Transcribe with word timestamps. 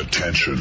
Attention. 0.00 0.56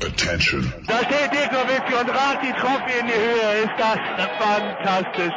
Attention. 0.00 0.72
Da 0.88 0.98
steht 1.04 1.30
Djokovic 1.32 1.86
und 2.00 2.08
die 2.42 2.52
Trophy 2.54 2.98
in 2.98 3.06
die 3.06 3.12
Höhe. 3.12 3.62
Ist 3.62 3.78
das 3.78 3.98
fantastisch. 4.40 5.32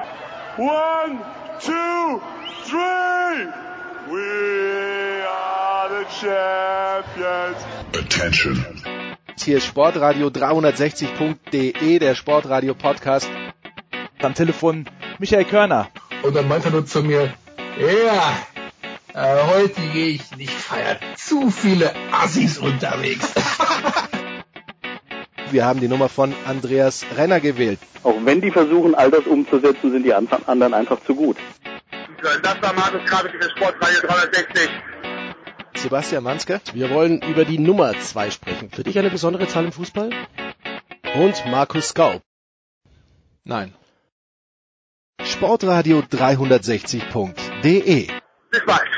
One, 0.58 1.20
two, 1.62 2.22
three. 2.66 3.46
We 4.10 5.24
are 5.24 5.90
the 5.90 6.06
champions. 6.20 7.64
Attention. 7.94 9.07
Hier 9.40 9.58
ist 9.58 9.66
Sportradio 9.66 10.28
360.de, 10.28 12.00
der 12.00 12.16
Sportradio 12.16 12.74
Podcast. 12.74 13.30
Am 14.22 14.34
Telefon 14.34 14.90
Michael 15.20 15.46
Körner. 15.46 15.90
Und 16.24 16.36
dann 16.36 16.48
meinte 16.48 16.68
er 16.68 16.72
nur 16.72 16.86
zu 16.86 17.02
mir, 17.02 17.34
ja, 17.80 18.38
äh, 19.14 19.48
heute 19.48 19.80
gehe 19.94 20.08
ich 20.08 20.36
nicht 20.36 20.52
feiern. 20.52 20.98
Zu 21.16 21.50
viele 21.50 21.94
Assis 22.12 22.58
unterwegs. 22.58 23.34
Wir 25.52 25.66
haben 25.66 25.80
die 25.80 25.88
Nummer 25.88 26.10
von 26.10 26.34
Andreas 26.46 27.06
Renner 27.16 27.40
gewählt. 27.40 27.80
Auch 28.04 28.16
wenn 28.26 28.42
die 28.42 28.52
versuchen, 28.52 28.96
all 28.96 29.12
das 29.12 29.26
umzusetzen, 29.26 29.92
sind 29.92 30.04
die 30.04 30.14
anderen 30.14 30.74
einfach 30.74 31.02
zu 31.06 31.16
gut. 31.16 31.38
Das 32.22 32.62
war 32.62 32.74
Markus 32.74 33.06
Kravitz 33.06 33.32
für 33.32 33.50
Sportradio 33.52 34.02
360. 34.02 34.70
Sebastian 35.78 36.24
Manske. 36.24 36.60
Wir 36.74 36.90
wollen 36.90 37.22
über 37.22 37.46
die 37.46 37.60
Nummer 37.60 37.98
2 37.98 38.32
sprechen. 38.32 38.70
Für 38.70 38.84
dich 38.84 39.00
eine 39.00 39.10
besondere 39.10 39.48
Zahl 39.48 39.64
im 39.66 39.72
Fußball? 39.72 40.10
Und 41.16 41.46
Markus 41.46 41.94
Gaub. 41.94 42.22
Nein. 43.44 43.74
Sportradio 45.24 46.00
360.de. 46.00 48.08
Bis 48.52 48.66
bald. 48.66 48.90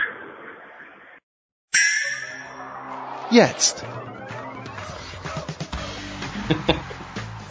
Jetzt. 3.31 3.85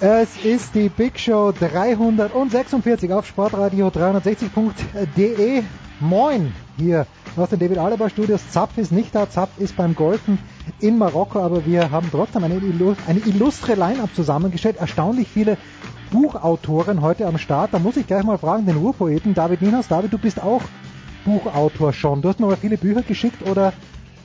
Es 0.00 0.44
ist 0.44 0.76
die 0.76 0.88
Big 0.88 1.18
Show 1.18 1.50
346 1.50 3.12
auf 3.12 3.26
Sportradio 3.26 3.88
360.de. 3.88 5.64
Moin 5.98 6.54
hier 6.76 7.04
aus 7.40 7.50
den 7.50 7.58
David 7.58 7.78
Alaba 7.78 8.08
Studios. 8.08 8.50
Zapf 8.50 8.78
ist 8.78 8.92
nicht 8.92 9.14
da, 9.14 9.28
Zapf 9.28 9.58
ist 9.58 9.76
beim 9.76 9.94
Golfen 9.94 10.38
in 10.80 10.98
Marokko, 10.98 11.40
aber 11.40 11.66
wir 11.66 11.90
haben 11.90 12.08
trotzdem 12.10 12.44
eine, 12.44 12.60
eine 13.06 13.20
illustre 13.20 13.74
Line-Up 13.74 14.14
zusammengestellt. 14.14 14.76
Erstaunlich 14.76 15.28
viele 15.28 15.56
Buchautoren 16.10 17.02
heute 17.02 17.26
am 17.26 17.38
Start. 17.38 17.74
Da 17.74 17.78
muss 17.78 17.96
ich 17.96 18.06
gleich 18.06 18.24
mal 18.24 18.38
fragen, 18.38 18.66
den 18.66 18.76
Urpoeten 18.76 19.34
David 19.34 19.62
Ninas. 19.62 19.88
David, 19.88 20.12
du 20.12 20.18
bist 20.18 20.42
auch 20.42 20.62
Buchautor 21.24 21.92
schon. 21.92 22.22
Du 22.22 22.28
hast 22.28 22.40
mir 22.40 22.46
aber 22.46 22.56
viele 22.56 22.78
Bücher 22.78 23.02
geschickt 23.02 23.46
oder 23.48 23.72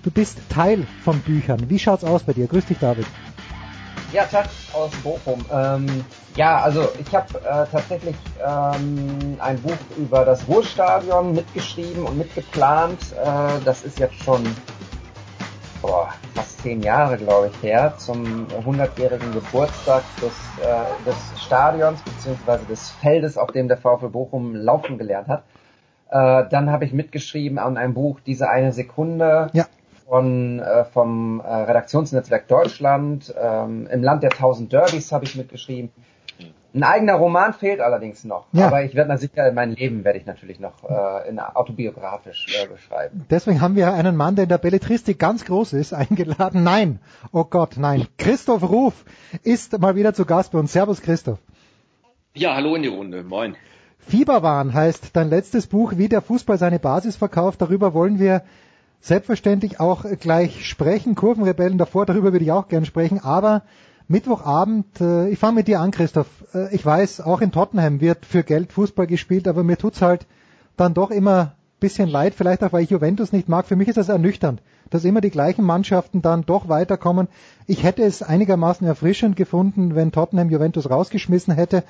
du 0.04 0.12
bist 0.12 0.40
Teil 0.50 0.86
von 1.04 1.20
Büchern. 1.20 1.70
Wie 1.70 1.80
schaut's 1.80 2.04
aus 2.04 2.24
bei 2.24 2.34
dir? 2.34 2.48
Grüß 2.48 2.66
dich, 2.66 2.80
David. 2.80 3.06
Ja, 4.14 4.26
Tag 4.26 4.46
aus 4.74 4.92
Bochum. 4.98 5.44
Ähm, 5.52 6.06
ja, 6.36 6.62
also 6.62 6.88
ich 7.00 7.16
habe 7.16 7.36
äh, 7.40 7.66
tatsächlich 7.72 8.16
ähm, 8.46 9.38
ein 9.40 9.60
Buch 9.60 9.76
über 9.98 10.24
das 10.24 10.48
Ruhrstadion 10.48 11.34
mitgeschrieben 11.34 12.06
und 12.06 12.20
mitgeplant. 12.20 13.00
Äh, 13.14 13.64
das 13.66 13.82
ist 13.82 13.98
jetzt 13.98 14.24
schon 14.24 14.44
boah, 15.82 16.10
fast 16.36 16.62
zehn 16.62 16.84
Jahre, 16.84 17.18
glaube 17.18 17.50
ich, 17.52 17.64
her, 17.64 17.96
zum 17.98 18.46
100-jährigen 18.64 19.34
Geburtstag 19.34 20.04
des, 20.18 20.34
äh, 20.64 21.10
des 21.10 21.44
Stadions 21.44 22.00
beziehungsweise 22.04 22.66
des 22.66 22.92
Feldes, 22.92 23.36
auf 23.36 23.52
dem 23.52 23.68
der 23.68 23.78
VfL 23.78 24.10
Bochum 24.10 24.54
laufen 24.54 25.00
gelernt 25.00 25.28
hat. 25.28 25.44
Äh, 26.12 26.48
dann 26.52 26.70
habe 26.70 26.86
ich 26.86 26.94
mitgeschrieben 26.94 27.58
an 27.58 27.78
einem 27.78 27.96
Buch 27.96 28.20
Diese 28.24 28.48
eine 28.48 28.74
Sekunde. 28.74 29.50
Ja 29.54 29.66
von 30.14 30.60
äh, 30.60 30.86
vom 30.86 31.40
äh, 31.40 31.52
Redaktionsnetzwerk 31.52 32.48
Deutschland. 32.48 33.34
Ähm, 33.36 33.88
Im 33.92 34.04
Land 34.04 34.22
der 34.22 34.30
tausend 34.30 34.72
Derbys 34.72 35.12
habe 35.12 35.26
ich 35.26 35.36
mitgeschrieben. 35.36 35.90
Ein 36.76 36.84
eigener 36.84 37.16
Roman 37.16 37.54
fehlt 37.54 37.80
allerdings 37.82 38.24
noch, 38.24 38.46
Ja. 38.52 38.68
aber 38.68 38.84
ich 38.84 38.94
werde 38.94 39.08
mal 39.08 39.18
sicher 39.18 39.52
mein 39.54 39.72
Leben 39.72 40.04
werde 40.04 40.20
ich 40.20 40.28
natürlich 40.28 40.60
noch 40.60 40.88
äh, 40.88 41.28
in 41.30 41.40
autobiografisch 41.40 42.46
äh, 42.64 42.68
beschreiben. 42.68 43.26
Deswegen 43.32 43.60
haben 43.60 43.76
wir 43.76 43.92
einen 43.92 44.16
Mann, 44.16 44.36
der 44.36 44.44
in 44.44 44.50
der 44.50 44.60
Belletristik 44.60 45.18
ganz 45.18 45.46
groß 45.46 45.74
ist, 45.74 45.94
eingeladen. 45.96 46.62
Nein, 46.64 47.00
oh 47.32 47.46
Gott, 47.46 47.78
nein. 47.78 48.06
Christoph 48.20 48.62
Ruf 48.62 49.06
ist 49.42 49.80
mal 49.80 49.96
wieder 49.96 50.14
zu 50.14 50.26
Gast 50.26 50.52
bei 50.52 50.60
uns. 50.60 50.74
Servus 50.74 51.02
Christoph. 51.02 51.40
Ja, 52.36 52.54
hallo 52.54 52.76
in 52.76 52.84
die 52.84 52.90
Runde. 52.90 53.24
Moin. 53.24 53.56
Fieberwahn 53.98 54.76
heißt 54.76 55.16
dein 55.16 55.30
letztes 55.32 55.66
Buch, 55.66 55.94
wie 55.96 56.08
der 56.10 56.22
Fußball 56.22 56.60
seine 56.60 56.78
Basis 56.78 57.16
verkauft. 57.16 57.62
Darüber 57.62 57.96
wollen 57.96 58.20
wir 58.20 58.44
selbstverständlich 59.04 59.82
auch 59.82 60.06
gleich 60.20 60.66
sprechen. 60.66 61.14
Kurvenrebellen 61.14 61.78
davor, 61.78 62.06
darüber 62.06 62.32
würde 62.32 62.46
ich 62.46 62.52
auch 62.52 62.70
gern 62.70 62.86
sprechen. 62.86 63.20
Aber 63.20 63.64
Mittwochabend, 64.08 65.02
äh, 65.02 65.28
ich 65.30 65.40
fange 65.40 65.56
mit 65.56 65.68
dir 65.68 65.82
an, 65.82 65.92
Christoph. 65.92 66.28
Äh, 66.54 66.74
ich 66.74 66.86
weiß, 66.86 67.22
auch 67.22 67.42
in 67.42 67.52
Tottenham 67.52 68.00
wird 68.00 68.26
für 68.26 68.44
Geld 68.44 68.72
Fußball 68.72 69.06
gespielt, 69.06 69.48
aber 69.48 69.64
mir 69.64 69.78
tut's 69.78 70.02
halt 70.02 70.26
dann 70.78 70.94
doch 70.94 71.12
immer 71.12 71.54
bisschen 71.82 72.08
leid, 72.08 72.34
vielleicht 72.34 72.64
auch, 72.64 72.72
weil 72.72 72.84
ich 72.84 72.92
Juventus 72.92 73.34
nicht 73.34 73.50
mag. 73.50 73.66
Für 73.66 73.76
mich 73.76 73.90
ist 73.90 73.98
das 73.98 74.08
ernüchternd, 74.08 74.62
dass 74.90 75.04
immer 75.04 75.20
die 75.20 75.32
gleichen 75.32 75.66
Mannschaften 75.66 76.22
dann 76.22 76.46
doch 76.46 76.70
weiterkommen. 76.70 77.28
Ich 77.68 77.84
hätte 77.84 78.04
es 78.04 78.24
einigermaßen 78.24 78.88
erfrischend 78.88 79.36
gefunden, 79.36 79.94
wenn 79.94 80.14
Tottenham 80.14 80.50
Juventus 80.50 80.90
rausgeschmissen 80.90 81.54
hätte. 81.54 81.84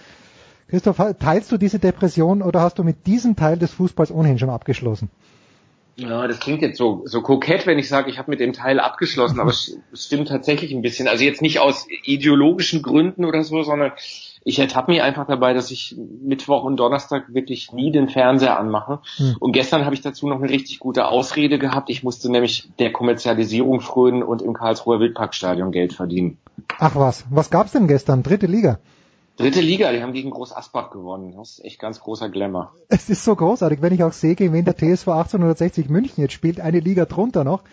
Christoph, 0.68 0.98
teilst 1.20 1.52
du 1.52 1.58
diese 1.58 1.78
Depression 1.78 2.42
oder 2.42 2.62
hast 2.62 2.80
du 2.80 2.84
mit 2.84 3.06
diesem 3.06 3.36
Teil 3.36 3.60
des 3.60 3.72
Fußballs 3.74 4.12
ohnehin 4.12 4.40
schon 4.40 4.50
abgeschlossen? 4.50 5.12
Ja, 5.96 6.28
das 6.28 6.40
klingt 6.40 6.62
jetzt 6.62 6.78
so, 6.78 7.04
so 7.06 7.22
kokett, 7.22 7.68
wenn 7.68 7.78
ich 7.78 7.88
sage, 7.88 8.10
ich 8.10 8.18
habe 8.18 8.32
mit 8.32 8.40
dem 8.40 8.54
Teil 8.54 8.80
abgeschlossen, 8.80 9.40
aber 9.40 9.52
es 9.52 9.78
stimmt 9.94 10.28
tatsächlich 10.28 10.74
ein 10.74 10.82
bisschen. 10.82 11.08
Also 11.08 11.24
jetzt 11.24 11.42
nicht 11.42 11.60
aus 11.60 11.86
ideologischen 12.04 12.82
Gründen 12.82 13.26
oder 13.26 13.44
so, 13.44 13.62
sondern 13.62 13.92
ich 14.44 14.60
ertappe 14.60 14.92
mich 14.92 15.02
einfach 15.02 15.28
dabei, 15.28 15.54
dass 15.54 15.72
ich 15.72 15.96
Mittwoch 16.22 16.64
und 16.64 16.78
Donnerstag 16.78 17.34
wirklich 17.34 17.72
nie 17.72 17.92
den 17.92 18.10
Fernseher 18.10 18.60
anmache. 18.60 19.00
Hm. 19.18 19.36
Und 19.40 19.52
gestern 19.54 19.86
habe 19.86 19.96
ich 19.96 20.02
dazu 20.02 20.28
noch 20.28 20.38
eine 20.38 20.50
richtig 20.50 20.80
gute 20.80 21.08
Ausrede 21.08 21.60
gehabt. 21.60 21.90
Ich 21.90 22.04
musste 22.04 22.32
nämlich 22.32 22.70
der 22.80 22.92
Kommerzialisierung 22.92 23.80
frönen 23.80 24.24
und 24.24 24.42
im 24.42 24.54
Karlsruher 24.54 25.00
Wildparkstadion 25.00 25.72
Geld 25.72 25.94
verdienen. 25.94 26.40
Ach 26.80 26.96
was, 26.96 27.26
was 27.30 27.52
gab's 27.52 27.72
denn 27.72 27.88
gestern? 27.88 28.24
Dritte 28.24 28.48
Liga. 28.48 28.80
Dritte 29.36 29.62
Liga, 29.62 29.92
die 29.92 30.04
haben 30.04 30.14
gegen 30.14 30.30
Groß 30.30 30.56
Asbach 30.56 30.92
gewonnen. 30.92 31.34
Das 31.36 31.54
ist 31.58 31.66
echt 31.66 31.80
ganz 31.80 32.00
großer 32.00 32.30
Glamour. 32.30 32.72
Es 32.90 33.10
ist 33.10 33.24
so 33.24 33.36
großartig, 33.36 33.82
wenn 33.82 33.92
ich 33.92 34.04
auch 34.04 34.14
sehe, 34.14 34.36
gegen 34.36 34.54
wen 34.54 34.64
der 34.64 34.76
TSV 34.76 35.08
1860 35.08 35.90
München 35.90 36.22
jetzt 36.22 36.34
spielt, 36.34 36.60
eine 36.60 36.80
Liga 36.80 37.06
drunter 37.06 37.44
noch, 37.44 37.64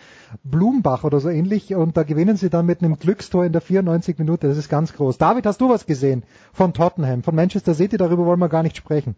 Blumenbach 0.43 1.03
oder 1.03 1.19
so 1.19 1.29
ähnlich, 1.29 1.75
und 1.75 1.95
da 1.95 2.01
gewinnen 2.01 2.35
sie 2.35 2.49
dann 2.49 2.65
mit 2.65 2.81
einem 2.81 2.97
Glückstor 2.97 3.45
in 3.45 3.51
der 3.51 3.61
94 3.61 4.17
Minute. 4.17 4.47
Das 4.47 4.57
ist 4.57 4.69
ganz 4.69 4.93
groß. 4.93 5.19
David, 5.19 5.45
hast 5.45 5.61
du 5.61 5.69
was 5.69 5.85
gesehen 5.85 6.23
von 6.51 6.73
Tottenham, 6.73 7.21
von 7.21 7.35
Manchester 7.35 7.75
City? 7.75 7.97
Darüber 7.97 8.25
wollen 8.25 8.39
wir 8.39 8.49
gar 8.49 8.63
nicht 8.63 8.77
sprechen. 8.77 9.15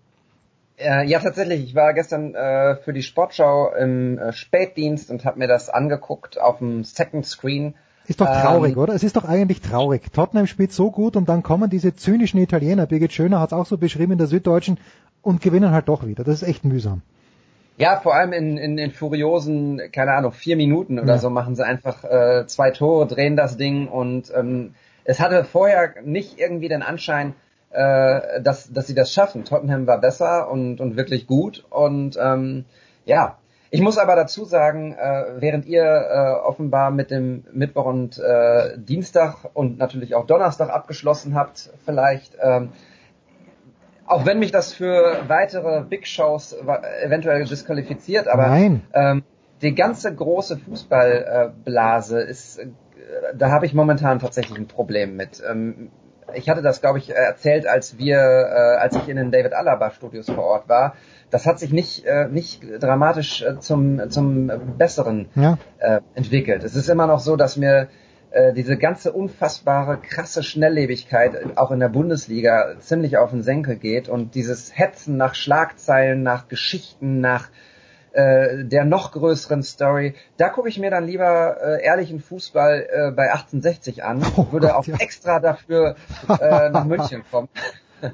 Äh, 0.77 1.07
ja, 1.07 1.19
tatsächlich. 1.19 1.63
Ich 1.63 1.75
war 1.75 1.93
gestern 1.93 2.35
äh, 2.35 2.75
für 2.75 2.91
die 2.91 3.03
Sportschau 3.03 3.73
im 3.73 4.17
äh, 4.17 4.33
Spätdienst 4.33 5.11
und 5.11 5.23
habe 5.23 5.39
mir 5.39 5.47
das 5.47 5.69
angeguckt 5.69 6.41
auf 6.41 6.57
dem 6.57 6.83
Second 6.83 7.25
Screen. 7.25 7.75
Ist 8.07 8.19
doch 8.21 8.27
traurig, 8.27 8.73
Ähm, 8.73 8.79
oder? 8.79 8.93
Es 8.93 9.03
ist 9.03 9.15
doch 9.15 9.23
eigentlich 9.25 9.61
traurig. 9.61 10.11
Tottenham 10.11 10.47
spielt 10.47 10.73
so 10.73 10.91
gut 10.91 11.15
und 11.15 11.29
dann 11.29 11.41
kommen 11.43 11.69
diese 11.69 11.95
zynischen 11.95 12.39
Italiener, 12.39 12.85
Birgit 12.85 13.13
Schöner 13.13 13.39
hat 13.39 13.49
es 13.49 13.53
auch 13.53 13.65
so 13.65 13.77
beschrieben 13.77 14.13
in 14.13 14.17
der 14.17 14.27
Süddeutschen, 14.27 14.77
und 15.21 15.41
gewinnen 15.41 15.71
halt 15.71 15.87
doch 15.87 16.05
wieder. 16.05 16.23
Das 16.25 16.41
ist 16.41 16.47
echt 16.47 16.65
mühsam. 16.65 17.01
Ja, 17.77 17.99
vor 18.01 18.13
allem 18.13 18.33
in, 18.33 18.57
in, 18.57 18.77
in 18.77 18.91
furiosen, 18.91 19.81
keine 19.91 20.11
Ahnung, 20.11 20.31
vier 20.33 20.57
Minuten 20.57 20.99
oder 20.99 21.13
Ja. 21.13 21.17
so 21.17 21.29
machen 21.29 21.55
sie 21.55 21.65
einfach 21.65 22.03
äh, 22.03 22.45
zwei 22.45 22.71
Tore, 22.71 23.07
drehen 23.07 23.35
das 23.35 23.57
Ding 23.57 23.87
und 23.87 24.31
ähm, 24.35 24.75
es 25.05 25.19
hatte 25.19 25.43
vorher 25.43 25.93
nicht 26.03 26.39
irgendwie 26.39 26.67
den 26.69 26.83
Anschein, 26.83 27.33
äh, 27.71 28.41
dass, 28.41 28.71
dass 28.71 28.85
sie 28.87 28.93
das 28.93 29.11
schaffen. 29.13 29.45
Tottenham 29.45 29.87
war 29.87 29.99
besser 29.99 30.51
und, 30.51 30.81
und 30.81 30.97
wirklich 30.97 31.25
gut 31.25 31.65
und 31.69 32.17
ähm, 32.21 32.65
ja. 33.05 33.37
Ich 33.73 33.81
muss 33.81 33.97
aber 33.97 34.15
dazu 34.15 34.45
sagen, 34.45 34.93
äh, 34.93 35.23
während 35.39 35.65
ihr 35.65 35.83
äh, 35.83 36.45
offenbar 36.45 36.91
mit 36.91 37.09
dem 37.09 37.43
Mittwoch 37.53 37.85
und 37.85 38.19
äh, 38.19 38.77
Dienstag 38.77 39.49
und 39.55 39.79
natürlich 39.79 40.13
auch 40.13 40.27
Donnerstag 40.27 40.69
abgeschlossen 40.69 41.33
habt, 41.33 41.71
vielleicht, 41.83 42.37
ähm, 42.39 42.69
auch 44.05 44.27
wenn 44.27 44.37
mich 44.37 44.51
das 44.51 44.73
für 44.73 45.27
weitere 45.27 45.81
Big 45.85 46.05
Shows 46.05 46.55
eventuell 47.03 47.45
disqualifiziert, 47.45 48.27
aber 48.27 48.45
Nein. 48.45 48.83
ähm, 48.93 49.23
die 49.63 49.73
ganze 49.73 50.13
große 50.13 50.59
Fußballblase 50.59 52.21
ist, 52.21 52.59
äh, 52.59 52.67
da 53.33 53.49
habe 53.49 53.65
ich 53.65 53.73
momentan 53.73 54.19
tatsächlich 54.19 54.55
ein 54.55 54.67
Problem 54.67 55.15
mit. 55.15 55.41
Ähm, 55.49 55.89
ich 56.35 56.47
hatte 56.47 56.61
das, 56.61 56.79
glaube 56.79 56.99
ich, 56.99 57.09
erzählt, 57.09 57.65
als 57.65 57.97
wir, 57.97 58.17
äh, 58.17 58.77
als 58.77 58.95
ich 58.95 59.09
in 59.09 59.17
den 59.17 59.31
David 59.31 59.53
Alaba 59.53 59.89
Studios 59.89 60.29
vor 60.29 60.43
Ort 60.43 60.69
war. 60.69 60.93
Das 61.33 61.47
hat 61.47 61.57
sich 61.57 61.73
nicht, 61.73 62.05
äh, 62.05 62.27
nicht 62.27 62.61
dramatisch 62.79 63.41
äh, 63.41 63.59
zum, 63.59 64.11
zum 64.11 64.51
Besseren 64.77 65.29
Ja. 65.33 65.57
äh, 65.79 65.99
entwickelt. 66.13 66.63
Es 66.63 66.75
ist 66.75 66.89
immer 66.89 67.07
noch 67.07 67.19
so, 67.19 67.35
dass 67.35 67.57
mir 67.57 67.87
äh, 68.29 68.53
diese 68.53 68.77
ganze 68.77 69.11
unfassbare, 69.11 69.97
krasse 69.97 70.43
Schnelllebigkeit 70.43 71.57
auch 71.57 71.71
in 71.71 71.79
der 71.79 71.89
Bundesliga 71.89 72.75
ziemlich 72.79 73.17
auf 73.17 73.31
den 73.31 73.41
Senkel 73.41 73.77
geht 73.77 74.09
und 74.09 74.35
dieses 74.35 74.77
Hetzen 74.77 75.17
nach 75.17 75.33
Schlagzeilen, 75.33 76.21
nach 76.21 76.49
Geschichten, 76.49 77.19
nach 77.19 77.49
äh, 78.11 78.63
der 78.65 78.85
noch 78.85 79.11
größeren 79.11 79.63
Story, 79.63 80.13
da 80.37 80.49
gucke 80.49 80.69
ich 80.69 80.77
mir 80.77 80.91
dann 80.91 81.07
lieber 81.07 81.57
äh, 81.63 81.83
ehrlichen 81.83 82.19
Fußball 82.19 82.87
äh, 82.91 83.11
bei 83.11 83.31
1860 83.31 84.03
an, 84.03 84.21
Oh 84.37 84.51
würde 84.51 84.67
Gott, 84.67 84.75
auch 84.75 84.85
ja. 84.85 84.97
extra 84.99 85.39
dafür 85.39 85.95
äh, 86.29 86.69
nach 86.69 86.85
München 86.85 87.23
kommen. 87.31 87.49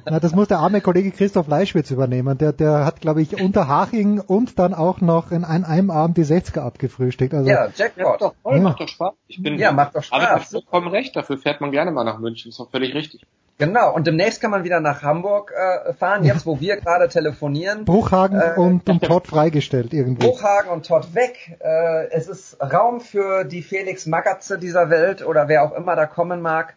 Na, 0.06 0.20
das 0.20 0.34
muss 0.34 0.48
der 0.48 0.60
arme 0.60 0.82
Kollege 0.82 1.12
Christoph 1.12 1.48
Leischwitz 1.48 1.92
übernehmen. 1.92 2.38
Der, 2.38 2.54
der 2.54 2.86
hat, 2.86 3.02
glaube 3.02 3.22
ich, 3.22 3.42
unter 3.42 3.68
Haching 3.68 4.20
und 4.20 4.60
dann 4.60 4.74
auch 4.74 5.02
noch 5.02 5.32
in 5.32 5.44
ein, 5.44 5.64
einem 5.66 5.90
Abend 5.92 6.18
die 6.18 6.26
60er 6.26 6.60
abgefrühstückt. 6.62 7.34
Also, 7.34 7.50
Ja, 7.50 7.66
Ja, 7.66 7.72
Jackpot. 7.76 8.22
doch 8.22 8.36
voll, 8.44 8.58
Ja. 8.58 8.62
macht 8.64 8.80
doch 8.80 8.88
Spaß. 8.88 9.14
Ich 9.28 9.42
bin, 9.42 9.58
Ja, 9.58 9.72
macht 9.72 9.96
doch 9.96 10.04
Aber 10.12 10.24
ich 10.24 10.30
habe 10.30 10.42
Spaß. 10.42 10.52
vollkommen 10.52 10.88
recht, 10.90 11.16
dafür 11.16 11.38
fährt 11.38 11.62
man 11.62 11.72
gerne 11.72 11.92
mal 11.92 12.04
nach 12.04 12.20
München, 12.20 12.50
ist 12.50 12.60
doch 12.60 12.70
völlig 12.72 12.94
richtig. 12.94 13.22
Genau, 13.58 13.94
und 13.94 14.08
demnächst 14.08 14.40
kann 14.40 14.52
man 14.52 14.64
wieder 14.64 14.80
nach 14.80 15.04
Hamburg 15.04 15.52
äh, 15.54 15.92
fahren, 15.94 16.24
jetzt 16.24 16.46
wo 16.46 16.62
wir 16.62 16.78
gerade 16.78 17.10
telefonieren. 17.10 17.84
Bruchhagen 17.84 18.40
Äh, 18.40 18.54
und, 18.58 18.90
und 18.90 19.04
Todd 19.04 19.28
freigestellt 19.28 19.94
irgendwie. 19.94 20.26
Bruchhagen 20.26 20.72
und 20.72 20.86
Todd 20.88 21.14
weg. 21.14 21.58
Äh, 21.60 22.08
es 22.12 22.30
ist 22.30 22.56
Raum 22.62 23.02
für 23.02 23.44
die 23.44 23.62
Felix 23.62 24.06
Magatze 24.06 24.58
dieser 24.60 24.90
Welt 24.90 25.26
oder 25.26 25.50
wer 25.50 25.64
auch 25.64 25.74
immer 25.74 25.98
da 25.98 26.06
kommen 26.06 26.42
mag. 26.42 26.76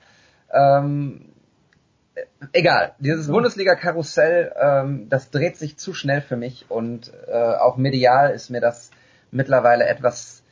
Ähm, 0.52 1.20
äh, 1.28 1.31
egal, 2.52 2.92
dieses 2.98 3.28
Bundesliga-Karussell, 3.28 4.52
ähm, 4.60 5.08
das 5.08 5.30
dreht 5.30 5.56
sich 5.56 5.76
zu 5.76 5.94
schnell 5.94 6.20
für 6.20 6.36
mich 6.36 6.66
und 6.68 7.12
äh, 7.28 7.32
auch 7.32 7.76
medial 7.76 8.32
ist 8.32 8.50
mir 8.50 8.60
das 8.60 8.90
mittlerweile 9.30 9.86
etwas 9.86 10.42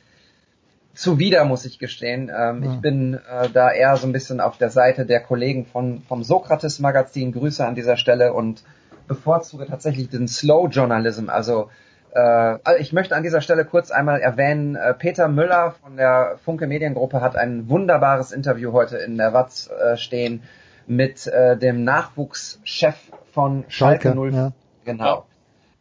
zuwider, 0.93 1.45
muss 1.45 1.65
ich 1.65 1.79
gestehen. 1.79 2.31
Ähm, 2.35 2.63
Ja. 2.63 2.73
Ich 2.73 2.81
bin 2.81 3.13
äh, 3.13 3.49
da 3.49 3.71
eher 3.71 3.95
so 3.97 4.07
ein 4.07 4.11
bisschen 4.11 4.41
auf 4.41 4.57
der 4.57 4.69
Seite 4.69 5.05
der 5.05 5.21
Kollegen 5.21 5.65
von, 5.65 6.01
vom 6.07 6.23
Sokrates-Magazin. 6.23 7.31
Grüße 7.31 7.65
an 7.65 7.75
dieser 7.75 7.95
Stelle 7.97 8.33
und 8.33 8.63
bevorzuge 9.07 9.67
tatsächlich 9.67 10.09
den 10.09 10.27
Slow 10.27 10.67
Journalism, 10.69 11.29
also 11.29 11.69
äh, 12.13 12.79
ich 12.79 12.93
möchte 12.93 13.15
an 13.15 13.23
dieser 13.23 13.41
Stelle 13.41 13.65
kurz 13.65 13.91
einmal 13.91 14.19
erwähnen, 14.19 14.75
äh, 14.75 14.93
Peter 14.93 15.27
Müller 15.27 15.75
von 15.81 15.95
der 15.97 16.37
Funke 16.43 16.67
Mediengruppe 16.67 17.21
hat 17.21 17.35
ein 17.35 17.69
wunderbares 17.69 18.31
Interview 18.31 18.73
heute 18.73 18.97
in 18.97 19.17
der 19.17 19.33
Watz 19.33 19.69
äh, 19.69 19.97
stehen 19.97 20.43
mit 20.91 21.25
äh, 21.27 21.57
dem 21.57 21.83
Nachwuchschef 21.83 22.95
von 23.31 23.63
Schalke, 23.69 24.09
Schalke, 24.09 24.15
0. 24.15 24.33
ja. 24.33 24.51
Genau. 24.83 25.25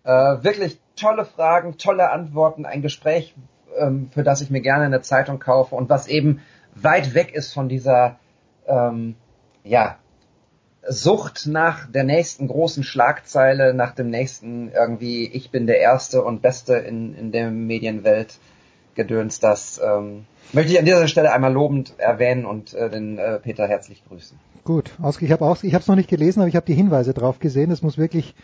Äh, 0.05 0.45
wirklich 0.45 0.79
tolle 0.95 1.25
Fragen, 1.25 1.79
tolle 1.79 2.11
Antworten, 2.11 2.65
ein 2.65 2.81
Gespräch, 2.81 3.35
ähm, 3.77 4.09
für 4.13 4.23
das 4.23 4.41
ich 4.41 4.51
mir 4.51 4.61
gerne 4.61 4.85
eine 4.85 5.01
Zeitung 5.01 5.41
kaufe 5.41 5.75
und 5.75 5.91
was 5.91 6.07
eben 6.07 6.41
weit 6.75 7.15
weg 7.15 7.35
ist 7.35 7.53
von 7.53 7.69
dieser 7.69 8.19
ähm, 8.67 9.17
ja, 9.65 9.97
Sucht 10.89 11.47
nach 11.47 11.91
der 11.91 12.05
nächsten 12.05 12.47
großen 12.47 12.85
Schlagzeile, 12.85 13.75
nach 13.75 13.95
dem 13.95 14.11
nächsten 14.11 14.71
irgendwie, 14.71 15.27
ich 15.27 15.51
bin 15.51 15.67
der 15.67 15.81
Erste 15.81 16.23
und 16.23 16.41
Beste 16.41 16.75
in, 16.75 17.15
in 17.15 17.33
der 17.33 17.51
Medienwelt 17.51 18.39
gedöns, 19.01 19.41
das 19.41 19.81
ähm, 19.83 20.25
möchte 20.53 20.73
ich 20.73 20.79
an 20.79 20.85
dieser 20.85 21.09
Stelle 21.09 21.33
einmal 21.33 21.53
lobend 21.53 21.95
erwähnen 21.99 22.45
und 22.45 22.75
äh, 22.75 22.91
den 22.91 23.19
äh, 23.19 23.39
Peter 23.39 23.67
herzlich 23.67 24.03
grüßen. 24.09 24.39
Gut, 24.65 24.91
ich 25.21 25.33
habe 25.33 25.57
ich 25.63 25.73
es 25.73 25.87
noch 25.87 25.97
nicht 25.97 26.11
gelesen, 26.11 26.41
aber 26.41 26.49
ich 26.49 26.57
habe 26.57 26.67
die 26.67 26.75
Hinweise 26.75 27.15
drauf 27.15 27.39
gesehen. 27.39 27.71
Das 27.71 27.83
muss 27.83 27.97
wirklich 27.97 28.35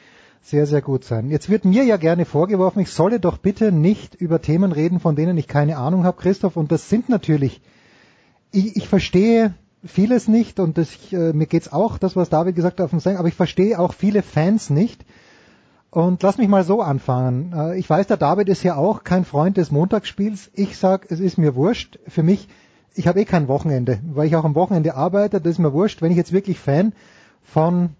sehr, 0.42 0.66
sehr 0.66 0.80
gut 0.80 1.04
sein. 1.04 1.30
Jetzt 1.30 1.50
wird 1.50 1.64
mir 1.64 1.84
ja 1.84 1.96
gerne 1.96 2.24
vorgeworfen, 2.24 2.80
ich 2.80 2.90
solle 2.90 3.20
doch 3.20 3.36
bitte 3.36 3.72
nicht 3.72 4.14
über 4.14 4.40
Themen 4.40 4.72
reden, 4.72 5.00
von 5.00 5.16
denen 5.16 5.36
ich 5.36 5.48
keine 5.48 5.76
Ahnung 5.76 6.04
habe, 6.04 6.20
Christoph. 6.20 6.56
Und 6.56 6.72
das 6.72 6.88
sind 6.88 7.08
natürlich, 7.08 7.60
ich, 8.52 8.76
ich 8.76 8.88
verstehe 8.88 9.54
vieles 9.84 10.28
nicht 10.28 10.58
und 10.58 10.78
das, 10.78 10.88
äh, 11.12 11.32
mir 11.32 11.46
geht's 11.46 11.72
auch, 11.72 11.98
das 11.98 12.16
was 12.16 12.30
David 12.30 12.56
gesagt 12.56 12.80
hat, 12.80 12.84
auf 12.84 12.90
dem 12.90 13.00
Sein, 13.00 13.16
aber 13.16 13.28
ich 13.28 13.34
verstehe 13.34 13.78
auch 13.78 13.92
viele 13.92 14.22
Fans 14.22 14.70
nicht. 14.70 15.04
Und 15.96 16.22
lass 16.22 16.36
mich 16.36 16.48
mal 16.48 16.62
so 16.62 16.82
anfangen. 16.82 17.54
Äh, 17.54 17.78
Ich 17.78 17.88
weiß, 17.88 18.06
der 18.06 18.18
David 18.18 18.50
ist 18.50 18.62
ja 18.62 18.76
auch 18.76 19.02
kein 19.02 19.24
Freund 19.24 19.56
des 19.56 19.70
Montagsspiels. 19.70 20.50
Ich 20.52 20.76
sag, 20.76 21.10
es 21.10 21.20
ist 21.20 21.38
mir 21.38 21.54
wurscht. 21.54 21.98
Für 22.06 22.22
mich, 22.22 22.50
ich 22.94 23.08
habe 23.08 23.22
eh 23.22 23.24
kein 23.24 23.48
Wochenende, 23.48 24.00
weil 24.12 24.26
ich 24.26 24.36
auch 24.36 24.44
am 24.44 24.54
Wochenende 24.54 24.94
arbeite. 24.94 25.40
Das 25.40 25.52
ist 25.52 25.58
mir 25.58 25.72
wurscht. 25.72 26.02
Wenn 26.02 26.10
ich 26.10 26.18
jetzt 26.18 26.32
wirklich 26.32 26.60
Fan 26.60 26.92
von 27.42 27.94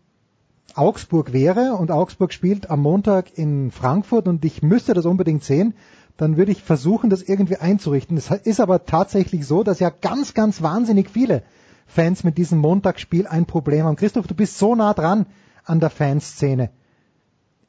Augsburg 0.74 1.32
wäre 1.32 1.76
und 1.76 1.90
Augsburg 1.90 2.34
spielt 2.34 2.68
am 2.68 2.82
Montag 2.82 3.38
in 3.38 3.70
Frankfurt 3.70 4.28
und 4.28 4.44
ich 4.44 4.60
müsste 4.60 4.92
das 4.92 5.06
unbedingt 5.06 5.42
sehen, 5.42 5.72
dann 6.18 6.36
würde 6.36 6.52
ich 6.52 6.62
versuchen, 6.62 7.08
das 7.08 7.22
irgendwie 7.22 7.56
einzurichten. 7.56 8.18
Es 8.18 8.30
ist 8.30 8.60
aber 8.60 8.84
tatsächlich 8.84 9.46
so, 9.46 9.62
dass 9.62 9.80
ja 9.80 9.88
ganz, 9.88 10.34
ganz 10.34 10.60
wahnsinnig 10.60 11.08
viele 11.08 11.44
Fans 11.86 12.24
mit 12.24 12.36
diesem 12.36 12.58
Montagsspiel 12.58 13.26
ein 13.26 13.46
Problem 13.46 13.86
haben. 13.86 13.96
Christoph, 13.96 14.26
du 14.26 14.34
bist 14.34 14.58
so 14.58 14.74
nah 14.74 14.92
dran 14.92 15.24
an 15.64 15.80
der 15.80 15.88
Fanszene. 15.88 16.68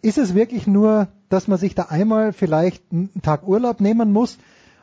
Ist 0.02 0.18
es 0.18 0.36
wirklich 0.36 0.68
nur, 0.68 1.08
dass 1.30 1.48
man 1.48 1.58
sich 1.58 1.76
da 1.76 1.84
einmal 1.84 2.34
vielleicht 2.34 2.84
einen 2.92 3.22
Tag 3.22 3.48
Urlaub 3.48 3.82
nehmen 3.82 4.14
muss? 4.14 4.38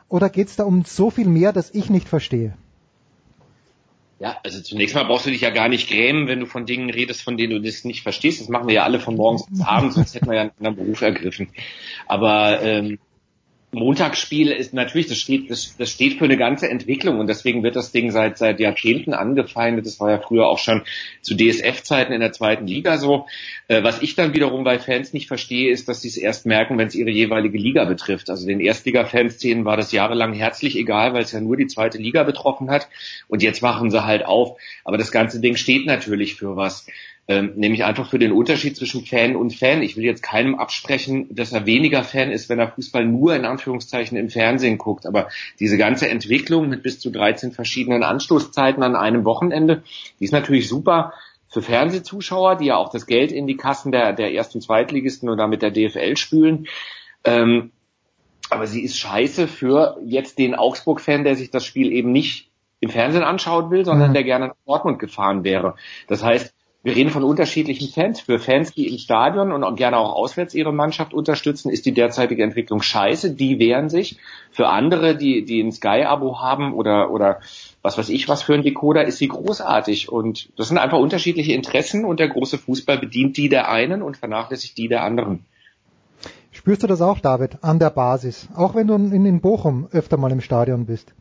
Oder 0.09 0.29
geht 0.29 0.47
es 0.47 0.55
da 0.55 0.63
um 0.63 0.85
so 0.85 1.09
viel 1.09 1.27
mehr, 1.27 1.53
dass 1.53 1.73
ich 1.73 1.89
nicht 1.89 2.07
verstehe? 2.07 2.53
Ja, 4.19 4.37
also 4.43 4.61
zunächst 4.61 4.95
mal 4.95 5.03
brauchst 5.03 5.25
du 5.25 5.29
dich 5.29 5.41
ja 5.41 5.49
gar 5.49 5.67
nicht 5.67 5.89
grämen, 5.89 6.27
wenn 6.27 6.39
du 6.39 6.45
von 6.45 6.65
Dingen 6.65 6.89
redest, 6.89 7.21
von 7.21 7.35
denen 7.35 7.51
du 7.51 7.61
das 7.61 7.83
nicht 7.83 8.01
verstehst. 8.01 8.39
Das 8.39 8.47
machen 8.47 8.67
wir 8.67 8.75
ja 8.75 8.83
alle 8.83 8.99
von 8.99 9.15
morgens 9.15 9.45
bis 9.47 9.61
abends, 9.65 9.95
sonst 9.95 10.15
hätten 10.15 10.27
wir 10.27 10.35
ja 10.35 10.41
einen 10.41 10.51
anderen 10.57 10.77
Beruf 10.77 11.01
ergriffen. 11.01 11.49
Aber 12.07 12.61
ähm, 12.61 12.99
Montagsspiel 13.75 14.51
ist 14.51 14.73
natürlich, 14.73 15.07
das 15.07 15.17
steht, 15.17 15.51
das, 15.51 15.75
das 15.77 15.89
steht 15.89 16.17
für 16.17 16.23
eine 16.23 16.37
ganze 16.37 16.69
Entwicklung 16.69 17.19
und 17.19 17.27
deswegen 17.27 17.61
wird 17.61 17.75
das 17.75 17.91
Ding 17.91 18.09
seit 18.09 18.37
seit 18.37 18.61
Jahrzehnten 18.61 19.13
angefeindet. 19.13 19.85
Das 19.85 19.99
war 19.99 20.11
ja 20.11 20.19
früher 20.19 20.47
auch 20.47 20.59
schon 20.59 20.83
zu 21.21 21.35
DSF-Zeiten 21.35 22.13
in 22.13 22.21
der 22.21 22.31
zweiten 22.31 22.67
Liga 22.67 22.97
so. 22.97 23.27
Äh, 23.67 23.83
was 23.83 24.01
ich 24.01 24.15
dann 24.15 24.33
wiederum 24.33 24.63
bei 24.63 24.79
Fans 24.79 25.11
nicht 25.11 25.27
verstehe, 25.27 25.71
ist, 25.71 25.89
dass 25.89 26.01
sie 26.01 26.07
es 26.07 26.15
erst 26.15 26.45
merken, 26.45 26.77
wenn 26.77 26.87
es 26.87 26.95
ihre 26.95 27.09
jeweilige 27.09 27.57
Liga 27.57 27.83
betrifft. 27.83 28.29
Also 28.29 28.47
den 28.47 28.61
Erstliga-Fanszenen 28.61 29.65
war 29.65 29.75
das 29.75 29.91
jahrelang 29.91 30.33
herzlich 30.33 30.77
egal, 30.77 31.13
weil 31.13 31.23
es 31.23 31.33
ja 31.33 31.41
nur 31.41 31.57
die 31.57 31.67
zweite 31.67 31.97
Liga 31.97 32.23
betroffen 32.23 32.71
hat. 32.71 32.87
Und 33.27 33.43
jetzt 33.43 33.61
wachen 33.61 33.91
sie 33.91 34.05
halt 34.05 34.25
auf. 34.25 34.57
Aber 34.85 34.97
das 34.97 35.11
ganze 35.11 35.41
Ding 35.41 35.57
steht 35.57 35.85
natürlich 35.85 36.35
für 36.35 36.55
was. 36.55 36.87
Ähm, 37.27 37.53
nämlich 37.55 37.83
einfach 37.83 38.09
für 38.09 38.19
den 38.19 38.31
Unterschied 38.31 38.77
zwischen 38.77 39.03
Fan 39.03 39.35
und 39.35 39.55
Fan. 39.55 39.81
Ich 39.81 39.97
will 39.97 40.03
jetzt 40.03 40.21
keinem 40.21 40.53
absprechen, 40.55 41.27
dass 41.31 41.53
er 41.53 41.65
weniger 41.65 42.03
Fan 42.03 42.31
ist, 42.31 42.49
wenn 42.49 42.59
er 42.59 42.67
Fußball 42.69 43.03
nur 43.03 43.35
in 43.35 43.45
Anführungszeichen 43.45 44.15
im 44.15 44.29
Fernsehen 44.29 44.77
guckt. 44.77 45.07
Aber 45.07 45.29
diese 45.59 45.77
ganze 45.77 46.07
Entwicklung 46.07 46.69
mit 46.69 46.83
bis 46.83 46.99
zu 46.99 47.09
13 47.09 47.51
verschiedenen 47.51 48.03
Anstoßzeiten 48.03 48.83
an 48.83 48.95
einem 48.95 49.25
Wochenende, 49.25 49.81
die 50.19 50.25
ist 50.25 50.33
natürlich 50.33 50.67
super 50.67 51.13
für 51.47 51.61
Fernsehzuschauer, 51.61 52.57
die 52.57 52.65
ja 52.65 52.77
auch 52.77 52.89
das 52.89 53.07
Geld 53.07 53.31
in 53.31 53.47
die 53.47 53.57
Kassen 53.57 53.91
der, 53.91 54.13
der 54.13 54.31
Erst- 54.31 54.53
und 54.55 54.61
Zweitligisten 54.61 55.29
oder 55.29 55.47
mit 55.47 55.61
der 55.61 55.71
DFL 55.71 56.17
spülen. 56.17 56.67
Ähm, 57.23 57.71
aber 58.49 58.67
sie 58.67 58.81
ist 58.83 58.99
scheiße 58.99 59.47
für 59.47 59.97
jetzt 60.05 60.37
den 60.37 60.53
Augsburg-Fan, 60.53 61.23
der 61.23 61.35
sich 61.35 61.49
das 61.49 61.65
Spiel 61.65 61.91
eben 61.91 62.11
nicht 62.11 62.51
im 62.81 62.89
Fernsehen 62.89 63.23
anschauen 63.23 63.71
will, 63.71 63.85
sondern 63.85 64.09
Mhm. 64.09 64.13
der 64.13 64.23
gerne 64.23 64.47
nach 64.49 64.55
Dortmund 64.65 64.99
gefahren 64.99 65.43
wäre. 65.43 65.75
Das 66.07 66.23
heißt, 66.23 66.53
wir 66.85 66.95
reden 66.95 67.09
von 67.09 67.23
unterschiedlichen 67.23 67.91
Fans. 67.91 68.21
Für 68.21 68.37
Fans, 68.37 68.71
die 68.71 68.87
im 68.87 68.99
Stadion 68.99 69.51
und 69.51 69.75
gerne 69.75 69.97
auch 69.97 70.13
auswärts 70.13 70.53
ihre 70.53 70.71
Mannschaft 70.71 71.15
unterstützen, 71.15 71.71
ist 71.71 71.87
die 71.87 71.95
derzeitige 71.95 72.43
Entwicklung 72.43 72.83
scheiße. 72.83 73.31
Die 73.31 73.57
wehren 73.57 73.89
sich. 73.89 74.19
Für 74.51 74.67
andere, 74.67 75.17
die, 75.17 75.43
die 75.43 75.61
ein 75.61 75.71
Sky-Abo 75.71 76.41
haben 76.41 76.75
oder, 76.75 77.09
oder 77.09 77.39
was 77.81 77.97
weiß 77.97 78.09
ich 78.09 78.29
was 78.29 78.43
für 78.43 78.53
ein 78.53 78.61
Decoder, 78.61 79.03
ist 79.03 79.17
sie 79.17 79.29
großartig. 79.29 80.09
Und 80.09 80.49
das 80.57 80.67
sind 80.67 80.77
einfach 80.77 80.99
unterschiedliche 80.99 81.53
Interessen 81.53 82.05
und 82.05 82.19
der 82.19 82.27
große 82.27 82.59
Fußball 82.59 82.99
bedient 82.99 83.35
die 83.37 83.49
der 83.49 83.71
einen 83.71 84.03
und 84.03 84.17
vernachlässigt 84.17 84.77
die 84.77 84.87
der 84.87 85.03
anderen. 85.03 85.43
Spürst 86.51 86.83
du 86.83 86.87
das 86.87 87.01
auch, 87.01 87.19
David, 87.19 87.63
an 87.63 87.79
der 87.79 87.89
Basis? 87.89 88.47
Auch 88.55 88.75
wenn 88.75 88.85
du 88.85 88.93
in, 88.93 89.25
in 89.25 89.41
Bochum 89.41 89.87
öfter 89.91 90.17
mal 90.17 90.31
im 90.31 90.39
Stadion 90.39 90.85
bist. 90.85 91.15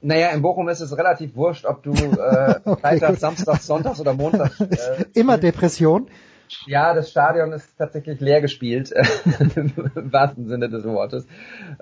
Naja, 0.00 0.28
in 0.28 0.42
Bochum 0.42 0.68
ist 0.68 0.80
es 0.80 0.96
relativ 0.96 1.34
wurscht, 1.34 1.64
ob 1.64 1.82
du 1.82 1.92
äh, 1.92 2.60
Okay, 2.64 2.80
Freitag, 2.80 3.10
gut. 3.10 3.20
Samstag, 3.20 3.60
Sonntags 3.60 4.00
oder 4.00 4.14
Montags 4.14 4.60
äh, 4.60 5.04
Immer 5.14 5.38
Depression. 5.38 6.08
Ja, 6.66 6.94
das 6.94 7.10
Stadion 7.10 7.52
ist 7.52 7.76
tatsächlich 7.76 8.20
leer 8.20 8.40
gespielt, 8.40 8.92
im 9.56 9.72
wahrsten 9.94 10.48
Sinne 10.48 10.68
des 10.68 10.84
Wortes. 10.84 11.26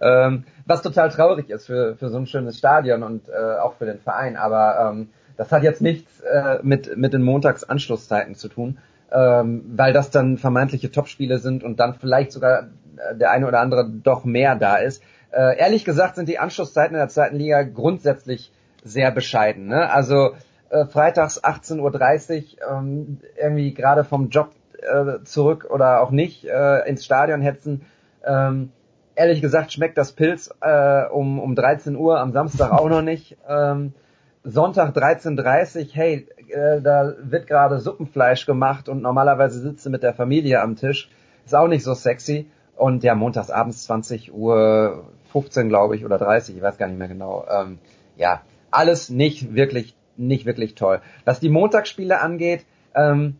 Ähm, 0.00 0.44
was 0.64 0.82
total 0.82 1.10
traurig 1.10 1.50
ist 1.50 1.66
für, 1.66 1.96
für 1.96 2.08
so 2.08 2.18
ein 2.18 2.26
schönes 2.26 2.58
Stadion 2.58 3.02
und 3.02 3.28
äh, 3.28 3.58
auch 3.60 3.74
für 3.74 3.86
den 3.86 4.00
Verein. 4.00 4.36
Aber 4.36 4.90
ähm, 4.90 5.10
das 5.36 5.52
hat 5.52 5.62
jetzt 5.62 5.82
nichts 5.82 6.20
äh, 6.20 6.58
mit, 6.62 6.96
mit 6.96 7.12
den 7.12 7.22
Montagsanschlusszeiten 7.22 8.34
zu 8.34 8.48
tun, 8.48 8.78
ähm, 9.12 9.64
weil 9.76 9.92
das 9.92 10.10
dann 10.10 10.38
vermeintliche 10.38 10.90
Topspiele 10.90 11.38
sind 11.38 11.62
und 11.62 11.78
dann 11.78 11.94
vielleicht 11.94 12.32
sogar 12.32 12.68
äh, 12.96 13.16
der 13.16 13.30
eine 13.30 13.46
oder 13.46 13.60
andere 13.60 13.88
doch 13.88 14.24
mehr 14.24 14.56
da 14.56 14.76
ist. 14.76 15.02
Äh, 15.30 15.58
ehrlich 15.58 15.84
gesagt 15.84 16.16
sind 16.16 16.28
die 16.28 16.38
Anschlusszeiten 16.38 16.94
in 16.94 17.00
der 17.00 17.08
zweiten 17.08 17.36
Liga 17.36 17.62
grundsätzlich 17.62 18.52
sehr 18.84 19.10
bescheiden. 19.10 19.66
Ne? 19.66 19.90
Also 19.90 20.34
äh, 20.70 20.86
freitags 20.86 21.42
18.30 21.42 21.80
Uhr 21.80 22.78
ähm, 22.78 23.20
irgendwie 23.40 23.74
gerade 23.74 24.04
vom 24.04 24.28
Job 24.28 24.50
äh, 24.80 25.22
zurück 25.24 25.66
oder 25.70 26.00
auch 26.02 26.10
nicht 26.10 26.44
äh, 26.44 26.88
ins 26.88 27.04
Stadion 27.04 27.40
hetzen. 27.40 27.86
Ähm, 28.24 28.70
ehrlich 29.14 29.40
gesagt 29.40 29.72
schmeckt 29.72 29.98
das 29.98 30.12
Pilz 30.12 30.50
äh, 30.60 31.04
um, 31.06 31.38
um 31.38 31.54
13 31.54 31.96
Uhr 31.96 32.20
am 32.20 32.32
Samstag 32.32 32.72
auch 32.72 32.88
noch 32.88 33.02
nicht. 33.02 33.36
Ähm, 33.48 33.94
Sonntag 34.44 34.96
13.30 34.96 35.88
hey, 35.92 36.28
äh, 36.48 36.80
da 36.80 37.14
wird 37.20 37.48
gerade 37.48 37.80
Suppenfleisch 37.80 38.46
gemacht 38.46 38.88
und 38.88 39.02
normalerweise 39.02 39.58
sitzt 39.60 39.84
du 39.86 39.90
mit 39.90 40.02
der 40.02 40.14
Familie 40.14 40.60
am 40.60 40.76
Tisch. 40.76 41.10
Ist 41.44 41.54
auch 41.54 41.68
nicht 41.68 41.82
so 41.82 41.94
sexy. 41.94 42.48
Und 42.76 43.02
ja, 43.02 43.14
montags 43.14 43.50
abends 43.50 43.84
20 43.84 44.34
Uhr 44.34 45.04
15, 45.36 45.68
glaube 45.68 45.96
ich, 45.96 46.04
oder 46.06 46.16
30, 46.16 46.56
ich 46.56 46.62
weiß 46.62 46.78
gar 46.78 46.86
nicht 46.86 46.98
mehr 46.98 47.08
genau. 47.08 47.44
Ähm, 47.50 47.78
ja, 48.16 48.40
alles 48.70 49.10
nicht 49.10 49.54
wirklich, 49.54 49.94
nicht 50.16 50.46
wirklich 50.46 50.74
toll. 50.74 51.02
Was 51.26 51.40
die 51.40 51.50
Montagsspiele 51.50 52.22
angeht, 52.22 52.64
ähm, 52.94 53.36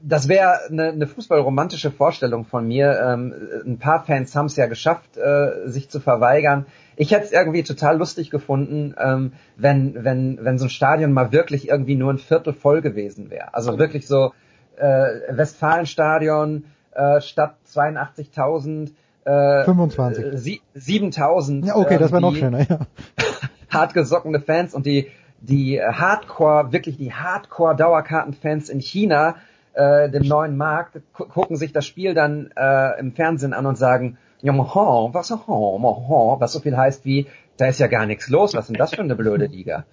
das 0.00 0.28
wäre 0.28 0.54
eine, 0.70 0.88
eine 0.88 1.06
fußballromantische 1.06 1.90
Vorstellung 1.90 2.46
von 2.46 2.66
mir. 2.66 2.98
Ähm, 2.98 3.34
ein 3.66 3.78
paar 3.78 4.04
Fans 4.06 4.34
haben 4.34 4.46
es 4.46 4.56
ja 4.56 4.64
geschafft, 4.64 5.18
äh, 5.18 5.68
sich 5.68 5.90
zu 5.90 6.00
verweigern. 6.00 6.64
Ich 6.96 7.10
hätte 7.10 7.26
es 7.26 7.32
irgendwie 7.32 7.62
total 7.62 7.98
lustig 7.98 8.30
gefunden, 8.30 8.94
ähm, 8.98 9.34
wenn, 9.58 10.02
wenn, 10.02 10.38
wenn 10.42 10.58
so 10.58 10.64
ein 10.64 10.70
Stadion 10.70 11.12
mal 11.12 11.30
wirklich 11.30 11.68
irgendwie 11.68 11.96
nur 11.96 12.10
ein 12.10 12.18
Viertel 12.18 12.54
voll 12.54 12.80
gewesen 12.80 13.28
wäre. 13.28 13.52
Also 13.52 13.78
wirklich 13.78 14.06
so 14.06 14.32
äh, 14.76 15.04
Westfalenstadion 15.28 16.64
äh, 16.92 17.20
statt 17.20 17.56
82.000 17.70 18.92
äh, 19.24 19.64
25. 19.64 20.62
7000. 20.74 21.66
Ja, 21.66 21.76
okay, 21.76 21.98
das 21.98 22.10
wäre 22.10 22.20
noch 22.20 22.34
schöner, 22.34 22.60
ja. 22.68 22.80
hartgesockene 23.70 24.40
Fans 24.40 24.74
und 24.74 24.86
die, 24.86 25.08
die 25.40 25.80
Hardcore, 25.80 26.72
wirklich 26.72 26.96
die 26.96 27.12
Hardcore-Dauerkartenfans 27.12 28.68
in 28.68 28.80
China, 28.80 29.36
äh, 29.74 30.10
dem 30.10 30.26
neuen 30.26 30.56
Markt, 30.56 31.00
gucken 31.12 31.56
sich 31.56 31.72
das 31.72 31.86
Spiel 31.86 32.14
dann 32.14 32.50
äh, 32.56 32.98
im 32.98 33.12
Fernsehen 33.12 33.52
an 33.52 33.66
und 33.66 33.76
sagen, 33.76 34.18
was, 34.42 35.30
was 35.30 36.52
so 36.52 36.60
viel 36.60 36.76
heißt 36.76 37.04
wie, 37.04 37.26
da 37.56 37.66
ist 37.66 37.78
ja 37.78 37.88
gar 37.88 38.06
nichts 38.06 38.28
los, 38.28 38.54
was 38.54 38.64
ist 38.64 38.68
denn 38.68 38.78
das 38.78 38.94
für 38.94 39.02
eine 39.02 39.14
blöde 39.14 39.46
Liga? 39.46 39.84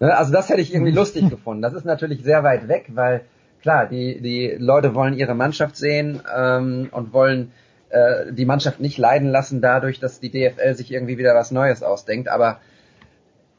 Ne, 0.00 0.16
also 0.16 0.32
das 0.32 0.48
hätte 0.48 0.62
ich 0.62 0.72
irgendwie 0.72 0.92
lustig 0.92 1.28
gefunden. 1.30 1.62
Das 1.62 1.74
ist 1.74 1.84
natürlich 1.84 2.22
sehr 2.22 2.42
weit 2.42 2.66
weg, 2.68 2.86
weil 2.94 3.22
klar, 3.62 3.86
die, 3.86 4.20
die 4.20 4.56
Leute 4.58 4.94
wollen 4.94 5.14
ihre 5.14 5.34
Mannschaft 5.34 5.76
sehen 5.76 6.20
ähm, 6.34 6.88
und 6.90 7.12
wollen 7.12 7.52
äh, 7.90 8.32
die 8.32 8.44
Mannschaft 8.44 8.80
nicht 8.80 8.98
leiden 8.98 9.28
lassen 9.28 9.60
dadurch, 9.60 10.00
dass 10.00 10.20
die 10.20 10.30
DFL 10.30 10.74
sich 10.74 10.90
irgendwie 10.90 11.18
wieder 11.18 11.34
was 11.34 11.50
Neues 11.50 11.82
ausdenkt. 11.82 12.28
Aber 12.28 12.60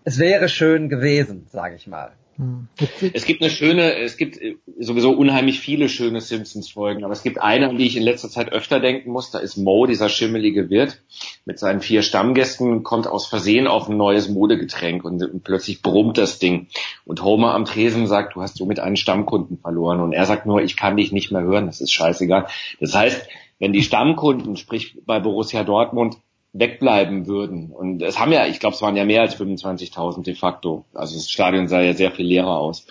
es 0.03 0.19
wäre 0.19 0.49
schön 0.49 0.89
gewesen, 0.89 1.47
sage 1.51 1.75
ich 1.75 1.87
mal. 1.87 2.13
Hm. 2.37 2.67
Es 3.13 3.25
gibt 3.25 3.41
eine 3.41 3.51
schöne, 3.51 3.99
es 3.99 4.17
gibt 4.17 4.39
sowieso 4.79 5.11
unheimlich 5.11 5.59
viele 5.59 5.89
schöne 5.89 6.21
Simpsons-Folgen, 6.21 7.03
aber 7.03 7.13
es 7.13 7.23
gibt 7.23 7.41
eine, 7.41 7.69
an 7.69 7.77
die 7.77 7.85
ich 7.85 7.97
in 7.97 8.03
letzter 8.03 8.29
Zeit 8.29 8.51
öfter 8.51 8.79
denken 8.79 9.11
muss. 9.11 9.31
Da 9.31 9.39
ist 9.39 9.57
Mo, 9.57 9.85
dieser 9.85 10.09
schimmelige 10.09 10.69
Wirt, 10.69 11.03
mit 11.45 11.59
seinen 11.59 11.81
vier 11.81 12.01
Stammgästen, 12.01 12.83
kommt 12.83 13.05
aus 13.05 13.27
Versehen 13.27 13.67
auf 13.67 13.89
ein 13.89 13.97
neues 13.97 14.29
Modegetränk 14.29 15.03
und, 15.03 15.23
und 15.23 15.43
plötzlich 15.43 15.81
brummt 15.81 16.17
das 16.17 16.39
Ding. 16.39 16.67
Und 17.05 17.21
Homer 17.21 17.53
am 17.53 17.65
Tresen 17.65 18.07
sagt, 18.07 18.35
du 18.35 18.41
hast 18.41 18.57
somit 18.57 18.79
einen 18.79 18.95
Stammkunden 18.95 19.57
verloren. 19.57 19.99
Und 19.99 20.13
er 20.13 20.25
sagt 20.25 20.45
nur, 20.45 20.61
ich 20.61 20.77
kann 20.77 20.97
dich 20.97 21.11
nicht 21.11 21.31
mehr 21.31 21.43
hören, 21.43 21.67
das 21.67 21.81
ist 21.81 21.91
scheißegal. 21.91 22.47
Das 22.79 22.95
heißt, 22.95 23.27
wenn 23.61 23.73
die 23.73 23.83
Stammkunden, 23.83 24.57
sprich 24.57 24.97
bei 25.05 25.19
Borussia 25.19 25.63
Dortmund, 25.63 26.17
wegbleiben 26.51 27.27
würden. 27.27 27.71
Und 27.71 28.01
es 28.01 28.19
haben 28.19 28.33
ja, 28.33 28.47
ich 28.47 28.59
glaube, 28.59 28.75
es 28.75 28.81
waren 28.81 28.97
ja 28.97 29.05
mehr 29.05 29.21
als 29.21 29.39
25.000 29.39 30.23
de 30.23 30.33
facto. 30.33 30.83
Also 30.95 31.15
das 31.15 31.29
Stadion 31.29 31.67
sah 31.67 31.79
ja 31.79 31.93
sehr 31.93 32.11
viel 32.11 32.25
leerer 32.25 32.57
aus. 32.57 32.87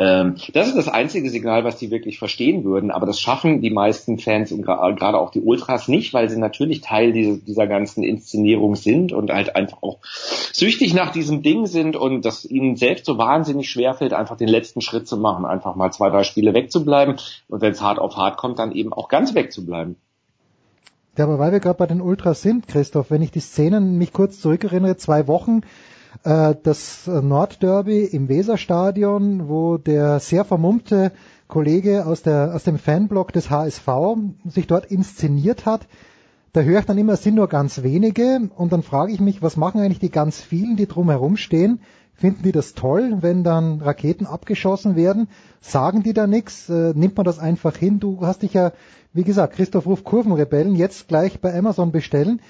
Ähm, 0.00 0.36
das 0.54 0.66
ist 0.66 0.78
das 0.78 0.88
einzige 0.88 1.28
Signal, 1.28 1.62
was 1.62 1.76
die 1.76 1.90
wirklich 1.90 2.18
verstehen 2.18 2.64
würden. 2.64 2.90
Aber 2.90 3.04
das 3.04 3.20
schaffen 3.20 3.60
die 3.60 3.68
meisten 3.68 4.18
Fans 4.18 4.50
und 4.50 4.62
gerade 4.62 5.18
auch 5.18 5.30
die 5.30 5.42
Ultras 5.42 5.88
nicht, 5.88 6.14
weil 6.14 6.30
sie 6.30 6.38
natürlich 6.38 6.80
Teil 6.80 7.12
dieser, 7.12 7.36
dieser 7.36 7.66
ganzen 7.66 8.02
Inszenierung 8.02 8.76
sind 8.76 9.12
und 9.12 9.30
halt 9.30 9.54
einfach 9.54 9.82
auch 9.82 9.98
süchtig 10.02 10.94
nach 10.94 11.12
diesem 11.12 11.42
Ding 11.42 11.66
sind 11.66 11.96
und 11.96 12.24
dass 12.24 12.46
ihnen 12.46 12.76
selbst 12.76 13.04
so 13.04 13.18
wahnsinnig 13.18 13.68
schwerfällt, 13.68 14.14
einfach 14.14 14.38
den 14.38 14.48
letzten 14.48 14.80
Schritt 14.80 15.06
zu 15.06 15.18
machen, 15.18 15.44
einfach 15.44 15.76
mal 15.76 15.92
zwei, 15.92 16.08
drei 16.08 16.22
Spiele 16.22 16.54
wegzubleiben 16.54 17.16
und 17.48 17.60
wenn 17.60 17.72
es 17.72 17.82
hart 17.82 17.98
auf 17.98 18.16
hart 18.16 18.38
kommt, 18.38 18.58
dann 18.58 18.72
eben 18.72 18.94
auch 18.94 19.10
ganz 19.10 19.34
wegzubleiben. 19.34 19.96
Ja, 21.18 21.24
aber 21.24 21.38
weil 21.38 21.52
wir 21.52 21.60
gerade 21.60 21.76
bei 21.76 21.86
den 21.86 22.00
Ultras 22.00 22.40
sind, 22.40 22.66
Christoph, 22.68 23.10
wenn 23.10 23.20
ich 23.20 23.32
die 23.32 23.40
Szenen 23.40 23.98
mich 23.98 24.14
kurz 24.14 24.40
zurückerinnere, 24.40 24.96
zwei 24.96 25.26
Wochen 25.26 25.60
das 26.22 27.06
Nordderby 27.06 28.04
im 28.04 28.28
Weserstadion, 28.28 29.48
wo 29.48 29.78
der 29.78 30.20
sehr 30.20 30.44
vermummte 30.44 31.12
Kollege 31.50 32.06
aus, 32.06 32.22
der, 32.22 32.54
aus 32.54 32.64
dem 32.64 32.78
Fanblock 32.78 33.32
des 33.32 33.50
HSV 33.50 33.88
sich 34.46 34.66
dort 34.66 34.86
inszeniert 34.86 35.66
hat. 35.66 35.86
Da 36.52 36.62
höre 36.62 36.80
ich 36.80 36.86
dann 36.86 36.98
immer, 36.98 37.12
es 37.12 37.22
sind 37.22 37.36
nur 37.36 37.48
ganz 37.48 37.82
wenige 37.82 38.50
und 38.56 38.72
dann 38.72 38.82
frage 38.82 39.12
ich 39.12 39.20
mich, 39.20 39.40
was 39.42 39.56
machen 39.56 39.80
eigentlich 39.80 40.00
die 40.00 40.10
ganz 40.10 40.40
vielen, 40.40 40.76
die 40.76 40.86
drumherum 40.86 41.36
stehen? 41.36 41.80
Finden 42.14 42.42
die 42.42 42.52
das 42.52 42.74
toll, 42.74 43.18
wenn 43.20 43.44
dann 43.44 43.80
Raketen 43.80 44.26
abgeschossen 44.26 44.96
werden? 44.96 45.28
Sagen 45.60 46.02
die 46.02 46.12
da 46.12 46.26
nichts? 46.26 46.68
Äh, 46.68 46.92
nimmt 46.94 47.16
man 47.16 47.24
das 47.24 47.38
einfach 47.38 47.76
hin? 47.76 47.98
Du 47.98 48.26
hast 48.26 48.42
dich 48.42 48.52
ja, 48.52 48.72
wie 49.12 49.22
gesagt, 49.22 49.54
Christoph 49.54 49.86
Ruf 49.86 50.04
Kurvenrebellen 50.04 50.76
jetzt 50.76 51.08
gleich 51.08 51.40
bei 51.40 51.56
Amazon 51.56 51.92
bestellen. 51.92 52.40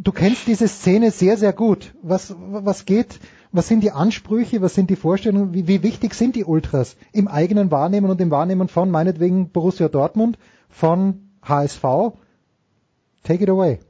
Du 0.00 0.12
kennst 0.12 0.46
diese 0.46 0.68
Szene 0.68 1.10
sehr, 1.10 1.36
sehr 1.36 1.52
gut. 1.52 1.92
Was, 2.02 2.32
was 2.38 2.84
geht, 2.84 3.18
was 3.50 3.66
sind 3.66 3.80
die 3.80 3.90
Ansprüche, 3.90 4.62
was 4.62 4.74
sind 4.74 4.90
die 4.90 4.96
Vorstellungen, 4.96 5.54
wie, 5.54 5.66
wie 5.66 5.82
wichtig 5.82 6.14
sind 6.14 6.36
die 6.36 6.44
Ultras 6.44 6.96
im 7.12 7.26
eigenen 7.26 7.72
Wahrnehmen 7.72 8.08
und 8.08 8.20
im 8.20 8.30
Wahrnehmen 8.30 8.68
von 8.68 8.92
meinetwegen 8.92 9.50
Borussia 9.50 9.88
Dortmund, 9.88 10.38
von 10.68 11.30
HSV? 11.42 11.82
Take 13.24 13.42
it 13.42 13.50
away. 13.50 13.80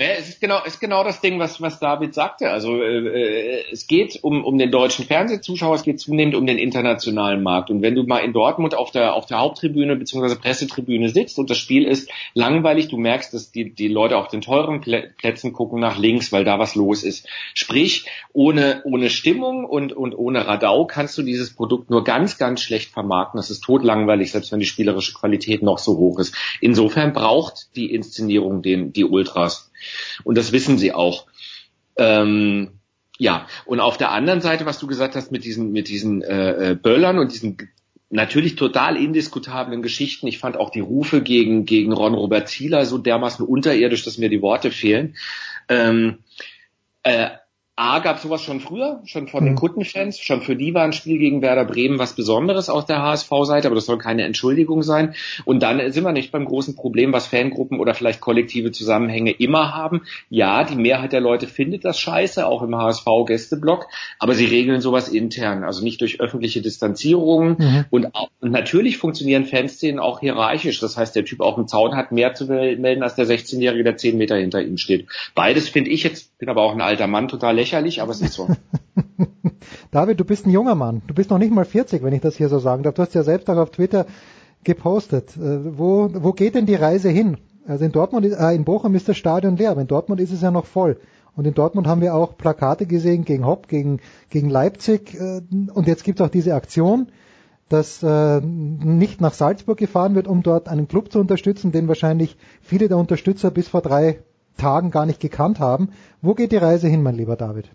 Ja, 0.00 0.10
es 0.16 0.28
ist 0.28 0.40
genau, 0.40 0.62
ist 0.64 0.78
genau 0.78 1.02
das 1.02 1.20
Ding, 1.20 1.40
was, 1.40 1.60
was 1.60 1.80
David 1.80 2.14
sagte. 2.14 2.50
Also 2.50 2.80
äh, 2.80 3.64
es 3.72 3.88
geht 3.88 4.22
um, 4.22 4.44
um 4.44 4.56
den 4.56 4.70
deutschen 4.70 5.04
Fernsehzuschauer, 5.04 5.74
es 5.74 5.82
geht 5.82 5.98
zunehmend 5.98 6.36
um 6.36 6.46
den 6.46 6.56
internationalen 6.56 7.42
Markt. 7.42 7.68
Und 7.68 7.82
wenn 7.82 7.96
du 7.96 8.04
mal 8.04 8.20
in 8.20 8.32
Dortmund 8.32 8.76
auf 8.76 8.92
der, 8.92 9.14
auf 9.14 9.26
der 9.26 9.40
Haupttribüne 9.40 9.96
bzw. 9.96 10.36
Pressetribüne 10.36 11.08
sitzt 11.08 11.36
und 11.40 11.50
das 11.50 11.58
Spiel 11.58 11.84
ist 11.84 12.08
langweilig, 12.34 12.86
du 12.86 12.96
merkst, 12.96 13.34
dass 13.34 13.50
die, 13.50 13.74
die 13.74 13.88
Leute 13.88 14.18
auf 14.18 14.28
den 14.28 14.40
teuren 14.40 14.80
Plätzen 14.80 15.52
gucken 15.52 15.80
nach 15.80 15.98
links, 15.98 16.30
weil 16.30 16.44
da 16.44 16.60
was 16.60 16.76
los 16.76 17.02
ist. 17.02 17.26
Sprich, 17.54 18.06
ohne, 18.32 18.82
ohne 18.84 19.10
Stimmung 19.10 19.64
und, 19.64 19.92
und 19.92 20.16
ohne 20.16 20.46
Radau 20.46 20.86
kannst 20.86 21.18
du 21.18 21.22
dieses 21.22 21.56
Produkt 21.56 21.90
nur 21.90 22.04
ganz, 22.04 22.38
ganz 22.38 22.60
schlecht 22.60 22.92
vermarkten. 22.92 23.38
Das 23.38 23.50
ist 23.50 23.64
totlangweilig, 23.64 24.30
selbst 24.30 24.52
wenn 24.52 24.60
die 24.60 24.66
spielerische 24.66 25.14
Qualität 25.14 25.64
noch 25.64 25.78
so 25.78 25.96
hoch 25.96 26.20
ist. 26.20 26.36
Insofern 26.60 27.12
braucht 27.12 27.74
die 27.74 27.92
Inszenierung 27.92 28.62
den, 28.62 28.92
die 28.92 29.04
Ultras. 29.04 29.67
Und 30.24 30.38
das 30.38 30.52
wissen 30.52 30.78
sie 30.78 30.92
auch. 30.92 31.26
Ähm, 31.96 32.78
ja, 33.18 33.46
und 33.66 33.80
auf 33.80 33.96
der 33.98 34.12
anderen 34.12 34.40
Seite, 34.40 34.64
was 34.64 34.78
du 34.78 34.86
gesagt 34.86 35.16
hast 35.16 35.32
mit 35.32 35.44
diesen, 35.44 35.72
mit 35.72 35.88
diesen 35.88 36.22
äh, 36.22 36.70
äh, 36.70 36.74
Böllern 36.74 37.18
und 37.18 37.32
diesen 37.32 37.56
natürlich 38.10 38.56
total 38.56 38.96
indiskutablen 38.96 39.82
Geschichten. 39.82 40.26
Ich 40.28 40.38
fand 40.38 40.56
auch 40.56 40.70
die 40.70 40.80
Rufe 40.80 41.20
gegen, 41.20 41.64
gegen 41.64 41.92
Ron 41.92 42.14
Robert 42.14 42.48
Zieler 42.48 42.86
so 42.86 42.96
dermaßen 42.96 43.44
unterirdisch, 43.44 44.04
dass 44.04 44.18
mir 44.18 44.30
die 44.30 44.40
Worte 44.40 44.70
fehlen. 44.70 45.16
Ähm, 45.68 46.18
äh, 47.02 47.30
A 47.78 48.00
gab 48.00 48.18
sowas 48.18 48.42
schon 48.42 48.58
früher, 48.58 49.00
schon 49.04 49.28
von 49.28 49.44
den 49.44 49.52
mhm. 49.52 49.58
Kundenfans, 49.58 50.18
schon 50.18 50.42
für 50.42 50.56
die 50.56 50.74
war 50.74 50.82
ein 50.82 50.92
Spiel 50.92 51.18
gegen 51.18 51.42
Werder 51.42 51.64
Bremen 51.64 52.00
was 52.00 52.12
Besonderes 52.16 52.68
aus 52.68 52.86
der 52.86 53.00
HSV-Seite, 53.02 53.68
aber 53.68 53.76
das 53.76 53.86
soll 53.86 53.98
keine 53.98 54.24
Entschuldigung 54.24 54.82
sein. 54.82 55.14
Und 55.44 55.62
dann 55.62 55.92
sind 55.92 56.02
wir 56.02 56.10
nicht 56.10 56.32
beim 56.32 56.44
großen 56.44 56.74
Problem, 56.74 57.12
was 57.12 57.28
Fangruppen 57.28 57.78
oder 57.78 57.94
vielleicht 57.94 58.20
kollektive 58.20 58.72
Zusammenhänge 58.72 59.30
immer 59.30 59.76
haben. 59.76 60.02
Ja, 60.28 60.64
die 60.64 60.74
Mehrheit 60.74 61.12
der 61.12 61.20
Leute 61.20 61.46
findet 61.46 61.84
das 61.84 62.00
scheiße, 62.00 62.44
auch 62.48 62.62
im 62.62 62.74
HSV-Gästeblock, 62.74 63.86
aber 64.18 64.34
sie 64.34 64.46
regeln 64.46 64.80
sowas 64.80 65.06
intern, 65.06 65.62
also 65.62 65.84
nicht 65.84 66.00
durch 66.00 66.20
öffentliche 66.20 66.60
Distanzierungen. 66.60 67.58
Mhm. 67.60 67.84
Und, 67.90 68.12
auch, 68.16 68.30
und 68.40 68.50
natürlich 68.50 68.98
funktionieren 68.98 69.44
Fanszenen 69.44 70.00
auch 70.00 70.18
hierarchisch. 70.18 70.80
Das 70.80 70.96
heißt, 70.96 71.14
der 71.14 71.24
Typ 71.24 71.40
auf 71.40 71.54
dem 71.54 71.68
Zaun 71.68 71.94
hat 71.94 72.10
mehr 72.10 72.34
zu 72.34 72.46
melden 72.46 73.04
als 73.04 73.14
der 73.14 73.26
16-Jährige, 73.26 73.84
der 73.84 73.96
10 73.96 74.18
Meter 74.18 74.34
hinter 74.34 74.62
ihm 74.62 74.78
steht. 74.78 75.06
Beides 75.36 75.68
finde 75.68 75.90
ich 75.90 76.02
jetzt, 76.02 76.36
bin 76.38 76.48
aber 76.48 76.62
auch 76.62 76.72
ein 76.72 76.80
alter 76.80 77.06
Mann, 77.06 77.28
total 77.28 77.54
lächerlich 77.54 77.67
lächerlich, 77.68 78.00
aber 78.02 78.12
es 78.12 78.20
ist 78.20 78.34
so. 78.34 78.48
David, 79.90 80.18
du 80.20 80.24
bist 80.24 80.46
ein 80.46 80.50
junger 80.50 80.74
Mann. 80.74 81.02
Du 81.06 81.14
bist 81.14 81.30
noch 81.30 81.38
nicht 81.38 81.52
mal 81.52 81.64
40, 81.64 82.02
wenn 82.02 82.12
ich 82.12 82.20
das 82.20 82.36
hier 82.36 82.48
so 82.48 82.58
sagen 82.58 82.82
darf. 82.82 82.94
Du 82.94 83.02
hast 83.02 83.14
ja 83.14 83.22
selbst 83.22 83.48
auch 83.50 83.56
auf 83.56 83.70
Twitter 83.70 84.06
gepostet. 84.64 85.36
Äh, 85.36 85.78
wo, 85.78 86.10
wo 86.12 86.32
geht 86.32 86.54
denn 86.54 86.66
die 86.66 86.74
Reise 86.74 87.10
hin? 87.10 87.36
Also 87.66 87.84
in 87.84 87.92
Dortmund, 87.92 88.26
äh, 88.26 88.54
in 88.54 88.64
Bochum 88.64 88.94
ist 88.94 89.08
das 89.08 89.16
Stadion 89.16 89.56
leer, 89.56 89.70
aber 89.70 89.82
in 89.82 89.86
Dortmund 89.86 90.20
ist 90.20 90.32
es 90.32 90.40
ja 90.40 90.50
noch 90.50 90.66
voll. 90.66 90.98
Und 91.36 91.46
in 91.46 91.54
Dortmund 91.54 91.86
haben 91.86 92.00
wir 92.00 92.14
auch 92.14 92.36
Plakate 92.36 92.86
gesehen 92.86 93.24
gegen 93.24 93.46
Hopp, 93.46 93.68
gegen, 93.68 94.00
gegen 94.30 94.48
Leipzig. 94.48 95.14
Äh, 95.14 95.42
und 95.72 95.86
jetzt 95.86 96.04
gibt 96.04 96.20
es 96.20 96.26
auch 96.26 96.30
diese 96.30 96.54
Aktion, 96.54 97.08
dass 97.68 98.02
äh, 98.02 98.40
nicht 98.40 99.20
nach 99.20 99.34
Salzburg 99.34 99.76
gefahren 99.76 100.14
wird, 100.14 100.26
um 100.26 100.42
dort 100.42 100.68
einen 100.68 100.88
Club 100.88 101.12
zu 101.12 101.20
unterstützen, 101.20 101.70
den 101.70 101.86
wahrscheinlich 101.86 102.38
viele 102.62 102.88
der 102.88 102.96
Unterstützer 102.96 103.50
bis 103.50 103.68
vor 103.68 103.82
drei 103.82 104.20
Tagen 104.58 104.90
gar 104.90 105.06
nicht 105.06 105.20
gekannt 105.20 105.58
haben. 105.60 105.90
Wo 106.20 106.34
geht 106.34 106.52
die 106.52 106.56
Reise 106.58 106.88
hin, 106.88 107.02
mein 107.02 107.14
lieber 107.14 107.36
David? 107.36 107.70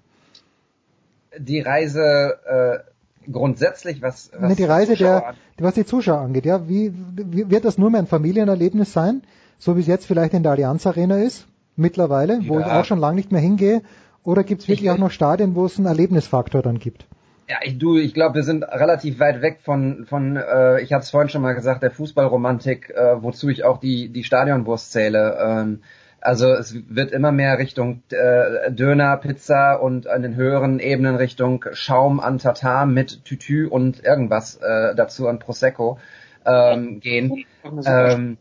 Die 1.37 1.59
Reise 1.61 2.37
äh, 2.45 3.31
grundsätzlich, 3.31 4.01
was, 4.01 4.29
was 4.37 4.49
nee, 4.49 4.55
die 4.55 4.65
Reise 4.65 4.95
der, 4.95 5.33
was 5.57 5.73
die 5.73 5.85
Zuschauer 5.85 6.19
angeht, 6.19 6.45
ja, 6.45 6.67
wie, 6.69 6.93
wie 7.15 7.49
wird 7.49 7.65
das 7.65 7.77
nur 7.79 7.89
mehr 7.89 8.01
ein 8.01 8.07
Familienerlebnis 8.07 8.93
sein, 8.93 9.23
so 9.57 9.75
wie 9.75 9.81
es 9.81 9.87
jetzt 9.87 10.05
vielleicht 10.05 10.33
in 10.33 10.43
der 10.43 10.51
Allianz 10.51 10.85
Arena 10.85 11.17
ist? 11.17 11.47
mittlerweile, 11.75 12.39
wo 12.47 12.59
Ja. 12.59 12.67
ich 12.67 12.71
auch 12.71 12.85
schon 12.85 12.99
lange 12.99 13.15
nicht 13.15 13.31
mehr 13.31 13.41
hingehe? 13.41 13.81
Oder 14.23 14.43
gibt 14.43 14.61
es 14.61 14.67
wirklich 14.67 14.85
Ich- 14.85 14.91
auch 14.91 14.99
noch 14.99 15.09
Stadien, 15.09 15.55
wo 15.55 15.65
es 15.65 15.77
einen 15.77 15.87
Erlebnisfaktor 15.87 16.61
dann 16.61 16.77
gibt? 16.77 17.07
Ja, 17.49 17.57
ich, 17.63 17.79
du, 17.79 17.97
ich 17.97 18.13
glaube, 18.13 18.35
wir 18.35 18.43
sind 18.43 18.63
relativ 18.63 19.19
weit 19.19 19.41
weg 19.41 19.57
von, 19.63 20.05
von 20.07 20.37
äh, 20.37 20.81
ich 20.81 20.93
hatte 20.93 21.01
es 21.03 21.09
vorhin 21.09 21.29
schon 21.29 21.41
mal 21.41 21.55
gesagt, 21.55 21.81
der 21.81 21.89
Fußballromantik, 21.89 22.91
äh, 22.91 23.23
wozu 23.23 23.49
ich 23.49 23.63
auch 23.63 23.79
die, 23.79 24.09
die 24.09 24.23
Stadionwurst 24.23 24.91
zähle. 24.91 25.35
Ähm, 25.41 25.81
also 26.23 26.53
es 26.53 26.75
wird 26.87 27.11
immer 27.11 27.31
mehr 27.31 27.57
Richtung 27.59 28.03
äh, 28.09 28.71
Döner, 28.71 29.17
Pizza 29.17 29.75
und 29.75 30.07
an 30.07 30.21
den 30.21 30.35
höheren 30.35 30.79
Ebenen 30.79 31.15
Richtung 31.15 31.65
Schaum 31.73 32.19
an 32.19 32.37
Tatar 32.37 32.85
mit 32.85 33.25
Tütü 33.25 33.67
und 33.67 34.03
irgendwas 34.03 34.55
äh, 34.55 34.95
dazu 34.95 35.27
an 35.27 35.39
Prosecco 35.39 35.99
ähm, 36.45 36.99
gehen. 36.99 37.45
Ähm, 37.85 38.37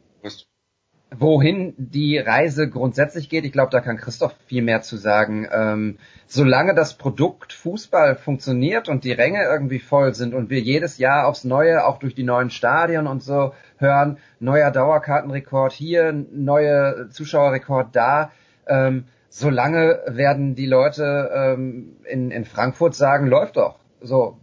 wohin 1.19 1.75
die 1.77 2.19
Reise 2.19 2.69
grundsätzlich 2.69 3.29
geht, 3.29 3.45
ich 3.45 3.53
glaube, 3.53 3.71
da 3.71 3.81
kann 3.81 3.97
Christoph 3.97 4.35
viel 4.47 4.63
mehr 4.63 4.83
zu 4.83 4.97
sagen. 4.97 5.47
Ähm, 5.53 5.99
solange 6.27 6.75
das 6.75 6.95
Produkt 6.95 7.53
Fußball 7.53 8.17
funktioniert 8.17 8.89
und 8.89 9.05
die 9.05 9.13
Ränge 9.13 9.43
irgendwie 9.45 9.79
voll 9.79 10.15
sind 10.15 10.35
und 10.35 10.51
wir 10.51 10.61
jedes 10.61 10.99
Jahr 10.99 11.27
aufs 11.27 11.45
Neue, 11.45 11.87
auch 11.87 11.99
durch 11.99 12.15
die 12.15 12.23
neuen 12.23 12.51
Stadien 12.51 13.07
und 13.07 13.23
so 13.23 13.53
hören, 13.79 14.19
neuer 14.41 14.71
Dauerkartenrekord 14.71 15.73
hier, 15.73 16.13
neue 16.13 17.09
Zuschauerrekord 17.11 17.95
da, 17.95 18.31
ähm, 18.67 19.05
solange 19.29 20.01
werden 20.07 20.55
die 20.55 20.67
Leute 20.67 21.31
ähm, 21.35 21.97
in, 22.05 22.31
in 22.31 22.45
Frankfurt 22.45 22.95
sagen, 22.95 23.27
läuft 23.27 23.57
doch. 23.57 23.82
So, 24.03 24.37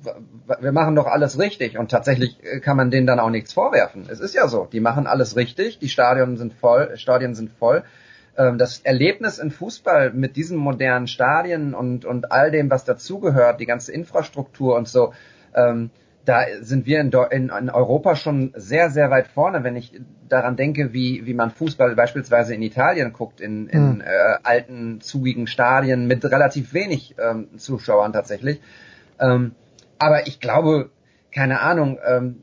wir 0.61 0.71
machen 0.71 0.95
doch 0.95 1.05
alles 1.07 1.37
richtig 1.37 1.77
und 1.77 1.91
tatsächlich 1.91 2.37
äh, 2.43 2.59
kann 2.59 2.77
man 2.77 2.91
denen 2.91 3.07
dann 3.07 3.19
auch 3.19 3.29
nichts 3.29 3.53
vorwerfen. 3.53 4.07
Es 4.09 4.19
ist 4.19 4.33
ja 4.33 4.47
so, 4.47 4.67
die 4.71 4.79
machen 4.79 5.05
alles 5.07 5.35
richtig, 5.35 5.79
die 5.79 5.89
Stadien 5.89 6.37
sind 6.37 6.53
voll, 6.53 6.95
Stadien 6.97 7.35
sind 7.35 7.51
voll. 7.51 7.83
Ähm, 8.37 8.57
Das 8.57 8.79
Erlebnis 8.79 9.37
in 9.37 9.51
Fußball 9.51 10.13
mit 10.13 10.35
diesen 10.35 10.57
modernen 10.57 11.07
Stadien 11.07 11.73
und, 11.73 12.05
und 12.05 12.31
all 12.31 12.51
dem, 12.51 12.69
was 12.69 12.85
dazugehört, 12.85 13.59
die 13.59 13.65
ganze 13.65 13.91
Infrastruktur 13.91 14.75
und 14.77 14.87
so, 14.87 15.13
ähm, 15.53 15.89
da 16.25 16.41
sind 16.61 16.85
wir 16.85 16.99
in, 16.99 17.11
in, 17.31 17.49
in 17.49 17.69
Europa 17.69 18.15
schon 18.15 18.53
sehr, 18.55 18.91
sehr 18.91 19.09
weit 19.09 19.27
vorne, 19.27 19.63
wenn 19.63 19.75
ich 19.75 19.99
daran 20.27 20.55
denke, 20.55 20.93
wie, 20.93 21.25
wie 21.25 21.33
man 21.33 21.49
Fußball 21.49 21.95
beispielsweise 21.95 22.53
in 22.53 22.61
Italien 22.61 23.13
guckt, 23.13 23.41
in, 23.41 23.67
in 23.67 23.93
Hm. 23.95 24.01
äh, 24.01 24.37
alten, 24.43 25.01
zugigen 25.01 25.47
Stadien 25.47 26.07
mit 26.07 26.23
relativ 26.23 26.73
wenig 26.73 27.15
ähm, 27.17 27.57
Zuschauern 27.57 28.13
tatsächlich. 28.13 28.61
Ähm, 29.19 29.55
aber 29.97 30.27
ich 30.27 30.39
glaube, 30.39 30.89
keine 31.31 31.61
Ahnung, 31.61 31.99
ähm, 32.05 32.41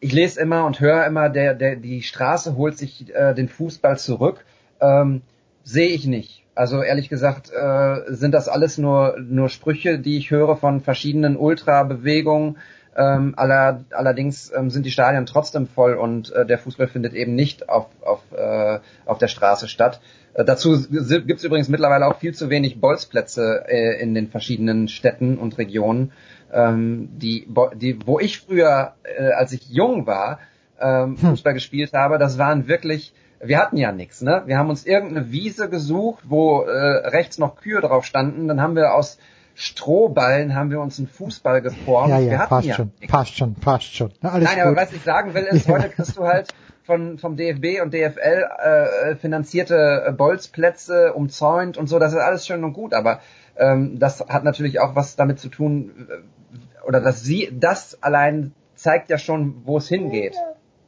ich 0.00 0.12
lese 0.12 0.40
immer 0.40 0.66
und 0.66 0.80
höre 0.80 1.06
immer, 1.06 1.28
der, 1.28 1.54
der, 1.54 1.76
die 1.76 2.02
Straße 2.02 2.56
holt 2.56 2.76
sich 2.76 3.14
äh, 3.14 3.34
den 3.34 3.48
Fußball 3.48 3.98
zurück. 3.98 4.44
Ähm, 4.80 5.22
Sehe 5.64 5.88
ich 5.88 6.06
nicht. 6.06 6.44
Also 6.54 6.82
ehrlich 6.82 7.08
gesagt 7.08 7.50
äh, 7.50 8.02
sind 8.08 8.32
das 8.32 8.48
alles 8.48 8.76
nur, 8.76 9.16
nur 9.18 9.48
Sprüche, 9.48 9.98
die 9.98 10.18
ich 10.18 10.30
höre 10.30 10.56
von 10.56 10.80
verschiedenen 10.80 11.36
Ultra-Bewegungen. 11.36 12.58
Ähm, 12.96 13.32
aller, 13.36 13.82
allerdings 13.90 14.52
ähm, 14.54 14.70
sind 14.70 14.86
die 14.86 14.92
Stadien 14.92 15.26
trotzdem 15.26 15.66
voll 15.66 15.94
und 15.94 16.30
äh, 16.32 16.46
der 16.46 16.58
Fußball 16.58 16.86
findet 16.86 17.14
eben 17.14 17.34
nicht 17.34 17.68
auf, 17.68 17.86
auf, 18.02 18.20
äh, 18.36 18.78
auf 19.06 19.18
der 19.18 19.26
Straße 19.26 19.66
statt. 19.66 20.00
Äh, 20.34 20.44
dazu 20.44 20.78
gibt 20.88 21.38
es 21.38 21.44
übrigens 21.44 21.68
mittlerweile 21.68 22.06
auch 22.06 22.18
viel 22.18 22.34
zu 22.34 22.50
wenig 22.50 22.80
Bolzplätze 22.80 23.64
äh, 23.68 24.00
in 24.00 24.14
den 24.14 24.28
verschiedenen 24.28 24.88
Städten 24.88 25.38
und 25.38 25.56
Regionen. 25.58 26.12
Ähm, 26.52 27.08
die, 27.12 27.48
die, 27.76 27.98
wo 28.06 28.20
ich 28.20 28.40
früher, 28.40 28.94
äh, 29.18 29.30
als 29.32 29.52
ich 29.52 29.68
jung 29.70 30.06
war, 30.06 30.38
ähm, 30.80 31.16
Fußball 31.16 31.54
gespielt 31.54 31.92
habe, 31.92 32.18
das 32.18 32.38
waren 32.38 32.68
wirklich, 32.68 33.12
wir 33.40 33.58
hatten 33.58 33.76
ja 33.76 33.92
nichts, 33.92 34.22
ne? 34.22 34.42
Wir 34.46 34.58
haben 34.58 34.70
uns 34.70 34.84
irgendeine 34.86 35.30
Wiese 35.32 35.68
gesucht, 35.68 36.24
wo 36.28 36.62
äh, 36.62 37.08
rechts 37.08 37.38
noch 37.38 37.56
Kühe 37.56 37.80
drauf 37.80 38.04
standen, 38.04 38.48
dann 38.48 38.60
haben 38.60 38.76
wir 38.76 38.94
aus 38.94 39.18
Strohballen 39.56 40.54
haben 40.56 40.70
wir 40.70 40.80
uns 40.80 40.98
einen 40.98 41.06
Fußball 41.06 41.62
geformt. 41.62 42.10
ja, 42.10 42.18
ja, 42.18 42.46
passt 42.46 42.66
ja 42.66 42.74
schon, 42.74 42.90
passt 43.08 43.36
schon, 43.36 43.54
passt 43.54 43.94
schon. 43.94 44.10
Na, 44.20 44.30
alles 44.32 44.48
Nein, 44.48 44.60
aber 44.60 44.70
gut. 44.70 44.80
was 44.80 44.92
ich 44.92 45.02
sagen 45.02 45.32
will, 45.34 45.44
ist, 45.44 45.66
Ja. 45.68 45.74
heute 45.74 45.90
kriegst 45.90 46.16
du 46.16 46.24
halt 46.24 46.48
von, 46.84 47.18
vom 47.18 47.36
DFB 47.36 47.82
und 47.82 47.92
DFL 47.92 48.44
äh, 48.62 49.16
finanzierte 49.16 50.04
äh, 50.06 50.12
Bolzplätze 50.12 51.14
umzäunt 51.14 51.76
und 51.76 51.88
so, 51.88 51.98
das 51.98 52.12
ist 52.12 52.20
alles 52.20 52.46
schön 52.46 52.62
und 52.62 52.74
gut, 52.74 52.94
aber 52.94 53.20
ähm, 53.56 53.98
das 53.98 54.20
hat 54.20 54.44
natürlich 54.44 54.80
auch 54.80 54.94
was 54.94 55.16
damit 55.16 55.38
zu 55.38 55.48
tun, 55.48 56.08
äh, 56.08 56.86
oder 56.86 57.00
dass 57.00 57.22
sie, 57.22 57.50
das 57.52 58.02
allein 58.02 58.52
zeigt 58.74 59.08
ja 59.08 59.18
schon, 59.18 59.62
wo 59.64 59.78
es 59.78 59.88
hingeht. 59.88 60.36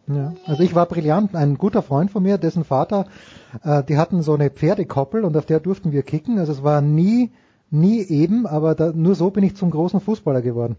Ja, 0.09 0.35
also 0.45 0.63
ich 0.63 0.75
war 0.75 0.87
brillant. 0.87 1.35
Ein 1.35 1.59
guter 1.59 1.83
Freund 1.83 2.11
von 2.11 2.23
mir, 2.23 2.39
dessen 2.39 2.65
Vater, 2.65 3.07
äh, 3.65 3.83
die 3.83 3.97
hatten 3.97 4.23
so 4.23 4.35
eine 4.35 4.51
Pferdekoppel 4.51 5.25
und 5.25 5.37
auf 5.37 5.47
der 5.47 5.61
durften 5.61 5.93
wir 5.93 6.03
kicken. 6.03 6.39
Also 6.39 6.53
es 6.53 6.63
war 6.63 6.81
nie, 6.81 7.33
nie 7.71 8.03
eben, 8.03 8.47
aber 8.47 8.75
da, 8.75 8.93
nur 8.93 9.15
so 9.15 9.31
bin 9.31 9.43
ich 9.43 9.57
zum 9.57 9.71
großen 9.71 10.01
Fußballer 10.01 10.43
geworden. 10.43 10.77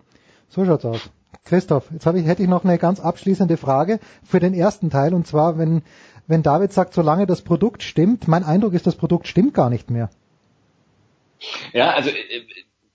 So 0.47 0.63
schaut's 0.63 0.85
aus. 0.85 1.11
Christoph, 1.47 1.85
jetzt 1.91 2.05
ich, 2.05 2.25
hätte 2.25 2.43
ich 2.43 2.49
noch 2.49 2.63
eine 2.63 2.77
ganz 2.77 2.99
abschließende 2.99 3.57
Frage 3.57 3.99
für 4.23 4.39
den 4.39 4.53
ersten 4.53 4.89
Teil 4.89 5.13
und 5.13 5.25
zwar, 5.25 5.57
wenn, 5.57 5.81
wenn 6.27 6.43
David 6.43 6.73
sagt, 6.73 6.93
solange 6.93 7.25
das 7.25 7.41
Produkt 7.41 7.83
stimmt, 7.83 8.27
mein 8.27 8.43
Eindruck 8.43 8.73
ist, 8.73 8.85
das 8.85 8.95
Produkt 8.95 9.27
stimmt 9.27 9.53
gar 9.53 9.69
nicht 9.69 9.89
mehr. 9.89 10.09
Ja, 11.73 11.91
also 11.91 12.09
äh, 12.09 12.13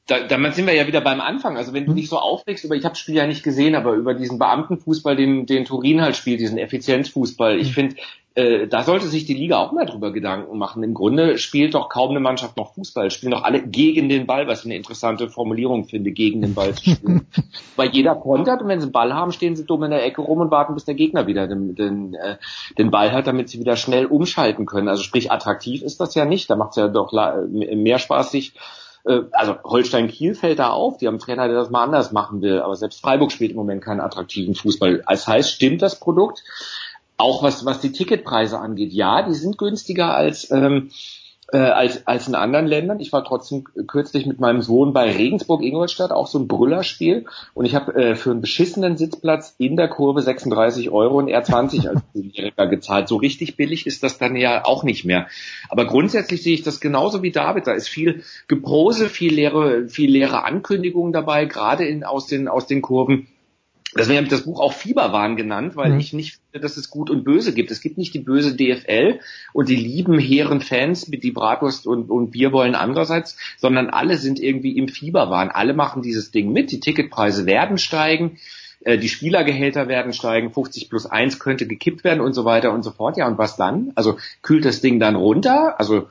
da, 0.06 0.26
damit 0.26 0.54
sind 0.54 0.66
wir 0.66 0.74
ja 0.74 0.86
wieder 0.86 1.00
beim 1.00 1.20
Anfang. 1.20 1.56
Also 1.56 1.72
wenn 1.72 1.86
du 1.86 1.94
dich 1.94 2.08
so 2.08 2.18
aufregst 2.18 2.64
über, 2.64 2.74
ich 2.74 2.84
habe 2.84 2.92
das 2.92 2.98
Spiel 2.98 3.14
ja 3.14 3.26
nicht 3.26 3.42
gesehen, 3.42 3.74
aber 3.74 3.92
über 3.92 4.14
diesen 4.14 4.38
Beamtenfußball, 4.38 5.16
den, 5.16 5.46
den 5.46 5.64
Turin 5.64 6.02
halt 6.02 6.16
spielt, 6.16 6.40
diesen 6.40 6.58
Effizienzfußball, 6.58 7.58
ich 7.58 7.72
finde, 7.72 7.96
äh, 8.34 8.66
da 8.66 8.82
sollte 8.82 9.08
sich 9.08 9.24
die 9.26 9.34
Liga 9.34 9.58
auch 9.58 9.72
mal 9.72 9.84
drüber 9.86 10.12
Gedanken 10.12 10.56
machen. 10.56 10.82
Im 10.82 10.94
Grunde 10.94 11.38
spielt 11.38 11.74
doch 11.74 11.88
kaum 11.88 12.10
eine 12.10 12.20
Mannschaft 12.20 12.56
noch 12.56 12.74
Fußball, 12.74 13.10
spielen 13.10 13.32
doch 13.32 13.42
alle 13.44 13.62
gegen 13.62 14.08
den 14.08 14.26
Ball, 14.26 14.46
was 14.46 14.60
ich 14.60 14.64
eine 14.66 14.76
interessante 14.76 15.28
Formulierung 15.28 15.84
finde, 15.84 16.12
gegen 16.12 16.40
den 16.40 16.54
Ball 16.54 16.74
zu 16.74 16.90
spielen. 16.90 17.26
Weil 17.76 17.90
jeder 17.90 18.14
kontert 18.14 18.62
und 18.62 18.68
wenn 18.68 18.80
sie 18.80 18.84
einen 18.86 18.92
Ball 18.92 19.12
haben, 19.12 19.32
stehen 19.32 19.56
sie 19.56 19.66
dumm 19.66 19.82
in 19.82 19.90
der 19.90 20.04
Ecke 20.04 20.22
rum 20.22 20.40
und 20.40 20.50
warten, 20.50 20.74
bis 20.74 20.84
der 20.84 20.94
Gegner 20.94 21.26
wieder 21.26 21.46
den, 21.46 21.74
den, 21.74 22.14
äh, 22.14 22.36
den 22.78 22.90
Ball 22.90 23.12
hat, 23.12 23.26
damit 23.26 23.48
sie 23.48 23.60
wieder 23.60 23.76
schnell 23.76 24.06
umschalten 24.06 24.66
können. 24.66 24.88
Also 24.88 25.02
sprich, 25.02 25.30
attraktiv 25.30 25.82
ist 25.82 26.00
das 26.00 26.14
ja 26.14 26.24
nicht. 26.24 26.48
Da 26.48 26.56
macht 26.56 26.70
es 26.70 26.76
ja 26.76 26.88
doch 26.88 27.12
la- 27.12 27.42
mehr 27.50 27.98
Spaß, 27.98 28.30
sich 28.30 28.54
äh, 29.04 29.22
also 29.32 29.56
Holstein 29.64 30.08
Kiel 30.08 30.34
fällt 30.34 30.58
da 30.58 30.70
auf, 30.70 30.98
die 30.98 31.06
haben 31.06 31.14
einen 31.14 31.20
Trainer, 31.20 31.46
der 31.48 31.56
das 31.56 31.70
mal 31.70 31.82
anders 31.82 32.12
machen 32.12 32.40
will, 32.40 32.60
aber 32.60 32.76
selbst 32.76 33.00
Freiburg 33.00 33.32
spielt 33.32 33.50
im 33.50 33.56
Moment 33.56 33.82
keinen 33.82 34.00
attraktiven 34.00 34.54
Fußball. 34.54 35.02
Das 35.08 35.26
heißt, 35.26 35.50
stimmt 35.50 35.82
das 35.82 35.98
Produkt? 35.98 36.42
Auch 37.22 37.44
was, 37.44 37.64
was 37.64 37.78
die 37.78 37.92
Ticketpreise 37.92 38.58
angeht, 38.58 38.92
ja, 38.92 39.22
die 39.22 39.34
sind 39.34 39.56
günstiger 39.56 40.12
als, 40.12 40.50
ähm, 40.50 40.90
äh, 41.52 41.58
als, 41.58 42.04
als 42.04 42.26
in 42.26 42.34
anderen 42.34 42.66
Ländern. 42.66 42.98
Ich 42.98 43.12
war 43.12 43.22
trotzdem 43.22 43.62
kürzlich 43.86 44.26
mit 44.26 44.40
meinem 44.40 44.60
Sohn 44.60 44.92
bei 44.92 45.08
Regensburg-Ingolstadt, 45.08 46.10
auch 46.10 46.26
so 46.26 46.40
ein 46.40 46.48
Brüllerspiel. 46.48 47.26
Und 47.54 47.64
ich 47.64 47.76
habe 47.76 47.94
äh, 47.94 48.16
für 48.16 48.32
einen 48.32 48.40
beschissenen 48.40 48.96
Sitzplatz 48.96 49.54
in 49.58 49.76
der 49.76 49.86
Kurve 49.86 50.20
36 50.20 50.90
Euro 50.90 51.18
und 51.18 51.28
R20 51.28 51.90
als 51.90 52.00
Zehnjähriger 52.12 52.66
gezahlt. 52.66 53.06
So 53.06 53.18
richtig 53.18 53.56
billig 53.56 53.86
ist 53.86 54.02
das 54.02 54.18
dann 54.18 54.34
ja 54.34 54.64
auch 54.64 54.82
nicht 54.82 55.04
mehr. 55.04 55.28
Aber 55.68 55.84
grundsätzlich 55.84 56.42
sehe 56.42 56.54
ich 56.54 56.64
das 56.64 56.80
genauso 56.80 57.22
wie 57.22 57.30
David. 57.30 57.68
Da 57.68 57.72
ist 57.72 57.88
viel 57.88 58.24
Geprose, 58.48 59.08
viel 59.08 59.32
leere, 59.32 59.88
viel 59.88 60.10
leere 60.10 60.42
Ankündigungen 60.42 61.12
dabei, 61.12 61.44
gerade 61.44 61.86
in, 61.86 62.02
aus, 62.02 62.26
den, 62.26 62.48
aus 62.48 62.66
den 62.66 62.82
Kurven. 62.82 63.28
Deswegen 63.96 64.16
habe 64.16 64.24
ich 64.24 64.30
das 64.30 64.44
Buch 64.44 64.58
auch 64.60 64.72
Fieberwahn 64.72 65.36
genannt, 65.36 65.76
weil 65.76 65.92
Mhm. 65.92 66.00
ich 66.00 66.12
nicht 66.14 66.38
finde, 66.50 66.62
dass 66.62 66.76
es 66.78 66.88
gut 66.88 67.10
und 67.10 67.24
böse 67.24 67.52
gibt. 67.52 67.70
Es 67.70 67.80
gibt 67.82 67.98
nicht 67.98 68.14
die 68.14 68.20
böse 68.20 68.54
DFL 68.56 69.20
und 69.52 69.68
die 69.68 69.76
lieben 69.76 70.18
hehren 70.18 70.60
Fans 70.62 71.08
mit 71.08 71.22
die 71.24 71.30
Bratwurst 71.32 71.86
und, 71.86 72.10
und 72.10 72.30
Bier 72.30 72.52
wollen 72.52 72.74
andererseits, 72.74 73.36
sondern 73.58 73.90
alle 73.90 74.16
sind 74.16 74.40
irgendwie 74.40 74.78
im 74.78 74.88
Fieberwahn. 74.88 75.50
Alle 75.50 75.74
machen 75.74 76.02
dieses 76.02 76.30
Ding 76.30 76.52
mit. 76.52 76.72
Die 76.72 76.80
Ticketpreise 76.80 77.44
werden 77.44 77.76
steigen. 77.78 78.38
äh, 78.84 78.96
Die 78.98 79.08
Spielergehälter 79.10 79.88
werden 79.88 80.12
steigen, 80.12 80.52
50 80.52 80.88
plus 80.88 81.06
1 81.06 81.38
könnte 81.38 81.66
gekippt 81.66 82.02
werden 82.02 82.20
und 82.20 82.32
so 82.32 82.44
weiter 82.44 82.72
und 82.72 82.82
so 82.82 82.90
fort. 82.92 83.16
Ja, 83.18 83.28
und 83.28 83.36
was 83.38 83.56
dann? 83.56 83.92
Also 83.94 84.16
kühlt 84.42 84.64
das 84.64 84.80
Ding 84.80 85.00
dann 85.00 85.16
runter? 85.16 85.78
Also 85.78 86.08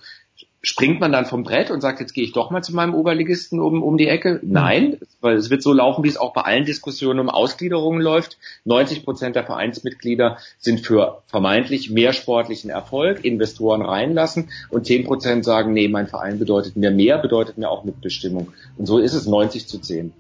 springt 0.64 1.00
man 1.00 1.12
dann 1.12 1.26
vom 1.26 1.44
Brett 1.44 1.72
und 1.72 1.82
sagt, 1.82 2.00
jetzt 2.00 2.14
gehe 2.14 2.24
ich 2.24 2.34
doch 2.34 2.52
mal 2.52 2.62
zu 2.62 2.74
meinem 2.74 2.94
Oberligisten 2.94 3.60
um, 3.60 3.82
um 3.82 3.98
die 3.98 4.08
Ecke? 4.08 4.40
Nein, 4.44 4.98
weil 5.20 5.36
es 5.36 5.50
wird 5.50 5.64
so 5.64 5.74
laufen, 5.74 6.04
wie 6.04 6.08
es 6.08 6.18
auch 6.18 6.34
bei 6.34 6.42
allen 6.42 6.66
Diskussionen 6.66 7.20
um 7.20 7.30
Ausgliederungen 7.30 8.02
läuft. 8.02 8.38
90 8.66 9.04
Prozent 9.04 9.36
der 9.36 9.44
Vereinsmitglieder 9.44 10.38
sind 10.60 10.82
für 10.82 11.24
vermeintlich 11.28 11.90
mehr 11.90 12.14
sportlichen 12.14 12.70
Erfolg, 12.70 13.26
Investoren 13.26 13.82
reinlassen 13.82 14.50
und 14.70 14.86
10 14.86 15.06
Prozent 15.06 15.46
sagen, 15.46 15.74
nee, 15.74 15.88
mein 15.88 16.08
Verein 16.08 16.38
bedeutet 16.38 16.78
mir 16.78 16.92
mehr, 16.92 17.18
bedeutet 17.18 17.58
mir 17.58 17.70
auch 17.70 17.84
Mitbestimmung. 17.84 18.50
Und 18.78 18.86
so 18.86 19.00
ist 19.00 19.14
es 19.14 19.26
90 19.26 19.68
zu 19.68 19.80
10. 19.80 20.14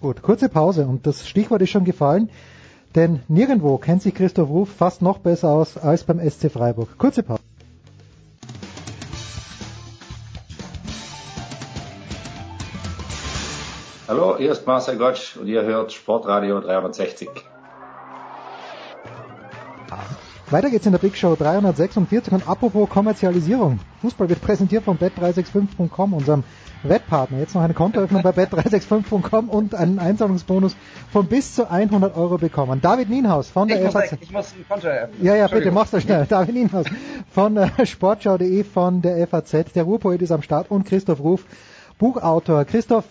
Gut, 0.00 0.20
kurze 0.20 0.50
Pause 0.50 0.86
und 0.86 1.06
das 1.06 1.26
Stichwort 1.26 1.62
ist 1.62 1.70
schon 1.70 1.84
gefallen, 1.84 2.28
denn 2.94 3.20
nirgendwo 3.28 3.78
kennt 3.78 4.02
sich 4.02 4.14
Christoph 4.14 4.50
Ruf 4.50 4.68
fast 4.68 5.00
noch 5.00 5.18
besser 5.18 5.48
aus 5.48 5.78
als 5.78 6.04
beim 6.04 6.20
SC 6.20 6.50
Freiburg. 6.50 6.98
Kurze 6.98 7.22
Pause. 7.22 7.43
Hallo, 14.14 14.36
hier 14.38 14.52
ist 14.52 14.64
Marcel 14.64 14.96
Gottsch 14.96 15.36
und 15.36 15.48
ihr 15.48 15.62
hört 15.64 15.92
Sportradio 15.92 16.60
360. 16.60 17.28
Weiter 20.50 20.70
geht's 20.70 20.86
in 20.86 20.92
der 20.92 21.00
Big 21.00 21.16
Show 21.16 21.34
346 21.34 22.32
und 22.32 22.48
apropos 22.48 22.88
Kommerzialisierung. 22.88 23.80
Fußball 24.02 24.28
wird 24.28 24.40
präsentiert 24.40 24.84
von 24.84 25.00
bet365.com, 25.00 26.12
unserem 26.12 26.44
Wettpartner. 26.84 27.40
Jetzt 27.40 27.56
noch 27.56 27.62
eine 27.62 27.74
Kontoöffnung 27.74 28.22
bei 28.22 28.30
bet365.com 28.30 29.48
und 29.48 29.74
einen 29.74 29.98
Einzahlungsbonus 29.98 30.76
von 31.10 31.26
bis 31.26 31.56
zu 31.56 31.68
100 31.68 32.16
Euro 32.16 32.38
bekommen. 32.38 32.80
David 32.80 33.10
Nienhaus 33.10 33.50
von 33.50 33.66
der 33.66 33.78
ich 33.78 33.84
muss, 33.86 33.94
FAZ. 33.94 34.18
ich 34.20 34.30
muss 34.30 34.52
ein 34.52 34.64
Konto 34.68 34.86
eröffnen. 34.86 35.26
Ja, 35.26 35.34
ja, 35.34 35.48
bitte, 35.48 35.72
mach's 35.72 35.90
doch 35.90 36.00
schnell. 36.00 36.24
David 36.26 36.54
Nienhaus 36.54 36.86
von 37.32 37.56
äh, 37.56 37.84
sportschau.de 37.84 38.62
von 38.62 39.02
der 39.02 39.26
FAZ. 39.26 39.72
Der 39.74 39.82
Ruhrpoet 39.82 40.22
ist 40.22 40.30
am 40.30 40.42
Start 40.42 40.70
und 40.70 40.84
Christoph 40.84 41.18
Ruf, 41.18 41.44
Buchautor. 41.98 42.64
Christoph, 42.64 43.06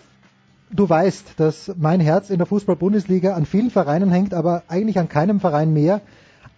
du 0.74 0.88
weißt, 0.88 1.34
dass 1.36 1.72
mein 1.78 2.00
Herz 2.00 2.30
in 2.30 2.38
der 2.38 2.46
Fußball-Bundesliga 2.46 3.34
an 3.34 3.46
vielen 3.46 3.70
Vereinen 3.70 4.10
hängt, 4.10 4.34
aber 4.34 4.64
eigentlich 4.68 4.98
an 4.98 5.08
keinem 5.08 5.40
Verein 5.40 5.72
mehr 5.72 6.00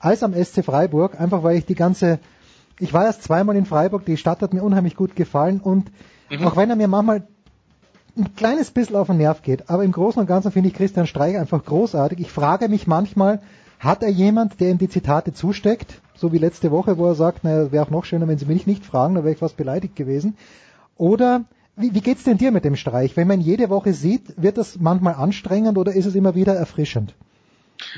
als 0.00 0.22
am 0.22 0.32
SC 0.32 0.64
Freiburg, 0.64 1.20
einfach 1.20 1.42
weil 1.42 1.56
ich 1.56 1.66
die 1.66 1.74
ganze, 1.74 2.18
ich 2.78 2.92
war 2.92 3.04
erst 3.04 3.22
zweimal 3.22 3.56
in 3.56 3.66
Freiburg, 3.66 4.04
die 4.04 4.16
Stadt 4.16 4.40
hat 4.40 4.54
mir 4.54 4.62
unheimlich 4.62 4.96
gut 4.96 5.16
gefallen 5.16 5.60
und 5.60 5.90
mhm. 6.30 6.46
auch 6.46 6.56
wenn 6.56 6.70
er 6.70 6.76
mir 6.76 6.88
manchmal 6.88 7.26
ein 8.16 8.34
kleines 8.34 8.70
bisschen 8.70 8.96
auf 8.96 9.08
den 9.08 9.18
Nerv 9.18 9.42
geht, 9.42 9.68
aber 9.68 9.84
im 9.84 9.92
Großen 9.92 10.20
und 10.20 10.26
Ganzen 10.26 10.50
finde 10.50 10.70
ich 10.70 10.74
Christian 10.74 11.06
Streich 11.06 11.36
einfach 11.36 11.64
großartig. 11.64 12.18
Ich 12.20 12.32
frage 12.32 12.68
mich 12.68 12.86
manchmal, 12.86 13.40
hat 13.78 14.02
er 14.02 14.08
jemand, 14.08 14.58
der 14.60 14.70
ihm 14.70 14.78
die 14.78 14.88
Zitate 14.88 15.34
zusteckt? 15.34 16.00
So 16.14 16.32
wie 16.32 16.38
letzte 16.38 16.70
Woche, 16.70 16.96
wo 16.96 17.06
er 17.06 17.14
sagt, 17.14 17.44
naja, 17.44 17.70
wäre 17.72 17.84
auch 17.84 17.90
noch 17.90 18.06
schöner, 18.06 18.26
wenn 18.26 18.38
Sie 18.38 18.46
mich 18.46 18.66
nicht 18.66 18.86
fragen, 18.86 19.14
da 19.14 19.22
wäre 19.22 19.34
ich 19.34 19.40
fast 19.40 19.58
beleidigt 19.58 19.96
gewesen. 19.96 20.38
Oder 20.96 21.44
wie, 21.76 21.94
wie 21.94 22.00
geht's 22.00 22.24
denn 22.24 22.38
dir 22.38 22.50
mit 22.50 22.64
dem 22.64 22.76
Streich? 22.76 23.16
Wenn 23.16 23.28
man 23.28 23.40
jede 23.40 23.70
Woche 23.70 23.92
sieht, 23.92 24.22
wird 24.36 24.58
das 24.58 24.78
manchmal 24.80 25.14
anstrengend 25.14 25.78
oder 25.78 25.92
ist 25.92 26.06
es 26.06 26.14
immer 26.14 26.34
wieder 26.34 26.54
erfrischend? 26.54 27.14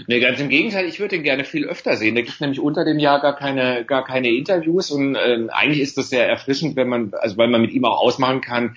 Nee, 0.08 0.20
ganz 0.20 0.40
im 0.40 0.48
Gegenteil, 0.48 0.86
ich 0.86 0.98
würde 0.98 1.16
ihn 1.16 1.22
gerne 1.22 1.44
viel 1.44 1.64
öfter 1.64 1.96
sehen. 1.96 2.16
Da 2.16 2.22
gibt 2.22 2.40
nämlich 2.40 2.60
unter 2.60 2.84
dem 2.84 2.98
Jahr 2.98 3.20
gar 3.20 3.36
keine, 3.36 3.84
gar 3.84 4.04
keine 4.04 4.28
Interviews 4.28 4.90
und 4.90 5.14
äh, 5.14 5.46
eigentlich 5.50 5.80
ist 5.80 5.96
das 5.96 6.10
sehr 6.10 6.28
erfrischend, 6.28 6.74
wenn 6.76 6.88
man, 6.88 7.12
also 7.14 7.36
weil 7.36 7.48
man 7.48 7.60
mit 7.60 7.72
ihm 7.72 7.84
auch 7.84 8.00
ausmachen 8.00 8.40
kann, 8.40 8.76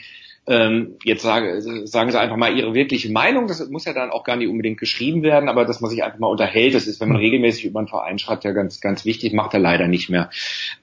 ähm, 0.51 0.97
jetzt 1.05 1.21
sage, 1.21 1.61
sagen 1.85 2.11
Sie 2.11 2.19
einfach 2.19 2.35
mal 2.35 2.53
Ihre 2.53 2.73
wirkliche 2.73 3.09
Meinung. 3.09 3.47
Das 3.47 3.65
muss 3.69 3.85
ja 3.85 3.93
dann 3.93 4.11
auch 4.11 4.25
gar 4.25 4.35
nicht 4.35 4.49
unbedingt 4.49 4.77
geschrieben 4.77 5.23
werden, 5.23 5.47
aber 5.47 5.63
dass 5.63 5.79
man 5.79 5.89
sich 5.89 6.03
einfach 6.03 6.19
mal 6.19 6.27
unterhält, 6.27 6.75
das 6.75 6.87
ist, 6.87 6.99
wenn 6.99 7.07
man 7.07 7.17
regelmäßig 7.17 7.63
über 7.63 7.79
einen 7.79 7.87
Verein 7.87 8.19
schreibt, 8.19 8.43
ja 8.43 8.51
ganz, 8.51 8.81
ganz 8.81 9.05
wichtig, 9.05 9.31
macht 9.31 9.53
er 9.53 9.61
leider 9.61 9.87
nicht 9.87 10.09
mehr. 10.09 10.29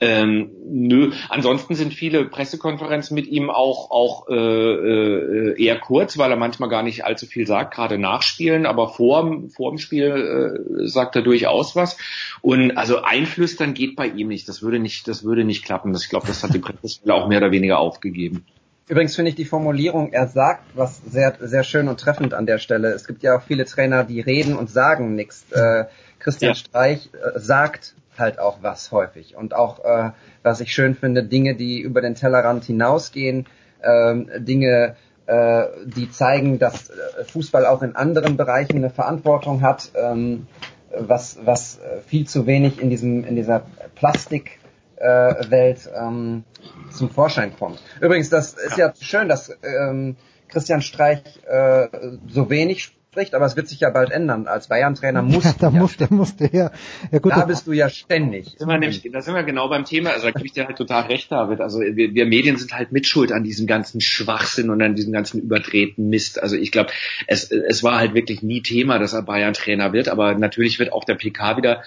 Ähm, 0.01 0.53
nö. 0.65 1.13
Ansonsten 1.29 1.75
sind 1.75 1.93
viele 1.93 2.25
Pressekonferenzen 2.25 3.15
mit 3.15 3.27
ihm 3.27 3.51
auch, 3.51 3.91
auch 3.91 4.29
äh, 4.31 4.35
äh, 4.35 5.63
eher 5.63 5.79
kurz, 5.79 6.17
weil 6.17 6.31
er 6.31 6.39
manchmal 6.39 6.71
gar 6.71 6.83
nicht 6.83 7.05
allzu 7.05 7.27
viel 7.27 7.47
sagt, 7.47 7.75
gerade 7.75 7.99
nachspielen, 7.99 8.65
aber 8.65 8.89
vor, 8.89 9.43
vor 9.55 9.71
dem 9.71 9.79
Spiel 9.79 10.65
äh, 10.81 10.89
sagt 10.89 11.15
er 11.15 11.21
durchaus 11.21 11.77
was. 11.77 11.99
Und 12.41 12.79
also 12.79 13.03
einflüstern 13.03 13.75
geht 13.75 13.97
bei 13.97 14.07
ihm 14.07 14.29
nicht. 14.29 14.49
Das 14.49 14.63
würde 14.63 14.79
nicht, 14.79 15.07
das 15.09 15.25
würde 15.25 15.45
nicht 15.45 15.63
klappen. 15.63 15.93
Das, 15.93 16.05
ich 16.05 16.09
glaube, 16.09 16.27
das 16.27 16.43
hat 16.43 16.55
die 16.55 16.59
Presse 16.59 17.01
auch 17.13 17.29
mehr 17.29 17.39
oder 17.39 17.51
weniger 17.51 17.79
aufgegeben. 17.79 18.47
Übrigens 18.89 19.17
finde 19.17 19.29
ich 19.29 19.35
die 19.35 19.45
Formulierung, 19.45 20.13
er 20.13 20.29
sagt 20.29 20.65
was 20.75 21.03
sehr, 21.07 21.35
sehr 21.41 21.63
schön 21.63 21.89
und 21.89 22.01
treffend 22.01 22.33
an 22.33 22.47
der 22.47 22.59
Stelle. 22.59 22.89
Es 22.89 23.07
gibt 23.07 23.23
ja 23.23 23.37
auch 23.37 23.43
viele 23.43 23.67
Trainer, 23.67 24.05
die 24.05 24.21
reden 24.21 24.57
und 24.57 24.71
sagen 24.71 25.15
nichts. 25.15 25.45
Äh, 25.53 25.85
Christian 26.19 26.53
ja. 26.53 26.55
Streich 26.55 27.11
äh, 27.13 27.39
sagt 27.39 27.95
halt 28.17 28.39
auch 28.39 28.59
was 28.63 28.91
häufig. 28.91 29.37
Und 29.37 29.55
auch, 29.55 29.85
äh, 29.85 30.11
was 30.43 30.61
ich 30.61 30.73
schön 30.73 30.95
finde, 30.95 31.23
Dinge, 31.23 31.55
die 31.55 31.81
über 31.81 32.01
den 32.01 32.15
Tellerrand 32.15 32.65
hinausgehen, 32.65 33.47
ähm, 33.83 34.31
Dinge, 34.39 34.97
äh, 35.27 35.65
die 35.85 36.11
zeigen, 36.11 36.59
dass 36.59 36.89
äh, 36.89 37.25
Fußball 37.25 37.67
auch 37.67 37.83
in 37.83 37.95
anderen 37.95 38.39
Bereichen 38.39 38.77
eine 38.77 38.91
Verantwortung 38.91 39.61
hat, 39.61 39.93
ähm, 39.95 40.47
was, 40.99 41.39
was 41.45 41.79
äh, 41.79 42.01
viel 42.07 42.27
zu 42.27 42.47
wenig 42.47 42.81
in 42.81 42.89
diesem, 42.89 43.25
in 43.25 43.37
dieser 43.37 43.63
Plastik 43.95 44.59
äh, 45.01 45.51
Welt 45.51 45.89
ähm, 45.95 46.45
zum 46.91 47.11
Vorschein 47.11 47.55
kommt. 47.57 47.81
Übrigens, 48.01 48.31
das 48.31 48.55
ist 48.55 48.77
ja, 48.77 48.89
ja 48.89 48.95
schön, 49.01 49.29
dass 49.29 49.51
ähm, 49.63 50.17
Christian 50.49 50.83
Streich 50.83 51.23
äh, 51.47 51.89
so 52.29 52.51
wenig 52.51 52.93
spricht, 53.19 53.35
aber 53.35 53.47
es 53.47 53.57
wird 53.57 53.69
sich 53.69 53.81
ja 53.81 53.91
bald 53.91 54.11
ändern. 54.11 54.47
Als 54.47 54.69
Bayern-Trainer 54.69 55.23
muss 55.23 55.45
ja, 55.45 55.55
da 55.59 55.71
ja, 55.71 55.79
musste, 55.79 56.07
musste 56.11 56.51
ja. 56.53 56.71
ja 57.11 57.19
gut, 57.19 57.33
da 57.33 57.45
bist 57.45 57.67
du 57.67 57.73
ja 57.73 57.89
ständig. 57.89 58.53
Da 58.53 58.59
sind, 58.59 58.69
wir 58.69 58.79
nämlich, 58.79 59.09
da 59.13 59.21
sind 59.21 59.35
wir 59.35 59.43
genau 59.43 59.69
beim 59.69 59.85
Thema. 59.85 60.11
Also 60.11 60.27
da 60.27 60.33
gebe 60.33 60.47
ich 60.47 60.53
dir 60.53 60.67
halt 60.67 60.77
total 60.77 61.05
recht, 61.05 61.31
David. 61.31 61.61
Also 61.61 61.81
wir, 61.81 62.15
wir 62.15 62.27
Medien 62.27 62.57
sind 62.57 62.73
halt 62.73 62.93
mitschuld 62.93 63.33
an 63.33 63.45
diesem 63.45 63.67
ganzen 63.67 64.01
Schwachsinn 64.01 64.71
und 64.71 64.81
an 64.83 64.95
diesem 64.95 65.13
ganzen 65.13 65.41
überdrehten 65.41 66.09
Mist. 66.09 66.43
Also 66.43 66.57
ich 66.57 66.73
glaube, 66.73 66.91
es, 67.27 67.51
es 67.51 67.83
war 67.83 67.99
halt 67.99 68.15
wirklich 68.15 68.43
nie 68.43 68.63
Thema, 68.63 68.99
dass 68.99 69.13
er 69.13 69.23
Bayern-Trainer 69.23 69.93
wird, 69.93 70.09
aber 70.09 70.35
natürlich 70.35 70.79
wird 70.79 70.93
auch 70.93 71.05
der 71.05 71.15
PK 71.15 71.57
wieder 71.57 71.83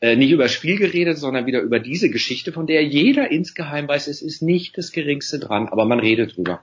äh, 0.00 0.16
nicht 0.16 0.30
über 0.30 0.48
Spiel 0.48 0.78
geredet, 0.78 1.18
sondern 1.18 1.46
wieder 1.46 1.60
über 1.60 1.78
diese 1.80 2.10
Geschichte, 2.10 2.52
von 2.52 2.66
der 2.66 2.84
jeder 2.84 3.30
insgeheim 3.30 3.88
weiß, 3.88 4.08
es 4.08 4.22
ist 4.22 4.42
nicht 4.42 4.76
das 4.76 4.92
Geringste 4.92 5.38
dran, 5.38 5.68
aber 5.68 5.84
man 5.84 6.00
redet 6.00 6.36
drüber. 6.36 6.60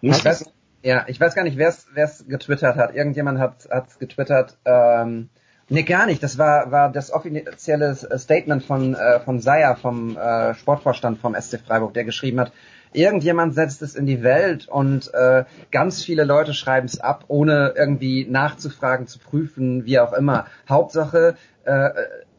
Ich 0.00 0.24
weiß, 0.24 0.44
ja, 0.82 1.06
ich 1.08 1.18
weiß 1.18 1.34
gar 1.34 1.44
nicht, 1.44 1.56
wer 1.56 1.68
es 1.68 2.26
getwittert 2.28 2.76
hat. 2.76 2.94
Irgendjemand 2.94 3.38
hat 3.38 3.66
es 3.88 3.98
getwittert. 3.98 4.58
Ähm, 4.66 5.30
nee, 5.70 5.82
gar 5.82 6.04
nicht. 6.04 6.22
Das 6.22 6.36
war, 6.36 6.70
war 6.70 6.92
das 6.92 7.10
offizielle 7.10 7.96
Statement 8.18 8.62
von, 8.62 8.94
äh, 8.94 9.20
von 9.20 9.40
Seyer, 9.40 9.76
vom 9.76 10.16
äh, 10.16 10.54
Sportvorstand 10.54 11.18
vom 11.18 11.34
SC 11.34 11.60
Freiburg, 11.66 11.94
der 11.94 12.04
geschrieben 12.04 12.38
hat, 12.40 12.52
irgendjemand 12.94 13.54
setzt 13.54 13.82
es 13.82 13.94
in 13.94 14.06
die 14.06 14.22
Welt 14.22 14.68
und 14.68 15.12
äh, 15.12 15.44
ganz 15.70 16.02
viele 16.02 16.24
Leute 16.24 16.54
schreiben 16.54 16.86
es 16.86 17.00
ab, 17.00 17.24
ohne 17.28 17.74
irgendwie 17.76 18.26
nachzufragen, 18.28 19.06
zu 19.06 19.18
prüfen, 19.18 19.84
wie 19.84 19.98
auch 19.98 20.12
immer. 20.12 20.46
Hauptsache, 20.68 21.36
äh, 21.64 21.90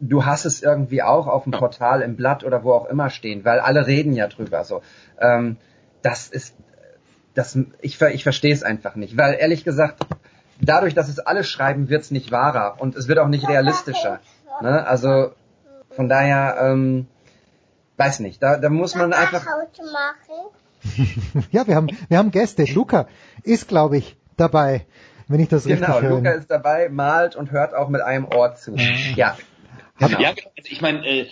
du 0.10 0.26
hast 0.26 0.46
es 0.46 0.62
irgendwie 0.62 1.02
auch 1.02 1.28
auf 1.28 1.44
dem 1.44 1.52
Portal, 1.52 2.02
im 2.02 2.16
Blatt 2.16 2.44
oder 2.44 2.64
wo 2.64 2.74
auch 2.74 2.86
immer 2.86 3.10
stehen, 3.10 3.46
weil 3.46 3.60
alle 3.60 3.88
reden 3.88 4.14
ja 4.14 4.28
drüber. 4.28 4.64
So, 4.64 4.82
ähm, 5.20 5.58
das 6.02 6.28
ist, 6.28 6.56
das, 7.34 7.58
ich, 7.82 8.02
ich 8.02 8.24
verstehe 8.24 8.54
es 8.54 8.64
einfach 8.64 8.96
nicht, 8.96 9.18
weil 9.18 9.36
ehrlich 9.36 9.64
gesagt, 9.64 10.06
dadurch, 10.62 10.94
dass 10.94 11.10
es 11.10 11.20
alle 11.20 11.44
schreiben, 11.44 11.90
wird 11.90 12.04
es 12.04 12.12
nicht 12.12 12.32
wahrer 12.32 12.76
und 12.80 12.96
es 12.96 13.08
wird 13.08 13.20
auch 13.20 13.28
nicht 13.28 13.48
realistischer. 13.48 14.20
Ne? 14.62 14.86
Also 14.88 15.32
von 15.92 16.10
daher, 16.10 16.58
ähm, 16.62 17.08
weiß 17.98 18.20
nicht, 18.20 18.42
da, 18.42 18.58
da 18.58 18.70
muss 18.70 18.96
man 18.96 19.14
einfach. 19.14 19.46
ja, 21.52 21.68
wir 21.68 21.76
haben, 21.76 21.88
wir 22.08 22.18
haben 22.18 22.32
Gäste. 22.32 22.66
Luca 22.66 23.08
ist, 23.44 23.68
glaube 23.68 23.98
ich, 23.98 24.18
dabei, 24.38 24.86
wenn 25.28 25.40
ich 25.40 25.50
das 25.50 25.64
genau, 25.64 25.74
richtig 25.74 25.88
höre. 25.88 26.02
Genau, 26.02 26.16
Luca 26.18 26.30
ist 26.32 26.52
dabei, 26.52 26.90
malt 26.90 27.36
und 27.36 27.52
hört 27.52 27.74
auch 27.74 27.90
mit 27.90 28.02
einem 28.02 28.26
Ohr 28.26 28.56
zu. 28.56 28.76
Ja, 29.16 29.36
Genau. 29.98 30.20
Ja, 30.20 30.30
also 30.30 30.70
ich 30.70 30.82
meine, 30.82 31.06
äh, 31.06 31.28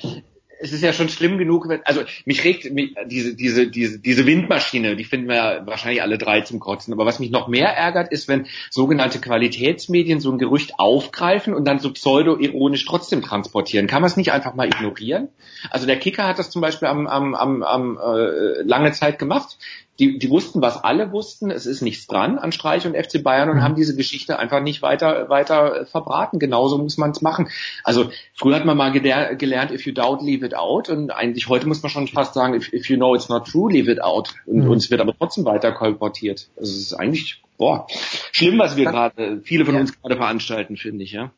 es 0.64 0.72
ist 0.72 0.82
ja 0.82 0.94
schon 0.94 1.10
schlimm 1.10 1.38
genug, 1.38 1.68
wenn, 1.68 1.82
also 1.84 2.04
mich 2.26 2.44
regt 2.46 2.72
mich, 2.72 2.96
diese, 3.08 3.36
diese, 3.36 3.68
diese, 3.68 4.00
diese 4.00 4.26
Windmaschine, 4.26 4.96
die 4.96 5.04
finden 5.04 5.28
wir 5.28 5.36
ja 5.36 5.68
wahrscheinlich 5.68 6.02
alle 6.02 6.18
drei 6.18 6.40
zum 6.42 6.62
Kotzen. 6.62 6.94
Aber 6.94 7.06
was 7.06 7.20
mich 7.20 7.32
noch 7.32 7.50
mehr 7.50 7.68
ärgert, 7.68 8.12
ist, 8.14 8.30
wenn 8.30 8.48
sogenannte 8.70 9.20
Qualitätsmedien 9.20 10.22
so 10.22 10.32
ein 10.32 10.38
Gerücht 10.38 10.80
aufgreifen 10.80 11.54
und 11.54 11.66
dann 11.66 11.80
so 11.80 11.92
pseudo-ironisch 11.92 12.86
trotzdem 12.86 13.22
transportieren. 13.22 13.88
Kann 13.88 14.02
man 14.02 14.10
es 14.10 14.16
nicht 14.16 14.32
einfach 14.32 14.56
mal 14.56 14.68
ignorieren? 14.68 15.28
Also 15.70 15.86
der 15.86 16.00
Kicker 16.00 16.26
hat 16.28 16.40
das 16.40 16.50
zum 16.50 16.62
Beispiel 16.62 16.88
am, 16.88 17.08
am, 17.08 17.36
am, 17.36 17.64
am 17.64 17.98
äh, 17.98 18.62
lange 18.64 18.94
Zeit 18.94 19.20
gemacht 19.20 19.58
die, 20.00 20.18
die 20.18 20.30
wussten, 20.30 20.62
was 20.62 20.84
alle 20.84 21.12
wussten, 21.12 21.52
es 21.52 21.66
ist 21.66 21.82
nichts 21.82 22.08
dran 22.08 22.40
an 22.40 22.52
Streich 22.52 22.88
und 22.88 22.96
FC 22.96 23.22
Bayern 23.22 23.50
und 23.50 23.58
mhm. 23.58 23.62
haben 23.62 23.76
diese 23.76 23.96
Geschichte 23.96 24.40
einfach 24.40 24.62
nicht 24.62 24.82
weiter, 24.82 25.30
weiter 25.30 25.86
verbraten. 25.86 26.40
Genauso 26.40 26.78
muss 26.80 26.98
man 26.98 27.12
es 27.12 27.22
machen. 27.22 27.50
Also 27.84 28.10
früher 28.34 28.56
hat 28.56 28.66
man 28.66 28.76
mal 28.76 28.92
gelernt, 28.92 29.72
if 29.72 29.86
you 29.86 29.94
doubt, 29.94 30.22
leave 30.22 30.46
it 30.46 30.56
out. 30.56 30.90
Und 30.90 31.12
eigentlich 31.12 31.48
heute 31.48 31.68
muss 31.68 31.84
man 31.84 31.92
schon 31.92 32.08
fast 32.08 32.34
sagen, 32.34 32.56
if, 32.56 32.74
if 32.74 32.90
you 32.90 32.98
know 32.98 33.14
it's 33.14 33.30
not 33.30 33.48
true, 33.48 33.72
leave 33.72 33.92
it 33.92 34.02
out. 34.02 34.34
Und, 34.46 34.64
mhm. 34.64 34.70
und 34.72 34.78
es 34.78 34.90
wird 34.90 35.00
aber 35.00 35.14
trotzdem 35.16 35.46
weiter 35.46 35.72
kolportiert. 35.72 36.48
Also 36.58 36.72
es 36.72 36.80
ist 36.80 36.94
eigentlich, 36.94 37.42
boah, 37.58 37.86
schlimm, 38.32 38.58
was 38.58 38.76
wir 38.76 38.86
gerade, 38.86 39.42
viele 39.44 39.66
von 39.66 39.76
uns 39.76 40.00
gerade 40.02 40.16
veranstalten, 40.16 40.76
finde 40.76 41.04
ich, 41.04 41.12
ja. 41.12 41.32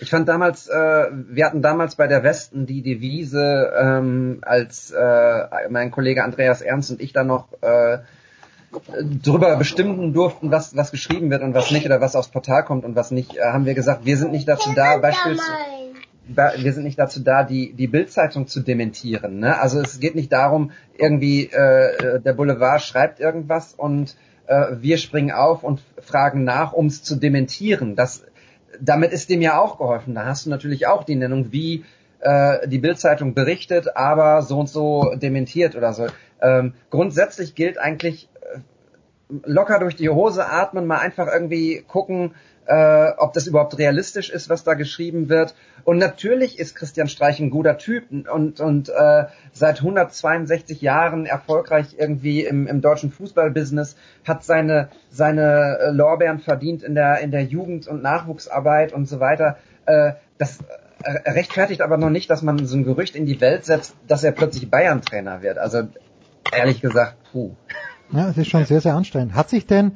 Ich 0.00 0.10
fand 0.10 0.28
damals, 0.28 0.68
äh, 0.68 1.06
wir 1.12 1.44
hatten 1.44 1.60
damals 1.60 1.96
bei 1.96 2.06
der 2.06 2.22
Westen 2.22 2.66
die 2.66 2.82
Devise, 2.82 3.72
ähm, 3.76 4.38
als 4.42 4.92
äh, 4.92 5.68
mein 5.70 5.90
Kollege 5.90 6.22
Andreas 6.22 6.60
Ernst 6.60 6.90
und 6.90 7.00
ich 7.00 7.12
dann 7.12 7.26
noch 7.26 7.48
äh, 7.62 7.98
drüber 9.22 9.56
bestimmen 9.56 10.12
durften, 10.12 10.50
was, 10.50 10.76
was 10.76 10.92
geschrieben 10.92 11.30
wird 11.30 11.42
und 11.42 11.54
was 11.54 11.70
nicht 11.70 11.86
oder 11.86 12.00
was 12.00 12.14
aufs 12.14 12.28
Portal 12.28 12.64
kommt 12.64 12.84
und 12.84 12.94
was 12.94 13.10
nicht, 13.10 13.36
äh, 13.36 13.42
haben 13.42 13.66
wir 13.66 13.74
gesagt, 13.74 14.04
wir 14.04 14.16
sind 14.16 14.30
nicht 14.30 14.46
dazu 14.46 14.72
da, 14.74 14.98
beispielsweise 14.98 15.42
wir 16.28 16.72
sind 16.72 16.84
nicht 16.84 16.98
dazu 16.98 17.20
da, 17.20 17.42
die, 17.42 17.72
die 17.72 17.86
Bildzeitung 17.86 18.46
zu 18.46 18.60
dementieren. 18.60 19.38
Ne? 19.38 19.58
Also 19.58 19.80
es 19.80 19.98
geht 19.98 20.14
nicht 20.14 20.30
darum, 20.30 20.72
irgendwie 20.96 21.44
äh, 21.46 22.20
der 22.20 22.34
Boulevard 22.34 22.82
schreibt 22.82 23.18
irgendwas 23.18 23.72
und 23.72 24.14
äh, 24.46 24.76
wir 24.78 24.98
springen 24.98 25.30
auf 25.30 25.62
und 25.62 25.80
fragen 26.00 26.44
nach, 26.44 26.72
um 26.72 26.86
es 26.86 27.02
zu 27.02 27.16
dementieren. 27.16 27.96
Das 27.96 28.24
damit 28.80 29.12
ist 29.12 29.30
dem 29.30 29.40
ja 29.40 29.60
auch 29.60 29.78
geholfen. 29.78 30.14
Da 30.14 30.26
hast 30.26 30.46
du 30.46 30.50
natürlich 30.50 30.86
auch 30.86 31.04
die 31.04 31.16
Nennung, 31.16 31.52
wie 31.52 31.84
äh, 32.20 32.66
die 32.68 32.78
Bildzeitung 32.78 33.34
berichtet, 33.34 33.96
aber 33.96 34.42
so 34.42 34.58
und 34.58 34.68
so 34.68 35.14
dementiert 35.14 35.76
oder 35.76 35.92
so. 35.92 36.06
Ähm, 36.40 36.74
grundsätzlich 36.90 37.54
gilt 37.54 37.78
eigentlich, 37.78 38.28
äh, 38.40 38.58
locker 39.44 39.78
durch 39.78 39.96
die 39.96 40.08
Hose 40.08 40.46
atmen, 40.46 40.86
mal 40.86 40.98
einfach 40.98 41.26
irgendwie 41.32 41.84
gucken, 41.86 42.34
äh, 42.66 43.12
ob 43.16 43.32
das 43.32 43.46
überhaupt 43.46 43.78
realistisch 43.78 44.30
ist, 44.30 44.50
was 44.50 44.62
da 44.62 44.74
geschrieben 44.74 45.28
wird. 45.28 45.54
Und 45.84 45.98
natürlich 45.98 46.58
ist 46.58 46.74
Christian 46.74 47.08
Streich 47.08 47.40
ein 47.40 47.50
guter 47.50 47.78
Typ 47.78 48.04
und, 48.10 48.60
und 48.60 48.88
äh, 48.90 49.24
seit 49.52 49.78
162 49.78 50.82
Jahren 50.82 51.24
erfolgreich 51.24 51.96
irgendwie 51.98 52.44
im, 52.44 52.66
im 52.66 52.80
deutschen 52.80 53.10
Fußballbusiness, 53.10 53.96
hat 54.26 54.44
seine, 54.44 54.90
seine 55.10 55.78
äh, 55.80 55.90
Lorbeeren 55.90 56.40
verdient 56.40 56.82
in 56.82 56.94
der, 56.94 57.20
in 57.20 57.30
der 57.30 57.44
Jugend- 57.44 57.88
und 57.88 58.02
Nachwuchsarbeit 58.02 58.92
und 58.92 59.08
so 59.08 59.18
weiter. 59.18 59.56
Äh, 59.86 60.12
das 60.36 60.58
rechtfertigt 61.04 61.80
aber 61.80 61.96
noch 61.96 62.10
nicht, 62.10 62.28
dass 62.28 62.42
man 62.42 62.66
so 62.66 62.76
ein 62.76 62.84
Gerücht 62.84 63.14
in 63.14 63.24
die 63.24 63.40
Welt 63.40 63.64
setzt, 63.64 63.94
dass 64.08 64.24
er 64.24 64.32
plötzlich 64.32 64.68
Bayern-Trainer 64.68 65.42
wird. 65.42 65.56
Also 65.56 65.88
ehrlich 66.52 66.80
gesagt, 66.80 67.16
puh. 67.30 67.54
Ja, 68.10 68.28
es 68.30 68.38
ist 68.38 68.48
schon 68.48 68.64
sehr, 68.64 68.80
sehr 68.80 68.94
anstrengend. 68.94 69.34
Hat 69.34 69.50
sich 69.50 69.66
denn 69.66 69.92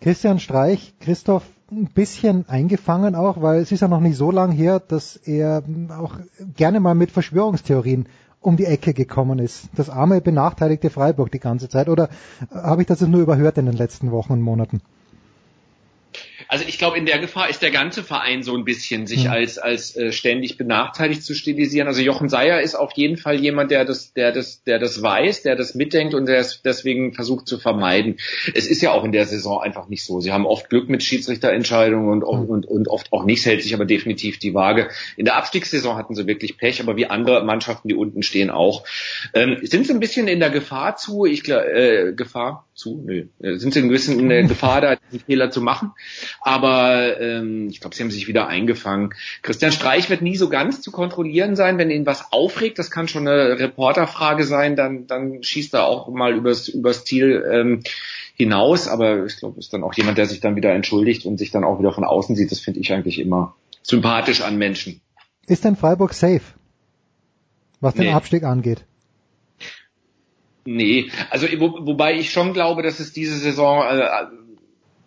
Christian 0.00 0.38
Streich, 0.38 0.94
Christoph, 1.00 1.44
ein 1.70 1.86
bisschen 1.86 2.48
eingefangen 2.48 3.14
auch, 3.14 3.42
weil 3.42 3.60
es 3.60 3.72
ist 3.72 3.80
ja 3.80 3.88
noch 3.88 4.00
nicht 4.00 4.16
so 4.16 4.30
lang 4.30 4.52
her, 4.52 4.78
dass 4.78 5.16
er 5.16 5.64
auch 5.98 6.16
gerne 6.54 6.80
mal 6.80 6.94
mit 6.94 7.10
Verschwörungstheorien 7.10 8.06
um 8.40 8.56
die 8.56 8.66
Ecke 8.66 8.94
gekommen 8.94 9.40
ist. 9.40 9.68
Das 9.74 9.90
arme, 9.90 10.20
benachteiligte 10.20 10.90
Freiburg 10.90 11.32
die 11.32 11.40
ganze 11.40 11.68
Zeit. 11.68 11.88
Oder 11.88 12.08
habe 12.52 12.82
ich 12.82 12.86
das 12.86 13.00
nur 13.00 13.20
überhört 13.20 13.58
in 13.58 13.66
den 13.66 13.74
letzten 13.74 14.12
Wochen 14.12 14.34
und 14.34 14.42
Monaten? 14.42 14.80
Also 16.48 16.64
ich 16.66 16.78
glaube, 16.78 16.96
in 16.96 17.06
der 17.06 17.18
Gefahr 17.18 17.48
ist 17.48 17.62
der 17.62 17.70
ganze 17.70 18.02
Verein 18.02 18.42
so 18.42 18.56
ein 18.56 18.64
bisschen, 18.64 19.06
sich 19.06 19.24
mhm. 19.24 19.30
als 19.30 19.58
als 19.58 19.96
äh, 19.96 20.12
ständig 20.12 20.56
benachteiligt 20.56 21.24
zu 21.24 21.34
stilisieren. 21.34 21.88
Also 21.88 22.02
Jochen 22.02 22.28
Seyer 22.28 22.60
ist 22.60 22.74
auf 22.74 22.92
jeden 22.94 23.16
Fall 23.16 23.40
jemand, 23.40 23.70
der 23.70 23.84
das, 23.84 24.12
der 24.12 24.32
das, 24.32 24.62
der 24.62 24.78
das 24.78 25.02
weiß, 25.02 25.42
der 25.42 25.56
das 25.56 25.74
mitdenkt 25.74 26.14
und 26.14 26.26
der 26.26 26.38
es 26.38 26.62
deswegen 26.62 27.14
versucht 27.14 27.48
zu 27.48 27.58
vermeiden. 27.58 28.18
Es 28.54 28.66
ist 28.66 28.82
ja 28.82 28.92
auch 28.92 29.04
in 29.04 29.12
der 29.12 29.26
Saison 29.26 29.60
einfach 29.60 29.88
nicht 29.88 30.04
so. 30.04 30.20
Sie 30.20 30.32
haben 30.32 30.46
oft 30.46 30.70
Glück 30.70 30.88
mit 30.88 31.02
Schiedsrichterentscheidungen 31.02 32.22
und, 32.22 32.44
mhm. 32.44 32.48
und, 32.48 32.66
und 32.66 32.88
oft 32.88 33.12
auch 33.12 33.24
nichts 33.24 33.46
hält 33.46 33.62
sich 33.62 33.74
aber 33.74 33.84
definitiv 33.84 34.38
die 34.38 34.54
Waage. 34.54 34.88
In 35.16 35.24
der 35.24 35.36
Abstiegssaison 35.36 35.96
hatten 35.96 36.14
sie 36.14 36.26
wirklich 36.26 36.56
Pech, 36.58 36.80
aber 36.80 36.96
wie 36.96 37.06
andere 37.06 37.44
Mannschaften, 37.44 37.88
die 37.88 37.94
unten 37.94 38.22
stehen, 38.22 38.50
auch. 38.50 38.84
Ähm, 39.34 39.58
sind 39.62 39.86
sie 39.86 39.92
ein 39.92 40.00
bisschen 40.00 40.28
in 40.28 40.40
der 40.40 40.50
Gefahr 40.50 40.96
zu, 40.96 41.24
ich 41.24 41.48
äh, 41.48 42.12
Gefahr 42.14 42.65
zu, 42.76 43.02
nö, 43.04 43.26
äh, 43.40 43.56
sind 43.56 43.74
sie 43.74 43.80
ein 43.80 43.88
bisschen 43.88 44.20
in 44.20 44.28
der 44.28 44.42
Gefahr, 44.48 44.80
da 44.80 44.96
die 45.10 45.18
Fehler 45.18 45.50
zu 45.50 45.60
machen. 45.60 45.92
Aber 46.40 47.20
ähm, 47.20 47.68
ich 47.68 47.80
glaube, 47.80 47.96
sie 47.96 48.02
haben 48.02 48.10
sich 48.10 48.28
wieder 48.28 48.46
eingefangen. 48.46 49.14
Christian 49.42 49.72
Streich 49.72 50.10
wird 50.10 50.22
nie 50.22 50.36
so 50.36 50.48
ganz 50.48 50.82
zu 50.82 50.92
kontrollieren 50.92 51.56
sein, 51.56 51.78
wenn 51.78 51.90
ihn 51.90 52.06
was 52.06 52.32
aufregt. 52.32 52.78
Das 52.78 52.90
kann 52.90 53.08
schon 53.08 53.26
eine 53.26 53.58
Reporterfrage 53.58 54.44
sein, 54.44 54.76
dann, 54.76 55.06
dann 55.06 55.42
schießt 55.42 55.74
er 55.74 55.86
auch 55.86 56.08
mal 56.08 56.34
übers, 56.34 56.68
übers 56.68 57.04
Ziel 57.04 57.44
ähm, 57.50 57.82
hinaus. 58.36 58.88
Aber 58.88 59.24
ich 59.24 59.38
glaube, 59.38 59.58
ist 59.58 59.72
dann 59.72 59.82
auch 59.82 59.94
jemand, 59.94 60.18
der 60.18 60.26
sich 60.26 60.40
dann 60.40 60.56
wieder 60.56 60.72
entschuldigt 60.72 61.26
und 61.26 61.38
sich 61.38 61.50
dann 61.50 61.64
auch 61.64 61.78
wieder 61.78 61.92
von 61.92 62.04
außen 62.04 62.36
sieht. 62.36 62.52
Das 62.52 62.60
finde 62.60 62.80
ich 62.80 62.92
eigentlich 62.92 63.18
immer 63.18 63.56
sympathisch 63.82 64.42
an 64.42 64.58
Menschen. 64.58 65.00
Ist 65.46 65.64
denn 65.64 65.76
Freiburg 65.76 66.12
safe, 66.12 66.42
was 67.80 67.94
den 67.94 68.04
nee. 68.04 68.12
Abstieg 68.12 68.44
angeht? 68.44 68.84
Nee, 70.66 71.10
also 71.30 71.46
wo, 71.58 71.86
wobei 71.86 72.14
ich 72.14 72.30
schon 72.30 72.52
glaube, 72.52 72.82
dass 72.82 73.00
es 73.00 73.12
diese 73.12 73.36
Saison 73.36 73.82
äh, 73.82 74.08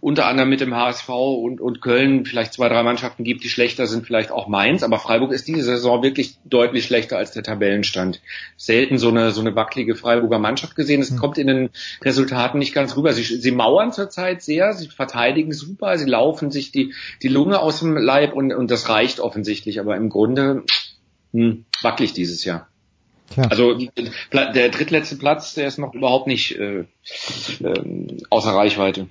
unter 0.02 0.28
anderem 0.28 0.50
mit 0.50 0.62
dem 0.62 0.76
HSV 0.76 1.10
und, 1.10 1.60
und 1.60 1.82
Köln 1.82 2.26
vielleicht 2.26 2.54
zwei, 2.54 2.70
drei 2.70 2.84
Mannschaften 2.84 3.26
gibt, 3.26 3.44
die 3.44 3.50
schlechter 3.50 3.86
sind, 3.86 4.06
vielleicht 4.06 4.32
auch 4.32 4.48
Mainz, 4.48 4.82
aber 4.82 4.98
Freiburg 4.98 5.34
ist 5.34 5.48
diese 5.48 5.64
Saison 5.64 6.02
wirklich 6.02 6.38
deutlich 6.46 6.86
schlechter 6.86 7.18
als 7.18 7.32
der 7.32 7.44
Tabellenstand. 7.44 8.22
Selten 8.56 8.98
so 8.98 9.10
eine, 9.10 9.32
so 9.32 9.42
eine 9.42 9.56
wackelige 9.56 9.96
Freiburger 9.96 10.40
Mannschaft 10.40 10.78
gesehen. 10.78 11.02
Es 11.02 11.12
mhm. 11.12 11.18
kommt 11.18 11.38
in 11.38 11.48
den 11.48 11.70
Resultaten 12.02 12.60
nicht 12.60 12.74
ganz 12.74 12.96
rüber. 12.96 13.12
Sie, 13.12 13.24
sie 13.24 13.52
mauern 13.52 13.92
zurzeit 13.92 14.42
sehr, 14.42 14.72
sie 14.74 14.88
verteidigen 14.88 15.52
super, 15.52 15.98
sie 15.98 16.10
laufen 16.10 16.50
sich 16.50 16.72
die, 16.72 16.94
die 17.22 17.28
Lunge 17.28 17.60
aus 17.60 17.80
dem 17.80 17.98
Leib 17.98 18.34
und, 18.34 18.54
und 18.54 18.72
das 18.72 18.88
reicht 18.88 19.20
offensichtlich, 19.20 19.82
aber 19.82 19.98
im 19.98 20.08
Grunde 20.08 20.64
hm, 21.34 21.66
wackelig 21.82 22.14
dieses 22.14 22.46
Jahr. 22.46 22.69
Tja. 23.32 23.44
Also 23.50 23.76
der 23.76 24.70
drittletzte 24.70 25.16
Platz, 25.18 25.54
der 25.54 25.68
ist 25.68 25.78
noch 25.78 25.94
überhaupt 25.94 26.28
nicht 26.28 26.58
äh, 26.58 26.80
äh, 26.80 28.18
außer 28.30 28.52
Reichweite. 28.52 29.08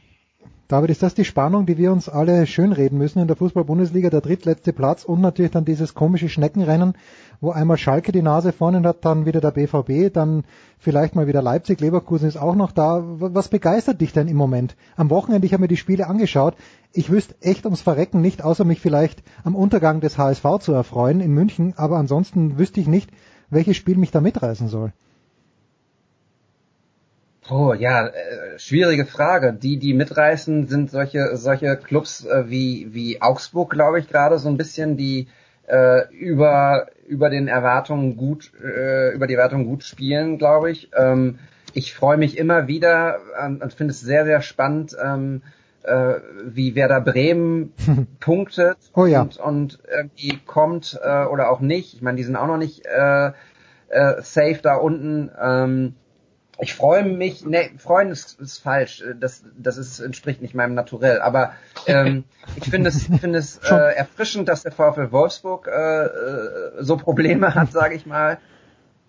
David, 0.68 0.90
ist 0.90 1.02
das 1.02 1.14
die 1.14 1.24
Spannung, 1.24 1.64
die 1.64 1.78
wir 1.78 1.90
uns 1.92 2.10
alle 2.10 2.46
schönreden 2.46 2.98
müssen 2.98 3.20
in 3.20 3.26
der 3.26 3.38
Fußball-Bundesliga, 3.38 4.10
der 4.10 4.20
drittletzte 4.20 4.74
Platz 4.74 5.02
und 5.02 5.22
natürlich 5.22 5.50
dann 5.50 5.64
dieses 5.64 5.94
komische 5.94 6.28
Schneckenrennen, 6.28 6.92
wo 7.40 7.52
einmal 7.52 7.78
Schalke 7.78 8.12
die 8.12 8.20
Nase 8.20 8.52
vorne 8.52 8.86
hat, 8.86 9.02
dann 9.02 9.24
wieder 9.24 9.40
der 9.40 9.52
BVB, 9.52 10.12
dann 10.12 10.44
vielleicht 10.78 11.14
mal 11.14 11.26
wieder 11.26 11.40
Leipzig, 11.40 11.80
Leverkusen 11.80 12.28
ist 12.28 12.36
auch 12.36 12.54
noch 12.54 12.72
da. 12.72 13.02
Was 13.02 13.48
begeistert 13.48 14.02
dich 14.02 14.12
denn 14.12 14.28
im 14.28 14.36
Moment? 14.36 14.76
Am 14.94 15.08
Wochenende, 15.08 15.46
ich 15.46 15.54
habe 15.54 15.62
mir 15.62 15.68
die 15.68 15.78
Spiele 15.78 16.06
angeschaut, 16.06 16.54
ich 16.92 17.08
wüsste 17.08 17.34
echt 17.40 17.64
ums 17.64 17.80
Verrecken 17.80 18.20
nicht, 18.20 18.44
außer 18.44 18.66
mich 18.66 18.82
vielleicht 18.82 19.22
am 19.44 19.56
Untergang 19.56 20.02
des 20.02 20.18
HSV 20.18 20.44
zu 20.60 20.74
erfreuen 20.74 21.20
in 21.20 21.32
München, 21.32 21.72
aber 21.78 21.96
ansonsten 21.96 22.58
wüsste 22.58 22.80
ich 22.80 22.88
nicht, 22.88 23.08
welches 23.50 23.76
Spiel 23.76 23.96
mich 23.96 24.10
da 24.10 24.20
mitreißen 24.20 24.68
soll. 24.68 24.92
Oh 27.50 27.72
ja, 27.72 28.08
äh, 28.08 28.58
schwierige 28.58 29.06
Frage. 29.06 29.54
Die, 29.54 29.78
die 29.78 29.94
mitreißen, 29.94 30.66
sind 30.66 30.90
solche 30.90 31.36
solche 31.36 31.76
Clubs 31.76 32.26
äh, 32.26 32.50
wie 32.50 32.88
wie 32.92 33.22
Augsburg, 33.22 33.70
glaube 33.70 34.00
ich, 34.00 34.08
gerade 34.08 34.38
so 34.38 34.48
ein 34.48 34.58
bisschen, 34.58 34.98
die 34.98 35.28
äh, 35.66 36.12
über 36.14 36.88
über 37.06 37.30
den 37.30 37.48
Erwartungen 37.48 38.16
gut 38.16 38.52
äh, 38.62 39.14
über 39.14 39.26
die 39.26 39.34
Erwartungen 39.34 39.64
gut 39.64 39.82
spielen, 39.82 40.36
glaube 40.36 40.70
ich. 40.70 40.90
Ähm, 40.94 41.38
ich 41.72 41.94
freue 41.94 42.18
mich 42.18 42.36
immer 42.36 42.66
wieder 42.68 43.18
ähm, 43.40 43.60
und 43.62 43.72
finde 43.72 43.92
es 43.92 44.00
sehr 44.00 44.26
sehr 44.26 44.42
spannend, 44.42 44.94
ähm, 45.02 45.42
äh, 45.82 46.14
wie 46.44 46.74
Werder 46.74 47.00
Bremen 47.00 47.72
punktet 48.20 48.78
oh 48.94 49.06
ja. 49.06 49.22
und, 49.22 49.38
und 49.38 49.78
irgendwie 49.90 50.38
kommt 50.46 50.98
äh, 51.02 51.24
oder 51.24 51.50
auch 51.50 51.60
nicht. 51.60 51.94
Ich 51.94 52.02
meine, 52.02 52.16
die 52.16 52.24
sind 52.24 52.36
auch 52.36 52.46
noch 52.46 52.58
nicht 52.58 52.84
äh, 52.86 53.32
äh, 53.88 54.22
safe 54.22 54.60
da 54.62 54.76
unten. 54.76 55.30
Ähm, 55.40 55.94
ich 56.60 56.74
freue 56.74 57.04
mich, 57.04 57.44
ne, 57.44 57.70
freuen 57.78 58.10
ist, 58.10 58.40
ist 58.40 58.58
falsch, 58.58 59.04
das, 59.20 59.44
das 59.56 59.78
ist, 59.78 60.00
entspricht 60.00 60.42
nicht 60.42 60.54
meinem 60.54 60.74
Naturell, 60.74 61.20
aber 61.20 61.52
ähm, 61.86 62.24
ich 62.56 62.68
finde 62.68 62.88
es, 62.88 63.08
ich 63.08 63.20
finde 63.20 63.38
es 63.38 63.58
äh, 63.58 63.74
erfrischend, 63.74 64.48
dass 64.48 64.64
der 64.64 64.72
VfL 64.72 65.12
Wolfsburg 65.12 65.68
äh, 65.68 66.04
äh, 66.04 66.08
so 66.80 66.96
Probleme 66.96 67.54
hat, 67.54 67.70
sage 67.70 67.94
ich 67.94 68.06
mal. 68.06 68.38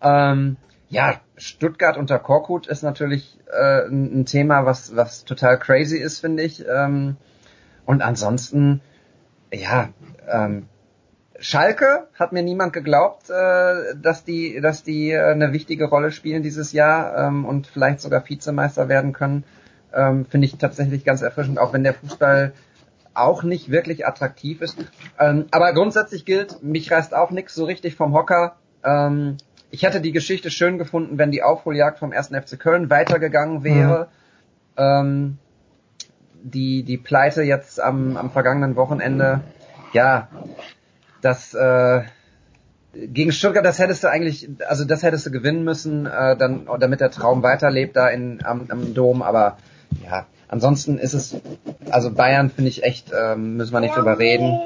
Ähm, 0.02 0.58
ja, 0.90 1.22
Stuttgart 1.38 1.98
unter 1.98 2.20
Korkut 2.20 2.68
ist 2.68 2.84
natürlich 2.84 3.38
äh, 3.52 3.88
ein 3.88 4.26
Thema, 4.26 4.66
was, 4.66 4.96
was 4.96 5.24
total 5.24 5.60
crazy 5.60 5.98
ist, 5.98 6.20
finde 6.20 6.44
ich. 6.44 6.66
Ähm, 6.68 7.18
und 7.86 8.02
ansonsten, 8.02 8.82
ja, 9.54 9.90
ähm, 10.28 10.68
Schalke 11.40 12.08
hat 12.16 12.34
mir 12.34 12.44
niemand 12.44 12.74
geglaubt, 12.74 13.30
äh, 13.30 13.96
dass 14.02 14.24
die, 14.24 14.60
dass 14.62 14.84
die 14.84 15.12
äh, 15.12 15.32
eine 15.32 15.54
wichtige 15.54 15.86
Rolle 15.86 16.12
spielen 16.12 16.44
dieses 16.44 16.74
Jahr 16.74 17.28
ähm, 17.28 17.46
und 17.46 17.68
vielleicht 17.68 18.02
sogar 18.02 18.28
Vizemeister 18.28 18.90
werden 18.90 19.14
können. 19.14 19.44
Ähm, 19.94 20.26
Finde 20.26 20.46
ich 20.46 20.58
tatsächlich 20.58 21.06
ganz 21.06 21.22
erfrischend, 21.22 21.60
auch 21.60 21.72
wenn 21.72 21.84
der 21.84 21.94
Fußball 21.94 22.54
auch 23.14 23.44
nicht 23.44 23.70
wirklich 23.70 24.06
attraktiv 24.08 24.62
ist. 24.62 24.78
Ähm, 25.20 25.46
aber 25.52 25.74
grundsätzlich 25.74 26.26
gilt, 26.26 26.62
mich 26.64 26.92
reißt 26.92 27.14
auch 27.14 27.32
nichts 27.32 27.56
so 27.56 27.66
richtig 27.66 27.96
vom 27.96 28.14
Hocker. 28.14 28.56
Ähm, 28.84 29.38
ich 29.72 29.84
hätte 29.84 30.02
die 30.02 30.12
Geschichte 30.12 30.50
schön 30.50 30.78
gefunden, 30.78 31.18
wenn 31.18 31.32
die 31.32 31.44
Aufholjagd 31.44 32.00
vom 32.00 32.12
1. 32.12 32.30
FC 32.30 32.60
Köln 32.60 32.90
weitergegangen 32.90 33.64
wäre. 33.64 34.08
Mhm. 34.78 34.84
Ähm, 34.84 35.38
die, 36.42 36.84
die 36.84 36.98
Pleite 36.98 37.44
jetzt 37.44 37.82
am, 37.82 38.18
am 38.18 38.32
vergangenen 38.32 38.76
Wochenende, 38.76 39.42
ja, 39.94 40.30
das 41.22 41.54
äh, 41.54 42.02
gegen 42.94 43.32
Stuttgart, 43.32 43.66
das 43.66 43.78
hättest 43.78 44.04
du 44.04 44.10
eigentlich, 44.10 44.50
also 44.68 44.86
das 44.86 45.04
hättest 45.04 45.26
du 45.26 45.32
gewinnen 45.32 45.64
müssen, 45.64 46.06
äh, 46.06 46.36
dann, 46.38 46.68
damit 46.80 47.02
der 47.02 47.12
Traum 47.12 47.44
weiterlebt 47.44 47.96
da 47.96 48.08
in, 48.08 48.44
am, 48.44 48.66
am 48.70 48.94
Dom, 48.94 49.22
aber 49.22 49.58
ja, 50.04 50.26
ansonsten 50.48 50.98
ist 50.98 51.14
es, 51.14 51.38
also 51.92 52.12
Bayern 52.12 52.50
finde 52.50 52.70
ich 52.70 52.84
echt, 52.84 53.12
äh, 53.12 53.36
müssen 53.36 53.74
wir 53.74 53.82
nicht 53.82 53.96
drüber 53.96 54.18
reden 54.18 54.60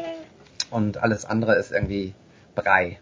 und 0.70 1.02
alles 1.02 1.26
andere 1.26 1.56
ist 1.56 1.72
irgendwie 1.72 2.14
Brei. 2.56 3.00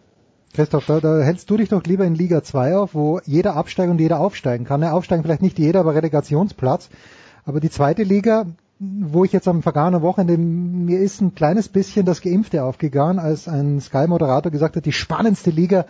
Christoph, 0.54 0.86
da, 0.86 1.20
hältst 1.20 1.50
du 1.50 1.58
dich 1.58 1.70
doch 1.70 1.84
lieber 1.84 2.06
in 2.06 2.16
Liga 2.16 2.44
2 2.44 2.78
auf, 2.78 2.94
wo 2.94 3.20
jeder 3.26 3.56
absteigen 3.56 3.92
und 3.92 4.02
jeder 4.02 4.20
aufsteigen 4.20 4.66
kann. 4.66 4.82
Ja, 4.82 4.92
aufsteigen 4.92 5.24
vielleicht 5.24 5.42
nicht 5.42 5.60
jeder, 5.60 5.82
aber 5.82 5.96
Relegationsplatz. 5.96 6.90
Aber 7.46 7.60
die 7.60 7.70
zweite 7.70 8.04
Liga, 8.04 8.46
wo 8.80 9.24
ich 9.24 9.32
jetzt 9.32 9.48
am 9.48 9.62
vergangenen 9.62 10.02
Wochenende, 10.02 10.38
mir 10.38 11.00
ist 11.00 11.22
ein 11.22 11.36
kleines 11.36 11.70
bisschen 11.70 12.06
das 12.06 12.22
Geimpfte 12.22 12.64
aufgegangen, 12.64 13.20
als 13.20 13.48
ein 13.48 13.80
Sky-Moderator 13.80 14.52
gesagt 14.52 14.76
hat, 14.76 14.86
die 14.86 14.92
spannendste 14.92 15.52
Liga 15.52 15.86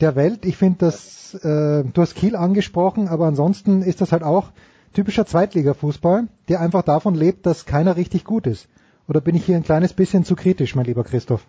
der 0.00 0.16
Welt. 0.16 0.44
Ich 0.44 0.56
finde 0.56 0.78
das, 0.80 1.34
äh, 1.34 1.84
du 1.84 2.02
hast 2.02 2.14
Kiel 2.14 2.36
angesprochen, 2.36 3.08
aber 3.08 3.26
ansonsten 3.26 3.82
ist 3.82 4.00
das 4.00 4.12
halt 4.12 4.22
auch 4.22 4.50
typischer 4.92 5.26
Zweitliga-Fußball, 5.26 6.28
der 6.48 6.60
einfach 6.60 6.82
davon 6.82 7.14
lebt, 7.14 7.46
dass 7.46 7.66
keiner 7.66 7.96
richtig 7.96 8.24
gut 8.24 8.46
ist. 8.46 8.68
Oder 9.08 9.20
bin 9.20 9.34
ich 9.34 9.44
hier 9.44 9.56
ein 9.56 9.64
kleines 9.64 9.92
bisschen 9.92 10.24
zu 10.24 10.36
kritisch, 10.36 10.74
mein 10.74 10.86
lieber 10.86 11.04
Christoph? 11.04 11.44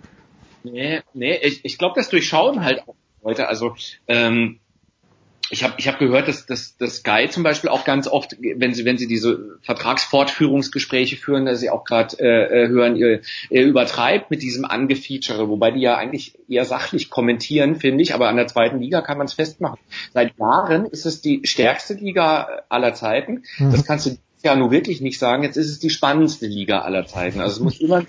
Nee, 0.65 1.01
nee, 1.13 1.37
ich, 1.41 1.63
ich 1.63 1.77
glaube, 1.77 1.95
das 1.95 2.09
durchschauen 2.09 2.63
halt 2.63 2.87
auch 2.87 2.95
Leute. 3.23 3.47
Also 3.47 3.75
ähm, 4.07 4.59
ich 5.51 5.63
habe 5.63 5.75
ich 5.77 5.87
hab 5.87 5.99
gehört, 5.99 6.27
dass, 6.27 6.45
dass, 6.45 6.75
dass 6.77 6.97
Sky 6.97 7.27
zum 7.29 7.43
Beispiel 7.43 7.69
auch 7.69 7.85
ganz 7.85 8.07
oft, 8.07 8.35
wenn 8.39 8.73
sie 8.73 8.83
wenn 8.83 8.97
sie 8.97 9.07
diese 9.07 9.59
Vertragsfortführungsgespräche 9.61 11.17
führen, 11.17 11.45
dass 11.45 11.59
sie 11.59 11.69
auch 11.69 11.83
gerade 11.83 12.17
äh, 12.19 12.63
äh, 12.63 12.67
hören, 12.67 12.95
ihr, 12.95 13.21
ihr 13.49 13.65
übertreibt 13.65 14.31
mit 14.31 14.41
diesem 14.41 14.65
Angefeature, 14.65 15.47
wobei 15.47 15.71
die 15.71 15.81
ja 15.81 15.97
eigentlich 15.97 16.37
eher 16.47 16.65
sachlich 16.65 17.09
kommentieren, 17.09 17.75
finde 17.75 18.01
ich, 18.01 18.15
aber 18.15 18.27
an 18.27 18.37
der 18.37 18.47
zweiten 18.47 18.79
Liga 18.79 19.01
kann 19.01 19.17
man 19.17 19.27
es 19.27 19.33
festmachen. 19.33 19.77
Seit 20.13 20.37
Jahren 20.39 20.85
ist 20.85 21.05
es 21.05 21.21
die 21.21 21.41
stärkste 21.43 21.93
Liga 21.93 22.63
aller 22.69 22.93
Zeiten. 22.95 23.43
Mhm. 23.57 23.71
Das 23.71 23.85
kannst 23.85 24.07
du 24.07 24.17
ja 24.43 24.55
nur 24.55 24.71
wirklich 24.71 25.01
nicht 25.01 25.19
sagen. 25.19 25.43
Jetzt 25.43 25.57
ist 25.57 25.69
es 25.69 25.79
die 25.79 25.89
spannendste 25.89 26.47
Liga 26.47 26.79
aller 26.79 27.05
Zeiten. 27.05 27.39
Also 27.39 27.57
es 27.57 27.59
muss 27.59 27.79
immer 27.79 28.03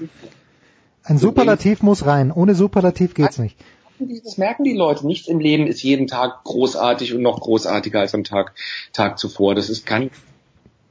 ein 1.06 1.18
Superlativ 1.18 1.82
muss 1.82 2.06
rein. 2.06 2.30
Ohne 2.32 2.54
Superlativ 2.54 3.14
geht's 3.14 3.38
nicht 3.38 3.56
das 3.98 4.38
merken 4.38 4.64
die 4.64 4.74
Leute. 4.74 5.06
Nichts 5.06 5.28
im 5.28 5.40
Leben 5.40 5.66
ist 5.66 5.82
jeden 5.82 6.06
Tag 6.06 6.44
großartig 6.44 7.14
und 7.14 7.22
noch 7.22 7.40
großartiger 7.40 8.00
als 8.00 8.14
am 8.14 8.24
Tag, 8.24 8.54
Tag 8.92 9.18
zuvor. 9.18 9.54
Das 9.54 9.70
ist 9.70 9.86
keine 9.86 10.10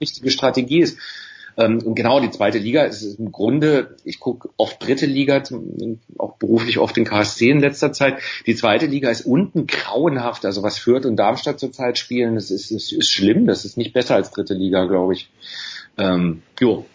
richtige 0.01 0.31
Strategie. 0.31 0.81
Ist. 0.81 0.97
Ähm, 1.57 1.81
und 1.83 1.95
genau, 1.95 2.19
die 2.19 2.31
zweite 2.31 2.57
Liga 2.57 2.83
ist 2.83 3.19
im 3.19 3.31
Grunde, 3.31 3.95
ich 4.03 4.19
gucke 4.19 4.49
oft 4.57 4.83
dritte 4.85 5.05
Liga, 5.05 5.41
auch 6.17 6.35
beruflich 6.37 6.79
oft 6.79 6.97
den 6.97 7.05
KSC 7.05 7.49
in 7.49 7.59
letzter 7.59 7.93
Zeit. 7.93 8.17
Die 8.45 8.55
zweite 8.55 8.87
Liga 8.87 9.09
ist 9.09 9.25
unten 9.25 9.67
grauenhaft. 9.67 10.45
Also 10.45 10.63
was 10.63 10.77
Fürth 10.77 11.05
und 11.05 11.15
Darmstadt 11.15 11.59
zurzeit 11.59 11.97
spielen, 11.97 12.35
das 12.35 12.51
ist, 12.51 12.71
ist, 12.71 12.91
ist 12.91 13.09
schlimm. 13.09 13.47
Das 13.47 13.65
ist 13.65 13.77
nicht 13.77 13.93
besser 13.93 14.15
als 14.15 14.31
dritte 14.31 14.53
Liga, 14.53 14.85
glaube 14.85 15.13
ich. 15.13 15.29
Ähm, 15.97 16.41
jo. 16.59 16.85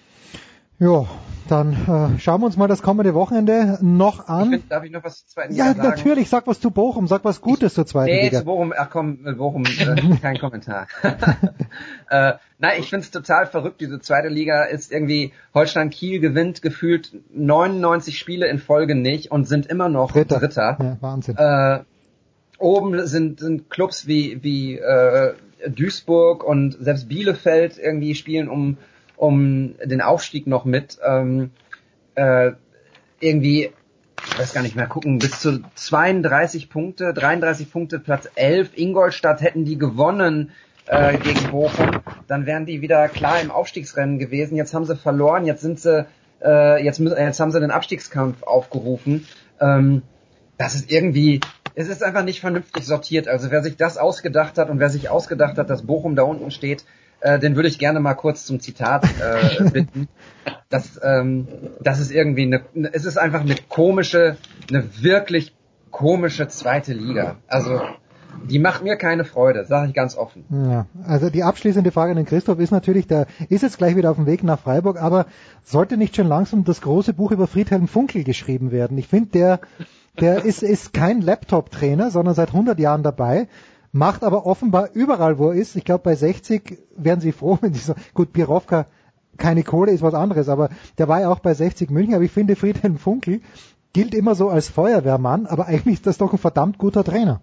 Jo, 0.81 1.07
dann 1.47 1.75
äh, 1.75 2.19
schauen 2.19 2.41
wir 2.41 2.47
uns 2.47 2.57
mal 2.57 2.67
das 2.67 2.81
kommende 2.81 3.13
Wochenende 3.13 3.77
noch 3.83 4.29
an. 4.29 4.55
Ich 4.55 4.69
darf 4.69 4.83
ich 4.83 4.91
noch 4.91 5.05
was 5.05 5.19
zur 5.19 5.29
zweiten 5.29 5.53
Liga 5.53 5.65
ja, 5.67 5.75
sagen? 5.75 5.85
Ja, 5.85 5.91
natürlich. 5.91 6.31
Sag 6.31 6.47
was 6.47 6.59
zu 6.59 6.71
Bochum. 6.71 7.07
Sag 7.07 7.23
was 7.23 7.43
Gutes 7.43 7.73
ich, 7.73 7.75
zur 7.75 7.87
zweiten 7.87 8.15
nee, 8.15 8.25
Liga. 8.25 8.39
Zu 8.39 8.47
Bochum. 8.47 8.73
Ach 8.75 8.89
komm, 8.89 9.19
Bochum, 9.37 9.65
äh, 9.67 10.17
kein 10.23 10.39
Kommentar. 10.39 10.87
äh, 12.09 12.33
nein, 12.59 12.73
ich 12.79 12.89
finde 12.89 13.05
es 13.05 13.11
total 13.11 13.45
verrückt. 13.45 13.83
Diese 13.83 14.01
zweite 14.01 14.29
Liga 14.29 14.65
ist 14.65 14.91
irgendwie, 14.91 15.35
Holstein 15.53 15.91
Kiel 15.91 16.19
gewinnt 16.19 16.63
gefühlt 16.63 17.13
99 17.35 18.19
Spiele 18.19 18.49
in 18.49 18.59
Folge 18.59 18.95
nicht 18.95 19.31
und 19.31 19.47
sind 19.47 19.67
immer 19.67 19.91
noch 19.91 20.13
Dritter. 20.13 20.39
Dritter. 20.39 20.79
Ja, 20.81 20.97
Wahnsinn. 21.03 21.37
Äh, 21.37 21.81
oben 22.57 23.07
sind, 23.07 23.39
sind 23.41 23.69
Clubs 23.69 24.07
wie, 24.07 24.43
wie 24.43 24.79
äh, 24.79 25.35
Duisburg 25.69 26.43
und 26.43 26.79
selbst 26.81 27.11
Bielefeld 27.11 27.77
irgendwie 27.77 28.15
spielen 28.15 28.49
um 28.49 28.79
um 29.21 29.75
den 29.85 30.01
Aufstieg 30.01 30.47
noch 30.47 30.65
mit. 30.65 30.99
Ähm, 31.07 31.51
äh, 32.15 32.53
irgendwie, 33.21 33.71
ich 34.27 34.39
weiß 34.39 34.55
gar 34.55 34.63
nicht 34.63 34.77
mehr, 34.77 34.87
gucken, 34.87 35.19
bis 35.19 35.41
zu 35.41 35.63
32 35.75 36.71
Punkte, 36.71 37.13
33 37.13 37.71
Punkte, 37.71 37.99
Platz 37.99 38.31
11. 38.35 38.71
Ingolstadt 38.77 39.43
hätten 39.43 39.67
die 39.67 39.77
gewonnen 39.77 40.53
äh, 40.87 41.19
gegen 41.19 41.51
Bochum, 41.51 42.01
dann 42.29 42.47
wären 42.47 42.65
die 42.65 42.81
wieder 42.81 43.09
klar 43.11 43.43
im 43.43 43.51
Aufstiegsrennen 43.51 44.19
gewesen. 44.19 44.57
Jetzt 44.57 44.73
haben 44.73 44.87
sie 44.87 44.97
verloren, 44.97 45.45
jetzt 45.45 45.61
sind 45.61 45.79
sie, 45.79 46.07
äh, 46.43 46.83
jetzt, 46.83 46.99
jetzt 46.99 47.41
haben 47.41 47.53
sie 47.53 47.61
den 47.61 47.71
Abstiegskampf 47.71 48.43
aufgerufen. 48.43 49.27
Ähm, 49.61 50.01
das 50.57 50.75
ist 50.75 50.91
irgendwie, 50.91 51.41
es 51.75 51.89
ist 51.89 52.03
einfach 52.03 52.25
nicht 52.25 52.41
vernünftig 52.41 52.87
sortiert. 52.87 53.29
Also 53.29 53.51
wer 53.51 53.63
sich 53.63 53.77
das 53.77 53.99
ausgedacht 53.99 54.57
hat 54.57 54.71
und 54.71 54.81
wer 54.81 54.89
sich 54.89 55.11
ausgedacht 55.11 55.59
hat, 55.59 55.69
dass 55.69 55.87
Bochum 55.87 56.17
da 56.17 56.23
unten 56.23 56.51
steht, 56.51 56.87
äh, 57.21 57.39
den 57.39 57.57
würde 57.57 57.69
ich 57.69 57.79
gerne 57.79 58.01
mal 58.01 58.15
kurz 58.15 58.45
zum 58.45 58.61
Zitat 58.61 59.05
äh, 59.05 59.65
bitten. 59.71 60.09
Das, 60.69 61.01
ähm, 61.03 61.49
das 61.81 62.01
ist 62.01 62.11
irgendwie 62.11 62.43
eine, 62.43 62.63
es 62.93 63.05
ist 63.05 63.19
einfach 63.19 63.41
eine 63.41 63.57
komische, 63.69 64.37
eine 64.69 64.85
wirklich 65.03 65.55
komische 65.91 66.49
zweite 66.49 66.93
Liga. 66.93 67.37
Also 67.49 67.81
die 68.49 68.59
macht 68.59 68.83
mir 68.83 68.97
keine 68.97 69.25
Freude, 69.25 69.65
sage 69.65 69.89
ich 69.89 69.95
ganz 69.95 70.17
offen. 70.17 70.45
Ja, 70.51 70.87
also 71.05 71.31
die 71.31 71.43
abschließende 71.43 71.91
Frage 71.91 72.13
an 72.13 72.17
den 72.17 72.27
Christoph 72.27 72.59
ist 72.59 72.71
natürlich, 72.71 73.07
der 73.07 73.27
ist 73.49 73.63
jetzt 73.63 73.79
gleich 73.79 73.97
wieder 73.97 74.11
auf 74.11 74.17
dem 74.17 74.27
Weg 74.27 74.43
nach 74.43 74.61
Freiburg, 74.61 75.01
aber 75.01 75.27
sollte 75.63 75.97
nicht 75.97 76.17
schon 76.17 76.29
langsam 76.29 76.65
das 76.65 76.81
große 76.81 77.13
Buch 77.13 77.33
über 77.33 77.47
Friedhelm 77.47 77.89
Funkel 77.89 78.25
geschrieben 78.25 78.71
werden? 78.71 78.97
Ich 78.99 79.09
finde, 79.09 79.31
der, 79.31 79.61
der 80.21 80.45
ist, 80.45 80.63
ist 80.63 80.93
kein 80.93 81.21
Laptop-Trainer, 81.21 82.11
sondern 82.11 82.35
seit 82.35 82.49
100 82.49 82.79
Jahren 82.79 83.03
dabei 83.03 83.49
macht 83.93 84.25
aber 84.25 84.47
offenbar 84.47 84.91
überall, 84.93 85.39
wo 85.39 85.51
er 85.51 85.55
ist. 85.55 85.77
Ich 85.77 85.85
glaube, 85.85 86.05
bei 86.05 86.15
60 86.15 86.79
wären 86.97 87.21
sie 87.21 87.33
froh, 87.33 87.59
wenn 87.63 87.75
sie 87.75 87.81
so, 87.81 87.95
gut, 88.15 88.33
Pirovka, 88.33 88.87
keine 89.37 89.63
Kohle 89.63 89.93
ist 89.93 90.03
was 90.03 90.15
anderes, 90.15 90.49
aber 90.49 90.69
der 90.99 91.09
war 91.09 91.21
ja 91.21 91.31
auch 91.31 91.41
bei 91.41 91.55
60 91.55 91.91
München, 91.91 92.15
aber 92.15 92.25
ich 92.25 92.31
finde 92.31 92.57
Friedhelm 92.57 92.99
Funkel 92.99 93.41
gilt 93.93 94.15
immer 94.15 94.35
so 94.35 94.49
als 94.49 94.69
Feuerwehrmann, 94.69 95.47
aber 95.47 95.67
eigentlich 95.67 95.95
ist 95.95 96.07
das 96.07 96.19
doch 96.19 96.33
ein 96.33 96.39
verdammt 96.39 96.79
guter 96.79 97.03
Trainer. 97.03 97.41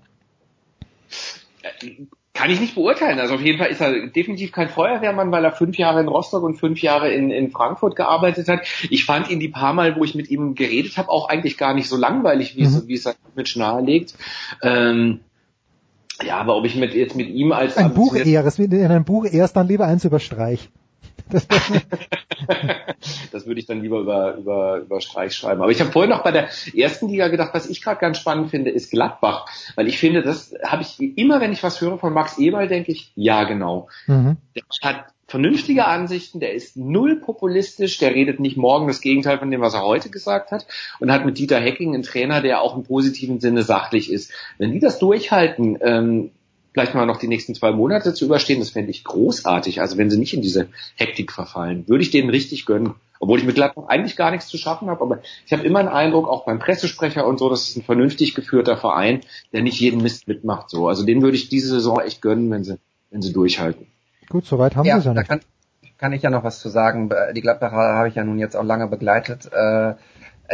Kann 2.34 2.52
ich 2.52 2.60
nicht 2.60 2.76
beurteilen. 2.76 3.20
Also 3.20 3.36
auf 3.36 3.42
jeden 3.42 3.58
Fall 3.58 3.70
ist 3.70 3.82
er 3.82 4.08
definitiv 4.08 4.52
kein 4.52 4.70
Feuerwehrmann, 4.70 5.32
weil 5.32 5.44
er 5.44 5.52
fünf 5.52 5.76
Jahre 5.78 6.00
in 6.00 6.08
Rostock 6.08 6.44
und 6.44 6.56
fünf 6.56 6.82
Jahre 6.82 7.12
in, 7.12 7.32
in 7.32 7.50
Frankfurt 7.50 7.96
gearbeitet 7.96 8.48
hat. 8.48 8.62
Ich 8.92 9.06
fand 9.06 9.30
ihn 9.30 9.40
die 9.40 9.50
paar 9.50 9.74
Mal, 9.74 9.96
wo 9.96 10.04
ich 10.04 10.14
mit 10.14 10.30
ihm 10.30 10.54
geredet 10.54 10.98
habe, 10.98 11.10
auch 11.10 11.30
eigentlich 11.30 11.58
gar 11.58 11.74
nicht 11.74 11.90
so 11.90 11.98
langweilig, 11.98 12.56
wie, 12.56 12.62
mhm. 12.62 12.68
es, 12.68 12.88
wie 12.88 12.94
es 12.94 13.16
mit 13.36 13.56
nahelegt. 13.56 14.14
Ähm, 14.62 15.22
ja, 16.24 16.38
aber 16.38 16.56
ob 16.56 16.66
ich 16.66 16.76
mit, 16.76 16.94
jetzt 16.94 17.16
mit 17.16 17.30
ihm 17.30 17.52
als... 17.52 17.78
Ein 17.78 17.94
Buch 17.94 18.16
eher, 18.16 18.46
in 18.58 18.86
einem 18.86 19.06
Buch 19.06 19.26
erst 19.26 19.56
dann 19.56 19.68
lieber 19.68 19.86
eins 19.86 20.06
über 20.06 20.20
Streich. 20.20 20.70
Das, 21.30 21.48
das 23.32 23.46
würde 23.46 23.60
ich 23.60 23.66
dann 23.66 23.82
lieber 23.82 24.00
über, 24.00 24.36
über, 24.36 24.78
über 24.78 25.02
Streich 25.02 25.34
schreiben. 25.36 25.62
Aber 25.62 25.72
ich 25.72 25.80
habe 25.82 25.92
vorhin 25.92 26.10
noch 26.10 26.24
bei 26.24 26.32
der 26.32 26.48
ersten 26.76 27.10
Liga 27.10 27.28
gedacht, 27.28 27.54
was 27.54 27.70
ich 27.70 27.82
gerade 27.82 28.00
ganz 28.00 28.18
spannend 28.18 28.50
finde, 28.50 28.72
ist 28.72 28.92
Gladbach. 28.92 29.46
Weil 29.76 29.88
ich 29.88 30.00
finde, 30.00 30.22
das 30.22 30.54
habe 30.64 30.84
ich 30.84 31.18
immer, 31.18 31.42
wenn 31.42 31.52
ich 31.52 31.64
was 31.64 31.82
höre 31.82 31.98
von 31.98 32.14
Max 32.14 32.38
Eberl, 32.38 32.68
denke 32.68 32.92
ich, 32.92 33.12
ja 33.16 33.44
genau. 33.44 33.90
Mhm. 34.06 34.38
Der 34.56 34.64
hat 34.82 35.06
vernünftige 35.28 35.86
Ansichten, 35.86 36.40
der 36.40 36.54
ist 36.54 36.78
null 36.78 37.18
populistisch, 37.18 37.98
der 37.98 38.16
redet 38.16 38.40
nicht 38.40 38.58
morgen 38.58 38.88
das 38.88 39.02
Gegenteil 39.02 39.38
von 39.40 39.52
dem, 39.52 39.62
was 39.62 39.74
er 39.74 39.84
heute 39.84 40.10
gesagt 40.10 40.52
hat 40.52 40.66
und 41.00 41.12
hat 41.12 41.26
mit 41.26 41.38
Dieter 41.38 41.60
Hecking 41.60 41.94
einen 41.94 42.04
Trainer, 42.04 42.42
der 42.42 42.62
auch 42.62 42.78
im 42.78 42.84
positiven 42.84 43.40
Sinne 43.40 43.64
sachlich 43.64 44.12
ist. 44.12 44.32
Wenn 44.58 44.72
die 44.72 44.80
das 44.80 45.00
durchhalten, 45.00 45.78
ähm, 45.82 46.32
vielleicht 46.72 46.94
mal 46.94 47.06
noch 47.06 47.18
die 47.18 47.28
nächsten 47.28 47.56
zwei 47.56 47.72
Monate 47.72 48.14
zu 48.14 48.26
überstehen, 48.26 48.60
das 48.60 48.70
fände 48.70 48.92
ich 48.92 49.04
großartig. 49.04 49.82
Also 49.82 49.98
wenn 49.98 50.10
sie 50.10 50.18
nicht 50.18 50.34
in 50.34 50.42
diese 50.42 50.70
Hektik 50.96 51.32
verfallen, 51.32 51.88
würde 51.88 52.04
ich 52.04 52.12
denen 52.12 52.30
richtig 52.30 52.66
gönnen. 52.66 52.94
Obwohl 53.20 53.40
ich 53.40 53.46
mit 53.46 53.56
Gladbach 53.56 53.88
eigentlich 53.88 54.16
gar 54.16 54.32
nichts 54.32 54.48
zu 54.48 54.58
schaffen 54.58 54.90
habe, 54.90 55.02
aber 55.02 55.22
ich 55.46 55.52
habe 55.52 55.64
immer 55.64 55.80
einen 55.80 55.88
Eindruck, 55.88 56.30
auch 56.30 56.46
beim 56.46 56.60
Pressesprecher 56.60 57.26
und 57.26 57.40
so, 57.40 57.50
das 57.50 57.68
ist 57.68 57.78
ein 57.78 57.84
vernünftig 57.84 58.36
geführter 58.36 58.78
Verein, 58.78 59.22
der 59.52 59.64
nicht 59.64 59.80
jeden 59.80 60.02
Mist 60.04 60.28
mitmacht. 60.28 60.70
So, 60.70 60.88
also 60.88 61.04
den 61.04 61.22
würde 61.22 61.36
ich 61.36 61.50
diese 61.50 61.70
Saison 61.70 62.00
echt 62.00 62.22
gönnen, 62.22 62.50
wenn 62.52 62.64
sie, 62.64 62.78
wenn 63.10 63.24
sie 63.24 63.34
durchhalten. 63.34 63.88
Gut, 64.30 64.46
soweit 64.46 64.76
haben 64.76 64.86
ja, 64.86 64.96
wir 64.96 65.00
es 65.00 65.06
ja 65.06 65.14
nicht. 65.14 65.30
Da 65.30 65.36
kann, 65.36 65.42
kann 65.98 66.14
ich 66.14 66.22
ja 66.22 66.30
noch 66.30 66.44
was 66.44 66.60
zu 66.60 66.70
sagen. 66.70 67.10
Die 67.36 67.42
Gladbacher 67.42 67.76
habe 67.76 68.08
ich 68.08 68.16
ja 68.16 68.24
nun 68.24 68.40
jetzt 68.40 68.56
auch 68.56 68.64
lange 68.64 68.88
begleitet. 68.88 69.50
Äh, 69.54 69.96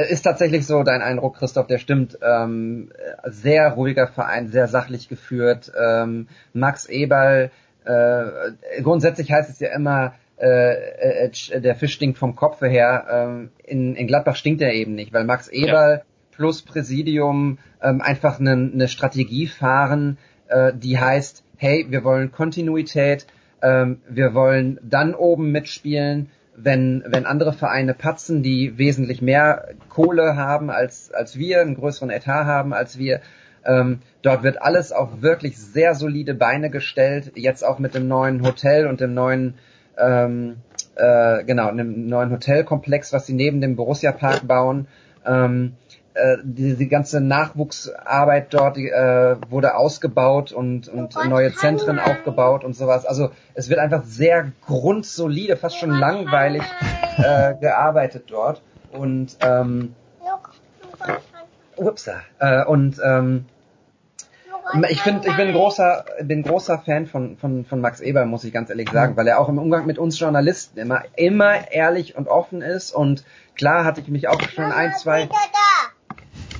ist 0.09 0.23
tatsächlich 0.23 0.65
so 0.65 0.83
dein 0.83 1.01
Eindruck, 1.01 1.37
Christoph, 1.37 1.67
der 1.67 1.77
stimmt. 1.77 2.17
Ähm, 2.21 2.91
sehr 3.25 3.69
ruhiger 3.73 4.07
Verein, 4.07 4.47
sehr 4.47 4.67
sachlich 4.67 5.09
geführt. 5.09 5.71
Ähm, 5.79 6.27
Max 6.53 6.87
Eberl, 6.87 7.51
äh, 7.85 8.81
grundsätzlich 8.81 9.31
heißt 9.31 9.49
es 9.49 9.59
ja 9.59 9.73
immer, 9.73 10.13
äh, 10.37 11.25
äh, 11.27 11.61
der 11.61 11.75
Fisch 11.75 11.93
stinkt 11.93 12.17
vom 12.17 12.35
Kopfe 12.35 12.67
her. 12.67 13.05
Ähm, 13.09 13.51
in, 13.63 13.95
in 13.95 14.07
Gladbach 14.07 14.35
stinkt 14.35 14.61
er 14.61 14.73
eben 14.73 14.95
nicht, 14.95 15.13
weil 15.13 15.25
Max 15.25 15.47
Eberl 15.47 15.97
ja. 15.97 16.03
plus 16.31 16.63
Präsidium 16.63 17.59
ähm, 17.81 18.01
einfach 18.01 18.39
eine, 18.39 18.51
eine 18.51 18.87
Strategie 18.87 19.47
fahren, 19.47 20.17
äh, 20.47 20.73
die 20.75 20.99
heißt, 20.99 21.43
hey, 21.57 21.85
wir 21.89 22.03
wollen 22.03 22.31
Kontinuität, 22.31 23.27
ähm, 23.63 24.01
wir 24.09 24.33
wollen 24.33 24.79
dann 24.83 25.15
oben 25.15 25.51
mitspielen, 25.51 26.29
wenn, 26.55 27.03
wenn 27.07 27.25
andere 27.25 27.53
Vereine 27.53 27.93
patzen, 27.93 28.43
die 28.43 28.77
wesentlich 28.77 29.21
mehr 29.21 29.69
Kohle 29.89 30.35
haben 30.35 30.69
als, 30.69 31.11
als 31.11 31.37
wir, 31.39 31.61
einen 31.61 31.75
größeren 31.75 32.11
Etat 32.11 32.45
haben 32.45 32.73
als 32.73 32.99
wir. 32.99 33.21
Ähm, 33.65 33.99
dort 34.21 34.43
wird 34.43 34.61
alles 34.61 34.91
auf 34.91 35.21
wirklich 35.21 35.57
sehr 35.57 35.95
solide 35.95 36.35
Beine 36.35 36.69
gestellt, 36.69 37.31
jetzt 37.35 37.63
auch 37.63 37.79
mit 37.79 37.95
dem 37.95 38.07
neuen 38.09 38.45
Hotel 38.45 38.87
und 38.87 38.99
dem 38.99 39.13
neuen, 39.13 39.55
ähm, 39.97 40.57
äh, 40.95 41.43
genau, 41.45 41.71
dem 41.71 42.07
neuen 42.07 42.31
Hotelkomplex, 42.31 43.13
was 43.13 43.25
sie 43.25 43.33
neben 43.33 43.61
dem 43.61 43.77
Borussia 43.77 44.11
Park 44.11 44.45
bauen. 44.45 44.87
Ähm, 45.25 45.73
äh, 46.13 46.37
die, 46.43 46.75
die 46.75 46.87
ganze 46.87 47.21
Nachwuchsarbeit 47.21 48.53
dort 48.53 48.77
die, 48.77 48.89
äh, 48.89 49.35
wurde 49.49 49.75
ausgebaut 49.75 50.51
und, 50.51 50.87
und 50.87 51.15
neue 51.27 51.53
Zentren 51.53 51.99
aufgebaut 51.99 52.63
und 52.63 52.75
sowas. 52.75 53.05
Also 53.05 53.31
es 53.53 53.69
wird 53.69 53.79
einfach 53.79 54.03
sehr 54.05 54.51
grundsolide, 54.65 55.57
fast 55.57 55.77
schon 55.77 55.91
langweilig 55.91 56.63
äh, 57.17 57.55
gearbeitet 57.55 58.25
dort. 58.27 58.61
Und 58.91 59.37
ähm, 59.41 59.95
upsa, 61.75 62.21
äh, 62.39 62.63
und 62.63 62.99
ähm, 63.03 63.45
ich 64.89 65.01
finde, 65.01 65.27
ich 65.27 65.35
bin 65.35 65.51
großer, 65.51 66.05
bin 66.23 66.41
großer 66.43 66.79
Fan 66.79 67.05
von, 67.05 67.37
von, 67.37 67.65
von 67.65 67.81
Max 67.81 68.01
Eber, 68.01 68.25
muss 68.25 68.43
ich 68.43 68.53
ganz 68.53 68.69
ehrlich 68.69 68.89
sagen, 68.89 69.17
weil 69.17 69.27
er 69.27 69.39
auch 69.39 69.49
im 69.49 69.57
Umgang 69.57 69.85
mit 69.85 69.99
uns 69.99 70.19
Journalisten 70.19 70.79
immer, 70.79 71.03
immer 71.15 71.71
ehrlich 71.71 72.15
und 72.15 72.27
offen 72.27 72.61
ist. 72.61 72.91
Und 72.91 73.23
klar 73.55 73.83
hatte 73.83 74.01
ich 74.01 74.07
mich 74.07 74.27
auch 74.29 74.41
schon 74.41 74.71
ein, 74.71 74.93
zwei, 74.93 75.27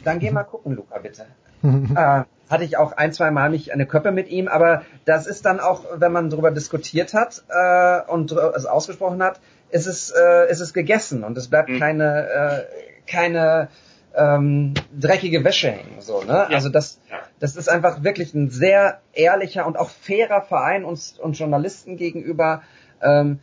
dann 0.04 0.20
geh 0.20 0.32
mal 0.32 0.44
gucken, 0.44 0.76
Luca, 0.76 0.98
bitte. 1.00 1.26
äh, 1.64 2.24
hatte 2.50 2.64
ich 2.64 2.78
auch 2.78 2.92
ein, 2.92 3.14
zwei 3.14 3.32
Mal 3.32 3.50
mich 3.50 3.74
eine 3.74 3.86
Köppe 3.86 4.12
mit 4.12 4.30
ihm, 4.30 4.48
aber 4.48 4.84
das 5.06 5.28
ist 5.28 5.46
dann 5.46 5.60
auch, 5.60 5.86
wenn 5.96 6.12
man 6.12 6.30
darüber 6.30 6.52
diskutiert 6.52 7.14
hat 7.14 7.44
äh, 7.50 8.12
und 8.12 8.32
es 8.32 8.66
ausgesprochen 8.66 9.24
hat, 9.24 9.40
ist 9.70 9.88
es, 9.88 10.12
äh, 10.12 10.52
ist 10.52 10.60
es 10.60 10.74
gegessen 10.74 11.24
und 11.24 11.38
es 11.38 11.48
bleibt 11.48 11.70
mhm. 11.70 11.80
keine, 11.80 12.28
äh, 12.30 12.64
keine 13.08 13.70
ähm, 14.16 14.74
dreckige 14.98 15.44
Wäsche 15.44 15.72
hängen. 15.72 16.00
So, 16.00 16.22
ne? 16.22 16.48
Ja. 16.50 16.56
Also 16.56 16.70
das, 16.70 17.00
das 17.40 17.56
ist 17.56 17.70
einfach 17.70 18.04
wirklich 18.04 18.34
ein 18.34 18.50
sehr 18.50 19.00
ehrlicher 19.14 19.66
und 19.66 19.78
auch 19.78 19.90
fairer 19.90 20.42
Verein 20.42 20.86
uns 20.86 21.18
und 21.18 21.38
Journalisten 21.38 21.98
gegenüber. 21.98 22.62
Ähm, 23.02 23.40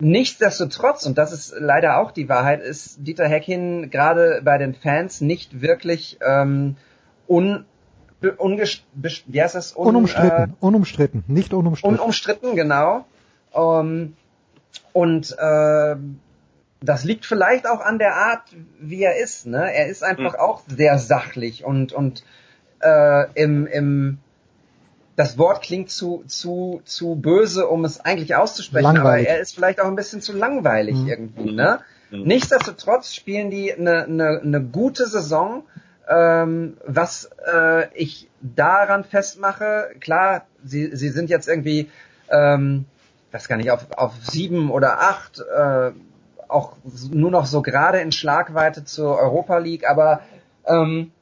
nichtsdestotrotz, 0.00 1.06
und 1.06 1.18
das 1.18 1.32
ist 1.32 1.54
leider 1.58 1.98
auch 1.98 2.10
die 2.10 2.28
Wahrheit, 2.28 2.60
ist 2.60 2.98
Dieter 3.06 3.28
Heckin 3.28 3.90
gerade 3.90 4.40
bei 4.44 4.58
den 4.58 4.74
Fans 4.74 5.20
nicht 5.20 5.60
wirklich 5.60 6.18
ähm, 6.26 6.76
un, 7.28 7.64
unges, 8.38 8.82
wie 9.26 9.42
heißt 9.42 9.54
das? 9.54 9.76
Un, 9.76 9.88
unumstritten, 9.88 10.50
äh, 10.50 10.64
unumstritten, 10.64 11.24
nicht 11.26 11.54
unumstritten. 11.54 11.98
Unumstritten, 11.98 12.56
genau. 12.56 13.04
Um, 13.52 14.14
und 14.92 15.36
äh, 15.38 15.96
das 16.82 17.04
liegt 17.04 17.26
vielleicht 17.26 17.66
auch 17.66 17.80
an 17.80 17.98
der 17.98 18.14
Art, 18.14 18.42
wie 18.80 19.02
er 19.02 19.16
ist. 19.16 19.46
Ne? 19.46 19.72
Er 19.72 19.86
ist 19.88 20.02
einfach 20.02 20.34
mhm. 20.34 20.40
auch 20.40 20.62
sehr 20.66 20.98
sachlich 20.98 21.64
und 21.64 21.92
und 21.92 22.24
äh, 22.80 23.30
im 23.34 23.66
im 23.66 24.18
das 25.20 25.38
Wort 25.38 25.62
klingt 25.62 25.90
zu 25.90 26.24
zu 26.26 26.80
zu 26.84 27.14
böse, 27.14 27.68
um 27.68 27.84
es 27.84 28.00
eigentlich 28.00 28.34
auszusprechen, 28.34 28.94
langweilig. 28.94 29.28
aber 29.28 29.36
er 29.36 29.40
ist 29.40 29.54
vielleicht 29.54 29.80
auch 29.80 29.86
ein 29.86 29.96
bisschen 29.96 30.20
zu 30.20 30.32
langweilig 30.32 30.96
mhm. 30.96 31.08
irgendwie. 31.08 31.52
Ne? 31.52 31.80
Mhm. 32.10 32.22
Nichtsdestotrotz 32.22 33.14
spielen 33.14 33.50
die 33.50 33.72
eine, 33.72 34.04
eine, 34.04 34.40
eine 34.42 34.62
gute 34.62 35.06
Saison. 35.06 35.64
Ähm, 36.08 36.76
was 36.84 37.30
äh, 37.54 37.86
ich 37.94 38.28
daran 38.40 39.04
festmache, 39.04 39.90
klar, 40.00 40.46
sie, 40.64 40.96
sie 40.96 41.10
sind 41.10 41.30
jetzt 41.30 41.46
irgendwie 41.46 41.88
ähm, 42.30 42.86
weiß 43.32 43.48
gar 43.48 43.56
nicht, 43.56 43.70
auf, 43.70 43.86
auf 43.96 44.14
sieben 44.22 44.70
oder 44.70 45.00
acht, 45.00 45.40
äh, 45.40 45.92
auch 46.48 46.76
nur 47.10 47.30
noch 47.30 47.46
so 47.46 47.62
gerade 47.62 48.00
in 48.00 48.12
Schlagweite 48.12 48.84
zur 48.84 49.16
Europa 49.18 49.58
League, 49.58 49.88
aber 49.88 50.20
ähm, 50.66 51.12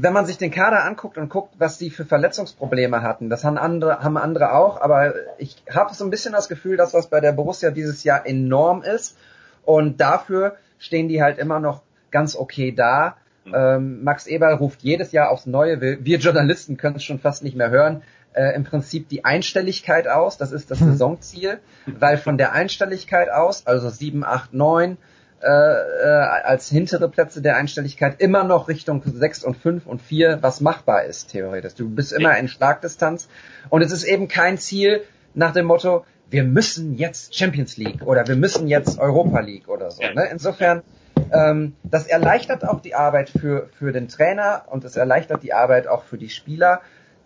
wenn 0.00 0.12
man 0.12 0.26
sich 0.26 0.38
den 0.38 0.50
Kader 0.50 0.84
anguckt 0.84 1.18
und 1.18 1.28
guckt, 1.28 1.54
was 1.58 1.78
die 1.78 1.90
für 1.90 2.04
Verletzungsprobleme 2.04 3.02
hatten, 3.02 3.28
das 3.28 3.44
haben 3.44 3.58
andere, 3.58 4.02
haben 4.02 4.16
andere 4.16 4.54
auch, 4.54 4.80
aber 4.80 5.14
ich 5.38 5.62
habe 5.72 5.94
so 5.94 6.04
ein 6.04 6.10
bisschen 6.10 6.32
das 6.32 6.48
Gefühl, 6.48 6.76
dass 6.76 6.92
das 6.92 7.08
bei 7.08 7.20
der 7.20 7.32
Borussia 7.32 7.70
dieses 7.70 8.04
Jahr 8.04 8.26
enorm 8.26 8.82
ist 8.82 9.16
und 9.64 10.00
dafür 10.00 10.56
stehen 10.78 11.08
die 11.08 11.22
halt 11.22 11.38
immer 11.38 11.60
noch 11.60 11.82
ganz 12.10 12.36
okay 12.36 12.72
da. 12.72 13.16
Mhm. 13.44 13.52
Ähm, 13.54 14.04
Max 14.04 14.26
Eberl 14.26 14.54
ruft 14.54 14.82
jedes 14.82 15.12
Jahr 15.12 15.30
aufs 15.30 15.46
Neue, 15.46 15.80
wir 15.80 16.18
Journalisten 16.18 16.76
können 16.76 16.96
es 16.96 17.04
schon 17.04 17.18
fast 17.18 17.42
nicht 17.42 17.56
mehr 17.56 17.70
hören, 17.70 18.02
äh, 18.34 18.54
im 18.54 18.64
Prinzip 18.64 19.08
die 19.08 19.24
Einstelligkeit 19.24 20.08
aus, 20.08 20.38
das 20.38 20.52
ist 20.52 20.70
das. 20.70 20.78
Saisonziel, 20.82 21.58
weil 21.86 22.16
von 22.16 22.38
der 22.38 22.52
Einstelligkeit 22.52 23.30
aus, 23.30 23.66
also 23.66 23.90
7, 23.90 24.24
8, 24.24 24.54
9, 24.54 24.96
äh, 25.42 25.46
äh, 25.46 26.06
als 26.44 26.68
hintere 26.68 27.08
Plätze 27.08 27.42
der 27.42 27.56
Einstelligkeit 27.56 28.20
immer 28.20 28.44
noch 28.44 28.68
Richtung 28.68 29.02
6 29.04 29.44
und 29.44 29.56
5 29.56 29.86
und 29.86 30.00
4, 30.00 30.38
was 30.40 30.60
machbar 30.60 31.04
ist, 31.04 31.32
theoretisch. 31.32 31.74
Du 31.74 31.88
bist 31.88 32.12
immer 32.12 32.36
in 32.38 32.48
Schlagdistanz 32.48 33.28
und 33.68 33.82
es 33.82 33.90
ist 33.90 34.04
eben 34.04 34.28
kein 34.28 34.58
Ziel 34.58 35.02
nach 35.34 35.52
dem 35.52 35.66
Motto, 35.66 36.04
wir 36.30 36.44
müssen 36.44 36.94
jetzt 36.94 37.36
Champions 37.36 37.76
League 37.76 38.02
oder 38.06 38.26
wir 38.26 38.36
müssen 38.36 38.68
jetzt 38.68 38.98
Europa 38.98 39.40
League 39.40 39.68
oder 39.68 39.90
so. 39.90 40.02
Ne? 40.02 40.28
Insofern, 40.30 40.82
ähm, 41.32 41.74
das 41.82 42.06
erleichtert 42.06 42.66
auch 42.66 42.80
die 42.80 42.94
Arbeit 42.94 43.30
für, 43.30 43.68
für 43.78 43.92
den 43.92 44.08
Trainer 44.08 44.64
und 44.70 44.84
es 44.84 44.96
erleichtert 44.96 45.42
die 45.42 45.52
Arbeit 45.52 45.88
auch 45.88 46.04
für 46.04 46.18
die 46.18 46.30
Spieler 46.30 46.80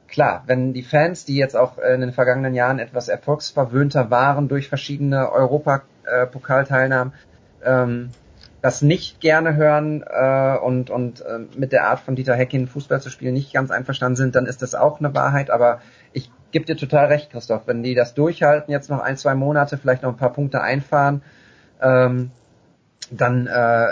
klar, 0.09 0.45
wenn 0.47 0.73
die 0.73 0.83
Fans, 0.83 1.25
die 1.25 1.37
jetzt 1.37 1.57
auch 1.57 1.79
in 1.79 2.01
den 2.01 2.13
vergangenen 2.13 2.55
Jahren 2.55 2.79
etwas 2.79 3.09
erfolgsverwöhnter 3.09 4.11
waren 4.11 4.49
durch 4.49 4.69
verschiedene 4.69 5.31
Europapokalteilnahmen, 5.31 7.13
ähm, 7.67 8.11
das 8.63 8.83
nicht 8.83 9.21
gerne 9.21 9.55
hören 9.55 10.03
äh, 10.03 10.57
und, 10.59 10.91
und 10.91 11.21
äh, 11.21 11.41
mit 11.57 11.73
der 11.73 11.87
Art 11.89 12.01
von 12.01 12.17
Dieter 12.17 12.35
Heckin 12.35 12.67
Fußball 12.67 13.01
zu 13.01 13.11
spielen 13.11 13.35
nicht 13.35 13.53
ganz 13.53 13.71
einverstanden 13.71 14.17
sind, 14.17 14.35
dann 14.35 14.47
ist 14.47 14.63
das 14.63 14.75
auch 14.75 14.99
eine 14.99 15.15
Wahrheit. 15.15 15.51
Aber 15.51 15.81
ich 16.13 16.31
gebe 16.51 16.65
dir 16.65 16.77
total 16.77 17.07
recht, 17.07 17.31
Christoph, 17.31 17.67
wenn 17.67 17.83
die 17.83 17.95
das 17.95 18.15
durchhalten, 18.15 18.73
jetzt 18.73 18.91
noch 18.91 19.01
ein, 19.01 19.17
zwei 19.17 19.35
Monate, 19.35 19.79
vielleicht 19.79 20.03
noch 20.03 20.11
ein 20.11 20.17
paar 20.17 20.33
Punkte 20.33 20.63
einfahren, 20.63 21.23
ähm, 21.81 22.31
dann, 23.11 23.47
äh, 23.47 23.87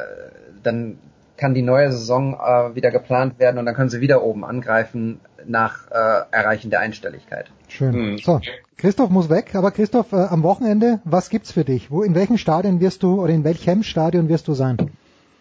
dann 0.62 0.98
kann 1.36 1.54
die 1.54 1.62
neue 1.62 1.92
Saison 1.92 2.34
äh, 2.34 2.74
wieder 2.74 2.90
geplant 2.90 3.38
werden 3.38 3.58
und 3.58 3.66
dann 3.66 3.74
können 3.74 3.90
sie 3.90 4.00
wieder 4.00 4.22
oben 4.22 4.44
angreifen 4.44 5.20
nach 5.46 5.90
äh, 5.90 6.22
Erreichen 6.30 6.70
der 6.70 6.80
Einstelligkeit. 6.80 7.50
Schön. 7.68 8.12
Mhm. 8.12 8.18
So, 8.18 8.40
Christoph 8.76 9.10
muss 9.10 9.30
weg, 9.30 9.54
aber 9.54 9.70
Christoph, 9.70 10.12
äh, 10.12 10.16
am 10.16 10.42
Wochenende, 10.42 11.00
was 11.04 11.30
gibt's 11.30 11.52
für 11.52 11.64
dich? 11.64 11.90
Wo, 11.90 12.02
in 12.02 12.14
welchem 12.14 12.38
Stadion 12.38 12.80
wirst 12.80 13.02
du 13.02 13.20
oder 13.22 13.32
in 13.32 13.44
welchem 13.44 13.82
Stadion 13.82 14.28
wirst 14.28 14.48
du 14.48 14.54
sein? 14.54 14.90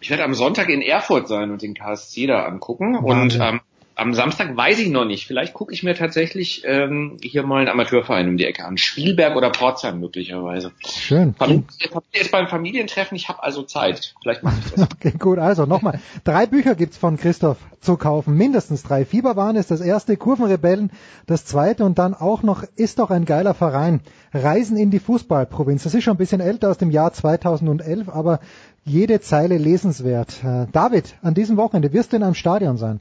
Ich 0.00 0.10
werde 0.10 0.24
am 0.24 0.34
Sonntag 0.34 0.68
in 0.68 0.82
Erfurt 0.82 1.28
sein 1.28 1.50
und 1.50 1.62
den 1.62 1.74
KSC 1.74 2.26
da 2.26 2.44
angucken 2.44 2.94
Wahnsinn. 3.02 3.40
und 3.40 3.48
ähm, 3.48 3.60
am 3.96 4.14
Samstag 4.14 4.56
weiß 4.56 4.78
ich 4.80 4.88
noch 4.88 5.04
nicht. 5.04 5.26
Vielleicht 5.26 5.54
gucke 5.54 5.72
ich 5.72 5.82
mir 5.82 5.94
tatsächlich 5.94 6.62
ähm, 6.64 7.16
hier 7.22 7.44
mal 7.44 7.58
einen 7.58 7.68
Amateurverein 7.68 8.28
um 8.28 8.36
die 8.36 8.44
Ecke 8.44 8.64
an. 8.64 8.76
Spielberg 8.76 9.36
oder 9.36 9.50
Pforzheim 9.52 10.00
möglicherweise. 10.00 10.72
Schön. 10.84 11.34
Familie, 11.34 11.64
ist 12.12 12.32
beim 12.32 12.48
Familientreffen, 12.48 13.16
ich 13.16 13.28
habe 13.28 13.42
also 13.42 13.62
Zeit. 13.62 14.14
Vielleicht 14.22 14.42
mache 14.42 14.56
ich 14.64 14.72
das. 14.72 14.88
Okay, 14.94 15.12
gut. 15.18 15.38
Also 15.38 15.66
nochmal. 15.66 16.00
Drei 16.24 16.46
Bücher 16.46 16.74
gibt's 16.74 16.96
von 16.96 17.16
Christoph 17.16 17.58
zu 17.80 17.96
kaufen. 17.96 18.36
Mindestens 18.36 18.82
drei. 18.82 19.04
Fieberwahn 19.04 19.56
ist 19.56 19.70
das 19.70 19.80
erste, 19.80 20.16
Kurvenrebellen 20.16 20.90
das 21.26 21.44
zweite 21.44 21.84
und 21.84 21.98
dann 21.98 22.14
auch 22.14 22.42
noch 22.42 22.64
Ist 22.76 22.98
doch 22.98 23.10
ein 23.10 23.24
geiler 23.24 23.54
Verein. 23.54 24.00
Reisen 24.32 24.76
in 24.76 24.90
die 24.90 24.98
Fußballprovinz. 24.98 25.84
Das 25.84 25.94
ist 25.94 26.04
schon 26.04 26.14
ein 26.14 26.18
bisschen 26.18 26.40
älter 26.40 26.70
aus 26.70 26.78
dem 26.78 26.90
Jahr 26.90 27.12
2011, 27.12 28.08
aber 28.08 28.40
jede 28.84 29.20
Zeile 29.20 29.58
lesenswert. 29.58 30.42
Äh, 30.44 30.66
David, 30.72 31.14
an 31.22 31.34
diesem 31.34 31.56
Wochenende 31.56 31.92
wirst 31.92 32.12
du 32.12 32.16
in 32.16 32.22
einem 32.22 32.34
Stadion 32.34 32.76
sein. 32.76 33.00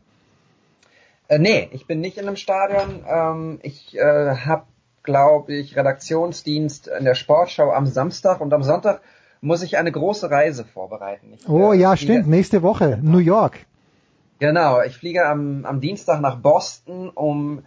Äh, 1.27 1.39
nee, 1.39 1.69
ich 1.71 1.87
bin 1.87 2.01
nicht 2.01 2.17
in 2.17 2.27
einem 2.27 2.35
Stadion. 2.35 3.03
Ähm, 3.07 3.59
ich 3.63 3.97
äh, 3.97 4.35
habe, 4.35 4.63
glaube 5.03 5.53
ich, 5.53 5.75
Redaktionsdienst 5.75 6.87
in 6.87 7.05
der 7.05 7.15
Sportschau 7.15 7.71
am 7.71 7.87
Samstag 7.87 8.41
und 8.41 8.53
am 8.53 8.63
Sonntag 8.63 9.01
muss 9.41 9.61
ich 9.61 9.77
eine 9.77 9.91
große 9.91 10.31
Reise 10.31 10.63
vorbereiten. 10.63 11.33
Ich, 11.33 11.49
oh 11.49 11.73
äh, 11.73 11.77
ja, 11.77 11.97
stimmt. 11.97 12.27
Nächste 12.27 12.61
Woche, 12.63 12.99
New 13.01 13.17
York. 13.17 13.65
Genau, 14.39 14.81
ich 14.81 14.97
fliege 14.97 15.25
am, 15.25 15.65
am 15.65 15.79
Dienstag 15.79 16.19
nach 16.21 16.37
Boston, 16.37 17.09
um, 17.09 17.63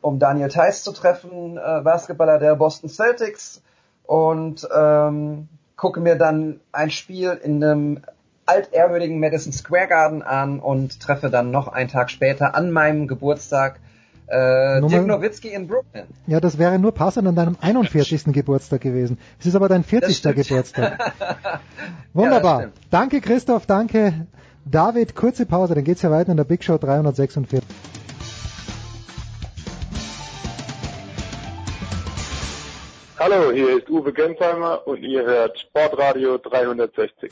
um 0.00 0.18
Daniel 0.18 0.48
Theiss 0.48 0.82
zu 0.82 0.92
treffen, 0.92 1.56
äh, 1.56 1.80
Basketballer 1.82 2.38
der 2.38 2.56
Boston 2.56 2.88
Celtics 2.88 3.62
und 4.04 4.66
ähm, 4.76 5.48
gucke 5.76 6.00
mir 6.00 6.16
dann 6.16 6.60
ein 6.72 6.90
Spiel 6.90 7.38
in 7.42 7.62
einem 7.62 8.00
altehrwürdigen 8.46 9.20
Madison 9.20 9.52
Square 9.52 9.88
Garden 9.88 10.22
an 10.22 10.60
und 10.60 11.00
treffe 11.00 11.30
dann 11.30 11.50
noch 11.50 11.68
einen 11.68 11.88
Tag 11.88 12.10
später 12.10 12.54
an 12.54 12.70
meinem 12.70 13.08
Geburtstag 13.08 13.80
äh, 14.28 14.80
Dirk 14.80 15.06
Nowitzki 15.06 15.48
in 15.48 15.68
Brooklyn. 15.68 16.06
Ja, 16.26 16.40
das 16.40 16.58
wäre 16.58 16.78
nur 16.78 16.92
passend 16.92 17.28
an 17.28 17.36
deinem 17.36 17.56
41. 17.60 18.24
Geburtstag 18.26 18.80
gewesen. 18.80 19.18
Es 19.38 19.46
ist 19.46 19.54
aber 19.54 19.68
dein 19.68 19.84
40. 19.84 20.22
Geburtstag. 20.22 21.12
Wunderbar. 22.12 22.62
Ja, 22.62 22.68
danke 22.90 23.20
Christoph, 23.20 23.66
danke 23.66 24.26
David. 24.64 25.14
Kurze 25.14 25.46
Pause, 25.46 25.74
dann 25.74 25.84
geht's 25.84 26.02
ja 26.02 26.10
weiter 26.10 26.32
in 26.32 26.36
der 26.36 26.44
Big 26.44 26.64
Show 26.64 26.78
346. 26.78 27.62
Hallo, 33.18 33.50
hier 33.50 33.78
ist 33.78 33.88
Uwe 33.88 34.12
Gensheimer 34.12 34.86
und 34.86 35.02
ihr 35.02 35.24
hört 35.24 35.58
Sportradio 35.58 36.36
360. 36.38 37.30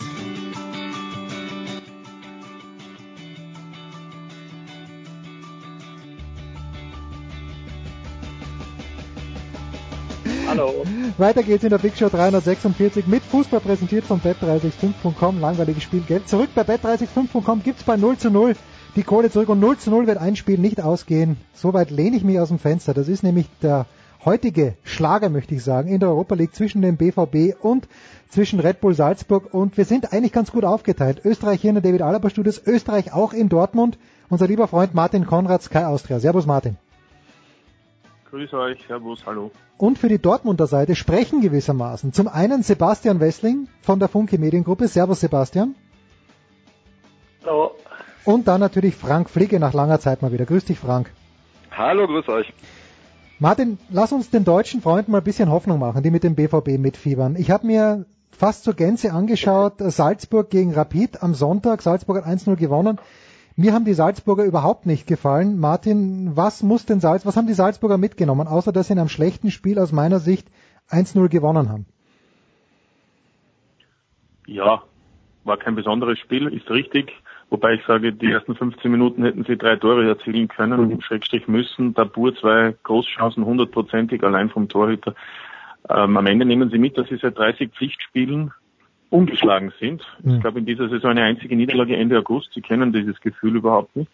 Hallo. 10.55 10.85
Weiter 11.19 11.43
geht's 11.43 11.65
in 11.65 11.71
der 11.71 11.79
Big 11.79 11.97
Show 11.97 12.09
346 12.09 13.09
mit 13.09 13.25
Fußball 13.25 13.59
präsentiert 13.59 14.05
von 14.05 14.21
bet365.com. 14.21 15.41
Langweiliges 15.41 15.83
Spiel 15.83 16.03
Geld 16.03 16.29
zurück. 16.29 16.51
Bei 16.55 16.63
bet365.com 16.63 17.65
gibt's 17.65 17.83
bei 17.83 17.97
0 17.97 18.19
zu 18.19 18.31
0 18.31 18.55
die 18.95 19.03
Kohle 19.03 19.33
zurück 19.33 19.49
und 19.49 19.59
0 19.59 19.79
zu 19.79 19.91
0 19.91 20.07
wird 20.07 20.19
ein 20.19 20.37
Spiel 20.37 20.59
nicht 20.59 20.81
ausgehen. 20.81 21.39
Soweit 21.55 21.91
lehne 21.91 22.17
ich 22.17 22.23
mich 22.23 22.39
aus 22.39 22.51
dem 22.51 22.61
Fenster. 22.61 22.95
Das 22.95 23.09
ist 23.09 23.25
nämlich 23.25 23.49
der 23.63 23.87
heutige 24.25 24.77
Schlager, 24.85 25.29
möchte 25.29 25.57
ich 25.57 25.65
sagen, 25.65 25.89
in 25.89 25.99
der 25.99 26.11
Europa 26.11 26.37
League 26.37 26.55
zwischen 26.55 26.83
dem 26.83 26.99
BVB 26.99 27.61
und 27.61 27.89
zwischen 28.29 28.61
Red 28.61 28.81
Bull 28.81 28.95
Salzburg. 28.95 29.53
Und 29.53 29.77
wir 29.77 29.85
sind 29.85 30.13
eigentlich 30.13 30.33
ganz 30.33 30.53
gut 30.53 30.65
aufgeteilt. 30.65 31.23
Österreich 31.25 31.63
hier 31.63 31.71
in 31.71 31.75
der 31.75 31.83
David 31.83 32.03
Alaba 32.03 32.31
Studios, 32.31 32.63
Österreich 32.65 33.13
auch 33.13 33.33
in 33.33 33.49
Dortmund. 33.49 33.99
Unser 34.29 34.47
lieber 34.47 34.69
Freund 34.69 34.95
Martin 34.95 35.27
Konrad, 35.27 35.65
Sky 35.65 35.79
Austria. 35.79 36.21
Servus 36.21 36.47
Martin. 36.47 36.77
Grüß 38.35 38.53
euch, 38.55 38.85
Servus, 38.89 39.25
hallo. 39.27 39.53
Und 39.79 39.97
für 39.97 40.09
die 40.09 40.19
Dortmunder 40.19 40.67
Seite 40.67 40.97
sprechen 40.97 41.41
gewissermaßen 41.41 42.13
zum 42.13 42.27
einen 42.27 42.65
Sebastian 42.65 43.21
Wessling 43.21 43.69
von 43.81 44.01
der 44.01 44.09
Funke 44.09 44.39
Mediengruppe. 44.39 44.89
Servus 44.89 45.21
Sebastian. 45.21 45.77
Hallo. 47.45 47.77
Und 48.25 48.49
dann 48.49 48.59
natürlich 48.59 48.97
Frank 48.97 49.31
Flicke 49.31 49.61
nach 49.61 49.73
langer 49.73 50.01
Zeit 50.01 50.21
mal 50.21 50.33
wieder. 50.33 50.47
Grüß 50.47 50.65
dich, 50.65 50.81
Frank. 50.81 51.13
Hallo, 51.71 52.09
grüß 52.09 52.29
euch. 52.29 52.53
Martin, 53.39 53.79
lass 53.91 54.11
uns 54.11 54.31
den 54.31 54.43
deutschen 54.43 54.83
Freunden 54.83 55.13
mal 55.13 55.19
ein 55.19 55.25
bisschen 55.25 55.49
Hoffnung 55.49 55.79
machen, 55.79 56.03
die 56.03 56.11
mit 56.11 56.25
dem 56.25 56.35
BVB 56.35 56.79
mitfiebern. 56.79 57.37
Ich 57.37 57.53
habe 57.53 57.69
mir 57.69 58.05
fast 58.33 58.65
zur 58.65 58.75
Gänze 58.75 59.13
angeschaut, 59.13 59.75
Salzburg 59.79 60.51
gegen 60.51 60.75
Rapid 60.75 61.23
am 61.23 61.35
Sonntag. 61.35 61.83
Salzburg 61.83 62.17
hat 62.17 62.27
1-0 62.27 62.57
gewonnen. 62.57 62.99
Mir 63.57 63.73
haben 63.73 63.85
die 63.85 63.95
Salzburger 63.95 64.45
überhaupt 64.45 64.85
nicht 64.85 65.07
gefallen. 65.07 65.61
Martin, 65.61 66.37
was 66.37 66.63
muss 66.65 66.87
denn 66.87 66.99
Salz, 66.99 67.25
was 67.25 67.37
haben 67.37 67.47
die 67.47 67.55
Salzburger 67.55 67.99
mitgenommen, 67.99 68.49
außer 68.49 68.73
dass 68.73 68.89
sie 68.89 68.95
in 68.95 68.99
einem 68.99 69.09
schlechten 69.09 69.53
Spiel 69.53 69.79
aus 69.79 69.93
meiner 69.93 70.19
Sicht 70.19 70.49
1-0 70.91 71.29
gewonnen 71.29 71.69
haben? 71.69 71.87
Ja, 74.47 74.83
war 75.45 75.57
kein 75.57 75.77
besonderes 75.77 76.19
Spiel, 76.19 76.49
ist 76.49 76.69
richtig. 76.71 77.13
Wobei 77.51 77.75
ich 77.75 77.87
sage, 77.87 78.13
die 78.13 78.33
ersten 78.33 78.57
15 78.57 78.91
Minuten 78.91 79.23
hätten 79.23 79.45
sie 79.45 79.57
drei 79.57 79.77
Tore 79.77 80.09
erzielen 80.09 80.49
können, 80.49 80.89
mhm. 80.89 81.01
Schrägstrich 81.01 81.47
müssen. 81.47 81.95
Dabur 81.95 82.35
zwei 82.35 82.75
Großchancen, 82.83 83.45
hundertprozentig 83.45 84.25
allein 84.25 84.51
vom 84.51 84.69
Torhüter. 84.69 85.15
Ähm, 85.89 86.17
am 86.17 86.27
Ende 86.27 86.45
nehmen 86.45 86.71
sie 86.71 86.79
mit, 86.79 86.99
dass 86.99 87.09
sie 87.09 87.19
seit 87.19 87.39
30 87.39 87.71
Pflichtspielen 87.71 88.53
ungeschlagen 89.15 89.73
sind. 89.79 90.03
Mhm. 90.23 90.35
Ich 90.35 90.41
glaube, 90.41 90.59
in 90.59 90.67
dieser 90.67 90.89
Saison 90.89 91.13
eine 91.13 91.23
einzige 91.23 91.57
Niederlage 91.57 91.97
Ende 91.97 92.19
August. 92.19 92.51
Sie 92.53 92.61
kennen 92.61 92.93
dieses 92.93 93.21
Gefühl 93.21 93.57
überhaupt 93.57 93.95
nicht. 93.95 94.11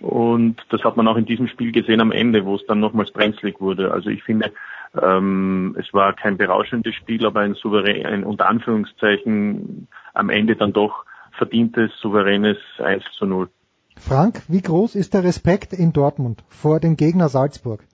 Und 0.00 0.56
das 0.70 0.82
hat 0.82 0.96
man 0.96 1.06
auch 1.06 1.16
in 1.16 1.26
diesem 1.26 1.46
Spiel 1.46 1.70
gesehen 1.70 2.00
am 2.00 2.10
Ende, 2.10 2.44
wo 2.44 2.56
es 2.56 2.66
dann 2.66 2.80
nochmals 2.80 3.12
brenzlig 3.12 3.60
wurde. 3.60 3.92
Also 3.92 4.10
ich 4.10 4.24
finde, 4.24 4.52
ähm, 5.00 5.76
es 5.78 5.94
war 5.94 6.12
kein 6.12 6.36
berauschendes 6.36 6.94
Spiel, 6.96 7.24
aber 7.24 7.40
ein 7.40 7.54
souverän, 7.54 8.04
ein 8.04 8.24
unter 8.24 8.48
Anführungszeichen 8.48 9.86
am 10.12 10.28
Ende 10.28 10.56
dann 10.56 10.72
doch 10.72 11.04
verdientes, 11.38 11.92
souveränes 12.00 12.58
1 12.78 13.04
zu 13.16 13.26
0. 13.26 13.48
Frank, 13.96 14.42
wie 14.48 14.60
groß 14.60 14.96
ist 14.96 15.14
der 15.14 15.22
Respekt 15.22 15.72
in 15.72 15.92
Dortmund 15.92 16.42
vor 16.48 16.80
dem 16.80 16.96
Gegner 16.96 17.28
Salzburg? 17.28 17.84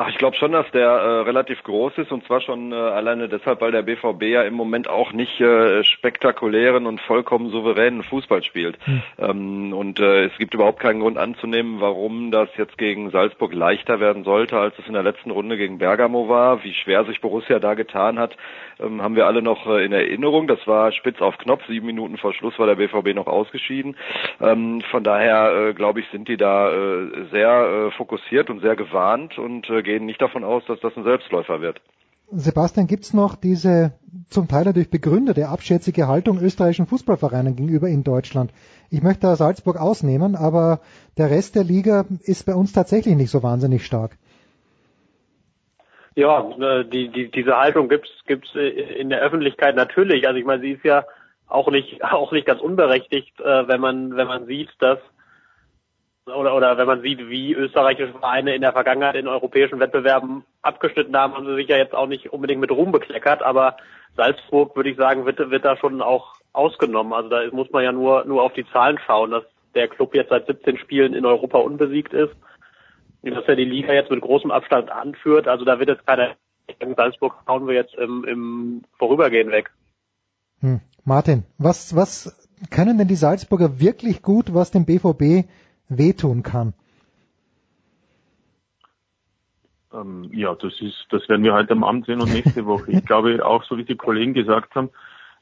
Ach, 0.00 0.08
ich 0.08 0.16
glaube 0.16 0.36
schon, 0.36 0.52
dass 0.52 0.70
der 0.70 0.88
äh, 0.88 1.20
relativ 1.22 1.60
groß 1.64 1.98
ist 1.98 2.12
und 2.12 2.24
zwar 2.24 2.40
schon 2.40 2.70
äh, 2.70 2.76
alleine 2.76 3.28
deshalb, 3.28 3.60
weil 3.60 3.72
der 3.72 3.82
BVB 3.82 4.22
ja 4.22 4.42
im 4.44 4.54
Moment 4.54 4.88
auch 4.88 5.12
nicht 5.12 5.40
äh, 5.40 5.82
spektakulären 5.82 6.86
und 6.86 7.00
vollkommen 7.00 7.50
souveränen 7.50 8.04
Fußball 8.04 8.44
spielt. 8.44 8.78
Hm. 8.86 9.02
Ähm, 9.18 9.72
und 9.72 9.98
äh, 9.98 10.26
es 10.26 10.38
gibt 10.38 10.54
überhaupt 10.54 10.78
keinen 10.78 11.00
Grund 11.00 11.18
anzunehmen, 11.18 11.80
warum 11.80 12.30
das 12.30 12.48
jetzt 12.56 12.78
gegen 12.78 13.10
Salzburg 13.10 13.52
leichter 13.52 13.98
werden 13.98 14.22
sollte, 14.22 14.56
als 14.56 14.78
es 14.78 14.86
in 14.86 14.92
der 14.92 15.02
letzten 15.02 15.32
Runde 15.32 15.56
gegen 15.56 15.78
Bergamo 15.78 16.28
war. 16.28 16.62
Wie 16.62 16.74
schwer 16.74 17.04
sich 17.04 17.20
Borussia 17.20 17.58
da 17.58 17.74
getan 17.74 18.20
hat, 18.20 18.36
ähm, 18.78 19.02
haben 19.02 19.16
wir 19.16 19.26
alle 19.26 19.42
noch 19.42 19.66
äh, 19.66 19.84
in 19.84 19.90
Erinnerung. 19.90 20.46
Das 20.46 20.64
war 20.68 20.92
spitz 20.92 21.20
auf 21.20 21.38
Knopf. 21.38 21.66
Sieben 21.66 21.86
Minuten 21.86 22.18
vor 22.18 22.32
Schluss 22.34 22.56
war 22.60 22.68
der 22.68 22.76
BVB 22.76 23.16
noch 23.16 23.26
ausgeschieden. 23.26 23.96
Ähm, 24.40 24.80
von 24.92 25.02
daher 25.02 25.70
äh, 25.70 25.74
glaube 25.74 25.98
ich, 25.98 26.06
sind 26.12 26.28
die 26.28 26.36
da 26.36 26.70
äh, 26.70 27.24
sehr 27.32 27.88
äh, 27.88 27.90
fokussiert 27.96 28.48
und 28.48 28.60
sehr 28.60 28.76
gewarnt 28.76 29.38
und 29.38 29.68
äh, 29.68 29.87
gehen 29.88 30.04
nicht 30.04 30.20
davon 30.20 30.44
aus, 30.44 30.62
dass 30.66 30.78
das 30.80 30.94
ein 30.96 31.04
Selbstläufer 31.04 31.60
wird. 31.60 31.80
Sebastian, 32.30 32.86
gibt's 32.86 33.14
noch 33.14 33.36
diese 33.36 33.92
zum 34.28 34.48
Teil 34.48 34.64
natürlich 34.64 34.90
begründete 34.90 35.48
abschätzige 35.48 36.06
Haltung 36.08 36.38
österreichischen 36.38 36.86
Fußballvereinen 36.86 37.56
gegenüber 37.56 37.88
in 37.88 38.04
Deutschland? 38.04 38.52
Ich 38.90 39.02
möchte 39.02 39.22
da 39.22 39.34
Salzburg 39.34 39.78
ausnehmen, 39.78 40.36
aber 40.36 40.80
der 41.16 41.30
Rest 41.30 41.54
der 41.54 41.64
Liga 41.64 42.04
ist 42.22 42.44
bei 42.44 42.54
uns 42.54 42.74
tatsächlich 42.74 43.16
nicht 43.16 43.30
so 43.30 43.42
wahnsinnig 43.42 43.86
stark. 43.86 44.18
Ja, 46.16 46.50
äh, 46.50 46.84
die, 46.84 47.08
die, 47.08 47.30
diese 47.30 47.56
Haltung 47.56 47.88
gibt's 47.88 48.10
gibt's 48.26 48.54
in 48.54 49.08
der 49.08 49.20
Öffentlichkeit 49.20 49.74
natürlich. 49.74 50.26
Also 50.26 50.38
ich 50.38 50.44
meine, 50.44 50.60
sie 50.60 50.72
ist 50.72 50.84
ja 50.84 51.06
auch 51.46 51.70
nicht 51.70 52.04
auch 52.20 52.32
nicht 52.32 52.46
ganz 52.46 52.60
unberechtigt, 52.60 53.40
äh, 53.40 53.68
wenn 53.68 53.80
man 53.80 54.16
wenn 54.16 54.26
man 54.26 54.44
sieht, 54.44 54.68
dass 54.80 54.98
oder, 56.30 56.54
oder 56.54 56.78
wenn 56.78 56.86
man 56.86 57.02
sieht, 57.02 57.28
wie 57.28 57.52
österreichische 57.54 58.12
Vereine 58.12 58.54
in 58.54 58.62
der 58.62 58.72
Vergangenheit 58.72 59.16
in 59.16 59.28
europäischen 59.28 59.80
Wettbewerben 59.80 60.44
abgeschnitten 60.62 61.16
haben, 61.16 61.34
haben 61.34 61.46
sie 61.46 61.54
sich 61.54 61.68
ja 61.68 61.76
jetzt 61.76 61.94
auch 61.94 62.06
nicht 62.06 62.32
unbedingt 62.32 62.60
mit 62.60 62.70
Ruhm 62.70 62.92
bekleckert, 62.92 63.42
aber 63.42 63.76
Salzburg, 64.16 64.74
würde 64.76 64.90
ich 64.90 64.96
sagen, 64.96 65.26
wird, 65.26 65.38
wird 65.50 65.64
da 65.64 65.76
schon 65.76 66.02
auch 66.02 66.34
ausgenommen. 66.52 67.12
Also 67.12 67.28
da 67.28 67.42
muss 67.52 67.70
man 67.70 67.84
ja 67.84 67.92
nur, 67.92 68.24
nur 68.24 68.42
auf 68.42 68.52
die 68.52 68.66
Zahlen 68.72 68.98
schauen, 69.06 69.30
dass 69.30 69.44
der 69.74 69.88
Club 69.88 70.14
jetzt 70.14 70.30
seit 70.30 70.46
17 70.46 70.78
Spielen 70.78 71.14
in 71.14 71.24
Europa 71.24 71.58
unbesiegt 71.58 72.12
ist, 72.12 72.34
dass 73.22 73.44
er 73.46 73.56
die 73.56 73.64
Liga 73.64 73.92
jetzt 73.92 74.10
mit 74.10 74.20
großem 74.20 74.50
Abstand 74.50 74.90
anführt. 74.90 75.46
Also 75.46 75.64
da 75.64 75.78
wird 75.78 75.90
jetzt 75.90 76.06
keiner 76.06 76.34
Salzburg 76.96 77.34
hauen 77.46 77.66
wir 77.66 77.74
jetzt 77.74 77.94
im, 77.94 78.24
im 78.24 78.82
Vorübergehen 78.98 79.50
weg. 79.50 79.70
Hm. 80.60 80.80
Martin, 81.04 81.44
was, 81.56 81.96
was 81.96 82.50
können 82.70 82.98
denn 82.98 83.08
die 83.08 83.14
Salzburger 83.14 83.80
wirklich 83.80 84.22
gut, 84.22 84.52
was 84.52 84.70
dem 84.70 84.84
BVB 84.84 85.48
wehtun 85.88 86.42
kann? 86.42 86.74
Ähm, 89.92 90.28
ja, 90.32 90.54
das 90.54 90.80
ist, 90.80 91.06
das 91.10 91.28
werden 91.28 91.44
wir 91.44 91.54
heute 91.54 91.72
am 91.72 91.84
Abend 91.84 92.06
sehen 92.06 92.20
und 92.20 92.32
nächste 92.32 92.66
Woche. 92.66 92.92
Ich 92.92 93.04
glaube 93.04 93.44
auch, 93.44 93.64
so 93.64 93.76
wie 93.78 93.84
die 93.84 93.96
Kollegen 93.96 94.34
gesagt 94.34 94.74
haben, 94.74 94.90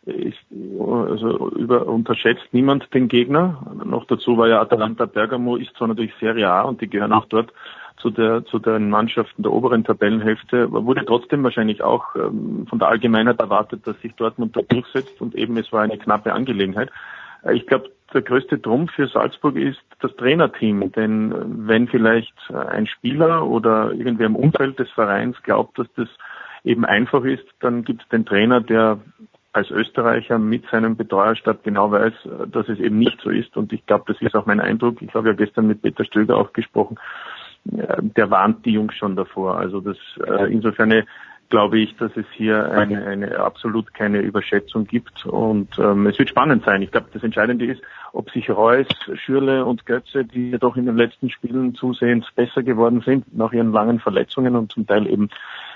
ist, 0.06 0.38
also 0.78 1.50
über, 1.50 1.86
unterschätzt 1.86 2.46
niemand 2.52 2.92
den 2.94 3.08
Gegner. 3.08 3.66
Noch 3.84 4.06
dazu 4.06 4.36
war 4.36 4.46
ja 4.46 4.60
Atalanta 4.60 5.06
Bergamo 5.06 5.56
ist 5.56 5.76
zwar 5.76 5.88
natürlich 5.88 6.12
Serie 6.20 6.48
A 6.48 6.62
und 6.62 6.80
die 6.80 6.88
gehören 6.88 7.12
auch 7.12 7.26
dort 7.26 7.52
zu 7.96 8.10
der 8.10 8.44
zu 8.44 8.58
den 8.60 8.88
Mannschaften 8.88 9.42
der 9.42 9.52
oberen 9.52 9.82
Tabellenhälfte, 9.82 10.70
wurde 10.70 11.04
trotzdem 11.04 11.42
wahrscheinlich 11.42 11.82
auch 11.82 12.14
ähm, 12.14 12.66
von 12.68 12.78
der 12.78 12.88
Allgemeinheit 12.88 13.40
erwartet, 13.40 13.86
dass 13.86 14.00
sich 14.00 14.14
Dortmund 14.14 14.54
da 14.54 14.60
durchsetzt 14.62 15.20
und 15.20 15.34
eben 15.34 15.56
es 15.56 15.72
war 15.72 15.82
eine 15.82 15.98
knappe 15.98 16.32
Angelegenheit. 16.32 16.90
Ich 17.52 17.66
glaube, 17.66 17.90
der 18.12 18.22
größte 18.22 18.60
Trumpf 18.60 18.92
für 18.92 19.08
Salzburg 19.08 19.56
ist 19.56 19.80
das 20.00 20.14
Trainerteam. 20.16 20.92
Denn 20.92 21.66
wenn 21.66 21.88
vielleicht 21.88 22.34
ein 22.50 22.86
Spieler 22.86 23.46
oder 23.46 23.92
irgendwer 23.92 24.26
im 24.26 24.36
Umfeld 24.36 24.78
des 24.78 24.90
Vereins 24.90 25.36
glaubt, 25.42 25.78
dass 25.78 25.88
das 25.96 26.08
eben 26.64 26.84
einfach 26.84 27.24
ist, 27.24 27.46
dann 27.60 27.84
gibt 27.84 28.02
es 28.02 28.08
den 28.08 28.26
Trainer, 28.26 28.60
der 28.60 28.98
als 29.52 29.70
Österreicher 29.70 30.38
mit 30.38 30.66
seinem 30.70 30.96
Betreuerstab 30.96 31.64
genau 31.64 31.90
weiß, 31.90 32.12
dass 32.48 32.68
es 32.68 32.78
eben 32.78 32.98
nicht 32.98 33.18
so 33.22 33.30
ist. 33.30 33.56
Und 33.56 33.72
ich 33.72 33.86
glaube, 33.86 34.04
das 34.06 34.20
ist 34.20 34.36
auch 34.36 34.44
mein 34.44 34.60
Eindruck. 34.60 35.00
Ich 35.00 35.14
habe 35.14 35.28
ja 35.28 35.34
gestern 35.34 35.66
mit 35.66 35.80
Peter 35.80 36.04
Stöger 36.04 36.36
auch 36.36 36.52
gesprochen. 36.52 36.98
Der 37.64 38.30
warnt 38.30 38.66
die 38.66 38.72
Jungs 38.72 38.94
schon 38.94 39.16
davor. 39.16 39.56
Also 39.56 39.80
das 39.80 39.96
äh, 40.26 40.52
insofern 40.52 41.04
glaube 41.48 41.78
ich, 41.78 41.96
dass 41.96 42.16
es 42.16 42.26
hier 42.32 42.70
eine, 42.72 43.06
eine 43.06 43.38
absolut 43.38 43.94
keine 43.94 44.20
Überschätzung 44.20 44.86
gibt 44.86 45.26
und 45.26 45.78
ähm, 45.78 46.06
es 46.06 46.18
wird 46.18 46.28
spannend 46.28 46.64
sein. 46.64 46.82
Ich 46.82 46.90
glaube, 46.90 47.08
das 47.12 47.22
Entscheidende 47.22 47.66
ist, 47.66 47.82
ob 48.12 48.30
sich 48.30 48.50
Reus, 48.50 48.86
Schürle 49.14 49.64
und 49.64 49.86
Götze, 49.86 50.24
die 50.24 50.50
ja 50.50 50.58
doch 50.58 50.76
in 50.76 50.86
den 50.86 50.96
letzten 50.96 51.30
Spielen 51.30 51.74
zusehends 51.74 52.26
besser 52.34 52.62
geworden 52.62 53.02
sind, 53.04 53.36
nach 53.36 53.52
ihren 53.52 53.72
langen 53.72 54.00
Verletzungen 54.00 54.56
und 54.56 54.72
zum 54.72 54.86
Teil 54.86 55.06
eben 55.06 55.28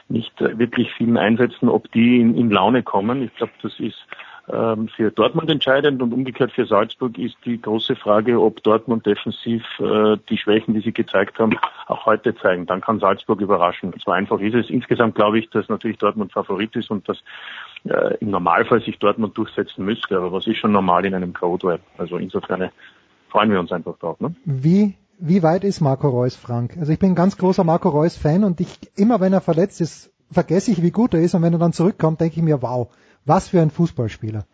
nicht 0.08 0.40
wirklich 0.40 0.92
vielen 0.96 1.16
Einsätzen, 1.16 1.68
ob 1.68 1.90
die 1.92 2.20
in, 2.20 2.34
in 2.36 2.50
Laune 2.50 2.82
kommen. 2.82 3.22
Ich 3.22 3.34
glaube, 3.36 3.52
das 3.62 3.78
ist 3.78 3.98
für 4.97 5.11
Dortmund 5.11 5.51
entscheidend 5.51 6.03
und 6.03 6.12
umgekehrt 6.12 6.53
für 6.53 6.66
Salzburg 6.66 7.18
ist 7.18 7.36
die 7.45 7.61
große 7.61 7.97
Frage, 7.97 8.41
ob 8.41 8.62
Dortmund 8.62 9.07
defensiv 9.07 9.62
äh, 9.78 10.16
die 10.28 10.38
Schwächen, 10.38 10.74
die 10.74 10.80
sie 10.80 10.93
gezeigt 10.93 11.38
haben, 11.38 11.57
auch 11.86 12.07
heute 12.07 12.34
zeigen. 12.34 12.66
Dann 12.66 12.80
kann 12.80 12.99
Salzburg 12.99 13.41
überraschen. 13.41 13.93
So 14.05 14.11
einfach 14.11 14.41
ist 14.41 14.55
es. 14.55 14.70
Insgesamt 14.70 15.14
glaube 15.14 15.38
ich, 15.38 15.51
dass 15.51 15.68
natürlich 15.68 15.99
Dortmund 15.99 16.32
Favorit 16.32 16.74
ist 16.76 16.91
und 16.91 17.09
dass 17.09 17.18
äh, 17.84 18.16
im 18.20 18.30
Normalfall 18.30 18.80
sich 18.82 18.99
Dortmund 18.99 19.36
durchsetzen 19.36 19.84
müsste. 19.84 20.16
Aber 20.16 20.32
was 20.32 20.47
ist 20.47 20.59
schon 20.59 20.72
normal 20.72 21.05
in 21.05 21.14
einem 21.14 21.32
Code 21.32 21.80
Also 21.99 22.16
insofern 22.16 22.70
freuen 23.28 23.51
wir 23.51 23.61
uns 23.61 23.72
einfach 23.72 23.99
drauf. 23.99 24.20
Ne? 24.20 24.34
Wie 24.45 24.95
wie 25.22 25.43
weit 25.43 25.64
ist 25.64 25.82
Marco 25.82 26.09
Reus, 26.09 26.34
Frank? 26.34 26.78
Also 26.78 26.93
ich 26.93 26.99
bin 26.99 27.11
ein 27.11 27.14
ganz 27.14 27.36
großer 27.36 27.62
Marco 27.62 27.91
Reus 27.91 28.16
Fan 28.16 28.43
und 28.43 28.59
ich 28.59 28.78
immer 28.97 29.20
wenn 29.20 29.34
er 29.34 29.43
verletzt 29.43 29.82
ist, 29.82 30.11
vergesse 30.30 30.70
ich, 30.70 30.82
wie 30.82 30.91
gut 30.91 31.12
er 31.12 31.20
ist 31.20 31.34
und 31.34 31.43
wenn 31.43 31.53
er 31.53 31.59
dann 31.59 31.74
zurückkommt, 31.74 32.22
denke 32.22 32.36
ich 32.36 32.43
mir, 32.43 32.62
wow, 32.62 32.88
was 33.24 33.48
für 33.48 33.60
ein 33.60 33.70
Fußballspieler. 33.70 34.44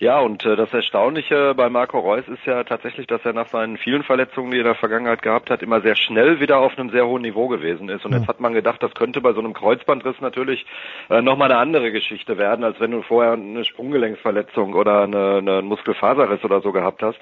Ja, 0.00 0.18
und 0.18 0.46
äh, 0.46 0.56
das 0.56 0.72
Erstaunliche 0.72 1.52
bei 1.54 1.68
Marco 1.68 1.98
Reus 1.98 2.26
ist 2.26 2.46
ja 2.46 2.64
tatsächlich, 2.64 3.06
dass 3.06 3.22
er 3.22 3.34
nach 3.34 3.48
seinen 3.48 3.76
vielen 3.76 4.02
Verletzungen, 4.02 4.50
die 4.50 4.56
er 4.56 4.60
in 4.60 4.66
der 4.66 4.74
Vergangenheit 4.74 5.20
gehabt 5.20 5.50
hat, 5.50 5.62
immer 5.62 5.82
sehr 5.82 5.94
schnell 5.94 6.40
wieder 6.40 6.56
auf 6.56 6.78
einem 6.78 6.88
sehr 6.88 7.06
hohen 7.06 7.20
Niveau 7.20 7.48
gewesen 7.48 7.90
ist. 7.90 8.06
Und 8.06 8.14
jetzt 8.14 8.26
hat 8.26 8.40
man 8.40 8.54
gedacht, 8.54 8.82
das 8.82 8.94
könnte 8.94 9.20
bei 9.20 9.34
so 9.34 9.40
einem 9.40 9.52
Kreuzbandriss 9.52 10.18
natürlich 10.22 10.64
äh, 11.10 11.20
nochmal 11.20 11.52
eine 11.52 11.60
andere 11.60 11.92
Geschichte 11.92 12.38
werden, 12.38 12.64
als 12.64 12.80
wenn 12.80 12.92
du 12.92 13.02
vorher 13.02 13.32
eine 13.32 13.62
Sprunggelenksverletzung 13.66 14.72
oder 14.72 15.02
eine, 15.02 15.36
eine 15.36 15.60
Muskelfaserriss 15.60 16.42
oder 16.44 16.62
so 16.62 16.72
gehabt 16.72 17.02
hast. 17.02 17.20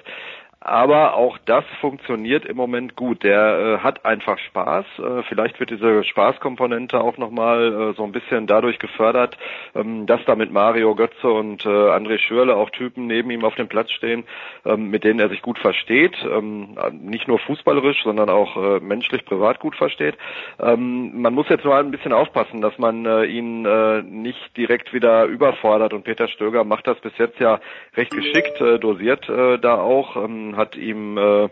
Aber 0.61 1.13
auch 1.15 1.37
das 1.45 1.63
funktioniert 1.79 2.45
im 2.45 2.57
Moment 2.57 2.97
gut. 2.97 3.23
Der 3.23 3.77
äh, 3.79 3.83
hat 3.83 4.03
einfach 4.03 4.37
Spaß. 4.37 4.85
Äh, 4.97 5.23
vielleicht 5.29 5.57
wird 5.61 5.69
diese 5.69 6.03
Spaßkomponente 6.03 6.99
auch 6.99 7.17
nochmal 7.17 7.91
äh, 7.91 7.93
so 7.93 8.03
ein 8.03 8.11
bisschen 8.11 8.45
dadurch 8.45 8.77
gefördert, 8.77 9.37
ähm, 9.73 10.05
dass 10.05 10.19
da 10.25 10.35
mit 10.35 10.51
Mario 10.51 10.95
Götze 10.95 11.29
und 11.29 11.65
äh, 11.65 11.69
André 11.69 12.19
Schürle 12.19 12.57
auch 12.57 12.71
Typen 12.71 13.07
neben 13.07 13.31
ihm 13.31 13.45
auf 13.45 13.55
dem 13.55 13.69
Platz 13.69 13.89
stehen, 13.91 14.25
ähm, 14.65 14.89
mit 14.89 15.05
denen 15.05 15.21
er 15.21 15.29
sich 15.29 15.41
gut 15.41 15.57
versteht. 15.59 16.17
Ähm, 16.29 16.77
nicht 16.91 17.29
nur 17.29 17.39
fußballerisch, 17.39 18.03
sondern 18.03 18.29
auch 18.29 18.57
äh, 18.57 18.79
menschlich, 18.81 19.23
privat 19.23 19.59
gut 19.59 19.77
versteht. 19.77 20.17
Ähm, 20.59 21.21
man 21.21 21.33
muss 21.33 21.47
jetzt 21.47 21.63
nur 21.63 21.77
ein 21.77 21.91
bisschen 21.91 22.11
aufpassen, 22.11 22.59
dass 22.59 22.77
man 22.77 23.05
äh, 23.05 23.23
ihn 23.23 23.65
äh, 23.65 24.01
nicht 24.01 24.57
direkt 24.57 24.91
wieder 24.91 25.23
überfordert. 25.23 25.93
Und 25.93 26.03
Peter 26.03 26.27
Stöger 26.27 26.65
macht 26.65 26.85
das 26.85 26.99
bis 26.99 27.17
jetzt 27.17 27.39
ja 27.39 27.61
recht 27.95 28.11
geschickt, 28.11 28.59
äh, 28.59 28.77
dosiert 28.77 29.29
äh, 29.29 29.57
da 29.57 29.75
auch. 29.75 30.17
Ähm, 30.17 30.48
hat 30.55 30.75
ihm 30.75 31.17
äh, 31.17 31.49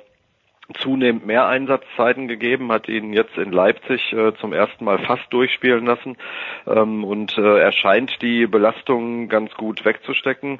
zunehmend 0.82 1.26
mehr 1.26 1.48
Einsatzzeiten 1.48 2.28
gegeben, 2.28 2.72
hat 2.72 2.90
ihn 2.90 3.14
jetzt 3.14 3.38
in 3.38 3.52
Leipzig 3.52 4.14
äh, 4.14 4.34
zum 4.36 4.54
ersten 4.54 4.84
Mal 4.84 5.00
fast 5.00 5.32
durchspielen 5.32 5.86
lassen 5.86 6.18
ähm, 6.66 7.04
und 7.04 7.38
äh, 7.38 7.60
er 7.60 7.72
scheint 7.72 8.22
die 8.22 8.48
Belastung 8.48 9.30
ganz 9.30 9.54
gut 9.54 9.86
wegzustecken 9.86 10.60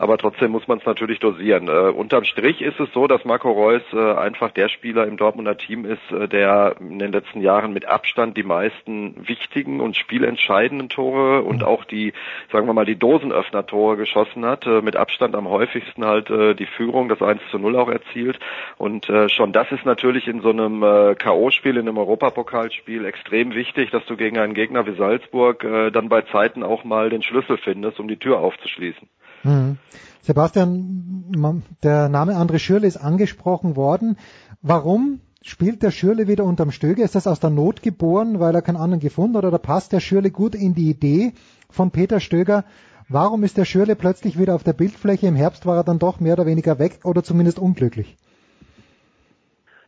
aber 0.00 0.16
trotzdem 0.16 0.52
muss 0.52 0.68
man 0.68 0.78
es 0.78 0.86
natürlich 0.86 1.18
dosieren. 1.18 1.66
Äh, 1.66 1.90
unterm 1.90 2.22
Strich 2.22 2.62
ist 2.62 2.78
es 2.78 2.88
so, 2.92 3.08
dass 3.08 3.24
Marco 3.24 3.50
Reus 3.50 3.82
äh, 3.92 4.12
einfach 4.14 4.52
der 4.52 4.68
Spieler 4.68 5.08
im 5.08 5.16
Dortmunder 5.16 5.56
Team 5.58 5.84
ist, 5.84 6.12
äh, 6.12 6.28
der 6.28 6.76
in 6.78 7.00
den 7.00 7.10
letzten 7.10 7.40
Jahren 7.40 7.72
mit 7.72 7.84
Abstand 7.84 8.36
die 8.36 8.44
meisten 8.44 9.26
wichtigen 9.26 9.80
und 9.80 9.96
spielentscheidenden 9.96 10.88
Tore 10.88 11.42
und 11.42 11.64
auch 11.64 11.84
die, 11.84 12.12
sagen 12.52 12.68
wir 12.68 12.74
mal, 12.74 12.84
die 12.84 12.96
Dosenöffner-Tore 12.96 13.96
geschossen 13.96 14.44
hat, 14.46 14.66
äh, 14.66 14.82
mit 14.82 14.94
Abstand 14.94 15.34
am 15.34 15.48
häufigsten 15.48 16.04
halt 16.04 16.30
äh, 16.30 16.54
die 16.54 16.66
Führung, 16.66 17.08
das 17.08 17.20
1 17.20 17.40
zu 17.50 17.58
0 17.58 17.74
auch 17.74 17.88
erzielt. 17.88 18.38
Und 18.76 19.08
äh, 19.08 19.28
schon 19.28 19.47
das 19.54 19.70
ist 19.70 19.84
natürlich 19.84 20.26
in 20.26 20.40
so 20.40 20.50
einem 20.50 20.82
äh, 20.82 21.14
K.O.-Spiel, 21.14 21.72
in 21.72 21.88
einem 21.88 21.98
Europapokalspiel 21.98 23.04
extrem 23.04 23.54
wichtig, 23.54 23.90
dass 23.90 24.04
du 24.06 24.16
gegen 24.16 24.38
einen 24.38 24.54
Gegner 24.54 24.86
wie 24.86 24.96
Salzburg 24.96 25.62
äh, 25.64 25.90
dann 25.90 26.08
bei 26.08 26.22
Zeiten 26.22 26.62
auch 26.62 26.84
mal 26.84 27.10
den 27.10 27.22
Schlüssel 27.22 27.58
findest, 27.58 28.00
um 28.00 28.08
die 28.08 28.16
Tür 28.16 28.38
aufzuschließen. 28.38 29.08
Mhm. 29.44 29.78
Sebastian, 30.22 31.64
der 31.82 32.08
Name 32.08 32.32
André 32.32 32.58
Schürle 32.58 32.86
ist 32.86 32.96
angesprochen 32.96 33.76
worden. 33.76 34.18
Warum 34.60 35.20
spielt 35.42 35.82
der 35.82 35.90
Schürle 35.90 36.28
wieder 36.28 36.44
unterm 36.44 36.70
Stöger? 36.70 37.04
Ist 37.04 37.14
das 37.14 37.26
aus 37.26 37.40
der 37.40 37.50
Not 37.50 37.82
geboren, 37.82 38.40
weil 38.40 38.54
er 38.54 38.62
keinen 38.62 38.76
anderen 38.76 39.00
gefunden 39.00 39.36
hat 39.36 39.44
oder 39.44 39.58
passt 39.58 39.92
der 39.92 40.00
Schürle 40.00 40.30
gut 40.30 40.54
in 40.54 40.74
die 40.74 40.90
Idee 40.90 41.32
von 41.70 41.90
Peter 41.90 42.20
Stöger? 42.20 42.64
Warum 43.08 43.42
ist 43.42 43.56
der 43.56 43.64
Schürle 43.64 43.96
plötzlich 43.96 44.38
wieder 44.38 44.54
auf 44.54 44.64
der 44.64 44.74
Bildfläche? 44.74 45.26
Im 45.26 45.36
Herbst 45.36 45.64
war 45.64 45.76
er 45.76 45.84
dann 45.84 45.98
doch 45.98 46.20
mehr 46.20 46.34
oder 46.34 46.44
weniger 46.44 46.78
weg 46.78 47.00
oder 47.04 47.22
zumindest 47.22 47.58
unglücklich. 47.58 48.18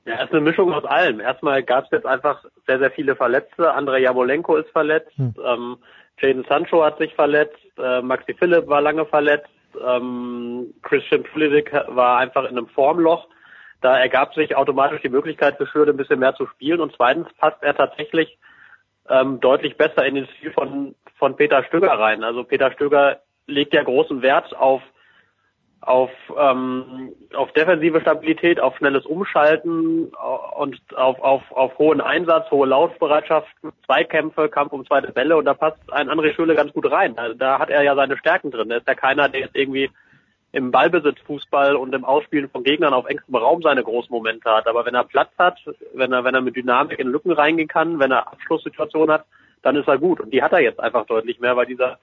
Ja, 0.07 0.15
es 0.17 0.25
ist 0.25 0.33
eine 0.33 0.41
Mischung 0.41 0.73
aus 0.73 0.85
allem. 0.85 1.21
Erstmal 1.21 1.63
gab 1.63 1.85
es 1.85 1.91
jetzt 1.91 2.07
einfach 2.07 2.45
sehr, 2.67 2.79
sehr 2.79 2.91
viele 2.91 3.17
Verletzte. 3.17 3.73
Andrei 3.73 4.01
Jamolenko 4.01 4.57
ist 4.57 4.71
verletzt. 4.71 5.13
Hm. 5.17 5.35
Ähm, 5.45 5.77
Jaden 6.21 6.45
Sancho 6.45 6.85
hat 6.85 6.99
sich 6.99 7.15
verletzt, 7.15 7.59
äh, 7.79 8.03
Maxi 8.03 8.35
Philipp 8.35 8.67
war 8.69 8.81
lange 8.81 9.07
verletzt, 9.07 9.49
ähm, 9.87 10.75
Christian 10.83 11.23
Pulisic 11.23 11.73
war 11.89 12.19
einfach 12.19 12.45
in 12.45 12.59
einem 12.59 12.69
Formloch. 12.69 13.27
Da 13.81 13.99
ergab 13.99 14.35
sich 14.35 14.55
automatisch 14.55 15.01
die 15.01 15.09
Möglichkeit 15.09 15.57
für 15.57 15.67
Schürde 15.67 15.93
ein 15.93 15.97
bisschen 15.97 16.21
mehr 16.21 16.35
zu 16.35 16.47
spielen 16.47 16.81
und 16.81 16.93
zweitens 16.95 17.33
passt 17.39 17.63
er 17.63 17.75
tatsächlich 17.75 18.39
ähm, 19.09 19.41
deutlich 19.41 19.77
besser 19.77 20.05
in 20.05 20.15
den 20.15 20.27
Stil 20.27 20.53
von, 20.53 20.95
von 21.19 21.37
Peter 21.37 21.65
Stöger 21.65 21.93
rein. 21.93 22.23
Also 22.23 22.45
Peter 22.45 22.71
Stöger 22.73 23.21
legt 23.47 23.73
ja 23.73 23.83
großen 23.83 24.21
Wert 24.21 24.55
auf 24.55 24.83
auf, 25.83 26.11
ähm, 26.39 27.13
auf 27.35 27.53
defensive 27.53 28.01
Stabilität, 28.01 28.61
auf 28.61 28.77
schnelles 28.77 29.07
Umschalten 29.07 30.13
und 30.57 30.81
auf, 30.95 31.19
auf, 31.21 31.43
auf 31.51 31.79
hohen 31.79 32.01
Einsatz, 32.01 32.51
hohe 32.51 32.67
Laufbereitschaft, 32.67 33.49
Zweikämpfe, 33.87 34.49
Kampf 34.49 34.73
um 34.73 34.85
zweite 34.87 35.13
Bälle 35.13 35.37
und 35.37 35.47
da 35.47 35.55
passt 35.55 35.81
ein 35.91 36.11
André 36.11 36.35
Schüle 36.35 36.55
ganz 36.55 36.73
gut 36.73 36.91
rein. 36.91 37.15
Da, 37.17 37.33
da 37.33 37.59
hat 37.59 37.71
er 37.71 37.83
ja 37.83 37.95
seine 37.95 38.19
Stärken 38.19 38.51
drin. 38.51 38.69
Da 38.69 38.77
ist 38.77 38.89
ja 38.89 38.95
keiner, 38.95 39.29
der 39.29 39.41
jetzt 39.41 39.57
irgendwie 39.57 39.91
im 40.53 40.71
Ballbesitz 40.71 41.19
Fußball 41.27 41.77
und 41.77 41.95
im 41.95 42.05
Ausspielen 42.05 42.51
von 42.51 42.65
Gegnern 42.65 42.93
auf 42.93 43.07
engstem 43.07 43.37
Raum 43.37 43.63
seine 43.63 43.85
großen 43.85 44.11
Momente 44.11 44.51
hat. 44.51 44.67
Aber 44.67 44.85
wenn 44.85 44.95
er 44.95 45.05
Platz 45.05 45.31
hat, 45.39 45.59
wenn 45.95 46.13
er, 46.13 46.25
wenn 46.25 46.35
er 46.35 46.41
mit 46.41 46.57
Dynamik 46.57 46.99
in 46.99 47.09
Lücken 47.09 47.33
reingehen 47.33 47.69
kann, 47.69 47.99
wenn 48.01 48.11
er 48.11 48.27
Abschlusssituationen 48.33 49.13
hat, 49.15 49.25
dann 49.63 49.77
ist 49.77 49.89
er 49.89 49.99
gut. 49.99 50.21
Und 50.21 50.33
die 50.33 50.43
hat 50.43 50.53
er 50.53 50.61
jetzt 50.61 50.81
einfach 50.81 51.07
deutlich 51.07 51.39
mehr, 51.41 51.57
weil 51.57 51.67
dieser 51.67 51.99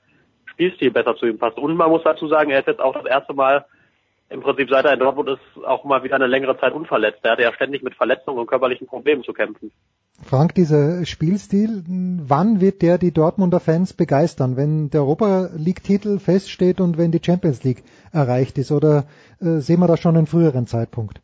Spielstil 0.57 0.91
besser 0.91 1.15
zu 1.15 1.27
ihm 1.27 1.37
passt. 1.37 1.57
Und 1.57 1.75
man 1.75 1.91
muss 1.91 2.01
dazu 2.03 2.27
sagen, 2.27 2.49
er 2.49 2.59
ist 2.59 2.67
jetzt 2.67 2.81
auch 2.81 2.93
das 2.93 3.05
erste 3.05 3.33
Mal 3.33 3.65
im 4.29 4.41
Prinzip 4.41 4.69
seit 4.69 4.83
er 4.85 4.93
in 4.93 4.99
Dortmund 4.99 5.29
ist, 5.29 5.65
auch 5.65 5.85
mal 5.85 6.03
wieder 6.03 6.15
eine 6.15 6.27
längere 6.27 6.59
Zeit 6.59 6.73
unverletzt. 6.73 7.19
Er 7.23 7.31
hatte 7.31 7.43
ja 7.43 7.53
ständig 7.53 7.81
mit 7.83 7.95
Verletzungen 7.95 8.39
und 8.39 8.47
körperlichen 8.47 8.87
Problemen 8.87 9.23
zu 9.23 9.31
kämpfen. 9.31 9.71
Frank, 10.21 10.55
dieser 10.55 11.05
Spielstil, 11.05 11.83
wann 11.87 12.59
wird 12.59 12.81
der 12.81 12.97
die 12.97 13.13
Dortmunder 13.13 13.59
Fans 13.59 13.93
begeistern? 13.93 14.57
Wenn 14.57 14.89
der 14.89 15.01
Europa 15.01 15.49
League-Titel 15.55 16.19
feststeht 16.19 16.81
und 16.81 16.97
wenn 16.97 17.11
die 17.11 17.21
Champions 17.23 17.63
League 17.63 17.83
erreicht 18.11 18.57
ist? 18.57 18.71
Oder 18.71 19.05
äh, 19.39 19.59
sehen 19.59 19.79
wir 19.79 19.87
da 19.87 19.95
schon 19.95 20.17
einen 20.17 20.27
früheren 20.27 20.65
Zeitpunkt? 20.67 21.21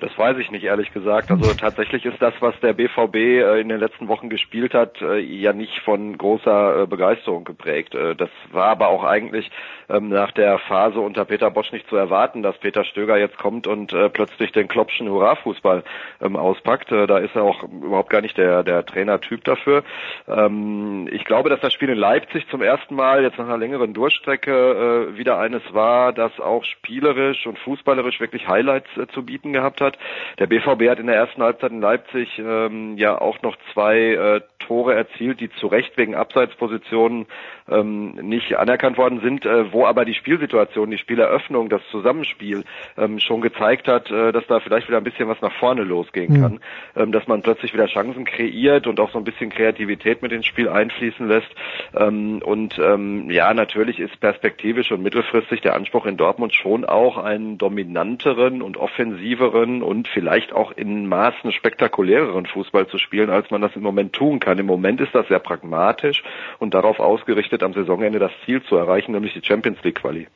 Das 0.00 0.16
weiß 0.16 0.38
ich 0.38 0.50
nicht, 0.50 0.64
ehrlich 0.64 0.92
gesagt. 0.92 1.30
Also 1.30 1.54
tatsächlich 1.58 2.04
ist 2.04 2.20
das, 2.20 2.34
was 2.40 2.58
der 2.60 2.72
BVB 2.72 3.14
äh, 3.14 3.60
in 3.60 3.68
den 3.68 3.80
letzten 3.80 4.08
Wochen 4.08 4.28
gespielt 4.28 4.74
hat, 4.74 5.00
äh, 5.02 5.18
ja 5.18 5.52
nicht 5.52 5.80
von 5.80 6.16
großer 6.16 6.82
äh, 6.82 6.86
Begeisterung 6.86 7.44
geprägt. 7.44 7.94
Das 7.94 8.30
war 8.52 8.66
aber 8.66 8.88
auch 8.88 9.04
eigentlich 9.04 9.50
ähm, 9.88 10.08
nach 10.08 10.32
der 10.32 10.58
Phase 10.58 11.00
unter 11.00 11.24
Peter 11.24 11.50
Bosch 11.50 11.72
nicht 11.72 11.88
zu 11.88 11.96
erwarten, 11.96 12.42
dass 12.42 12.58
Peter 12.58 12.84
Stöger 12.84 13.16
jetzt 13.16 13.38
kommt 13.38 13.66
und 13.66 13.94
plötzlich 14.12 14.52
den 14.52 14.68
Klopschen 14.68 15.08
Hurra-Fußball 15.08 15.82
ähm, 16.20 16.36
auspackt. 16.36 16.90
Da 16.90 17.18
ist 17.18 17.34
er 17.34 17.42
auch 17.42 17.62
überhaupt 17.64 18.10
gar 18.10 18.20
nicht 18.20 18.36
der, 18.36 18.62
der 18.62 18.84
Trainertyp 18.84 19.44
dafür. 19.44 19.82
Ähm, 20.26 21.08
ich 21.10 21.24
glaube, 21.24 21.48
dass 21.50 21.60
das 21.60 21.72
Spiel 21.72 21.88
in 21.88 21.98
Leipzig 21.98 22.46
zum 22.48 22.62
ersten 22.62 22.94
Mal 22.94 23.22
jetzt 23.22 23.38
nach 23.38 23.46
einer 23.46 23.58
längeren 23.58 23.94
Durchstrecke 23.94 25.16
wieder 25.16 25.38
eines 25.38 25.62
war, 25.72 26.12
das 26.12 26.38
auch 26.40 26.64
spielerisch 26.64 27.46
und 27.46 27.58
fußballerisch 27.58 28.20
wirklich 28.20 28.46
Highlights 28.48 28.88
zu 29.12 29.24
bieten 29.24 29.52
gehabt 29.52 29.80
hat 29.80 29.87
hat. 29.88 29.98
Der 30.38 30.46
BVB 30.46 30.88
hat 30.88 30.98
in 30.98 31.06
der 31.06 31.16
ersten 31.16 31.42
Halbzeit 31.42 31.70
in 31.70 31.80
Leipzig 31.80 32.38
ähm, 32.38 32.96
ja 32.96 33.20
auch 33.20 33.42
noch 33.42 33.56
zwei 33.72 33.98
äh, 33.98 34.40
Tore 34.68 34.94
erzielt, 34.94 35.40
die 35.40 35.50
zu 35.50 35.66
Recht 35.66 35.96
wegen 35.96 36.14
Abseitspositionen 36.14 37.26
ähm, 37.68 38.12
nicht 38.22 38.56
anerkannt 38.56 38.98
worden 38.98 39.20
sind, 39.20 39.46
äh, 39.46 39.72
wo 39.72 39.86
aber 39.86 40.04
die 40.04 40.14
Spielsituation, 40.14 40.90
die 40.90 40.98
Spieleröffnung, 40.98 41.68
das 41.68 41.80
Zusammenspiel 41.90 42.64
ähm, 42.96 43.18
schon 43.18 43.40
gezeigt 43.40 43.88
hat, 43.88 44.10
äh, 44.10 44.32
dass 44.32 44.46
da 44.46 44.60
vielleicht 44.60 44.88
wieder 44.88 44.98
ein 44.98 45.04
bisschen 45.04 45.28
was 45.28 45.40
nach 45.40 45.52
vorne 45.58 45.82
losgehen 45.82 46.34
mhm. 46.34 46.40
kann, 46.40 46.60
ähm, 46.96 47.12
dass 47.12 47.26
man 47.26 47.42
plötzlich 47.42 47.72
wieder 47.72 47.86
Chancen 47.86 48.24
kreiert 48.24 48.86
und 48.86 49.00
auch 49.00 49.10
so 49.10 49.18
ein 49.18 49.24
bisschen 49.24 49.50
Kreativität 49.50 50.22
mit 50.22 50.32
ins 50.32 50.46
Spiel 50.46 50.68
einfließen 50.68 51.26
lässt. 51.26 51.48
Ähm, 51.96 52.42
und 52.44 52.78
ähm, 52.78 53.30
ja, 53.30 53.54
natürlich 53.54 53.98
ist 53.98 54.20
perspektivisch 54.20 54.90
und 54.92 55.02
mittelfristig 55.02 55.62
der 55.62 55.74
Anspruch 55.74 56.06
in 56.06 56.16
Dortmund 56.16 56.54
schon 56.54 56.84
auch 56.84 57.16
einen 57.16 57.58
dominanteren 57.58 58.60
und 58.60 58.76
offensiveren 58.76 59.77
und 59.82 60.08
vielleicht 60.08 60.52
auch 60.52 60.72
in 60.72 61.06
Maßen 61.06 61.52
spektakuläreren 61.52 62.46
Fußball 62.46 62.86
zu 62.88 62.98
spielen, 62.98 63.30
als 63.30 63.50
man 63.50 63.60
das 63.60 63.74
im 63.76 63.82
Moment 63.82 64.12
tun 64.12 64.40
kann. 64.40 64.58
Im 64.58 64.66
Moment 64.66 65.00
ist 65.00 65.14
das 65.14 65.28
sehr 65.28 65.38
pragmatisch 65.38 66.22
und 66.58 66.74
darauf 66.74 67.00
ausgerichtet, 67.00 67.62
am 67.62 67.72
Saisonende 67.72 68.18
das 68.18 68.32
Ziel 68.44 68.62
zu 68.62 68.76
erreichen, 68.76 69.12
nämlich 69.12 69.34
die 69.34 69.44
Champions 69.44 69.78
League 69.82 69.96
Quali. 69.96 70.28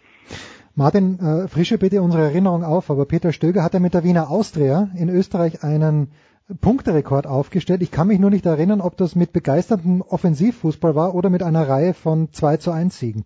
Martin, 0.75 1.19
äh, 1.19 1.49
frische 1.49 1.77
bitte 1.77 2.01
unsere 2.01 2.23
Erinnerung 2.23 2.65
auf, 2.65 2.91
aber 2.91 3.05
Peter 3.05 3.33
Stöger 3.33 3.63
hat 3.63 3.75
ja 3.75 3.81
mit 3.81 3.93
der 3.93 4.05
Wiener 4.05 4.31
Austria 4.31 4.89
in 4.97 5.11
Österreich 5.11 5.63
einen 5.63 6.13
Punkterekord 6.61 7.27
aufgestellt. 7.27 7.83
Ich 7.83 7.91
kann 7.91 8.09
mich 8.09 8.19
nur 8.19 8.31
nicht 8.31 8.47
erinnern, 8.47 8.81
ob 8.81 8.97
das 8.97 9.15
mit 9.15 9.33
begeisterndem 9.33 10.03
Offensivfußball 10.03 10.95
war 10.95 11.15
oder 11.15 11.31
mit 11.31 11.43
einer 11.43 11.69
Reihe 11.69 11.95
von 11.95 12.33
2 12.33 12.57
zu 12.57 12.71
1 12.71 12.99
Siegen. 12.99 13.25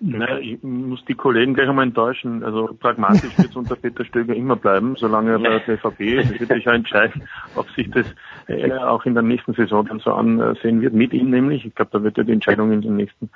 Naja, 0.00 0.38
ich 0.38 0.62
muss 0.62 1.04
die 1.06 1.14
Kollegen 1.14 1.54
gleich 1.54 1.68
einmal 1.68 1.86
enttäuschen. 1.86 2.44
Also 2.44 2.76
pragmatisch 2.78 3.36
wird 3.36 3.50
es 3.50 3.56
unter 3.56 3.74
Peter 3.74 4.04
Stöger 4.04 4.34
immer 4.34 4.54
bleiben, 4.54 4.94
solange 4.96 5.32
er 5.32 5.38
bei 5.40 5.58
der 5.58 5.58
BVB 5.58 6.00
ist. 6.00 6.30
Es 6.30 6.40
wird 6.40 6.50
sich 6.50 6.64
ja 6.64 6.72
entscheiden, 6.72 7.22
ob 7.56 7.68
sich 7.70 7.90
das 7.90 8.06
äh, 8.46 8.72
auch 8.72 9.04
in 9.06 9.14
der 9.14 9.24
nächsten 9.24 9.54
Saison 9.54 9.86
dann 9.86 9.98
so 9.98 10.12
ansehen 10.12 10.82
wird, 10.82 10.94
mit 10.94 11.12
ihm 11.12 11.30
nämlich. 11.30 11.64
Ich 11.66 11.74
glaube, 11.74 11.90
da 11.92 12.02
wird 12.02 12.16
ja 12.16 12.22
die 12.22 12.32
Entscheidung 12.32 12.70
in 12.70 12.82
den 12.82 12.94
nächsten 12.94 13.28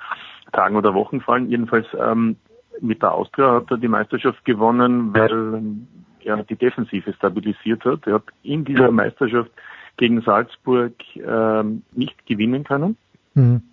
Tagen 0.53 0.77
oder 0.77 0.93
Wochen 0.93 1.19
fallen. 1.19 1.49
Jedenfalls 1.49 1.87
ähm, 1.99 2.37
mit 2.79 3.01
der 3.01 3.13
Austria 3.13 3.55
hat 3.55 3.69
er 3.69 3.77
die 3.77 3.89
Meisterschaft 3.89 4.45
gewonnen, 4.45 5.13
weil 5.13 5.31
er 5.31 6.37
ja, 6.37 6.43
die 6.43 6.55
Defensive 6.55 7.11
stabilisiert 7.13 7.83
hat. 7.83 8.07
Er 8.07 8.15
hat 8.15 8.23
in 8.41 8.63
dieser 8.63 8.89
Meisterschaft 8.89 9.51
gegen 9.97 10.21
Salzburg 10.21 10.93
ähm, 11.17 11.83
nicht 11.91 12.25
gewinnen 12.25 12.63
können. 12.63 12.95
Mhm 13.33 13.63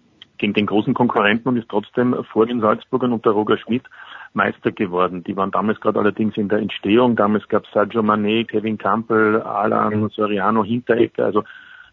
gegen 0.41 0.55
den 0.55 0.66
großen 0.66 0.95
Konkurrenten 0.95 1.49
und 1.49 1.57
ist 1.57 1.68
trotzdem 1.68 2.16
vor 2.32 2.47
den 2.47 2.61
Salzburgern 2.61 3.12
und 3.12 3.24
der 3.24 3.32
Roger 3.32 3.59
Schmidt 3.59 3.84
Meister 4.32 4.72
geworden. 4.72 5.22
Die 5.22 5.36
waren 5.36 5.51
damals 5.51 5.80
gerade 5.80 5.99
allerdings 5.99 6.36
in 6.36 6.49
der 6.49 6.59
Entstehung. 6.59 7.14
Damals 7.14 7.47
gab 7.49 7.64
es 7.64 7.72
Sergio 7.72 8.01
Mané, 8.01 8.47
Kevin 8.47 8.78
Campbell, 8.78 9.43
Alan 9.43 10.09
Soriano, 10.09 10.64
Hinteregger, 10.64 11.26
also 11.26 11.45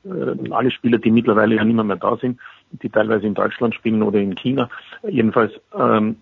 äh, 0.05 0.51
alle 0.51 0.71
Spieler, 0.71 0.97
die 0.97 1.11
mittlerweile 1.11 1.55
ja 1.55 1.63
nicht 1.63 1.75
mehr, 1.75 1.83
mehr 1.83 1.97
da 1.97 2.15
sind, 2.17 2.39
die 2.71 2.89
teilweise 2.89 3.27
in 3.27 3.33
Deutschland 3.33 3.75
spielen 3.75 4.01
oder 4.01 4.19
in 4.19 4.35
China. 4.35 4.69
Jedenfalls 5.07 5.53
ähm, 5.77 6.17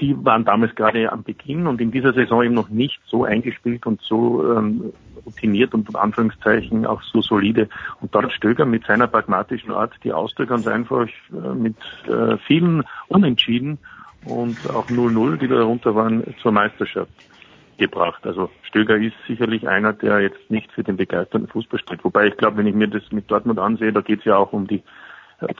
die 0.00 0.24
waren 0.24 0.44
damals 0.44 0.74
gerade 0.74 1.10
am 1.10 1.22
Beginn 1.22 1.66
und 1.66 1.80
in 1.80 1.90
dieser 1.90 2.12
Saison 2.12 2.42
eben 2.44 2.54
noch 2.54 2.68
nicht 2.68 3.00
so 3.06 3.24
eingespielt 3.24 3.86
und 3.86 4.00
so 4.02 4.56
ähm, 4.56 4.92
routiniert 5.24 5.74
und 5.74 5.88
in 5.88 5.96
Anführungszeichen 5.96 6.86
auch 6.86 7.02
so 7.02 7.20
solide. 7.20 7.68
Und 8.00 8.14
dort 8.14 8.32
Stöger 8.32 8.64
mit 8.64 8.84
seiner 8.84 9.06
pragmatischen 9.06 9.72
Art 9.72 9.92
die 10.04 10.12
Austria 10.12 10.46
ganz 10.46 10.66
einfach 10.66 11.06
äh, 11.06 11.54
mit 11.54 11.76
äh, 12.06 12.36
vielen 12.46 12.84
Unentschieden 13.08 13.78
und 14.24 14.58
auch 14.70 14.88
0-0, 14.88 15.36
die 15.38 15.48
da 15.48 15.62
runter 15.62 15.94
waren, 15.94 16.22
zur 16.42 16.52
Meisterschaft 16.52 17.10
gebracht. 17.78 18.26
Also 18.26 18.50
Stöger 18.62 18.96
ist 18.96 19.14
sicherlich 19.26 19.68
einer, 19.68 19.92
der 19.92 20.20
jetzt 20.20 20.50
nicht 20.50 20.70
für 20.72 20.82
den 20.82 20.96
begeisterten 20.96 21.48
Fußball 21.48 21.78
steht. 21.80 22.04
Wobei 22.04 22.26
ich 22.26 22.36
glaube, 22.36 22.58
wenn 22.58 22.66
ich 22.66 22.74
mir 22.74 22.88
das 22.88 23.10
mit 23.12 23.30
Dortmund 23.30 23.58
ansehe, 23.58 23.92
da 23.92 24.00
geht 24.00 24.20
es 24.20 24.24
ja 24.24 24.36
auch 24.36 24.52
um 24.52 24.66
die 24.66 24.82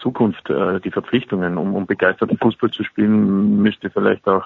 Zukunft, 0.00 0.50
äh, 0.50 0.80
die 0.80 0.90
Verpflichtungen. 0.90 1.56
Um, 1.56 1.74
um 1.74 1.86
begeisterten 1.86 2.38
Fußball 2.38 2.70
zu 2.70 2.84
spielen, 2.84 3.62
müsste 3.62 3.90
vielleicht 3.90 4.26
auch 4.26 4.44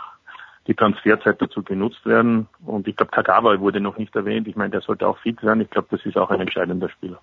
die 0.66 0.74
Transferzeit 0.74 1.40
dazu 1.40 1.62
genutzt 1.62 2.04
werden. 2.06 2.48
Und 2.64 2.86
ich 2.86 2.96
glaube, 2.96 3.10
Kagawa 3.12 3.58
wurde 3.60 3.80
noch 3.80 3.98
nicht 3.98 4.14
erwähnt. 4.14 4.46
Ich 4.46 4.56
meine, 4.56 4.70
der 4.70 4.80
sollte 4.80 5.06
auch 5.06 5.18
fit 5.18 5.38
sein. 5.42 5.60
Ich 5.60 5.70
glaube, 5.70 5.88
das 5.90 6.04
ist 6.06 6.16
auch 6.16 6.30
ein 6.30 6.40
entscheidender 6.40 6.88
Spieler. 6.88 7.20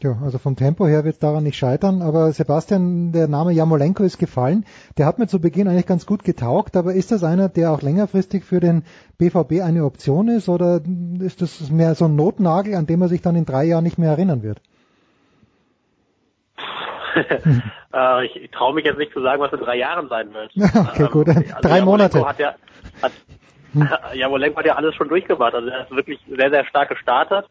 Ja, 0.00 0.16
also 0.22 0.38
vom 0.38 0.54
Tempo 0.54 0.86
her 0.86 1.04
wird 1.04 1.14
es 1.14 1.18
daran 1.18 1.42
nicht 1.42 1.56
scheitern, 1.56 2.02
aber 2.02 2.30
Sebastian, 2.30 3.10
der 3.10 3.26
Name 3.26 3.50
Jamolenko 3.50 4.04
ist 4.04 4.18
gefallen. 4.18 4.64
Der 4.96 5.06
hat 5.06 5.18
mir 5.18 5.26
zu 5.26 5.40
Beginn 5.40 5.66
eigentlich 5.66 5.86
ganz 5.86 6.06
gut 6.06 6.22
getaugt, 6.22 6.76
aber 6.76 6.94
ist 6.94 7.10
das 7.10 7.24
einer, 7.24 7.48
der 7.48 7.72
auch 7.72 7.82
längerfristig 7.82 8.44
für 8.44 8.60
den 8.60 8.84
BVB 9.18 9.60
eine 9.60 9.84
Option 9.84 10.28
ist 10.28 10.48
oder 10.48 10.80
ist 11.18 11.42
das 11.42 11.68
mehr 11.70 11.96
so 11.96 12.04
ein 12.04 12.14
Notnagel, 12.14 12.76
an 12.76 12.86
dem 12.86 13.02
er 13.02 13.08
sich 13.08 13.22
dann 13.22 13.34
in 13.34 13.44
drei 13.44 13.64
Jahren 13.64 13.82
nicht 13.82 13.98
mehr 13.98 14.10
erinnern 14.10 14.44
wird? 14.44 14.60
äh, 17.94 18.26
ich, 18.26 18.50
traue 18.50 18.74
mich 18.74 18.84
jetzt 18.84 18.98
nicht 18.98 19.12
zu 19.12 19.22
sagen, 19.22 19.40
was 19.40 19.52
in 19.52 19.60
drei 19.60 19.76
Jahren 19.76 20.08
sein 20.08 20.32
wird. 20.32 20.52
okay, 20.56 21.02
ähm, 21.02 21.10
gut. 21.10 21.28
Also 21.28 21.42
drei 21.62 21.80
Monate. 21.80 22.26
Hat 22.26 22.38
ja, 22.38 22.54
hat, 23.02 23.12
hm. 23.72 23.88
Jamolenko 24.14 24.58
hat 24.58 24.66
ja 24.66 24.76
alles 24.76 24.94
schon 24.94 25.08
durchgemacht. 25.08 25.54
Also 25.54 25.68
er 25.68 25.82
ist 25.82 25.90
wirklich 25.90 26.20
sehr, 26.28 26.50
sehr 26.50 26.64
stark 26.66 26.88
gestartet, 26.88 27.46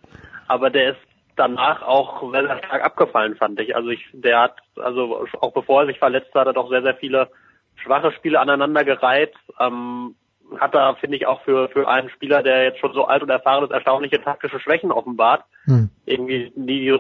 aber 0.48 0.70
der 0.70 0.92
ist 0.92 1.00
danach 1.36 1.82
auch 1.84 2.32
sehr, 2.32 2.48
sehr 2.48 2.58
stark 2.60 2.84
abgefallen, 2.84 3.36
fand 3.36 3.60
ich. 3.60 3.76
Also 3.76 3.90
ich, 3.90 4.06
der 4.14 4.42
hat, 4.42 4.56
also 4.76 5.26
auch 5.40 5.54
bevor 5.54 5.82
er 5.82 5.88
sich 5.88 6.00
verletzt 6.00 6.34
hat, 6.34 6.42
hat 6.42 6.48
er 6.48 6.54
doch 6.54 6.70
sehr, 6.70 6.82
sehr 6.82 6.96
viele 6.96 7.30
schwache 7.76 8.12
Spiele 8.12 8.40
aneinander 8.40 8.84
gereiht. 8.84 9.34
Ähm, 9.60 10.16
hat 10.60 10.74
da, 10.74 10.96
finde 10.96 11.18
ich, 11.18 11.28
auch 11.28 11.42
für, 11.42 11.70
für 11.70 11.88
einen 11.88 12.10
Spieler, 12.10 12.44
der 12.44 12.64
jetzt 12.64 12.80
schon 12.80 12.94
so 12.94 13.06
alt 13.06 13.24
und 13.24 13.30
erfahren 13.30 13.64
ist, 13.64 13.72
erstaunliche 13.72 14.22
taktische 14.22 14.60
Schwächen 14.60 14.92
offenbart. 14.92 15.44
Hm. 15.66 15.90
Irgendwie 16.06 16.52
nie 16.56 16.90
äh, 16.90 17.00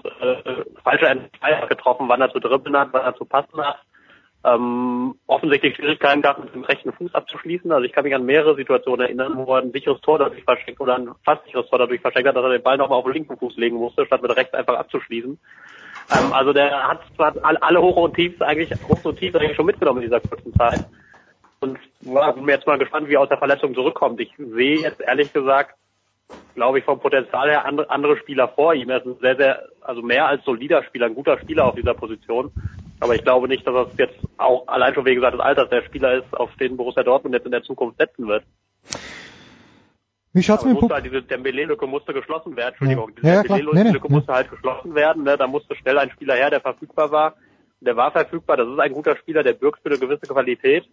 falsche 0.83 1.07
Entscheidung 1.07 1.69
getroffen, 1.69 2.09
wann 2.09 2.21
er 2.21 2.31
zu 2.31 2.39
dribbeln 2.39 2.77
hat, 2.77 2.89
wann 2.91 3.03
er 3.03 3.15
zu 3.15 3.25
passen 3.25 3.61
hat 3.61 3.77
ähm, 4.47 5.15
offensichtlich 5.25 5.75
Schwierigkeiten 5.75 6.21
gehabt, 6.21 6.43
mit 6.43 6.53
dem 6.53 6.63
rechten 6.63 6.93
Fuß 6.93 7.13
abzuschließen. 7.13 7.71
Also 7.71 7.85
ich 7.85 7.91
kann 7.91 8.03
mich 8.03 8.15
an 8.15 8.25
mehrere 8.25 8.55
Situationen 8.55 9.05
erinnern, 9.05 9.33
wo 9.35 9.55
er 9.55 9.61
ein 9.61 9.71
sicheres 9.71 9.99
Tor 10.01 10.19
dadurch 10.19 10.43
verschenkt 10.43 10.79
oder 10.79 10.95
ein 10.95 11.09
fast 11.25 11.43
sicheres 11.45 11.67
Tor 11.69 11.79
dadurch 11.79 12.01
verschenkt 12.01 12.27
hat, 12.27 12.35
dass 12.35 12.43
er 12.43 12.51
den 12.51 12.63
Ball 12.63 12.77
nochmal 12.77 12.99
auf 12.99 13.05
den 13.05 13.13
linken 13.13 13.37
Fuß 13.37 13.57
legen 13.57 13.77
musste, 13.77 14.05
statt 14.05 14.21
mit 14.21 14.35
rechts 14.35 14.53
einfach 14.53 14.75
abzuschließen. 14.75 15.37
Ähm, 16.11 16.33
also 16.33 16.53
der 16.53 16.87
hat 16.87 17.01
zwar 17.15 17.33
alle 17.41 17.81
Hoch 17.81 17.97
und 17.97 18.15
Tiefs 18.15 18.41
eigentlich, 18.41 18.71
Hoch 18.87 19.03
und 19.03 19.17
Tiefs 19.17 19.35
eigentlich 19.35 19.55
schon 19.55 19.65
mitgenommen 19.65 20.01
in 20.01 20.09
dieser 20.09 20.21
kurzen 20.21 20.53
Zeit. 20.53 20.85
Und 21.59 21.79
war 22.01 22.33
bin 22.33 22.47
jetzt 22.47 22.67
mal 22.67 22.77
gespannt, 22.77 23.07
wie 23.07 23.15
er 23.15 23.21
aus 23.21 23.29
der 23.29 23.39
Verletzung 23.39 23.73
zurückkommt. 23.73 24.19
Ich 24.19 24.31
sehe 24.37 24.79
jetzt 24.79 25.01
ehrlich 25.01 25.33
gesagt, 25.33 25.75
glaube 26.55 26.79
ich, 26.79 26.85
vom 26.85 26.99
Potenzial 26.99 27.49
her 27.49 27.65
andere, 27.65 27.89
andere 27.89 28.17
Spieler 28.17 28.47
vor 28.49 28.73
ihm. 28.73 28.89
Er 28.89 28.97
ist 28.97 29.05
ein 29.05 29.17
sehr, 29.19 29.35
sehr, 29.37 29.63
also 29.81 30.01
mehr 30.01 30.27
als 30.27 30.43
solider 30.43 30.83
Spieler, 30.83 31.07
ein 31.07 31.15
guter 31.15 31.39
Spieler 31.39 31.65
auf 31.65 31.75
dieser 31.75 31.93
Position. 31.93 32.51
Aber 32.99 33.15
ich 33.15 33.23
glaube 33.23 33.47
nicht, 33.47 33.65
dass 33.65 33.73
das 33.73 33.97
jetzt 33.97 34.19
auch 34.37 34.67
allein 34.67 34.93
schon 34.93 35.05
wegen 35.05 35.21
seines 35.21 35.39
Alters 35.39 35.69
der 35.69 35.83
Spieler 35.83 36.15
ist, 36.15 36.33
auf 36.35 36.49
den 36.55 36.77
Borussia 36.77 37.03
Dortmund 37.03 37.35
jetzt 37.35 37.45
in 37.45 37.51
der 37.51 37.63
Zukunft 37.63 37.97
setzen 37.97 38.27
wird. 38.27 38.43
Wie 40.33 40.43
schaut's 40.43 40.65
mit 40.65 40.73
musste 40.73 40.93
halt 40.93 41.05
diese 41.05 41.21
Dembele-Lücke 41.21 41.87
musste 41.87 42.13
geschlossen 42.13 42.55
werden, 42.55 42.69
Entschuldigung, 42.69 43.11
ja. 43.21 43.35
Ja, 43.35 43.41
diese 43.43 43.53
Dembele-Lücke 43.53 43.83
nee, 43.83 44.07
nee. 44.09 44.13
musste 44.15 44.33
halt 44.33 44.49
geschlossen 44.51 44.95
werden, 44.95 45.23
ne? 45.23 45.37
da 45.37 45.47
musste 45.47 45.75
schnell 45.75 45.97
ein 45.97 46.11
Spieler 46.11 46.35
her, 46.35 46.49
der 46.49 46.61
verfügbar 46.61 47.11
war. 47.11 47.35
Der 47.79 47.95
war 47.95 48.11
verfügbar, 48.11 48.57
das 48.57 48.67
ist 48.67 48.79
ein 48.79 48.93
guter 48.93 49.15
Spieler, 49.17 49.43
der 49.43 49.53
birgt 49.53 49.81
für 49.81 49.89
eine 49.89 49.99
gewisse 49.99 50.25
Qualität. 50.27 50.87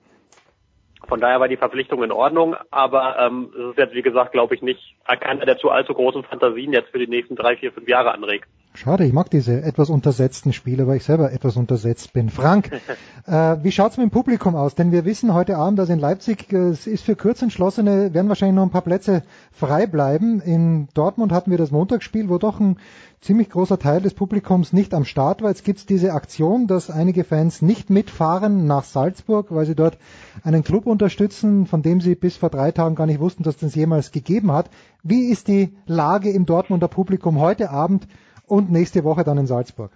Von 1.09 1.21
daher 1.21 1.41
war 1.41 1.49
die 1.49 1.57
Verpflichtung 1.57 2.03
in 2.03 2.13
Ordnung, 2.13 2.57
aber 2.71 3.19
ähm, 3.19 3.53
es 3.53 3.71
ist 3.71 3.79
jetzt, 3.79 3.95
wie 3.95 4.03
gesagt, 4.03 4.33
glaube 4.33 4.55
ich, 4.55 4.63
nicht 4.63 4.81
keiner, 5.21 5.45
der 5.45 5.59
zu 5.59 5.71
allzu 5.71 5.95
großen 5.95 6.25
Fantasien 6.25 6.73
jetzt 6.73 6.91
für 6.91 6.99
die 6.99 7.07
nächsten 7.07 7.37
drei, 7.37 7.57
vier, 7.57 7.73
fünf 7.73 7.89
Jahre 7.89 8.13
anregt. 8.13 8.49
Schade, 8.77 9.05
ich 9.05 9.13
mag 9.13 9.31
diese 9.31 9.63
etwas 9.63 9.89
untersetzten 9.89 10.53
Spiele, 10.53 10.89
weil 10.89 10.97
ich 10.97 11.05
selber 11.05 11.33
etwas 11.33 11.57
untersetzt 11.57 12.13
bin. 12.13 12.29
Frank, 12.29 12.73
äh, 13.27 13.57
wie 13.63 13.71
schaut's 13.71 13.99
mit 13.99 14.07
dem 14.07 14.11
Publikum 14.11 14.57
aus? 14.57 14.75
Denn 14.75 14.91
wir 14.91 15.05
wissen 15.05 15.33
heute 15.33 15.59
Abend, 15.59 15.79
dass 15.79 15.91
in 15.91 16.01
Leipzig 16.01 16.53
äh, 16.53 16.71
es 16.71 16.89
ist 16.89 17.05
für 17.05 17.15
Kurzentschlossene, 17.15 18.15
werden 18.15 18.29
wahrscheinlich 18.29 18.57
noch 18.57 18.65
ein 18.65 18.71
paar 18.71 18.83
Plätze 18.83 19.23
frei 19.53 19.87
bleiben. 19.87 20.41
In 20.41 20.89
Dortmund 20.93 21.31
hatten 21.31 21.53
wir 21.53 21.59
das 21.59 21.71
Montagsspiel, 21.71 22.29
wo 22.29 22.39
doch 22.39 22.59
ein 22.59 22.79
ziemlich 23.21 23.49
großer 23.49 23.79
Teil 23.79 24.01
des 24.01 24.13
Publikums 24.13 24.73
nicht 24.73 24.93
am 24.93 25.05
Start 25.05 25.41
war. 25.41 25.51
Jetzt 25.51 25.65
gibt's 25.65 25.87
diese 25.87 26.13
Aktion, 26.13 26.67
dass 26.67 26.91
einige 26.91 27.23
Fans 27.23 27.63
nicht 27.63 27.91
mitfahren 27.91 28.67
nach 28.67 28.83
Salzburg, 28.83 29.55
weil 29.55 29.67
sie 29.67 29.77
dort 29.77 29.99
einen 30.43 30.65
Club 30.65 30.87
unterstützen, 30.87 31.67
von 31.67 31.83
dem 31.83 32.01
sie 32.01 32.17
bis 32.17 32.39
vor 32.39 32.51
drei 32.51 32.73
Tagen 32.73 32.97
gar 32.97 33.07
nicht 33.07 33.21
wussten, 33.21 33.45
dass 33.45 33.55
es 33.55 33.61
das 33.61 33.75
jemals 33.77 34.11
gegeben 34.11 34.51
hat. 34.51 34.69
Wie 35.05 35.29
ist 35.29 35.47
die 35.47 35.77
Lage 35.87 36.31
im 36.31 36.45
Dortmunder 36.45 36.89
Publikum 36.89 37.39
heute 37.39 37.71
Abend? 37.71 38.09
Und 38.47 38.71
nächste 38.71 39.05
Woche 39.05 39.25
dann 39.25 39.39
in 39.39 39.47
Salzburg. 39.47 39.91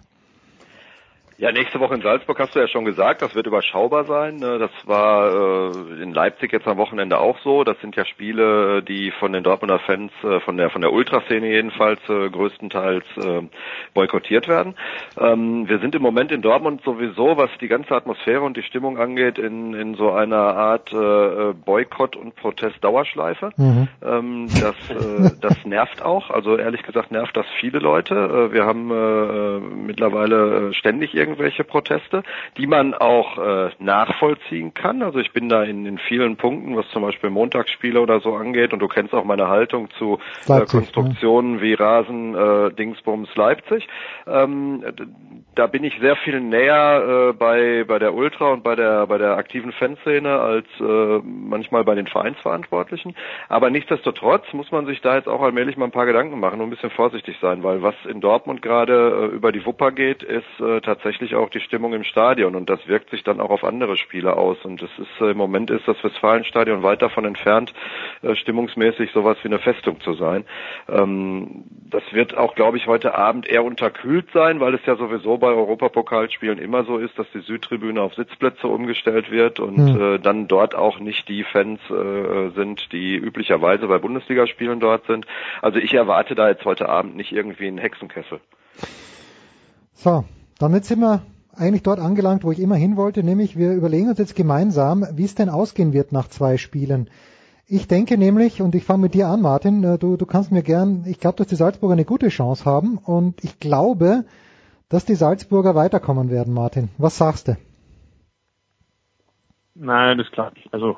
Ja, 1.41 1.53
nächste 1.53 1.79
Woche 1.79 1.95
in 1.95 2.03
Salzburg 2.03 2.41
hast 2.41 2.57
du 2.57 2.59
ja 2.59 2.67
schon 2.67 2.85
gesagt, 2.85 3.23
das 3.23 3.37
wird 3.37 3.47
überschaubar 3.47 4.05
sein. 4.07 4.39
Ne? 4.39 4.59
Das 4.59 4.73
war 4.87 5.71
äh, 5.73 6.03
in 6.03 6.13
Leipzig 6.13 6.53
jetzt 6.53 6.67
am 6.67 6.79
Wochenende 6.79 7.19
auch 7.19 7.39
so. 7.45 7.63
Das 7.63 7.81
sind 7.81 7.95
ja 7.95 8.05
Spiele, 8.05 8.83
die 8.83 9.13
von 9.13 9.33
den 9.33 9.45
Dortmunder 9.45 9.79
Fans, 9.79 10.11
äh, 10.25 10.41
von 10.41 10.57
der 10.57 10.69
von 10.71 10.81
der 10.81 10.93
Ultraszene 10.93 11.47
jedenfalls 11.47 12.01
äh, 12.09 12.29
größtenteils 12.29 13.05
boykottiert 13.95 14.49
werden. 14.49 14.75
Ähm, 15.17 15.69
wir 15.69 15.79
sind 15.79 15.95
im 15.95 16.03
Moment 16.03 16.33
in 16.33 16.43
Dortmund 16.43 16.83
sowieso, 16.83 17.37
was 17.37 17.51
die 17.61 17.69
ganze 17.69 17.95
Atmosphäre 17.95 18.41
und 18.41 18.57
die 18.57 18.65
Stimmung 18.65 18.99
angeht, 18.99 19.39
in, 19.39 19.75
in 19.75 19.95
so 19.95 20.11
einer 20.11 20.57
Art 20.57 20.91
Boykott- 20.91 22.17
und 22.17 22.35
Protest-Dauerschleife. 22.35 23.51
Mhm. 23.57 23.89
Ähm, 24.05 24.49
das, 24.61 24.75
das 25.41 25.65
nervt 25.65 26.03
auch. 26.03 26.31
Also 26.31 26.57
ehrlich 26.57 26.83
gesagt 26.83 27.13
nervt 27.13 27.37
das 27.37 27.47
viele 27.61 27.79
Leute. 27.79 28.53
wir 28.53 28.65
haben 28.65 29.87
mittlerweile 29.87 30.75
ständig 30.75 31.15
irgendwelche 31.29 31.65
Proteste, 31.65 32.23
die 32.57 32.67
man 32.67 32.95
auch 32.95 33.39
äh, 33.39 33.71
nachvollziehen 33.79 34.73
kann. 34.75 35.03
Also 35.03 35.19
ich 35.19 35.33
bin 35.33 35.49
da 35.49 35.63
in, 35.63 35.85
in 35.87 35.99
vielen 35.99 36.37
Punkten, 36.37 36.77
was 36.77 36.89
zum 36.91 37.03
Beispiel 37.03 37.31
Montagsspiele 37.31 38.01
oder 38.01 38.21
so 38.21 38.35
angeht, 38.35 38.73
und 38.73 38.81
du 38.81 38.89
kennst 38.89 39.15
auch 39.15 39.25
meine 39.25 39.49
Haltung 39.49 39.91
zu 39.99 40.19
äh, 40.49 40.65
Konstruktionen 40.67 41.57
ja. 41.57 41.63
wie 41.63 41.75
Rasen, 41.75 42.35
äh, 42.35 42.73
Dingsbums 42.73 43.35
Leipzig. 43.37 43.87
Ähm, 44.27 44.85
da 45.55 45.67
bin 45.67 45.85
ich 45.85 45.99
sehr 46.01 46.17
viel 46.17 46.41
näher 46.41 47.31
äh, 47.31 47.33
bei 47.33 47.85
bei 47.85 47.99
der 47.99 48.15
Ultra 48.15 48.53
und 48.53 48.63
bei 48.63 48.75
der 48.75 49.07
bei 49.07 49.19
der 49.19 49.37
aktiven 49.37 49.73
Fanszene 49.73 50.39
als 50.39 50.67
äh, 50.81 51.19
manchmal 51.25 51.85
bei 51.85 51.95
den 51.95 52.07
Vereinsverantwortlichen. 52.07 53.15
Aber 53.49 53.71
nichtsdestotrotz 53.71 54.45
muss 54.53 54.71
man 54.71 54.87
sich 54.87 55.01
da 55.01 55.17
jetzt 55.17 55.29
auch 55.29 55.43
allmählich 55.43 55.77
mal 55.77 55.87
ein 55.87 55.91
paar 55.91 56.07
Gedanken 56.07 56.39
machen 56.41 56.61
und 56.61 56.69
ein 56.69 56.71
bisschen 56.71 56.91
vorsichtig 56.91 57.37
sein, 57.41 57.63
weil 57.63 57.83
was 57.83 57.95
in 58.09 58.21
Dortmund 58.21 58.63
gerade 58.63 59.31
äh, 59.33 59.35
über 59.35 59.53
die 59.53 59.65
Wupper 59.67 59.91
geht, 59.91 60.23
ist 60.23 60.61
äh, 60.61 60.81
tatsächlich 60.81 61.18
tatsächlich 61.19 61.37
auch 61.37 61.51
die 61.51 61.61
Stimmung 61.61 61.93
im 61.95 62.05
Stadion 62.05 62.55
und 62.55 62.71
das 62.71 62.87
wirkt 62.87 63.11
sich 63.11 63.25
dann 63.25 63.41
auch 63.41 63.51
auf 63.51 63.65
andere 63.65 63.97
Spiele 63.97 64.37
aus. 64.37 64.57
Und 64.65 64.83
es 64.83 64.91
ist 64.99 65.21
äh, 65.21 65.33
im 65.33 65.37
Moment 65.37 65.71
ist 65.71 65.87
das 65.89 66.03
Westfalenstadion 66.03 66.83
weit 66.83 67.03
davon 67.03 67.25
entfernt, 67.25 67.73
äh, 68.23 68.37
stimmungsmäßig 68.37 69.11
sowas 69.13 69.37
wie 69.43 69.49
eine 69.49 69.59
Festung 69.59 70.01
zu 70.01 70.15
sein. 70.15 70.45
Ähm, 70.89 71.65
das 71.91 72.03
wird 72.13 72.37
auch, 72.37 72.55
glaube 72.55 72.77
ich, 72.77 72.87
heute 72.87 73.17
Abend 73.17 73.49
eher 73.49 73.65
unterkühlt 73.65 74.29
sein, 74.33 74.61
weil 74.61 74.75
es 74.75 74.87
ja 74.87 74.95
sowieso 74.97 75.39
bei 75.39 75.49
Europapokalspielen 75.49 76.59
immer 76.59 76.85
so 76.85 76.99
ist, 76.99 77.19
dass 77.19 77.27
die 77.35 77.41
Südtribüne 77.41 78.01
auf 78.01 78.15
Sitzplätze 78.15 78.69
umgestellt 78.69 79.31
wird 79.31 79.59
und 79.59 79.79
mhm. 79.79 80.23
dann 80.23 80.49
dort 80.49 80.75
auch 80.75 81.01
nicht 81.01 81.29
die 81.29 81.45
Fans 81.45 81.81
sind, 82.55 82.93
die 82.93 83.17
üblicherweise 83.17 83.87
bei 83.89 83.99
Bundesligaspielen 83.99 84.81
dort 84.81 85.07
sind. 85.07 85.27
Also 85.63 85.79
ich 85.79 85.95
erwarte 85.95 86.35
da 86.35 86.49
jetzt 86.49 86.65
heute 86.65 86.89
Abend 86.89 87.17
nicht 87.17 87.33
irgendwie 87.33 87.67
einen 87.67 87.79
Hexenkessel. 87.79 88.41
So, 89.95 90.25
damit 90.59 90.85
sind 90.85 91.01
wir 91.01 91.23
eigentlich 91.55 91.83
dort 91.83 91.99
angelangt, 91.99 92.45
wo 92.45 92.53
ich 92.53 92.61
immer 92.61 92.77
hin 92.77 92.97
wollte, 92.97 93.23
nämlich 93.23 93.57
wir 93.57 93.73
überlegen 93.73 94.09
uns 94.09 94.19
jetzt 94.19 94.37
gemeinsam, 94.37 95.07
wie 95.15 95.25
es 95.25 95.35
denn 95.35 95.49
ausgehen 95.49 95.93
wird 95.93 96.13
nach 96.13 96.29
zwei 96.29 96.57
Spielen. 96.57 97.11
Ich 97.67 97.87
denke 97.87 98.17
nämlich, 98.17 98.63
und 98.63 98.75
ich 98.75 98.85
fange 98.85 99.03
mit 99.03 99.15
dir 99.15 99.29
an, 99.29 99.43
Martin, 99.43 99.85
äh, 99.85 99.99
du, 99.99 100.17
du 100.17 100.25
kannst 100.25 100.53
mir 100.53 100.63
gern, 100.63 101.05
ich 101.07 101.21
glaube, 101.21 101.37
dass 101.37 101.49
die 101.49 101.57
Salzburger 101.57 101.93
eine 101.93 102.05
gute 102.05 102.29
Chance 102.29 102.65
haben 102.65 102.99
und 102.99 103.45
ich 103.45 103.61
glaube, 103.61 104.25
dass 104.89 105.05
die 105.05 105.17
Salzburger 105.17 105.75
weiterkommen 105.75 106.31
werden, 106.31 106.55
Martin. 106.55 106.89
Was 106.97 107.19
sagst 107.19 107.49
du? 107.49 107.57
Nein, 109.75 110.19
das 110.19 110.31
glaube 110.31 110.53
ich. 110.57 110.73
Also 110.73 110.97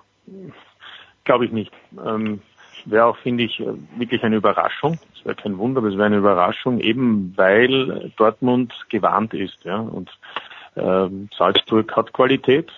glaube 1.25 1.45
ich 1.45 1.53
nicht. 1.53 1.73
Ähm, 2.05 2.41
wäre 2.87 3.07
auch, 3.07 3.17
finde 3.19 3.45
ich, 3.45 3.63
wirklich 3.97 4.23
eine 4.23 4.37
Überraschung. 4.37 4.99
Es 5.15 5.25
wäre 5.25 5.35
kein 5.35 5.59
Wunder, 5.59 5.79
aber 5.79 5.89
es 5.89 5.95
wäre 5.95 6.07
eine 6.07 6.19
Überraschung, 6.19 6.81
eben 6.81 7.33
weil 7.37 8.13
Dortmund 8.17 8.73
gewarnt 8.89 9.35
ist. 9.35 9.65
Ja? 9.65 9.79
Und 9.79 10.11
ähm, 10.77 11.29
Salzburg 11.37 11.95
hat 11.97 12.13
Qualität, 12.13 12.71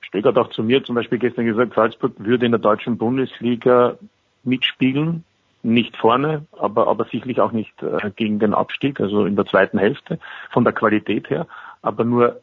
Stegert 0.00 0.36
hat 0.36 0.46
auch 0.46 0.50
zu 0.50 0.62
mir 0.62 0.82
zum 0.84 0.94
Beispiel 0.94 1.18
gestern 1.18 1.44
gesagt, 1.44 1.74
Salzburg 1.74 2.12
würde 2.18 2.46
in 2.46 2.52
der 2.52 2.60
deutschen 2.60 2.96
Bundesliga 2.96 3.96
mitspielen, 4.44 5.24
nicht 5.62 5.96
vorne, 5.96 6.46
aber, 6.58 6.86
aber 6.86 7.04
sicherlich 7.06 7.40
auch 7.40 7.52
nicht 7.52 7.82
äh, 7.82 8.10
gegen 8.14 8.38
den 8.38 8.54
Abstieg, 8.54 9.00
also 9.00 9.26
in 9.26 9.36
der 9.36 9.46
zweiten 9.46 9.78
Hälfte 9.78 10.18
von 10.50 10.64
der 10.64 10.72
Qualität 10.72 11.28
her, 11.28 11.46
aber 11.82 12.04
nur 12.04 12.40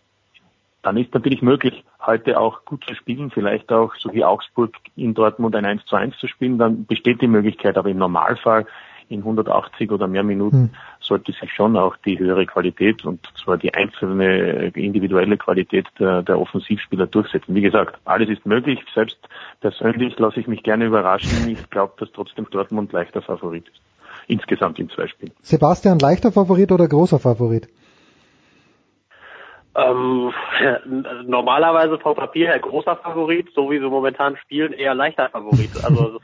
dann 0.85 0.97
ist 0.97 1.13
natürlich 1.15 1.41
möglich, 1.41 1.83
heute 1.99 2.39
auch 2.39 2.63
gut 2.63 2.85
zu 2.85 2.93
spielen, 2.93 3.31
vielleicht 3.31 3.71
auch 3.71 3.95
so 3.95 4.13
wie 4.13 4.23
Augsburg 4.23 4.75
in 4.95 5.15
Dortmund 5.15 5.55
ein 5.55 5.65
1 5.65 5.83
zu 5.85 5.95
1 5.95 6.15
zu 6.19 6.27
spielen, 6.27 6.59
dann 6.59 6.85
besteht 6.85 7.21
die 7.21 7.27
Möglichkeit, 7.27 7.75
aber 7.75 7.89
im 7.89 7.97
Normalfall 7.97 8.67
in 9.09 9.19
180 9.19 9.91
oder 9.91 10.07
mehr 10.07 10.23
Minuten 10.23 10.57
hm. 10.57 10.69
sollte 10.99 11.31
sich 11.31 11.51
schon 11.51 11.75
auch 11.75 11.95
die 12.05 12.19
höhere 12.19 12.45
Qualität 12.45 13.03
und 13.03 13.19
zwar 13.43 13.57
die 13.57 13.73
einzelne 13.73 14.67
individuelle 14.75 15.37
Qualität 15.37 15.87
der, 15.99 16.21
der 16.21 16.39
Offensivspieler 16.39 17.07
durchsetzen. 17.07 17.55
Wie 17.55 17.61
gesagt, 17.61 17.97
alles 18.05 18.29
ist 18.29 18.45
möglich. 18.45 18.79
Selbst 18.93 19.17
persönlich 19.61 20.17
lasse 20.19 20.39
ich 20.39 20.47
mich 20.47 20.61
gerne 20.61 20.85
überraschen. 20.85 21.49
Ich 21.49 21.69
glaube, 21.71 21.93
dass 21.99 22.11
trotzdem 22.13 22.47
Dortmund 22.49 22.93
leichter 22.93 23.23
Favorit 23.23 23.67
ist. 23.67 23.81
Insgesamt 24.27 24.79
in 24.79 24.89
zwei 24.89 25.07
Spielen. 25.07 25.33
Sebastian, 25.41 25.99
leichter 25.99 26.31
Favorit 26.31 26.71
oder 26.71 26.87
großer 26.87 27.19
Favorit? 27.19 27.69
Ähm, 29.75 30.33
normalerweise 31.25 31.99
vom 31.99 32.15
Papier 32.15 32.47
her 32.47 32.59
großer 32.59 32.95
Favorit, 32.95 33.49
so 33.53 33.69
wie 33.69 33.79
sie 33.79 33.89
momentan 33.89 34.37
spielen, 34.37 34.71
eher 34.73 34.95
leichter 34.95 35.29
Favorit. 35.29 35.71
Also 35.83 36.19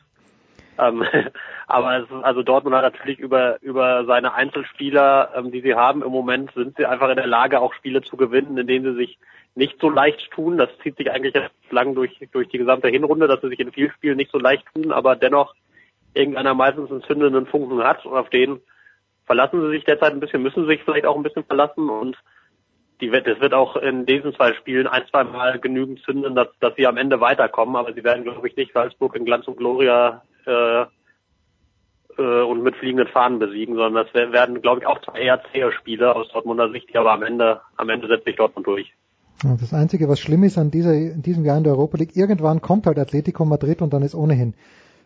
ähm, 0.78 1.04
aber 1.68 1.98
es 1.98 2.04
ist, 2.06 2.24
also 2.24 2.44
Dortmund 2.44 2.76
hat 2.76 2.84
natürlich 2.84 3.20
über 3.20 3.62
über 3.62 4.06
seine 4.06 4.34
Einzelspieler, 4.34 5.32
ähm, 5.36 5.52
die 5.52 5.62
sie 5.62 5.76
haben 5.76 6.02
im 6.02 6.12
Moment, 6.12 6.52
sind 6.54 6.78
sie 6.78 6.86
einfach 6.86 7.10
in 7.10 7.18
der 7.18 7.28
Lage, 7.28 7.60
auch 7.60 7.74
Spiele 7.74 8.02
zu 8.02 8.18
gewinnen, 8.18 8.58
in 8.58 8.68
denen 8.68 8.86
sie 8.86 8.98
sich 8.98 9.20
nicht 9.56 9.80
so 9.82 9.90
leicht 9.90 10.32
tun. 10.32 10.58
Das 10.58 10.70
zieht 10.82 10.98
sich 10.98 11.12
eigentlich 11.12 11.36
lang 11.70 11.94
durch 11.94 12.18
durch 12.32 12.48
die 12.48 12.58
gesamte 12.58 12.88
Hinrunde, 12.88 13.28
dass 13.28 13.42
sie 13.42 13.50
sich 13.50 13.60
in 13.60 13.72
vielen 13.72 13.92
Spielen 13.92 14.18
nicht 14.18 14.32
so 14.32 14.40
leicht 14.40 14.66
tun, 14.74 14.92
aber 14.92 15.16
dennoch 15.16 15.54
irgendeiner 16.14 16.54
meistens 16.54 16.90
einen 16.90 17.04
zündenden 17.04 17.46
Funken 17.46 17.84
hat 17.84 18.06
und 18.06 18.18
auf 18.18 18.30
den 18.30 18.62
verlassen 19.26 19.62
sie 19.62 19.70
sich 19.72 19.84
derzeit 19.84 20.12
ein 20.12 20.20
bisschen, 20.20 20.42
müssen 20.42 20.64
sie 20.64 20.72
sich 20.72 20.84
vielleicht 20.84 21.06
auch 21.06 21.16
ein 21.16 21.24
bisschen 21.24 21.46
verlassen 21.46 21.90
und 21.90 22.18
die 23.02 23.10
es 23.10 23.42
wird 23.42 23.54
auch 23.54 23.76
in 23.76 24.06
diesen 24.06 24.34
zwei 24.34 24.54
Spielen 24.54 24.88
ein, 24.88 25.04
zwei 25.10 25.24
Mal 25.24 25.60
genügend 25.60 26.02
zünden, 26.04 26.36
dass, 26.36 26.48
dass 26.60 26.76
sie 26.76 26.88
am 26.88 26.98
Ende 26.98 27.20
weiterkommen, 27.20 27.76
aber 27.76 27.94
sie 27.94 28.04
werden, 28.04 28.24
glaube 28.24 28.48
ich, 28.48 28.56
nicht 28.56 28.74
Salzburg 28.74 29.16
in 29.16 29.26
Glanz 29.26 29.48
und 29.48 29.58
Gloria 29.58 30.22
äh, 30.46 30.86
äh, 32.18 32.44
und 32.44 32.64
mit 32.64 32.76
fliegenden 32.76 33.08
Fahnen 33.08 33.40
besiegen, 33.40 33.76
sondern 33.76 34.06
das 34.06 34.14
werden, 34.14 34.62
glaube 34.62 34.82
ich, 34.82 34.88
auch 34.88 35.02
zwei 35.02 35.20
eher 35.22 35.42
zähe 35.52 35.72
Spiele 35.72 36.16
aus 36.16 36.30
Dortmunder 36.32 36.72
Sicht, 36.72 36.96
aber 36.96 37.12
am 37.12 37.24
Ende, 37.24 37.62
am 37.78 37.90
Ende 37.90 38.08
setzt 38.08 38.26
sich 38.26 38.36
Dortmund 38.36 38.68
durch. 38.68 38.94
Das 39.44 39.74
Einzige, 39.74 40.08
was 40.08 40.20
schlimm 40.20 40.44
ist 40.44 40.60
an 40.60 40.70
dieser, 40.70 40.94
in 40.94 41.24
diesem 41.24 41.44
Jahr 41.46 41.58
in 41.58 41.64
der 41.64 41.74
Europa 41.74 41.98
League, 41.98 42.16
irgendwann 42.16 42.62
kommt 42.62 42.86
halt 42.86 43.00
Atletico 43.00 43.44
Madrid 43.44 43.82
und 43.82 43.92
dann 43.92 44.04
ist 44.04 44.14
ohnehin 44.14 44.54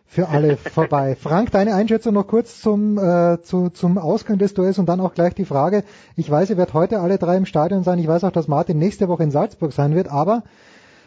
für 0.06 0.28
alle 0.28 0.56
vorbei. 0.56 1.16
Frank, 1.20 1.50
deine 1.50 1.74
Einschätzung 1.74 2.14
noch 2.14 2.26
kurz 2.26 2.60
zum, 2.60 2.98
äh, 2.98 3.42
zu, 3.42 3.70
zum 3.70 3.98
Ausgang 3.98 4.38
des 4.38 4.54
Duells 4.54 4.78
und 4.78 4.88
dann 4.88 5.00
auch 5.00 5.14
gleich 5.14 5.34
die 5.34 5.44
Frage. 5.44 5.84
Ich 6.16 6.30
weiß, 6.30 6.50
ihr 6.50 6.56
werdet 6.56 6.74
heute 6.74 7.00
alle 7.00 7.18
drei 7.18 7.36
im 7.36 7.46
Stadion 7.46 7.82
sein. 7.82 7.98
Ich 7.98 8.08
weiß 8.08 8.24
auch, 8.24 8.32
dass 8.32 8.48
Martin 8.48 8.78
nächste 8.78 9.08
Woche 9.08 9.24
in 9.24 9.30
Salzburg 9.30 9.72
sein 9.72 9.94
wird, 9.94 10.08
aber 10.08 10.42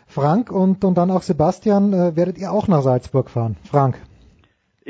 Frank 0.08 0.52
und, 0.52 0.84
und 0.84 0.98
dann 0.98 1.12
auch 1.12 1.22
Sebastian, 1.22 1.94
äh, 1.94 2.16
werdet 2.16 2.38
ihr 2.38 2.52
auch 2.52 2.68
nach 2.68 2.82
Salzburg 2.82 3.30
fahren. 3.30 3.58
Frank. 3.64 3.96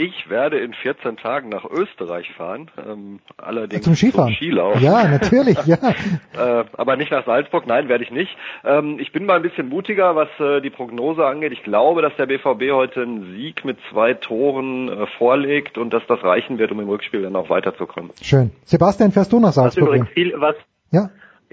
Ich 0.01 0.29
werde 0.29 0.57
in 0.59 0.73
14 0.73 1.17
Tagen 1.17 1.49
nach 1.49 1.65
Österreich 1.65 2.31
fahren, 2.37 2.71
ähm, 2.87 3.19
allerdings 3.35 3.83
zum 3.83 3.95
Skifahren. 3.95 4.29
Zum 4.29 4.35
Skilauf. 4.37 4.79
Ja, 4.79 5.05
natürlich, 5.05 5.57
ja. 5.65 5.75
äh, 6.61 6.63
aber 6.71 6.95
nicht 6.95 7.11
nach 7.11 7.25
Salzburg, 7.25 7.67
nein, 7.67 7.89
werde 7.89 8.05
ich 8.05 8.09
nicht. 8.09 8.31
Ähm, 8.63 8.97
ich 9.01 9.11
bin 9.11 9.25
mal 9.25 9.35
ein 9.35 9.41
bisschen 9.41 9.67
mutiger, 9.67 10.15
was 10.15 10.29
äh, 10.39 10.61
die 10.61 10.69
Prognose 10.69 11.25
angeht. 11.25 11.51
Ich 11.51 11.63
glaube, 11.63 12.01
dass 12.01 12.15
der 12.15 12.27
BVB 12.27 12.71
heute 12.71 13.01
einen 13.01 13.35
Sieg 13.35 13.65
mit 13.65 13.77
zwei 13.91 14.13
Toren 14.13 14.87
äh, 14.87 15.05
vorlegt 15.17 15.77
und 15.77 15.91
dass 15.91 16.03
das 16.07 16.23
reichen 16.23 16.59
wird, 16.59 16.71
um 16.71 16.79
im 16.79 16.87
Rückspiel 16.87 17.23
dann 17.23 17.35
auch 17.35 17.49
weiterzukommen. 17.49 18.11
Schön. 18.21 18.51
Sebastian, 18.63 19.11
fährst 19.11 19.33
du 19.33 19.41
nach 19.41 19.51
Salzburg? 19.51 19.81
Was 19.81 19.87
übrigens 19.89 20.09
viel, 20.11 20.33
was 20.37 20.55
ja. 20.91 21.09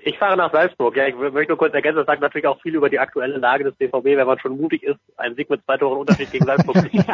Ich 0.06 0.18
fahre 0.18 0.36
nach 0.36 0.52
Salzburg. 0.52 0.96
Ja, 0.96 1.08
ich 1.08 1.16
möchte 1.16 1.48
nur 1.48 1.58
kurz 1.58 1.74
ergänzen, 1.74 1.96
das 1.96 2.06
sagt 2.06 2.22
natürlich 2.22 2.46
auch 2.46 2.62
viel 2.62 2.76
über 2.76 2.88
die 2.88 3.00
aktuelle 3.00 3.38
Lage 3.38 3.64
des 3.64 3.74
BVB, 3.74 4.04
wenn 4.04 4.26
man 4.26 4.38
schon 4.38 4.56
mutig 4.56 4.84
ist, 4.84 5.00
einen 5.16 5.34
Sieg 5.34 5.50
mit 5.50 5.64
zwei 5.64 5.78
Toren 5.78 5.98
Unterschied 5.98 6.30
gegen 6.30 6.44
Salzburg 6.44 6.76
zu 6.76 6.86
ja. 6.92 7.04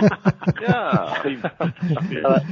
ja, 0.61 2.43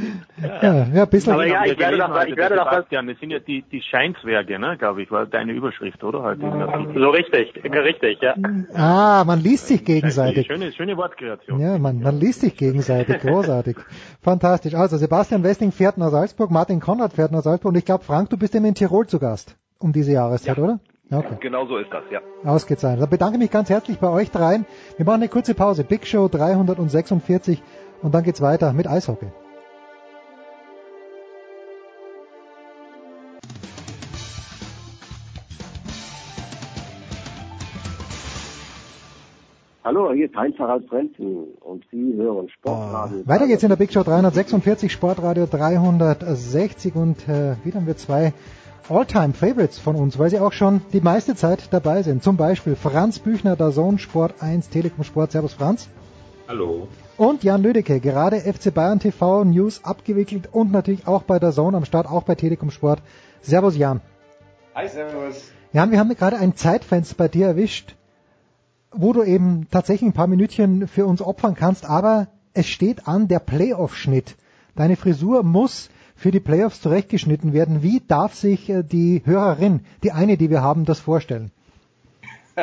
ja, 0.62 0.86
ja, 0.94 1.02
ein 1.02 1.10
bisschen. 1.10 1.34
Aber 1.34 1.46
ja, 1.46 1.66
ich 1.66 1.78
werde 1.78 1.98
nach, 1.98 2.24
ich 2.24 2.34
werde 2.34 2.56
nach 2.56 2.72
Sebastian, 2.72 3.06
das 3.08 3.18
sind 3.18 3.32
ja 3.32 3.38
die, 3.38 3.60
die 3.70 3.82
Scheinzwerge, 3.82 4.58
ne, 4.58 4.78
glaube 4.78 5.02
ich, 5.02 5.10
war 5.10 5.26
deine 5.26 5.52
Überschrift, 5.52 6.02
oder? 6.02 6.22
Halt 6.22 6.40
so 6.40 7.10
richtig, 7.10 7.62
richtig, 7.62 8.22
ja. 8.22 8.34
Ah, 8.72 9.24
man 9.26 9.40
liest 9.40 9.66
sich 9.66 9.84
gegenseitig. 9.84 10.46
Schöne, 10.46 10.72
schöne 10.72 10.96
Wortkreation. 10.96 11.60
Ja, 11.60 11.76
man, 11.76 12.00
man 12.00 12.18
liest 12.18 12.40
sich 12.40 12.56
gegenseitig. 12.56 13.18
Großartig. 13.20 13.76
Fantastisch. 14.22 14.74
Also, 14.74 14.96
Sebastian 14.96 15.44
Westing 15.44 15.70
fährt 15.70 15.98
nach 15.98 16.08
Salzburg, 16.08 16.50
Martin 16.50 16.80
Konrad 16.80 17.12
fährt 17.12 17.30
nach 17.30 17.42
Salzburg 17.42 17.72
und 17.72 17.76
ich 17.76 17.84
glaube, 17.84 18.04
Frank, 18.04 18.30
du 18.30 18.38
bist 18.38 18.54
immer 18.54 18.68
in 18.68 18.74
Tirol 18.74 19.06
zu 19.06 19.18
Gast 19.18 19.58
um 19.80 19.92
diese 19.92 20.12
Jahreszeit, 20.12 20.56
ja. 20.56 20.62
oder? 20.62 20.80
Okay. 21.12 21.36
Genau 21.40 21.66
so 21.66 21.76
ist 21.78 21.90
das, 21.90 22.04
ja. 22.12 22.20
Ausgezeichnet. 22.44 23.02
Dann 23.02 23.10
bedanke 23.10 23.38
mich 23.38 23.50
ganz 23.50 23.68
herzlich 23.68 23.98
bei 23.98 24.08
euch 24.08 24.30
dreien. 24.30 24.64
Wir 24.96 25.04
machen 25.04 25.22
eine 25.22 25.28
kurze 25.28 25.54
Pause. 25.54 25.82
Big 25.82 26.06
Show 26.06 26.28
346 26.28 27.60
und 28.02 28.14
dann 28.14 28.22
geht's 28.22 28.40
weiter 28.40 28.72
mit 28.72 28.86
Eishockey. 28.86 29.26
Hallo, 39.82 40.12
hier 40.12 40.26
ist 40.26 40.36
Heinz 40.36 40.56
Harald 40.60 40.86
Frenzen 40.88 41.48
und 41.60 41.84
Sie 41.90 42.14
hören 42.14 42.48
Sportradio. 42.50 43.22
Oh. 43.24 43.28
Weiter 43.28 43.48
geht's 43.48 43.64
in 43.64 43.70
der 43.70 43.76
Big 43.76 43.92
Show 43.92 44.04
346, 44.04 44.92
Sportradio 44.92 45.46
360 45.46 46.94
und 46.94 47.28
äh, 47.28 47.56
wieder 47.64 47.78
haben 47.78 47.88
wir 47.88 47.96
zwei 47.96 48.32
Alltime 48.90 49.34
Favorites 49.34 49.78
von 49.78 49.94
uns, 49.94 50.18
weil 50.18 50.30
sie 50.30 50.40
auch 50.40 50.52
schon 50.52 50.80
die 50.92 51.00
meiste 51.00 51.36
Zeit 51.36 51.68
dabei 51.70 52.02
sind. 52.02 52.24
Zum 52.24 52.36
Beispiel 52.36 52.74
Franz 52.74 53.20
Büchner, 53.20 53.54
der 53.54 53.70
Sohn 53.70 54.00
Sport 54.00 54.42
1, 54.42 54.68
Telekom 54.68 55.04
Sport. 55.04 55.30
Servus 55.30 55.52
Franz. 55.52 55.88
Hallo. 56.48 56.88
Und 57.16 57.44
Jan 57.44 57.62
Lüdecke, 57.62 58.00
gerade 58.00 58.40
FC 58.40 58.74
Bayern 58.74 58.98
TV 58.98 59.44
News 59.44 59.84
abgewickelt 59.84 60.48
und 60.50 60.72
natürlich 60.72 61.06
auch 61.06 61.22
bei 61.22 61.38
der 61.38 61.52
Zone 61.52 61.76
am 61.76 61.84
Start, 61.84 62.08
auch 62.08 62.24
bei 62.24 62.34
Telekom 62.34 62.72
Sport. 62.72 63.00
Servus 63.42 63.76
Jan. 63.76 64.00
Hi, 64.74 64.88
servus. 64.88 65.52
Jan, 65.72 65.92
wir 65.92 66.00
haben 66.00 66.12
gerade 66.16 66.38
ein 66.38 66.56
Zeitfenster 66.56 67.14
bei 67.16 67.28
dir 67.28 67.46
erwischt, 67.46 67.94
wo 68.90 69.12
du 69.12 69.22
eben 69.22 69.68
tatsächlich 69.70 70.10
ein 70.10 70.14
paar 70.14 70.26
Minütchen 70.26 70.88
für 70.88 71.06
uns 71.06 71.22
opfern 71.22 71.54
kannst, 71.54 71.88
aber 71.88 72.26
es 72.54 72.66
steht 72.66 73.06
an 73.06 73.28
der 73.28 73.38
Playoff-Schnitt. 73.38 74.34
Deine 74.74 74.96
Frisur 74.96 75.44
muss 75.44 75.90
für 76.20 76.30
die 76.30 76.40
Playoffs 76.40 76.82
zurechtgeschnitten 76.82 77.54
werden. 77.54 77.82
Wie 77.82 78.02
darf 78.06 78.34
sich 78.34 78.68
äh, 78.68 78.82
die 78.82 79.22
Hörerin, 79.24 79.80
die 80.02 80.12
eine, 80.12 80.36
die 80.36 80.50
wir 80.50 80.60
haben, 80.60 80.84
das 80.84 81.00
vorstellen? 81.00 81.50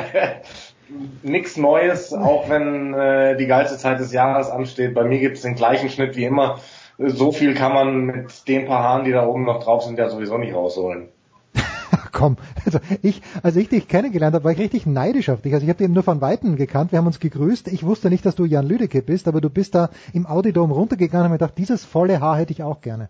Nichts 1.24 1.58
Neues, 1.58 2.14
auch 2.14 2.50
wenn 2.50 2.94
äh, 2.94 3.36
die 3.36 3.48
geilste 3.48 3.78
Zeit 3.78 4.00
des 4.00 4.14
Jahres 4.14 4.52
ansteht. 4.52 4.94
Bei 4.94 5.04
mir 5.04 5.20
gibt 5.20 5.38
es 5.38 5.42
den 5.42 5.56
gleichen 5.56 5.90
Schnitt 5.90 6.16
wie 6.16 6.26
immer. 6.26 6.60
So 7.00 7.32
viel 7.32 7.56
kann 7.56 7.74
man 7.74 8.06
mit 8.06 8.48
den 8.48 8.68
paar 8.68 8.84
Haaren, 8.84 9.06
die 9.06 9.12
da 9.12 9.26
oben 9.26 9.44
noch 9.44 9.64
drauf 9.64 9.84
sind, 9.84 9.98
ja 9.98 10.08
sowieso 10.10 10.38
nicht 10.38 10.54
rausholen. 10.54 11.08
Komm, 12.12 12.38
also 12.64 12.80
ich, 13.02 13.24
als 13.42 13.56
ich 13.56 13.70
dich 13.70 13.88
kennengelernt 13.88 14.36
habe, 14.36 14.44
war 14.44 14.52
ich 14.52 14.60
richtig 14.60 14.86
neidisch 14.86 15.30
auf 15.30 15.42
dich. 15.42 15.54
Also 15.54 15.64
ich 15.64 15.70
habe 15.70 15.80
dich 15.80 15.90
nur 15.90 16.04
von 16.04 16.22
Weitem 16.22 16.58
gekannt, 16.58 16.92
wir 16.92 17.00
haben 17.00 17.08
uns 17.08 17.20
gegrüßt. 17.20 17.70
Ich 17.70 17.84
wusste 17.84 18.12
nicht, 18.12 18.24
dass 18.24 18.36
du 18.36 18.46
Jan 18.46 18.68
Lüdecke 18.68 19.02
bist, 19.02 19.28
aber 19.28 19.42
du 19.42 19.50
bist 19.50 19.74
da 19.74 19.90
im 20.14 20.28
Audidom 20.28 20.72
runtergegangen 20.72 21.26
und 21.26 21.32
mir 21.32 21.40
gedacht, 21.40 21.58
dieses 21.58 21.84
volle 21.84 22.20
Haar 22.20 22.38
hätte 22.38 22.54
ich 22.54 22.62
auch 22.62 22.82
gerne. 22.82 23.10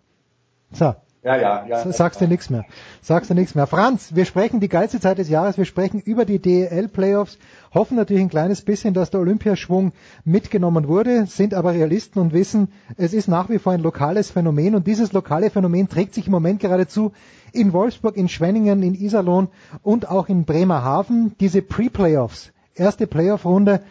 So. 0.72 0.96
Ja, 1.24 1.36
ja, 1.36 1.66
ja. 1.68 1.92
Sagst 1.92 2.22
du 2.22 2.28
nichts 2.28 2.50
mehr. 2.50 2.64
Sagst 3.02 3.30
du 3.30 3.34
nichts 3.34 3.54
mehr. 3.54 3.68
Franz, 3.68 4.16
wir 4.16 4.24
sprechen 4.24 4.62
die 4.62 4.70
geilste 4.70 5.02
Zeit 5.02 5.18
des 5.18 5.28
Jahres. 5.28 5.58
Wir 5.58 5.66
sprechen 5.66 6.00
über 6.00 6.24
die 6.24 6.40
DEL-Playoffs. 6.40 7.38
Hoffen 7.74 7.98
natürlich 7.98 8.24
ein 8.24 8.30
kleines 8.30 8.62
bisschen, 8.62 8.94
dass 8.94 9.10
der 9.10 9.20
Olympiaschwung 9.20 9.92
mitgenommen 10.24 10.88
wurde, 10.88 11.26
sind 11.26 11.54
aber 11.54 11.74
Realisten 11.74 12.22
und 12.22 12.32
wissen, 12.32 12.72
es 12.96 13.12
ist 13.12 13.28
nach 13.28 13.50
wie 13.50 13.60
vor 13.60 13.74
ein 13.74 13.82
lokales 13.82 14.32
Phänomen 14.32 14.74
und 14.74 14.88
dieses 14.88 15.12
lokale 15.12 15.50
Phänomen 15.50 15.90
trägt 15.90 16.14
sich 16.14 16.28
im 16.28 16.32
Moment 16.32 16.62
geradezu 16.62 17.12
in 17.52 17.74
Wolfsburg, 17.74 18.16
in 18.16 18.30
Schwenningen, 18.30 18.82
in 18.82 18.94
Iserlohn 18.94 19.50
und 19.84 20.10
auch 20.10 20.30
in 20.30 20.46
Bremerhaven. 20.46 21.36
Diese 21.42 21.62
Pre-Playoffs, 21.62 22.54
erste 22.74 23.06
Playoff-Runde, 23.06 23.82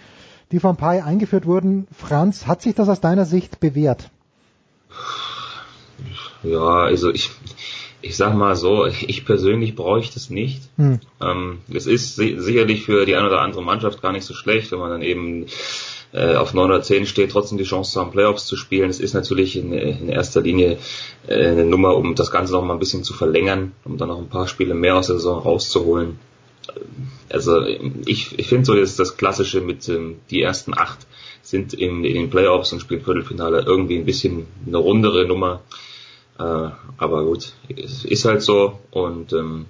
die 0.52 0.60
vor 0.60 0.70
ein 0.70 0.76
paar 0.76 0.94
Jahren 0.94 1.08
eingeführt 1.08 1.44
wurden. 1.44 1.86
Franz, 1.92 2.46
hat 2.46 2.62
sich 2.62 2.74
das 2.74 2.88
aus 2.88 3.00
deiner 3.00 3.26
Sicht 3.26 3.60
bewährt? 3.60 4.10
Ja, 6.42 6.84
also 6.84 7.10
ich, 7.10 7.30
ich 8.02 8.16
sag 8.16 8.34
mal 8.34 8.56
so, 8.56 8.86
ich 8.86 9.24
persönlich 9.24 9.74
bräuchte 9.74 10.18
es 10.18 10.30
nicht. 10.30 10.62
Hm. 10.76 11.00
Ähm, 11.20 11.58
es 11.72 11.86
ist 11.86 12.16
si 12.16 12.36
sicherlich 12.38 12.84
für 12.84 13.06
die 13.06 13.16
eine 13.16 13.26
oder 13.26 13.40
andere 13.40 13.62
Mannschaft 13.62 14.02
gar 14.02 14.12
nicht 14.12 14.24
so 14.24 14.34
schlecht, 14.34 14.72
wenn 14.72 14.78
man 14.78 14.90
dann 14.90 15.02
eben 15.02 15.46
äh, 16.12 16.34
auf 16.36 16.54
9 16.54 16.66
oder 16.66 16.82
10 16.82 17.06
steht, 17.06 17.30
trotzdem 17.30 17.58
die 17.58 17.64
Chance 17.64 17.92
zu 17.92 18.00
haben, 18.00 18.10
Playoffs 18.10 18.46
zu 18.46 18.56
spielen. 18.56 18.90
Es 18.90 19.00
ist 19.00 19.14
natürlich 19.14 19.56
in, 19.56 19.72
in 19.72 20.08
erster 20.08 20.40
Linie 20.40 20.78
äh, 21.26 21.48
eine 21.48 21.64
Nummer, 21.64 21.96
um 21.96 22.14
das 22.14 22.30
Ganze 22.30 22.52
noch 22.52 22.62
mal 22.62 22.74
ein 22.74 22.78
bisschen 22.78 23.04
zu 23.04 23.12
verlängern, 23.12 23.72
um 23.84 23.98
dann 23.98 24.08
noch 24.08 24.18
ein 24.18 24.28
paar 24.28 24.48
Spiele 24.48 24.74
mehr 24.74 24.96
aus 24.96 25.08
der 25.08 25.16
Saison 25.16 25.42
rauszuholen. 25.42 26.18
also 27.28 27.62
ich, 28.06 28.38
ich 28.38 28.48
finde 28.48 28.64
so 28.64 28.74
das, 28.74 28.96
das 28.96 29.16
Klassische 29.16 29.60
mit 29.60 29.88
ähm, 29.88 30.16
die 30.30 30.42
ersten 30.42 30.76
acht 30.76 31.06
sind 31.42 31.74
in, 31.74 32.04
in 32.04 32.14
den 32.14 32.30
Playoffs 32.30 32.72
und 32.72 32.80
spielen 32.80 33.04
Viertelfinale 33.04 33.62
irgendwie 33.64 33.98
ein 33.98 34.04
bisschen 34.04 34.46
eine 34.66 34.78
rundere 34.78 35.26
Nummer. 35.26 35.62
Äh, 36.38 36.70
aber 36.98 37.24
gut, 37.24 37.52
es 37.68 38.04
ist 38.04 38.24
halt 38.24 38.42
so 38.42 38.78
und 38.90 39.32
ähm, 39.32 39.66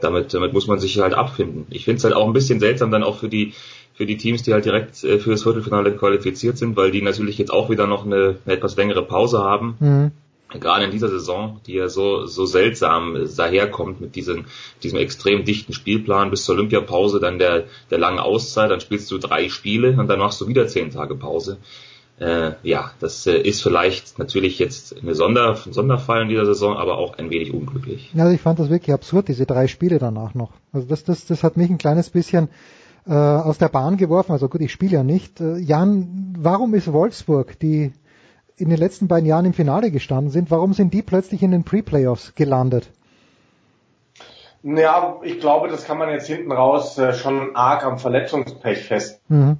damit, 0.00 0.32
damit 0.32 0.52
muss 0.52 0.66
man 0.66 0.78
sich 0.78 0.98
halt 0.98 1.14
abfinden. 1.14 1.66
Ich 1.70 1.84
finde 1.84 1.98
es 1.98 2.04
halt 2.04 2.14
auch 2.14 2.26
ein 2.26 2.32
bisschen 2.32 2.60
seltsam 2.60 2.90
dann 2.90 3.02
auch 3.02 3.18
für 3.18 3.28
die 3.28 3.52
für 3.94 4.04
die 4.04 4.18
Teams, 4.18 4.42
die 4.42 4.52
halt 4.52 4.66
direkt 4.66 5.02
äh, 5.04 5.18
für 5.18 5.30
das 5.30 5.42
Viertelfinale 5.42 5.96
qualifiziert 5.96 6.58
sind, 6.58 6.76
weil 6.76 6.90
die 6.90 7.02
natürlich 7.02 7.38
jetzt 7.38 7.52
auch 7.52 7.70
wieder 7.70 7.86
noch 7.86 8.04
eine, 8.04 8.38
eine 8.44 8.54
etwas 8.54 8.76
längere 8.76 9.02
Pause 9.02 9.38
haben. 9.38 9.76
Mhm 9.80 10.12
gerade 10.60 10.84
in 10.84 10.90
dieser 10.90 11.08
Saison, 11.08 11.60
die 11.66 11.74
ja 11.74 11.88
so, 11.88 12.26
so 12.26 12.46
seltsam 12.46 13.16
daherkommt 13.36 14.00
mit 14.00 14.14
diesem, 14.14 14.46
diesem 14.82 14.98
extrem 14.98 15.44
dichten 15.44 15.72
Spielplan 15.72 16.30
bis 16.30 16.44
zur 16.44 16.54
Olympiapause, 16.54 17.20
dann 17.20 17.38
der, 17.38 17.64
der 17.90 17.98
langen 17.98 18.18
Auszeit, 18.18 18.70
dann 18.70 18.80
spielst 18.80 19.10
du 19.10 19.18
drei 19.18 19.48
Spiele 19.48 19.96
und 19.98 20.08
dann 20.08 20.18
machst 20.18 20.40
du 20.40 20.48
wieder 20.48 20.68
zehn 20.68 20.90
Tage 20.90 21.16
Pause. 21.16 21.58
Äh, 22.18 22.52
ja, 22.62 22.90
das 23.00 23.26
äh, 23.26 23.36
ist 23.36 23.62
vielleicht 23.62 24.18
natürlich 24.18 24.58
jetzt 24.58 24.96
eine 25.02 25.14
Sonder, 25.14 25.58
ein 25.66 25.72
Sonderfall 25.72 26.22
in 26.22 26.28
dieser 26.28 26.46
Saison, 26.46 26.76
aber 26.76 26.96
auch 26.96 27.18
ein 27.18 27.30
wenig 27.30 27.52
unglücklich. 27.52 28.10
Ja, 28.14 28.24
also 28.24 28.34
ich 28.34 28.40
fand 28.40 28.58
das 28.58 28.70
wirklich 28.70 28.94
absurd, 28.94 29.28
diese 29.28 29.44
drei 29.44 29.66
Spiele 29.66 29.98
danach 29.98 30.34
noch. 30.34 30.52
Also 30.72 30.86
das, 30.86 31.04
das, 31.04 31.26
das 31.26 31.42
hat 31.42 31.58
mich 31.58 31.68
ein 31.68 31.76
kleines 31.76 32.08
bisschen 32.08 32.48
äh, 33.06 33.12
aus 33.12 33.58
der 33.58 33.68
Bahn 33.68 33.98
geworfen. 33.98 34.32
Also 34.32 34.48
gut, 34.48 34.62
ich 34.62 34.72
spiele 34.72 34.92
ja 34.92 35.02
nicht. 35.02 35.40
Äh, 35.42 35.58
Jan, 35.58 36.34
warum 36.38 36.72
ist 36.72 36.90
Wolfsburg, 36.90 37.58
die 37.58 37.92
in 38.56 38.70
den 38.70 38.78
letzten 38.78 39.08
beiden 39.08 39.26
Jahren 39.26 39.44
im 39.44 39.52
Finale 39.52 39.90
gestanden 39.90 40.30
sind, 40.30 40.50
warum 40.50 40.72
sind 40.72 40.94
die 40.94 41.02
plötzlich 41.02 41.42
in 41.42 41.50
den 41.50 41.64
Pre-Playoffs 41.64 42.34
gelandet? 42.34 42.90
Ja, 44.62 45.20
ich 45.22 45.38
glaube, 45.38 45.68
das 45.68 45.84
kann 45.84 45.98
man 45.98 46.08
jetzt 46.08 46.26
hinten 46.26 46.50
raus 46.50 46.96
äh, 46.98 47.12
schon 47.12 47.54
arg 47.54 47.84
am 47.84 47.98
Verletzungspech 47.98 48.84
festmachen. 48.84 49.58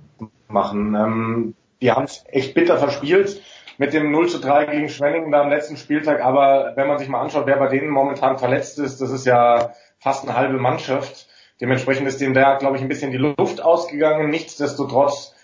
Mhm. 0.49 0.95
Ähm, 0.95 1.55
die 1.81 1.93
haben 1.93 2.05
es 2.05 2.25
echt 2.29 2.55
bitter 2.55 2.79
verspielt 2.79 3.43
mit 3.79 3.93
dem 3.93 4.11
0 4.11 4.29
zu 4.29 4.41
3 4.41 4.67
gegen 4.67 4.89
Schwenningen 4.89 5.31
da 5.31 5.43
am 5.43 5.51
letzten 5.51 5.77
Spieltag. 5.77 6.23
Aber 6.23 6.73
wenn 6.77 6.89
man 6.89 6.99
sich 6.99 7.09
mal 7.09 7.21
anschaut, 7.21 7.47
wer 7.47 7.57
bei 7.57 7.69
denen 7.69 7.91
momentan 7.91 8.39
verletzt 8.39 8.79
ist, 8.79 9.01
das 9.01 9.11
ist 9.11 9.27
ja 9.27 9.73
fast 9.99 10.25
eine 10.25 10.37
halbe 10.37 10.59
Mannschaft. 10.59 11.29
Dementsprechend 11.61 12.07
ist 12.07 12.21
dem 12.21 12.35
da, 12.35 12.57
glaube 12.57 12.77
ich, 12.77 12.83
ein 12.83 12.89
bisschen 12.89 13.11
die 13.11 13.19
Luft 13.19 13.63
ausgegangen. 13.63 14.31
Nichtsdestotrotz 14.31 15.35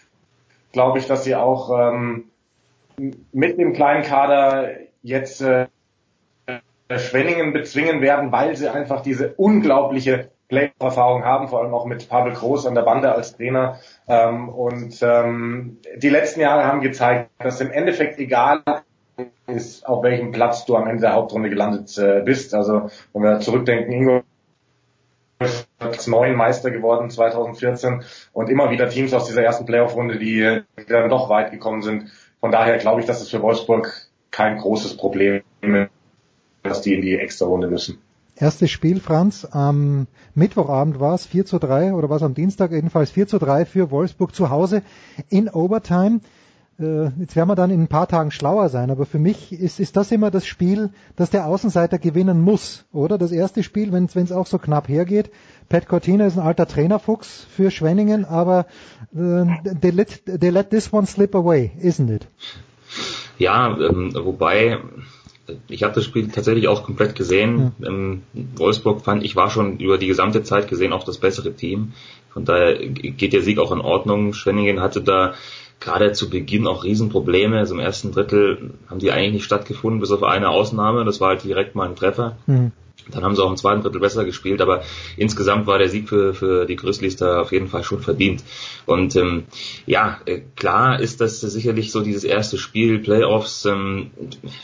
glaube 0.73 0.99
ich, 0.99 1.07
dass 1.07 1.25
sie 1.25 1.35
auch 1.35 1.71
ähm, 1.71 2.31
mit 3.33 3.59
dem 3.59 3.73
kleinen 3.73 4.03
Kader 4.03 4.71
jetzt 5.03 5.41
äh, 5.43 5.67
Schwenningen 6.99 7.53
bezwingen 7.53 8.01
werden, 8.01 8.33
weil 8.33 8.57
sie 8.57 8.69
einfach 8.69 9.03
diese 9.03 9.35
unglaubliche 9.35 10.31
Playoff-Erfahrung 10.49 11.25
haben, 11.25 11.49
vor 11.49 11.63
allem 11.63 11.73
auch 11.73 11.87
mit 11.87 12.09
Pavel 12.09 12.35
Groß 12.35 12.67
an 12.67 12.75
der 12.75 12.83
Bande 12.83 13.13
als 13.13 13.37
Trainer. 13.37 13.79
Ähm, 14.07 14.49
und 14.51 14.99
ähm, 15.03 15.79
die 15.97 16.11
letzten 16.11 16.41
Jahre 16.41 16.65
haben 16.65 16.83
gezeigt, 16.83 17.31
dass 17.39 17.61
im 17.61 17.71
Endeffekt 17.71 18.19
egal 18.19 18.63
ist, 19.47 19.87
auf 19.87 20.03
welchem 20.03 20.31
Platz 20.31 20.65
du 20.67 20.77
am 20.77 20.87
Ende 20.87 21.03
der 21.03 21.15
Hauptrunde 21.15 21.49
gelandet 21.49 21.97
äh, 21.97 22.23
bist. 22.23 22.55
Also 22.55 22.91
wenn 23.13 23.23
wir 23.23 23.41
zurückdenken, 23.41 23.93
Ingo 23.93 24.23
ist 25.41 26.07
neun 26.07 26.37
Meister 26.37 26.71
geworden 26.71 27.11
2014 27.11 28.05
und 28.33 28.49
immer 28.49 28.71
wieder 28.71 28.89
Teams 28.89 29.13
aus 29.15 29.27
dieser 29.27 29.43
ersten 29.43 29.67
Playoff-Runde, 29.67 30.19
die, 30.19 30.63
die 30.79 30.87
dann 30.87 31.11
doch 31.11 31.29
weit 31.29 31.51
gekommen 31.51 31.83
sind. 31.83 32.11
Von 32.41 32.53
daher 32.53 32.79
glaube 32.79 33.01
ich, 33.01 33.07
dass 33.07 33.21
es 33.21 33.31
für 33.31 33.43
Wolfsburg 33.43 34.09
kein 34.31 34.59
großes 34.59 34.97
Problem 34.97 35.43
ist, 35.63 35.91
dass 36.63 36.81
die 36.83 36.95
in 36.95 37.03
die 37.03 37.17
extra 37.17 37.47
Runde 37.47 37.69
müssen. 37.69 37.99
Erstes 38.37 38.71
Spiel, 38.71 38.99
Franz, 38.99 39.47
am 39.51 40.07
Mittwochabend 40.35 40.99
war 40.99 41.15
es 41.15 41.27
4 41.27 41.45
zu 41.45 41.59
3 41.59 41.93
oder 41.93 42.09
war 42.09 42.17
es 42.17 42.23
am 42.23 42.35
Dienstag 42.35 42.73
jedenfalls 42.73 43.11
4 43.11 43.29
zu 43.29 43.39
3 43.39 43.67
für 43.67 43.91
Wolfsburg 43.91 44.35
zu 44.35 44.51
Hause 44.51 44.83
in 45.29 45.49
Overtime. 45.49 46.21
Äh, 46.81 47.11
jetzt 47.21 47.37
werden 47.37 47.49
wir 47.49 47.55
dann 47.55 47.71
in 47.71 47.83
ein 47.83 47.89
paar 47.89 48.09
Tagen 48.09 48.31
schlauer 48.31 48.71
sein, 48.71 48.91
aber 48.91 49.05
für 49.05 49.19
mich 49.19 49.53
ist, 49.53 49.79
ist 49.79 49.97
das 49.97 50.11
immer 50.11 50.31
das 50.31 50.47
Spiel, 50.47 50.91
das 51.15 51.29
der 51.29 51.47
Außenseiter 51.47 51.99
gewinnen 51.99 52.41
muss, 52.41 52.87
oder? 52.93 53.19
Das 53.19 53.33
erste 53.33 53.63
Spiel, 53.63 53.93
wenn 53.93 54.07
es 54.07 54.33
auch 54.33 54.47
so 54.47 54.59
knapp 54.59 54.89
hergeht. 54.89 55.31
Pat 55.69 55.87
Cortina 55.87 56.27
ist 56.27 56.39
ein 56.39 56.45
alter 56.45 56.67
Trainerfuchs 56.67 57.47
für 57.55 57.71
Schwenningen, 57.71 58.25
aber 58.25 58.67
äh, 59.15 59.45
they, 59.81 59.91
let, 59.91 60.23
they 60.25 60.51
let 60.51 60.71
this 60.71 60.93
one 60.93 61.07
slip 61.07 61.35
away, 61.35 61.71
isn't 61.81 62.11
it? 62.11 62.27
Ja, 63.39 63.77
ähm, 63.79 64.13
wobei 64.15 64.79
ich 65.69 65.83
habe 65.83 65.95
das 65.95 66.05
Spiel 66.05 66.29
tatsächlich 66.29 66.69
auch 66.69 66.85
komplett 66.85 67.15
gesehen. 67.15 67.73
Ähm, 67.85 68.23
Wolfsburg 68.57 69.03
fand 69.03 69.25
ich 69.25 69.37
war 69.37 69.51
schon 69.51 69.79
über 69.79 69.99
die 69.99 70.07
gesamte 70.07 70.43
Zeit 70.43 70.69
gesehen 70.69 70.93
auch 70.93 71.05
das 71.05 71.19
bessere 71.19 71.53
Team. 71.53 71.93
Von 72.31 72.45
daher 72.45 72.77
geht 72.87 73.33
der 73.33 73.43
Sieg 73.43 73.59
auch 73.59 73.73
in 73.73 73.81
Ordnung. 73.81 74.33
Schwenningen 74.33 74.81
hatte 74.81 75.03
da 75.03 75.35
gerade 75.81 76.13
zu 76.13 76.31
Beginn 76.31 76.67
auch 76.67 76.85
Riesenprobleme. 76.85 77.59
Also 77.59 77.75
im 77.75 77.81
ersten 77.81 78.13
Drittel 78.13 78.75
haben 78.89 79.01
die 79.01 79.11
eigentlich 79.11 79.33
nicht 79.33 79.45
stattgefunden, 79.45 80.01
bis 80.01 80.13
auf 80.13 80.23
eine 80.23 80.49
Ausnahme. 80.49 81.05
Das 81.05 81.21
war 81.21 81.31
halt 81.31 81.45
direkt 81.45 81.75
mal 81.75 81.89
ein 81.89 81.97
Treffer. 81.97 82.37
Mhm. 82.47 82.73
Dann 83.11 83.25
haben 83.25 83.35
sie 83.35 83.43
auch 83.43 83.51
im 83.51 83.57
zweiten 83.57 83.83
Drittel 83.83 84.01
besser 84.01 84.25
gespielt, 84.25 84.61
aber 84.61 84.83
insgesamt 85.17 85.67
war 85.67 85.79
der 85.79 85.89
Sieg 85.89 86.09
für, 86.09 86.35
für 86.35 86.67
die 86.67 86.77
Grizzlies 86.77 87.17
da 87.17 87.41
auf 87.41 87.53
jeden 87.53 87.69
Fall 87.69 87.83
schon 87.83 88.01
verdient. 88.01 88.45
Und 88.87 89.17
ähm, 89.17 89.45
ja, 89.87 90.21
äh, 90.27 90.41
klar 90.57 91.01
ist 91.01 91.21
das 91.21 91.41
sicherlich 91.41 91.93
so 91.93 92.01
dieses 92.01 92.25
erste 92.25 92.59
Spiel, 92.59 93.01
Playoffs, 93.01 93.65
ähm, 93.65 94.11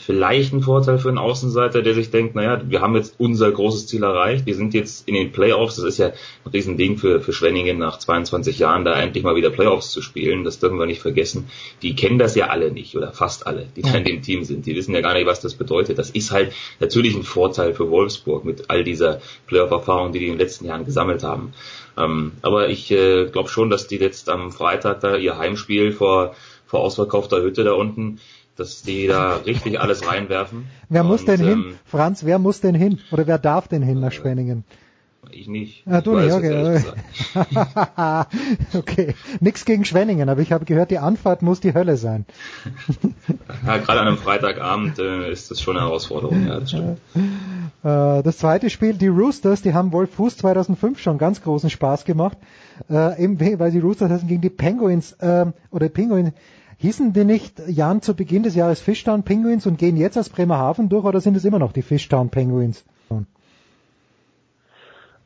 vielleicht 0.05 0.53
ein 0.53 0.61
Vorteil 0.61 0.99
für 0.99 1.09
einen 1.09 1.17
Außenseiter, 1.17 1.81
der 1.81 1.93
sich 1.93 2.11
denkt, 2.11 2.35
naja, 2.35 2.61
wir 2.65 2.81
haben 2.81 2.95
jetzt 2.95 3.15
unser 3.17 3.51
großes 3.51 3.87
Ziel 3.87 4.03
erreicht, 4.03 4.45
wir 4.45 4.55
sind 4.55 4.73
jetzt 4.73 5.07
in 5.07 5.15
den 5.15 5.31
Playoffs, 5.31 5.75
das 5.75 5.85
ist 5.85 5.97
ja 5.97 6.07
ein 6.07 6.51
Riesending 6.51 6.97
für, 6.97 7.21
für 7.21 7.33
Schwenningen 7.33 7.77
nach 7.77 7.99
22 7.99 8.59
Jahren, 8.59 8.85
da 8.85 8.99
endlich 8.99 9.23
mal 9.23 9.35
wieder 9.35 9.49
Playoffs 9.49 9.91
zu 9.91 10.01
spielen, 10.01 10.43
das 10.43 10.59
dürfen 10.59 10.79
wir 10.79 10.85
nicht 10.85 11.01
vergessen. 11.01 11.49
Die 11.81 11.95
kennen 11.95 12.19
das 12.19 12.35
ja 12.35 12.47
alle 12.47 12.71
nicht, 12.71 12.95
oder 12.95 13.11
fast 13.11 13.47
alle, 13.47 13.67
die 13.75 13.81
da 13.81 13.93
in 13.95 14.05
dem 14.05 14.21
Team 14.21 14.43
sind, 14.43 14.65
die 14.65 14.75
wissen 14.75 14.93
ja 14.93 15.01
gar 15.01 15.13
nicht, 15.13 15.27
was 15.27 15.41
das 15.41 15.55
bedeutet. 15.55 15.97
Das 15.97 16.09
ist 16.09 16.31
halt 16.31 16.53
natürlich 16.79 17.15
ein 17.15 17.23
Vorteil 17.23 17.73
für 17.73 17.89
Wolfsburg 17.89 18.28
Wolfsburg 18.29 18.45
mit 18.45 18.69
all 18.69 18.83
dieser 18.83 19.19
Playoff-Erfahrung, 19.47 20.11
die 20.11 20.19
die 20.19 20.27
in 20.27 20.33
den 20.33 20.39
letzten 20.39 20.65
Jahren 20.65 20.85
gesammelt 20.85 21.23
haben. 21.23 21.53
Ähm, 21.97 22.33
aber 22.41 22.69
ich 22.69 22.91
äh, 22.91 23.25
glaube 23.25 23.49
schon, 23.49 23.69
dass 23.69 23.87
die 23.87 23.97
jetzt 23.97 24.29
am 24.29 24.51
Freitag 24.51 25.01
da 25.01 25.15
ihr 25.15 25.37
Heimspiel 25.37 25.91
vor, 25.91 26.35
vor 26.65 26.81
ausverkaufter 26.81 27.41
Hütte 27.41 27.63
da 27.63 27.73
unten, 27.73 28.19
dass 28.55 28.83
die 28.83 29.07
da 29.07 29.37
richtig 29.37 29.79
alles 29.79 30.07
reinwerfen. 30.07 30.67
Wer 30.89 31.03
muss 31.03 31.21
Und, 31.21 31.27
denn 31.27 31.39
hin? 31.39 31.49
Ähm, 31.49 31.79
Franz, 31.85 32.25
wer 32.25 32.39
muss 32.39 32.61
denn 32.61 32.75
hin? 32.75 32.99
Oder 33.11 33.25
wer 33.27 33.37
darf 33.37 33.67
denn 33.67 33.81
hin 33.81 33.99
nach 33.99 34.11
Schwenningen? 34.11 34.63
Ich 35.31 35.47
nicht. 35.47 35.83
Ah, 35.87 36.01
du 36.01 36.17
ich 36.17 36.25
nicht, 36.25 36.33
okay. 36.33 36.81
okay. 38.73 39.15
Nix 39.39 39.65
gegen 39.65 39.85
Schwenningen, 39.85 40.29
aber 40.29 40.41
ich 40.41 40.51
habe 40.51 40.65
gehört, 40.65 40.91
die 40.91 40.97
Anfahrt 40.97 41.41
muss 41.41 41.59
die 41.59 41.73
Hölle 41.73 41.97
sein. 41.97 42.25
ja, 43.65 43.77
gerade 43.77 43.99
an 44.01 44.07
einem 44.07 44.17
Freitagabend 44.17 44.99
äh, 44.99 45.31
ist 45.31 45.51
das 45.51 45.61
schon 45.61 45.77
eine 45.77 45.85
Herausforderung, 45.85 46.47
ja, 46.47 46.59
das 46.59 46.69
stimmt. 46.69 46.99
Äh, 47.81 48.23
das 48.23 48.39
zweite 48.39 48.69
Spiel, 48.69 48.95
die 48.95 49.07
Roosters, 49.07 49.61
die 49.61 49.73
haben 49.73 49.93
Wolf 49.93 50.09
Fuß 50.15 50.35
2005 50.37 50.99
schon 50.99 51.17
ganz 51.17 51.41
großen 51.41 51.69
Spaß 51.69 52.03
gemacht, 52.03 52.37
äh, 52.89 53.23
eben 53.23 53.39
weil 53.39 53.71
die 53.71 53.79
Roosters 53.79 54.09
heißen 54.11 54.27
gegen 54.27 54.41
die 54.41 54.49
Penguins, 54.49 55.13
äh, 55.13 55.45
oder 55.71 55.87
Penguins, 55.87 56.33
hießen 56.79 57.13
die 57.13 57.23
nicht 57.23 57.61
Jan 57.67 58.01
zu 58.01 58.15
Beginn 58.15 58.43
des 58.43 58.55
Jahres 58.55 58.81
Fishtown 58.81 59.23
Penguins 59.23 59.65
und 59.65 59.77
gehen 59.77 59.95
jetzt 59.95 60.17
aus 60.17 60.27
Bremerhaven 60.27 60.89
durch 60.89 61.05
oder 61.05 61.21
sind 61.21 61.37
es 61.37 61.45
immer 61.45 61.59
noch 61.59 61.71
die 61.71 61.81
Fishtown 61.81 62.29
Penguins? 62.29 62.83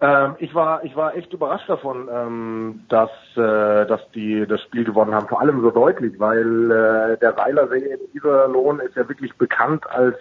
Ähm, 0.03 0.35
ich 0.39 0.53
war 0.53 0.83
ich 0.83 0.97
war 0.97 1.15
echt 1.15 1.31
überrascht 1.31 1.69
davon, 1.69 2.09
ähm, 2.11 2.81
dass 2.89 3.09
äh, 3.37 3.85
dass 3.85 4.01
die 4.13 4.45
das 4.45 4.61
Spiel 4.63 4.83
gewonnen 4.83 5.15
haben. 5.15 5.29
Vor 5.29 5.39
allem 5.39 5.61
so 5.61 5.71
deutlich, 5.71 6.19
weil 6.19 6.71
äh, 6.71 7.17
der 7.19 7.33
Seilersee 7.33 7.93
in 7.93 7.99
Iserlohn 8.13 8.81
ist 8.81 8.97
ja 8.97 9.07
wirklich 9.07 9.33
bekannt 9.37 9.89
als 9.89 10.17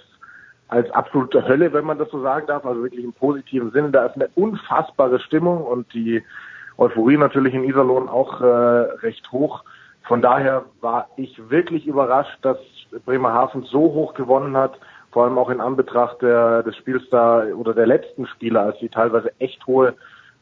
als 0.68 0.88
absolute 0.92 1.48
Hölle, 1.48 1.72
wenn 1.72 1.84
man 1.84 1.98
das 1.98 2.08
so 2.10 2.22
sagen 2.22 2.46
darf, 2.46 2.64
also 2.64 2.80
wirklich 2.84 3.04
im 3.04 3.12
positiven 3.12 3.72
Sinne. 3.72 3.90
Da 3.90 4.06
ist 4.06 4.14
eine 4.14 4.28
unfassbare 4.36 5.18
Stimmung 5.18 5.64
und 5.64 5.92
die 5.92 6.22
Euphorie 6.78 7.16
natürlich 7.16 7.52
in 7.52 7.64
Iserlohn 7.64 8.08
auch 8.08 8.40
äh, 8.40 8.44
recht 8.44 9.32
hoch. 9.32 9.64
Von 10.04 10.22
daher 10.22 10.64
war 10.80 11.08
ich 11.16 11.50
wirklich 11.50 11.88
überrascht, 11.88 12.38
dass 12.42 12.58
Bremerhaven 13.04 13.64
so 13.64 13.80
hoch 13.80 14.14
gewonnen 14.14 14.56
hat 14.56 14.78
vor 15.12 15.24
allem 15.24 15.38
auch 15.38 15.50
in 15.50 15.60
Anbetracht 15.60 16.22
der, 16.22 16.62
des 16.62 16.74
Spiels 16.76 17.02
da 17.10 17.44
oder 17.54 17.74
der 17.74 17.86
letzten 17.86 18.26
Spiele, 18.26 18.60
als 18.60 18.78
sie 18.80 18.88
teilweise 18.88 19.30
echt 19.38 19.66
hohe 19.66 19.94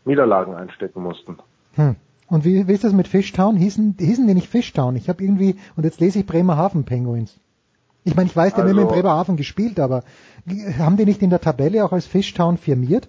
Niederlagen 0.05 0.55
einstecken 0.55 1.03
mussten. 1.03 1.39
Hm. 1.75 1.97
Und 2.29 2.45
wie, 2.45 2.69
wie 2.69 2.73
ist 2.73 2.85
das 2.85 2.93
mit 2.93 3.09
Fishtown? 3.09 3.57
Hießen, 3.57 3.97
hießen 3.99 4.27
die 4.27 4.35
nicht 4.35 4.49
Fishtown? 4.49 4.95
Ich 4.95 5.09
habe 5.09 5.23
irgendwie, 5.23 5.57
und 5.77 5.85
jetzt 5.85 6.01
lese 6.01 6.21
ich 6.21 6.27
Bremerhaven 6.27 6.85
Penguins. 6.85 7.41
Ich 8.05 8.15
meine, 8.15 8.29
ich 8.29 8.37
weiß, 8.37 8.55
die 8.55 8.61
also, 8.61 8.71
haben 8.71 8.79
immer 8.79 8.89
in 8.89 8.95
Bremerhaven 8.95 9.37
gespielt, 9.37 9.81
aber 9.81 10.05
haben 10.79 10.97
die 10.97 11.05
nicht 11.05 11.23
in 11.23 11.31
der 11.31 11.41
Tabelle 11.41 11.85
auch 11.85 11.93
als 11.93 12.07
Fishtown 12.07 12.57
firmiert? 12.57 13.09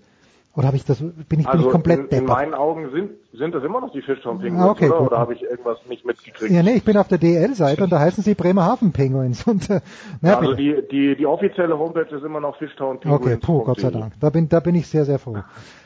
Oder 0.54 0.68
habe 0.68 0.76
ich 0.76 0.84
das, 0.84 1.00
bin 1.00 1.40
ich, 1.40 1.48
also 1.48 1.60
bin 1.60 1.68
ich 1.68 1.72
komplett 1.72 2.12
in, 2.12 2.20
in 2.20 2.26
meinen 2.26 2.54
Augen 2.54 2.92
sind, 2.92 3.12
sind 3.32 3.56
das 3.56 3.64
immer 3.64 3.80
noch 3.80 3.94
die 3.94 4.02
Fishtown 4.02 4.40
Penguins, 4.40 4.62
ah, 4.66 4.72
okay, 4.72 4.90
oder? 4.90 4.98
Gut. 4.98 5.08
Oder 5.08 5.18
habe 5.18 5.34
ich 5.34 5.42
irgendwas 5.44 5.78
nicht 5.88 6.06
mitgekriegt? 6.06 6.52
Ja, 6.52 6.62
nee, 6.62 6.74
ich 6.74 6.84
bin 6.84 6.98
auf 6.98 7.08
der 7.08 7.20
DL-Seite 7.20 7.86
und 7.86 7.92
da 7.92 8.00
heißen 8.00 8.22
sie 8.22 8.36
Bremerhaven 8.36 8.92
Penguins. 8.92 9.48
Und, 9.48 9.70
äh, 9.70 9.80
na, 10.22 10.38
also 10.38 10.54
die, 10.54 10.76
die, 10.92 11.16
die 11.16 11.26
offizielle 11.26 11.78
Homepage 11.78 12.14
ist 12.14 12.24
immer 12.24 12.42
noch 12.42 12.58
Fishtown 12.58 13.00
Penguins. 13.00 13.26
Okay, 13.26 13.38
puh, 13.38 13.64
Gott 13.64 13.80
sei 13.80 13.92
Dank. 13.92 14.14
Da 14.20 14.30
bin, 14.30 14.50
da 14.50 14.60
bin 14.60 14.76
ich 14.76 14.88
sehr, 14.88 15.06
sehr 15.06 15.20
froh. 15.20 15.38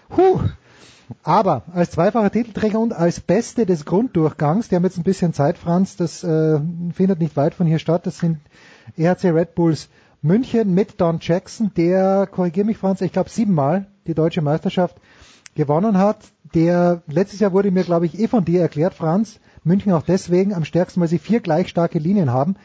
Puh. 0.09 0.39
Aber 1.23 1.63
als 1.71 1.91
zweifacher 1.91 2.31
Titelträger 2.31 2.79
und 2.79 2.93
als 2.93 3.19
Beste 3.19 3.67
des 3.67 3.85
Grunddurchgangs, 3.85 4.69
die 4.69 4.75
haben 4.75 4.83
jetzt 4.83 4.97
ein 4.97 5.03
bisschen 5.03 5.33
Zeit, 5.33 5.57
Franz, 5.57 5.95
das 5.97 6.23
äh, 6.23 6.59
findet 6.93 7.19
nicht 7.19 7.37
weit 7.37 7.53
von 7.53 7.67
hier 7.67 7.77
statt, 7.79 8.07
das 8.07 8.17
sind 8.17 8.39
EHC 8.97 9.25
Red 9.25 9.53
Bulls 9.53 9.89
München 10.25 10.73
mit 10.73 10.99
Don 10.99 11.19
Jackson, 11.21 11.69
der, 11.77 12.25
korrigier 12.25 12.65
mich 12.65 12.77
Franz, 12.77 12.99
ich 13.01 13.11
glaube 13.11 13.29
siebenmal 13.29 13.85
die 14.07 14.15
deutsche 14.15 14.41
Meisterschaft 14.41 14.95
gewonnen 15.53 15.99
hat. 15.99 16.17
Der 16.55 17.03
letztes 17.05 17.41
Jahr 17.41 17.53
wurde 17.53 17.69
mir, 17.69 17.83
glaube 17.83 18.07
ich, 18.07 18.17
eh 18.17 18.27
von 18.27 18.43
dir 18.43 18.59
erklärt, 18.59 18.95
Franz. 18.95 19.39
München 19.63 19.93
auch 19.93 20.01
deswegen 20.01 20.55
am 20.55 20.65
stärksten, 20.65 20.99
weil 20.99 21.09
sie 21.09 21.19
vier 21.19 21.41
gleich 21.41 21.67
starke 21.67 21.99
Linien 21.99 22.31
haben. 22.31 22.55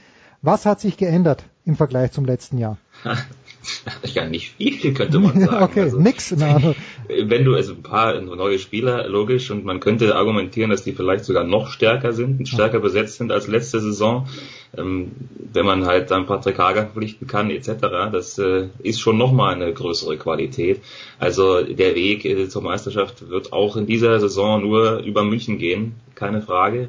Was 0.41 0.65
hat 0.65 0.81
sich 0.81 0.97
geändert 0.97 1.45
im 1.67 1.77
Vergleich 1.77 2.13
zum 2.13 2.25
letzten 2.25 2.57
Jahr? 2.57 2.79
ja, 4.05 4.27
nicht 4.27 4.53
viel, 4.53 4.95
könnte 4.95 5.19
man 5.19 5.39
sagen. 5.45 5.63
okay, 5.63 5.81
also, 5.83 6.01
nix. 6.01 6.35
Na, 6.35 6.59
wenn 7.09 7.45
du, 7.45 7.55
also 7.55 7.75
ein 7.75 7.83
paar 7.83 8.19
neue 8.23 8.59
Spieler, 8.59 9.07
logisch, 9.07 9.51
und 9.51 9.67
man 9.67 9.81
könnte 9.81 10.17
argumentieren, 10.17 10.71
dass 10.71 10.83
die 10.83 10.93
vielleicht 10.93 11.27
sogar 11.27 11.45
noch 11.45 11.69
stärker 11.69 12.15
sind, 12.15 12.49
stärker 12.49 12.81
besetzt 12.81 13.19
sind 13.19 13.31
als 13.33 13.49
letzte 13.49 13.81
Saison, 13.81 14.29
ähm, 14.77 15.11
wenn 15.53 15.67
man 15.67 15.87
halt 15.87 16.11
dann 16.11 16.27
Patrick 16.27 16.59
Hager 16.59 16.83
verpflichten 16.83 17.27
kann, 17.27 17.51
etc., 17.51 17.73
das 18.13 18.39
äh, 18.39 18.69
ist 18.83 19.01
schon 19.01 19.19
nochmal 19.19 19.55
eine 19.55 19.73
größere 19.73 20.17
Qualität. 20.17 20.81
Also 21.19 21.63
der 21.63 21.95
Weg 21.95 22.25
äh, 22.25 22.49
zur 22.49 22.63
Meisterschaft 22.63 23.29
wird 23.29 23.53
auch 23.53 23.77
in 23.77 23.87
dieser 23.87 24.21
Saison 24.21 24.63
nur 24.63 24.99
über 24.99 25.25
München 25.25 25.59
gehen, 25.59 25.97
keine 26.15 26.41
Frage. 26.43 26.89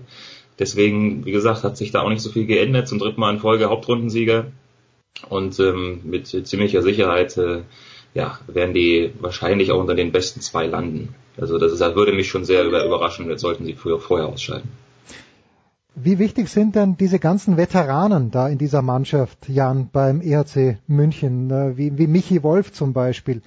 Deswegen, 0.60 1.26
wie 1.26 1.32
gesagt, 1.32 1.64
hat 1.64 1.78
sich 1.78 1.92
da 1.92 2.02
auch 2.02 2.10
nicht 2.10 2.22
so 2.22 2.30
viel 2.30 2.46
geändert. 2.46 2.88
Zum 2.88 3.00
dritten 3.00 3.20
Mal 3.20 3.34
in 3.34 3.40
Folge 3.40 3.70
Hauptrundensieger 3.70 4.52
und 5.30 5.60
ähm, 5.60 6.02
mit 6.04 6.28
ziemlicher 6.28 6.84
Sicherheit 6.84 7.36
äh, 7.38 7.62
ja, 8.14 8.40
werden 8.48 8.74
die 8.74 9.12
wahrscheinlich 9.20 9.72
auch 9.72 9.80
unter 9.80 9.96
den 9.96 10.12
besten 10.12 10.42
zwei 10.42 10.68
landen. 10.68 11.16
Also 11.38 11.58
das, 11.58 11.72
ist, 11.72 11.80
das 11.80 11.96
würde 11.96 12.12
mich 12.12 12.30
schon 12.30 12.46
sehr 12.46 12.66
überraschen, 12.66 13.30
jetzt 13.30 13.42
sollten 13.42 13.66
sie 13.66 13.74
früher, 13.74 14.00
vorher 14.00 14.28
ausscheiden. 14.28 14.70
Wie 15.94 16.20
wichtig 16.20 16.48
sind 16.48 16.76
denn 16.76 16.96
diese 16.96 17.20
ganzen 17.20 17.58
Veteranen 17.58 18.32
da 18.32 18.48
in 18.48 18.58
dieser 18.58 18.82
Mannschaft, 18.82 19.50
Jan, 19.50 19.90
beim 19.92 20.22
EHC 20.22 20.78
München, 20.88 21.52
äh, 21.52 21.78
wie, 21.78 21.98
wie 21.98 22.08
Michi 22.08 22.44
Wolf 22.44 22.72
zum 22.72 22.94
Beispiel? 22.94 23.42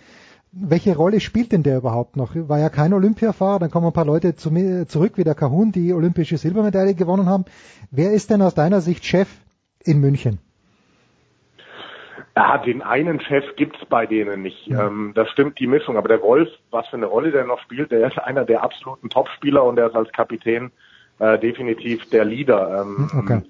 Welche 0.53 0.95
Rolle 0.95 1.21
spielt 1.21 1.53
denn 1.53 1.63
der 1.63 1.79
überhaupt 1.79 2.17
noch? 2.17 2.33
War 2.35 2.59
ja 2.59 2.69
kein 2.69 2.93
Olympiafahrer, 2.93 3.61
dann 3.61 3.71
kommen 3.71 3.87
ein 3.87 3.93
paar 3.95 4.05
Leute 4.05 4.37
zu 4.37 4.51
zurück, 4.87 5.13
wie 5.17 5.25
der 5.25 5.35
Kahun, 5.35 5.73
die 5.73 5.93
olympische 5.95 6.37
Silbermedaille 6.37 6.95
gewonnen 6.95 7.27
haben. 7.27 7.47
Wer 7.91 8.13
ist 8.13 8.31
denn 8.31 8.43
aus 8.43 8.55
deiner 8.55 8.83
Sicht 8.83 9.05
Chef 9.05 9.29
in 9.83 10.01
München? 10.01 10.39
Hat 12.37 12.67
den 12.67 12.83
einen 12.83 13.21
Chef 13.21 13.45
gibt's 13.57 13.85
bei 13.89 14.07
denen 14.07 14.43
nicht. 14.43 14.67
Ja. 14.67 14.87
Ähm, 14.87 15.13
das 15.15 15.31
stimmt 15.31 15.59
die 15.59 15.67
Mischung. 15.67 15.97
Aber 15.97 16.09
der 16.09 16.21
Wolf, 16.21 16.49
was 16.71 16.87
für 16.89 16.97
eine 16.97 17.07
Rolle 17.07 17.31
der 17.31 17.47
noch 17.47 17.61
spielt, 17.61 17.91
der 17.91 18.07
ist 18.07 18.19
einer 18.19 18.45
der 18.45 18.63
absoluten 18.63 19.09
Topspieler 19.09 19.65
und 19.65 19.77
der 19.77 19.87
ist 19.87 19.97
als 19.97 20.13
Kapitän 20.13 20.71
äh, 21.19 21.39
definitiv 21.39 22.09
der 22.11 22.25
Leader. 22.25 22.83
Ähm, 22.83 23.09
hm, 23.11 23.19
okay. 23.21 23.43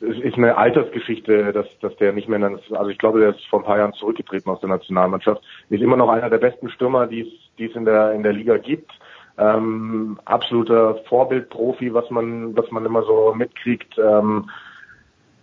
Es 0.00 0.18
ist 0.18 0.36
eine 0.36 0.56
Altersgeschichte, 0.56 1.52
dass, 1.52 1.66
dass 1.80 1.94
der 1.96 2.12
nicht 2.12 2.28
mehr, 2.28 2.42
also 2.72 2.90
ich 2.90 2.98
glaube, 2.98 3.20
der 3.20 3.30
ist 3.30 3.46
vor 3.46 3.60
ein 3.60 3.64
paar 3.64 3.78
Jahren 3.78 3.92
zurückgetreten 3.92 4.50
aus 4.50 4.58
der 4.58 4.68
Nationalmannschaft. 4.68 5.40
Ist 5.70 5.80
immer 5.80 5.96
noch 5.96 6.08
einer 6.08 6.28
der 6.28 6.38
besten 6.38 6.70
Stürmer, 6.70 7.06
die 7.06 7.32
es 7.58 7.76
in 7.76 7.84
der 7.84 8.12
in 8.12 8.24
der 8.24 8.32
Liga 8.32 8.56
gibt. 8.56 8.90
Ähm, 9.38 10.18
absoluter 10.24 10.96
Vorbildprofi, 11.08 11.94
was 11.94 12.10
man 12.10 12.56
was 12.56 12.70
man 12.72 12.84
immer 12.84 13.04
so 13.04 13.32
mitkriegt. 13.34 13.96
Ähm, 13.96 14.50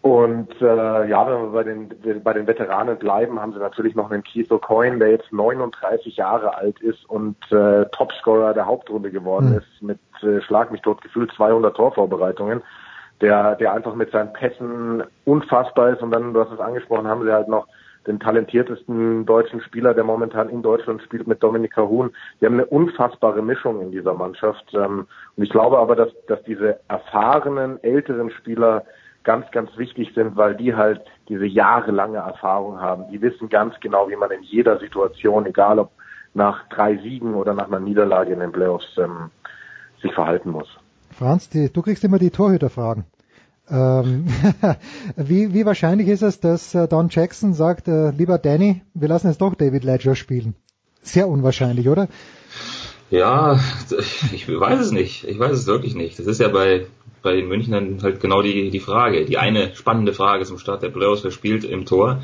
und 0.02 0.50
äh, 0.62 1.10
ja, 1.10 1.28
wenn 1.28 1.42
wir 1.42 1.50
bei 1.52 1.64
den, 1.64 2.24
bei 2.24 2.34
den 2.34 2.48
Veteranen 2.48 2.98
bleiben, 2.98 3.40
haben 3.42 3.52
sie 3.52 3.60
natürlich 3.60 3.96
noch 3.96 4.10
einen 4.10 4.24
Keith 4.24 4.50
O'Coin, 4.50 4.98
der 4.98 5.12
jetzt 5.12 5.34
39 5.34 6.16
Jahre 6.16 6.56
alt 6.56 6.80
ist 6.80 7.04
und 7.10 7.36
äh, 7.52 7.86
Topscorer 7.92 8.54
der 8.54 8.66
Hauptrunde 8.66 9.12
geworden 9.12 9.50
mhm. 9.52 9.58
ist 9.58 9.82
mit 9.82 10.00
äh, 10.24 10.42
Schlag 10.42 10.72
mich 10.72 10.82
tot 10.82 11.02
gefühlt 11.02 11.34
200 11.36 11.76
Torvorbereitungen, 11.76 12.62
der, 13.20 13.56
der 13.56 13.74
einfach 13.74 13.94
mit 13.94 14.12
seinen 14.12 14.32
Pässen 14.32 15.04
unfassbar 15.26 15.90
ist. 15.90 16.02
Und 16.02 16.12
dann, 16.12 16.34
du 16.34 16.40
hast 16.40 16.54
es 16.54 16.62
angesprochen, 16.62 17.08
haben 17.08 17.26
sie 17.26 17.34
halt 17.34 17.50
noch 17.50 17.68
den 18.08 18.22
talentiertesten 18.22 19.26
deutschen 19.26 19.60
Spieler, 19.60 19.94
der 19.94 20.06
momentan 20.06 20.48
in 20.48 20.62
Deutschland 20.62 21.02
spielt, 21.02 21.28
mit 21.28 21.44
Dominika 21.44 21.82
Huhn. 21.82 22.12
Die 22.40 22.46
haben 22.46 22.54
eine 22.54 22.66
unfassbare 22.66 23.42
Mischung 23.42 23.82
in 23.82 23.92
dieser 23.92 24.14
Mannschaft. 24.14 24.64
Ähm, 24.74 25.08
und 25.36 25.44
ich 25.44 25.50
glaube 25.50 25.78
aber, 25.78 25.98
dass, 25.98 26.10
dass 26.28 26.42
diese 26.44 26.80
erfahrenen, 26.88 27.84
älteren 27.84 28.32
Spieler 28.32 28.86
ganz, 29.24 29.50
ganz 29.52 29.70
wichtig 29.78 30.12
sind, 30.16 30.36
weil 30.36 30.56
die 30.56 30.76
halt 30.76 31.02
diese 31.28 31.46
jahrelange 31.46 32.18
Erfahrung 32.18 32.80
haben. 32.80 33.10
Die 33.12 33.22
wissen 33.22 33.50
ganz 33.50 33.76
genau, 33.80 34.10
wie 34.10 34.16
man 34.16 34.32
in 34.32 34.44
jeder 34.44 34.80
Situation, 34.80 35.46
egal 35.46 35.80
ob 35.80 35.92
nach 36.34 36.68
drei 36.70 36.98
Siegen 36.98 37.34
oder 37.34 37.54
nach 37.54 37.68
einer 37.68 37.80
Niederlage 37.80 38.34
in 38.34 38.40
den 38.40 38.52
Playoffs, 38.52 38.98
ähm, 38.98 39.32
sich 40.02 40.14
verhalten 40.14 40.52
muss. 40.52 40.68
Franz, 41.12 41.50
die, 41.50 41.72
du 41.72 41.82
kriegst 41.82 42.04
immer 42.04 42.20
die 42.20 42.30
Torhüterfragen. 42.30 43.06
Ähm, 43.70 44.28
wie, 45.16 45.54
wie 45.54 45.66
wahrscheinlich 45.66 46.08
ist 46.08 46.24
es, 46.24 46.40
dass 46.40 46.74
äh, 46.74 46.88
Don 46.88 47.10
Jackson 47.10 47.54
sagt, 47.54 47.88
äh, 47.88 48.12
lieber 48.12 48.38
Danny, 48.38 48.82
wir 48.94 49.08
lassen 49.08 49.28
jetzt 49.28 49.42
doch 49.42 49.56
David 49.56 49.84
Ledger 49.84 50.16
spielen? 50.16 50.56
Sehr 51.02 51.28
unwahrscheinlich, 51.28 51.88
oder? 51.88 52.08
Ja, 53.10 53.60
ich 54.34 54.48
weiß 54.48 54.80
es 54.80 54.92
nicht. 54.92 55.24
Ich 55.26 55.40
weiß 55.40 55.54
es 55.54 55.68
wirklich 55.68 55.96
nicht. 55.96 56.20
Das 56.20 56.28
ist 56.28 56.40
ja 56.40 56.48
bei 56.48 56.86
bei 57.22 57.36
den 57.36 57.48
Münchnern 57.48 58.00
halt 58.02 58.20
genau 58.20 58.42
die, 58.42 58.70
die 58.70 58.80
Frage. 58.80 59.26
Die 59.26 59.38
eine 59.38 59.76
spannende 59.76 60.14
Frage 60.14 60.46
zum 60.46 60.58
Start 60.58 60.84
der 60.84 60.90
Playoffs, 60.90 61.24
wer 61.24 61.32
spielt 61.32 61.64
im 61.64 61.86
Tor? 61.86 62.22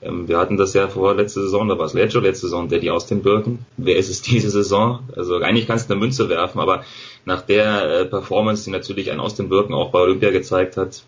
Ähm, 0.00 0.28
wir 0.28 0.38
hatten 0.38 0.56
das 0.56 0.74
ja 0.74 0.88
vor 0.88 1.14
letzte 1.14 1.42
Saison, 1.42 1.68
da 1.68 1.78
war 1.78 1.86
es 1.86 1.94
Ledger 1.94 2.20
letzte 2.20 2.46
Saison, 2.46 2.68
der 2.68 2.78
die 2.78 2.90
aus 2.90 3.06
den 3.06 3.22
Birken. 3.22 3.66
Wer 3.76 3.96
ist 3.96 4.08
es 4.08 4.22
diese 4.22 4.50
Saison? 4.50 5.00
Also 5.16 5.36
eigentlich 5.36 5.66
kannst 5.66 5.88
du 5.88 5.94
eine 5.94 6.00
Münze 6.00 6.28
werfen, 6.28 6.60
aber 6.60 6.84
nach 7.24 7.42
der 7.42 8.00
äh, 8.00 8.04
Performance, 8.06 8.64
die 8.64 8.70
natürlich 8.70 9.10
ein 9.10 9.20
aus 9.20 9.34
den 9.34 9.48
Birken 9.48 9.74
auch 9.74 9.90
bei 9.90 10.00
Olympia 10.00 10.30
gezeigt 10.30 10.76
hat, 10.76 11.02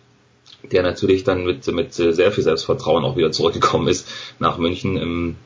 der 0.70 0.82
natürlich 0.82 1.24
dann 1.24 1.44
mit, 1.44 1.66
mit 1.68 1.94
sehr 1.94 2.32
viel 2.32 2.44
Selbstvertrauen 2.44 3.04
auch 3.04 3.16
wieder 3.16 3.32
zurückgekommen 3.32 3.88
ist 3.88 4.06
nach 4.38 4.58
München, 4.58 5.36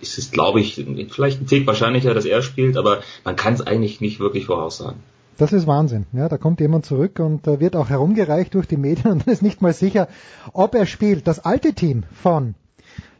ist 0.00 0.18
es, 0.18 0.30
glaube 0.30 0.60
ich, 0.60 0.84
vielleicht 1.10 1.40
ein 1.40 1.46
Tick 1.46 1.66
wahrscheinlicher, 1.66 2.14
dass 2.14 2.24
er 2.24 2.42
spielt, 2.42 2.76
aber 2.76 3.00
man 3.24 3.36
kann 3.36 3.54
es 3.54 3.60
eigentlich 3.60 4.00
nicht 4.00 4.20
wirklich 4.20 4.46
voraussagen. 4.46 5.00
Das 5.40 5.54
ist 5.54 5.66
Wahnsinn. 5.66 6.04
Ja, 6.12 6.28
da 6.28 6.36
kommt 6.36 6.60
jemand 6.60 6.84
zurück 6.84 7.18
und 7.18 7.46
äh, 7.46 7.60
wird 7.60 7.74
auch 7.74 7.88
herumgereicht 7.88 8.54
durch 8.54 8.68
die 8.68 8.76
Medien 8.76 9.06
und 9.12 9.26
dann 9.26 9.32
ist 9.32 9.42
nicht 9.42 9.62
mal 9.62 9.72
sicher, 9.72 10.08
ob 10.52 10.74
er 10.74 10.84
spielt. 10.84 11.26
Das 11.26 11.38
alte 11.38 11.72
Team 11.72 12.02
von 12.12 12.54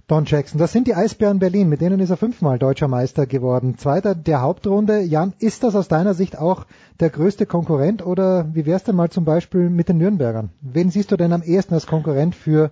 Don 0.06 0.24
Jackson, 0.26 0.58
das 0.58 0.72
sind 0.72 0.86
die 0.86 0.94
Eisbären 0.94 1.38
Berlin, 1.38 1.68
mit 1.68 1.80
denen 1.80 2.00
ist 2.00 2.10
er 2.10 2.16
fünfmal 2.16 2.58
deutscher 2.58 2.88
Meister 2.88 3.26
geworden. 3.26 3.78
Zweiter 3.78 4.14
der 4.14 4.42
Hauptrunde. 4.42 5.00
Jan, 5.00 5.34
ist 5.38 5.62
das 5.62 5.74
aus 5.74 5.88
deiner 5.88 6.14
Sicht 6.14 6.36
auch 6.36 6.66
der 6.98 7.10
größte 7.10 7.46
Konkurrent 7.46 8.04
oder 8.04 8.52
wie 8.52 8.66
wär's 8.66 8.84
denn 8.84 8.96
mal 8.96 9.08
zum 9.08 9.24
Beispiel 9.24 9.70
mit 9.70 9.88
den 9.88 9.98
Nürnbergern? 9.98 10.50
Wen 10.60 10.90
siehst 10.90 11.12
du 11.12 11.16
denn 11.16 11.32
am 11.32 11.42
ehesten 11.42 11.74
als 11.74 11.86
Konkurrent 11.86 12.34
für 12.34 12.70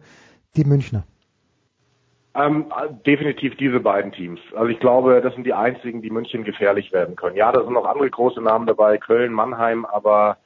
die 0.57 0.65
Münchner? 0.65 1.05
Ähm, 2.39 2.67
definitiv 3.05 3.57
diese 3.57 3.81
beiden 3.81 4.13
Teams. 4.13 4.39
Also 4.55 4.69
ich 4.69 4.79
glaube, 4.79 5.21
das 5.21 5.35
sind 5.35 5.45
die 5.45 5.55
einzigen, 5.55 6.03
die 6.03 6.11
München 6.11 6.45
gefährlich 6.45 6.93
werden 6.93 7.17
können. 7.17 7.35
Ja, 7.35 7.51
da 7.51 7.65
sind 7.65 7.73
noch 7.73 7.85
andere 7.85 8.09
große 8.09 8.41
Namen 8.41 8.67
dabei, 8.67 8.97
Köln, 8.97 9.33
Mannheim, 9.33 9.85
aber 9.85 10.37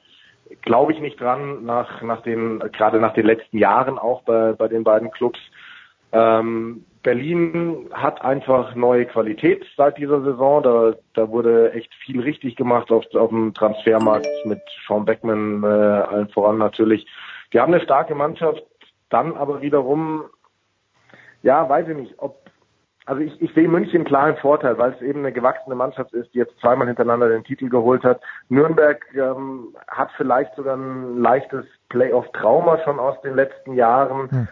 glaube 0.63 0.93
ich 0.93 0.99
nicht 0.99 1.21
dran, 1.21 1.65
nach, 1.65 2.01
nach 2.01 2.21
den, 2.21 2.59
gerade 2.59 2.99
nach 2.99 3.13
den 3.13 3.27
letzten 3.27 3.59
Jahren 3.59 3.99
auch 3.99 4.23
bei, 4.23 4.53
bei 4.53 4.67
den 4.67 4.83
beiden 4.83 5.11
Clubs. 5.11 5.39
Ähm, 6.11 6.83
Berlin 7.03 7.89
hat 7.93 8.23
einfach 8.23 8.73
neue 8.73 9.05
Qualität 9.05 9.63
seit 9.77 9.99
dieser 9.99 10.21
Saison. 10.23 10.63
Da, 10.63 10.93
da 11.13 11.29
wurde 11.29 11.73
echt 11.73 11.93
viel 11.95 12.21
richtig 12.21 12.55
gemacht 12.55 12.91
auf, 12.91 13.05
auf 13.13 13.29
dem 13.29 13.53
Transfermarkt 13.53 14.27
mit 14.45 14.61
Sean 14.87 15.05
Beckman 15.05 15.63
äh, 15.63 15.67
allen 15.67 16.29
voran 16.29 16.57
natürlich. 16.57 17.05
Die 17.51 17.59
haben 17.59 17.71
eine 17.71 17.83
starke 17.83 18.15
Mannschaft, 18.15 18.63
dann 19.09 19.35
aber 19.35 19.61
wiederum 19.61 20.23
ja, 21.43 21.69
weiß 21.69 21.87
ich 21.89 21.95
nicht, 21.95 22.15
ob 22.17 22.43
also 23.05 23.21
ich, 23.21 23.41
ich 23.41 23.53
sehe 23.53 23.67
München 23.67 24.05
klar 24.05 24.29
im 24.29 24.37
Vorteil, 24.37 24.77
weil 24.77 24.93
es 24.93 25.01
eben 25.01 25.19
eine 25.19 25.33
gewachsene 25.33 25.75
Mannschaft 25.75 26.13
ist, 26.13 26.33
die 26.33 26.37
jetzt 26.37 26.57
zweimal 26.61 26.87
hintereinander 26.87 27.27
den 27.27 27.43
Titel 27.43 27.69
geholt 27.69 28.03
hat. 28.03 28.21
Nürnberg 28.49 29.03
ähm, 29.13 29.75
hat 29.87 30.09
vielleicht 30.15 30.55
sogar 30.55 30.77
ein 30.77 31.17
leichtes 31.17 31.65
Playoff-Trauma 31.89 32.79
schon 32.83 32.99
aus 32.99 33.19
den 33.21 33.35
letzten 33.35 33.73
Jahren. 33.73 34.31
Hm. 34.31 34.47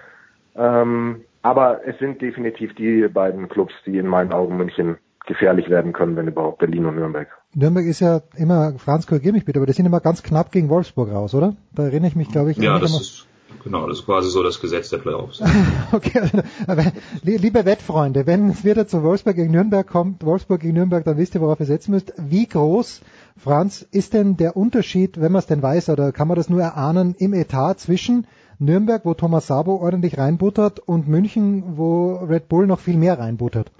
Ähm, 0.55 1.21
aber 1.41 1.87
es 1.87 1.97
sind 1.99 2.21
definitiv 2.21 2.75
die 2.75 3.07
beiden 3.07 3.47
Clubs, 3.47 3.73
die 3.85 3.97
in 3.97 4.07
meinen 4.07 4.33
Augen 4.33 4.57
München 4.57 4.97
gefährlich 5.25 5.69
werden 5.69 5.93
können, 5.93 6.15
wenn 6.15 6.27
überhaupt 6.27 6.59
Berlin 6.59 6.85
und 6.85 6.95
Nürnberg. 6.95 7.29
Nürnberg 7.53 7.85
ist 7.85 8.01
ja 8.01 8.21
immer, 8.35 8.73
Franz, 8.77 9.07
korrigier 9.07 9.31
mich 9.31 9.45
bitte, 9.45 9.59
aber 9.59 9.65
die 9.65 9.73
sind 9.73 9.85
immer 9.85 10.01
ganz 10.01 10.23
knapp 10.23 10.51
gegen 10.51 10.69
Wolfsburg 10.69 11.11
raus, 11.11 11.33
oder? 11.33 11.55
Da 11.73 11.83
erinnere 11.83 12.09
ich 12.09 12.15
mich, 12.15 12.29
glaube 12.29 12.51
ich, 12.51 12.57
ja, 12.57 12.79
das 12.79 12.91
ist 12.91 13.27
Genau, 13.63 13.87
das 13.87 13.99
ist 13.99 14.05
quasi 14.05 14.29
so 14.29 14.43
das 14.43 14.59
Gesetz 14.59 14.89
der 14.89 14.97
Playoffs. 14.97 15.41
okay, 15.91 16.19
also, 16.19 16.41
aber, 16.67 16.91
liebe 17.23 17.65
Wettfreunde, 17.65 18.25
wenn 18.25 18.49
es 18.49 18.63
wieder 18.65 18.87
zu 18.87 19.03
Wolfsburg 19.03 19.35
gegen 19.35 19.51
Nürnberg 19.51 19.87
kommt, 19.87 20.25
Wolfsburg 20.25 20.61
gegen 20.61 20.73
Nürnberg, 20.73 21.03
dann 21.03 21.17
wisst 21.17 21.35
ihr, 21.35 21.41
worauf 21.41 21.59
ihr 21.59 21.65
setzen 21.65 21.91
müsst. 21.91 22.13
Wie 22.17 22.47
groß, 22.47 23.01
Franz, 23.37 23.85
ist 23.91 24.13
denn 24.13 24.37
der 24.37 24.57
Unterschied, 24.57 25.21
wenn 25.21 25.31
man 25.31 25.39
es 25.39 25.45
denn 25.45 25.61
weiß, 25.61 25.89
oder 25.89 26.11
kann 26.11 26.27
man 26.27 26.37
das 26.37 26.49
nur 26.49 26.61
erahnen, 26.61 27.15
im 27.17 27.33
Etat 27.33 27.79
zwischen 27.79 28.25
Nürnberg, 28.59 29.05
wo 29.05 29.13
Thomas 29.13 29.47
Sabo 29.47 29.75
ordentlich 29.75 30.17
reinbuttert, 30.17 30.79
und 30.79 31.07
München, 31.07 31.77
wo 31.77 32.15
Red 32.15 32.49
Bull 32.49 32.67
noch 32.67 32.79
viel 32.79 32.97
mehr 32.97 33.19
reinbuttert? 33.19 33.71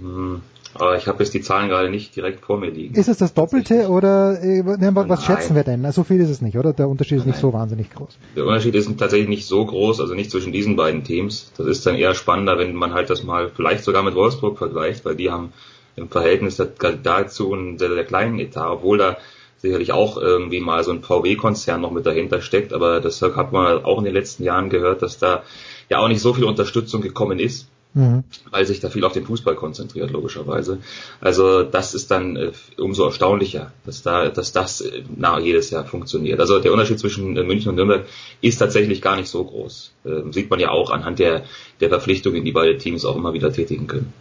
Hm, 0.00 0.40
Aber 0.74 0.96
ich 0.96 1.06
habe 1.06 1.22
jetzt 1.22 1.34
die 1.34 1.40
Zahlen 1.40 1.68
gerade 1.68 1.88
nicht 1.88 2.16
direkt 2.16 2.44
vor 2.44 2.58
mir 2.58 2.70
liegen. 2.70 2.94
Ist 2.94 3.08
es 3.08 3.18
das 3.18 3.34
Doppelte 3.34 3.88
oder 3.88 4.42
äh, 4.42 4.62
was 4.64 5.06
Nein. 5.08 5.18
schätzen 5.18 5.54
wir 5.54 5.62
denn? 5.62 5.90
So 5.92 6.04
viel 6.04 6.20
ist 6.20 6.30
es 6.30 6.40
nicht, 6.40 6.58
oder? 6.58 6.72
Der 6.72 6.88
Unterschied 6.88 7.18
ist 7.18 7.24
Nein. 7.24 7.32
nicht 7.32 7.40
so 7.40 7.52
wahnsinnig 7.52 7.90
groß. 7.90 8.18
Der 8.36 8.44
Unterschied 8.44 8.74
ist 8.74 8.88
tatsächlich 8.98 9.28
nicht 9.28 9.46
so 9.46 9.64
groß, 9.64 10.00
also 10.00 10.14
nicht 10.14 10.30
zwischen 10.30 10.52
diesen 10.52 10.76
beiden 10.76 11.04
Teams. 11.04 11.52
Das 11.56 11.66
ist 11.66 11.86
dann 11.86 11.94
eher 11.94 12.14
spannender, 12.14 12.58
wenn 12.58 12.74
man 12.74 12.92
halt 12.92 13.10
das 13.10 13.22
mal 13.22 13.50
vielleicht 13.54 13.84
sogar 13.84 14.02
mit 14.02 14.14
Wolfsburg 14.14 14.58
vergleicht, 14.58 15.04
weil 15.04 15.14
die 15.14 15.30
haben 15.30 15.52
im 15.96 16.08
Verhältnis 16.08 16.60
dazu 17.02 17.52
einen 17.52 17.78
sehr, 17.78 17.94
sehr 17.94 18.04
kleinen 18.04 18.38
Etat, 18.40 18.68
obwohl 18.68 18.98
da 18.98 19.16
sicherlich 19.58 19.92
auch 19.92 20.16
irgendwie 20.16 20.60
mal 20.60 20.84
so 20.84 20.90
ein 20.90 21.02
VW-Konzern 21.02 21.80
noch 21.80 21.92
mit 21.92 22.04
dahinter 22.04 22.42
steckt, 22.42 22.72
aber 22.72 23.00
das 23.00 23.22
hat 23.22 23.52
man 23.52 23.84
auch 23.84 23.98
in 23.98 24.04
den 24.04 24.12
letzten 24.12 24.42
Jahren 24.42 24.68
gehört, 24.68 25.02
dass 25.02 25.18
da 25.18 25.42
ja 25.88 26.00
auch 26.00 26.08
nicht 26.08 26.20
so 26.20 26.34
viel 26.34 26.44
Unterstützung 26.44 27.00
gekommen 27.00 27.38
ist 27.38 27.68
mhm. 27.94 28.24
weil 28.50 28.66
sich 28.66 28.80
da 28.80 28.90
viel 28.90 29.04
auf 29.04 29.12
den 29.12 29.24
Fußball 29.24 29.54
konzentriert, 29.54 30.10
logischerweise. 30.10 30.78
Also 31.20 31.62
das 31.62 31.94
ist 31.94 32.10
dann 32.10 32.36
äh, 32.36 32.52
umso 32.76 33.04
erstaunlicher, 33.06 33.72
dass 33.86 34.02
da, 34.02 34.28
dass 34.28 34.52
das 34.52 34.80
äh, 34.80 35.02
na, 35.16 35.38
jedes 35.38 35.70
Jahr 35.70 35.84
funktioniert. 35.84 36.40
Also 36.40 36.60
der 36.60 36.72
Unterschied 36.72 36.98
zwischen 36.98 37.36
äh, 37.36 37.44
München 37.44 37.70
und 37.70 37.76
Nürnberg 37.76 38.06
ist 38.40 38.58
tatsächlich 38.58 39.00
gar 39.00 39.16
nicht 39.16 39.28
so 39.28 39.44
groß. 39.44 39.92
Ähm, 40.04 40.32
sieht 40.32 40.50
man 40.50 40.60
ja 40.60 40.70
auch 40.70 40.90
anhand 40.90 41.18
der, 41.18 41.44
der 41.80 41.88
Verpflichtungen, 41.88 42.44
die 42.44 42.52
beide 42.52 42.76
Teams 42.76 43.04
auch 43.04 43.16
immer 43.16 43.32
wieder 43.32 43.52
tätigen 43.52 43.86
können. 43.86 44.12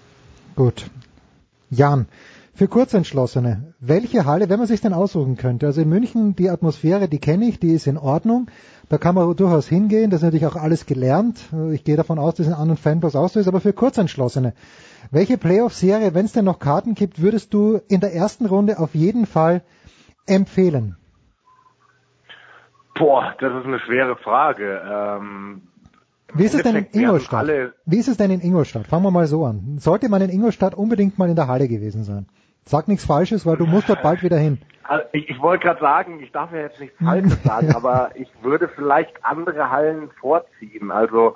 Gut. 0.56 0.86
Jan, 1.70 2.08
für 2.56 2.68
Kurzentschlossene, 2.68 3.74
welche 3.80 4.26
Halle, 4.26 4.48
wenn 4.48 4.60
man 4.60 4.68
sich 4.68 4.80
denn 4.80 4.94
aussuchen 4.94 5.38
könnte? 5.38 5.66
Also 5.66 5.82
in 5.82 5.90
München, 5.90 6.36
die 6.36 6.50
Atmosphäre, 6.50 7.08
die 7.10 7.20
kenne 7.20 7.46
ich, 7.46 7.60
die 7.60 7.72
ist 7.72 7.88
in 7.88 7.98
Ordnung. 7.98 8.48
Da 8.90 9.00
kann 9.00 9.16
man 9.16 9.36
durchaus 9.36 9.68
hingehen. 9.68 10.12
Das 10.12 10.20
ist 10.20 10.26
natürlich 10.26 10.46
auch 10.46 10.56
alles 10.56 10.86
gelernt. 10.86 11.40
Ich 11.72 11.84
gehe 11.84 11.98
davon 11.98 12.20
aus, 12.20 12.36
dass 12.36 12.46
in 12.46 12.54
anderen 12.54 12.78
Fanblogs 12.78 13.16
auch 13.16 13.30
so 13.30 13.40
ist. 13.40 13.48
Aber 13.48 13.60
für 13.60 13.74
Kurzentschlossene, 13.74 14.54
welche 15.10 15.40
Playoff-Serie, 15.40 16.14
wenn 16.14 16.26
es 16.26 16.34
denn 16.34 16.46
noch 16.46 16.60
Karten 16.60 16.94
gibt, 16.94 17.22
würdest 17.22 17.54
du 17.56 17.82
in 17.88 18.02
der 18.02 18.14
ersten 18.14 18.46
Runde 18.46 18.78
auf 18.78 18.94
jeden 18.94 19.26
Fall 19.26 19.64
empfehlen? 20.28 20.96
Boah, 22.96 23.34
das 23.40 23.52
ist 23.52 23.66
eine 23.66 23.80
schwere 23.80 24.16
Frage. 24.18 24.80
Ähm, 24.88 25.64
wie 26.36 26.46
ist 26.46 26.54
es 26.54 26.62
denn 26.62 26.76
in 26.76 26.88
Ingolstadt? 26.92 27.48
Wie 27.86 27.98
ist 27.98 28.08
es 28.08 28.18
denn 28.18 28.30
in 28.30 28.42
Ingolstadt? 28.42 28.88
Fangen 28.88 29.04
wir 29.04 29.12
mal 29.12 29.26
so 29.26 29.46
an. 29.46 29.78
Sollte 29.80 30.10
man 30.10 30.22
in 30.22 30.30
Ingolstadt 30.30 30.76
unbedingt 30.76 31.18
mal 31.18 31.30
in 31.30 31.36
der 31.36 31.48
Halle 31.48 31.68
gewesen 31.68 32.04
sein? 32.04 32.28
Sag 32.66 32.88
nichts 32.88 33.06
Falsches, 33.06 33.46
weil 33.46 33.58
du 33.58 33.66
musst 33.66 33.90
dort 33.90 34.02
bald 34.02 34.24
wieder 34.24 34.38
hin. 34.38 34.60
Also 34.84 35.06
ich, 35.14 35.30
ich 35.30 35.42
wollte 35.42 35.66
gerade 35.66 35.80
sagen, 35.80 36.22
ich 36.22 36.32
darf 36.32 36.52
ja 36.52 36.60
jetzt 36.60 36.80
nichts 36.80 36.98
Falsches 37.04 37.44
sagen, 37.44 37.72
aber 37.76 38.12
ich 38.16 38.30
würde 38.42 38.68
vielleicht 38.68 39.24
andere 39.24 39.70
Hallen 39.70 40.10
vorziehen. 40.20 40.92
Also 40.92 41.36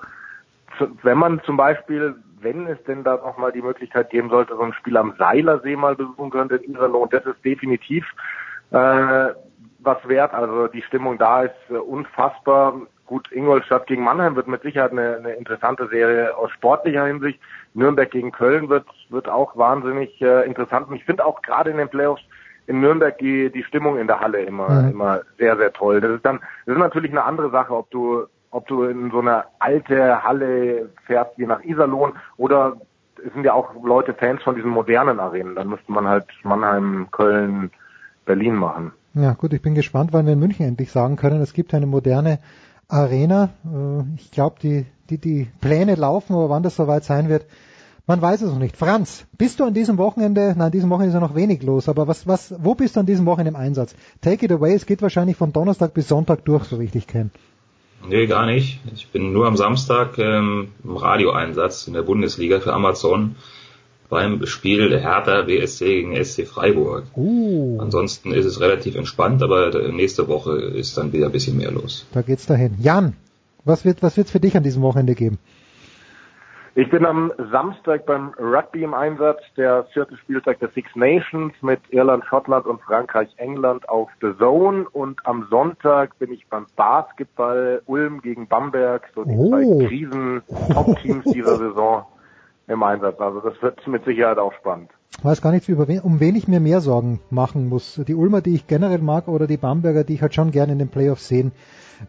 wenn 1.04 1.18
man 1.18 1.42
zum 1.44 1.58
Beispiel, 1.58 2.16
wenn 2.40 2.68
es 2.68 2.82
denn 2.84 3.04
da 3.04 3.16
nochmal 3.16 3.52
die 3.52 3.62
Möglichkeit 3.62 4.10
geben 4.10 4.30
sollte, 4.30 4.56
so 4.56 4.62
ein 4.62 4.74
Spiel 4.74 4.98
am 4.98 5.16
Seilersee 5.18 5.76
mal 5.76 5.96
besuchen 5.96 6.30
könnte 6.30 6.58
in 6.58 6.74
Iserlohn, 6.74 7.10
das 7.10 7.26
ist 7.26 7.44
definitiv 7.44 8.06
äh, 8.72 9.30
was 9.80 10.08
wert. 10.08 10.34
Also 10.34 10.68
die 10.68 10.82
Stimmung 10.82 11.18
da 11.18 11.44
ist 11.44 11.56
äh, 11.70 11.76
unfassbar. 11.76 12.82
Gut, 13.08 13.32
Ingolstadt 13.32 13.88
gegen 13.88 14.04
Mannheim 14.04 14.36
wird 14.36 14.48
mit 14.48 14.62
Sicherheit 14.62 14.92
eine, 14.92 15.16
eine 15.16 15.32
interessante 15.32 15.88
Serie 15.88 16.36
aus 16.38 16.52
sportlicher 16.52 17.06
Hinsicht. 17.06 17.40
Nürnberg 17.74 18.12
gegen 18.12 18.34
Köln 18.34 18.68
wird, 18.68 18.86
wird 19.10 19.30
auch 19.30 19.56
wahnsinnig 19.56 20.22
äh, 20.22 20.46
interessant. 20.46 20.90
Und 20.90 20.96
ich 20.96 21.06
finde 21.06 21.26
auch 21.26 21.42
gerade 21.42 21.72
in 21.72 21.78
den 21.78 21.88
Playoffs 21.88 22.22
in 22.68 22.82
Nürnberg 22.82 23.18
die, 23.18 23.50
die 23.50 23.64
Stimmung 23.64 23.98
in 23.98 24.08
der 24.08 24.20
Halle 24.20 24.42
immer, 24.42 24.70
mhm. 24.70 24.92
immer 24.92 25.22
sehr, 25.38 25.56
sehr 25.56 25.72
toll. 25.72 26.02
Das 26.02 26.12
ist 26.12 26.26
dann, 26.26 26.42
das 26.66 26.76
ist 26.76 26.80
natürlich 26.80 27.12
eine 27.12 27.24
andere 27.24 27.50
Sache, 27.50 27.74
ob 27.74 27.90
du, 27.92 28.26
ob 28.52 28.68
du 28.68 28.84
in 28.84 29.10
so 29.10 29.20
eine 29.20 29.46
alte 29.60 30.22
Halle 30.24 30.90
fährst, 31.06 31.32
wie 31.38 31.46
nach 31.46 31.64
Iserlohn, 31.64 32.14
oder 32.36 32.76
es 33.26 33.34
sind 33.34 33.46
ja 33.46 33.54
auch 33.54 33.74
Leute 33.84 34.14
Fans 34.14 34.44
von 34.44 34.56
diesen 34.56 34.70
modernen 34.70 35.20
Arenen. 35.22 35.56
Dann 35.56 35.70
müsste 35.70 35.92
man 35.92 36.08
halt 36.08 36.26
Mannheim, 36.44 37.08
Köln, 37.12 37.72
Berlin 38.26 38.56
machen. 38.56 38.92
Ja, 39.14 39.34
gut, 39.34 39.54
ich 39.54 39.62
bin 39.62 39.74
gespannt, 39.74 40.12
wann 40.12 40.26
wir 40.26 40.34
in 40.34 40.40
München 40.40 40.68
endlich 40.68 40.92
sagen 40.92 41.16
können, 41.16 41.42
es 41.42 41.54
gibt 41.54 41.74
eine 41.74 41.88
moderne 41.88 42.40
Arena. 42.88 43.50
Äh, 43.66 44.04
ich 44.18 44.32
glaube, 44.32 44.58
die, 44.62 44.86
die, 45.10 45.18
die 45.18 45.48
Pläne 45.62 45.96
laufen, 45.96 46.34
aber 46.34 46.50
wann 46.50 46.64
das 46.64 46.76
soweit 46.76 47.04
sein 47.04 47.30
wird, 47.30 47.46
man 48.06 48.22
weiß 48.22 48.42
es 48.42 48.52
noch 48.52 48.60
nicht. 48.60 48.78
Franz, 48.78 49.26
bist 49.38 49.60
du 49.60 49.66
an 49.66 49.74
diesem 49.74 49.98
Wochenende, 49.98 50.50
nein, 50.50 50.62
an 50.62 50.72
diesem 50.72 50.90
Wochenende 50.90 51.10
ist 51.10 51.22
ja 51.22 51.28
noch 51.28 51.36
wenig 51.36 51.62
los, 51.62 51.90
aber 51.90 52.08
was, 52.08 52.26
was, 52.26 52.54
wo 52.58 52.74
bist 52.74 52.96
du 52.96 53.02
an 53.02 53.06
diesem 53.06 53.26
Wochenende 53.26 53.50
im 53.50 53.56
Einsatz? 53.58 53.96
Take 54.22 54.46
it 54.46 54.52
away, 54.52 54.74
es 54.74 54.86
geht 54.86 55.02
wahrscheinlich 55.02 55.36
von 55.36 55.52
Donnerstag 55.52 55.94
bis 55.94 56.08
Sonntag 56.08 56.46
durch, 56.46 56.64
so 56.66 56.80
wie 56.80 56.86
ich 56.86 56.92
dich 56.92 57.08
kenne. 57.08 57.32
Nee, 58.08 58.28
gar 58.28 58.46
nicht. 58.46 58.80
Ich 58.94 59.10
bin 59.10 59.34
nur 59.34 59.48
am 59.48 59.58
Samstag 59.58 60.18
ähm, 60.20 60.70
im 60.84 60.96
Radioeinsatz 60.96 61.88
in 61.88 61.94
der 61.94 62.04
Bundesliga 62.04 62.60
für 62.60 62.74
Amazon 62.74 63.36
beim 64.10 64.46
Spiel 64.46 64.90
der 64.90 65.00
Hertha 65.00 65.42
BSC 65.42 65.86
gegen 65.86 66.24
SC 66.24 66.48
Freiburg. 66.48 67.06
Uh. 67.16 67.78
Ansonsten 67.80 68.32
ist 68.32 68.46
es 68.46 68.62
relativ 68.62 68.96
entspannt, 68.96 69.44
aber 69.44 69.72
nächste 69.92 70.28
Woche 70.28 70.58
ist 70.58 70.98
dann 70.98 71.14
wieder 71.14 71.26
ein 71.28 71.32
bisschen 71.32 71.58
mehr 71.58 71.72
los. 71.72 72.06
Da 72.14 72.22
geht's 72.22 72.46
dahin. 72.46 72.76
Jan, 72.80 73.14
was 73.66 73.86
wird 73.86 74.02
was 74.02 74.18
wird's 74.18 74.32
für 74.32 74.40
dich 74.40 74.56
an 74.56 74.64
diesem 74.64 74.82
Wochenende 74.82 75.16
geben? 75.16 75.40
Ich 76.80 76.92
bin 76.92 77.08
am 77.08 77.34
Samstag 77.52 78.06
beim 78.06 78.36
Rugby 78.38 78.84
im 78.84 78.94
Einsatz, 78.94 79.40
der 79.58 79.86
vierte 79.94 80.16
Spieltag 80.18 80.60
der 80.60 80.70
Six 80.76 80.96
Nations 80.96 81.52
mit 81.62 81.80
Irland, 81.90 82.24
Schottland 82.26 82.68
und 82.68 82.80
Frankreich, 82.82 83.30
England 83.38 83.90
auf 83.90 84.12
The 84.22 84.38
Zone. 84.38 84.86
Und 84.94 85.20
am 85.26 85.48
Sonntag 85.50 86.20
bin 86.20 86.32
ich 86.32 86.46
beim 86.46 86.68
Basketball 86.76 87.82
Ulm 87.88 88.22
gegen 88.22 88.48
Bamberg, 88.48 89.10
so 89.16 89.24
die 89.24 89.36
oh. 89.36 89.50
zwei 89.50 89.88
Krisen-Top-Teams 89.88 91.26
dieser 91.34 91.56
Saison 91.58 92.06
im 92.68 92.84
Einsatz. 92.84 93.20
Also 93.20 93.40
das 93.40 93.62
wird 93.62 93.86
mit 93.88 94.06
Sicherheit 94.06 94.38
auch 94.38 94.54
spannend. 94.54 94.92
Ich 95.18 95.26
weiß 95.26 95.42
gar 95.42 95.52
nicht, 95.52 95.68
um 95.70 96.20
wen 96.20 96.36
ich 96.36 96.48
mir 96.48 96.60
mehr 96.60 96.82
Sorgen 96.82 97.22
machen 97.32 97.70
muss. 97.70 98.00
Die 98.08 98.14
Ulmer, 98.14 98.42
die 98.42 98.54
ich 98.54 98.68
generell 98.68 99.00
mag, 99.00 99.28
oder 99.28 99.48
die 99.48 99.58
Bamberger, 99.58 100.04
die 100.04 100.14
ich 100.14 100.22
halt 100.22 100.36
schon 100.36 100.52
gerne 100.52 100.74
in 100.74 100.80
den 100.80 100.90
Playoffs 100.90 101.28
sehen 101.28 101.52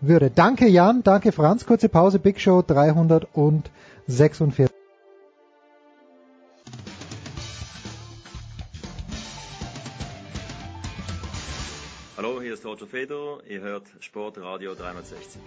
würde. 0.01 0.31
Danke 0.31 0.67
Jan, 0.67 1.03
danke 1.03 1.33
Franz. 1.33 1.65
Kurze 1.65 1.89
Pause, 1.89 2.19
Big 2.19 2.39
Show 2.41 2.63
300 2.67 3.27
und 3.33 3.71
46. 4.09 4.75
Hallo, 12.19 12.43
hier 12.43 12.55
ist 12.55 12.67
Roger 12.67 12.87
Fedor, 12.87 13.41
ihr 13.49 13.61
hört 13.61 13.85
Sportradio 14.01 14.75
360. 14.75 15.41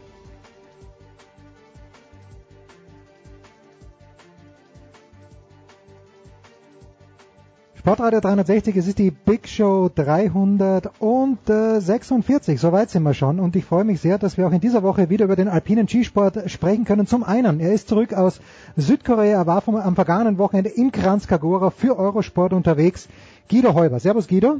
Sportradio 7.82 8.20
360, 8.20 8.76
es 8.76 8.86
ist 8.86 9.00
die 9.00 9.10
Big 9.10 9.48
Show 9.48 9.90
346. 9.96 12.62
Soweit 12.62 12.92
sind 12.92 13.02
wir 13.02 13.16
schon 13.16 13.40
und 13.40 13.56
ich 13.56 13.66
freue 13.66 13.86
mich 13.86 14.00
sehr, 14.00 14.20
dass 14.20 14.38
wir 14.38 14.46
auch 14.46 14.52
in 14.52 14.60
dieser 14.60 14.84
Woche 14.84 15.10
wieder 15.10 15.26
über 15.26 15.36
den 15.36 15.48
alpinen 15.48 15.88
Skisport 15.88 16.52
sprechen 16.52 16.86
können. 16.86 17.08
Zum 17.08 17.24
einen, 17.24 17.60
er 17.60 17.74
ist 17.74 17.90
zurück 17.90 18.14
aus 18.14 18.40
Südkorea, 18.76 19.40
er 19.40 19.48
war 19.48 19.62
vom, 19.62 19.78
am 19.78 19.96
vergangenen 19.96 20.38
Wochenende 20.38 20.70
in 20.70 20.92
Kranzkagora 20.92 21.72
für 21.72 21.98
Eurosport 21.98 22.54
unterwegs. 22.54 23.10
Guido 23.50 23.74
Heuber. 23.74 24.00
Servus 24.00 24.28
Guido. 24.28 24.60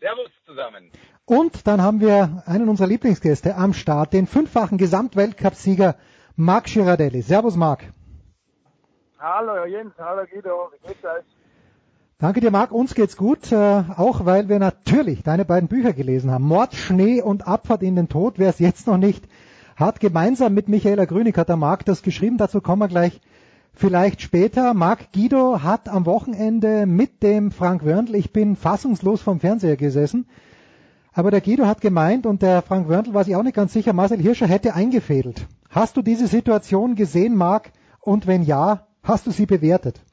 Servus 0.00 0.30
zusammen. 0.46 0.90
Und 1.26 1.66
dann 1.66 1.82
haben 1.82 2.00
wir 2.00 2.44
einen 2.46 2.70
unserer 2.70 2.88
Lieblingsgäste 2.88 3.56
am 3.56 3.74
Start, 3.74 4.14
den 4.14 4.26
fünffachen 4.26 4.78
Gesamtweltcupsieger 4.78 5.96
Marc 6.34 6.64
Girardelli. 6.64 7.20
Servus 7.20 7.56
Marc. 7.56 7.84
Hallo 9.18 9.66
Jens, 9.66 9.92
hallo 9.98 10.24
Guido, 10.32 10.70
wie 10.72 10.78
geht's 10.88 11.04
euch? 11.04 11.41
Danke 12.22 12.40
dir, 12.40 12.52
Marc. 12.52 12.70
Uns 12.70 12.94
geht's 12.94 13.16
gut, 13.16 13.50
äh, 13.50 13.56
auch 13.56 14.24
weil 14.24 14.48
wir 14.48 14.60
natürlich 14.60 15.24
deine 15.24 15.44
beiden 15.44 15.68
Bücher 15.68 15.92
gelesen 15.92 16.30
haben. 16.30 16.44
Mord, 16.44 16.72
Schnee 16.72 17.20
und 17.20 17.48
Abfahrt 17.48 17.82
in 17.82 17.96
den 17.96 18.08
Tod. 18.08 18.34
Wer 18.36 18.50
es 18.50 18.60
jetzt 18.60 18.86
noch 18.86 18.96
nicht 18.96 19.24
hat, 19.74 19.98
gemeinsam 19.98 20.54
mit 20.54 20.68
Michaela 20.68 21.04
Grünig 21.04 21.36
hat 21.36 21.48
der 21.48 21.56
Marc 21.56 21.84
das 21.84 22.02
geschrieben. 22.02 22.36
Dazu 22.38 22.60
kommen 22.60 22.80
wir 22.80 22.86
gleich 22.86 23.20
vielleicht 23.74 24.22
später. 24.22 24.72
Marc 24.72 25.12
Guido 25.12 25.64
hat 25.64 25.88
am 25.88 26.06
Wochenende 26.06 26.86
mit 26.86 27.24
dem 27.24 27.50
Frank 27.50 27.84
Wörndl, 27.84 28.14
ich 28.14 28.32
bin 28.32 28.54
fassungslos 28.54 29.20
vom 29.20 29.40
Fernseher 29.40 29.76
gesessen, 29.76 30.26
aber 31.12 31.32
der 31.32 31.40
Guido 31.40 31.66
hat 31.66 31.80
gemeint 31.80 32.24
und 32.24 32.40
der 32.40 32.62
Frank 32.62 32.86
Wörndl 32.86 33.14
war 33.14 33.24
sich 33.24 33.34
auch 33.34 33.42
nicht 33.42 33.56
ganz 33.56 33.72
sicher, 33.72 33.94
Marcel 33.94 34.20
Hirscher 34.20 34.46
hätte 34.46 34.74
eingefädelt. 34.74 35.48
Hast 35.70 35.96
du 35.96 36.02
diese 36.02 36.28
Situation 36.28 36.94
gesehen, 36.94 37.34
Marc? 37.34 37.72
Und 37.98 38.28
wenn 38.28 38.44
ja, 38.44 38.86
hast 39.02 39.26
du 39.26 39.32
sie 39.32 39.46
bewertet? 39.46 40.04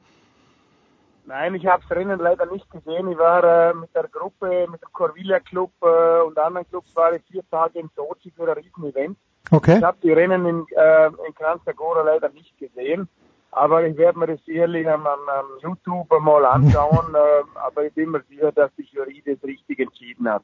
Nein, 1.30 1.54
ich 1.54 1.68
habe 1.68 1.84
das 1.88 1.96
Rennen 1.96 2.20
leider 2.20 2.48
nicht 2.48 2.68
gesehen. 2.72 3.08
Ich 3.12 3.18
war 3.20 3.44
äh, 3.44 3.74
mit 3.76 3.94
der 3.94 4.08
Gruppe, 4.08 4.66
mit 4.68 4.82
dem 4.82 4.92
Corvilla 4.92 5.40
Club 5.40 5.70
äh, 5.84 6.22
und 6.26 6.36
anderen 6.40 6.68
Clubs 6.68 6.96
war 6.96 7.14
ich 7.14 7.22
vier 7.30 7.44
Tage 7.52 7.78
in 7.78 7.90
Sochi 7.96 8.32
für 8.36 8.50
ein 8.50 8.58
Riesen-Event. 8.58 9.16
Okay. 9.52 9.78
Ich 9.78 9.84
habe 9.84 10.00
die 10.02 10.12
Rennen 10.12 10.48
in, 10.48 10.66
äh, 10.76 11.06
in 11.06 11.36
Kranzagora 11.36 12.02
leider 12.02 12.30
nicht 12.30 12.58
gesehen, 12.58 13.08
aber 13.52 13.86
ich 13.86 13.96
werde 13.96 14.18
mir 14.18 14.26
das 14.26 14.44
sicherlich 14.44 14.90
am, 14.90 15.06
am, 15.06 15.20
am 15.30 15.46
YouTube 15.62 16.10
mal 16.20 16.46
anschauen. 16.46 17.06
äh, 17.14 17.60
aber 17.60 17.86
ich 17.86 17.94
bin 17.94 18.10
mir 18.10 18.24
sicher, 18.28 18.52
dass 18.52 18.72
die 18.76 18.88
Jury 18.92 19.22
das 19.24 19.38
richtig 19.44 19.78
entschieden 19.78 20.28
hat. 20.28 20.42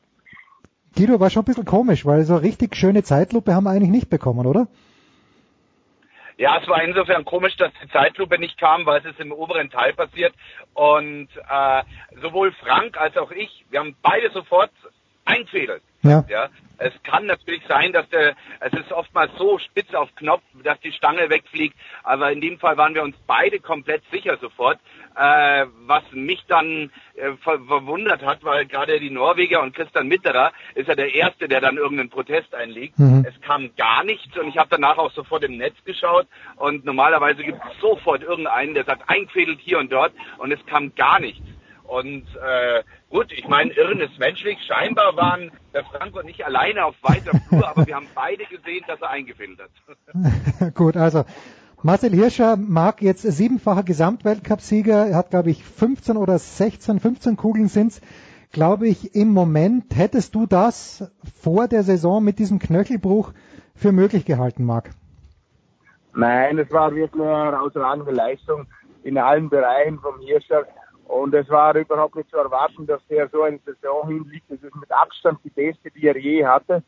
Guido 0.95 1.20
war 1.20 1.32
schon 1.32 1.41
ein 1.41 1.45
bisschen 1.45 1.66
komisch, 1.66 2.06
weil 2.06 2.26
so 2.26 2.36
richtig 2.36 2.76
schöne 2.76 3.02
Zeitlupe 3.02 3.56
haben 3.56 3.64
wir 3.64 3.72
eigentlich 3.72 3.90
nicht 3.90 4.12
bekommen, 4.12 4.45
oder? 4.45 4.68
Ja, 6.38 6.57
es 6.62 6.68
war 6.68 6.84
insofern 6.84 7.24
komisch, 7.24 7.56
dass 7.56 7.72
die 7.82 7.90
Zeitlupe 7.90 8.38
nicht 8.38 8.57
kam, 8.57 8.86
weil 8.86 8.99
es 8.99 9.06
ist 9.06 9.20
im 9.20 9.32
oberen 9.32 9.70
Teil 9.70 9.94
passiert. 9.94 10.34
Und 10.74 11.30
äh, 11.49 11.84
sowohl 12.22 12.52
Frank 12.53 12.98
als 12.98 13.16
auch 13.18 13.32
ich, 13.32 13.66
wir 13.70 13.80
haben 13.80 13.95
beide 14.02 14.30
sofort 14.32 14.72
einfädelt. 15.24 15.82
Ja. 16.03 16.24
ja. 16.30 16.49
Es 16.78 16.91
kann 17.03 17.26
natürlich 17.26 17.64
sein, 17.68 17.94
dass 17.94 18.07
der, 18.10 18.36
es 18.60 18.74
ist 18.74 18.91
oftmals 18.91 19.32
so 19.38 19.57
spitz 19.60 19.94
auf 19.94 20.14
Knopf, 20.16 20.44
dass 20.64 20.80
die 20.82 20.91
Stange 20.91 21.30
wegfliegt, 21.30 21.76
aber 22.03 22.32
in 22.32 22.41
dem 22.41 22.60
Fall 22.60 22.76
waren 22.76 22.94
wir 22.94 23.03
uns 23.03 23.16
beide 23.26 23.60
komplett 23.60 24.03
sicher 24.12 24.38
sofort. 24.38 24.78
Äh, 25.18 25.68
was 25.88 26.04
mich 26.12 26.44
dann 26.50 26.92
äh, 27.16 27.38
ver 27.42 27.60
verwundert 27.68 28.22
hat, 28.22 28.44
weil 28.44 28.66
gerade 28.66 29.00
die 29.00 29.10
Norweger 29.10 29.62
und 29.62 29.74
Christian 29.74 30.10
Mitterer 30.10 30.52
ist 30.74 30.90
ja 30.90 30.96
der 30.96 31.14
Erste, 31.14 31.48
der 31.48 31.62
dann 31.62 31.78
irgendeinen 31.78 32.10
Protest 32.10 32.54
einlegt. 32.54 33.00
Mhm. 33.00 33.26
Es 33.26 33.40
kam 33.40 33.70
gar 33.78 34.04
nichts 34.04 34.38
und 34.38 34.50
ich 34.50 34.58
habe 34.58 34.68
danach 34.70 34.98
auch 34.98 35.14
sofort 35.14 35.44
im 35.46 35.56
Netz 35.56 35.76
geschaut 35.86 36.28
und 36.58 36.84
normalerweise 36.84 37.44
gibt 37.44 37.60
es 37.64 37.80
sofort 37.80 38.24
irgendeinen, 38.24 38.74
der 38.74 38.84
sagt, 38.84 39.10
eingefädelt 39.10 39.60
hier 39.62 39.80
und 39.80 39.90
dort 39.90 40.12
und 40.38 40.52
es 40.52 40.66
kam 40.66 40.94
gar 40.96 41.22
nichts. 41.22 41.48
Und 41.88 42.26
äh, 42.36 42.84
gut, 43.10 43.32
ich 43.32 43.48
meine, 43.48 43.72
Irren 43.74 44.00
ist 44.00 44.18
menschlich. 44.18 44.58
Scheinbar 44.68 45.16
waren 45.16 45.52
der 45.74 45.86
Frank 45.86 46.16
und 46.16 46.28
ich 46.28 46.44
alleine 46.46 46.86
auf 46.86 46.96
weiter 47.04 47.32
Flur, 47.48 47.68
aber 47.70 47.86
wir 47.86 47.96
haben 47.96 48.08
beide 48.16 48.46
gesehen, 48.46 48.84
dass 48.88 49.00
er 49.02 49.12
eingefädelt 49.12 49.60
hat. 49.60 50.74
Gut, 50.76 50.98
also 50.98 51.24
Marcel 51.86 52.14
Hirscher 52.14 52.57
mag 52.57 53.03
jetzt 53.03 53.22
siebenfacher 53.22 53.84
Gesamtweltcupsieger, 53.84 55.06
er 55.10 55.16
hat 55.16 55.30
glaube 55.30 55.52
ich 55.52 55.64
15 55.64 56.18
oder 56.18 56.40
16, 56.40 56.99
15 56.99 57.38
Kugeln 57.38 57.68
sind's. 57.68 58.02
Glaube 58.52 58.88
ich, 58.88 59.14
im 59.14 59.32
Moment 59.32 59.95
hättest 59.95 60.34
du 60.34 60.48
das 60.48 61.14
vor 61.40 61.68
der 61.68 61.84
Saison 61.84 62.24
mit 62.24 62.40
diesem 62.40 62.57
Knöchelbruch 62.57 63.34
für 63.76 63.91
möglich 63.91 64.26
gehalten, 64.26 64.66
Marc? 64.66 64.90
Nein, 66.16 66.57
es 66.57 66.72
war 66.72 66.95
wirklich 66.95 67.22
eine 67.22 67.52
herausragende 67.52 68.12
Leistung 68.14 68.66
in 69.03 69.20
allen 69.20 69.48
Bereichen 69.49 69.99
vom 69.99 70.20
Hirscher. 70.22 70.66
Und 71.07 71.36
es 71.36 71.48
war 71.49 71.76
überhaupt 71.76 72.16
nicht 72.16 72.32
zu 72.32 72.38
erwarten, 72.38 72.88
dass 72.88 73.06
der 73.12 73.30
so 73.30 73.44
eine 73.44 73.60
Saison 73.64 74.07
hinliegt. 74.07 74.49
Das 74.49 74.64
ist 74.64 74.76
mit 74.76 74.91
Abstand 74.91 75.38
die 75.44 75.52
beste, 75.52 75.91
die 75.91 76.07
er 76.07 76.18
je 76.18 76.48
hatte. 76.48 76.82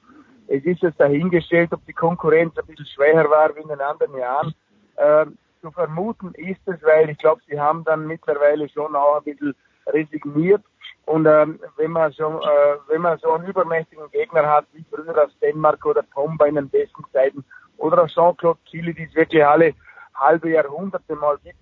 Es 0.47 0.65
ist 0.65 0.81
jetzt 0.81 0.99
dahingestellt, 0.99 1.71
ob 1.71 1.85
die 1.85 1.93
Konkurrenz 1.93 2.57
ein 2.57 2.65
bisschen 2.65 2.87
schwächer 2.87 3.29
war 3.29 3.55
wie 3.55 3.61
in 3.61 3.67
den 3.67 3.81
anderen 3.81 4.17
Jahren. 4.17 4.55
Äh, 4.97 5.25
zu 5.61 5.71
vermuten 5.71 6.33
ist 6.35 6.61
es, 6.65 6.81
weil 6.83 7.09
ich 7.09 7.17
glaube, 7.17 7.41
sie 7.47 7.59
haben 7.59 7.83
dann 7.83 8.05
mittlerweile 8.05 8.69
schon 8.69 8.95
auch 8.95 9.17
ein 9.17 9.23
bisschen 9.23 9.55
resigniert. 9.87 10.63
Und 11.05 11.25
ähm, 11.25 11.59
wenn 11.77 11.91
man 11.91 12.11
so, 12.11 12.41
äh, 12.41 12.77
wenn 12.89 13.01
man 13.01 13.17
so 13.19 13.31
einen 13.31 13.47
übermächtigen 13.47 14.09
Gegner 14.11 14.45
hat, 14.45 14.65
wie 14.73 14.85
früher 14.89 15.13
das 15.13 15.31
Dänemark 15.39 15.85
oder 15.85 16.03
Tomba 16.13 16.45
in 16.45 16.55
den 16.55 16.69
besten 16.69 17.03
Zeiten, 17.13 17.43
oder 17.77 18.03
auch 18.03 18.07
Jean-Claude 18.09 18.59
Chile, 18.69 18.93
die 18.93 19.03
es 19.03 19.15
wirklich 19.15 19.45
alle 19.45 19.73
halbe 20.15 20.49
Jahrhunderte 20.49 21.15
mal 21.15 21.37
gibt, 21.43 21.59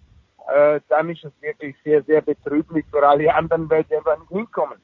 äh, 0.48 0.80
dann 0.90 1.10
ist 1.10 1.24
es 1.24 1.32
wirklich 1.42 1.76
sehr, 1.84 2.04
sehr 2.04 2.22
betrüblich 2.22 2.86
für 2.90 3.08
alle 3.08 3.34
anderen, 3.34 3.70
weil 3.70 3.86
sie 3.88 3.96
einfach 3.96 4.18
nicht 4.20 4.30
hinkommen. 4.30 4.78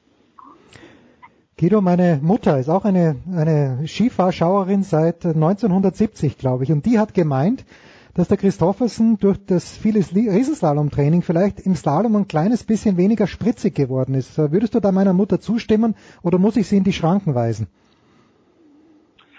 Guido, 1.58 1.80
meine 1.80 2.18
Mutter 2.22 2.58
ist 2.58 2.68
auch 2.68 2.84
eine, 2.84 3.16
eine 3.30 3.86
Skifahrschauerin 3.86 4.82
seit 4.82 5.24
1970, 5.24 6.38
glaube 6.38 6.64
ich, 6.64 6.72
und 6.72 6.86
die 6.86 6.98
hat 6.98 7.14
gemeint, 7.14 7.64
dass 8.14 8.28
der 8.28 8.36
Christoffersen 8.36 9.18
durch 9.18 9.38
das 9.46 9.76
viele 9.76 10.00
Riesenslalom-Training 10.00 11.22
vielleicht 11.22 11.60
im 11.60 11.74
Slalom 11.74 12.16
ein 12.16 12.28
kleines 12.28 12.64
bisschen 12.64 12.96
weniger 12.96 13.26
spritzig 13.26 13.74
geworden 13.74 14.14
ist. 14.14 14.36
Würdest 14.36 14.74
du 14.74 14.80
da 14.80 14.92
meiner 14.92 15.12
Mutter 15.12 15.40
zustimmen 15.40 15.94
oder 16.22 16.38
muss 16.38 16.56
ich 16.56 16.68
sie 16.68 16.76
in 16.76 16.84
die 16.84 16.92
Schranken 16.92 17.34
weisen? 17.34 17.68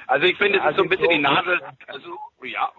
Also 0.07 0.25
ich 0.25 0.37
finde, 0.37 0.59
es 0.59 0.71
ist 0.71 0.77
so 0.77 0.83
ein 0.83 0.89
bisschen 0.89 1.09
die 1.09 1.19
Nase, 1.19 1.59
also 1.87 2.09
ja, 2.43 2.71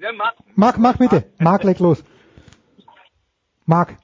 ja 0.00 0.12
Marc. 0.12 0.34
Marc, 0.54 0.78
mach 0.78 0.96
bitte. 0.96 1.24
Marc, 1.38 1.64
leg 1.64 1.78
los. 1.78 2.04
Marc. 3.66 3.96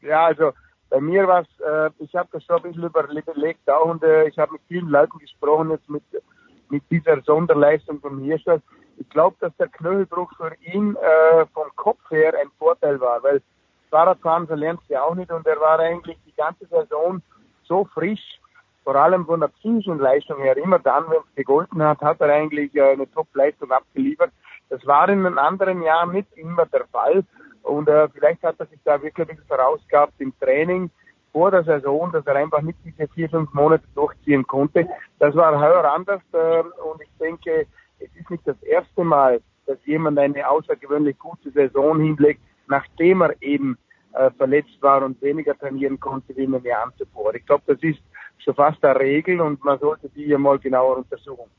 Ja, 0.00 0.26
also 0.26 0.52
bei 0.90 1.00
mir 1.00 1.26
war 1.26 1.42
es, 1.42 1.48
äh, 1.60 1.90
ich 2.02 2.14
habe 2.14 2.28
das 2.32 2.44
schon 2.44 2.56
ein 2.56 2.62
bisschen 2.62 2.84
überlegt 2.84 3.68
auch 3.68 3.86
und 3.86 4.02
äh, 4.02 4.28
ich 4.28 4.38
habe 4.38 4.52
mit 4.52 4.62
vielen 4.68 4.88
Leuten 4.88 5.18
gesprochen 5.18 5.70
jetzt 5.70 5.88
mit, 5.88 6.02
mit 6.70 6.82
dieser 6.90 7.20
Sonderleistung 7.22 8.00
von 8.00 8.20
Hirscher. 8.20 8.60
Ich 8.96 9.08
glaube, 9.10 9.36
dass 9.40 9.56
der 9.56 9.68
Knöchelbruch 9.68 10.30
für 10.36 10.54
ihn 10.72 10.96
äh, 10.96 11.46
vom 11.52 11.68
Kopf 11.76 11.98
her 12.10 12.34
ein 12.40 12.50
Vorteil 12.58 13.00
war, 13.00 13.22
weil 13.22 13.42
Fahrradfahren 13.90 14.46
so 14.46 14.54
lernst 14.54 14.82
du 14.88 14.94
ja 14.94 15.02
auch 15.02 15.14
nicht 15.14 15.30
und 15.30 15.46
er 15.46 15.60
war 15.60 15.78
eigentlich 15.78 16.18
die 16.26 16.34
ganze 16.34 16.66
Saison 16.66 17.22
so 17.64 17.84
frisch, 17.84 18.40
vor 18.82 18.96
allem 18.96 19.24
von 19.24 19.40
der 19.40 19.48
psychischen 19.48 19.98
Leistung 19.98 20.38
her. 20.42 20.56
Immer 20.56 20.78
dann, 20.78 21.08
wenn 21.08 21.18
es 21.18 21.34
gegolten 21.34 21.82
hat, 21.82 22.00
hat 22.00 22.20
er 22.20 22.28
eigentlich 22.28 22.74
äh, 22.74 22.92
eine 22.92 23.10
Top-Leistung 23.10 23.70
abgeliefert. 23.70 24.30
Das 24.68 24.84
war 24.86 25.08
in 25.08 25.24
den 25.24 25.38
anderen 25.38 25.82
Jahren 25.82 26.12
nicht 26.12 26.28
immer 26.36 26.66
der 26.66 26.86
Fall. 26.86 27.24
Und 27.62 27.88
äh, 27.88 28.08
vielleicht 28.10 28.42
hat 28.42 28.56
er 28.58 28.66
sich 28.66 28.80
da 28.84 29.00
wirklich 29.00 29.28
ein 29.28 29.36
bisschen 29.36 29.48
vorausgehabt 29.48 30.12
im 30.18 30.38
Training 30.38 30.90
vor 31.32 31.50
der 31.50 31.64
Saison, 31.64 32.12
dass 32.12 32.26
er 32.26 32.36
einfach 32.36 32.60
nicht 32.60 32.78
diese 32.84 33.08
vier, 33.08 33.28
fünf 33.28 33.52
Monate 33.54 33.84
durchziehen 33.94 34.46
konnte. 34.46 34.88
Das 35.18 35.34
war 35.34 35.58
heuer 35.58 35.84
anders 35.84 36.20
äh, 36.32 36.60
und 36.60 37.00
ich 37.02 37.08
denke, 37.18 37.66
es 37.98 38.14
ist 38.14 38.30
nicht 38.30 38.46
das 38.46 38.60
erste 38.62 39.04
Mal, 39.04 39.40
dass 39.66 39.78
jemand 39.86 40.18
eine 40.18 40.48
außergewöhnlich 40.48 41.18
gute 41.18 41.50
Saison 41.50 42.00
hinlegt, 42.00 42.40
nachdem 42.66 43.22
er 43.22 43.40
eben 43.42 43.78
äh, 44.12 44.30
verletzt 44.32 44.76
war 44.80 45.02
und 45.02 45.20
weniger 45.22 45.56
trainieren 45.58 45.98
konnte 45.98 46.36
wie 46.36 46.44
in 46.44 46.52
den 46.52 46.64
Jahren 46.64 46.92
zuvor. 46.98 47.34
Ich 47.34 47.44
glaube, 47.46 47.64
das 47.66 47.82
ist 47.82 48.00
schon 48.38 48.54
fast 48.54 48.84
eine 48.84 48.98
Regel 48.98 49.40
und 49.40 49.64
man 49.64 49.78
sollte 49.78 50.08
die 50.10 50.26
ja 50.26 50.38
mal 50.38 50.58
genauer 50.58 50.98
untersuchen. 50.98 51.50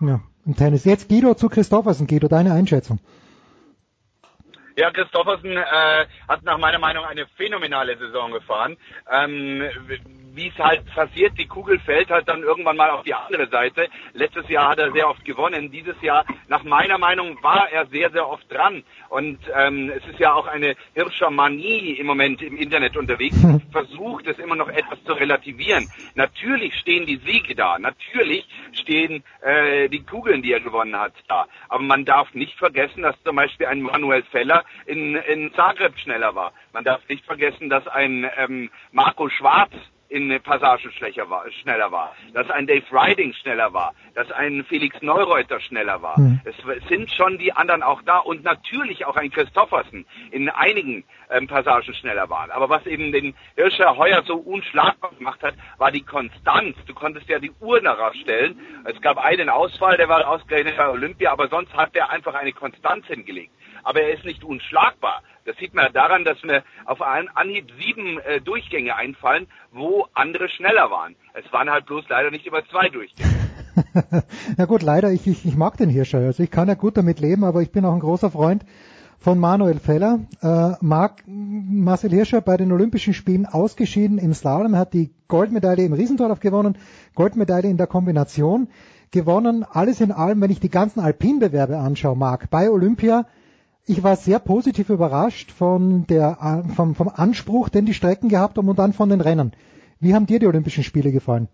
Ja, 0.00 0.20
im 0.44 0.56
Tennis. 0.56 0.84
Jetzt 0.84 1.08
Guido 1.08 1.34
zu 1.34 1.48
Christoffersen. 1.48 2.06
Guido, 2.06 2.28
deine 2.28 2.52
Einschätzung. 2.52 2.98
Ja, 4.76 4.90
Christoffersen 4.90 5.56
äh, 5.56 6.06
hat 6.28 6.42
nach 6.42 6.58
meiner 6.58 6.78
Meinung 6.78 7.04
eine 7.04 7.26
phänomenale 7.36 7.96
Saison 7.98 8.32
gefahren. 8.32 8.76
Ähm, 9.10 9.62
wie 10.34 10.48
es 10.48 10.58
halt 10.58 10.84
passiert, 10.94 11.38
die 11.38 11.46
Kugel 11.46 11.78
fällt 11.80 12.10
halt 12.10 12.28
dann 12.28 12.42
irgendwann 12.42 12.76
mal 12.76 12.90
auf 12.90 13.02
die 13.02 13.14
andere 13.14 13.48
Seite. 13.48 13.88
Letztes 14.12 14.48
Jahr 14.48 14.70
hat 14.70 14.78
er 14.78 14.92
sehr 14.92 15.08
oft 15.08 15.24
gewonnen. 15.24 15.70
Dieses 15.70 16.00
Jahr, 16.02 16.24
nach 16.48 16.64
meiner 16.64 16.98
Meinung, 16.98 17.42
war 17.42 17.70
er 17.70 17.86
sehr, 17.86 18.10
sehr 18.10 18.28
oft 18.28 18.50
dran. 18.52 18.82
Und 19.08 19.38
ähm, 19.54 19.90
es 19.94 20.04
ist 20.06 20.18
ja 20.18 20.32
auch 20.34 20.46
eine 20.46 20.74
Hirschermanie 20.94 21.92
im 21.98 22.06
Moment 22.06 22.42
im 22.42 22.56
Internet 22.56 22.96
unterwegs. 22.96 23.36
Versucht 23.72 24.26
es 24.26 24.38
immer 24.38 24.56
noch 24.56 24.68
etwas 24.68 25.02
zu 25.04 25.12
relativieren. 25.12 25.90
Natürlich 26.14 26.74
stehen 26.78 27.06
die 27.06 27.20
Siege 27.24 27.54
da. 27.54 27.78
Natürlich 27.78 28.46
stehen 28.72 29.22
äh, 29.42 29.88
die 29.88 30.02
Kugeln, 30.02 30.42
die 30.42 30.52
er 30.52 30.60
gewonnen 30.60 30.98
hat, 30.98 31.12
da. 31.28 31.46
Aber 31.68 31.82
man 31.82 32.04
darf 32.04 32.32
nicht 32.34 32.56
vergessen, 32.58 33.02
dass 33.02 33.16
zum 33.22 33.36
Beispiel 33.36 33.66
ein 33.66 33.82
Manuel 33.82 34.22
Feller 34.24 34.64
in, 34.86 35.16
in 35.16 35.52
Zagreb 35.54 35.98
schneller 35.98 36.34
war. 36.34 36.52
Man 36.72 36.84
darf 36.84 37.06
nicht 37.08 37.24
vergessen, 37.24 37.68
dass 37.68 37.86
ein 37.86 38.28
ähm, 38.38 38.70
Marco 38.92 39.28
Schwarz 39.28 39.72
in 40.12 40.38
Passagen 40.42 40.92
schneller 40.92 41.30
war, 41.30 41.50
schneller 41.62 41.90
war, 41.90 42.14
dass 42.34 42.50
ein 42.50 42.66
Dave 42.66 42.84
Riding 42.92 43.32
schneller 43.32 43.72
war, 43.72 43.94
dass 44.14 44.30
ein 44.32 44.62
Felix 44.64 45.00
Neureuter 45.00 45.58
schneller 45.60 46.02
war. 46.02 46.20
Mhm. 46.20 46.40
Es 46.44 46.88
sind 46.88 47.10
schon 47.10 47.38
die 47.38 47.52
anderen 47.52 47.82
auch 47.82 48.02
da 48.02 48.18
und 48.18 48.44
natürlich 48.44 49.06
auch 49.06 49.16
ein 49.16 49.30
Christoffersen 49.30 50.04
in 50.30 50.50
einigen 50.50 51.04
ähm, 51.30 51.46
Passagen 51.46 51.94
schneller 51.94 52.28
waren. 52.28 52.50
Aber 52.50 52.68
was 52.68 52.84
eben 52.86 53.10
den 53.10 53.34
Hirscher 53.56 53.96
heuer 53.96 54.22
so 54.26 54.36
unschlagbar 54.36 55.12
gemacht 55.16 55.42
hat, 55.42 55.54
war 55.78 55.90
die 55.90 56.02
Konstanz. 56.02 56.76
Du 56.86 56.92
konntest 56.92 57.28
ja 57.30 57.38
die 57.38 57.52
Uhr 57.60 57.80
nachstellen. 57.80 58.60
Es 58.84 59.00
gab 59.00 59.16
einen 59.16 59.48
Ausfall, 59.48 59.96
der 59.96 60.10
war 60.10 60.28
ausgerechnet 60.28 60.76
bei 60.76 60.88
Olympia, 60.88 61.32
aber 61.32 61.48
sonst 61.48 61.72
hat 61.72 61.96
er 61.96 62.10
einfach 62.10 62.34
eine 62.34 62.52
Konstanz 62.52 63.06
hingelegt. 63.06 63.52
Aber 63.82 64.00
er 64.00 64.14
ist 64.14 64.24
nicht 64.24 64.44
unschlagbar. 64.44 65.22
Das 65.44 65.56
sieht 65.56 65.74
man 65.74 65.92
daran, 65.92 66.24
dass 66.24 66.42
mir 66.42 66.62
auf 66.84 67.02
einen 67.02 67.28
Anhieb 67.28 67.70
sieben 67.80 68.18
äh, 68.20 68.40
Durchgänge 68.40 68.94
einfallen, 68.94 69.48
wo 69.72 70.06
andere 70.14 70.48
schneller 70.48 70.90
waren. 70.90 71.16
Es 71.34 71.50
waren 71.52 71.70
halt 71.70 71.86
bloß 71.86 72.04
leider 72.08 72.30
nicht 72.30 72.46
über 72.46 72.64
zwei 72.68 72.88
Durchgänge. 72.88 73.30
ja 74.58 74.64
gut, 74.66 74.82
leider, 74.82 75.10
ich, 75.10 75.26
ich, 75.26 75.44
ich 75.44 75.56
mag 75.56 75.76
den 75.76 75.88
Hirscher. 75.88 76.18
Also 76.18 76.42
ich 76.42 76.50
kann 76.50 76.68
ja 76.68 76.74
gut 76.74 76.96
damit 76.96 77.20
leben, 77.20 77.44
aber 77.44 77.62
ich 77.62 77.72
bin 77.72 77.84
auch 77.84 77.92
ein 77.92 78.00
großer 78.00 78.30
Freund 78.30 78.64
von 79.18 79.38
Manuel 79.38 79.78
Feller. 79.78 80.20
Äh, 80.42 80.72
mag 80.80 81.22
Marcel 81.26 82.10
Hirscher 82.10 82.40
bei 82.40 82.56
den 82.56 82.72
Olympischen 82.72 83.14
Spielen 83.14 83.46
ausgeschieden 83.46 84.18
im 84.18 84.34
Slalom. 84.34 84.76
Hat 84.76 84.92
die 84.92 85.12
Goldmedaille 85.28 85.84
im 85.84 85.92
Riesentorlauf 85.92 86.40
gewonnen, 86.40 86.76
Goldmedaille 87.14 87.68
in 87.68 87.76
der 87.76 87.86
Kombination 87.86 88.68
gewonnen. 89.10 89.64
Alles 89.68 90.00
in 90.00 90.12
allem, 90.12 90.40
wenn 90.40 90.50
ich 90.50 90.60
die 90.60 90.70
ganzen 90.70 91.00
Alpinbewerbe 91.00 91.78
anschaue, 91.78 92.16
Marc, 92.16 92.50
bei 92.50 92.70
Olympia 92.70 93.26
ich 93.86 94.02
war 94.04 94.16
sehr 94.16 94.38
positiv 94.38 94.90
überrascht 94.90 95.50
von 95.50 96.06
der, 96.06 96.64
vom, 96.76 96.94
vom 96.94 97.08
Anspruch, 97.08 97.68
den 97.68 97.86
die 97.86 97.94
Strecken 97.94 98.28
gehabt 98.28 98.56
haben 98.56 98.68
und 98.68 98.78
dann 98.78 98.92
von 98.92 99.08
den 99.08 99.20
Rennen. 99.20 99.52
Wie 100.00 100.14
haben 100.14 100.26
dir 100.26 100.38
die 100.38 100.46
Olympischen 100.46 100.84
Spiele 100.84 101.12
gefallen? 101.12 101.48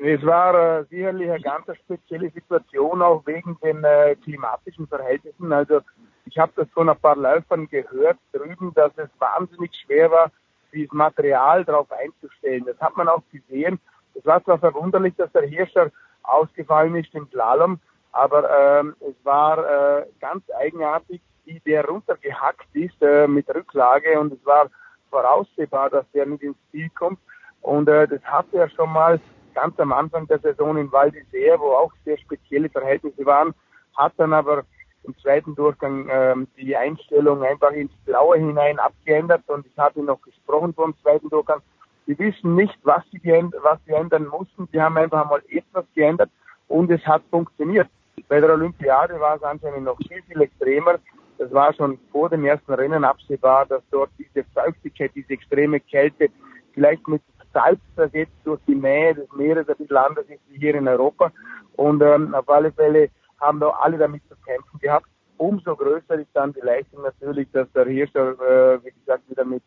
Es 0.00 0.24
war 0.24 0.54
äh, 0.54 0.84
sicherlich 0.84 1.28
eine 1.28 1.40
ganz 1.40 1.64
spezielle 1.84 2.30
Situation, 2.30 3.02
auch 3.02 3.26
wegen 3.26 3.58
den 3.62 3.82
äh, 3.82 4.14
klimatischen 4.22 4.86
Verhältnissen. 4.86 5.52
Also 5.52 5.80
ich 6.26 6.38
habe 6.38 6.52
das 6.54 6.68
von 6.70 6.88
ein 6.88 6.98
paar 6.98 7.16
Läufern 7.16 7.68
gehört 7.68 8.18
drüben, 8.32 8.72
dass 8.74 8.92
es 8.96 9.08
wahnsinnig 9.18 9.74
schwer 9.74 10.10
war, 10.12 10.30
dieses 10.72 10.92
Material 10.92 11.64
darauf 11.64 11.90
einzustellen. 11.90 12.64
Das 12.66 12.78
hat 12.80 12.96
man 12.96 13.08
auch 13.08 13.22
gesehen. 13.32 13.80
Es 14.14 14.24
war 14.24 14.42
zwar 14.44 14.58
verwunderlich, 14.58 15.14
dass 15.16 15.32
der 15.32 15.42
Hirscher 15.42 15.90
ausgefallen 16.22 16.94
ist 16.94 17.12
im 17.14 17.26
Slalom, 17.30 17.80
aber 18.18 18.50
ähm, 18.50 18.96
es 19.00 19.14
war 19.24 19.58
äh, 19.58 20.06
ganz 20.20 20.42
eigenartig, 20.58 21.20
wie 21.44 21.60
der 21.60 21.84
runtergehackt 21.86 22.66
ist 22.74 23.00
äh, 23.00 23.28
mit 23.28 23.48
Rücklage 23.54 24.18
und 24.18 24.32
es 24.32 24.44
war 24.44 24.68
voraussehbar, 25.08 25.88
dass 25.88 26.04
der 26.12 26.26
nicht 26.26 26.42
ins 26.42 26.56
Ziel 26.72 26.90
kommt. 26.98 27.20
Und 27.62 27.88
äh, 27.88 28.08
das 28.08 28.20
hatte 28.24 28.58
er 28.58 28.68
schon 28.70 28.92
mal 28.92 29.20
ganz 29.54 29.78
am 29.78 29.92
Anfang 29.92 30.26
der 30.26 30.40
Saison 30.40 30.76
in 30.76 30.90
Val 30.90 31.10
d'Isère, 31.10 31.60
wo 31.60 31.70
auch 31.70 31.92
sehr 32.04 32.18
spezielle 32.18 32.68
Verhältnisse 32.68 33.24
waren, 33.24 33.54
hat 33.96 34.14
dann 34.16 34.32
aber 34.32 34.64
im 35.04 35.16
zweiten 35.18 35.54
Durchgang 35.54 36.08
ähm, 36.10 36.48
die 36.56 36.76
Einstellung 36.76 37.44
einfach 37.44 37.70
ins 37.70 37.92
Blaue 38.04 38.36
hinein 38.36 38.80
abgeändert 38.80 39.42
und 39.46 39.64
ich 39.64 39.96
ihn 39.96 40.06
noch 40.06 40.20
gesprochen 40.22 40.74
vor 40.74 40.86
dem 40.86 40.96
zweiten 41.02 41.28
Durchgang. 41.28 41.60
Sie 42.06 42.18
wissen 42.18 42.56
nicht, 42.56 42.78
was 42.82 43.04
sie, 43.12 43.20
was 43.62 43.78
sie 43.86 43.92
ändern 43.92 44.26
mussten. 44.26 44.68
Sie 44.72 44.80
haben 44.80 44.96
einfach 44.96 45.28
mal 45.30 45.42
etwas 45.48 45.84
geändert 45.94 46.30
und 46.66 46.90
es 46.90 47.06
hat 47.06 47.22
funktioniert. 47.30 47.88
Bei 48.28 48.40
der 48.40 48.52
Olympiade 48.52 49.18
war 49.20 49.36
es 49.36 49.42
anscheinend 49.42 49.84
noch 49.84 49.98
viel, 49.98 50.22
viel 50.22 50.40
extremer. 50.40 50.98
Das 51.38 51.52
war 51.52 51.72
schon 51.74 51.98
vor 52.10 52.28
dem 52.28 52.44
ersten 52.44 52.72
Rennen 52.72 53.04
absehbar, 53.04 53.66
dass 53.66 53.82
dort 53.90 54.10
diese 54.18 54.44
Feuchtigkeit, 54.52 55.12
diese 55.14 55.32
extreme 55.34 55.80
Kälte 55.80 56.28
vielleicht 56.72 57.06
mit 57.06 57.22
Salz 57.52 57.80
versetzt 57.94 58.32
durch 58.44 58.60
die 58.66 58.74
Nähe 58.74 59.14
des 59.14 59.30
Meeres 59.32 59.68
ein 59.68 59.76
bisschen 59.76 59.96
anders 59.96 60.26
ist 60.28 60.40
wie 60.48 60.58
hier 60.58 60.74
in 60.74 60.88
Europa. 60.88 61.32
Und 61.76 62.02
ähm, 62.02 62.34
auf 62.34 62.48
alle 62.48 62.72
Fälle 62.72 63.08
haben 63.40 63.60
da 63.60 63.68
alle 63.68 63.98
damit 63.98 64.22
zu 64.28 64.34
kämpfen 64.44 64.78
gehabt. 64.80 65.06
Umso 65.36 65.76
größer 65.76 66.14
ist 66.14 66.30
dann 66.34 66.52
die 66.52 66.60
Leistung 66.60 67.02
natürlich, 67.02 67.48
dass 67.52 67.70
der 67.72 67.86
Hirscher, 67.86 68.32
äh, 68.32 68.84
wie 68.84 68.90
gesagt, 68.90 69.28
wieder 69.30 69.44
mit 69.44 69.62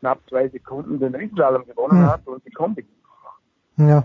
knapp 0.00 0.18
zwei 0.28 0.48
Sekunden 0.48 1.00
den 1.00 1.14
Riesenslalom 1.14 1.64
gewonnen 1.66 2.02
mhm. 2.02 2.06
hat 2.06 2.26
und 2.26 2.44
die 2.44 2.50
Kombi. 2.50 2.84
Ja, 3.78 4.04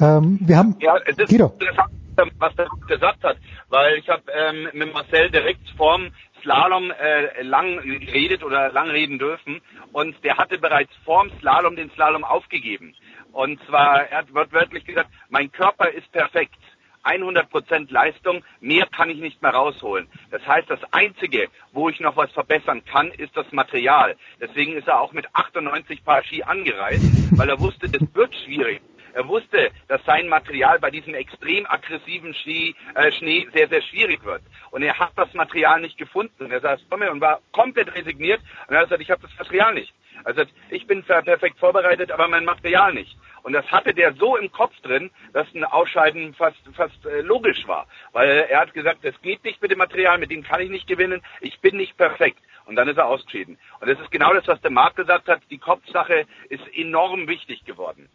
ähm, 0.00 0.38
wir 0.40 0.56
haben 0.56 0.76
ja, 0.80 0.96
es 1.04 1.18
ist 1.18 1.28
Guido. 1.28 1.52
interessant, 1.58 1.90
was 2.38 2.54
der 2.56 2.68
gesagt 2.86 3.22
hat, 3.22 3.36
weil 3.68 3.98
ich 3.98 4.08
habe 4.08 4.22
ähm, 4.32 4.68
mit 4.72 4.92
Marcel 4.92 5.30
direkt 5.30 5.68
vorm 5.76 6.10
Slalom 6.42 6.90
äh, 6.90 7.42
lang 7.42 7.80
geredet 7.82 8.44
oder 8.44 8.70
lang 8.70 8.88
reden 8.90 9.18
dürfen 9.18 9.60
und 9.92 10.22
der 10.24 10.36
hatte 10.36 10.58
bereits 10.58 10.94
vorm 11.04 11.30
Slalom 11.40 11.76
den 11.76 11.90
Slalom 11.90 12.24
aufgegeben. 12.24 12.94
Und 13.32 13.60
zwar, 13.66 14.04
er 14.08 14.18
hat 14.18 14.32
wörtlich 14.32 14.84
gesagt, 14.84 15.10
mein 15.28 15.52
Körper 15.52 15.90
ist 15.90 16.10
perfekt. 16.12 16.56
100% 17.04 17.92
Leistung, 17.92 18.42
mehr 18.60 18.86
kann 18.86 19.10
ich 19.10 19.18
nicht 19.18 19.40
mehr 19.40 19.52
rausholen. 19.52 20.08
Das 20.30 20.44
heißt, 20.46 20.68
das 20.68 20.80
Einzige, 20.92 21.48
wo 21.72 21.88
ich 21.88 22.00
noch 22.00 22.16
was 22.16 22.30
verbessern 22.32 22.82
kann, 22.84 23.12
ist 23.12 23.36
das 23.36 23.50
Material. 23.52 24.16
Deswegen 24.40 24.72
ist 24.72 24.88
er 24.88 25.00
auch 25.00 25.12
mit 25.12 25.26
98 25.32 26.04
Paar 26.04 26.24
Ski 26.24 26.42
angereist, 26.42 27.38
weil 27.38 27.48
er 27.48 27.60
wusste, 27.60 27.88
das 27.88 28.02
wird 28.14 28.34
schwierig. 28.44 28.80
Er 29.16 29.26
wusste, 29.28 29.70
dass 29.88 30.04
sein 30.04 30.28
Material 30.28 30.78
bei 30.78 30.90
diesem 30.90 31.14
extrem 31.14 31.64
aggressiven 31.64 32.34
Ski, 32.34 32.76
äh, 32.94 33.10
Schnee 33.12 33.48
sehr, 33.54 33.66
sehr 33.66 33.80
schwierig 33.80 34.22
wird. 34.26 34.42
Und 34.72 34.82
er 34.82 34.98
hat 34.98 35.12
das 35.16 35.32
Material 35.32 35.80
nicht 35.80 35.96
gefunden. 35.96 36.50
Er 36.50 36.60
saß 36.60 36.82
vor 36.90 36.98
mir 36.98 37.10
und 37.10 37.22
war 37.22 37.40
komplett 37.50 37.94
resigniert. 37.94 38.42
Und 38.68 38.74
er 38.74 38.80
hat 38.80 38.88
gesagt, 38.88 39.00
ich 39.00 39.10
habe 39.10 39.22
das 39.22 39.30
Material 39.38 39.72
nicht. 39.72 39.94
Also 40.24 40.42
ich 40.68 40.86
bin 40.86 41.02
perfekt 41.02 41.58
vorbereitet, 41.58 42.12
aber 42.12 42.28
mein 42.28 42.44
Material 42.44 42.92
nicht. 42.92 43.16
Und 43.42 43.54
das 43.54 43.64
hatte 43.72 43.94
der 43.94 44.12
so 44.12 44.36
im 44.36 44.52
Kopf 44.52 44.78
drin, 44.82 45.10
dass 45.32 45.46
ein 45.54 45.64
Ausscheiden 45.64 46.34
fast, 46.34 46.60
fast 46.74 47.06
äh, 47.06 47.22
logisch 47.22 47.66
war. 47.66 47.86
Weil 48.12 48.46
er 48.50 48.60
hat 48.60 48.74
gesagt, 48.74 49.02
es 49.02 49.18
geht 49.22 49.42
nicht 49.44 49.62
mit 49.62 49.70
dem 49.70 49.78
Material, 49.78 50.18
mit 50.18 50.30
dem 50.30 50.42
kann 50.42 50.60
ich 50.60 50.68
nicht 50.68 50.86
gewinnen, 50.86 51.22
ich 51.40 51.58
bin 51.60 51.78
nicht 51.78 51.96
perfekt. 51.96 52.40
Und 52.66 52.76
dann 52.76 52.88
ist 52.88 52.98
er 52.98 53.06
ausgeschieden. 53.06 53.56
Und 53.80 53.88
das 53.88 53.98
ist 53.98 54.10
genau 54.10 54.34
das, 54.34 54.46
was 54.46 54.60
der 54.60 54.72
Marc 54.72 54.96
gesagt 54.96 55.26
hat. 55.28 55.40
Die 55.50 55.58
Kopfsache 55.58 56.26
ist 56.50 56.64
enorm 56.76 57.28
wichtig 57.28 57.64
geworden. 57.64 58.10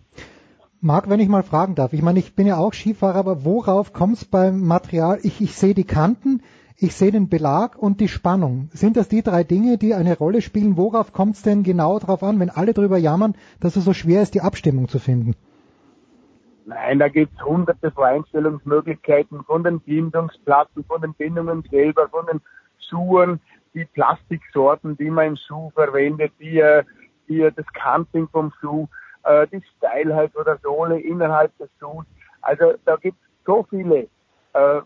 Marc, 0.83 1.07
wenn 1.09 1.19
ich 1.19 1.29
mal 1.29 1.43
fragen 1.43 1.75
darf, 1.75 1.93
ich 1.93 2.01
meine, 2.01 2.17
ich 2.17 2.35
bin 2.35 2.47
ja 2.47 2.57
auch 2.57 2.73
Skifahrer, 2.73 3.19
aber 3.19 3.45
worauf 3.45 3.93
kommt 3.93 4.15
es 4.15 4.25
beim 4.25 4.65
Material? 4.65 5.19
Ich, 5.21 5.39
ich 5.39 5.55
sehe 5.55 5.75
die 5.75 5.83
Kanten, 5.83 6.41
ich 6.75 6.95
sehe 6.95 7.11
den 7.11 7.29
Belag 7.29 7.77
und 7.77 7.99
die 7.99 8.07
Spannung. 8.07 8.67
Sind 8.73 8.97
das 8.97 9.07
die 9.07 9.21
drei 9.21 9.43
Dinge, 9.43 9.77
die 9.77 9.93
eine 9.93 10.17
Rolle 10.17 10.41
spielen? 10.41 10.77
Worauf 10.77 11.13
kommt 11.13 11.35
es 11.35 11.43
denn 11.43 11.61
genau 11.61 11.99
drauf 11.99 12.23
an, 12.23 12.39
wenn 12.39 12.49
alle 12.49 12.73
darüber 12.73 12.97
jammern, 12.97 13.35
dass 13.59 13.75
es 13.75 13.85
so 13.85 13.93
schwer 13.93 14.23
ist, 14.23 14.33
die 14.33 14.41
Abstimmung 14.41 14.87
zu 14.87 14.97
finden? 14.97 15.35
Nein, 16.65 16.97
da 16.97 17.09
gibt 17.09 17.31
es 17.35 17.45
hunderte 17.45 17.91
Voreinstellungsmöglichkeiten 17.91 19.43
von 19.43 19.63
den 19.63 19.81
Bindungsplatten, 19.81 20.83
von 20.85 20.99
den 20.99 21.13
Bindungen 21.13 21.63
selber, 21.69 22.09
von 22.09 22.25
den 22.25 22.41
Schuhen, 22.89 23.39
die 23.75 23.85
Plastiksorten, 23.85 24.97
die 24.97 25.11
man 25.11 25.27
im 25.27 25.35
Schuh 25.35 25.69
verwendet, 25.75 26.31
die, 26.39 26.59
äh, 26.59 26.83
die 27.29 27.47
das 27.55 27.67
Kanting 27.73 28.27
vom 28.29 28.51
Schuh 28.59 28.87
äh, 29.23 29.47
die 29.47 29.61
Steilheit 29.77 30.35
oder 30.35 30.57
Sohle 30.63 30.99
innerhalb 30.99 31.55
des 31.57 31.69
Schuhs. 31.79 32.05
Also 32.41 32.73
da 32.85 32.95
gibt 32.95 33.17
es 33.21 33.45
so 33.45 33.65
viele 33.69 34.07
äh, 34.53 34.77
äh, 34.77 34.81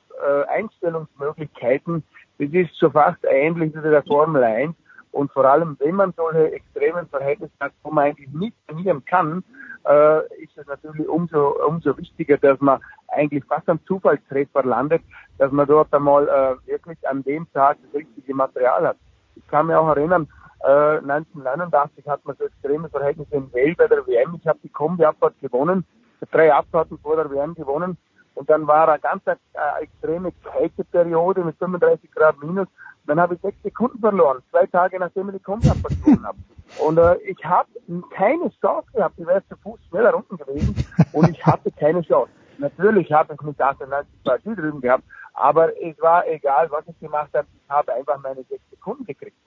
Einstellungsmöglichkeiten. 0.49 2.03
Das 2.37 2.49
ist 2.51 2.77
schon 2.77 2.91
fast 2.91 3.23
ähnlich 3.23 3.73
wie 3.75 3.81
der 3.81 4.03
Formel 4.03 4.43
1. 4.43 4.75
Und 5.11 5.31
vor 5.31 5.45
allem, 5.45 5.77
wenn 5.79 5.95
man 5.95 6.13
solche 6.17 6.51
extremen 6.51 7.07
Verhältnisse 7.07 7.53
hat, 7.61 7.71
wo 7.83 7.91
man 7.91 8.05
eigentlich 8.05 8.29
nicht 8.33 8.55
trainieren 8.67 9.03
kann, 9.05 9.43
äh, 9.87 10.19
ist 10.43 10.57
es 10.57 10.67
natürlich 10.67 11.07
umso, 11.07 11.55
umso 11.65 11.97
wichtiger, 11.97 12.37
dass 12.37 12.59
man 12.59 12.81
eigentlich 13.07 13.45
fast 13.45 13.69
am 13.69 13.79
Zufallstreffer 13.85 14.63
landet, 14.63 15.01
dass 15.37 15.51
man 15.51 15.67
dort 15.67 15.93
einmal 15.93 16.27
äh, 16.27 16.67
wirklich 16.69 16.97
an 17.07 17.23
dem 17.23 17.47
Tag 17.53 17.77
das 17.83 18.01
richtige 18.01 18.35
Material 18.35 18.87
hat. 18.87 18.97
Ich 19.35 19.47
kann 19.47 19.67
mich 19.67 19.75
auch 19.75 19.87
erinnern, 19.87 20.27
äh, 20.65 20.97
1989 20.97 22.07
hat 22.07 22.25
man 22.25 22.35
so 22.37 22.45
extreme 22.45 22.89
Verhältnisse 22.89 23.35
in 23.35 23.53
Wales 23.53 23.77
bei 23.77 23.87
der 23.87 24.05
WM. 24.07 24.35
Ich 24.39 24.47
habe 24.47 24.59
die 24.63 24.69
Kombi-Abfahrt 24.69 25.39
gewonnen, 25.39 25.85
drei 26.31 26.51
Abfahrten 26.51 26.97
vor 26.99 27.15
der 27.15 27.29
WM 27.29 27.53
gewonnen. 27.53 27.97
Und 28.33 28.49
dann 28.49 28.67
war 28.67 28.89
eine 28.89 28.99
ganz 28.99 29.21
äh, 29.27 29.35
extreme 29.81 30.31
Kälteperiode 30.31 31.43
mit 31.43 31.57
35 31.57 32.11
Grad 32.11 32.41
minus. 32.41 32.67
Dann 33.05 33.19
habe 33.19 33.35
ich 33.35 33.41
sechs 33.41 33.61
Sekunden 33.61 33.99
verloren, 33.99 34.41
zwei 34.49 34.65
Tage 34.65 34.99
nachdem 34.99 35.29
ich 35.29 35.35
die 35.35 35.43
Kombi-Abfahrt 35.43 36.03
gewonnen 36.03 36.25
habe. 36.25 36.37
Und 36.79 36.97
äh, 36.97 37.15
ich 37.17 37.45
habe 37.45 37.69
keine 38.09 38.51
Chance 38.59 38.87
gehabt. 38.93 39.15
Ich 39.17 39.27
wäre 39.27 39.43
zu 39.47 39.55
Fuß 39.57 39.79
schneller 39.89 40.15
unten 40.15 40.35
gewesen 40.37 40.75
und 41.13 41.29
ich 41.29 41.45
hatte 41.45 41.71
keine 41.71 42.01
Chance. 42.01 42.31
Natürlich 42.57 43.11
habe 43.11 43.35
ich 43.35 43.41
mit 43.41 43.61
98 43.61 44.23
Partie 44.23 44.55
drüben 44.55 44.81
gehabt, 44.81 45.03
aber 45.33 45.79
es 45.79 45.99
war 46.01 46.25
egal, 46.27 46.71
was 46.71 46.87
ich 46.87 46.99
gemacht 46.99 47.29
habe. 47.33 47.47
Ich 47.53 47.69
habe 47.69 47.93
einfach 47.93 48.19
meine 48.21 48.43
sechs 48.43 48.63
Sekunden 48.71 49.05
gekriegt. 49.05 49.37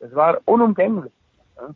Das 0.00 0.14
war 0.14 0.38
unumgänglich. 0.44 1.12
Ja. 1.56 1.74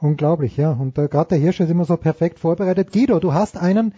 Unglaublich, 0.00 0.56
ja. 0.56 0.72
Und 0.72 0.98
äh, 0.98 1.08
gerade 1.08 1.30
der 1.30 1.38
Hirsch 1.38 1.60
ist 1.60 1.70
immer 1.70 1.84
so 1.84 1.96
perfekt 1.96 2.38
vorbereitet. 2.38 2.92
Guido, 2.92 3.18
du 3.20 3.34
hast 3.34 3.56
einen, 3.56 3.94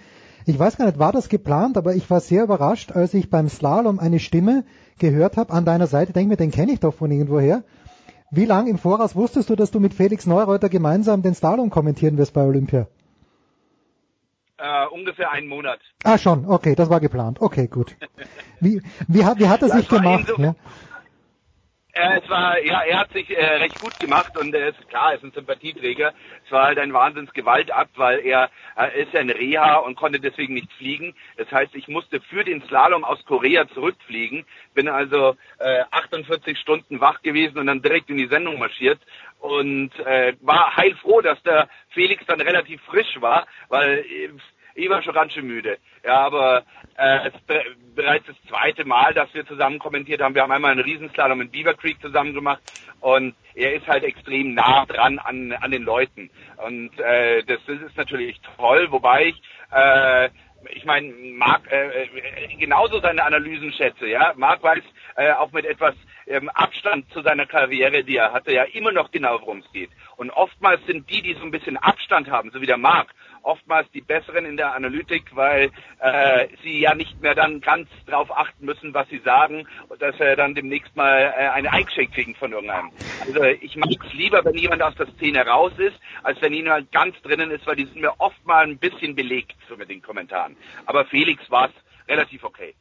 ich 0.47 0.59
weiß 0.59 0.77
gar 0.77 0.87
nicht, 0.87 0.99
war 0.99 1.13
das 1.13 1.29
geplant, 1.29 1.77
aber 1.77 1.95
ich 1.95 2.11
war 2.11 2.21
sehr 2.21 2.45
überrascht, 2.45 2.93
als 2.93 3.15
ich 3.15 3.31
beim 3.31 3.49
Slalom 3.49 3.99
eine 3.99 4.19
Stimme 4.19 4.65
gehört 4.99 5.37
habe 5.37 5.53
an 5.53 5.65
deiner 5.65 5.87
Seite. 5.87 6.13
Denk 6.13 6.29
mir, 6.29 6.37
den 6.37 6.51
kenne 6.51 6.73
ich 6.73 6.81
doch 6.81 6.95
von 6.95 7.11
irgendwoher. 7.11 7.63
Wie 8.31 8.47
lange 8.47 8.71
im 8.71 8.79
Voraus 8.79 9.15
wusstest 9.15 9.51
du, 9.51 9.57
dass 9.57 9.71
du 9.71 9.79
mit 9.79 9.95
Felix 9.95 10.27
Neureuter 10.27 10.69
gemeinsam 10.69 11.23
den 11.23 11.35
Slalom 11.35 11.71
kommentieren 11.71 12.17
wirst 12.19 12.33
bei 12.33 12.43
Olympia? 12.43 12.89
Äh, 14.57 14.87
ungefähr 14.93 15.31
einen 15.31 15.49
Monat. 15.49 15.81
Ah, 16.05 16.19
schon, 16.19 16.47
okay, 16.47 16.75
das 16.75 16.89
war 16.89 17.01
geplant. 17.01 17.41
Okay, 17.41 17.67
gut. 17.67 17.97
Wie, 18.61 18.81
wie, 19.09 19.25
hat, 19.25 19.39
wie 19.39 19.49
hat 19.49 19.61
er 19.63 19.69
sich 19.77 19.89
gemacht? 19.89 20.29
So, 20.29 20.41
ja? 20.41 20.55
Äh, 21.95 22.21
es 22.23 22.29
war, 22.31 22.59
ja, 22.63 22.81
er 22.83 23.01
hat 23.01 23.13
sich 23.13 23.29
äh, 23.29 23.45
recht 23.57 23.79
gut 23.79 23.99
gemacht 23.99 24.35
und 24.39 24.55
er 24.55 24.69
ist 24.69 24.89
klar, 24.89 25.11
er 25.11 25.19
ist 25.19 25.25
ein 25.25 25.33
Sympathieträger. 25.33 26.15
Es 26.47 26.51
war 26.51 26.65
halt 26.65 26.79
ein 26.79 26.95
Wahnsinns 26.95 27.31
Gewaltakt, 27.35 27.99
weil 27.99 28.21
er 28.21 28.51
äh, 28.79 29.03
ist 29.03 29.13
ja 29.13 29.21
in 29.21 29.29
Reha 29.29 29.77
und 29.77 29.97
konnte 29.97 30.19
deswegen 30.19 30.55
nicht 30.55 30.73
fliegen. 30.73 31.15
Das 31.37 31.51
heißt, 31.53 31.75
ich 31.75 31.89
musste 31.89 32.23
für 32.23 32.45
den 32.45 32.63
Slalom 32.63 33.05
aus 33.05 33.23
Korea 33.27 33.69
zurückfliegen. 33.69 34.47
Bin 34.73 34.89
also 34.89 35.37
äh, 35.59 35.85
48 35.91 36.59
Stunden 36.59 36.99
wach 37.01 37.21
gewesen 37.21 37.59
und 37.59 37.67
dann 37.67 37.83
direkt 37.83 38.09
in 38.09 38.17
die 38.17 38.29
Sendung 38.29 38.59
marschiert 38.59 39.01
und 39.41 39.91
äh, 39.99 40.35
war 40.41 40.75
heilfroh, 40.75 41.21
dass 41.21 41.43
der 41.43 41.69
Felix 41.91 42.25
dann 42.27 42.41
relativ 42.41 42.81
frisch 42.85 43.21
war, 43.21 43.47
weil 43.69 43.99
äh, 43.99 44.31
ich 44.75 44.89
war 44.89 45.03
schon 45.03 45.15
ganz 45.15 45.33
schön 45.33 45.47
müde. 45.47 45.79
Ja, 46.05 46.21
aber 46.21 46.65
äh, 46.97 47.29
es 47.29 47.35
ist 47.35 47.95
bereits 47.95 48.27
das 48.27 48.37
zweite 48.49 48.85
Mal, 48.85 49.15
dass 49.15 49.33
wir 49.35 49.47
zusammen 49.47 49.79
kommentiert 49.79 50.21
haben. 50.21 50.35
Wir 50.35 50.43
haben 50.43 50.53
einmal 50.53 50.73
einen 50.73 50.81
Riesenslalom 50.81 51.41
in 51.41 51.51
Beaver 51.51 51.75
Creek 51.75 52.01
zusammen 52.01 52.35
gemacht 52.35 52.63
und 53.01 53.35
er 53.55 53.75
ist 53.75 53.87
halt 53.87 54.05
extrem 54.05 54.55
nah 54.55 54.87
dran 54.87 55.19
an, 55.19 55.53
an 55.53 55.71
den 55.71 55.83
Leuten. 55.83 56.31
Und 56.65 56.99
äh, 56.99 57.43
das, 57.45 57.59
das 57.67 57.81
ist 57.81 57.97
natürlich 57.97 58.41
toll, 58.57 58.89
wobei 58.91 59.27
ich 59.27 59.43
äh, 59.71 60.29
ich 60.71 60.85
meine, 60.85 61.13
Marc 61.13 61.71
äh, 61.71 62.05
äh, 62.05 62.57
genauso 62.57 63.01
seine 63.01 63.25
Analysen 63.25 63.73
schätze, 63.73 64.07
ja. 64.07 64.33
Marc 64.37 64.63
weiß 64.63 64.83
äh, 65.17 65.33
auch 65.33 65.53
mit 65.53 65.65
etwas 65.65 65.95
ähm, 66.27 66.49
Abstand 66.51 67.11
zu 67.13 67.23
seiner 67.23 67.47
Karriere, 67.47 68.05
die 68.05 68.17
er 68.17 68.33
hatte, 68.33 68.53
ja 68.53 68.65
immer 68.65 68.93
noch 68.93 69.11
genau, 69.11 69.41
worum 69.41 69.59
es 69.59 69.73
geht. 69.73 69.91
Und 70.17 70.31
oftmals 70.31 70.85
sind 70.87 71.11
die, 71.11 71.23
die 71.23 71.35
so 71.35 71.43
ein 71.43 71.51
bisschen 71.51 71.77
Abstand 71.77 72.31
haben, 72.31 72.51
so 72.53 72.61
wie 72.61 72.67
der 72.67 72.77
Marc, 72.77 73.09
oftmals 73.43 73.91
die 73.93 74.01
besseren 74.01 74.45
in 74.45 74.57
der 74.57 74.75
Analytik, 74.75 75.35
weil 75.35 75.71
äh, 76.01 76.49
sie 76.63 76.81
ja 76.81 76.95
nicht 76.95 77.21
mehr 77.21 77.35
dann 77.35 77.61
ganz 77.61 77.89
drauf 78.07 78.31
achten 78.31 78.65
müssen, 78.65 78.95
was 78.95 79.09
sie 79.09 79.21
sagen, 79.25 79.67
dass 79.99 80.19
er 80.19 80.37
dann 80.37 80.55
demnächst 80.55 80.95
mal 80.97 81.35
äh, 81.37 81.49
eine 81.49 81.73
eingeschenkt 81.73 82.15
kriegen 82.15 82.35
von 82.35 82.53
irgendeinem. 82.53 82.91
Also 83.27 83.43
ich 83.43 83.77
mag 83.77 83.91
es 83.91 84.13
lieber, 84.13 84.45
wenn 84.45 84.55
jemand 84.55 84.83
aus 84.83 84.95
der 84.97 85.07
Szene 85.13 85.47
raus 85.47 85.73
ist, 85.79 85.99
als 86.23 86.41
wenn 86.41 86.53
jemand 86.53 86.91
ganz 86.93 87.15
drinnen 87.23 87.51
ist, 87.51 87.67
weil 87.67 87.77
die 87.77 87.85
sind 87.85 88.01
mir 88.01 88.15
oft 88.19 88.45
mal 88.47 88.65
ein 88.65 88.79
bisschen 88.79 89.15
belegt 89.15 89.57
so 89.69 89.77
mit 89.77 89.91
den 89.91 90.03
Kommentaren. 90.03 90.57
Aber 90.87 91.05
Felix 91.07 91.51
war 91.51 91.69
es 91.69 92.09
relativ 92.09 92.45
okay. 92.45 92.75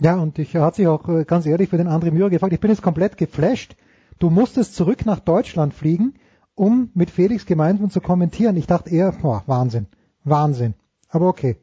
Ja, 0.00 0.14
und 0.16 0.38
ich 0.38 0.54
hat 0.54 0.76
sich 0.76 0.86
auch 0.86 1.08
äh, 1.08 1.24
ganz 1.24 1.44
ehrlich 1.46 1.70
für 1.70 1.76
den 1.76 1.88
André 1.88 2.12
Müller 2.12 2.30
gefragt, 2.30 2.52
ich 2.52 2.60
bin 2.60 2.70
jetzt 2.70 2.82
komplett 2.82 3.16
geflasht. 3.16 3.74
Du 4.18 4.30
musstest 4.30 4.74
zurück 4.74 5.06
nach 5.06 5.20
Deutschland 5.20 5.74
fliegen, 5.74 6.14
um 6.54 6.90
mit 6.94 7.10
Felix 7.10 7.46
gemeinsam 7.46 7.90
zu 7.90 8.00
kommentieren. 8.00 8.56
Ich 8.56 8.66
dachte 8.66 8.90
eher, 8.90 9.12
boah, 9.12 9.42
Wahnsinn, 9.46 9.86
Wahnsinn. 10.24 10.74
Aber 11.10 11.28
okay. 11.28 11.56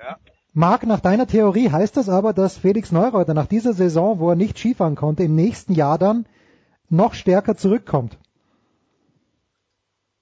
Ja. 0.00 0.16
Marc, 0.52 0.84
nach 0.84 1.00
deiner 1.00 1.26
Theorie 1.26 1.70
heißt 1.70 1.96
das 1.96 2.08
aber, 2.08 2.32
dass 2.32 2.58
Felix 2.58 2.92
Neureuter 2.92 3.34
nach 3.34 3.46
dieser 3.46 3.72
Saison, 3.72 4.18
wo 4.18 4.30
er 4.30 4.36
nicht 4.36 4.58
Skifahren 4.58 4.96
konnte, 4.96 5.24
im 5.24 5.34
nächsten 5.34 5.74
Jahr 5.74 5.98
dann 5.98 6.26
noch 6.88 7.14
stärker 7.14 7.56
zurückkommt. 7.56 8.18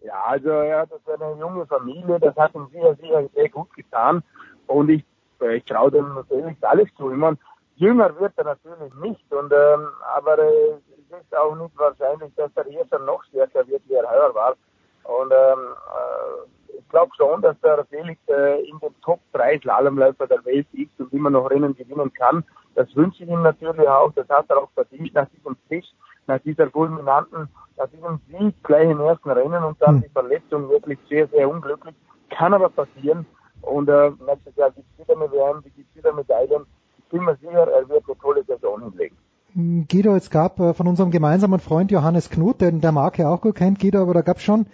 Ja, 0.01 0.21
also 0.27 0.49
er 0.49 0.81
hat 0.81 0.91
eine 1.07 1.39
junge 1.39 1.67
Familie, 1.67 2.19
das 2.19 2.35
hat 2.37 2.55
ihm 2.55 2.67
sicher, 2.73 2.95
sicher 2.97 3.29
sehr 3.35 3.49
gut 3.49 3.73
getan. 3.75 4.23
Und 4.67 4.89
ich, 4.89 5.05
äh, 5.41 5.57
ich 5.57 5.65
traue 5.65 5.91
dem 5.91 6.15
natürlich 6.15 6.57
alles 6.63 6.89
zu. 6.97 7.11
Ich 7.11 7.17
meine, 7.17 7.39
jünger 7.77 8.19
wird 8.19 8.33
er 8.37 8.45
natürlich 8.45 8.93
nicht, 8.95 9.33
und 9.33 9.53
ähm, 9.53 9.89
aber 10.17 10.39
äh, 10.39 10.73
es 11.11 11.21
ist 11.21 11.37
auch 11.37 11.55
nicht 11.55 11.79
wahrscheinlich, 11.79 12.35
dass 12.35 12.51
er 12.57 12.65
hier 12.65 12.87
schon 12.91 13.05
noch 13.05 13.23
stärker 13.25 13.67
wird, 13.69 13.83
wie 13.87 13.95
er 13.95 14.11
heuer 14.11 14.35
war. 14.35 14.57
Und 15.05 15.33
ähm, 15.33 15.59
äh, 15.71 16.62
ich 16.78 16.89
glaube 16.89 17.12
schon, 17.16 17.43
dass 17.43 17.59
der 17.61 17.85
Felix 17.86 18.20
äh, 18.28 18.61
in 18.62 18.78
den 18.78 18.94
Top 19.03 19.20
3 19.32 19.61
Slalomläufer 19.61 20.27
der 20.27 20.44
Welt 20.44 20.66
ist 20.73 20.99
und 20.99 21.12
immer 21.12 21.31
noch 21.31 21.51
Rennen 21.51 21.77
gewinnen 21.77 22.12
kann. 22.12 22.44
Das 22.74 22.94
wünsche 22.97 23.24
ich 23.24 23.28
ihm 23.28 23.43
natürlich 23.43 23.86
auch. 23.89 24.12
Das 24.15 24.28
hat 24.28 24.47
er 24.49 24.59
auch 24.59 24.70
verdient 24.74 25.15
nach 25.15 25.28
diesem 25.28 25.57
Tisch, 25.69 25.86
nach 26.27 26.39
dieser 26.40 26.70
fulminanten, 26.70 27.49
nach 27.77 27.89
diesem 27.89 28.20
Sieg 28.28 28.55
gleich 28.62 28.89
im 28.89 29.01
ersten 29.01 29.31
Rennen 29.31 29.62
und 29.65 29.81
dann 29.81 29.97
Hm. 29.97 30.03
die 30.03 30.09
Verletzung 30.09 30.69
wirklich 30.69 30.99
sehr, 31.09 31.28
sehr 31.28 31.49
unglücklich. 31.49 31.94
Kann 32.31 32.55
aber 32.55 32.70
passieren. 32.70 33.27
Und 33.61 33.89
äh, 33.89 34.11
nächstes 34.27 34.57
Jahr 34.57 34.70
gibt 34.70 34.86
es 34.93 35.07
wieder 35.07 35.16
eine 35.20 35.31
WM, 35.31 35.62
gibt 35.62 35.89
es 35.90 35.97
wieder 35.97 36.12
Medaillen. 36.12 36.65
Ich 36.99 37.05
bin 37.11 37.24
mir 37.24 37.36
sicher, 37.36 37.69
er 37.69 37.89
wird 37.89 38.05
eine 38.07 38.19
tolle 38.19 38.43
Saison 38.44 38.82
hinlegen. 38.82 39.16
Guido, 39.55 40.15
es 40.16 40.31
gab 40.31 40.59
äh, 40.61 40.73
von 40.73 40.89
unserem 40.89 41.11
gemeinsamen 41.11 41.61
Freund 41.61 41.90
Johannes 41.90 42.31
Knut, 42.31 42.62
den 42.62 42.81
der 42.81 42.90
Marc 42.90 43.19
ja 43.19 43.28
auch 43.28 43.43
gut 43.43 43.57
kennt, 43.57 43.81
Guido, 43.81 44.01
aber 44.01 44.15
da 44.15 44.23
gab 44.23 44.39
es 44.39 44.43
schon 44.43 44.66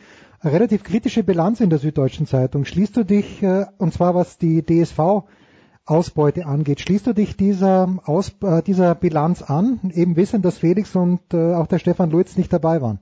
relativ 0.44 0.84
kritische 0.84 1.24
Bilanz 1.24 1.60
in 1.60 1.70
der 1.70 1.78
Süddeutschen 1.78 2.26
Zeitung. 2.26 2.64
Schließt 2.64 2.96
du 2.96 3.04
dich, 3.04 3.42
äh, 3.42 3.66
und 3.78 3.92
zwar 3.92 4.14
was 4.14 4.38
die 4.38 4.64
DSV-Ausbeute 4.64 6.46
angeht, 6.46 6.80
schließt 6.80 7.06
du 7.06 7.12
dich 7.12 7.36
dieser, 7.36 7.98
Aus, 8.04 8.36
äh, 8.42 8.62
dieser 8.62 8.94
Bilanz 8.94 9.42
an, 9.42 9.80
eben 9.94 10.16
wissen, 10.16 10.42
dass 10.42 10.58
Felix 10.58 10.94
und 10.94 11.20
äh, 11.32 11.54
auch 11.54 11.66
der 11.66 11.78
Stefan 11.78 12.10
Luiz 12.10 12.36
nicht 12.36 12.52
dabei 12.52 12.80
waren? 12.80 13.00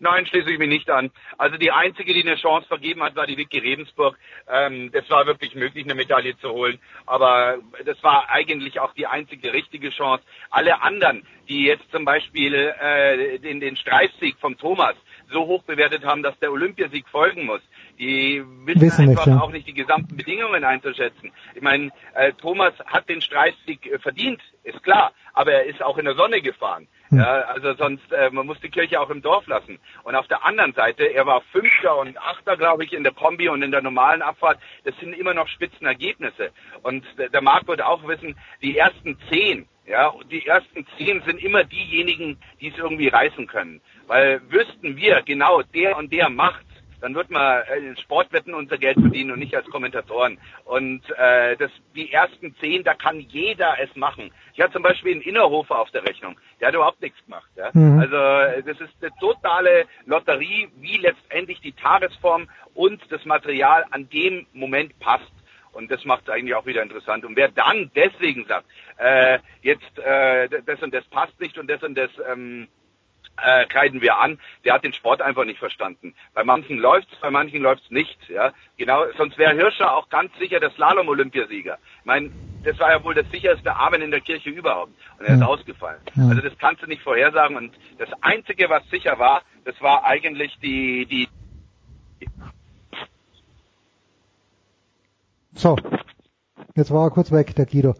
Nein, 0.00 0.26
schließe 0.26 0.50
ich 0.52 0.58
mich 0.58 0.68
nicht 0.68 0.90
an. 0.90 1.10
Also 1.38 1.56
die 1.56 1.70
einzige, 1.70 2.12
die 2.12 2.22
eine 2.22 2.36
Chance 2.36 2.68
vergeben 2.68 3.02
hat, 3.02 3.16
war 3.16 3.26
die 3.26 3.38
Vicky 3.38 3.58
Rebensburg. 3.58 4.18
Ähm, 4.46 4.90
das 4.92 5.08
war 5.08 5.24
wirklich 5.24 5.54
möglich, 5.54 5.84
eine 5.84 5.94
Medaille 5.94 6.36
zu 6.36 6.50
holen. 6.50 6.78
Aber 7.06 7.56
das 7.86 8.02
war 8.02 8.28
eigentlich 8.28 8.80
auch 8.80 8.92
die 8.92 9.06
einzige 9.06 9.54
richtige 9.54 9.88
Chance. 9.88 10.22
Alle 10.50 10.82
anderen, 10.82 11.26
die 11.48 11.64
jetzt 11.64 11.90
zum 11.90 12.04
Beispiel 12.04 12.54
äh, 12.54 13.38
den, 13.38 13.60
den 13.60 13.76
Streifsieg 13.76 14.36
vom 14.40 14.58
Thomas 14.58 14.94
so 15.30 15.46
hoch 15.46 15.62
bewertet 15.64 16.04
haben, 16.04 16.22
dass 16.22 16.38
der 16.38 16.52
Olympiasieg 16.52 17.08
folgen 17.08 17.46
muss, 17.46 17.60
die 17.98 18.42
wissen, 18.64 18.80
Wissen 18.80 19.08
einfach 19.10 19.26
nicht, 19.26 19.36
ja. 19.36 19.42
auch 19.42 19.50
nicht 19.50 19.66
die 19.66 19.74
gesamten 19.74 20.16
Bedingungen 20.16 20.64
einzuschätzen. 20.64 21.32
Ich 21.54 21.62
meine, 21.62 21.90
äh, 22.14 22.32
Thomas 22.32 22.74
hat 22.86 23.08
den 23.08 23.20
Streifsieg 23.20 23.86
äh, 23.86 23.98
verdient, 23.98 24.40
ist 24.62 24.82
klar, 24.82 25.12
aber 25.32 25.52
er 25.52 25.64
ist 25.66 25.82
auch 25.82 25.98
in 25.98 26.04
der 26.04 26.14
Sonne 26.14 26.40
gefahren. 26.40 26.88
Ja, 27.10 27.42
also 27.42 27.74
sonst, 27.74 28.10
äh, 28.12 28.30
man 28.30 28.46
muss 28.46 28.58
die 28.60 28.70
Kirche 28.70 29.00
auch 29.00 29.10
im 29.10 29.22
Dorf 29.22 29.46
lassen. 29.46 29.78
Und 30.02 30.16
auf 30.16 30.26
der 30.26 30.44
anderen 30.44 30.72
Seite, 30.72 31.04
er 31.04 31.26
war 31.26 31.42
Fünfter 31.52 31.96
und 31.98 32.18
Achter, 32.18 32.56
glaube 32.56 32.84
ich, 32.84 32.92
in 32.92 33.04
der 33.04 33.12
Kombi 33.12 33.48
und 33.48 33.62
in 33.62 33.70
der 33.70 33.82
normalen 33.82 34.20
Abfahrt. 34.20 34.58
Das 34.84 34.96
sind 34.98 35.12
immer 35.12 35.32
noch 35.32 35.46
Spitzenergebnisse. 35.46 36.50
Und 36.82 37.04
der 37.16 37.28
der 37.28 37.42
Marc 37.42 37.66
wird 37.66 37.82
auch 37.82 38.06
wissen, 38.06 38.36
die 38.62 38.78
ersten 38.78 39.18
zehn, 39.28 39.68
ja, 39.86 40.14
die 40.30 40.46
ersten 40.46 40.86
zehn 40.96 41.20
sind 41.26 41.42
immer 41.42 41.64
diejenigen, 41.64 42.38
die 42.60 42.68
es 42.68 42.78
irgendwie 42.78 43.08
reißen 43.08 43.48
können. 43.48 43.80
Weil 44.06 44.40
wüssten 44.50 44.96
wir 44.96 45.22
genau, 45.22 45.62
der 45.62 45.96
und 45.96 46.12
der 46.12 46.28
macht, 46.28 46.64
dann 47.04 47.14
wird 47.14 47.30
man 47.30 47.62
äh, 47.64 47.76
in 47.80 47.98
Sportwetten 47.98 48.54
unser 48.54 48.78
Geld 48.78 48.98
verdienen 48.98 49.30
und 49.30 49.38
nicht 49.38 49.54
als 49.54 49.66
Kommentatoren. 49.66 50.38
Und 50.64 51.02
äh, 51.18 51.54
das, 51.58 51.70
die 51.94 52.10
ersten 52.10 52.56
zehn, 52.60 52.82
da 52.82 52.94
kann 52.94 53.20
jeder 53.20 53.76
es 53.78 53.94
machen. 53.94 54.30
Ich 54.54 54.60
hatte 54.62 54.72
zum 54.72 54.82
Beispiel 54.82 55.12
einen 55.12 55.20
Innerhofer 55.20 55.78
auf 55.78 55.90
der 55.90 56.02
Rechnung, 56.02 56.40
der 56.60 56.68
hat 56.68 56.74
überhaupt 56.74 57.02
nichts 57.02 57.22
gemacht. 57.22 57.50
Ja? 57.56 57.68
Mhm. 57.74 57.98
Also 57.98 58.16
äh, 58.16 58.62
das 58.62 58.80
ist 58.80 58.94
eine 59.02 59.10
totale 59.20 59.84
Lotterie, 60.06 60.70
wie 60.80 60.96
letztendlich 60.96 61.60
die 61.60 61.72
Tagesform 61.72 62.48
und 62.72 63.02
das 63.10 63.22
Material 63.26 63.84
an 63.90 64.08
dem 64.08 64.46
Moment 64.54 64.98
passt. 64.98 65.30
Und 65.72 65.90
das 65.90 66.06
macht 66.06 66.22
es 66.22 66.30
eigentlich 66.30 66.54
auch 66.54 66.64
wieder 66.64 66.82
interessant. 66.82 67.26
Und 67.26 67.36
wer 67.36 67.48
dann 67.48 67.90
deswegen 67.94 68.46
sagt, 68.46 68.64
äh, 68.96 69.40
jetzt 69.60 69.98
äh, 69.98 70.48
das 70.64 70.82
und 70.82 70.94
das 70.94 71.04
passt 71.06 71.38
nicht 71.38 71.58
und 71.58 71.68
das 71.68 71.82
und 71.82 71.96
das 71.96 72.10
ähm, 72.32 72.68
äh, 73.42 73.66
kreiden 73.66 74.00
wir 74.00 74.18
an, 74.18 74.38
der 74.64 74.74
hat 74.74 74.84
den 74.84 74.92
Sport 74.92 75.22
einfach 75.22 75.44
nicht 75.44 75.58
verstanden. 75.58 76.14
Bei 76.34 76.44
manchen 76.44 76.78
läuft's, 76.78 77.14
bei 77.20 77.30
manchen 77.30 77.62
läuft's 77.62 77.90
nicht. 77.90 78.18
Ja, 78.28 78.52
genau. 78.76 79.04
Sonst 79.16 79.38
wäre 79.38 79.54
Hirscher 79.54 79.94
auch 79.94 80.08
ganz 80.08 80.30
sicher 80.38 80.60
der 80.60 80.70
Slalom-Olympiasieger. 80.70 81.78
Ich 82.00 82.04
meine, 82.04 82.30
das 82.64 82.78
war 82.78 82.90
ja 82.90 83.02
wohl 83.04 83.14
das 83.14 83.30
sicherste 83.30 83.76
Amen 83.76 84.02
in 84.02 84.10
der 84.10 84.20
Kirche 84.20 84.50
überhaupt. 84.50 84.92
Und 85.18 85.26
er 85.26 85.34
ist 85.34 85.40
Ja. 85.40 85.46
ausgefallen. 85.46 86.00
Ja. 86.14 86.28
Also 86.28 86.40
das 86.40 86.56
kannst 86.58 86.82
du 86.82 86.86
nicht 86.86 87.02
vorhersagen. 87.02 87.56
Und 87.56 87.74
das 87.98 88.08
Einzige, 88.22 88.70
was 88.70 88.88
sicher 88.88 89.18
war, 89.18 89.42
das 89.64 89.80
war 89.80 90.04
eigentlich 90.04 90.56
die 90.60 91.06
die 91.06 91.28
So, 95.56 95.76
jetzt 96.74 96.90
war 96.90 97.06
er 97.06 97.10
kurz 97.10 97.30
weg, 97.30 97.54
der 97.54 97.66
Guido. 97.66 97.94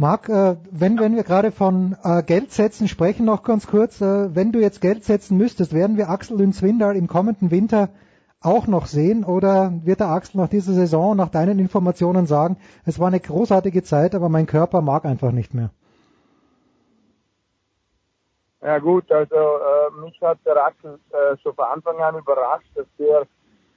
Marc, 0.00 0.30
äh, 0.30 0.56
wenn, 0.70 0.98
wenn 0.98 1.14
wir 1.14 1.24
gerade 1.24 1.52
von 1.52 1.94
äh, 2.02 2.22
Geldsätzen 2.22 2.88
sprechen, 2.88 3.26
noch 3.26 3.42
ganz 3.42 3.66
kurz, 3.66 4.00
äh, 4.00 4.34
wenn 4.34 4.50
du 4.50 4.58
jetzt 4.58 4.80
Geld 4.80 5.04
setzen 5.04 5.36
müsstest, 5.36 5.74
werden 5.74 5.98
wir 5.98 6.08
Axel 6.08 6.38
Lünzwindal 6.38 6.96
im 6.96 7.06
kommenden 7.06 7.50
Winter 7.50 7.90
auch 8.40 8.66
noch 8.66 8.86
sehen 8.86 9.24
oder 9.24 9.74
wird 9.84 10.00
der 10.00 10.08
Axel 10.08 10.40
nach 10.40 10.48
dieser 10.48 10.72
Saison, 10.72 11.14
nach 11.18 11.28
deinen 11.28 11.58
Informationen 11.58 12.24
sagen, 12.24 12.56
es 12.86 12.98
war 12.98 13.08
eine 13.08 13.20
großartige 13.20 13.82
Zeit, 13.82 14.14
aber 14.14 14.30
mein 14.30 14.46
Körper 14.46 14.80
mag 14.80 15.04
einfach 15.04 15.32
nicht 15.32 15.52
mehr? 15.52 15.68
Ja 18.62 18.78
gut, 18.78 19.12
also 19.12 19.34
äh, 19.34 20.00
mich 20.02 20.18
hat 20.22 20.38
der 20.46 20.64
Axel 20.64 20.98
äh, 21.10 21.36
schon 21.42 21.54
von 21.54 21.66
Anfang 21.66 21.98
an 21.98 22.16
überrascht, 22.16 22.70
dass 22.74 22.86
der 22.98 23.26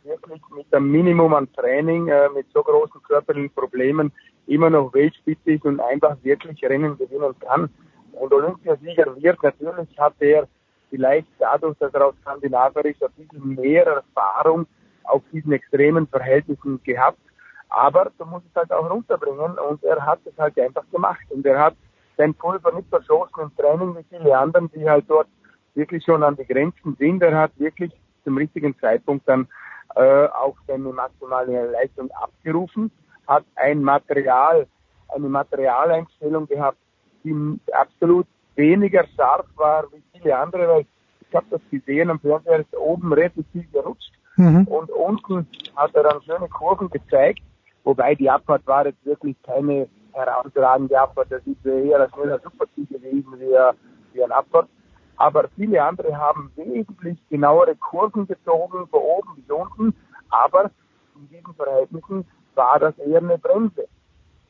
wirklich 0.06 0.42
mit 0.56 0.74
einem 0.74 0.90
Minimum 0.90 1.34
an 1.34 1.52
Training, 1.52 2.08
äh, 2.08 2.30
mit 2.30 2.48
so 2.54 2.64
großen 2.64 3.04
körperlichen 3.04 3.54
Problemen 3.54 4.14
immer 4.48 4.70
noch 4.70 4.94
Weltspitze 4.94 5.54
ist 5.54 5.66
und 5.66 5.80
einfach 5.80 6.18
wirklich 6.24 6.64
Rennen 6.64 6.98
gewinnen 6.98 7.36
kann. 7.40 7.70
Und 8.14 8.34
Olympiasieger 8.34 9.16
wird, 9.22 9.42
natürlich 9.42 9.98
hat 9.98 10.14
er 10.20 10.48
vielleicht 10.90 11.28
dadurch, 11.40 11.78
dass 11.80 11.94
er 11.94 12.08
aus 12.08 12.16
Skandinavier 12.22 12.86
ist, 12.86 13.04
ein 13.04 13.28
bisschen 13.28 13.56
mehr 13.56 13.86
Erfahrung 13.86 14.68
auf 15.06 15.22
diesen 15.32 15.52
extremen 15.52 16.08
Verhältnissen 16.08 16.82
gehabt. 16.84 17.20
Aber 17.70 18.12
du 18.18 18.26
musst 18.26 18.46
es 18.50 18.56
halt 18.56 18.72
auch 18.72 18.90
runterbringen 18.90 19.58
und 19.58 19.84
er 19.84 20.06
hat 20.06 20.20
es 20.26 20.38
halt 20.38 20.58
einfach 20.60 20.84
gemacht. 20.92 21.26
Und 21.30 21.46
er 21.46 21.60
hat 21.60 21.76
sein 22.18 22.34
Pulver 22.36 22.72
nicht 22.74 22.90
verschossen 22.90 23.42
im 23.42 23.56
Training 23.56 23.96
wie 23.96 24.06
viele 24.10 24.38
anderen, 24.38 24.70
die 24.72 24.88
halt 24.88 25.06
dort 25.08 25.28
wirklich 25.74 26.04
schon 26.06 26.22
an 26.22 26.36
die 26.36 26.46
Grenzen 26.46 26.96
sind. 27.00 27.24
Er 27.24 27.36
hat 27.36 27.52
wirklich 27.58 27.92
zum 28.24 28.38
richtigen 28.38 28.78
Zeitpunkt 28.80 29.28
dann 29.28 29.48
äh, 29.96 30.26
auch 30.28 30.56
seine 30.68 30.90
maximale 30.90 31.72
Leistung 31.72 32.10
abgerufen, 32.12 32.92
hat 33.28 33.46
ein 33.56 33.82
Material, 33.84 34.68
eine 35.10 35.30
Materialeinstellung 35.30 36.48
gehabt, 36.48 36.78
die 37.24 37.60
absolut 37.72 38.28
weniger 38.56 39.06
scharf 39.16 39.46
war 39.56 39.86
wie 39.92 40.04
viele 40.14 40.38
andere, 40.38 40.68
weil 40.68 40.86
ich 41.30 41.36
habe 41.36 41.46
das 41.50 41.62
gesehen 41.72 42.10
am 42.10 42.20
Fernseher 42.20 42.60
ist 42.60 42.76
oben 42.78 43.12
relativ 43.14 43.46
viel 43.52 43.66
gerutscht 43.72 44.12
Mhm. 44.36 44.64
und 44.66 44.90
unten 44.90 45.48
hat 45.76 45.94
er 45.96 46.04
dann 46.04 46.22
schöne 46.24 46.50
Kurven 46.50 46.90
gezeigt, 46.90 47.42
wobei 47.84 48.16
die 48.16 48.30
Abfahrt 48.32 48.66
war 48.66 48.86
jetzt 48.88 49.06
wirklich 49.06 49.36
keine 49.44 49.88
herausragende 50.12 51.00
Abfahrt, 51.00 51.32
das 51.32 51.42
ist 51.46 51.64
eher 51.66 52.02
ein 52.02 52.10
schneller 52.12 52.40
Superziel 52.40 52.88
gewesen 52.88 53.40
wie, 53.40 53.56
ein- 53.56 53.76
wie 54.14 54.24
ein 54.24 54.32
Abfahrt. 54.32 54.68
Aber 55.18 55.48
viele 55.56 55.84
andere 55.84 56.18
haben 56.18 56.52
wesentlich 56.56 57.20
genauere 57.30 57.76
Kurven 57.76 58.26
gezogen, 58.28 58.88
von 58.88 59.00
oben 59.02 59.36
bis 59.36 59.50
unten, 59.56 59.96
aber 60.30 60.72
in 61.16 61.30
diesen 61.30 61.54
Verhältnissen 61.54 62.26
war 62.56 62.80
das 62.80 62.98
eher 63.00 63.20
eine 63.20 63.38
Bremse. 63.38 63.88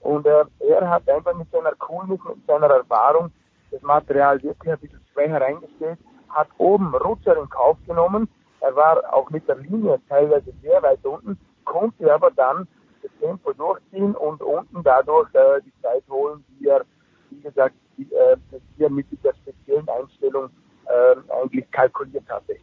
Und 0.02 0.26
äh, 0.26 0.46
er 0.60 0.90
hat 0.90 1.08
einfach 1.10 1.34
mit 1.34 1.50
seiner 1.52 1.74
Coolness, 1.76 2.20
mit 2.24 2.46
seiner 2.46 2.68
Erfahrung 2.68 3.32
das 3.72 3.82
Material 3.82 4.42
wirklich 4.44 4.74
ein 4.74 4.80
bisschen 4.80 5.02
schwächer 5.14 5.42
eingestellt, 5.42 6.00
hat 6.30 6.48
oben 6.58 6.94
Rutscher 6.96 7.38
in 7.38 7.50
Kauf 7.50 7.78
genommen. 7.88 8.28
Er 8.60 8.76
war 8.76 9.14
auch 9.14 9.30
mit 9.30 9.48
der 9.48 9.56
Linie 9.56 10.00
teilweise 10.08 10.54
sehr 10.62 10.82
weit 10.84 11.04
unten, 11.06 11.38
konnte 11.66 12.14
aber 12.14 12.32
dann 12.32 12.68
das 13.02 13.12
Tempo 13.20 13.54
durchziehen 13.54 14.16
und 14.16 14.42
unten 14.42 14.84
dadurch 14.84 15.34
äh, 15.34 15.62
die 15.66 15.74
Zeit 15.82 16.04
holen, 16.10 16.44
die 16.60 16.68
er, 16.68 16.86
wie 17.30 17.42
gesagt, 17.42 17.76
die, 17.98 18.04
äh, 18.14 18.38
die 18.78 18.84
er 18.84 18.90
mit 18.90 19.10
dieser 19.12 19.34
speziellen 19.36 19.88
Einstellung 19.90 20.50
äh, 20.86 21.16
eigentlich 21.34 21.70
kalkuliert 21.72 22.30
hatte. 22.30 22.56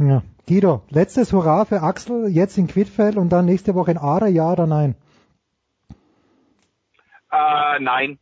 Ja. 0.00 0.22
Guido, 0.48 0.82
letztes 0.88 1.32
Hurra 1.32 1.66
für 1.66 1.82
Axel, 1.82 2.28
jetzt 2.28 2.56
in 2.56 2.66
Quidfeld 2.68 3.16
und 3.16 3.28
dann 3.28 3.44
nächste 3.44 3.74
Woche 3.74 3.90
in 3.90 3.98
Aare, 3.98 4.28
ja 4.28 4.50
oder 4.50 4.66
nein? 4.66 4.96
Äh, 7.30 7.80
nein. 7.80 8.18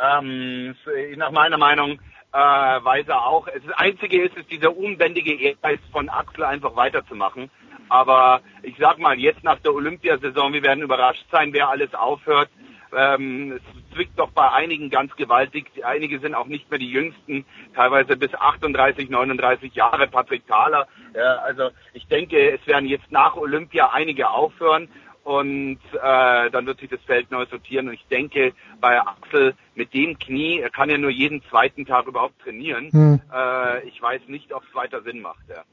Ähm, 0.00 0.76
nach 1.16 1.32
meiner 1.32 1.58
Meinung 1.58 1.98
äh, 2.32 2.38
weiß 2.38 3.08
er 3.08 3.26
auch. 3.26 3.48
Das 3.48 3.76
Einzige 3.76 4.22
ist, 4.22 4.36
ist 4.36 4.50
dieser 4.50 4.76
unbändige 4.76 5.34
Ehrgeiz 5.34 5.80
von 5.90 6.08
Axel 6.08 6.44
einfach 6.44 6.76
weiterzumachen. 6.76 7.50
Aber 7.88 8.40
ich 8.62 8.76
sag 8.78 8.98
mal, 8.98 9.18
jetzt 9.18 9.42
nach 9.42 9.58
der 9.58 9.74
Olympiasaison, 9.74 10.52
wir 10.52 10.62
werden 10.62 10.84
überrascht 10.84 11.26
sein, 11.32 11.52
wer 11.52 11.68
alles 11.68 11.92
aufhört. 11.94 12.48
Ähm, 12.96 13.52
es 13.52 13.94
zwickt 13.94 14.18
doch 14.18 14.30
bei 14.30 14.50
einigen 14.50 14.90
ganz 14.90 15.14
gewaltig. 15.16 15.66
Einige 15.84 16.20
sind 16.20 16.34
auch 16.34 16.46
nicht 16.46 16.70
mehr 16.70 16.78
die 16.78 16.90
jüngsten, 16.90 17.44
teilweise 17.74 18.16
bis 18.16 18.34
38, 18.34 19.10
39 19.10 19.74
Jahre. 19.74 20.06
Patrick 20.06 20.46
Thaler. 20.46 20.86
Ja, 21.14 21.36
also 21.44 21.70
ich 21.92 22.06
denke, 22.06 22.52
es 22.52 22.66
werden 22.66 22.88
jetzt 22.88 23.10
nach 23.10 23.36
Olympia 23.36 23.90
einige 23.92 24.30
aufhören 24.30 24.88
und 25.28 25.78
äh, 25.92 26.50
dann 26.50 26.64
wird 26.64 26.80
sich 26.80 26.88
das 26.88 27.02
Feld 27.02 27.30
neu 27.30 27.44
sortieren. 27.46 27.88
Und 27.88 27.94
ich 27.94 28.06
denke, 28.06 28.54
bei 28.80 28.98
Axel 28.98 29.54
mit 29.74 29.92
dem 29.92 30.18
Knie, 30.18 30.60
er 30.60 30.70
kann 30.70 30.88
ja 30.88 30.96
nur 30.96 31.10
jeden 31.10 31.42
zweiten 31.50 31.84
Tag 31.84 32.06
überhaupt 32.06 32.40
trainieren. 32.40 32.90
Hm. 32.90 33.20
Äh, 33.30 33.86
ich 33.86 34.00
weiß 34.00 34.22
nicht, 34.28 34.54
ob 34.54 34.62
es 34.64 34.74
weiter 34.74 35.02
Sinn 35.02 35.20
macht. 35.20 35.46
Ja. 35.50 35.64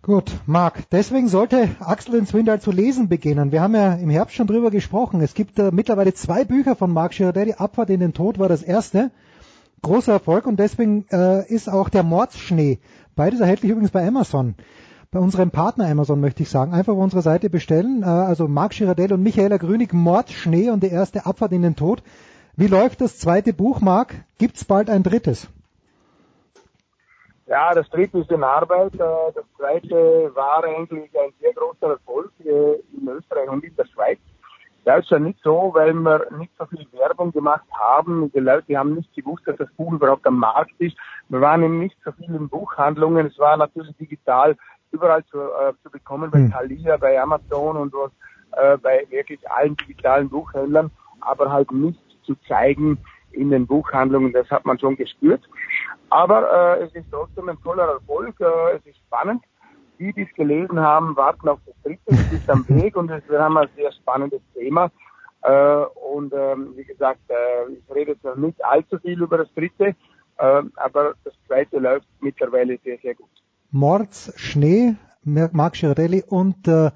Gut, 0.00 0.30
Marc, 0.46 0.88
deswegen 0.90 1.26
sollte 1.26 1.70
Axel 1.80 2.14
in 2.14 2.26
Swindal 2.26 2.60
zu 2.60 2.70
lesen 2.70 3.08
beginnen. 3.08 3.50
Wir 3.50 3.60
haben 3.60 3.74
ja 3.74 3.94
im 3.94 4.10
Herbst 4.10 4.36
schon 4.36 4.46
drüber 4.46 4.70
gesprochen. 4.70 5.20
Es 5.20 5.34
gibt 5.34 5.58
äh, 5.58 5.70
mittlerweile 5.72 6.14
zwei 6.14 6.44
Bücher 6.44 6.76
von 6.76 6.92
Marc 6.92 7.12
Girardelli. 7.12 7.54
Abfahrt 7.54 7.90
in 7.90 7.98
den 7.98 8.14
Tod 8.14 8.38
war 8.38 8.48
das 8.48 8.62
erste. 8.62 9.10
Großer 9.82 10.12
Erfolg 10.12 10.46
und 10.46 10.60
deswegen 10.60 11.04
äh, 11.10 11.46
ist 11.52 11.68
auch 11.68 11.88
der 11.88 12.04
Mordsschnee. 12.04 12.78
Beides 13.16 13.40
erhältlich 13.40 13.72
übrigens 13.72 13.90
bei 13.90 14.06
Amazon. 14.06 14.54
Bei 15.10 15.18
unserem 15.18 15.50
Partner 15.50 15.86
Amazon 15.88 16.20
möchte 16.20 16.44
ich 16.44 16.48
sagen. 16.48 16.72
Einfach 16.72 16.92
auf 16.92 17.00
unserer 17.00 17.22
Seite 17.22 17.50
bestellen. 17.50 18.02
Äh, 18.02 18.06
also 18.06 18.46
Marc 18.46 18.74
Girardelli 18.74 19.14
und 19.14 19.22
Michaela 19.24 19.56
Grünig, 19.56 19.92
Mordsschnee 19.92 20.70
und 20.70 20.84
die 20.84 20.90
erste 20.90 21.26
Abfahrt 21.26 21.52
in 21.52 21.62
den 21.62 21.74
Tod. 21.74 22.04
Wie 22.56 22.68
läuft 22.68 23.00
das 23.00 23.18
zweite 23.18 23.52
Buch, 23.52 23.80
Marc? 23.80 24.14
Gibt's 24.38 24.64
bald 24.64 24.90
ein 24.90 25.02
drittes? 25.02 25.48
Ja, 27.48 27.72
das 27.74 27.88
dritte 27.88 28.18
ist 28.18 28.30
in 28.30 28.44
Arbeit. 28.44 28.94
Äh, 28.94 29.32
das 29.34 29.44
zweite 29.56 30.30
war 30.34 30.62
eigentlich 30.64 31.10
ein 31.18 31.32
sehr 31.40 31.54
großer 31.54 31.92
Erfolg 31.92 32.30
äh, 32.44 32.74
in 32.96 33.08
Österreich 33.08 33.48
und 33.48 33.64
in 33.64 33.74
der 33.74 33.86
Schweiz. 33.86 34.18
Das 34.84 35.00
ist 35.00 35.10
ja 35.10 35.18
nicht 35.18 35.38
so, 35.42 35.70
weil 35.74 35.92
wir 35.92 36.26
nicht 36.38 36.52
so 36.58 36.66
viel 36.66 36.86
Werbung 36.92 37.32
gemacht 37.32 37.66
haben. 37.72 38.30
Die 38.32 38.38
Leute 38.38 38.76
haben 38.76 38.94
nicht 38.94 39.14
gewusst, 39.14 39.42
dass 39.46 39.56
das 39.56 39.68
Buch 39.76 39.92
überhaupt 39.92 40.26
am 40.26 40.38
Markt 40.38 40.72
ist. 40.78 40.96
Wir 41.28 41.40
waren 41.40 41.62
eben 41.62 41.78
nicht 41.78 41.96
so 42.04 42.12
viel 42.12 42.34
in 42.34 42.48
Buchhandlungen. 42.48 43.26
Es 43.26 43.38
war 43.38 43.56
natürlich 43.56 43.96
digital 43.96 44.56
überall 44.90 45.24
zu, 45.26 45.38
äh, 45.38 45.72
zu 45.82 45.90
bekommen, 45.90 46.30
bei 46.30 46.38
hm. 46.38 46.50
Thalia, 46.50 46.96
bei 46.96 47.20
Amazon 47.20 47.76
und 47.76 47.92
was, 47.92 48.10
äh, 48.52 48.76
bei 48.78 49.06
wirklich 49.10 49.40
allen 49.50 49.76
digitalen 49.76 50.28
Buchhändlern, 50.28 50.90
aber 51.20 51.50
halt 51.50 51.70
nicht 51.72 52.00
zu 52.24 52.34
zeigen 52.46 52.98
in 53.32 53.50
den 53.50 53.66
Buchhandlungen. 53.66 54.32
Das 54.32 54.50
hat 54.50 54.64
man 54.64 54.78
schon 54.78 54.96
gespürt. 54.96 55.42
Aber 56.10 56.78
äh, 56.78 56.84
es 56.84 56.94
ist 56.94 57.06
trotzdem 57.10 57.48
ein 57.48 57.60
toller 57.62 57.84
Erfolg. 57.84 58.40
Äh, 58.40 58.76
es 58.76 58.86
ist 58.86 58.98
spannend. 59.06 59.42
Die, 59.98 60.12
die 60.12 60.22
es 60.22 60.34
gelesen 60.34 60.78
haben, 60.78 61.16
warten 61.16 61.48
auf 61.48 61.58
das 61.66 61.74
dritte. 61.82 62.00
Es 62.06 62.32
ist 62.32 62.48
am 62.48 62.64
Weg 62.68 62.96
und 62.96 63.10
es, 63.10 63.22
wir 63.28 63.40
haben 63.42 63.56
ein 63.56 63.68
sehr 63.76 63.90
spannendes 63.92 64.40
Thema. 64.54 64.90
Äh, 65.42 65.84
und 66.12 66.32
ähm, 66.32 66.72
wie 66.76 66.84
gesagt, 66.84 67.20
äh, 67.28 67.72
ich 67.72 67.94
rede 67.94 68.12
jetzt 68.12 68.24
noch 68.24 68.36
nicht 68.36 68.64
allzu 68.64 68.98
viel 68.98 69.20
über 69.20 69.38
das 69.38 69.52
dritte, 69.54 69.94
äh, 70.38 70.62
aber 70.76 71.14
das 71.24 71.34
zweite 71.46 71.78
läuft 71.78 72.08
mittlerweile 72.20 72.78
sehr, 72.84 72.98
sehr 72.98 73.14
gut. 73.14 73.28
Mords 73.70 74.32
Schnee, 74.36 74.96
Marc 75.24 75.74
Girardelli 75.74 76.24
und 76.26 76.66
äh, 76.66 76.90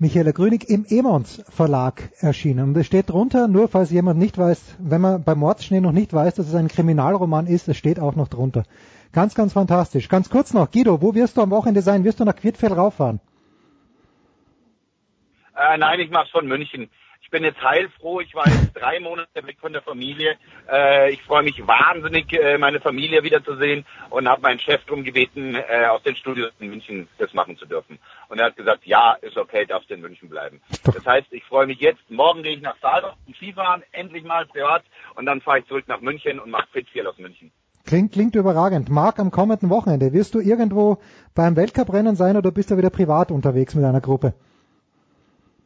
Michaela 0.00 0.30
Grünig 0.30 0.70
im 0.70 0.86
Emons 0.88 1.42
Verlag 1.48 2.10
erschienen. 2.20 2.68
Und 2.68 2.76
es 2.76 2.86
steht 2.86 3.10
drunter, 3.10 3.48
nur 3.48 3.66
falls 3.66 3.90
jemand 3.90 4.20
nicht 4.20 4.38
weiß, 4.38 4.76
wenn 4.78 5.00
man 5.00 5.24
bei 5.24 5.34
Mordschnee 5.34 5.80
noch 5.80 5.90
nicht 5.90 6.12
weiß, 6.12 6.36
dass 6.36 6.46
es 6.46 6.54
ein 6.54 6.68
Kriminalroman 6.68 7.48
ist, 7.48 7.66
es 7.66 7.76
steht 7.76 7.98
auch 7.98 8.14
noch 8.14 8.28
drunter. 8.28 8.62
Ganz, 9.12 9.34
ganz 9.34 9.54
fantastisch. 9.54 10.08
Ganz 10.08 10.30
kurz 10.30 10.54
noch, 10.54 10.70
Guido, 10.70 11.02
wo 11.02 11.16
wirst 11.16 11.36
du 11.36 11.42
am 11.42 11.50
Wochenende 11.50 11.82
sein? 11.82 12.04
Wirst 12.04 12.20
du 12.20 12.24
nach 12.24 12.36
Quidfeld 12.36 12.76
rauffahren? 12.76 13.18
Äh, 15.56 15.78
nein, 15.78 15.98
ich 15.98 16.10
mach's 16.10 16.30
von 16.30 16.46
München. 16.46 16.88
Ich 17.28 17.30
bin 17.30 17.44
jetzt 17.44 17.62
heilfroh. 17.62 18.20
Ich 18.20 18.34
war 18.34 18.48
jetzt 18.48 18.72
drei 18.72 19.00
Monate 19.00 19.46
weg 19.46 19.58
von 19.60 19.74
der 19.74 19.82
Familie. 19.82 20.36
Äh, 20.66 21.12
ich 21.12 21.22
freue 21.24 21.42
mich 21.42 21.60
wahnsinnig, 21.66 22.32
äh, 22.32 22.56
meine 22.56 22.80
Familie 22.80 23.22
wiederzusehen 23.22 23.84
und 24.08 24.26
habe 24.26 24.40
meinen 24.40 24.58
Chef 24.58 24.82
darum 24.86 25.04
gebeten, 25.04 25.54
äh, 25.54 25.84
aus 25.90 26.02
den 26.04 26.16
Studios 26.16 26.52
in 26.58 26.70
München 26.70 27.06
das 27.18 27.34
machen 27.34 27.58
zu 27.58 27.66
dürfen. 27.66 27.98
Und 28.30 28.38
er 28.38 28.46
hat 28.46 28.56
gesagt, 28.56 28.86
ja, 28.86 29.12
ist 29.20 29.36
okay, 29.36 29.66
darfst 29.66 29.90
in 29.90 30.00
München 30.00 30.30
bleiben. 30.30 30.62
Das 30.84 31.04
heißt, 31.04 31.26
ich 31.32 31.44
freue 31.44 31.66
mich 31.66 31.80
jetzt. 31.80 32.00
Morgen 32.10 32.42
gehe 32.42 32.54
ich 32.54 32.62
nach 32.62 32.78
Saalbach 32.80 33.16
zum 33.26 33.34
Skifahren, 33.34 33.82
endlich 33.92 34.24
mal 34.24 34.46
privat. 34.46 34.84
Und 35.14 35.26
dann 35.26 35.42
fahre 35.42 35.58
ich 35.58 35.66
zurück 35.66 35.84
nach 35.86 36.00
München 36.00 36.40
und 36.40 36.48
mache 36.50 36.68
Fitfiel 36.72 37.06
aus 37.06 37.18
München. 37.18 37.52
Klingt, 37.84 38.12
klingt 38.12 38.36
überragend. 38.36 38.88
Marc, 38.88 39.18
am 39.18 39.30
kommenden 39.30 39.68
Wochenende, 39.68 40.14
wirst 40.14 40.34
du 40.34 40.40
irgendwo 40.40 40.96
beim 41.34 41.56
Weltcuprennen 41.56 42.16
sein 42.16 42.38
oder 42.38 42.52
bist 42.52 42.70
du 42.70 42.78
wieder 42.78 42.88
privat 42.88 43.30
unterwegs 43.30 43.74
mit 43.74 43.84
einer 43.84 44.00
Gruppe? 44.00 44.32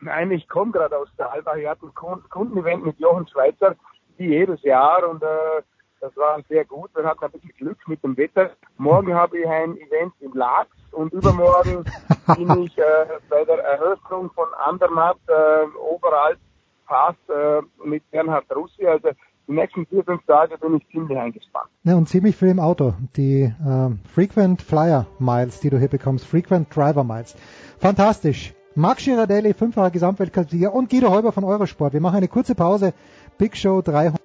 Nein, 0.03 0.33
ich 0.33 0.49
komme 0.49 0.73
gerade 0.73 0.99
aus 0.99 1.09
der 1.16 1.33
Alba. 1.33 1.57
Ich 1.57 1.66
hatte 1.66 1.87
ein 1.87 2.29
Kundenevent 2.29 2.85
mit 2.85 2.99
Jochen 2.99 3.27
Schweizer, 3.29 3.77
wie 4.16 4.27
jedes 4.27 4.61
Jahr, 4.62 5.09
und 5.09 5.23
äh, 5.23 5.62
das 6.01 6.16
war 6.16 6.41
sehr 6.49 6.65
gut. 6.65 6.91
Wir 6.97 7.05
hatten 7.05 7.24
ein 7.24 7.31
bisschen 7.31 7.55
Glück 7.57 7.79
mit 7.87 8.03
dem 8.03 8.16
Wetter. 8.16 8.51
Morgen 8.77 9.15
habe 9.15 9.39
ich 9.39 9.47
ein 9.47 9.77
Event 9.77 10.12
in 10.19 10.33
Laax 10.33 10.69
und 10.91 11.12
übermorgen 11.12 11.85
bin 12.37 12.65
ich 12.65 12.77
äh, 12.77 12.83
bei 13.31 13.45
der 13.45 13.59
Eröffnung 13.59 14.31
von 14.33 14.49
Andermatt 14.66 15.19
äh, 15.29 15.66
Oberalp 15.79 16.39
Pass 16.87 17.15
äh, 17.29 17.62
mit 17.87 18.03
Bernhard 18.11 18.45
Russi. 18.55 18.85
Also 18.85 19.11
die 19.47 19.53
nächsten 19.53 19.87
vier, 19.87 20.03
fünf 20.03 20.27
Tage 20.27 20.59
bin 20.59 20.79
ich 20.79 20.89
ziemlich 20.91 21.16
eingespannt. 21.16 21.70
Ja, 21.85 21.95
und 21.95 22.09
ziemlich 22.09 22.35
viel 22.35 22.49
im 22.49 22.59
Auto. 22.59 22.95
Die 23.16 23.43
äh, 23.43 23.91
Frequent 24.12 24.61
Flyer 24.61 25.07
Miles, 25.20 25.61
die 25.61 25.70
du 25.70 25.79
hier 25.79 25.89
bekommst, 25.89 26.27
Frequent 26.27 26.74
Driver 26.74 27.05
Miles. 27.05 27.37
Fantastisch. 27.79 28.53
Marc 28.74 29.01
Girardelli, 29.01 29.53
fünffacher 29.53 29.90
Gesamtweltcup-Sieger 29.90 30.73
und 30.73 30.89
Guido 30.89 31.11
Heuber 31.11 31.32
von 31.32 31.44
Eurosport. 31.44 31.93
Wir 31.93 32.01
machen 32.01 32.16
eine 32.16 32.28
kurze 32.28 32.55
Pause. 32.55 32.94
Big 33.36 33.57
Show 33.57 33.82
300. 33.82 34.19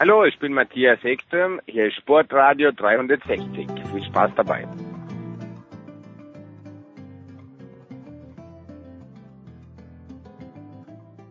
Hallo, 0.00 0.24
ich 0.24 0.38
bin 0.38 0.54
Matthias 0.54 1.04
Ekström, 1.04 1.60
hier 1.66 1.88
ist 1.88 1.96
Sportradio 1.96 2.72
360. 2.72 3.68
Viel 3.92 4.02
Spaß 4.04 4.30
dabei. 4.34 4.66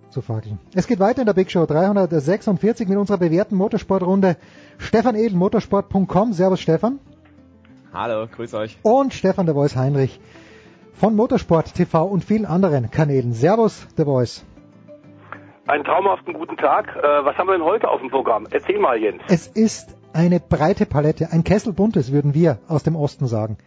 Zu 0.10 0.22
fackeln. 0.22 0.60
Es 0.73 0.88
geht 0.88 0.99
weiter 0.99 1.22
in 1.22 1.26
der 1.26 1.34
Big 1.34 1.52
Show 1.52 1.65
346 1.65 2.88
mit 2.88 2.98
unserer 2.98 3.18
bewährten 3.18 3.57
Motorsportrunde. 3.57 4.38
Stefan 4.77 5.15
Edel, 5.15 5.38
motorsport.com. 5.38 6.34
Servus 6.34 6.60
Stefan. 6.60 6.99
Hallo, 7.94 8.27
grüß 8.27 8.53
euch. 8.53 8.77
Und 8.84 9.14
Stefan 9.14 9.45
der 9.45 9.56
Voice 9.56 9.76
Heinrich 9.76 10.19
von 10.94 11.15
Motorsport 11.15 11.73
TV 11.73 12.06
und 12.06 12.23
vielen 12.23 12.45
anderen 12.45 12.91
Kanälen. 12.91 13.34
Servus, 13.34 13.88
der 13.98 14.06
Voice. 14.06 14.45
Einen 15.68 15.84
traumhaften 15.84 16.34
guten 16.34 16.57
Tag. 16.57 16.95
Äh, 16.95 17.02
was 17.02 17.38
haben 17.38 17.48
wir 17.48 17.53
denn 17.53 17.64
heute 17.64 17.88
auf 17.88 17.99
dem 18.02 18.10
Programm? 18.10 18.48
Erzähl 18.49 18.80
mal, 18.80 18.98
Jens. 18.98 19.22
Es 19.27 19.48
ist 19.48 19.95
eine 20.14 20.40
breite 20.40 20.86
Palette, 20.86 21.30
ein 21.31 21.44
Kessel 21.44 21.73
buntes, 21.73 22.11
würden 22.11 22.34
wir 22.34 22.57
aus 22.68 22.84
dem 22.84 22.95
Osten 22.95 23.27
sagen. 23.27 23.57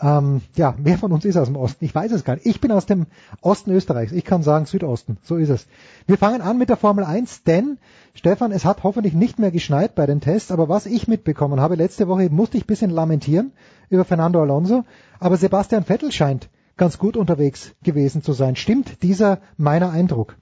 Ähm, 0.00 0.42
ja, 0.56 0.74
wer 0.78 0.98
von 0.98 1.12
uns 1.12 1.24
ist 1.24 1.36
aus 1.36 1.46
dem 1.46 1.56
Osten? 1.56 1.84
Ich 1.84 1.94
weiß 1.94 2.12
es 2.12 2.24
gar 2.24 2.34
nicht. 2.34 2.46
Ich 2.46 2.60
bin 2.60 2.70
aus 2.70 2.86
dem 2.86 3.06
Osten 3.40 3.70
Österreichs. 3.70 4.12
Ich 4.12 4.24
kann 4.24 4.42
sagen 4.42 4.66
Südosten. 4.66 5.16
So 5.22 5.36
ist 5.36 5.48
es. 5.48 5.66
Wir 6.06 6.18
fangen 6.18 6.42
an 6.42 6.58
mit 6.58 6.68
der 6.68 6.76
Formel 6.76 7.04
1, 7.04 7.44
denn 7.44 7.78
Stefan, 8.14 8.52
es 8.52 8.64
hat 8.64 8.82
hoffentlich 8.82 9.14
nicht 9.14 9.38
mehr 9.38 9.50
geschneit 9.50 9.94
bei 9.94 10.06
den 10.06 10.20
Tests, 10.20 10.50
aber 10.50 10.68
was 10.68 10.86
ich 10.86 11.08
mitbekommen 11.08 11.60
habe, 11.60 11.76
letzte 11.76 12.08
Woche 12.08 12.28
musste 12.30 12.56
ich 12.58 12.64
ein 12.64 12.66
bisschen 12.66 12.90
lamentieren 12.90 13.52
über 13.88 14.04
Fernando 14.04 14.40
Alonso, 14.40 14.84
aber 15.18 15.36
Sebastian 15.36 15.84
Vettel 15.84 16.12
scheint 16.12 16.48
ganz 16.76 16.98
gut 16.98 17.16
unterwegs 17.16 17.72
gewesen 17.82 18.22
zu 18.22 18.32
sein. 18.32 18.56
Stimmt 18.56 19.02
dieser 19.02 19.38
meiner 19.56 19.90
Eindruck? 19.90 20.36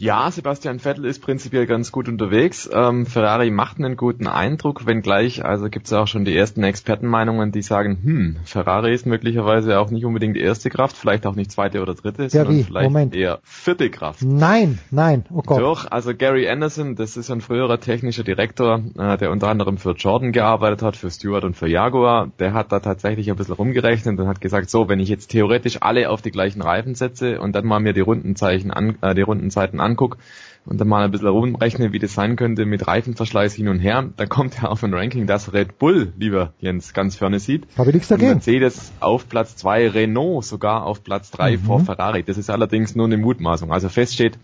Ja, 0.00 0.30
Sebastian 0.30 0.78
Vettel 0.78 1.04
ist 1.04 1.20
prinzipiell 1.20 1.66
ganz 1.66 1.92
gut 1.92 2.08
unterwegs. 2.08 2.70
Ähm, 2.72 3.04
Ferrari 3.04 3.50
macht 3.50 3.76
einen 3.76 3.98
guten 3.98 4.26
Eindruck, 4.26 4.86
wenngleich, 4.86 5.44
also 5.44 5.68
gibt 5.68 5.88
es 5.88 5.92
auch 5.92 6.06
schon 6.06 6.24
die 6.24 6.34
ersten 6.34 6.62
Expertenmeinungen, 6.62 7.52
die 7.52 7.60
sagen, 7.60 7.98
hm, 8.02 8.36
Ferrari 8.46 8.94
ist 8.94 9.04
möglicherweise 9.04 9.78
auch 9.78 9.90
nicht 9.90 10.06
unbedingt 10.06 10.38
erste 10.38 10.70
Kraft, 10.70 10.96
vielleicht 10.96 11.26
auch 11.26 11.34
nicht 11.34 11.52
zweite 11.52 11.82
oder 11.82 11.92
dritte, 11.92 12.22
ja, 12.22 12.28
sondern 12.30 12.56
wie? 12.56 12.62
vielleicht 12.62 12.88
Moment. 12.88 13.14
eher 13.14 13.40
vierte 13.42 13.90
Kraft. 13.90 14.22
Nein, 14.22 14.78
nein, 14.90 15.26
oh 15.30 15.42
Gott. 15.42 15.60
Doch, 15.60 15.90
also 15.90 16.14
Gary 16.14 16.48
Anderson, 16.48 16.96
das 16.96 17.18
ist 17.18 17.30
ein 17.30 17.42
früherer 17.42 17.78
technischer 17.78 18.24
Direktor, 18.24 18.82
äh, 18.96 19.18
der 19.18 19.30
unter 19.30 19.48
anderem 19.48 19.76
für 19.76 19.92
Jordan 19.92 20.32
gearbeitet 20.32 20.80
hat, 20.80 20.96
für 20.96 21.10
Stewart 21.10 21.44
und 21.44 21.58
für 21.58 21.68
Jaguar, 21.68 22.30
der 22.38 22.54
hat 22.54 22.72
da 22.72 22.80
tatsächlich 22.80 23.30
ein 23.30 23.36
bisschen 23.36 23.56
rumgerechnet 23.56 24.18
und 24.18 24.26
hat 24.26 24.40
gesagt, 24.40 24.70
so, 24.70 24.88
wenn 24.88 24.98
ich 24.98 25.10
jetzt 25.10 25.30
theoretisch 25.30 25.76
alle 25.82 26.08
auf 26.08 26.22
die 26.22 26.30
gleichen 26.30 26.62
Reifen 26.62 26.94
setze 26.94 27.38
und 27.38 27.54
dann 27.54 27.66
mal 27.66 27.80
mir 27.80 27.92
die 27.92 28.00
Rundenzeichen 28.00 28.70
an, 28.70 28.96
äh, 29.02 29.14
die 29.14 29.20
Rundenzeiten 29.20 29.78
an 29.78 29.89
angucke 29.90 30.18
und 30.66 30.80
dann 30.80 30.88
mal 30.88 31.04
ein 31.04 31.10
bisschen 31.10 31.28
rumrechne, 31.28 31.92
wie 31.92 31.98
das 31.98 32.14
sein 32.14 32.36
könnte 32.36 32.66
mit 32.66 32.86
Reifenverschleiß 32.86 33.54
hin 33.54 33.68
und 33.68 33.78
her, 33.78 34.10
da 34.16 34.26
kommt 34.26 34.60
ja 34.60 34.68
auf 34.68 34.82
ein 34.82 34.92
Ranking, 34.92 35.26
das 35.26 35.52
Red 35.52 35.78
Bull, 35.78 36.12
lieber 36.18 36.52
Jens, 36.60 36.92
ganz 36.92 37.16
vorne 37.16 37.40
sieht. 37.40 37.66
Habe 37.76 37.90
ich 37.90 37.94
nichts 37.94 38.08
dagegen. 38.08 38.32
Mercedes 38.32 38.92
auf 39.00 39.28
Platz 39.28 39.56
zwei, 39.56 39.88
Renault 39.88 40.44
sogar 40.44 40.84
auf 40.84 41.02
Platz 41.02 41.30
drei 41.30 41.56
mhm. 41.56 41.60
vor 41.60 41.80
Ferrari. 41.80 42.22
Das 42.22 42.38
ist 42.38 42.50
allerdings 42.50 42.94
nur 42.94 43.06
eine 43.06 43.16
Mutmaßung. 43.16 43.72
Also 43.72 43.88
fest 43.88 44.14
steht, 44.14 44.38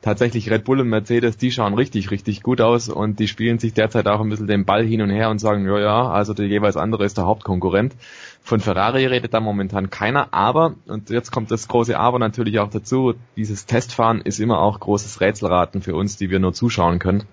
tatsächlich 0.00 0.50
Red 0.50 0.64
Bull 0.64 0.80
und 0.80 0.88
Mercedes, 0.88 1.36
die 1.36 1.50
schauen 1.50 1.74
richtig, 1.74 2.10
richtig 2.10 2.42
gut 2.42 2.60
aus 2.60 2.88
und 2.88 3.18
die 3.18 3.28
spielen 3.28 3.58
sich 3.58 3.74
derzeit 3.74 4.06
auch 4.06 4.20
ein 4.20 4.28
bisschen 4.28 4.46
den 4.46 4.64
Ball 4.64 4.84
hin 4.84 5.02
und 5.02 5.10
her 5.10 5.30
und 5.30 5.40
sagen, 5.40 5.66
ja, 5.66 5.78
ja, 5.78 6.08
also 6.10 6.34
der 6.34 6.46
jeweils 6.46 6.76
andere 6.76 7.04
ist 7.04 7.18
der 7.18 7.26
Hauptkonkurrent. 7.26 7.94
Von 8.42 8.60
Ferrari 8.60 9.06
redet 9.06 9.34
da 9.34 9.40
momentan 9.40 9.90
keiner, 9.90 10.32
aber, 10.32 10.74
und 10.86 11.10
jetzt 11.10 11.32
kommt 11.32 11.50
das 11.50 11.68
große 11.68 11.98
Aber 11.98 12.18
natürlich 12.18 12.60
auch 12.60 12.70
dazu, 12.70 13.14
dieses 13.36 13.66
Testfahren 13.66 14.20
ist 14.20 14.38
immer 14.38 14.60
auch 14.60 14.80
großes 14.80 15.20
Rätselraten 15.20 15.82
für 15.82 15.94
uns, 15.94 16.16
die 16.16 16.30
wir 16.30 16.38
nur 16.38 16.54
zuschauen 16.54 16.98
können, 16.98 17.24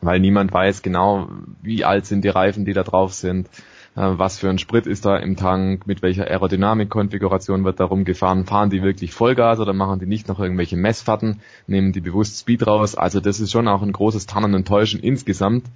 weil 0.00 0.18
niemand 0.18 0.52
weiß 0.52 0.82
genau, 0.82 1.28
wie 1.62 1.84
alt 1.84 2.06
sind 2.06 2.24
die 2.24 2.30
Reifen, 2.30 2.64
die 2.64 2.72
da 2.72 2.82
drauf 2.82 3.12
sind, 3.14 3.48
was 3.94 4.38
für 4.38 4.50
ein 4.50 4.58
Sprit 4.58 4.86
ist 4.86 5.04
da 5.04 5.16
im 5.16 5.36
Tank, 5.36 5.86
mit 5.86 6.02
welcher 6.02 6.26
Aerodynamikkonfiguration 6.26 7.64
wird 7.64 7.78
darum 7.78 8.04
gefahren, 8.04 8.44
fahren 8.44 8.70
die 8.70 8.82
wirklich 8.82 9.12
Vollgas 9.12 9.60
oder 9.60 9.72
machen 9.72 10.00
die 10.00 10.06
nicht 10.06 10.26
noch 10.28 10.40
irgendwelche 10.40 10.76
Messfahrten, 10.76 11.40
nehmen 11.66 11.92
die 11.92 12.00
bewusst 12.00 12.40
Speed 12.40 12.66
raus. 12.66 12.96
Also 12.96 13.20
das 13.20 13.38
ist 13.38 13.52
schon 13.52 13.68
auch 13.68 13.82
ein 13.82 13.92
großes 13.92 14.26
Tannen 14.26 14.54
und 14.54 14.66
Täuschen 14.66 15.00
insgesamt. 15.00 15.66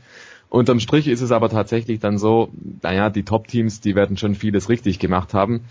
Unterm 0.51 0.81
Strich 0.81 1.07
ist 1.07 1.21
es 1.21 1.31
aber 1.31 1.49
tatsächlich 1.49 2.01
dann 2.01 2.19
so, 2.19 2.51
naja, 2.83 3.11
die 3.11 3.23
Top-Teams, 3.23 3.81
die 3.81 3.95
werden 3.95 4.17
schon 4.17 4.35
vieles 4.35 4.69
richtig 4.69 4.99
gemacht 4.99 5.35
haben. 5.35 5.65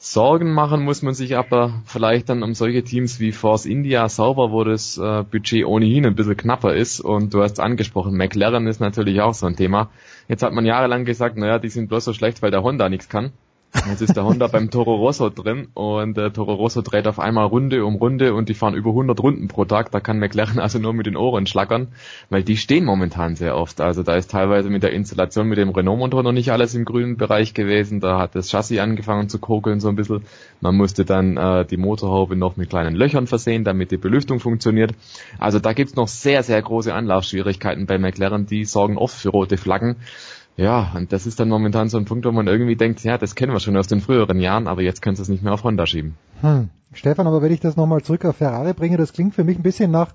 Sorgen 0.00 0.52
machen 0.52 0.84
muss 0.84 1.02
man 1.02 1.12
sich 1.12 1.36
aber 1.36 1.82
vielleicht 1.84 2.28
dann 2.28 2.44
um 2.44 2.54
solche 2.54 2.84
Teams 2.84 3.18
wie 3.18 3.32
Force 3.32 3.66
India 3.66 4.08
sauber, 4.08 4.52
wo 4.52 4.62
das 4.62 4.96
äh, 4.96 5.24
Budget 5.28 5.64
ohnehin 5.64 6.06
ein 6.06 6.14
bisschen 6.14 6.36
knapper 6.36 6.72
ist. 6.74 7.00
Und 7.00 7.34
du 7.34 7.42
hast 7.42 7.58
angesprochen, 7.58 8.16
McLaren 8.16 8.68
ist 8.68 8.80
natürlich 8.80 9.20
auch 9.20 9.34
so 9.34 9.46
ein 9.46 9.56
Thema. 9.56 9.90
Jetzt 10.28 10.42
hat 10.42 10.52
man 10.52 10.66
jahrelang 10.66 11.04
gesagt, 11.04 11.36
naja, 11.36 11.58
die 11.58 11.70
sind 11.70 11.88
bloß 11.88 12.04
so 12.04 12.12
schlecht, 12.12 12.42
weil 12.42 12.50
der 12.50 12.62
Honda 12.62 12.88
nichts 12.88 13.08
kann. 13.08 13.32
Jetzt 13.86 14.00
ist 14.00 14.16
der 14.16 14.24
Honda 14.24 14.46
beim 14.46 14.70
Toro 14.70 14.96
Rosso 14.96 15.28
drin 15.28 15.68
und 15.74 16.16
der 16.16 16.32
Toro 16.32 16.54
Rosso 16.54 16.80
dreht 16.80 17.06
auf 17.06 17.18
einmal 17.18 17.46
Runde 17.46 17.84
um 17.84 17.96
Runde 17.96 18.32
und 18.32 18.48
die 18.48 18.54
fahren 18.54 18.74
über 18.74 18.90
100 18.90 19.20
Runden 19.20 19.48
pro 19.48 19.66
Tag. 19.66 19.90
Da 19.90 20.00
kann 20.00 20.18
McLaren 20.18 20.58
also 20.58 20.78
nur 20.78 20.94
mit 20.94 21.04
den 21.04 21.16
Ohren 21.16 21.46
schlackern, 21.46 21.88
weil 22.30 22.42
die 22.42 22.56
stehen 22.56 22.86
momentan 22.86 23.36
sehr 23.36 23.56
oft. 23.56 23.82
Also 23.82 24.02
da 24.02 24.16
ist 24.16 24.30
teilweise 24.30 24.70
mit 24.70 24.82
der 24.82 24.92
Installation 24.92 25.48
mit 25.48 25.58
dem 25.58 25.68
Renault-Motor 25.68 26.22
noch 26.22 26.32
nicht 26.32 26.50
alles 26.50 26.74
im 26.74 26.86
grünen 26.86 27.18
Bereich 27.18 27.52
gewesen. 27.52 28.00
Da 28.00 28.18
hat 28.18 28.34
das 28.34 28.50
Chassis 28.50 28.78
angefangen 28.78 29.28
zu 29.28 29.38
kokeln 29.38 29.80
so 29.80 29.88
ein 29.88 29.96
bisschen. 29.96 30.22
Man 30.60 30.74
musste 30.74 31.04
dann 31.04 31.36
äh, 31.36 31.66
die 31.66 31.76
Motorhaube 31.76 32.36
noch 32.36 32.56
mit 32.56 32.70
kleinen 32.70 32.96
Löchern 32.96 33.26
versehen, 33.26 33.64
damit 33.64 33.90
die 33.90 33.98
Belüftung 33.98 34.40
funktioniert. 34.40 34.94
Also 35.38 35.58
da 35.58 35.74
gibt's 35.74 35.94
noch 35.94 36.08
sehr, 36.08 36.42
sehr 36.42 36.60
große 36.62 36.94
Anlaufschwierigkeiten 36.94 37.84
bei 37.84 37.98
McLaren. 37.98 38.46
Die 38.46 38.64
sorgen 38.64 38.96
oft 38.96 39.14
für 39.14 39.28
rote 39.28 39.58
Flaggen. 39.58 39.96
Ja, 40.58 40.90
und 40.96 41.12
das 41.12 41.24
ist 41.24 41.38
dann 41.38 41.48
momentan 41.48 41.88
so 41.88 41.98
ein 41.98 42.04
Punkt, 42.04 42.26
wo 42.26 42.32
man 42.32 42.48
irgendwie 42.48 42.74
denkt, 42.74 43.04
ja, 43.04 43.16
das 43.16 43.36
kennen 43.36 43.52
wir 43.52 43.60
schon 43.60 43.76
aus 43.76 43.86
den 43.86 44.00
früheren 44.00 44.40
Jahren, 44.40 44.66
aber 44.66 44.82
jetzt 44.82 45.00
kannst 45.00 45.20
du 45.20 45.22
es 45.22 45.28
nicht 45.28 45.44
mehr 45.44 45.52
auf 45.52 45.62
Honda 45.62 45.86
schieben. 45.86 46.16
Hm. 46.40 46.70
Stefan, 46.92 47.28
aber 47.28 47.42
wenn 47.42 47.52
ich 47.52 47.60
das 47.60 47.76
nochmal 47.76 48.02
zurück 48.02 48.24
auf 48.24 48.38
Ferrari 48.38 48.72
bringe, 48.72 48.96
das 48.96 49.12
klingt 49.12 49.34
für 49.34 49.44
mich 49.44 49.56
ein 49.56 49.62
bisschen 49.62 49.92
nach 49.92 50.08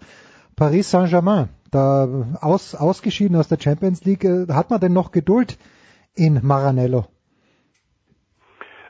Paris 0.57 0.91
Saint-Germain. 0.91 1.47
Da 1.71 2.09
aus, 2.41 2.75
ausgeschieden 2.75 3.37
aus 3.37 3.47
der 3.47 3.57
Champions 3.57 4.03
League, 4.03 4.25
äh, 4.25 4.47
hat 4.49 4.69
man 4.69 4.81
denn 4.81 4.91
noch 4.91 5.13
Geduld 5.13 5.57
in 6.13 6.41
Maranello? 6.43 7.05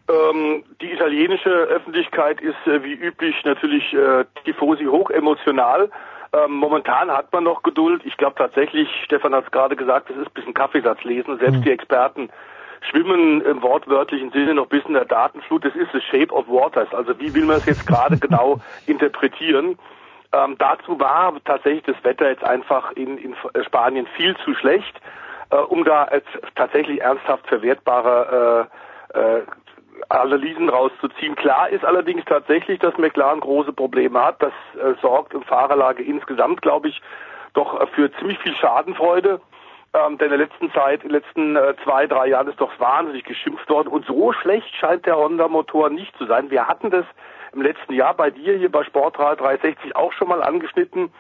Ähm, 0.10 0.64
die 0.82 0.92
italienische 0.92 1.52
Öffentlichkeit 1.52 2.42
ist 2.42 2.66
äh, 2.66 2.84
wie 2.84 2.94
üblich 2.94 3.36
natürlich 3.46 3.94
äh, 3.94 4.26
tifosi 4.44 4.86
hoch 4.86 5.12
emotional. 5.12 5.92
Ähm, 6.34 6.54
momentan 6.54 7.12
hat 7.12 7.32
man 7.32 7.44
noch 7.44 7.62
Geduld. 7.62 8.02
Ich 8.06 8.18
glaube 8.18 8.36
tatsächlich, 8.38 8.90
Stefan 9.06 9.36
hat 9.36 9.46
es 9.46 9.52
gerade 9.52 9.76
gesagt, 9.76 10.10
es 10.10 10.18
ist 10.18 10.28
ein 10.28 10.34
bisschen 10.34 10.54
Kaffeesatz 10.54 11.04
lesen. 11.04 11.38
Selbst 11.38 11.58
mhm. 11.58 11.64
die 11.64 11.72
Experten 11.72 12.30
schwimmen 12.90 13.42
im 13.42 13.62
wortwörtlichen 13.62 14.32
Sinne 14.32 14.56
noch 14.56 14.68
bis 14.68 14.84
in 14.86 14.94
der 14.94 15.06
Datenflut. 15.06 15.64
Das 15.64 15.76
ist 15.76 15.92
the 15.94 16.02
shape 16.02 16.34
of 16.34 16.48
waters. 16.48 16.92
Also 16.94 17.18
wie 17.20 17.34
will 17.34 17.46
man 17.46 17.58
es 17.58 17.66
jetzt 17.66 17.86
gerade 17.86 18.18
genau 18.20 18.60
interpretieren? 18.88 19.78
Ähm, 20.34 20.56
dazu 20.58 21.00
war 21.00 21.34
tatsächlich 21.46 21.84
das 21.84 22.04
Wetter 22.04 22.30
jetzt 22.30 22.44
einfach 22.44 22.92
in, 22.94 23.20
in 23.20 23.36
Spanien 23.64 24.08
viel 24.18 24.36
zu 24.38 24.56
schlecht, 24.56 25.00
äh, 25.52 25.58
um 25.58 25.84
da 25.84 26.10
jetzt 26.12 26.30
tatsächlich 26.56 27.02
ernsthaft 27.02 27.46
verwertbare 27.48 28.68
äh, 29.14 29.20
äh, 29.20 29.42
Analysen 30.10 30.70
rauszuziehen. 30.70 31.36
Klar 31.36 31.70
ist 31.70 31.86
allerdings 31.86 32.24
tatsächlich, 32.26 32.80
dass 32.80 32.98
McLaren 32.98 33.40
große 33.40 33.74
Probleme 33.74 34.24
hat. 34.24 34.42
Das 34.42 34.54
äh, 34.76 34.94
sorgt 35.02 35.34
im 35.34 35.44
Fahrerlage 35.44 36.04
insgesamt, 36.04 36.62
glaube 36.62 36.90
ich, 36.90 37.02
doch 37.54 37.80
äh, 37.80 37.88
für 37.88 38.12
ziemlich 38.14 38.40
viel 38.40 38.56
Schadenfreude. 38.56 39.42
Ähm, 39.94 40.18
denn 40.18 40.32
in 40.32 40.40
der 40.40 40.48
letzten 40.48 40.72
Zeit, 40.72 41.04
in 41.04 41.10
den 41.10 41.22
letzten 41.22 41.56
äh, 41.56 41.76
zwei, 41.84 42.08
drei 42.08 42.28
Jahren 42.28 42.48
ist 42.48 42.60
doch 42.60 42.80
wahnsinnig 42.80 43.26
geschimpft 43.26 43.70
worden. 43.70 43.90
Und 43.90 44.06
so 44.06 44.34
schlecht 44.34 44.74
scheint 44.76 45.06
der 45.06 45.18
Honda-Motor 45.18 45.90
nicht 45.90 46.18
zu 46.18 46.26
sein. 46.26 46.50
Wir 46.50 46.68
hatten 46.68 46.90
das 46.90 47.06
im 47.54 47.62
letzten 47.62 47.94
Jahr 47.94 48.16
bei 48.16 48.32
dir 48.32 48.58
hier 48.58 48.72
bei 48.72 48.84
Sportrad 48.84 49.40
360 49.40 49.96
auch 49.96 50.12
schon 50.14 50.28
mal 50.28 50.42
angeschnitten, 50.42 51.12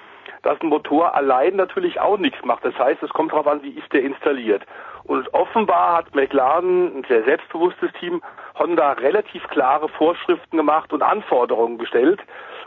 dass 0.43 0.61
ein 0.61 0.67
Motor 0.67 1.15
allein 1.15 1.55
natürlich 1.55 1.99
auch 1.99 2.17
nichts 2.17 2.43
macht. 2.45 2.63
Das 2.63 2.77
heißt, 2.77 3.01
es 3.01 3.09
kommt 3.09 3.31
darauf 3.31 3.47
an, 3.47 3.63
wie 3.63 3.71
ist 3.71 3.91
der 3.91 4.03
installiert. 4.03 4.63
Und 5.05 5.33
offenbar 5.33 5.97
hat 5.97 6.15
McLaren, 6.15 6.99
ein 6.99 7.03
sehr 7.07 7.23
selbstbewusstes 7.23 7.91
Team, 7.99 8.21
Honda 8.57 8.93
relativ 8.93 9.45
klare 9.47 9.89
Vorschriften 9.89 10.57
gemacht 10.57 10.93
und 10.93 11.01
Anforderungen 11.01 11.77
gestellt. 11.77 12.21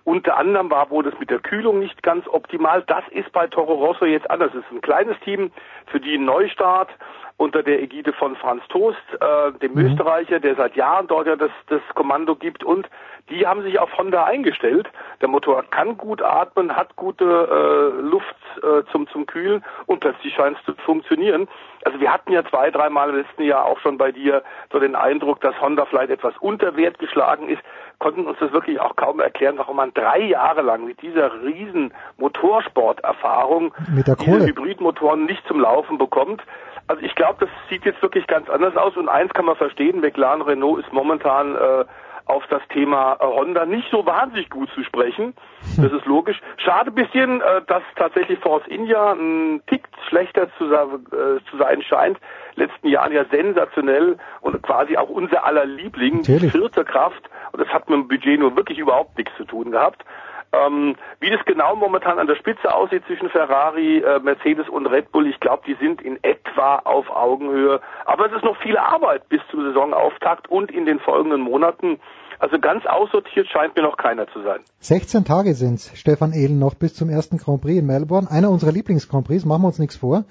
Unter 0.05 0.37
anderem 0.37 0.71
war 0.71 0.91
wohl 0.91 1.05
das 1.05 1.19
mit 1.19 1.31
der 1.31 1.39
Kühlung 1.39 1.79
nicht 1.79 2.03
ganz 2.03 2.27
optimal. 2.29 2.83
Das 2.87 3.05
ist 3.11 3.33
bei 3.33 3.47
Toro 3.47 3.75
Rosso 3.75 4.05
jetzt 4.05 4.31
anders. 4.31 4.51
Es 4.51 4.65
ist 4.65 4.73
ein 4.73 4.81
kleines 4.81 5.19
Team, 5.21 5.51
für 5.87 6.01
die 6.01 6.17
ein 6.17 6.25
Neustart 6.25 6.91
unter 7.39 7.63
der 7.63 7.83
Ägide 7.83 8.13
von 8.13 8.35
Franz 8.37 8.63
Toast, 8.69 8.99
äh, 9.21 9.53
dem 9.59 9.75
mhm. 9.75 9.87
Österreicher, 9.87 10.41
der 10.41 10.55
seit 10.55 10.75
Jahren 10.75 11.07
dort 11.07 11.27
ja 11.27 11.37
das, 11.37 11.51
das 11.69 11.83
Kommando 11.95 12.35
gibt 12.35 12.65
und 12.65 12.89
die 13.29 13.47
haben 13.47 13.63
sich 13.63 13.79
auf 13.79 13.91
Honda 13.99 14.25
eingestellt. 14.25 14.89
Der 15.21 15.29
Motor 15.29 15.65
kann 15.65 15.99
gut 15.99 16.23
atmen, 16.23 16.75
hat 16.77 16.95
gute 16.97 17.25
äh, 17.25 18.01
Luft 18.01 18.37
äh, 18.63 18.85
zum, 18.93 19.09
zum 19.09 19.27
Kühlen 19.27 19.65
und 19.87 20.01
plötzlich 20.01 20.33
scheint 20.35 20.57
es 20.59 20.65
zu 20.65 20.75
funktionieren. 20.83 21.49
Also 21.85 22.01
wir 22.01 22.13
hatten 22.13 22.33
ja 22.33 22.45
zwei, 22.45 22.71
dreimal 22.71 23.11
im 23.11 23.17
letzten 23.17 23.43
Jahr 23.43 23.65
auch 23.67 23.81
schon 23.81 23.99
bei 23.99 24.13
dir 24.13 24.43
so 24.73 24.79
den 24.79 24.95
Eindruck, 24.95 25.41
dass 25.41 25.61
Honda 25.61 25.85
vielleicht 25.87 26.11
etwas 26.11 26.35
unter 26.41 26.77
Wert 26.77 26.99
geschlagen 26.99 27.49
ist, 27.49 27.63
konnten 27.99 28.27
uns 28.27 28.39
das 28.39 28.53
wirklich 28.53 28.81
auch 28.81 28.97
kaum 28.97 29.21
erklären, 29.21 29.59
warum 29.59 29.77
man 29.77 29.93
drei 29.95 30.21
Jahre 30.21 30.63
lang 30.63 30.85
mit 30.85 31.03
dieser 31.03 31.43
riesen 31.43 31.93
Motorsporterfahrung 32.19 33.75
diese 33.89 34.47
Hybridmotoren 34.47 35.25
nicht 35.25 35.47
zum 35.47 35.61
Laufen 35.61 35.99
bekommt. 35.99 36.43
Also 36.89 37.03
ich 37.03 37.15
glaube, 37.15 37.47
das 37.47 37.51
sieht 37.69 37.85
jetzt 37.85 38.01
wirklich 38.03 38.27
ganz 38.27 38.49
anders 38.49 38.77
aus 38.77 38.97
und 38.97 39.09
eins 39.09 39.33
kann 39.35 39.45
man 39.45 39.57
verstehen, 39.57 40.01
McLaren 40.01 40.43
Renault 40.43 40.81
ist 40.85 40.93
momentan 40.93 41.57
äh, 41.57 41.85
auf 42.27 42.45
das 42.49 42.63
Thema 42.69 43.17
äh, 43.21 43.25
Honda 43.25 43.65
nicht 43.67 43.89
so 43.91 44.05
wahnsinnig 44.05 44.51
gut 44.51 44.69
zu 44.75 44.83
sprechen. 44.83 45.35
Das 45.77 45.93
ist 45.93 46.07
logisch. 46.07 46.41
Schade 46.59 46.91
bisschen, 46.91 47.41
äh, 47.41 47.63
dass 47.67 47.83
tatsächlich 47.95 48.39
Force 48.41 48.67
India 48.67 49.13
ein 49.13 49.63
Tick 49.67 49.89
schlechter 50.09 50.49
zu, 50.59 50.65
äh, 50.67 51.41
zu 51.51 51.57
sein 51.59 51.83
scheint. 51.83 52.19
Letzten 52.57 52.89
Jahren 52.89 53.13
ja 53.13 53.25
sensationell 53.31 54.17
und 54.41 54.61
quasi 54.63 54.97
auch 54.97 55.09
unser 55.09 55.45
aller 55.45 55.67
Liebling, 55.67 56.19
Natürlich. 56.19 56.53
vierte 56.53 56.85
Kraft. 56.85 57.31
Und 57.53 57.61
das 57.61 57.69
hat 57.69 57.89
mit 57.89 57.97
dem 57.99 58.09
Budget 58.09 58.41
nur 58.41 58.57
wirklich 58.57 58.79
überhaupt 58.79 59.17
nichts 59.17 59.33
zu 59.37 59.45
tun 59.45 59.71
gehabt. 59.71 60.05
Ähm, 60.65 60.97
wie 61.21 61.31
das 61.31 61.45
genau 61.45 61.75
momentan 61.77 62.19
an 62.19 62.27
der 62.27 62.37
Spitze 62.37 62.73
aussieht 62.73 63.05
zwischen 63.07 63.29
Ferrari, 63.31 63.99
äh, 63.99 64.21
Mercedes 64.21 64.69
und 64.69 64.87
Red 64.87 65.13
Bull, 65.13 65.27
ich 65.27 65.41
glaube, 65.41 65.63
die 65.67 65.75
sind 65.75 66.01
in 66.01 66.23
etwa 66.23 66.77
auf 66.77 67.11
Augenhöhe. 67.11 67.81
Aber 68.05 68.27
es 68.27 68.33
ist 68.33 68.45
noch 68.45 68.57
viel 68.63 68.77
Arbeit 68.77 69.29
bis 69.29 69.41
zum 69.51 69.65
Saisonauftakt 69.65 70.49
und 70.49 70.71
in 70.71 70.87
den 70.87 71.01
folgenden 71.01 71.41
Monaten. 71.41 71.99
Also 72.39 72.59
ganz 72.59 72.85
aussortiert 72.87 73.49
scheint 73.49 73.77
mir 73.77 73.83
noch 73.83 73.97
keiner 73.97 74.27
zu 74.29 74.43
sein. 74.43 74.61
16 74.81 75.25
Tage 75.25 75.55
sind's, 75.55 75.91
Stefan 75.95 76.33
Ehlen, 76.33 76.59
noch 76.59 76.75
bis 76.75 76.95
zum 76.95 77.09
ersten 77.09 77.39
Grand 77.39 77.63
Prix 77.63 77.79
in 77.79 77.87
Melbourne. 77.87 78.31
Einer 78.31 78.51
unserer 78.51 78.73
Lieblings-Grand 78.73 79.27
Prix, 79.27 79.45
machen 79.45 79.63
wir 79.63 79.69
uns 79.69 79.79
nichts 79.79 79.97
vor. 79.97 80.25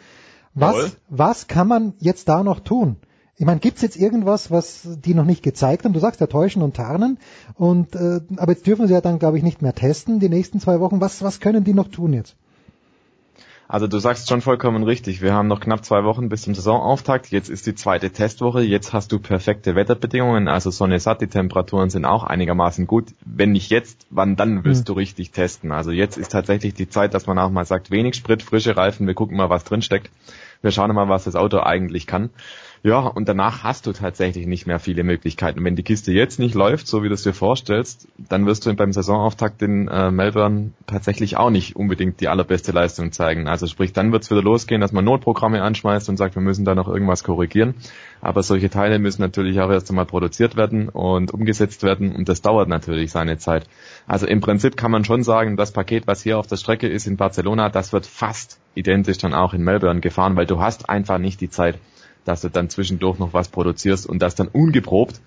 Was, 0.53 1.01
was 1.09 1.47
kann 1.47 1.67
man 1.67 1.93
jetzt 1.99 2.29
da 2.29 2.43
noch 2.43 2.61
tun? 2.61 2.97
Ich 3.37 3.45
meine, 3.45 3.59
gibt's 3.59 3.81
jetzt 3.81 3.97
irgendwas, 3.97 4.49
was 4.49 4.87
die 5.03 5.13
noch 5.13 5.25
nicht 5.25 5.43
gezeigt 5.43 5.83
haben? 5.83 5.91
Du 5.91 5.99
sagst 5.99 6.21
ja 6.21 6.27
täuschen 6.27 6.61
und 6.61 6.75
tarnen. 6.75 7.17
Und 7.55 7.95
äh, 7.95 8.21
aber 8.37 8.53
jetzt 8.53 8.65
dürfen 8.65 8.87
sie 8.87 8.93
ja 8.93 9.01
dann, 9.01 9.19
glaube 9.19 9.37
ich, 9.37 9.43
nicht 9.43 9.61
mehr 9.61 9.75
testen 9.75 10.19
die 10.19 10.29
nächsten 10.29 10.61
zwei 10.61 10.79
Wochen. 10.79 11.01
Was, 11.01 11.21
was 11.21 11.41
können 11.41 11.65
die 11.65 11.73
noch 11.73 11.89
tun 11.89 12.13
jetzt? 12.13 12.35
Also 13.67 13.87
du 13.87 13.97
sagst 13.97 14.29
schon 14.29 14.41
vollkommen 14.41 14.83
richtig. 14.83 15.21
Wir 15.21 15.33
haben 15.33 15.47
noch 15.47 15.59
knapp 15.59 15.83
zwei 15.83 16.03
Wochen 16.03 16.29
bis 16.29 16.43
zum 16.43 16.53
Saisonauftakt. 16.53 17.31
Jetzt 17.31 17.49
ist 17.49 17.65
die 17.65 17.73
zweite 17.73 18.11
Testwoche. 18.11 18.61
Jetzt 18.61 18.93
hast 18.93 19.11
du 19.11 19.19
perfekte 19.19 19.75
Wetterbedingungen. 19.75 20.47
Also 20.47 20.69
Sonne 20.69 20.99
satt, 20.99 21.21
die 21.21 21.27
Temperaturen 21.27 21.89
sind 21.89 22.05
auch 22.05 22.23
einigermaßen 22.23 22.85
gut. 22.85 23.07
Wenn 23.25 23.53
nicht 23.53 23.71
jetzt, 23.71 24.05
wann 24.11 24.35
dann 24.35 24.63
willst 24.63 24.83
mhm. 24.83 24.85
du 24.85 24.93
richtig 24.93 25.31
testen? 25.31 25.71
Also 25.71 25.91
jetzt 25.91 26.17
ist 26.17 26.31
tatsächlich 26.31 26.75
die 26.75 26.89
Zeit, 26.89 27.15
dass 27.15 27.25
man 27.25 27.39
auch 27.39 27.49
mal 27.49 27.65
sagt, 27.65 27.89
wenig 27.89 28.15
Sprit, 28.15 28.43
frische 28.43 28.77
Reifen, 28.77 29.07
wir 29.07 29.15
gucken 29.15 29.35
mal, 29.35 29.49
was 29.49 29.63
drin 29.63 29.81
steckt. 29.81 30.11
Wir 30.61 30.71
schauen 30.71 30.93
mal, 30.93 31.09
was 31.09 31.23
das 31.23 31.35
Auto 31.35 31.59
eigentlich 31.59 32.05
kann. 32.05 32.29
Ja, 32.85 32.99
und 32.99 33.27
danach 33.27 33.63
hast 33.63 33.87
du 33.87 33.93
tatsächlich 33.93 34.45
nicht 34.45 34.67
mehr 34.67 34.77
viele 34.77 35.03
Möglichkeiten. 35.03 35.65
Wenn 35.65 35.75
die 35.75 35.81
Kiste 35.81 36.11
jetzt 36.11 36.37
nicht 36.37 36.53
läuft, 36.53 36.85
so 36.85 37.01
wie 37.01 37.07
du 37.07 37.15
es 37.15 37.23
dir 37.23 37.33
vorstellst, 37.33 38.07
dann 38.15 38.45
wirst 38.45 38.63
du 38.63 38.75
beim 38.75 38.93
Saisonauftakt 38.93 39.63
in 39.63 39.87
äh, 39.87 40.11
Melbourne 40.11 40.69
tatsächlich 40.85 41.35
auch 41.35 41.49
nicht 41.49 41.75
unbedingt 41.75 42.21
die 42.21 42.27
allerbeste 42.27 42.73
Leistung 42.73 43.11
zeigen. 43.11 43.47
Also 43.47 43.65
sprich, 43.65 43.91
dann 43.91 44.11
wird 44.11 44.21
es 44.21 44.29
wieder 44.29 44.43
losgehen, 44.43 44.81
dass 44.81 44.91
man 44.91 45.03
Notprogramme 45.03 45.63
anschmeißt 45.63 46.09
und 46.09 46.17
sagt, 46.17 46.35
wir 46.35 46.43
müssen 46.43 46.63
da 46.63 46.75
noch 46.75 46.87
irgendwas 46.87 47.23
korrigieren. 47.23 47.73
Aber 48.21 48.43
solche 48.43 48.69
Teile 48.69 48.99
müssen 48.99 49.23
natürlich 49.23 49.59
auch 49.61 49.71
erst 49.71 49.89
einmal 49.89 50.05
produziert 50.05 50.55
werden 50.55 50.87
und 50.87 51.33
umgesetzt 51.33 51.81
werden 51.81 52.15
und 52.15 52.29
das 52.29 52.43
dauert 52.43 52.69
natürlich 52.69 53.09
seine 53.09 53.39
Zeit. 53.39 53.67
Also 54.05 54.27
im 54.27 54.41
Prinzip 54.41 54.77
kann 54.77 54.91
man 54.91 55.05
schon 55.05 55.23
sagen, 55.23 55.57
das 55.57 55.71
Paket, 55.71 56.05
was 56.05 56.21
hier 56.21 56.37
auf 56.37 56.45
der 56.45 56.57
Strecke 56.57 56.87
ist 56.87 57.07
in 57.07 57.17
Barcelona, 57.17 57.69
das 57.69 57.93
wird 57.93 58.05
fast 58.05 58.59
identisch 58.75 59.17
dann 59.17 59.33
auch 59.33 59.55
in 59.55 59.63
Melbourne 59.63 60.01
gefahren, 60.01 60.35
weil 60.35 60.45
du 60.45 60.59
hast 60.59 60.87
einfach 60.87 61.17
nicht 61.17 61.41
die 61.41 61.49
Zeit 61.49 61.79
dass 62.25 62.41
du 62.41 62.49
dann 62.49 62.69
zwischendurch 62.69 63.19
noch 63.19 63.33
was 63.33 63.47
produzierst 63.47 64.07
und 64.07 64.19
das 64.19 64.35
dann 64.35 64.47
ungeprobt 64.47 65.21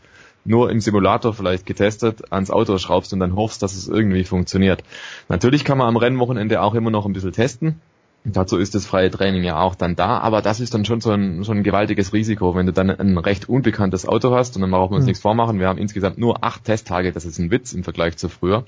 nur 0.45 0.71
im 0.71 0.81
Simulator 0.81 1.35
vielleicht 1.35 1.67
getestet 1.67 2.33
ans 2.33 2.51
Auto 2.51 2.79
schraubst 2.79 3.13
und 3.13 3.21
dann 3.21 3.37
hoffst, 3.37 3.63
dass 3.63 3.75
es 3.75 3.89
irgendwie 3.89 4.25
funktioniert. 4.25 4.83
Natürlich 5.29 5.65
kann 5.65 5.79
man 5.79 5.89
am 5.89 5.97
Rennwochenende 5.97 6.63
auch 6.63 6.75
immer 6.75 6.91
noch 6.91 7.07
ein 7.07 7.13
bisschen 7.13 7.33
testen. 7.33 7.81
Dazu 8.25 8.59
ist 8.59 8.75
das 8.75 8.85
freie 8.85 9.11
Training 9.11 9.45
ja 9.45 9.61
auch 9.61 9.75
dann 9.75 9.95
da, 9.95 10.19
aber 10.19 10.43
das 10.43 10.61
ist 10.61 10.75
dann 10.75 10.85
schon 10.85 11.01
so 11.01 11.11
ein, 11.11 11.45
schon 11.45 11.59
ein 11.59 11.63
gewaltiges 11.63 12.13
Risiko, 12.13 12.55
wenn 12.55 12.67
du 12.67 12.73
dann 12.73 12.91
ein 12.91 13.17
recht 13.17 13.49
unbekanntes 13.49 14.07
Auto 14.07 14.35
hast 14.35 14.57
und 14.57 14.63
dann 14.63 14.71
brauchen 14.71 14.93
wir 14.93 14.97
uns 14.97 15.05
mhm. 15.05 15.11
nichts 15.11 15.23
vormachen. 15.23 15.61
Wir 15.61 15.69
haben 15.69 15.79
insgesamt 15.79 16.19
nur 16.19 16.45
acht 16.45 16.65
Testtage, 16.65 17.13
das 17.13 17.25
ist 17.25 17.39
ein 17.39 17.51
Witz 17.51 17.73
im 17.73 17.85
Vergleich 17.85 18.17
zu 18.17 18.29
früher. 18.29 18.65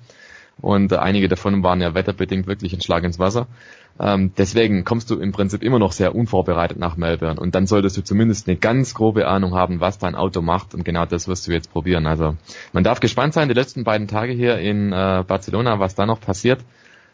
Und 0.61 0.93
einige 0.93 1.28
davon 1.28 1.62
waren 1.62 1.81
ja 1.81 1.95
wetterbedingt 1.95 2.47
wirklich 2.47 2.73
ein 2.73 2.81
Schlag 2.81 3.05
ins 3.05 3.19
Wasser. 3.19 3.47
Ähm, 3.99 4.32
deswegen 4.39 4.85
kommst 4.85 5.11
du 5.11 5.19
im 5.19 5.32
Prinzip 5.32 5.62
immer 5.62 5.78
noch 5.78 5.93
sehr 5.93 6.15
unvorbereitet 6.15 6.78
nach 6.78 6.97
Melbourne 6.97 7.39
und 7.39 7.55
dann 7.55 7.66
solltest 7.66 7.99
du 7.99 8.03
zumindest 8.03 8.49
eine 8.49 8.57
ganz 8.57 8.95
grobe 8.95 9.28
Ahnung 9.28 9.55
haben, 9.55 9.81
was 9.81 9.99
dein 9.99 10.15
Auto 10.15 10.41
macht 10.41 10.74
und 10.74 10.85
genau 10.85 11.05
das 11.05 11.28
wirst 11.28 11.47
du 11.47 11.53
jetzt 11.53 11.70
probieren. 11.70 12.07
Also 12.07 12.37
man 12.73 12.82
darf 12.82 13.01
gespannt 13.01 13.35
sein, 13.35 13.49
die 13.49 13.55
letzten 13.55 13.85
beiden 13.85 14.09
Tage 14.09 14.32
hier 14.32 14.59
in 14.59 14.93
äh, 14.93 15.23
Barcelona, 15.27 15.81
was 15.81 15.97
da 15.97 16.07
noch 16.07 16.20
passiert. 16.20 16.61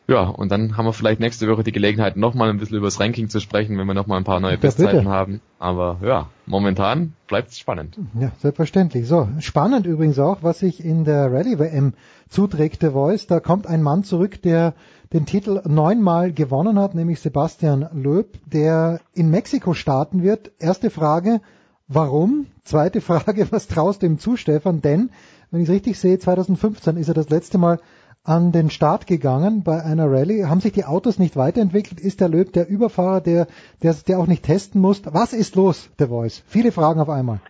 Ja, 0.08 0.22
und 0.22 0.52
dann 0.52 0.76
haben 0.76 0.84
wir 0.84 0.92
vielleicht 0.92 1.18
nächste 1.18 1.48
Woche 1.48 1.64
die 1.64 1.72
Gelegenheit, 1.72 2.16
nochmal 2.16 2.50
ein 2.50 2.58
bisschen 2.58 2.76
über 2.76 2.86
das 2.86 3.00
Ranking 3.00 3.28
zu 3.28 3.40
sprechen, 3.40 3.76
wenn 3.76 3.86
wir 3.88 3.94
nochmal 3.94 4.18
ein 4.18 4.24
paar 4.24 4.38
neue 4.38 4.56
Bestzeiten 4.56 5.08
haben. 5.08 5.40
Aber 5.58 5.98
ja, 6.02 6.28
momentan 6.46 7.14
bleibt 7.26 7.50
es 7.50 7.58
spannend. 7.58 7.98
Ja, 8.18 8.30
selbstverständlich. 8.38 9.08
So, 9.08 9.28
spannend 9.40 9.84
übrigens 9.84 10.20
auch, 10.20 10.38
was 10.42 10.60
sich 10.60 10.84
in 10.84 11.04
der 11.04 11.32
Rallye-WM 11.32 11.94
zuträgt, 12.28 12.82
der 12.82 12.92
Voice. 12.92 13.26
Da 13.26 13.40
kommt 13.40 13.66
ein 13.66 13.82
Mann 13.82 14.04
zurück, 14.04 14.40
der 14.42 14.74
den 15.12 15.26
Titel 15.26 15.60
neunmal 15.66 16.32
gewonnen 16.32 16.78
hat, 16.78 16.94
nämlich 16.94 17.20
Sebastian 17.20 17.88
Löb, 17.92 18.38
der 18.46 19.00
in 19.12 19.30
Mexiko 19.30 19.74
starten 19.74 20.22
wird. 20.22 20.52
Erste 20.60 20.90
Frage, 20.90 21.40
warum? 21.88 22.46
Zweite 22.62 23.00
Frage, 23.00 23.48
was 23.50 23.66
traust 23.66 24.02
du 24.02 24.06
ihm 24.06 24.20
zu, 24.20 24.36
Stefan? 24.36 24.82
Denn, 24.82 25.10
wenn 25.50 25.62
ich 25.62 25.68
es 25.68 25.74
richtig 25.74 25.98
sehe, 25.98 26.18
2015 26.18 26.96
ist 26.96 27.08
er 27.08 27.14
das 27.14 27.28
letzte 27.28 27.58
Mal 27.58 27.80
an 28.26 28.52
den 28.52 28.70
Start 28.70 29.06
gegangen 29.06 29.62
bei 29.64 29.82
einer 29.82 30.10
Rallye. 30.10 30.46
Haben 30.46 30.60
sich 30.60 30.72
die 30.72 30.84
Autos 30.84 31.18
nicht 31.18 31.36
weiterentwickelt? 31.36 32.00
Ist 32.00 32.20
der 32.20 32.28
Löb 32.28 32.52
der 32.52 32.68
Überfahrer, 32.68 33.20
der, 33.20 33.46
der, 33.82 33.94
der 34.06 34.18
auch 34.18 34.26
nicht 34.26 34.44
testen 34.44 34.80
muss? 34.80 35.02
Was 35.06 35.32
ist 35.32 35.54
los, 35.54 35.90
der 35.98 36.08
Voice? 36.08 36.42
Viele 36.48 36.72
Fragen 36.72 37.00
auf 37.00 37.08
einmal. 37.08 37.40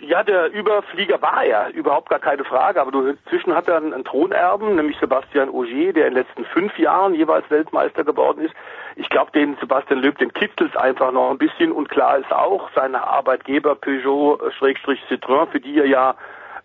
Ja, 0.00 0.22
der 0.22 0.52
Überflieger 0.52 1.22
war 1.22 1.44
er, 1.44 1.72
überhaupt 1.72 2.10
gar 2.10 2.18
keine 2.18 2.44
Frage. 2.44 2.80
Aber 2.80 2.92
inzwischen 3.08 3.54
hat 3.54 3.68
er 3.68 3.76
einen, 3.76 4.04
Thronerben, 4.04 4.74
nämlich 4.74 4.98
Sebastian 4.98 5.48
Ogier, 5.48 5.92
der 5.92 6.08
in 6.08 6.14
den 6.14 6.24
letzten 6.24 6.44
fünf 6.44 6.76
Jahren 6.78 7.14
jeweils 7.14 7.48
Weltmeister 7.48 8.04
geworden 8.04 8.44
ist. 8.44 8.54
Ich 8.96 9.08
glaube, 9.08 9.30
den 9.32 9.56
Sebastian 9.60 10.00
Löb, 10.00 10.18
den 10.18 10.32
kitzelt 10.32 10.76
einfach 10.76 11.12
noch 11.12 11.30
ein 11.30 11.38
bisschen. 11.38 11.72
Und 11.72 11.88
klar 11.88 12.18
ist 12.18 12.32
auch, 12.32 12.68
sein 12.74 12.94
Arbeitgeber 12.94 13.76
Peugeot-Citroën, 13.76 15.46
für 15.46 15.60
die 15.60 15.78
er 15.78 15.86
ja 15.86 16.16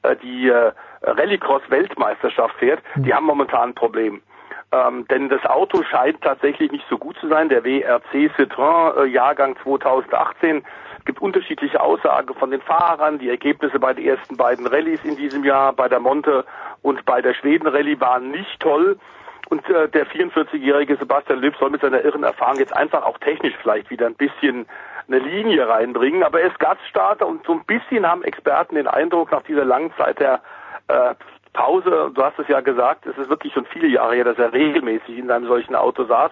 äh, 0.02 0.16
die 0.18 0.50
äh, 0.50 0.72
Rallycross-Weltmeisterschaft 1.02 2.56
fährt, 2.58 2.82
mhm. 2.96 3.04
die 3.04 3.14
haben 3.14 3.26
momentan 3.26 3.70
ein 3.70 3.76
Problem. 3.76 4.22
Ähm, 4.72 5.08
denn 5.08 5.30
das 5.30 5.44
Auto 5.46 5.82
scheint 5.84 6.22
tatsächlich 6.22 6.72
nicht 6.72 6.86
so 6.90 6.98
gut 6.98 7.18
zu 7.20 7.28
sein. 7.28 7.50
Der 7.50 7.64
WRC 7.64 8.32
Citroën 8.38 9.04
äh, 9.04 9.06
Jahrgang 9.08 9.56
2018 9.64 10.64
es 11.00 11.06
gibt 11.06 11.22
unterschiedliche 11.22 11.82
Aussagen 11.82 12.36
von 12.36 12.52
den 12.52 12.62
Fahrern. 12.62 13.18
Die 13.18 13.30
Ergebnisse 13.30 13.80
bei 13.80 13.94
den 13.94 14.06
ersten 14.06 14.38
beiden 14.38 14.68
Rallyes 14.68 15.04
in 15.04 15.16
diesem 15.16 15.44
Jahr, 15.44 15.74
bei 15.74 15.88
der 15.88 16.00
Monte 16.00 16.46
und 16.84 17.04
bei 17.06 17.22
der 17.22 17.34
Schweden 17.34 17.68
Rallye, 17.68 18.00
waren 18.00 18.30
nicht 18.30 18.60
toll. 18.60 19.00
Und 19.50 19.68
äh, 19.70 19.88
der 19.90 20.06
44-jährige 20.06 20.98
Sebastian 20.98 21.40
Löb 21.40 21.56
soll 21.58 21.72
mit 21.72 21.82
seiner 21.82 22.04
irren 22.04 22.24
Erfahrung 22.24 22.60
jetzt 22.60 22.76
einfach 22.76 23.04
auch 23.04 23.18
technisch 23.18 23.56
vielleicht 23.60 23.90
wieder 23.90 24.06
ein 24.06 24.14
bisschen 24.14 24.68
eine 25.08 25.18
Linie 25.18 25.68
reinbringen. 25.68 26.22
Aber 26.22 26.42
er 26.42 26.50
ist 26.50 26.60
Gaststarter 26.60 27.26
und 27.26 27.44
so 27.46 27.54
ein 27.54 27.64
bisschen 27.66 28.06
haben 28.06 28.24
Experten 28.24 28.76
den 28.76 28.88
Eindruck 28.88 29.32
nach 29.32 29.44
dieser 29.44 29.66
langen 29.66 29.92
Zeit 29.98 30.20
der 30.20 30.42
äh, 30.90 31.16
Pause, 31.54 32.12
du 32.14 32.24
hast 32.24 32.38
es 32.40 32.48
ja 32.48 32.62
gesagt, 32.62 33.06
es 33.06 33.18
ist 33.18 33.30
wirklich 33.30 33.54
schon 33.54 33.66
viele 33.66 33.88
Jahre 33.88 34.16
her, 34.16 34.24
dass 34.24 34.38
er 34.38 34.54
regelmäßig 34.54 35.18
in 35.18 35.32
einem 35.32 35.48
solchen 35.48 35.76
Auto 35.76 36.06
saß, 36.06 36.32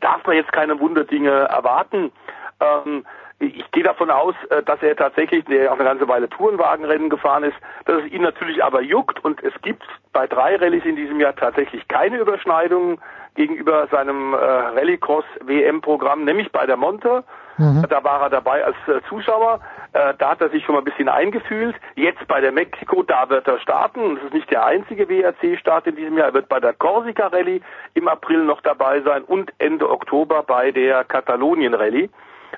darf 0.00 0.24
man 0.26 0.36
jetzt 0.36 0.52
keine 0.52 0.78
Wunderdinge 0.78 1.30
erwarten. 1.30 2.12
Ähm, 2.60 3.04
ich 3.38 3.68
gehe 3.72 3.82
davon 3.82 4.10
aus, 4.10 4.34
äh, 4.50 4.62
dass 4.62 4.82
er 4.82 4.94
tatsächlich 4.94 5.44
der 5.46 5.72
auch 5.72 5.76
eine 5.76 5.84
ganze 5.84 6.06
Weile 6.06 6.28
Tourenwagenrennen 6.28 7.10
gefahren 7.10 7.42
ist, 7.42 7.56
dass 7.86 8.02
es 8.04 8.12
ihn 8.12 8.22
natürlich 8.22 8.62
aber 8.62 8.82
juckt 8.82 9.24
und 9.24 9.42
es 9.42 9.52
gibt 9.62 9.84
bei 10.12 10.26
drei 10.26 10.56
Rallyes 10.56 10.84
in 10.84 10.96
diesem 10.96 11.18
Jahr 11.20 11.34
tatsächlich 11.34 11.86
keine 11.88 12.18
Überschneidungen 12.18 12.98
gegenüber 13.34 13.88
seinem 13.90 14.34
äh, 14.34 14.36
Rallycross 14.36 15.24
WM-Programm, 15.40 16.24
nämlich 16.24 16.52
bei 16.52 16.66
der 16.66 16.76
Monte. 16.76 17.24
Mhm. 17.58 17.84
Da 17.88 18.02
war 18.02 18.22
er 18.22 18.30
dabei 18.30 18.64
als 18.64 18.76
äh, 18.86 19.00
Zuschauer. 19.08 19.60
Äh, 19.92 20.14
da 20.18 20.30
hat 20.30 20.40
er 20.40 20.48
sich 20.50 20.64
schon 20.64 20.74
mal 20.74 20.80
ein 20.80 20.84
bisschen 20.84 21.08
eingefühlt. 21.08 21.76
Jetzt 21.94 22.26
bei 22.28 22.40
der 22.40 22.52
Mexiko, 22.52 23.02
da 23.02 23.28
wird 23.28 23.46
er 23.46 23.58
starten. 23.60 24.16
Das 24.16 24.24
ist 24.24 24.34
nicht 24.34 24.50
der 24.50 24.64
einzige 24.64 25.08
WRC-Start 25.08 25.86
in 25.86 25.96
diesem 25.96 26.16
Jahr. 26.16 26.28
Er 26.28 26.34
wird 26.34 26.48
bei 26.48 26.60
der 26.60 26.72
Corsica 26.72 27.26
Rallye 27.26 27.60
im 27.94 28.08
April 28.08 28.44
noch 28.44 28.60
dabei 28.62 29.00
sein 29.02 29.22
und 29.24 29.52
Ende 29.58 29.90
Oktober 29.90 30.42
bei 30.42 30.70
der 30.70 31.04
Katalonien 31.04 31.74
Rallye. 31.74 32.08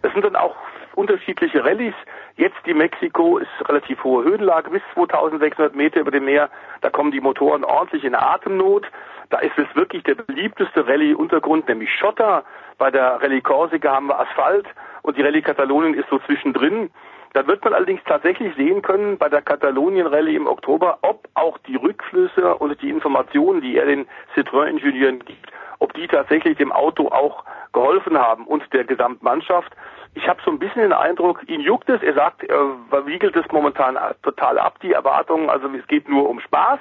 Es 0.03 0.13
sind 0.13 0.25
dann 0.25 0.37
auch 0.37 0.55
unterschiedliche 0.95 1.65
Rallyes. 1.65 1.95
Jetzt 2.37 2.57
die 2.67 2.75
Mexiko 2.75 3.39
ist 3.39 3.69
relativ 3.69 4.03
hohe 4.05 4.25
Höhenlage, 4.25 4.71
bis 4.71 4.83
2600 4.95 5.75
Meter 5.75 6.01
über 6.01 6.11
dem 6.11 6.25
Meer. 6.25 6.51
Da 6.81 6.91
kommen 6.91 7.11
die 7.11 7.21
Motoren 7.21 7.65
ordentlich 7.65 8.05
in 8.05 8.15
Atemnot. 8.15 8.87
Da 9.31 9.39
ist 9.39 9.57
es 9.57 9.67
wirklich 9.75 10.03
der 10.05 10.15
beliebteste 10.15 10.87
Rallye-Untergrund, 10.87 11.69
nämlich 11.69 11.91
Schotter. 11.93 12.45
Bei 12.79 12.91
der 12.91 13.23
Rallye 13.23 13.41
Corsica 13.41 13.93
haben 13.95 14.09
wir 14.09 14.19
Asphalt 14.19 14.67
und 15.03 15.17
die 15.17 15.23
Rallye 15.23 15.43
Katalonien 15.43 15.95
ist 15.95 16.09
so 16.11 16.19
zwischendrin. 16.21 16.91
Da 17.33 17.47
wird 17.47 17.65
man 17.65 17.75
allerdings 17.75 18.01
tatsächlich 18.07 18.55
sehen 18.57 18.83
können 18.83 19.19
bei 19.19 19.29
der 19.29 19.43
Katalonien 19.43 20.07
Rallye 20.07 20.37
im 20.37 20.47
Oktober, 20.47 20.99
ob 21.03 21.29
auch 21.35 21.59
die 21.59 21.77
Rückflüsse 21.77 22.55
und 22.57 22.81
die 22.81 22.91
Informationen, 22.91 23.61
die 23.61 23.77
er 23.77 23.87
den 23.87 24.07
Citroën-Ingenieuren 24.35 25.19
gibt, 25.21 25.51
ob 25.81 25.93
die 25.95 26.07
tatsächlich 26.07 26.57
dem 26.59 26.73
Auto 26.73 27.09
auch 27.09 27.45
geholfen 27.73 28.17
haben 28.17 28.47
und 28.47 28.63
der 28.73 28.85
Gesamtmannschaft 28.85 29.73
ich 30.15 30.29
habe 30.29 30.41
so 30.45 30.51
ein 30.51 30.59
bisschen 30.59 30.83
den 30.83 30.93
Eindruck, 30.93 31.43
ihn 31.49 31.61
juckt 31.61 31.89
es. 31.89 32.03
Er 32.03 32.15
sagt, 32.15 32.45
er 32.45 33.07
wiegelt 33.07 33.37
es 33.37 33.45
momentan 33.51 33.99
total 34.23 34.59
ab, 34.59 34.79
die 34.81 34.93
Erwartungen. 34.93 35.51
Also 35.51 35.69
es 35.69 35.87
geht 35.89 36.09
nur 36.09 36.29
um 36.29 36.41
Spaß. 36.41 36.79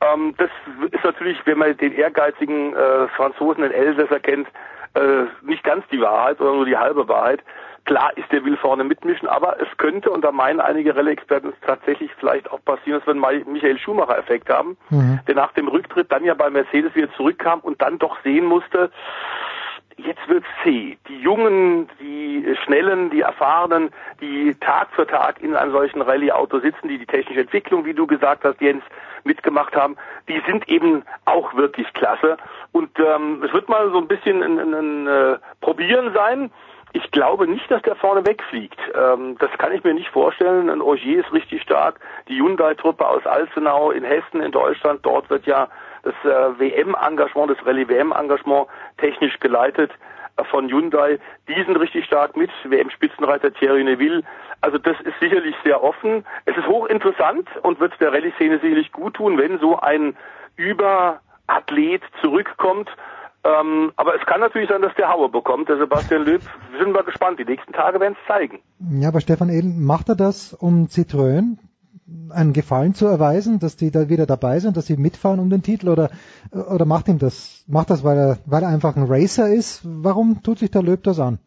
Ähm, 0.00 0.34
das 0.38 0.50
ist 0.90 1.04
natürlich, 1.04 1.38
wenn 1.44 1.58
man 1.58 1.76
den 1.76 1.92
ehrgeizigen 1.92 2.74
äh, 2.74 3.08
Franzosen, 3.08 3.62
den 3.62 3.72
Elsässer 3.72 4.20
kennt, 4.20 4.48
äh, 4.94 5.24
nicht 5.42 5.64
ganz 5.64 5.84
die 5.88 6.00
Wahrheit, 6.00 6.38
sondern 6.38 6.56
nur 6.56 6.66
die 6.66 6.76
halbe 6.76 7.08
Wahrheit. 7.08 7.40
Klar 7.84 8.16
ist, 8.16 8.30
der 8.30 8.44
will 8.44 8.56
vorne 8.56 8.84
mitmischen, 8.84 9.26
aber 9.26 9.60
es 9.60 9.68
könnte, 9.76 10.10
und 10.10 10.22
da 10.22 10.30
meinen 10.30 10.60
einige 10.60 10.94
Rallye-Experten 10.94 11.52
tatsächlich 11.66 12.12
vielleicht 12.18 12.50
auch 12.52 12.64
passieren, 12.64 13.00
dass 13.00 13.06
wir 13.06 13.24
einen 13.24 13.52
Michael 13.52 13.78
Schumacher-Effekt 13.78 14.48
haben, 14.48 14.76
mhm. 14.90 15.18
der 15.26 15.34
nach 15.34 15.52
dem 15.52 15.66
Rücktritt 15.66 16.12
dann 16.12 16.24
ja 16.24 16.34
bei 16.34 16.48
Mercedes 16.48 16.94
wieder 16.94 17.12
zurückkam 17.14 17.58
und 17.60 17.82
dann 17.82 17.98
doch 17.98 18.16
sehen 18.22 18.44
musste, 18.44 18.92
jetzt 19.96 20.26
wird 20.28 20.44
zäh. 20.62 20.96
Die 21.08 21.20
Jungen, 21.20 21.88
die 22.00 22.56
Schnellen, 22.64 23.10
die 23.10 23.20
Erfahrenen, 23.20 23.90
die 24.20 24.54
Tag 24.54 24.88
für 24.94 25.06
Tag 25.06 25.42
in 25.42 25.54
einem 25.54 25.72
solchen 25.72 26.02
Rallye-Auto 26.02 26.60
sitzen, 26.60 26.88
die 26.88 26.98
die 26.98 27.06
technische 27.06 27.40
Entwicklung, 27.40 27.84
wie 27.84 27.94
du 27.94 28.06
gesagt 28.06 28.44
hast, 28.44 28.60
Jens, 28.60 28.84
mitgemacht 29.24 29.74
haben, 29.76 29.96
die 30.28 30.42
sind 30.46 30.68
eben 30.68 31.04
auch 31.24 31.54
wirklich 31.54 31.92
klasse. 31.92 32.36
Und 32.72 32.90
ähm, 32.98 33.42
es 33.44 33.52
wird 33.52 33.68
mal 33.68 33.90
so 33.90 33.98
ein 33.98 34.08
bisschen 34.08 34.42
ein, 34.42 34.58
ein, 34.58 34.74
ein 34.74 35.06
äh, 35.06 35.38
Probieren 35.60 36.12
sein. 36.12 36.50
Ich 36.94 37.10
glaube 37.10 37.46
nicht, 37.46 37.70
dass 37.70 37.80
der 37.82 37.96
vorne 37.96 38.26
wegfliegt. 38.26 38.78
Ähm, 38.94 39.36
das 39.38 39.50
kann 39.58 39.72
ich 39.72 39.82
mir 39.82 39.94
nicht 39.94 40.08
vorstellen. 40.08 40.68
Ein 40.68 40.82
Ogier 40.82 41.20
ist 41.20 41.32
richtig 41.32 41.62
stark. 41.62 42.00
Die 42.28 42.38
Hyundai-Truppe 42.38 43.06
aus 43.06 43.24
Alzenau 43.26 43.92
in 43.92 44.04
Hessen, 44.04 44.42
in 44.42 44.52
Deutschland, 44.52 45.00
dort 45.02 45.30
wird 45.30 45.46
ja 45.46 45.68
das 46.02 46.14
äh, 46.24 46.58
WM-Engagement, 46.58 47.50
das 47.50 47.66
Rallye-WM-Engagement 47.66 48.66
technisch 48.98 49.38
geleitet 49.40 49.90
äh, 50.36 50.44
von 50.44 50.68
Hyundai. 50.68 51.18
Die 51.48 51.62
sind 51.64 51.76
richtig 51.76 52.04
stark 52.04 52.36
mit, 52.36 52.50
WM-Spitzenreiter 52.64 53.52
Thierry 53.52 53.84
Neville. 53.84 54.22
Also 54.60 54.78
das 54.78 54.96
ist 55.00 55.18
sicherlich 55.20 55.54
sehr 55.64 55.82
offen. 55.82 56.24
Es 56.44 56.56
ist 56.56 56.66
hochinteressant 56.66 57.48
und 57.62 57.80
wird 57.80 57.92
der 58.00 58.12
Rallye-Szene 58.12 58.60
sicherlich 58.60 58.92
gut 58.92 59.14
tun, 59.14 59.38
wenn 59.38 59.58
so 59.58 59.78
ein 59.78 60.16
Überathlet 60.56 62.02
zurückkommt. 62.20 62.88
Ähm, 63.44 63.92
aber 63.96 64.14
es 64.14 64.24
kann 64.24 64.40
natürlich 64.40 64.68
sein, 64.68 64.82
dass 64.82 64.94
der 64.94 65.08
Haue 65.08 65.28
bekommt, 65.28 65.68
der 65.68 65.76
Sebastian 65.76 66.24
Löb. 66.24 66.42
Wir 66.70 66.80
sind 66.80 66.92
mal 66.92 67.02
gespannt. 67.02 67.40
Die 67.40 67.44
nächsten 67.44 67.72
Tage 67.72 67.98
werden 67.98 68.16
es 68.20 68.26
zeigen. 68.28 68.60
Ja, 68.78 69.08
aber 69.08 69.20
Stefan 69.20 69.48
Ehlen, 69.48 69.84
macht 69.84 70.08
er 70.08 70.14
das, 70.14 70.52
um 70.54 70.86
Citroën 70.86 71.58
einen 72.30 72.52
Gefallen 72.52 72.94
zu 72.94 73.06
erweisen, 73.06 73.58
dass 73.58 73.76
die 73.76 73.90
da 73.90 74.08
wieder 74.08 74.26
dabei 74.26 74.58
sind, 74.60 74.76
dass 74.76 74.86
sie 74.86 74.96
mitfahren 74.96 75.40
um 75.40 75.50
den 75.50 75.62
Titel 75.62 75.88
oder 75.88 76.10
oder 76.50 76.84
macht 76.84 77.08
ihm 77.08 77.18
das 77.18 77.64
macht 77.66 77.90
das 77.90 78.02
weil 78.04 78.18
er 78.18 78.38
weil 78.46 78.62
er 78.62 78.68
einfach 78.68 78.96
ein 78.96 79.04
Racer 79.04 79.52
ist? 79.52 79.80
Warum 79.84 80.42
tut 80.42 80.58
sich 80.58 80.70
der 80.70 80.82
Löb 80.82 81.02
das 81.04 81.18
an? 81.18 81.38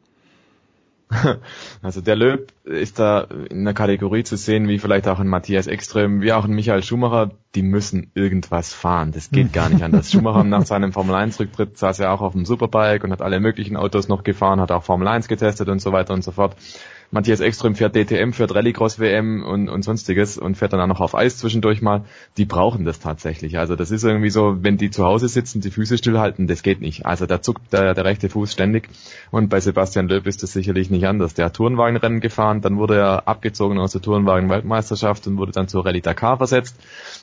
Also 1.81 2.01
der 2.01 2.15
Löb 2.15 2.51
ist 2.63 2.99
da 2.99 3.21
in 3.21 3.59
einer 3.59 3.73
Kategorie 3.73 4.23
zu 4.23 4.37
sehen, 4.37 4.67
wie 4.67 4.79
vielleicht 4.79 5.07
auch 5.07 5.19
ein 5.19 5.27
Matthias 5.27 5.67
Ekström, 5.67 6.21
wie 6.21 6.33
auch 6.33 6.45
ein 6.45 6.51
Michael 6.51 6.83
Schumacher, 6.83 7.31
die 7.53 7.61
müssen 7.61 8.11
irgendwas 8.15 8.73
fahren. 8.73 9.11
Das 9.11 9.29
geht 9.29 9.53
gar 9.53 9.69
nicht 9.69 9.83
anders. 9.83 10.11
Schumacher 10.11 10.43
nach 10.43 10.65
seinem 10.65 10.93
Formel 10.93 11.15
1 11.15 11.39
Rücktritt 11.39 11.77
saß 11.77 11.99
ja 11.99 12.11
auch 12.11 12.21
auf 12.21 12.33
dem 12.33 12.45
Superbike 12.45 13.03
und 13.03 13.11
hat 13.11 13.21
alle 13.21 13.39
möglichen 13.39 13.77
Autos 13.77 14.07
noch 14.07 14.23
gefahren, 14.23 14.59
hat 14.59 14.71
auch 14.71 14.83
Formel 14.83 15.07
1 15.07 15.27
getestet 15.27 15.69
und 15.69 15.79
so 15.79 15.91
weiter 15.91 16.13
und 16.13 16.23
so 16.23 16.31
fort. 16.31 16.55
Matthias 17.11 17.39
Ekström 17.39 17.75
fährt 17.75 17.95
DTM, 17.95 18.31
fährt 18.31 18.53
Rallycross 18.53 18.99
WM 18.99 19.43
und, 19.43 19.69
und 19.69 19.83
sonstiges 19.83 20.37
und 20.37 20.55
fährt 20.55 20.73
dann 20.73 20.81
auch 20.81 20.87
noch 20.87 21.01
auf 21.01 21.15
Eis 21.15 21.37
zwischendurch 21.37 21.81
mal. 21.81 22.03
Die 22.37 22.45
brauchen 22.45 22.85
das 22.85 22.99
tatsächlich. 22.99 23.57
Also 23.57 23.75
das 23.75 23.91
ist 23.91 24.03
irgendwie 24.03 24.29
so, 24.29 24.57
wenn 24.63 24.77
die 24.77 24.89
zu 24.89 25.05
Hause 25.05 25.27
sitzen, 25.27 25.61
die 25.61 25.71
Füße 25.71 25.97
stillhalten, 25.97 26.47
das 26.47 26.63
geht 26.63 26.81
nicht. 26.81 27.05
Also 27.05 27.25
da 27.25 27.41
zuckt 27.41 27.71
der, 27.73 27.93
der 27.93 28.05
rechte 28.05 28.29
Fuß 28.29 28.51
ständig. 28.51 28.89
Und 29.31 29.49
bei 29.49 29.59
Sebastian 29.59 30.07
Löb 30.07 30.27
ist 30.27 30.43
das 30.43 30.53
sicherlich 30.53 30.89
nicht 30.89 31.07
anders. 31.07 31.33
Der 31.33 31.45
hat 31.45 31.55
Tourenwagenrennen 31.55 32.21
gefahren, 32.21 32.61
dann 32.61 32.77
wurde 32.77 32.97
er 32.97 33.27
abgezogen 33.27 33.77
aus 33.79 33.91
der 33.91 34.01
Tourenwagen-Weltmeisterschaft 34.01 35.27
und 35.27 35.37
wurde 35.37 35.51
dann 35.51 35.67
zur 35.67 35.85
Rallye 35.85 36.01
Dakar 36.01 36.37
versetzt. 36.37 36.75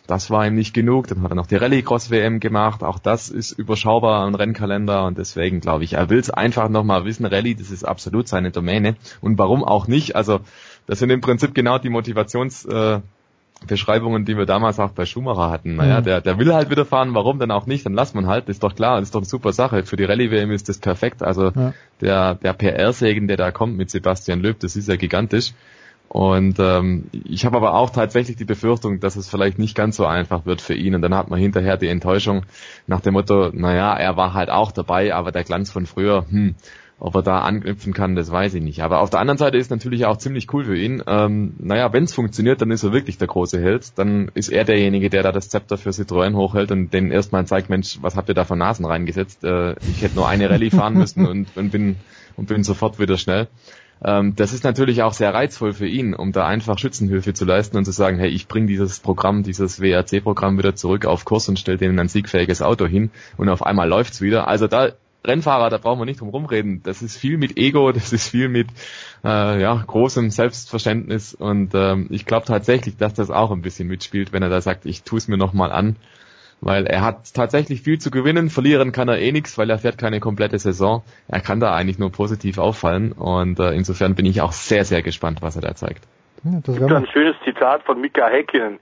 Das 0.06 0.30
war 0.30 0.46
ihm 0.46 0.54
nicht 0.54 0.74
genug. 0.74 1.08
Dann 1.08 1.22
hat 1.22 1.32
er 1.32 1.34
noch 1.34 1.46
die 1.46 1.56
Rallycross 1.56 2.10
WM 2.10 2.40
gemacht. 2.40 2.82
Auch 2.82 2.98
das 2.98 3.30
ist 3.30 3.52
überschaubar 3.52 4.26
ein 4.26 4.34
Rennkalender 4.34 5.04
und 5.04 5.18
deswegen 5.18 5.60
glaube 5.60 5.84
ich, 5.84 5.94
er 5.94 6.08
will 6.10 6.18
es 6.18 6.30
einfach 6.30 6.68
nochmal 6.68 7.04
wissen. 7.04 7.26
Rallye, 7.26 7.54
das 7.54 7.70
ist 7.70 7.84
absolut 7.84 8.28
seine 8.28 8.50
Domäne. 8.50 8.96
Und 9.20 9.38
warum 9.38 9.64
auch 9.64 9.71
nicht? 9.86 10.16
Also 10.16 10.40
das 10.86 10.98
sind 10.98 11.10
im 11.10 11.20
Prinzip 11.20 11.54
genau 11.54 11.78
die 11.78 11.90
Motivations 11.90 12.64
äh, 12.64 13.00
Beschreibungen, 13.66 14.24
die 14.24 14.36
wir 14.36 14.46
damals 14.46 14.80
auch 14.80 14.90
bei 14.90 15.06
Schumacher 15.06 15.50
hatten. 15.50 15.76
Naja, 15.76 16.00
mhm. 16.00 16.04
der, 16.04 16.20
der 16.20 16.38
will 16.38 16.52
halt 16.52 16.70
wieder 16.70 16.84
fahren, 16.84 17.14
warum 17.14 17.38
denn 17.38 17.50
auch 17.50 17.66
nicht? 17.66 17.86
Dann 17.86 17.94
lass 17.94 18.14
man 18.14 18.26
halt, 18.26 18.48
ist 18.48 18.62
doch 18.62 18.74
klar, 18.74 18.98
das 18.98 19.08
ist 19.08 19.14
doch 19.14 19.20
eine 19.20 19.26
super 19.26 19.52
Sache. 19.52 19.84
Für 19.84 19.96
die 19.96 20.04
Rallye-WM 20.04 20.50
ist 20.50 20.68
das 20.68 20.78
perfekt. 20.78 21.22
Also 21.22 21.50
ja. 21.50 21.74
der, 22.00 22.34
der 22.34 22.52
PR-Segen, 22.52 23.28
der 23.28 23.36
da 23.36 23.50
kommt 23.50 23.76
mit 23.76 23.90
Sebastian 23.90 24.40
Löb, 24.40 24.58
das 24.60 24.76
ist 24.76 24.88
ja 24.88 24.96
gigantisch. 24.96 25.52
Und 26.08 26.58
ähm, 26.58 27.04
ich 27.12 27.46
habe 27.46 27.56
aber 27.56 27.72
auch 27.72 27.88
tatsächlich 27.88 28.36
die 28.36 28.44
Befürchtung, 28.44 29.00
dass 29.00 29.16
es 29.16 29.30
vielleicht 29.30 29.58
nicht 29.58 29.74
ganz 29.74 29.96
so 29.96 30.04
einfach 30.04 30.44
wird 30.44 30.60
für 30.60 30.74
ihn. 30.74 30.94
Und 30.94 31.00
dann 31.00 31.14
hat 31.14 31.30
man 31.30 31.40
hinterher 31.40 31.78
die 31.78 31.88
Enttäuschung 31.88 32.42
nach 32.86 33.00
dem 33.00 33.14
Motto, 33.14 33.48
naja, 33.50 33.94
er 33.94 34.16
war 34.16 34.34
halt 34.34 34.50
auch 34.50 34.72
dabei, 34.72 35.14
aber 35.14 35.32
der 35.32 35.44
Glanz 35.44 35.70
von 35.70 35.86
früher, 35.86 36.26
hm, 36.28 36.54
ob 37.04 37.16
er 37.16 37.22
da 37.22 37.40
anknüpfen 37.40 37.92
kann, 37.92 38.14
das 38.14 38.30
weiß 38.30 38.54
ich 38.54 38.62
nicht. 38.62 38.80
Aber 38.84 39.00
auf 39.00 39.10
der 39.10 39.18
anderen 39.18 39.36
Seite 39.36 39.58
ist 39.58 39.72
natürlich 39.72 40.06
auch 40.06 40.18
ziemlich 40.18 40.52
cool 40.54 40.66
für 40.66 40.78
ihn. 40.78 41.02
Ähm, 41.08 41.54
naja, 41.58 41.92
wenn 41.92 42.04
es 42.04 42.14
funktioniert, 42.14 42.62
dann 42.62 42.70
ist 42.70 42.84
er 42.84 42.92
wirklich 42.92 43.18
der 43.18 43.26
große 43.26 43.60
Held. 43.60 43.98
Dann 43.98 44.30
ist 44.34 44.50
er 44.50 44.62
derjenige, 44.62 45.10
der 45.10 45.24
da 45.24 45.32
das 45.32 45.48
Zepter 45.48 45.78
für 45.78 45.90
Citroën 45.90 46.36
hochhält 46.36 46.70
und 46.70 46.94
denen 46.94 47.10
erstmal 47.10 47.44
zeigt, 47.44 47.70
Mensch, 47.70 47.98
was 48.02 48.14
habt 48.14 48.28
ihr 48.28 48.36
da 48.36 48.44
für 48.44 48.54
Nasen 48.54 48.84
reingesetzt? 48.84 49.42
Äh, 49.42 49.72
ich 49.90 50.02
hätte 50.02 50.14
nur 50.14 50.28
eine 50.28 50.48
Rallye 50.48 50.70
fahren 50.70 50.94
müssen 50.94 51.26
und, 51.26 51.48
und 51.56 51.72
bin 51.72 51.96
und 52.36 52.46
bin 52.46 52.62
sofort 52.62 53.00
wieder 53.00 53.18
schnell. 53.18 53.48
Ähm, 54.04 54.36
das 54.36 54.52
ist 54.52 54.62
natürlich 54.62 55.02
auch 55.02 55.12
sehr 55.12 55.34
reizvoll 55.34 55.72
für 55.72 55.88
ihn, 55.88 56.14
um 56.14 56.30
da 56.30 56.46
einfach 56.46 56.78
Schützenhilfe 56.78 57.34
zu 57.34 57.44
leisten 57.44 57.76
und 57.76 57.84
zu 57.84 57.92
sagen, 57.92 58.18
hey, 58.18 58.28
ich 58.28 58.46
bringe 58.46 58.68
dieses 58.68 59.00
Programm, 59.00 59.42
dieses 59.42 59.80
WRC-Programm 59.80 60.56
wieder 60.56 60.76
zurück 60.76 61.04
auf 61.04 61.24
Kurs 61.24 61.48
und 61.48 61.58
stelle 61.58 61.78
denen 61.78 61.98
ein 61.98 62.08
siegfähiges 62.08 62.62
Auto 62.62 62.86
hin 62.86 63.10
und 63.36 63.48
auf 63.48 63.66
einmal 63.66 63.88
läuft's 63.88 64.20
wieder. 64.20 64.46
Also 64.46 64.68
da 64.68 64.92
Rennfahrer, 65.24 65.70
da 65.70 65.78
brauchen 65.78 66.00
wir 66.00 66.04
nicht 66.04 66.20
drum 66.20 66.28
rumreden. 66.28 66.82
Das 66.82 67.02
ist 67.02 67.16
viel 67.16 67.38
mit 67.38 67.56
Ego, 67.56 67.92
das 67.92 68.12
ist 68.12 68.28
viel 68.28 68.48
mit 68.48 68.68
äh, 69.24 69.60
ja, 69.60 69.74
großem 69.74 70.30
Selbstverständnis 70.30 71.34
und 71.34 71.74
ähm, 71.74 72.08
ich 72.10 72.26
glaube 72.26 72.46
tatsächlich, 72.46 72.96
dass 72.96 73.14
das 73.14 73.30
auch 73.30 73.50
ein 73.50 73.62
bisschen 73.62 73.88
mitspielt, 73.88 74.32
wenn 74.32 74.42
er 74.42 74.48
da 74.48 74.60
sagt, 74.60 74.86
ich 74.86 75.02
tue 75.02 75.18
es 75.18 75.28
mir 75.28 75.36
nochmal 75.36 75.72
an, 75.72 75.96
weil 76.60 76.86
er 76.86 77.02
hat 77.02 77.34
tatsächlich 77.34 77.82
viel 77.82 77.98
zu 77.98 78.10
gewinnen, 78.10 78.50
verlieren 78.50 78.92
kann 78.92 79.08
er 79.08 79.18
eh 79.18 79.32
nichts, 79.32 79.58
weil 79.58 79.70
er 79.70 79.78
fährt 79.78 79.98
keine 79.98 80.20
komplette 80.20 80.58
Saison. 80.58 81.02
Er 81.28 81.40
kann 81.40 81.60
da 81.60 81.74
eigentlich 81.74 81.98
nur 81.98 82.12
positiv 82.12 82.58
auffallen 82.58 83.12
und 83.12 83.58
äh, 83.58 83.72
insofern 83.72 84.14
bin 84.14 84.26
ich 84.26 84.40
auch 84.40 84.52
sehr, 84.52 84.84
sehr 84.84 85.02
gespannt, 85.02 85.42
was 85.42 85.56
er 85.56 85.62
da 85.62 85.74
zeigt. 85.74 86.04
Ja, 86.44 86.60
das 86.64 86.76
gibt 86.76 86.90
ein 86.90 87.06
schönes 87.12 87.36
Zitat 87.44 87.84
von 87.84 88.00
Mika 88.00 88.26
Häkkinen 88.26 88.80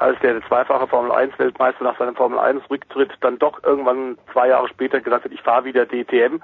als 0.00 0.18
der 0.20 0.40
zweifache 0.46 0.86
Formel 0.86 1.12
1 1.12 1.38
Weltmeister 1.38 1.84
nach 1.84 1.98
seinem 1.98 2.16
Formel 2.16 2.38
1 2.38 2.62
Rücktritt 2.70 3.12
dann 3.20 3.38
doch 3.38 3.62
irgendwann 3.62 4.16
zwei 4.32 4.48
Jahre 4.48 4.68
später 4.68 5.00
gesagt 5.00 5.24
hat, 5.24 5.32
ich 5.32 5.42
fahre 5.42 5.64
wieder 5.64 5.86
DTM 5.86 6.40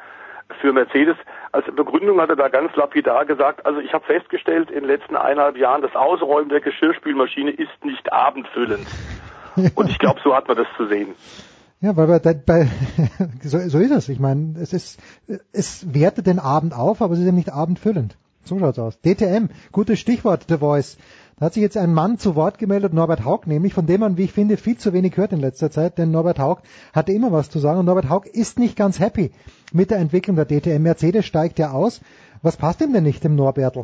für 0.61 0.73
Mercedes. 0.73 1.17
Als 1.53 1.65
Begründung 1.75 2.21
hat 2.21 2.29
er 2.29 2.37
da 2.37 2.49
ganz 2.49 2.75
lapidar 2.77 3.25
gesagt, 3.25 3.65
also 3.65 3.81
ich 3.81 3.93
habe 3.93 4.05
festgestellt 4.05 4.71
in 4.71 4.81
den 4.81 4.89
letzten 4.89 5.17
eineinhalb 5.17 5.57
Jahren, 5.57 5.83
das 5.83 5.95
Ausräumen 5.97 6.51
der 6.51 6.61
Geschirrspülmaschine 6.61 7.51
ist 7.51 7.85
nicht 7.85 8.13
abendfüllend. 8.13 8.87
Und 9.75 9.89
ich 9.89 9.99
glaube, 9.99 10.21
so 10.23 10.35
hat 10.35 10.47
man 10.49 10.57
das 10.59 10.67
zu 10.77 10.87
sehen. 10.87 11.15
Ja, 11.81 11.97
weil 11.97 12.21
bei, 12.21 12.35
bei 12.35 12.69
so, 13.43 13.59
so 13.59 13.79
ist 13.79 13.91
es. 13.91 14.09
Ich 14.09 14.19
meine, 14.19 14.55
es 14.61 14.73
ist, 14.73 15.01
es 15.53 15.95
wertet 15.95 16.27
den 16.27 16.39
Abend 16.39 16.75
auf, 16.75 17.01
aber 17.01 17.15
es 17.15 17.21
ist 17.21 17.27
eben 17.27 17.37
nicht 17.37 17.53
abendfüllend. 17.53 18.17
So 18.45 18.59
schaut's 18.59 18.79
aus. 18.79 19.01
DTM, 19.01 19.49
gutes 19.73 19.99
Stichwort, 19.99 20.45
The 20.49 20.59
Voice. 20.59 20.99
Da 21.39 21.45
hat 21.45 21.53
sich 21.53 21.63
jetzt 21.63 21.77
ein 21.77 21.93
Mann 21.93 22.17
zu 22.17 22.35
Wort 22.35 22.57
gemeldet, 22.57 22.95
Norbert 22.95 23.27
Haug, 23.27 23.43
nämlich 23.47 23.75
von 23.75 23.87
dem 23.87 24.01
man, 24.01 24.17
wie 24.17 24.25
ich 24.25 24.33
finde, 24.33 24.57
viel 24.57 24.79
zu 24.79 24.95
wenig 24.95 25.19
hört 25.19 25.33
in 25.33 25.41
letzter 25.41 25.71
Zeit, 25.71 25.99
denn 25.99 26.11
Norbert 26.11 26.39
Haug 26.39 26.63
hatte 26.95 27.13
immer 27.13 27.31
was 27.31 27.51
zu 27.51 27.59
sagen 27.59 27.79
und 27.81 27.85
Norbert 27.85 28.09
Haug 28.09 28.25
ist 28.25 28.59
nicht 28.59 28.75
ganz 28.75 29.01
happy 29.01 29.33
mit 29.71 29.91
der 29.91 29.99
Entwicklung 29.99 30.37
der 30.37 30.47
DTM. 30.47 30.83
Mercedes 30.83 31.27
steigt 31.27 31.59
ja 31.59 31.73
aus. 31.73 32.01
Was 32.43 32.57
passt 32.57 32.81
ihm 32.81 32.95
denn 32.95 33.03
nicht, 33.03 33.23
dem 33.23 33.37
Norbertl? 33.37 33.83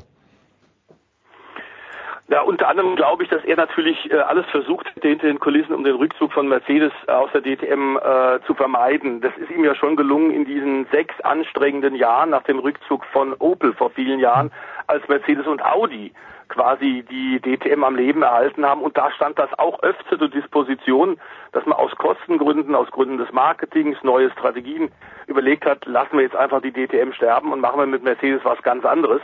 Ja, 2.29 2.41
unter 2.41 2.69
anderem 2.69 2.97
glaube 2.97 3.25
ich, 3.25 3.29
dass 3.29 3.45
er 3.45 3.57
natürlich 3.57 4.11
äh, 4.11 4.17
alles 4.17 4.47
versucht, 4.47 4.87
hinter 5.03 5.27
den 5.27 5.39
Kulissen, 5.39 5.75
um 5.75 5.85
den 5.85 5.97
Rückzug 5.97 6.33
von 6.33 6.49
Mercedes 6.49 6.93
aus 7.07 7.29
der 7.35 7.43
DTM 7.43 7.99
äh, 7.99 8.41
zu 8.47 8.55
vermeiden. 8.55 9.21
Das 9.21 9.37
ist 9.37 9.51
ihm 9.51 9.63
ja 9.63 9.75
schon 9.75 9.97
gelungen 9.97 10.31
in 10.31 10.47
diesen 10.47 10.87
sechs 10.91 11.21
anstrengenden 11.21 11.97
Jahren 11.97 12.31
nach 12.31 12.45
dem 12.45 12.61
Rückzug 12.61 13.05
von 13.13 13.35
Opel 13.35 13.75
vor 13.75 13.91
vielen 13.91 14.21
Jahren, 14.21 14.51
als 14.87 15.07
Mercedes 15.09 15.47
und 15.47 15.63
Audi 15.63 16.15
quasi 16.53 17.05
die 17.11 17.41
DTM 17.41 17.83
am 17.83 17.97
Leben 17.97 18.23
erhalten 18.23 18.65
haben. 18.65 18.83
Und 18.83 18.97
da 18.97 19.11
stand 19.11 19.39
das 19.39 19.49
auch 19.59 19.83
öfter 19.83 20.19
zur 20.19 20.29
Disposition, 20.29 21.19
dass 21.53 21.65
man 21.65 21.79
aus 21.79 21.91
Kostengründen, 21.97 22.75
aus 22.75 22.91
Gründen 22.91 23.19
des 23.19 23.33
Marketings, 23.33 23.97
neue 24.03 24.31
Strategien 24.31 24.91
überlegt 25.27 25.65
hat, 25.65 25.85
lassen 25.87 26.19
wir 26.19 26.23
jetzt 26.23 26.37
einfach 26.37 26.61
die 26.61 26.73
DTM 26.73 27.13
sterben 27.13 27.53
und 27.53 27.61
machen 27.61 27.81
wir 27.81 27.87
mit 27.87 28.03
Mercedes 28.03 28.45
was 28.45 28.63
ganz 28.63 28.85
anderes. 28.85 29.23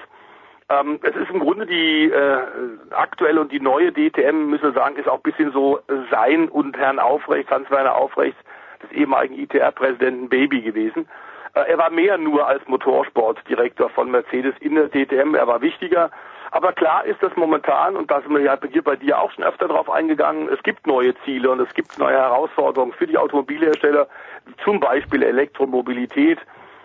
Ähm, 0.70 0.98
es 1.02 1.14
ist 1.16 1.30
im 1.30 1.40
Grunde 1.40 1.66
die 1.66 2.10
äh, 2.10 2.40
aktuelle 2.90 3.40
und 3.40 3.52
die 3.52 3.60
neue 3.60 3.92
DTM, 3.92 4.48
müssen 4.48 4.64
wir 4.64 4.72
sagen, 4.72 4.96
ist 4.96 5.08
auch 5.08 5.16
ein 5.16 5.22
bisschen 5.22 5.52
so 5.52 5.80
sein 6.10 6.48
und 6.48 6.76
Herrn 6.78 6.98
Aufrecht, 6.98 7.50
Hans-Werner 7.50 7.94
Aufrecht, 7.94 8.36
des 8.82 8.90
ehemaligen 8.92 9.38
ITR-Präsidenten 9.38 10.28
Baby 10.28 10.62
gewesen. 10.62 11.08
Äh, 11.54 11.70
er 11.70 11.78
war 11.78 11.90
mehr 11.90 12.16
nur 12.18 12.46
als 12.46 12.66
Motorsportdirektor 12.68 13.90
von 13.90 14.10
Mercedes 14.10 14.54
in 14.60 14.74
der 14.74 14.88
DTM, 14.88 15.34
er 15.34 15.46
war 15.46 15.60
wichtiger. 15.60 16.10
Aber 16.50 16.72
klar 16.72 17.04
ist 17.04 17.22
das 17.22 17.34
momentan, 17.36 17.96
und 17.96 18.10
da 18.10 18.20
sind 18.20 18.32
wir 18.32 18.40
ja 18.40 18.58
hier 18.70 18.82
bei 18.82 18.96
dir 18.96 19.18
auch 19.18 19.30
schon 19.32 19.44
öfter 19.44 19.68
drauf 19.68 19.90
eingegangen, 19.90 20.48
es 20.48 20.62
gibt 20.62 20.86
neue 20.86 21.14
Ziele 21.24 21.50
und 21.50 21.60
es 21.60 21.72
gibt 21.74 21.98
neue 21.98 22.16
Herausforderungen 22.16 22.92
für 22.92 23.06
die 23.06 23.18
Automobilhersteller, 23.18 24.08
zum 24.64 24.80
Beispiel 24.80 25.22
Elektromobilität 25.22 26.38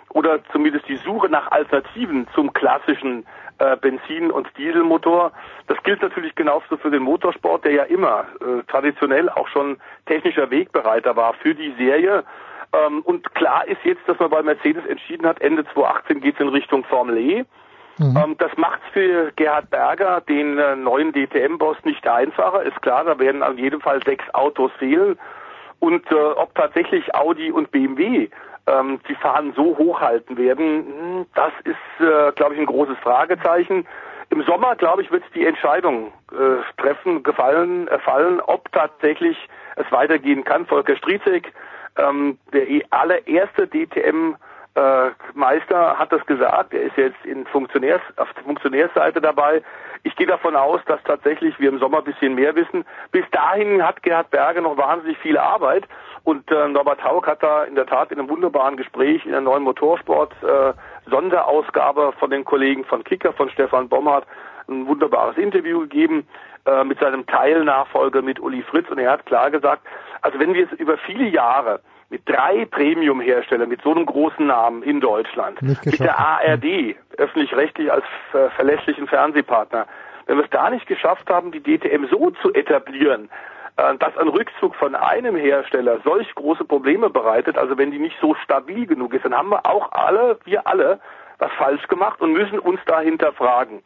oder 0.10 0.44
zumindest 0.52 0.88
die 0.88 0.98
Suche 0.98 1.30
nach 1.30 1.52
Alternativen 1.52 2.27
zum 2.35 2.53
klassischen 2.53 3.26
äh, 3.60 3.77
Benzin- 3.77 4.31
und 4.31 4.48
Dieselmotor. 4.57 5.31
Das 5.68 5.81
gilt 5.84 6.02
natürlich 6.02 6.35
genauso 6.35 6.77
für 6.77 6.91
den 6.91 7.03
Motorsport, 7.03 7.65
der 7.65 7.72
ja 7.72 7.84
immer 7.84 8.26
äh, 8.41 8.64
traditionell 8.68 9.30
auch 9.30 9.48
schon 9.48 9.77
technischer 10.06 10.49
Wegbereiter 10.52 11.15
war 11.15 11.34
für 11.34 11.56
die 11.56 11.73
Serie. 11.77 12.23
Ähm, 12.73 13.02
und 13.03 13.34
klar 13.34 13.68
ist 13.68 13.84
jetzt, 13.84 14.07
dass 14.07 14.19
man 14.19 14.30
bei 14.30 14.44
Mercedes 14.44 14.85
entschieden 14.85 15.26
hat, 15.26 15.41
Ende 15.41 15.64
2018 15.73 16.22
geht 16.22 16.35
es 16.35 16.41
in 16.41 16.49
Richtung 16.49 16.84
Formel 16.84 17.18
E. 17.18 17.45
Mhm. 17.98 18.18
Ähm, 18.18 18.36
das 18.40 18.52
macht 18.57 18.80
es 18.86 18.94
für 18.94 19.32
Gerhard 19.36 19.70
Berger, 19.70 20.22
den 20.22 20.57
äh, 20.57 20.76
neuen 20.76 21.14
DTM-Boss, 21.14 21.78
nicht 21.84 22.07
einfacher. 22.07 22.64
Ist 22.64 22.82
klar, 22.82 23.03
da 23.03 23.20
werden 23.20 23.44
auf 23.44 23.57
jeden 23.57 23.82
Fall 23.82 24.02
sechs 24.03 24.26
Autos 24.34 24.72
fehlen. 24.80 25.18
Und 25.80 26.10
äh, 26.11 26.15
ob 26.15 26.56
tatsächlich 26.56 27.14
Audi 27.14 27.52
und 27.52 27.72
BMW 27.72 28.30
ähm, 28.68 28.99
die 29.10 29.15
Fahnen 29.15 29.53
so 29.53 29.78
hochhalten 29.78 30.38
werden, 30.38 30.86
hm, 30.88 31.26
das 31.36 31.52
ist, 31.65 32.06
äh, 32.06 32.32
glaube 32.32 32.56
ich, 32.56 32.60
ein 32.60 32.65
großes 32.65 32.98
Fragezeichen. 32.99 33.86
Im 34.30 34.44
Sommer, 34.44 34.76
glaube 34.76 35.03
ich, 35.03 35.11
wird 35.11 35.24
die 35.36 35.45
Entscheidung 35.45 36.11
äh, 36.32 36.82
treffen, 36.82 37.22
gefallen, 37.22 37.88
erfallen, 37.90 38.40
ob 38.41 38.72
tatsächlich 38.72 39.38
es 39.76 39.91
weitergehen 39.91 40.44
kann. 40.44 40.65
Volker 40.65 40.95
Striezek, 40.95 41.53
ähm, 41.98 42.40
der 42.52 42.68
eh 42.68 42.84
allererste 42.90 43.68
DTM 43.68 44.36
äh, 44.76 45.12
Meister 45.34 46.00
hat 46.00 46.12
das 46.12 46.26
gesagt. 46.26 46.74
Er 46.74 46.84
ist 46.84 46.98
jetzt 46.98 47.24
in 47.26 47.45
Funktionärs, 47.45 48.02
auf 48.18 48.32
der 48.34 48.44
Funktionärsseite 48.44 49.22
dabei. 49.22 49.62
Ich 50.04 50.16
gehe 50.16 50.28
davon 50.28 50.56
aus, 50.56 50.82
dass 50.86 51.02
tatsächlich 51.04 51.60
wir 51.60 51.70
im 51.70 51.80
Sommer 51.80 52.00
ein 52.00 52.04
bisschen 52.04 52.36
mehr 52.36 52.56
wissen. 52.56 52.84
Bis 53.12 53.24
dahin 53.32 53.86
hat 53.86 54.04
Gerhard 54.04 54.32
Berger 54.32 54.62
noch 54.62 54.78
wahnsinnig 54.78 55.18
viel 55.20 55.38
Arbeit 55.38 55.88
Und 56.24 56.50
äh, 56.52 56.68
Norbert 56.70 57.04
Haug 57.04 57.28
hat 57.28 57.44
da 57.44 57.64
in 57.64 57.76
der 57.76 57.86
Tat 57.86 58.12
in 58.12 58.20
einem 58.20 58.30
wunderbaren 58.30 58.78
Gespräch 58.78 59.26
in 59.26 59.32
der 59.32 59.41
neuen 59.41 59.64
Motorsport 59.64 60.34
äh, 60.41 60.74
Sonderausgabe 61.10 62.14
von 62.18 62.30
den 62.30 62.45
Kollegen 62.45 62.86
von 62.86 63.04
Kicker, 63.04 63.34
von 63.34 63.50
Stefan 63.50 63.90
Bomhardt, 63.90 64.26
ein 64.70 64.88
wunderbares 64.88 65.38
Interview 65.38 65.82
gegeben 65.82 66.26
äh, 66.66 66.86
mit 66.86 67.00
seinem 67.00 67.26
Teilnachfolger 67.26 68.22
mit 68.22 68.40
Uli 68.40 68.64
Fritz 68.64 68.90
und 68.90 69.00
er 69.00 69.12
hat 69.12 69.26
klar 69.26 69.52
gesagt, 69.52 69.84
also 70.22 70.40
wenn 70.40 70.54
wir 70.54 70.62
jetzt 70.62 70.74
über 70.74 70.98
viele 70.98 71.28
Jahre 71.28 71.82
mit 72.14 72.30
drei 72.30 72.65
Premium-Herstellern, 72.65 73.68
mit 73.68 73.81
so 73.81 73.90
einem 73.90 74.06
großen 74.06 74.45
Namen 74.45 74.84
in 74.84 75.02
Deutschland, 75.02 75.60
mit 75.64 75.99
der 75.99 76.15
ARD, 76.19 76.95
öffentlich-rechtlich 77.18 77.91
als 77.91 78.06
äh, 78.34 78.52
verlässlichen 78.52 79.07
Fernsehpartner, 79.07 79.88
wenn 80.27 80.38
wir 80.38 80.44
es 80.44 80.49
da 80.52 80.69
nicht 80.69 80.85
geschafft 80.85 81.27
haben, 81.27 81.52
die 81.52 81.60
DTM 81.60 82.06
so 82.11 82.30
zu 82.30 82.53
etablieren, 82.53 83.30
äh, 83.77 83.98
dass 83.98 84.15
ein 84.18 84.27
Rückzug 84.27 84.76
von 84.76 84.94
einem 84.94 85.35
Hersteller 85.35 86.02
solch 86.03 86.34
große 86.35 86.65
Probleme 86.65 87.10
bereitet, 87.10 87.57
also 87.57 87.80
wenn 87.80 87.90
die 87.90 87.98
nicht 87.98 88.18
so 88.22 88.35
stabil 88.35 88.85
genug 88.85 89.15
ist, 89.15 89.26
dann 89.26 89.35
haben 89.35 89.49
wir 89.49 89.65
auch 89.65 89.91
alle, 89.91 90.38
wir 90.45 90.68
alle, 90.68 90.99
was 91.40 91.52
falsch 91.53 91.88
gemacht 91.88 92.22
und 92.22 92.34
müssen 92.34 92.60
uns 92.60 92.80
da 92.85 92.99
hinterfragen. 92.99 93.81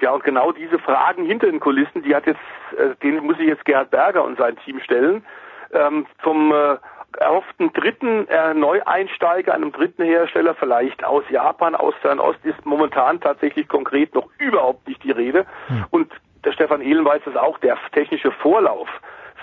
Ja, 0.00 0.10
und 0.10 0.24
genau 0.24 0.50
diese 0.50 0.80
Fragen 0.80 1.24
hinter 1.26 1.46
den 1.46 1.60
Kulissen, 1.60 2.02
die 2.02 2.12
hat 2.12 2.26
jetzt, 2.26 2.40
äh, 2.76 2.96
den 3.04 3.24
muss 3.24 3.36
sich 3.36 3.46
jetzt 3.46 3.64
Gerhard 3.64 3.92
Berger 3.92 4.24
und 4.24 4.36
sein 4.36 4.56
Team 4.64 4.80
stellen. 4.80 5.24
Ähm, 5.72 6.06
zum 6.24 6.52
äh, 6.52 6.76
erhofften 7.18 7.72
dritten 7.72 8.28
äh, 8.28 8.54
Neueinsteiger, 8.54 9.54
einem 9.54 9.72
dritten 9.72 10.04
Hersteller, 10.04 10.54
vielleicht 10.54 11.04
aus 11.04 11.24
Japan, 11.30 11.74
aus 11.74 11.94
Fernost, 12.00 12.38
ist 12.44 12.64
momentan 12.64 13.20
tatsächlich 13.20 13.68
konkret 13.68 14.14
noch 14.14 14.28
überhaupt 14.38 14.86
nicht 14.88 15.02
die 15.04 15.10
Rede. 15.10 15.46
Hm. 15.68 15.84
Und 15.90 16.12
der 16.44 16.52
Stefan 16.52 16.80
Ehlen 16.80 17.04
weiß 17.04 17.22
das 17.24 17.36
auch, 17.36 17.58
der 17.58 17.78
technische 17.92 18.32
Vorlauf 18.32 18.88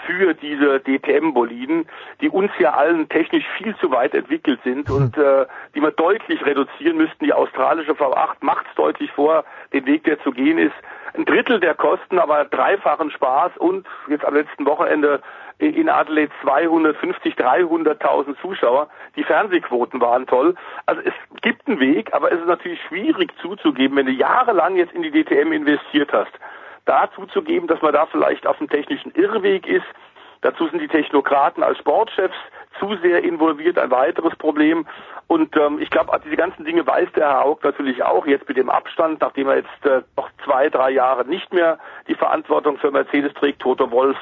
für 0.06 0.34
diese 0.34 0.80
DTM-Boliden, 0.80 1.86
die 2.22 2.30
uns 2.30 2.52
ja 2.60 2.74
allen 2.74 3.10
technisch 3.10 3.46
viel 3.58 3.76
zu 3.78 3.92
weit 3.92 4.14
entwickelt 4.14 4.60
sind 4.64 4.90
und 4.90 5.18
äh, 5.18 5.46
die 5.76 5.82
wir 5.82 5.92
deutlich 5.92 6.46
reduzieren 6.46 6.98
müssten. 6.98 7.26
Die 7.26 7.34
australische 7.34 7.92
V8 7.92 8.38
macht 8.42 8.66
es 8.70 8.76
deutlich 8.76 9.12
vor, 9.12 9.44
den 9.74 9.86
Weg, 9.86 10.04
der 10.06 10.20
zu 10.22 10.32
gehen 10.32 10.58
ist. 10.58 10.76
Ein 11.14 11.26
Drittel 11.26 11.60
der 11.60 11.76
Kosten, 11.76 12.20
aber 12.20 12.46
dreifachen 12.46 13.12
Spaß 13.12 13.58
und 13.58 13.88
jetzt 14.08 14.26
am 14.26 14.36
letzten 14.36 14.66
Wochenende 14.66 15.22
in 15.60 15.90
Adelaide 15.90 16.32
250, 16.42 17.36
300.000 17.36 18.40
Zuschauer. 18.42 18.90
Die 19.16 19.24
Fernsehquoten 19.24 20.02
waren 20.02 20.26
toll. 20.26 20.56
Also 20.86 21.02
es 21.04 21.14
gibt 21.42 21.68
einen 21.68 21.80
Weg, 21.80 22.14
aber 22.14 22.32
es 22.32 22.40
ist 22.40 22.48
natürlich 22.48 22.82
schwierig 22.88 23.32
zuzugeben, 23.42 23.98
wenn 23.98 24.06
du 24.06 24.14
jahrelang 24.14 24.78
jetzt 24.78 24.94
in 24.94 25.04
die 25.04 25.12
DTM 25.12 25.52
investiert 25.52 26.12
hast 26.14 26.32
da 26.90 27.08
zuzugeben, 27.16 27.68
dass 27.68 27.82
man 27.84 27.94
da 27.94 28.08
vielleicht 28.08 28.48
auf 28.48 28.58
dem 28.58 28.68
technischen 28.68 29.12
Irrweg 29.12 29.68
ist. 29.68 29.86
Dazu 30.42 30.68
sind 30.68 30.82
die 30.82 30.88
Technokraten 30.88 31.62
als 31.62 31.78
Sportchefs 31.78 32.36
zu 32.80 32.96
sehr 33.04 33.24
involviert, 33.24 33.78
ein 33.78 33.92
weiteres 33.92 34.36
Problem. 34.38 34.88
Und 35.28 35.56
ähm, 35.56 35.80
ich 35.80 35.92
glaube, 35.92 36.20
diese 36.26 36.38
ganzen 36.38 36.66
Dinge 36.66 36.88
weiß 36.88 37.10
der 37.16 37.28
Herr 37.28 37.44
Haug 37.44 37.60
natürlich 37.64 38.02
auch, 38.04 38.26
jetzt 38.26 38.48
mit 38.48 38.58
dem 38.58 38.70
Abstand, 38.70 39.22
nachdem 39.22 39.50
er 39.50 39.58
jetzt 39.58 39.86
äh, 39.86 40.02
noch 40.18 40.30
zwei, 40.44 40.70
drei 40.70 40.90
Jahre 40.90 41.26
nicht 41.26 41.54
mehr 41.54 41.78
die 42.08 42.16
Verantwortung 42.16 42.78
für 42.78 42.90
Mercedes 42.90 43.34
trägt, 43.34 43.62
Toto 43.62 43.92
Wolf 43.92 44.18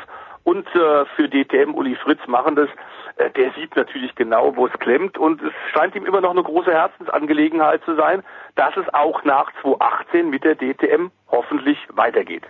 und 0.48 0.66
äh, 0.68 1.06
für 1.18 1.28
DTM 1.28 1.74
Uli 1.74 1.98
Fritz 1.98 2.22
machen 2.26 2.56
das. 2.56 2.70
Äh, 3.18 3.32
der 3.32 3.52
sieht 3.60 3.76
natürlich 3.76 4.16
genau, 4.16 4.56
wo 4.56 4.68
es 4.68 4.74
klemmt 4.80 5.18
und 5.18 5.42
es 5.42 5.52
scheint 5.74 5.94
ihm 5.94 6.06
immer 6.06 6.22
noch 6.22 6.32
eine 6.32 6.42
große 6.42 6.72
Herzensangelegenheit 6.72 7.84
zu 7.84 7.98
sein, 7.98 8.24
dass 8.56 8.78
es 8.78 8.86
auch 8.94 9.26
nach 9.26 9.52
2018 9.62 10.30
mit 10.30 10.46
der 10.46 10.56
DTM 10.56 11.10
hoffentlich 11.30 11.78
weitergeht. 11.90 12.44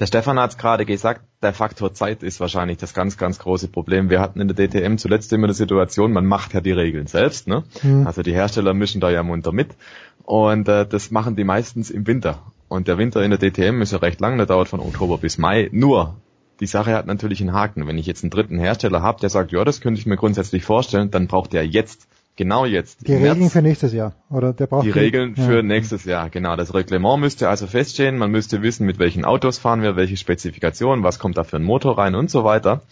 Der 0.00 0.06
Stefan 0.06 0.40
hat 0.40 0.52
es 0.52 0.58
gerade 0.58 0.86
gesagt, 0.86 1.20
der 1.42 1.52
Faktor 1.52 1.92
Zeit 1.92 2.22
ist 2.22 2.40
wahrscheinlich 2.40 2.78
das 2.78 2.94
ganz, 2.94 3.18
ganz 3.18 3.38
große 3.38 3.68
Problem. 3.68 4.08
Wir 4.08 4.20
hatten 4.20 4.40
in 4.40 4.48
der 4.48 4.56
DTM 4.56 4.96
zuletzt 4.96 5.30
immer 5.34 5.48
die 5.48 5.52
Situation, 5.52 6.12
man 6.12 6.24
macht 6.24 6.54
ja 6.54 6.62
die 6.62 6.72
Regeln 6.72 7.08
selbst. 7.08 7.46
Ne? 7.46 7.64
Mhm. 7.82 8.06
Also 8.06 8.22
die 8.22 8.32
Hersteller 8.32 8.72
mischen 8.72 9.02
da 9.02 9.10
ja 9.10 9.22
munter 9.22 9.52
mit. 9.52 9.76
Und 10.24 10.66
äh, 10.68 10.86
das 10.86 11.10
machen 11.10 11.36
die 11.36 11.44
meistens 11.44 11.90
im 11.90 12.06
Winter. 12.06 12.42
Und 12.68 12.88
der 12.88 12.96
Winter 12.96 13.22
in 13.22 13.30
der 13.30 13.38
DTM 13.38 13.82
ist 13.82 13.92
ja 13.92 13.98
recht 13.98 14.20
lang, 14.20 14.38
der 14.38 14.46
dauert 14.46 14.68
von 14.68 14.80
Oktober 14.80 15.18
bis 15.18 15.36
Mai. 15.36 15.68
Nur, 15.72 16.16
die 16.60 16.66
Sache 16.66 16.92
hat 16.92 17.06
natürlich 17.06 17.40
einen 17.40 17.52
Haken. 17.52 17.86
Wenn 17.86 17.98
ich 17.98 18.06
jetzt 18.06 18.24
einen 18.24 18.30
dritten 18.30 18.58
Hersteller 18.58 19.02
habe, 19.02 19.20
der 19.20 19.30
sagt, 19.30 19.52
ja, 19.52 19.64
das 19.64 19.80
könnte 19.80 20.00
ich 20.00 20.06
mir 20.06 20.16
grundsätzlich 20.16 20.64
vorstellen, 20.64 21.10
dann 21.10 21.26
braucht 21.26 21.52
der 21.52 21.66
jetzt 21.66 22.08
Genau 22.38 22.64
jetzt. 22.64 23.04
Die 23.08 23.14
Regeln 23.14 23.40
März, 23.40 23.52
für 23.52 23.62
nächstes 23.62 23.92
Jahr, 23.92 24.12
oder 24.30 24.52
der 24.52 24.68
braucht 24.68 24.86
die, 24.86 24.92
die 24.92 24.98
Regeln 24.98 25.34
ja. 25.36 25.42
für 25.42 25.64
nächstes 25.64 26.04
Jahr, 26.04 26.30
genau. 26.30 26.54
Das 26.54 26.72
Reglement 26.72 27.20
müsste 27.20 27.48
also 27.48 27.66
feststehen. 27.66 28.16
Man 28.16 28.30
müsste 28.30 28.62
wissen, 28.62 28.86
mit 28.86 29.00
welchen 29.00 29.24
Autos 29.24 29.58
fahren 29.58 29.82
wir, 29.82 29.96
welche 29.96 30.16
Spezifikationen, 30.16 31.02
was 31.02 31.18
kommt 31.18 31.36
da 31.36 31.42
für 31.42 31.56
ein 31.56 31.64
Motor 31.64 31.98
rein 31.98 32.14
und 32.14 32.30
so 32.30 32.44
weiter. 32.44 32.82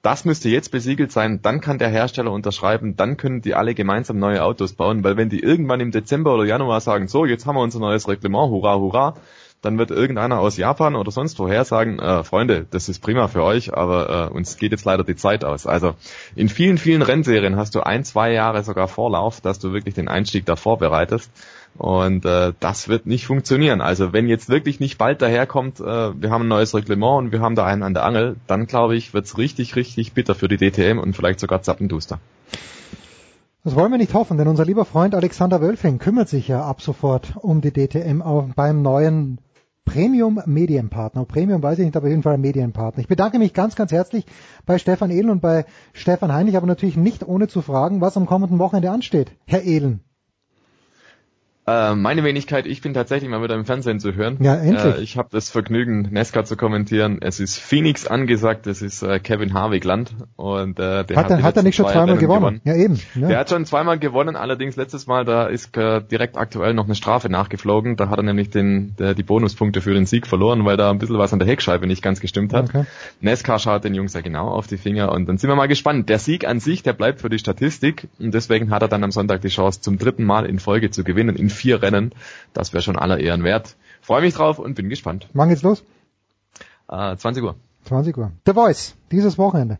Das 0.00 0.24
müsste 0.24 0.48
jetzt 0.48 0.70
besiegelt 0.72 1.12
sein, 1.12 1.40
dann 1.42 1.60
kann 1.60 1.76
der 1.76 1.90
Hersteller 1.90 2.32
unterschreiben, 2.32 2.96
dann 2.96 3.18
können 3.18 3.42
die 3.42 3.54
alle 3.54 3.74
gemeinsam 3.74 4.18
neue 4.18 4.42
Autos 4.42 4.72
bauen, 4.72 5.04
weil 5.04 5.18
wenn 5.18 5.28
die 5.28 5.40
irgendwann 5.40 5.80
im 5.80 5.90
Dezember 5.90 6.32
oder 6.32 6.46
Januar 6.46 6.80
sagen, 6.80 7.06
so, 7.06 7.26
jetzt 7.26 7.44
haben 7.44 7.56
wir 7.56 7.62
unser 7.62 7.80
neues 7.80 8.08
Reglement, 8.08 8.48
hurra, 8.48 8.78
hurra, 8.78 9.14
dann 9.62 9.78
wird 9.78 9.90
irgendeiner 9.90 10.38
aus 10.38 10.56
Japan 10.56 10.96
oder 10.96 11.10
sonst 11.10 11.38
woher 11.38 11.64
sagen, 11.64 11.98
äh, 11.98 12.24
Freunde, 12.24 12.66
das 12.70 12.88
ist 12.88 13.00
prima 13.00 13.28
für 13.28 13.42
euch, 13.42 13.74
aber 13.74 14.30
äh, 14.30 14.34
uns 14.34 14.56
geht 14.56 14.72
jetzt 14.72 14.84
leider 14.84 15.04
die 15.04 15.16
Zeit 15.16 15.44
aus. 15.44 15.66
Also 15.66 15.94
in 16.34 16.48
vielen, 16.48 16.78
vielen 16.78 17.02
Rennserien 17.02 17.56
hast 17.56 17.74
du 17.74 17.80
ein, 17.80 18.04
zwei 18.04 18.32
Jahre 18.32 18.64
sogar 18.64 18.88
Vorlauf, 18.88 19.40
dass 19.40 19.58
du 19.58 19.72
wirklich 19.72 19.94
den 19.94 20.08
Einstieg 20.08 20.46
da 20.46 20.56
vorbereitest. 20.56 21.30
Und 21.76 22.24
äh, 22.24 22.52
das 22.58 22.88
wird 22.88 23.06
nicht 23.06 23.26
funktionieren. 23.26 23.80
Also 23.80 24.12
wenn 24.12 24.28
jetzt 24.28 24.48
wirklich 24.48 24.80
nicht 24.80 24.98
bald 24.98 25.22
daherkommt, 25.22 25.80
äh, 25.80 25.84
wir 25.84 26.30
haben 26.30 26.44
ein 26.44 26.48
neues 26.48 26.74
Reglement 26.74 27.18
und 27.18 27.32
wir 27.32 27.40
haben 27.40 27.54
da 27.54 27.64
einen 27.64 27.82
an 27.82 27.94
der 27.94 28.04
Angel, 28.04 28.36
dann 28.46 28.66
glaube 28.66 28.96
ich, 28.96 29.14
wird's 29.14 29.38
richtig, 29.38 29.76
richtig 29.76 30.12
bitter 30.12 30.34
für 30.34 30.48
die 30.48 30.56
DTM 30.56 30.98
und 30.98 31.14
vielleicht 31.14 31.38
sogar 31.38 31.62
zappenduster. 31.62 32.18
Das 33.62 33.76
wollen 33.76 33.90
wir 33.90 33.98
nicht 33.98 34.14
hoffen, 34.14 34.38
denn 34.38 34.48
unser 34.48 34.64
lieber 34.64 34.86
Freund 34.86 35.14
Alexander 35.14 35.60
Wölfing 35.60 35.98
kümmert 35.98 36.30
sich 36.30 36.48
ja 36.48 36.64
ab 36.64 36.80
sofort 36.80 37.34
um 37.36 37.60
die 37.60 37.72
DTM 37.72 38.22
auch 38.22 38.48
beim 38.56 38.80
neuen 38.80 39.38
Premium 39.90 40.40
Medienpartner. 40.46 41.24
Premium 41.24 41.64
weiß 41.64 41.80
ich 41.80 41.84
nicht, 41.84 41.96
aber 41.96 42.06
auf 42.06 42.10
jeden 42.10 42.22
Fall 42.22 42.38
Medienpartner. 42.38 43.00
Ich 43.00 43.08
bedanke 43.08 43.40
mich 43.40 43.52
ganz, 43.52 43.74
ganz 43.74 43.90
herzlich 43.90 44.24
bei 44.64 44.78
Stefan 44.78 45.10
Ehlen 45.10 45.30
und 45.30 45.40
bei 45.40 45.64
Stefan 45.92 46.32
Heinrich, 46.32 46.56
aber 46.56 46.68
natürlich 46.68 46.96
nicht 46.96 47.26
ohne 47.26 47.48
zu 47.48 47.60
fragen, 47.60 48.00
was 48.00 48.16
am 48.16 48.26
kommenden 48.26 48.60
Wochenende 48.60 48.92
ansteht. 48.92 49.32
Herr 49.46 49.62
Ehlen. 49.62 49.98
Äh, 51.70 51.94
meine 51.94 52.24
Wenigkeit, 52.24 52.66
ich 52.66 52.80
bin 52.80 52.94
tatsächlich 52.94 53.30
mal 53.30 53.42
wieder 53.42 53.54
im 53.54 53.64
Fernsehen 53.64 54.00
zu 54.00 54.14
hören. 54.14 54.38
Ja, 54.40 54.56
endlich. 54.56 54.96
Äh, 54.96 55.00
ich 55.02 55.16
habe 55.16 55.28
das 55.30 55.50
Vergnügen, 55.50 56.08
Nesca 56.10 56.44
zu 56.44 56.56
kommentieren. 56.56 57.18
Es 57.20 57.38
ist 57.38 57.58
Phoenix 57.58 58.06
angesagt, 58.06 58.66
es 58.66 58.82
ist 58.82 59.02
äh, 59.02 59.20
Kevin 59.20 59.54
Harvick-Land. 59.54 60.14
Und, 60.36 60.80
äh, 60.80 61.04
der 61.04 61.16
hat, 61.16 61.30
hat, 61.30 61.42
hat 61.42 61.56
er 61.56 61.62
nicht 61.62 61.76
schon 61.76 61.86
zweimal 61.86 62.16
gewonnen? 62.16 62.40
gewonnen? 62.40 62.60
Ja, 62.64 62.74
eben. 62.74 62.98
Ja. 63.14 63.28
Der 63.28 63.38
hat 63.38 63.50
schon 63.50 63.64
zweimal 63.66 63.98
gewonnen, 63.98 64.34
allerdings 64.34 64.74
letztes 64.74 65.06
Mal, 65.06 65.24
da 65.24 65.46
ist 65.46 65.76
äh, 65.76 66.00
direkt 66.02 66.36
aktuell 66.36 66.74
noch 66.74 66.86
eine 66.86 66.94
Strafe 66.94 67.28
nachgeflogen. 67.28 67.96
Da 67.96 68.08
hat 68.08 68.18
er 68.18 68.24
nämlich 68.24 68.50
den, 68.50 68.96
der, 68.98 69.14
die 69.14 69.22
Bonuspunkte 69.22 69.80
für 69.80 69.94
den 69.94 70.06
Sieg 70.06 70.26
verloren, 70.26 70.64
weil 70.64 70.76
da 70.76 70.90
ein 70.90 70.98
bisschen 70.98 71.18
was 71.18 71.32
an 71.32 71.38
der 71.38 71.46
Heckscheibe 71.46 71.86
nicht 71.86 72.02
ganz 72.02 72.20
gestimmt 72.20 72.52
hat. 72.52 72.70
Okay. 72.70 72.84
Nesca 73.20 73.58
schaut 73.58 73.84
den 73.84 73.94
Jungs 73.94 74.14
ja 74.14 74.22
genau 74.22 74.48
auf 74.48 74.66
die 74.66 74.76
Finger 74.76 75.12
und 75.12 75.28
dann 75.28 75.38
sind 75.38 75.48
wir 75.48 75.56
mal 75.56 75.68
gespannt. 75.68 76.08
Der 76.08 76.18
Sieg 76.18 76.46
an 76.46 76.58
sich, 76.58 76.82
der 76.82 76.94
bleibt 76.94 77.20
für 77.20 77.28
die 77.28 77.38
Statistik 77.38 78.08
und 78.18 78.34
deswegen 78.34 78.70
hat 78.70 78.82
er 78.82 78.88
dann 78.88 79.04
am 79.04 79.12
Sonntag 79.12 79.42
die 79.42 79.48
Chance, 79.48 79.80
zum 79.80 79.98
dritten 79.98 80.24
Mal 80.24 80.46
in 80.46 80.58
Folge 80.58 80.90
zu 80.90 81.04
gewinnen, 81.04 81.36
in 81.36 81.48
vier 81.60 81.82
Rennen. 81.82 82.14
Das 82.52 82.72
wäre 82.72 82.82
schon 82.82 82.98
aller 82.98 83.18
Ehren 83.18 83.44
wert. 83.44 83.76
Freue 84.00 84.22
mich 84.22 84.34
drauf 84.34 84.58
und 84.58 84.74
bin 84.74 84.88
gespannt. 84.88 85.28
Wann 85.34 85.48
geht's 85.48 85.62
los? 85.62 85.84
Äh, 86.88 87.16
20 87.16 87.42
Uhr. 87.44 87.54
20 87.84 88.16
Uhr. 88.16 88.32
The 88.46 88.52
Voice, 88.52 88.96
dieses 89.10 89.38
Wochenende. 89.38 89.78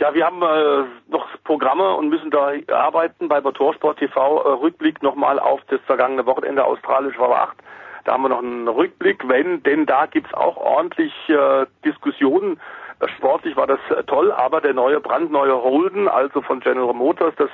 Ja, 0.00 0.14
wir 0.14 0.24
haben 0.24 0.40
äh, 0.40 0.86
noch 1.10 1.26
Programme 1.44 1.94
und 1.94 2.08
müssen 2.08 2.30
da 2.30 2.52
arbeiten 2.72 3.28
bei 3.28 3.42
Motorsport 3.42 3.98
TV. 3.98 4.42
Äh, 4.42 4.48
Rückblick 4.62 5.02
nochmal 5.02 5.38
auf 5.38 5.60
das 5.68 5.80
vergangene 5.82 6.24
Wochenende 6.24 6.64
australisch 6.64 7.18
war 7.18 7.30
8. 7.30 7.58
Da 8.04 8.12
haben 8.12 8.22
wir 8.22 8.30
noch 8.30 8.42
einen 8.42 8.66
Rückblick, 8.66 9.28
wenn, 9.28 9.62
denn 9.62 9.84
da 9.84 10.06
gibt's 10.06 10.32
auch 10.32 10.56
ordentlich 10.56 11.12
äh, 11.28 11.66
Diskussionen. 11.84 12.58
Äh, 13.00 13.08
sportlich 13.18 13.56
war 13.56 13.66
das 13.66 13.80
äh, 13.90 14.02
toll, 14.04 14.32
aber 14.32 14.62
der 14.62 14.72
neue, 14.72 15.00
brandneue 15.00 15.62
Holden, 15.62 16.08
also 16.08 16.40
von 16.40 16.60
General 16.60 16.94
Motors, 16.94 17.34
das 17.36 17.50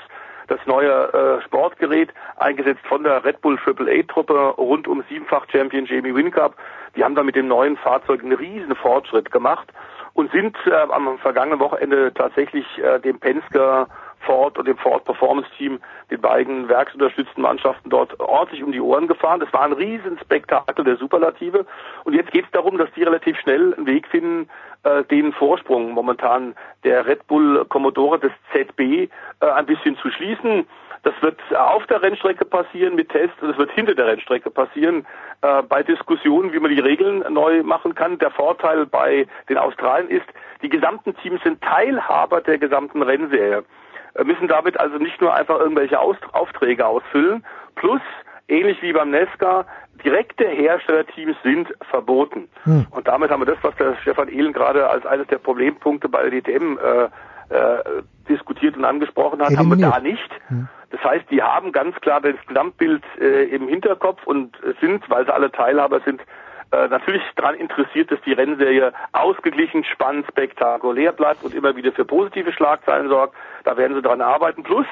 das 0.49 0.61
neue 0.67 0.91
äh, 0.91 1.43
Sportgerät, 1.45 2.13
eingesetzt 2.37 2.85
von 2.89 3.05
der 3.05 3.25
Red 3.25 3.41
Bull 3.41 3.59
AAA-Truppe 3.65 4.55
rund 4.57 4.89
um 4.89 5.03
siebenfach 5.09 5.47
Champion 5.51 5.87
Jamie 5.87 6.15
Wincup. 6.15 6.55
Die 6.97 7.05
haben 7.05 7.15
da 7.15 7.23
mit 7.23 7.37
dem 7.37 7.49
neuen 7.49 7.77
Fahrzeug 7.77 8.23
einen 8.23 8.33
riesen 8.33 8.75
Fortschritt 8.75 9.31
gemacht 9.31 9.73
und 10.15 10.33
sind 10.33 10.57
äh, 10.67 10.73
am 10.73 11.19
vergangenen 11.19 11.61
Wochenende 11.61 12.13
tatsächlich 12.15 12.67
äh, 12.79 12.99
dem 13.01 13.19
Penske 13.19 13.87
Ford 14.27 14.59
und 14.59 14.69
dem 14.69 14.77
Ford 14.77 15.05
Performance 15.05 15.49
Team, 15.57 15.81
den 16.11 16.21
beiden 16.21 16.69
werksunterstützten 16.69 17.43
Mannschaften 17.43 17.89
dort 17.89 18.19
ordentlich 18.21 18.63
um 18.63 18.73
die 18.73 18.81
Ohren 18.81 19.07
gefahren. 19.07 19.41
Das 19.41 19.53
war 19.53 19.63
ein 19.63 19.73
Riesenspektakel 19.73 20.85
der 20.85 20.97
Superlative. 20.97 21.65
Und 22.05 22.15
jetzt 22.15 22.33
geht 22.33 22.45
es 22.45 22.51
darum, 22.51 22.77
dass 22.77 22.93
die 22.95 23.05
relativ 23.05 23.39
schnell 23.39 23.75
einen 23.75 23.87
Weg 23.87 24.07
finden, 24.09 24.49
äh, 24.83 25.05
den 25.05 25.33
Vorsprung 25.33 25.93
momentan 25.93 26.55
der 26.85 27.07
Red 27.07 27.27
Bull 27.27 27.65
Commodore 27.69 28.19
des 28.19 28.33
ZB 28.53 28.81
äh, 28.81 29.09
ein 29.47 29.67
bisschen 29.67 29.97
zu 29.99 30.11
schließen. 30.11 30.67
Das 31.03 31.15
wird 31.21 31.39
auf 31.57 31.87
der 31.87 32.03
Rennstrecke 32.03 32.45
passieren 32.45 32.97
mit 32.97 33.11
Tests 33.11 33.41
und 33.41 33.51
es 33.51 33.59
wird 33.59 33.71
hinter 33.71 33.95
der 33.95 34.07
Rennstrecke 34.07 34.51
passieren 34.51 35.07
äh, 35.43 35.63
bei 35.63 35.85
Diskussionen, 35.85 36.53
wie 36.53 36.59
man 36.59 36.73
die 36.73 36.81
Regeln 36.81 37.25
neu 37.33 37.63
machen 37.63 37.95
kann. 37.95 38.19
Der 38.19 38.33
Vorteil 38.33 38.87
bei 38.87 39.29
den 39.49 39.57
Australien 39.57 40.09
ist, 40.09 40.27
die 40.63 40.69
gesamten 40.69 41.17
Teams 41.19 41.41
sind 41.45 41.63
Teilhaber 41.63 42.41
der 42.41 42.59
gesamten 42.59 43.03
Rennserie, 43.03 43.65
müssen 44.25 44.49
damit 44.49 44.79
also 44.79 44.99
nicht 44.99 45.21
nur 45.21 45.35
einfach 45.35 45.59
irgendwelche 45.59 45.99
Aus 45.99 46.17
Aufträge 46.33 46.87
ausfüllen, 46.87 47.45
plus 47.75 48.01
ähnlich 48.49 48.81
wie 48.83 48.93
beim 48.93 49.11
Nesca, 49.11 49.67
direkte 50.05 50.47
Herstellerteams 50.47 51.37
sind 51.43 51.69
verboten. 51.91 52.49
Hm. 52.65 52.87
Und 52.91 53.09
damit 53.09 53.31
haben 53.31 53.41
wir 53.41 53.47
das, 53.47 53.59
was 53.63 53.75
der 53.77 53.97
Stefan 54.03 54.29
Ehlen 54.29 54.53
gerade 54.53 54.89
als 54.89 55.05
eines 55.07 55.27
der 55.29 55.39
Problempunkte 55.39 56.09
bei 56.09 56.29
der 56.29 56.41
DTM 56.41 56.79
äh, 56.79 57.05
äh, 57.55 57.83
diskutiert 58.29 58.77
und 58.77 58.85
angesprochen 58.85 59.41
hat, 59.41 59.57
haben 59.57 59.69
wir 59.69 59.77
da 59.77 60.01
nicht. 60.01 60.31
Hm. 60.49 60.69
Das 60.91 61.03
heißt, 61.03 61.31
die 61.31 61.43
haben 61.43 61.73
ganz 61.73 61.97
klar 62.01 62.21
das 62.21 62.35
Gesamtbild 62.47 63.03
äh, 63.21 63.45
im 63.45 63.69
Hinterkopf 63.69 64.25
und 64.25 64.57
sind, 64.81 65.09
weil 65.11 65.27
sie 65.27 65.35
alle 65.35 65.51
Teilhaber 65.51 66.01
sind, 66.01 66.21
äh, 66.73 66.89
natürlich 66.89 67.23
daran 67.37 67.55
interessiert, 67.55 68.11
dass 68.11 68.21
die 68.23 68.33
Rennserie 68.33 68.93
ausgeglichen, 69.13 69.85
spannend, 69.85 70.27
spektakulär 70.29 71.13
bleibt 71.13 71.45
und 71.45 71.55
immer 71.55 71.77
wieder 71.77 71.93
für 71.93 72.05
positive 72.05 72.53
Schlagzeilen 72.53 73.09
sorgt. 73.09 73.35
Da 73.65 73.77
werden 73.77 73.95
sie 73.95 74.03
daran 74.03 74.21
arbeiten. 74.21 74.63
Plus 74.63 74.87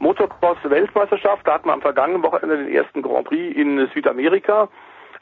Motocross-Weltmeisterschaft, 0.00 1.46
da 1.46 1.54
hatten 1.54 1.68
wir 1.68 1.74
am 1.74 1.82
vergangenen 1.82 2.22
Wochenende 2.22 2.58
den 2.58 2.74
ersten 2.74 3.02
Grand 3.02 3.28
Prix 3.28 3.56
in 3.56 3.88
Südamerika. 3.94 4.68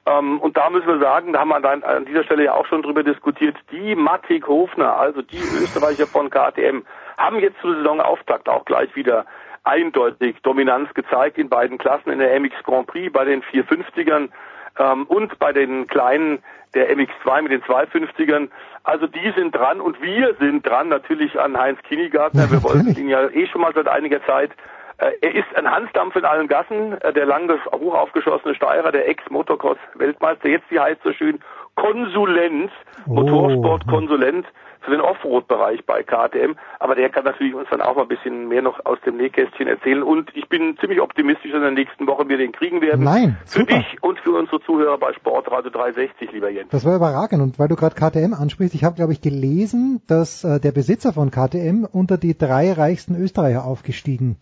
Ähm, 0.07 0.39
und 0.41 0.57
da 0.57 0.71
müssen 0.71 0.87
wir 0.87 0.99
sagen, 1.01 1.33
da 1.33 1.41
haben 1.41 1.49
wir 1.49 1.61
dann 1.61 1.83
an 1.83 2.07
dieser 2.07 2.25
Stelle 2.25 2.45
ja 2.45 2.55
auch 2.55 2.67
schon 2.67 2.83
drüber 2.83 3.03
diskutiert, 3.03 3.57
die 3.71 3.95
Mattig 3.95 4.47
Hofner, 4.47 4.97
also 4.97 5.21
die 5.21 5.43
Österreicher 5.63 6.07
von 6.07 6.31
KTM, 6.31 6.85
haben 7.19 7.39
jetzt 7.41 7.61
zur 7.61 7.75
Saisonauftakt 7.75 8.49
auch 8.49 8.65
gleich 8.65 8.95
wieder 8.97 9.27
eindeutig 9.65 10.37
Dominanz 10.43 10.95
gezeigt 10.95 11.37
in 11.37 11.49
beiden 11.49 11.77
Klassen, 11.77 12.11
in 12.11 12.21
der 12.21 12.39
MX 12.41 12.55
Grand 12.65 12.87
Prix, 12.87 13.13
bei 13.13 13.25
den 13.25 13.43
450ern 13.43 14.31
ähm, 14.79 15.05
und 15.07 15.39
bei 15.39 15.53
den 15.53 15.87
kleinen 15.87 16.39
der 16.75 16.95
MX2 16.95 17.43
mit 17.43 17.53
den 17.53 17.63
250ern. 17.63 18.49
Also 18.85 19.07
die 19.07 19.33
sind 19.37 19.55
dran 19.55 19.81
und 19.81 20.01
wir 20.03 20.35
sind 20.39 20.67
dran 20.67 20.89
natürlich 20.89 21.39
an 21.39 21.57
Heinz 21.57 21.81
Kinigartner. 21.83 22.51
Wir 22.51 22.63
wollten 22.63 22.95
ihn 22.97 23.09
ja 23.09 23.29
eh 23.29 23.47
schon 23.47 23.63
mal 23.63 23.73
seit 23.75 23.89
einiger 23.89 24.25
Zeit. 24.27 24.51
Äh, 24.99 25.13
er 25.21 25.35
ist 25.35 25.47
ein 25.57 25.71
Hansdampf 25.71 26.17
in 26.17 26.25
allen 26.25 26.49
Gassen, 26.49 27.01
äh, 27.01 27.13
der 27.13 27.27
lange 27.27 27.59
hoch 27.73 27.95
aufgeschossene 27.95 28.55
Steirer, 28.55 28.93
der 28.93 29.09
Ex-Motocross-Weltmeister, 29.09 30.49
jetzt 30.49 30.71
wie 30.71 30.81
heißt 30.81 31.03
so 31.05 31.13
schön, 31.13 31.41
Konsulent, 31.77 32.73
oh. 33.07 33.15
Motorsportkonsulent 33.15 34.47
für 34.81 34.91
den 34.91 35.01
Offroad-Bereich 35.01 35.85
bei 35.85 36.03
KTM. 36.03 36.57
Aber 36.79 36.95
der 36.95 37.11
kann 37.11 37.25
natürlich 37.25 37.55
uns 37.55 37.69
dann 37.71 37.81
auch 37.81 37.97
mal 37.97 38.03
ein 38.03 38.09
bisschen 38.09 38.49
mehr 38.49 38.63
noch 38.63 38.85
aus 38.85 38.99
dem 39.07 39.17
Nähkästchen 39.17 39.67
erzählen. 39.67 40.03
Und 40.03 40.35
ich 40.35 40.49
bin 40.49 40.77
ziemlich 40.79 41.01
optimistisch, 41.01 41.51
dass 41.51 41.59
in 41.59 41.63
der 41.63 41.71
nächsten 41.73 42.07
Woche 42.07 42.29
wir 42.29 42.39
den 42.39 42.53
kriegen 42.53 42.81
werden. 42.81 43.05
Nein, 43.05 43.37
Für 43.47 43.65
dich 43.65 43.97
und 44.03 44.19
für 44.21 44.33
unsere 44.33 44.61
Zuhörer 44.61 44.99
bei 44.99 45.13
Sportradio 45.13 45.71
360, 45.71 46.33
lieber 46.33 46.51
Jens. 46.51 46.71
Das 46.71 46.85
war 46.85 46.97
überragend. 46.97 47.43
Und 47.43 47.59
weil 47.59 47.69
du 47.69 47.77
gerade 47.77 47.95
KTM 47.95 48.35
ansprichst, 48.35 48.75
ich 48.75 48.85
habe, 48.85 48.97
glaube 48.97 49.13
ich, 49.13 49.21
gelesen, 49.21 50.03
dass 50.09 50.45
äh, 50.45 50.61
der 50.61 50.73
Besitzer 50.73 51.13
von 51.13 51.31
KTM 51.31 51.85
unter 51.91 52.19
die 52.19 52.37
drei 52.37 52.73
reichsten 52.73 53.15
Österreicher 53.15 53.65
aufgestiegen 53.65 54.39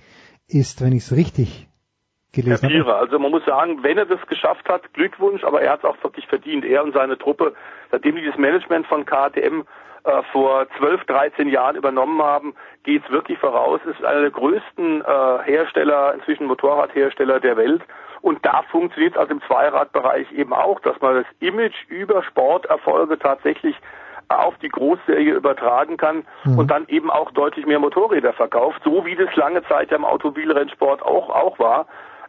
ist, 0.49 0.83
wenn 0.83 0.93
ich 0.93 1.03
es 1.03 1.17
richtig 1.17 1.69
gelesen 2.37 2.69
Herr 2.69 2.83
Pira, 2.83 2.99
also 2.99 3.19
man 3.19 3.31
muss 3.31 3.45
sagen, 3.45 3.83
wenn 3.83 3.99
er 3.99 4.07
das 4.07 4.25
geschafft 4.29 4.69
hat, 4.69 4.93
Glückwunsch, 4.93 5.43
aber 5.43 5.63
er 5.63 5.73
hat 5.73 5.81
es 5.81 5.85
auch 5.85 5.97
wirklich 6.05 6.27
verdient. 6.27 6.65
Er 6.65 6.85
und 6.85 6.95
seine 6.95 7.19
Truppe, 7.19 7.55
seitdem 7.91 8.17
die 8.17 8.25
das 8.25 8.37
Management 8.37 8.87
von 8.87 9.05
KTM 9.05 9.65
äh, 10.07 10.23
vor 10.33 10.66
12, 10.78 11.05
13 11.05 11.49
Jahren 11.49 11.77
übernommen 11.77 12.23
haben, 12.23 12.55
geht 12.85 13.05
es 13.05 13.11
wirklich 13.11 13.39
voraus. 13.39 13.81
Es 13.85 13.97
ist 13.97 14.05
einer 14.05 14.20
der 14.20 14.31
größten 14.31 15.03
äh, 15.03 15.43
Hersteller, 15.45 16.15
inzwischen 16.15 16.47
Motorradhersteller 16.47 17.41
der 17.41 17.57
Welt. 17.57 17.83
Und 18.23 18.45
da 18.47 18.62
funktioniert 18.70 19.15
es 19.15 19.19
also 19.19 19.33
im 19.33 19.43
Zweiradbereich 19.43 20.31
eben 20.33 20.53
auch, 20.53 20.81
dass 20.81 21.01
man 21.01 21.16
das 21.16 21.27
Image 21.41 21.77
über 21.89 22.23
Sporterfolge 22.23 23.19
tatsächlich 23.19 23.77
auf 24.28 24.57
die 24.59 24.69
Großserie 24.69 25.35
übertragen 25.35 25.97
kann 25.97 26.24
mhm. 26.45 26.59
und 26.59 26.70
dann 26.70 26.87
eben 26.89 27.11
auch 27.11 27.31
deutlich 27.33 27.66
mehr 27.66 27.78
Motorräder 27.78 28.33
verkauft, 28.33 28.83
so 28.85 29.05
wie 29.05 29.15
das 29.15 29.35
lange 29.37 29.62
Zeit 29.65 29.91
ja 29.91 29.97
im 29.97 30.05
Automobilrennsport 30.05 31.03
auch, 31.03 31.31
auch 31.31 31.59
war. 31.59 31.87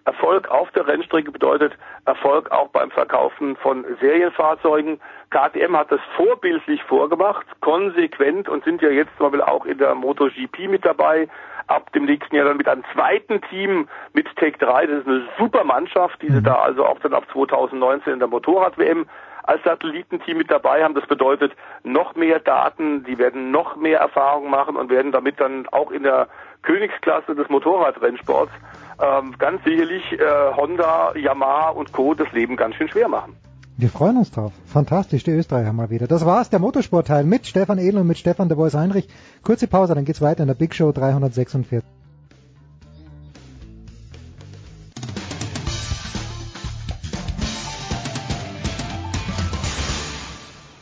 Erfolg 0.07 0.49
auf 0.49 0.71
der 0.71 0.87
Rennstrecke 0.87 1.31
bedeutet 1.31 1.77
Erfolg 2.05 2.49
auch 2.49 2.69
beim 2.69 2.89
Verkaufen 2.91 3.57
von 3.57 3.85
Serienfahrzeugen. 3.99 5.01
KTM 5.31 5.75
hat 5.75 5.91
das 5.91 5.99
vorbildlich 6.15 6.81
vorgemacht, 6.83 7.45
konsequent 7.59 8.47
und 8.47 8.63
sind 8.63 8.81
ja 8.81 8.89
jetzt 8.89 9.11
zum 9.17 9.25
Beispiel 9.25 9.41
auch 9.41 9.65
in 9.65 9.77
der 9.77 9.93
MotoGP 9.95 10.69
mit 10.69 10.85
dabei. 10.85 11.27
Ab 11.67 11.91
dem 11.91 12.05
nächsten 12.05 12.33
Jahr 12.33 12.45
dann 12.45 12.55
mit 12.55 12.69
einem 12.69 12.85
zweiten 12.93 13.41
Team 13.49 13.89
mit 14.13 14.33
Tech 14.37 14.55
3. 14.59 14.87
Das 14.87 14.99
ist 14.99 15.07
eine 15.07 15.27
super 15.37 15.65
Mannschaft, 15.65 16.21
die 16.21 16.29
sie 16.29 16.39
mhm. 16.39 16.45
da 16.45 16.55
also 16.55 16.85
auch 16.85 16.99
dann 16.99 17.13
ab 17.13 17.25
2019 17.33 18.13
in 18.13 18.19
der 18.19 18.29
Motorrad-WM 18.29 19.07
als 19.43 19.61
Satellitenteam 19.63 20.37
mit 20.37 20.49
dabei 20.49 20.85
haben. 20.85 20.95
Das 20.95 21.05
bedeutet 21.05 21.51
noch 21.83 22.15
mehr 22.15 22.39
Daten, 22.39 23.03
die 23.03 23.17
werden 23.17 23.51
noch 23.51 23.75
mehr 23.75 23.99
Erfahrung 23.99 24.49
machen 24.49 24.77
und 24.77 24.89
werden 24.89 25.11
damit 25.11 25.41
dann 25.41 25.67
auch 25.67 25.91
in 25.91 26.03
der 26.03 26.29
Königsklasse 26.61 27.35
des 27.35 27.49
Motorradrennsports 27.49 28.51
ähm, 28.99 29.35
ganz 29.37 29.63
sicherlich 29.63 30.03
äh, 30.13 30.55
Honda, 30.55 31.15
Yamaha 31.15 31.69
und 31.69 31.93
Co. 31.93 32.13
das 32.13 32.31
Leben 32.31 32.55
ganz 32.55 32.75
schön 32.75 32.89
schwer 32.89 33.07
machen. 33.07 33.35
Wir 33.79 33.89
freuen 33.89 34.17
uns 34.17 34.31
drauf. 34.31 34.53
Fantastisch, 34.65 35.23
die 35.23 35.31
Österreicher 35.31 35.71
mal 35.71 35.91
wieder. 35.91 36.07
Das 36.07 36.25
war's, 36.25 36.49
der 36.49 36.57
Motorsportteil 36.57 37.23
mit 37.23 37.45
Stefan 37.45 37.77
Edel 37.77 37.99
und 37.99 38.07
mit 38.07 38.17
Stefan 38.17 38.47
der 38.47 38.57
Voice 38.57 38.73
Heinrich. 38.73 39.07
Kurze 39.43 39.67
Pause, 39.67 39.93
dann 39.93 40.03
geht's 40.03 40.21
weiter 40.21 40.41
in 40.41 40.47
der 40.47 40.55
Big 40.55 40.73
Show 40.73 40.91
346. 40.91 41.83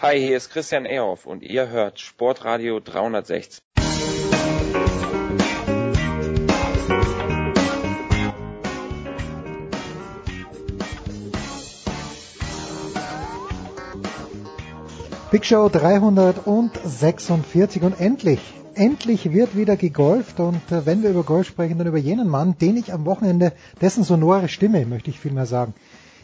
Hi, 0.02 0.20
hier 0.20 0.38
ist 0.38 0.52
Christian 0.52 0.86
Ehoff 0.86 1.26
und 1.26 1.44
ihr 1.44 1.68
hört 1.68 2.00
Sportradio 2.00 2.80
360. 2.80 3.60
Big 15.36 15.44
Show 15.44 15.68
346 15.68 17.84
und 17.84 18.00
endlich, 18.00 18.40
endlich 18.74 19.34
wird 19.34 19.58
wieder 19.58 19.76
gegolft 19.76 20.40
und 20.40 20.72
äh, 20.72 20.86
wenn 20.86 21.04
wir 21.04 21.10
über 21.10 21.24
Golf 21.24 21.46
sprechen, 21.46 21.78
dann 21.78 21.88
über 21.88 21.98
jenen 21.98 22.30
Mann, 22.30 22.58
den 22.58 22.78
ich 22.78 22.94
am 22.94 23.04
Wochenende, 23.04 23.52
dessen 23.82 24.06
sonore 24.06 24.48
Stimme, 24.48 24.86
möchte 24.86 25.10
ich 25.10 25.20
vielmehr 25.20 25.46
sagen, 25.46 25.74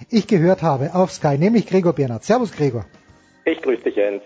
ich 0.10 0.28
gehört 0.28 0.62
habe 0.62 0.96
auf 0.96 1.12
Sky, 1.12 1.38
nämlich 1.38 1.68
Gregor 1.68 1.92
Bernhard. 1.92 2.24
Servus 2.24 2.54
Gregor. 2.54 2.86
Ich 3.44 3.62
grüße 3.62 3.84
dich 3.84 3.98
Jens. 3.98 4.22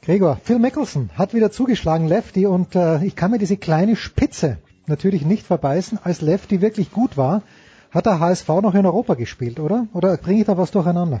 Gregor, 0.00 0.40
Phil 0.42 0.58
Mickelson 0.58 1.10
hat 1.14 1.34
wieder 1.34 1.50
zugeschlagen, 1.50 2.08
Lefty, 2.08 2.46
und 2.46 2.74
äh, 2.74 3.04
ich 3.04 3.16
kann 3.16 3.32
mir 3.32 3.38
diese 3.38 3.58
kleine 3.58 3.96
Spitze 3.96 4.56
natürlich 4.86 5.26
nicht 5.26 5.46
verbeißen. 5.46 5.98
Als 6.02 6.22
Lefty 6.22 6.62
wirklich 6.62 6.90
gut 6.90 7.18
war, 7.18 7.42
hat 7.90 8.06
der 8.06 8.18
HSV 8.18 8.48
noch 8.48 8.74
in 8.74 8.86
Europa 8.86 9.12
gespielt, 9.12 9.60
oder? 9.60 9.88
Oder 9.92 10.16
bringe 10.16 10.40
ich 10.40 10.46
da 10.46 10.56
was 10.56 10.70
durcheinander? 10.70 11.20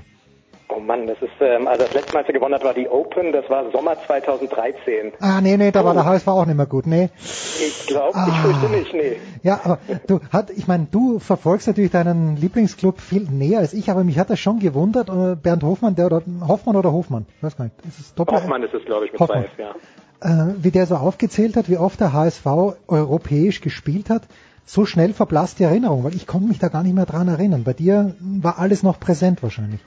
Oh 0.74 0.80
Mann, 0.80 1.06
das 1.06 1.18
ist, 1.20 1.30
ähm, 1.40 1.68
also 1.68 1.84
das 1.84 1.94
letzte 1.94 2.12
Mal, 2.12 2.20
als 2.20 2.28
er 2.28 2.34
gewonnen 2.34 2.54
hat, 2.54 2.64
war 2.64 2.74
die 2.74 2.88
Open, 2.88 3.32
das 3.32 3.48
war 3.48 3.70
Sommer 3.70 3.96
2013. 4.06 5.12
Ah, 5.20 5.40
nee, 5.40 5.56
nee, 5.56 5.70
da 5.70 5.82
oh. 5.82 5.84
war 5.84 5.94
der 5.94 6.04
HSV 6.04 6.26
auch 6.28 6.46
nicht 6.46 6.56
mehr 6.56 6.66
gut, 6.66 6.86
nee. 6.86 7.10
Ich 7.16 7.86
glaube, 7.86 8.16
ah. 8.16 8.26
ich 8.28 8.34
fürchte 8.34 8.68
nicht, 8.70 8.92
nee. 8.92 9.16
Ja, 9.42 9.60
aber 9.62 9.78
du, 10.06 10.20
hat, 10.32 10.50
ich 10.50 10.66
meine, 10.66 10.88
du 10.90 11.20
verfolgst 11.20 11.68
natürlich 11.68 11.92
deinen 11.92 12.36
Lieblingsclub 12.36 13.00
viel 13.00 13.22
näher 13.30 13.60
als 13.60 13.72
ich, 13.72 13.90
aber 13.90 14.02
mich 14.02 14.18
hat 14.18 14.30
das 14.30 14.40
schon 14.40 14.58
gewundert, 14.58 15.08
äh, 15.08 15.36
Bernd 15.36 15.62
Hofmann, 15.62 15.94
der, 15.94 16.06
oder 16.06 16.22
Hoffmann 16.48 16.76
oder 16.76 16.92
Hofmann, 16.92 17.26
ich 17.36 17.42
weiß 17.42 17.56
gar 17.56 17.64
nicht, 17.66 17.76
ist 17.86 18.00
es 18.00 18.14
Doppel 18.14 18.36
Hoffmann 18.36 18.62
ist 18.62 18.74
es, 18.74 18.84
glaube 18.84 19.06
ich, 19.06 19.12
mit 19.12 19.20
Hoffmann. 19.20 19.44
zwei 19.56 19.64
F, 19.64 19.74
ja. 20.22 20.48
Äh, 20.48 20.54
wie 20.58 20.70
der 20.70 20.86
so 20.86 20.96
aufgezählt 20.96 21.56
hat, 21.56 21.68
wie 21.68 21.76
oft 21.76 22.00
der 22.00 22.12
HSV 22.12 22.46
europäisch 22.88 23.60
gespielt 23.60 24.10
hat, 24.10 24.22
so 24.64 24.86
schnell 24.86 25.12
verblasst 25.12 25.58
die 25.58 25.64
Erinnerung, 25.64 26.04
weil 26.04 26.14
ich 26.14 26.26
konnte 26.26 26.48
mich 26.48 26.58
da 26.58 26.68
gar 26.68 26.82
nicht 26.82 26.94
mehr 26.94 27.06
dran 27.06 27.28
erinnern. 27.28 27.64
Bei 27.64 27.74
dir 27.74 28.14
war 28.20 28.58
alles 28.58 28.82
noch 28.82 28.98
präsent 28.98 29.42
wahrscheinlich. 29.42 29.80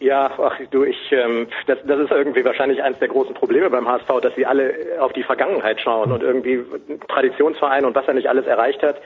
Ja, 0.00 0.30
ach 0.38 0.60
du, 0.70 0.84
ich, 0.84 0.96
ähm, 1.10 1.48
das, 1.66 1.78
das 1.84 1.98
ist 1.98 2.10
irgendwie 2.12 2.44
wahrscheinlich 2.44 2.82
eines 2.82 3.00
der 3.00 3.08
großen 3.08 3.34
Probleme 3.34 3.68
beim 3.68 3.88
HSV, 3.88 4.20
dass 4.22 4.34
sie 4.36 4.46
alle 4.46 4.72
auf 5.00 5.12
die 5.12 5.24
Vergangenheit 5.24 5.80
schauen 5.80 6.12
und 6.12 6.22
irgendwie 6.22 6.64
Traditionsverein 7.08 7.84
und 7.84 7.96
was 7.96 8.06
er 8.06 8.14
nicht 8.14 8.28
alles 8.28 8.46
erreicht 8.46 8.82
hat. 8.82 9.00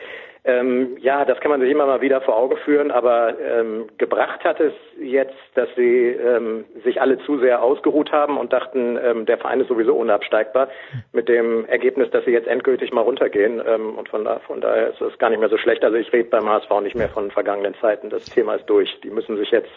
Ähm, 0.44 0.96
ja, 0.98 1.24
das 1.24 1.38
kann 1.38 1.52
man 1.52 1.60
sich 1.60 1.70
immer 1.70 1.86
mal 1.86 2.00
wieder 2.00 2.20
vor 2.20 2.36
Augen 2.36 2.56
führen, 2.56 2.90
aber 2.90 3.38
ähm, 3.38 3.86
gebracht 3.96 4.42
hat 4.42 4.58
es 4.58 4.72
jetzt, 5.00 5.36
dass 5.54 5.68
sie 5.76 6.08
ähm, 6.08 6.64
sich 6.82 7.00
alle 7.00 7.18
zu 7.18 7.38
sehr 7.38 7.62
ausgeruht 7.62 8.10
haben 8.10 8.36
und 8.36 8.52
dachten, 8.52 8.98
ähm, 9.02 9.24
der 9.24 9.38
Verein 9.38 9.60
ist 9.60 9.68
sowieso 9.68 9.94
unabsteigbar, 9.94 10.68
mit 11.12 11.28
dem 11.28 11.64
Ergebnis, 11.66 12.10
dass 12.10 12.24
sie 12.24 12.32
jetzt 12.32 12.48
endgültig 12.48 12.92
mal 12.92 13.02
runtergehen. 13.02 13.62
Ähm, 13.64 13.96
und 13.96 14.08
von, 14.08 14.24
da, 14.24 14.40
von 14.40 14.60
daher 14.60 14.90
ist 14.90 15.00
es 15.00 15.16
gar 15.18 15.30
nicht 15.30 15.38
mehr 15.38 15.48
so 15.48 15.58
schlecht. 15.58 15.84
Also 15.84 15.96
ich 15.96 16.12
rede 16.12 16.28
beim 16.28 16.48
HSV 16.48 16.70
nicht 16.82 16.96
mehr 16.96 17.08
von 17.08 17.30
vergangenen 17.30 17.76
Zeiten. 17.80 18.10
Das 18.10 18.24
Thema 18.24 18.56
ist 18.56 18.66
durch. 18.66 19.00
Die 19.04 19.10
müssen 19.10 19.36
sich 19.36 19.52
jetzt 19.52 19.70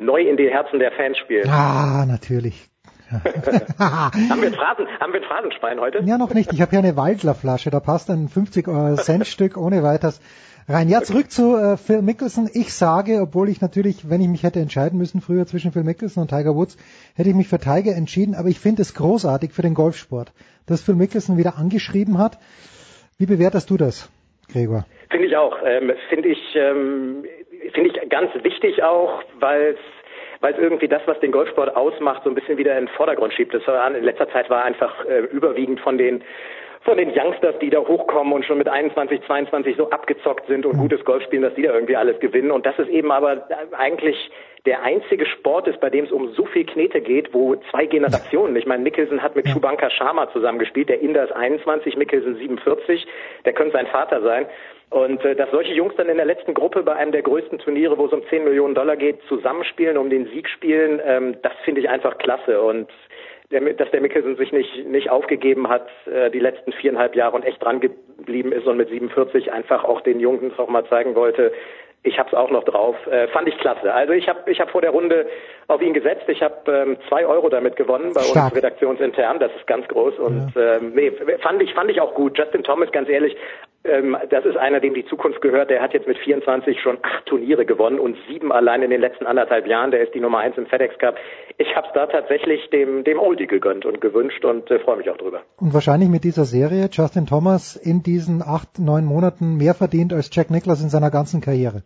neu 0.00 0.22
in 0.22 0.36
die 0.36 0.48
Herzen 0.48 0.78
der 0.78 0.92
Fans 0.92 1.18
spielen. 1.18 1.48
Ah, 1.48 2.04
natürlich. 2.06 2.68
haben, 3.10 4.40
wir 4.40 4.48
ein 4.48 4.54
Phrasen, 4.54 4.86
haben 5.00 5.12
wir 5.12 5.20
ein 5.20 5.26
Phrasenschwein 5.26 5.80
heute? 5.80 6.02
Ja, 6.04 6.16
noch 6.16 6.32
nicht. 6.32 6.52
Ich 6.52 6.60
habe 6.60 6.70
hier 6.70 6.78
eine 6.78 6.96
Waldlerflasche. 6.96 7.70
Da 7.70 7.80
passt 7.80 8.08
ein 8.08 8.28
50-Cent-Stück 8.28 9.56
ohne 9.56 9.82
weiteres 9.82 10.20
rein. 10.68 10.88
Ja, 10.88 11.02
zurück 11.02 11.30
zu 11.30 11.56
äh, 11.56 11.76
Phil 11.76 12.02
Mickelson. 12.02 12.48
Ich 12.52 12.72
sage, 12.72 13.20
obwohl 13.20 13.48
ich 13.48 13.60
natürlich, 13.60 14.08
wenn 14.08 14.20
ich 14.20 14.28
mich 14.28 14.44
hätte 14.44 14.60
entscheiden 14.60 14.98
müssen 14.98 15.20
früher 15.20 15.46
zwischen 15.46 15.72
Phil 15.72 15.82
Mickelson 15.82 16.22
und 16.22 16.28
Tiger 16.28 16.54
Woods, 16.54 16.76
hätte 17.16 17.28
ich 17.28 17.34
mich 17.34 17.48
für 17.48 17.58
Tiger 17.58 17.94
entschieden. 17.96 18.34
Aber 18.34 18.48
ich 18.48 18.60
finde 18.60 18.82
es 18.82 18.94
großartig 18.94 19.52
für 19.52 19.62
den 19.62 19.74
Golfsport, 19.74 20.32
dass 20.66 20.82
Phil 20.82 20.94
Mickelson 20.94 21.36
wieder 21.36 21.58
angeschrieben 21.58 22.18
hat. 22.18 22.38
Wie 23.18 23.26
bewertest 23.26 23.70
du 23.70 23.76
das, 23.76 24.08
Gregor? 24.52 24.86
Finde 25.10 25.26
ich 25.26 25.36
auch. 25.36 25.56
Ähm, 25.64 25.92
finde 26.08 26.28
ich, 26.28 26.38
ähm, 26.54 27.24
finde 27.72 27.90
ich 27.90 28.08
ganz 28.08 28.30
wichtig 28.42 28.82
auch, 28.82 29.22
weil 29.38 29.74
es 29.74 29.78
weil 30.40 30.54
es 30.54 30.58
irgendwie 30.58 30.88
das, 30.88 31.02
was 31.04 31.20
den 31.20 31.32
Golfsport 31.32 31.76
ausmacht, 31.76 32.24
so 32.24 32.30
ein 32.30 32.34
bisschen 32.34 32.56
wieder 32.56 32.72
in 32.78 32.86
den 32.86 32.94
Vordergrund 32.94 33.34
schiebt. 33.34 33.52
Das 33.52 33.66
war 33.66 33.94
in 33.94 34.02
letzter 34.02 34.28
Zeit 34.30 34.48
war 34.48 34.64
einfach 34.64 35.04
äh, 35.04 35.20
überwiegend 35.32 35.80
von 35.80 35.98
den 35.98 36.24
von 36.82 36.96
den 36.96 37.10
Youngsters, 37.14 37.58
die 37.60 37.68
da 37.68 37.78
hochkommen 37.78 38.32
und 38.32 38.46
schon 38.46 38.56
mit 38.56 38.66
21, 38.66 39.20
22 39.26 39.76
so 39.76 39.90
abgezockt 39.90 40.46
sind 40.46 40.64
und 40.64 40.78
gutes 40.78 41.04
Golf 41.04 41.22
spielen, 41.24 41.42
dass 41.42 41.54
die 41.54 41.62
da 41.62 41.74
irgendwie 41.74 41.96
alles 41.96 42.18
gewinnen. 42.20 42.50
Und 42.50 42.64
das 42.64 42.78
ist 42.78 42.88
eben 42.88 43.12
aber 43.12 43.46
eigentlich 43.76 44.30
der 44.64 44.82
einzige 44.82 45.26
Sport 45.26 45.68
ist, 45.68 45.78
bei 45.80 45.90
dem 45.90 46.06
es 46.06 46.12
um 46.12 46.32
so 46.32 46.46
viel 46.46 46.64
Knete 46.64 47.02
geht, 47.02 47.34
wo 47.34 47.56
zwei 47.70 47.84
Generationen, 47.84 48.56
ich 48.56 48.66
meine, 48.66 48.82
Mickelson 48.82 49.22
hat 49.22 49.36
mit 49.36 49.46
Shubanka 49.48 49.90
Sharma 49.90 50.30
zusammengespielt, 50.32 50.88
der 50.88 51.00
Inder 51.00 51.24
ist 51.24 51.32
21, 51.32 51.96
Mickelson 51.96 52.36
47, 52.36 53.06
der 53.44 53.52
könnte 53.52 53.72
sein 53.72 53.86
Vater 53.86 54.22
sein. 54.22 54.46
Und 54.90 55.24
äh, 55.24 55.36
dass 55.36 55.50
solche 55.52 55.72
Jungs 55.72 55.94
dann 55.96 56.08
in 56.08 56.16
der 56.16 56.26
letzten 56.26 56.52
Gruppe 56.52 56.82
bei 56.82 56.94
einem 56.96 57.12
der 57.12 57.22
größten 57.22 57.60
Turniere, 57.60 57.96
wo 57.96 58.06
es 58.06 58.12
um 58.12 58.22
10 58.28 58.44
Millionen 58.44 58.74
Dollar 58.74 58.96
geht, 58.96 59.22
zusammenspielen, 59.28 59.96
um 59.96 60.10
den 60.10 60.26
Sieg 60.26 60.48
spielen, 60.48 61.00
ähm, 61.04 61.36
das 61.42 61.52
finde 61.64 61.80
ich 61.80 61.88
einfach 61.88 62.18
klasse. 62.18 62.60
Und 62.60 62.88
der, 63.52 63.60
dass 63.74 63.90
der 63.92 64.00
Mickelson 64.00 64.36
sich 64.36 64.52
nicht, 64.52 64.86
nicht 64.86 65.08
aufgegeben 65.10 65.68
hat 65.68 65.88
äh, 66.06 66.30
die 66.30 66.40
letzten 66.40 66.72
viereinhalb 66.72 67.14
Jahre 67.14 67.36
und 67.36 67.44
echt 67.44 67.62
dran 67.62 67.80
geblieben 67.80 68.52
ist 68.52 68.66
und 68.66 68.76
mit 68.76 68.88
47 68.88 69.52
einfach 69.52 69.84
auch 69.84 70.00
den 70.00 70.18
Jungs 70.18 70.58
auch 70.58 70.68
mal 70.68 70.84
zeigen 70.86 71.14
wollte, 71.14 71.52
ich 72.02 72.18
habe 72.18 72.28
es 72.28 72.34
auch 72.34 72.50
noch 72.50 72.64
drauf. 72.64 72.96
Äh, 73.08 73.28
fand 73.28 73.46
ich 73.46 73.58
klasse. 73.58 73.92
Also 73.92 74.14
ich 74.14 74.28
habe 74.28 74.50
ich 74.50 74.58
hab 74.60 74.70
vor 74.70 74.80
der 74.80 74.90
Runde 74.90 75.26
auf 75.68 75.82
ihn 75.82 75.92
gesetzt. 75.92 76.24
Ich 76.28 76.42
habe 76.42 76.72
ähm, 76.72 76.96
zwei 77.08 77.26
Euro 77.26 77.50
damit 77.50 77.76
gewonnen 77.76 78.12
bei 78.14 78.22
Stark. 78.22 78.46
uns 78.46 78.56
redaktionsintern. 78.56 79.38
Das 79.38 79.52
ist 79.54 79.66
ganz 79.66 79.86
groß 79.88 80.18
und 80.18 80.52
ja. 80.54 80.76
ähm, 80.76 80.92
nee, 80.94 81.12
fand 81.42 81.62
ich 81.62 81.74
fand 81.74 81.90
ich 81.90 82.00
auch 82.00 82.14
gut. 82.14 82.38
Justin 82.38 82.64
Thomas, 82.64 82.90
ganz 82.90 83.08
ehrlich, 83.08 83.36
ähm, 83.84 84.16
das 84.28 84.44
ist 84.44 84.56
einer, 84.56 84.80
dem 84.80 84.94
die 84.94 85.06
Zukunft 85.06 85.40
gehört. 85.40 85.70
Der 85.70 85.80
hat 85.80 85.94
jetzt 85.94 86.06
mit 86.06 86.18
24 86.18 86.80
schon 86.80 86.98
acht 87.02 87.26
Turniere 87.26 87.64
gewonnen 87.64 87.98
und 87.98 88.16
sieben 88.28 88.52
allein 88.52 88.82
in 88.82 88.90
den 88.90 89.00
letzten 89.00 89.26
anderthalb 89.26 89.66
Jahren. 89.66 89.90
Der 89.90 90.02
ist 90.02 90.14
die 90.14 90.20
Nummer 90.20 90.38
eins 90.38 90.56
im 90.58 90.66
FedEx 90.66 90.98
Cup. 90.98 91.16
Ich 91.56 91.74
habe 91.74 91.86
es 91.86 91.92
da 91.94 92.06
tatsächlich 92.06 92.68
dem 92.70 93.04
dem 93.04 93.18
Oldie 93.18 93.46
gegönnt 93.46 93.86
und 93.86 94.00
gewünscht 94.00 94.44
und 94.44 94.70
äh, 94.70 94.78
freue 94.80 94.98
mich 94.98 95.08
auch 95.08 95.16
drüber. 95.16 95.42
Und 95.56 95.72
wahrscheinlich 95.72 96.10
mit 96.10 96.24
dieser 96.24 96.44
Serie 96.44 96.88
Justin 96.92 97.26
Thomas 97.26 97.76
in 97.76 98.02
diesen 98.02 98.42
acht 98.42 98.78
neun 98.78 99.04
Monaten 99.06 99.56
mehr 99.56 99.74
verdient 99.74 100.12
als 100.12 100.30
Jack 100.34 100.50
Nicklaus 100.50 100.82
in 100.82 100.90
seiner 100.90 101.10
ganzen 101.10 101.40
Karriere. 101.40 101.82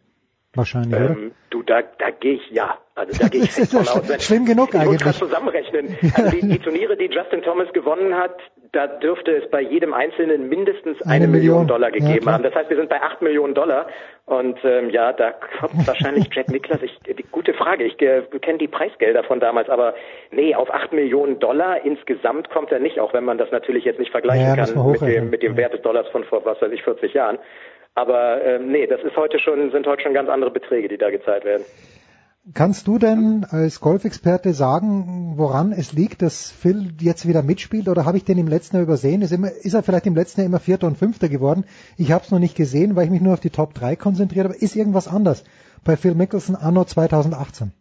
Wahrscheinlich, 0.55 0.99
ähm, 0.99 1.05
oder? 1.05 1.17
Du, 1.51 1.63
da, 1.63 1.83
da 1.99 2.11
gehe 2.11 2.35
ich 2.35 2.51
ja. 2.51 2.79
Also 2.95 3.19
da 3.21 3.29
gehe 3.29 3.43
ich 3.43 3.53
fest 3.53 3.73
von 3.73 3.81
aus. 3.81 4.09
Wenn, 4.09 4.21
Schlimm 4.21 4.45
genug 4.45 4.69
ich 4.73 4.81
eigentlich. 4.81 5.01
Ich 5.01 5.07
muss 5.07 5.19
zusammenrechnen. 5.19 5.97
Also 6.15 6.31
die, 6.31 6.47
die 6.47 6.59
Turniere, 6.59 6.97
die 6.97 7.07
Justin 7.07 7.43
Thomas 7.43 7.73
gewonnen 7.73 8.15
hat, 8.15 8.37
da 8.73 8.87
dürfte 8.87 9.33
es 9.33 9.51
bei 9.51 9.61
jedem 9.61 9.93
Einzelnen 9.93 10.49
mindestens 10.49 11.01
eine, 11.03 11.15
Eine 11.15 11.27
Million. 11.29 11.61
Million. 11.61 11.67
Dollar 11.69 11.91
gegeben 11.91 12.27
Ja, 12.27 12.33
haben. 12.33 12.43
Das 12.43 12.55
heißt, 12.55 12.71
wir 12.71 12.77
sind 12.77 12.89
bei 12.89 13.01
acht 13.01 13.23
Millionen 13.23 13.55
Dollar. 13.55 13.87
Und 14.27 14.59
ähm, 14.65 14.91
ja, 14.91 15.13
da 15.13 15.33
kommt 15.33 15.87
wahrscheinlich 15.87 16.29
Jack 16.33 16.49
Nicklaus. 16.49 16.83
Ich, 16.83 16.99
die, 17.01 17.25
gute 17.31 17.53
Frage. 17.55 17.85
Ich 17.85 18.01
äh, 18.01 18.23
kenne 18.41 18.59
die 18.59 18.69
Preisgelder 18.69 19.25
von 19.25 19.41
damals, 19.41 19.69
aber 19.69 19.95
nee, 20.31 20.55
auf 20.55 20.73
acht 20.73 20.93
Millionen 20.93 21.39
Dollar 21.41 21.85
insgesamt 21.85 22.51
kommt 22.51 22.73
er 22.73 22.79
nicht, 22.79 23.01
auch 23.01 23.13
wenn 23.13 23.25
man 23.25 23.39
das 23.39 23.51
natürlich 23.51 23.85
jetzt 23.85 23.99
nicht 23.99 24.13
vergleichen 24.13 24.47
Ja, 24.47 24.57
kann 24.57 24.91
mit 24.91 25.01
dem, 25.01 25.31
mit 25.31 25.43
dem 25.43 25.57
Wert 25.57 25.75
des 25.75 25.83
Dollars 25.83 26.09
von 26.09 26.25
vor, 26.25 26.45
was 26.45 26.61
weiß 26.61 26.73
ich, 26.73 26.83
40 26.83 27.13
Jahren. 27.13 27.39
Aber 27.95 28.43
ähm, 28.45 28.73
nee, 28.73 28.87
das 28.87 29.03
ist 29.03 29.17
heute 29.17 29.39
schon, 29.39 29.71
sind 29.71 29.87
heute 29.87 30.03
schon 30.03 30.15
ganz 30.15 30.29
andere 30.29 30.51
Beträge, 30.51 30.89
die 30.89 30.99
da 30.99 31.11
gezahlt 31.11 31.45
werden. 31.45 31.65
Kannst 32.53 32.87
du 32.89 32.99
denn 32.99 33.47
als 33.49 33.81
Golfexperte 33.81 34.53
sagen, 34.53 35.33
woran 35.37 35.73
es 35.73 35.95
liegt, 35.95 36.21
dass 36.21 36.53
Phil 36.53 36.93
jetzt 37.01 37.27
wieder 37.27 37.43
mitspielt? 37.43 37.89
Oder 37.89 38.05
habe 38.05 38.19
ich 38.19 38.25
den 38.25 38.37
im 38.37 38.49
letzten 38.49 38.77
Jahr 38.77 38.83
übersehen? 38.83 39.23
Ist, 39.23 39.33
immer, 39.33 39.49
ist 39.49 39.73
er 39.73 39.83
vielleicht 39.83 40.05
im 40.05 40.15
letzten 40.15 40.43
Jahr 40.43 40.49
immer 40.49 40.61
Vierter 40.61 40.87
und 40.87 40.99
Fünfter 40.99 41.31
geworden? 41.31 41.65
Ich 41.97 42.13
habe 42.13 42.23
es 42.23 42.31
noch 42.31 42.39
nicht 42.39 42.55
gesehen, 42.55 42.97
weil 42.97 43.07
ich 43.07 43.11
mich 43.11 43.23
nur 43.23 43.33
auf 43.33 43.41
die 43.41 43.49
Top 43.49 43.73
3 43.73 43.97
konzentriert 43.97 44.45
habe. 44.45 44.57
Ist 44.57 44.77
irgendwas 44.77 45.09
anders 45.09 45.43
bei 45.87 45.97
Phil 45.97 46.15
Mickelson 46.15 46.55
anno 46.55 46.85
2018? 46.85 47.73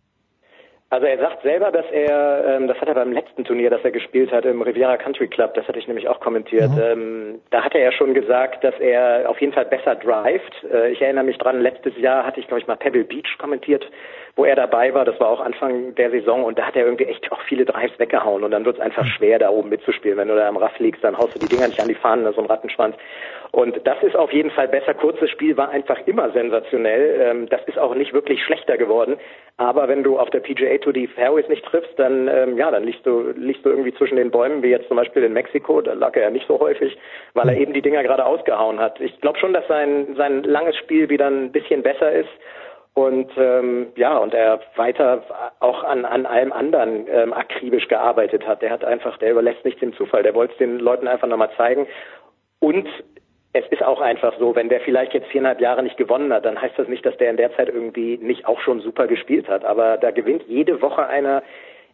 Also 0.94 1.08
er 1.08 1.18
sagt 1.18 1.42
selber, 1.42 1.72
dass 1.72 1.88
er, 1.92 2.46
ähm, 2.46 2.68
das 2.68 2.80
hat 2.80 2.88
er 2.88 2.94
beim 2.94 3.14
letzten 3.14 3.44
Turnier, 3.44 3.72
das 3.72 3.84
er 3.84 3.90
gespielt 3.90 4.32
hat 4.32 4.46
im 4.46 4.62
Riviera 4.62 4.96
Country 4.98 5.28
Club, 5.28 5.56
das 5.56 5.68
hatte 5.68 5.80
ich 5.80 5.88
nämlich 5.88 6.08
auch 6.08 6.20
kommentiert, 6.20 6.70
ähm, 6.80 7.40
da 7.50 7.64
hat 7.64 7.74
er 7.74 7.82
ja 7.82 7.92
schon 7.92 8.14
gesagt, 8.14 8.64
dass 8.64 8.80
er 8.80 9.28
auf 9.28 9.42
jeden 9.42 9.54
Fall 9.54 9.66
besser 9.66 9.96
drived. 9.96 10.54
Äh, 10.72 10.92
ich 10.92 11.02
erinnere 11.02 11.24
mich 11.24 11.40
dran, 11.40 11.62
letztes 11.62 11.98
Jahr 11.98 12.28
hatte 12.28 12.40
ich, 12.40 12.46
glaube 12.46 12.62
ich, 12.62 12.68
mal 12.68 12.76
Pebble 12.76 13.06
Beach 13.06 13.40
kommentiert, 13.40 13.84
wo 14.36 14.46
er 14.46 14.56
dabei 14.56 14.94
war, 14.94 15.06
das 15.06 15.20
war 15.20 15.30
auch 15.30 15.42
Anfang 15.42 15.94
der 15.96 16.10
Saison 16.10 16.44
und 16.44 16.58
da 16.58 16.66
hat 16.66 16.76
er 16.76 16.86
irgendwie 16.86 17.06
echt 17.06 17.32
auch 17.32 17.42
viele 17.42 17.66
Drives 17.66 17.98
weggehauen 18.00 18.44
und 18.44 18.52
dann 18.52 18.66
wird 18.66 18.78
es 18.78 18.82
einfach 18.82 19.06
schwer, 19.06 19.38
da 19.38 19.50
oben 19.50 19.70
mitzuspielen. 19.70 20.18
Wenn 20.18 20.28
du 20.28 20.36
da 20.36 20.48
am 20.48 20.58
Raff 20.58 20.78
liegst, 20.80 21.04
dann 21.04 21.18
haust 21.18 21.36
du 21.36 21.40
die 21.40 21.48
Dinger 21.48 21.68
nicht 21.68 21.80
an 21.80 21.88
die 21.88 21.94
Fahnen, 21.94 22.32
so 22.34 22.42
ein 22.42 22.48
Rattenschwanz. 22.48 22.96
Und 23.52 23.80
das 23.86 24.02
ist 24.02 24.16
auf 24.16 24.34
jeden 24.34 24.50
Fall 24.50 24.68
besser. 24.68 24.96
Kurzes 24.96 25.30
Spiel 25.30 25.56
war 25.56 25.70
einfach 25.70 26.00
immer 26.08 26.32
sensationell. 26.32 27.22
Ähm, 27.22 27.50
das 27.50 27.62
ist 27.68 27.78
auch 27.78 27.94
nicht 27.94 28.12
wirklich 28.12 28.44
schlechter 28.44 28.80
geworden. 28.80 29.18
Aber 29.58 29.88
wenn 29.88 30.02
du 30.02 30.18
auf 30.18 30.32
der 30.32 30.40
PGA 30.40 30.80
Tour 30.80 30.94
die 30.94 31.06
Fairways 31.06 31.48
nicht 31.48 31.64
triffst, 31.64 31.94
dann 31.98 32.28
ähm, 32.28 32.58
ja, 32.58 32.72
dann 32.72 32.84
liegst 32.84 33.06
du 33.06 33.32
liegst 33.36 33.64
du 33.64 33.70
irgendwie 33.70 33.94
zwischen 33.94 34.16
den 34.16 34.32
Bäumen, 34.32 34.64
wie 34.64 34.70
jetzt 34.70 34.88
zum 34.88 34.98
Beispiel 34.98 35.24
in 35.24 35.34
Mexiko. 35.34 35.82
Da 35.82 35.94
lag 35.94 36.16
er 36.16 36.24
ja 36.24 36.30
nicht 36.32 36.48
so 36.48 36.60
häufig, 36.60 36.98
weil 37.36 37.48
er 37.50 37.58
eben 37.58 37.74
die 37.74 37.84
Dinger 37.84 38.02
gerade 38.02 38.26
ausgehauen 38.26 38.80
hat. 38.80 39.00
Ich 39.00 39.22
glaube 39.22 39.38
schon, 39.38 39.54
dass 39.54 39.68
sein 39.68 40.16
sein 40.18 40.42
langes 40.42 40.76
Spiel 40.78 41.10
wieder 41.10 41.28
ein 41.28 41.52
bisschen 41.52 41.84
besser 41.84 42.12
ist. 42.12 42.30
Und 42.96 43.32
ähm, 43.38 43.88
ja, 43.96 44.18
und 44.18 44.36
er 44.36 44.60
weiter 44.76 45.24
auch 45.60 45.84
an, 45.84 46.06
an 46.06 46.28
allem 46.28 46.52
anderen 46.52 47.08
ähm, 47.10 47.34
akribisch 47.34 47.88
gearbeitet 47.88 48.46
hat. 48.48 48.62
Der 48.62 48.70
hat 48.70 48.86
einfach, 48.86 49.18
der 49.18 49.32
überlässt 49.32 49.66
nichts 49.66 49.80
dem 49.80 49.94
Zufall. 49.94 50.22
Der 50.22 50.36
wollte 50.36 50.54
es 50.54 50.60
den 50.60 50.78
Leuten 50.78 51.08
einfach 51.08 51.28
nochmal 51.28 51.50
zeigen. 51.58 51.88
Und 52.60 52.88
es 53.54 53.66
ist 53.72 53.84
auch 53.84 54.00
einfach 54.00 54.38
so, 54.38 54.56
wenn 54.56 54.70
der 54.70 54.82
vielleicht 54.82 55.14
jetzt 55.14 55.28
viereinhalb 55.28 55.60
Jahre 55.60 55.82
nicht 55.82 55.98
gewonnen 55.98 56.32
hat, 56.32 56.46
dann 56.46 56.62
heißt 56.62 56.78
das 56.78 56.88
nicht, 56.88 57.06
dass 57.06 57.18
der 57.18 57.32
in 57.32 57.38
der 57.38 57.56
Zeit 57.56 57.68
irgendwie 57.68 58.18
nicht 58.18 58.46
auch 58.46 58.60
schon 58.62 58.80
super 58.80 59.08
gespielt 59.08 59.48
hat. 59.48 59.66
Aber 59.66 59.98
da 59.98 60.12
gewinnt 60.12 60.44
jede 60.48 60.82
Woche 60.82 61.08
einer, 61.08 61.42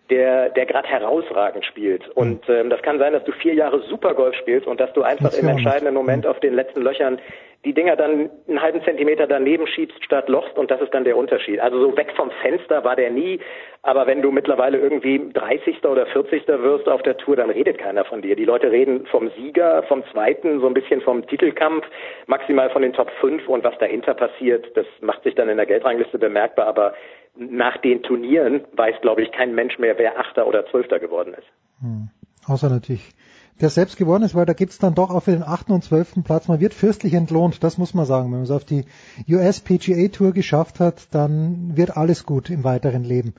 der, 0.10 0.50
der 0.50 0.66
gerade 0.66 0.88
herausragend 0.88 1.66
spielt. 1.66 2.10
Und 2.10 2.48
ähm, 2.50 2.70
das 2.70 2.82
kann 2.82 3.00
sein, 3.00 3.14
dass 3.14 3.24
du 3.24 3.32
vier 3.32 3.54
Jahre 3.54 3.82
super 3.82 4.14
Golf 4.16 4.36
spielst 4.36 4.68
und 4.68 4.80
dass 4.80 4.92
du 4.94 5.04
einfach 5.04 5.34
im 5.34 5.48
entscheidenden 5.48 5.94
Moment 5.94 6.26
auf 6.26 6.40
den 6.40 6.56
letzten 6.56 6.82
Löchern 6.82 7.20
die 7.66 7.74
Dinger 7.74 7.98
dann 7.98 8.30
einen 8.48 8.62
halben 8.62 8.82
Zentimeter 8.84 9.28
daneben 9.28 9.68
schiebst 9.68 10.02
statt 10.04 10.30
lochst 10.30 10.58
und 10.58 10.72
das 10.72 10.80
ist 10.80 10.94
dann 10.94 11.04
der 11.04 11.18
Unterschied. 11.18 11.60
Also 11.60 11.80
so 11.80 11.98
weg 11.98 12.14
vom 12.16 12.32
Fenster 12.42 12.86
war 12.86 12.96
der 12.96 13.12
nie, 13.12 13.40
aber 13.82 14.08
wenn 14.08 14.22
du 14.22 14.32
mittlerweile 14.32 14.78
irgendwie 14.78 15.30
30. 15.34 15.84
oder 15.84 16.06
40. 16.06 16.48
wirst 16.48 16.88
auf 16.88 17.02
der 17.04 17.18
Tour, 17.18 17.36
dann 17.36 17.50
redet 17.50 17.78
keiner 17.78 18.06
von 18.06 18.22
dir. 18.22 18.38
Die 18.38 18.46
Leute 18.46 18.72
reden 18.72 19.06
vom 19.08 19.30
Sieger, 19.36 19.84
vom 19.84 20.04
Zweiten, 20.12 20.62
so 20.62 20.68
ein 20.68 20.74
bisschen 20.74 21.02
vom 21.02 21.28
Titelkampf, 21.28 21.86
maximal 22.28 22.70
von 22.70 22.82
den 22.82 22.94
Top 22.94 23.12
5 23.20 23.48
und 23.50 23.64
was 23.66 23.78
dahinter 23.80 24.14
passiert, 24.14 24.66
das 24.76 24.86
macht 25.02 25.24
sich 25.24 25.36
dann 25.36 25.50
in 25.50 25.58
der 25.58 25.66
Geldrangliste 25.66 26.18
bemerkbar, 26.18 26.68
aber 26.68 26.94
nach 27.36 27.78
den 27.78 28.04
Turnieren 28.04 28.62
weiß, 28.74 29.02
glaube 29.02 29.22
ich, 29.22 29.32
kein 29.34 29.54
Mensch 29.54 29.78
mehr, 29.80 29.98
wer 29.98 30.18
Achter 30.18 30.48
oder 30.48 30.66
Zwölfter 30.68 31.00
geworden 31.00 31.34
ist. 31.34 31.48
Hm. 31.82 32.10
Außer 32.48 32.70
natürlich 32.70 33.14
der 33.62 33.70
selbst 33.70 33.98
geworden 33.98 34.24
ist, 34.24 34.36
weil 34.36 34.46
da 34.46 34.54
gibt's 34.54 34.78
dann 34.78 34.96
doch 34.96 35.10
auch 35.10 35.24
für 35.24 35.32
den 35.32 35.44
achten 35.44 35.72
und 35.72 35.84
zwölften 35.84 36.24
Platz, 36.24 36.48
man 36.48 36.60
wird 36.60 36.74
fürstlich 36.74 37.14
entlohnt, 37.14 37.64
das 37.64 37.78
muss 37.78 37.94
man 37.94 38.06
sagen. 38.06 38.26
Wenn 38.26 38.40
man 38.40 38.44
es 38.44 38.52
auf 38.52 38.66
die 38.66 38.86
US 39.30 39.60
PGA 39.60 40.08
Tour 40.08 40.34
geschafft 40.34 40.80
hat, 40.80 41.08
dann 41.12 41.76
wird 41.76 41.98
alles 41.98 42.26
gut 42.26 42.50
im 42.50 42.64
weiteren 42.64 43.04
Leben. 43.04 43.34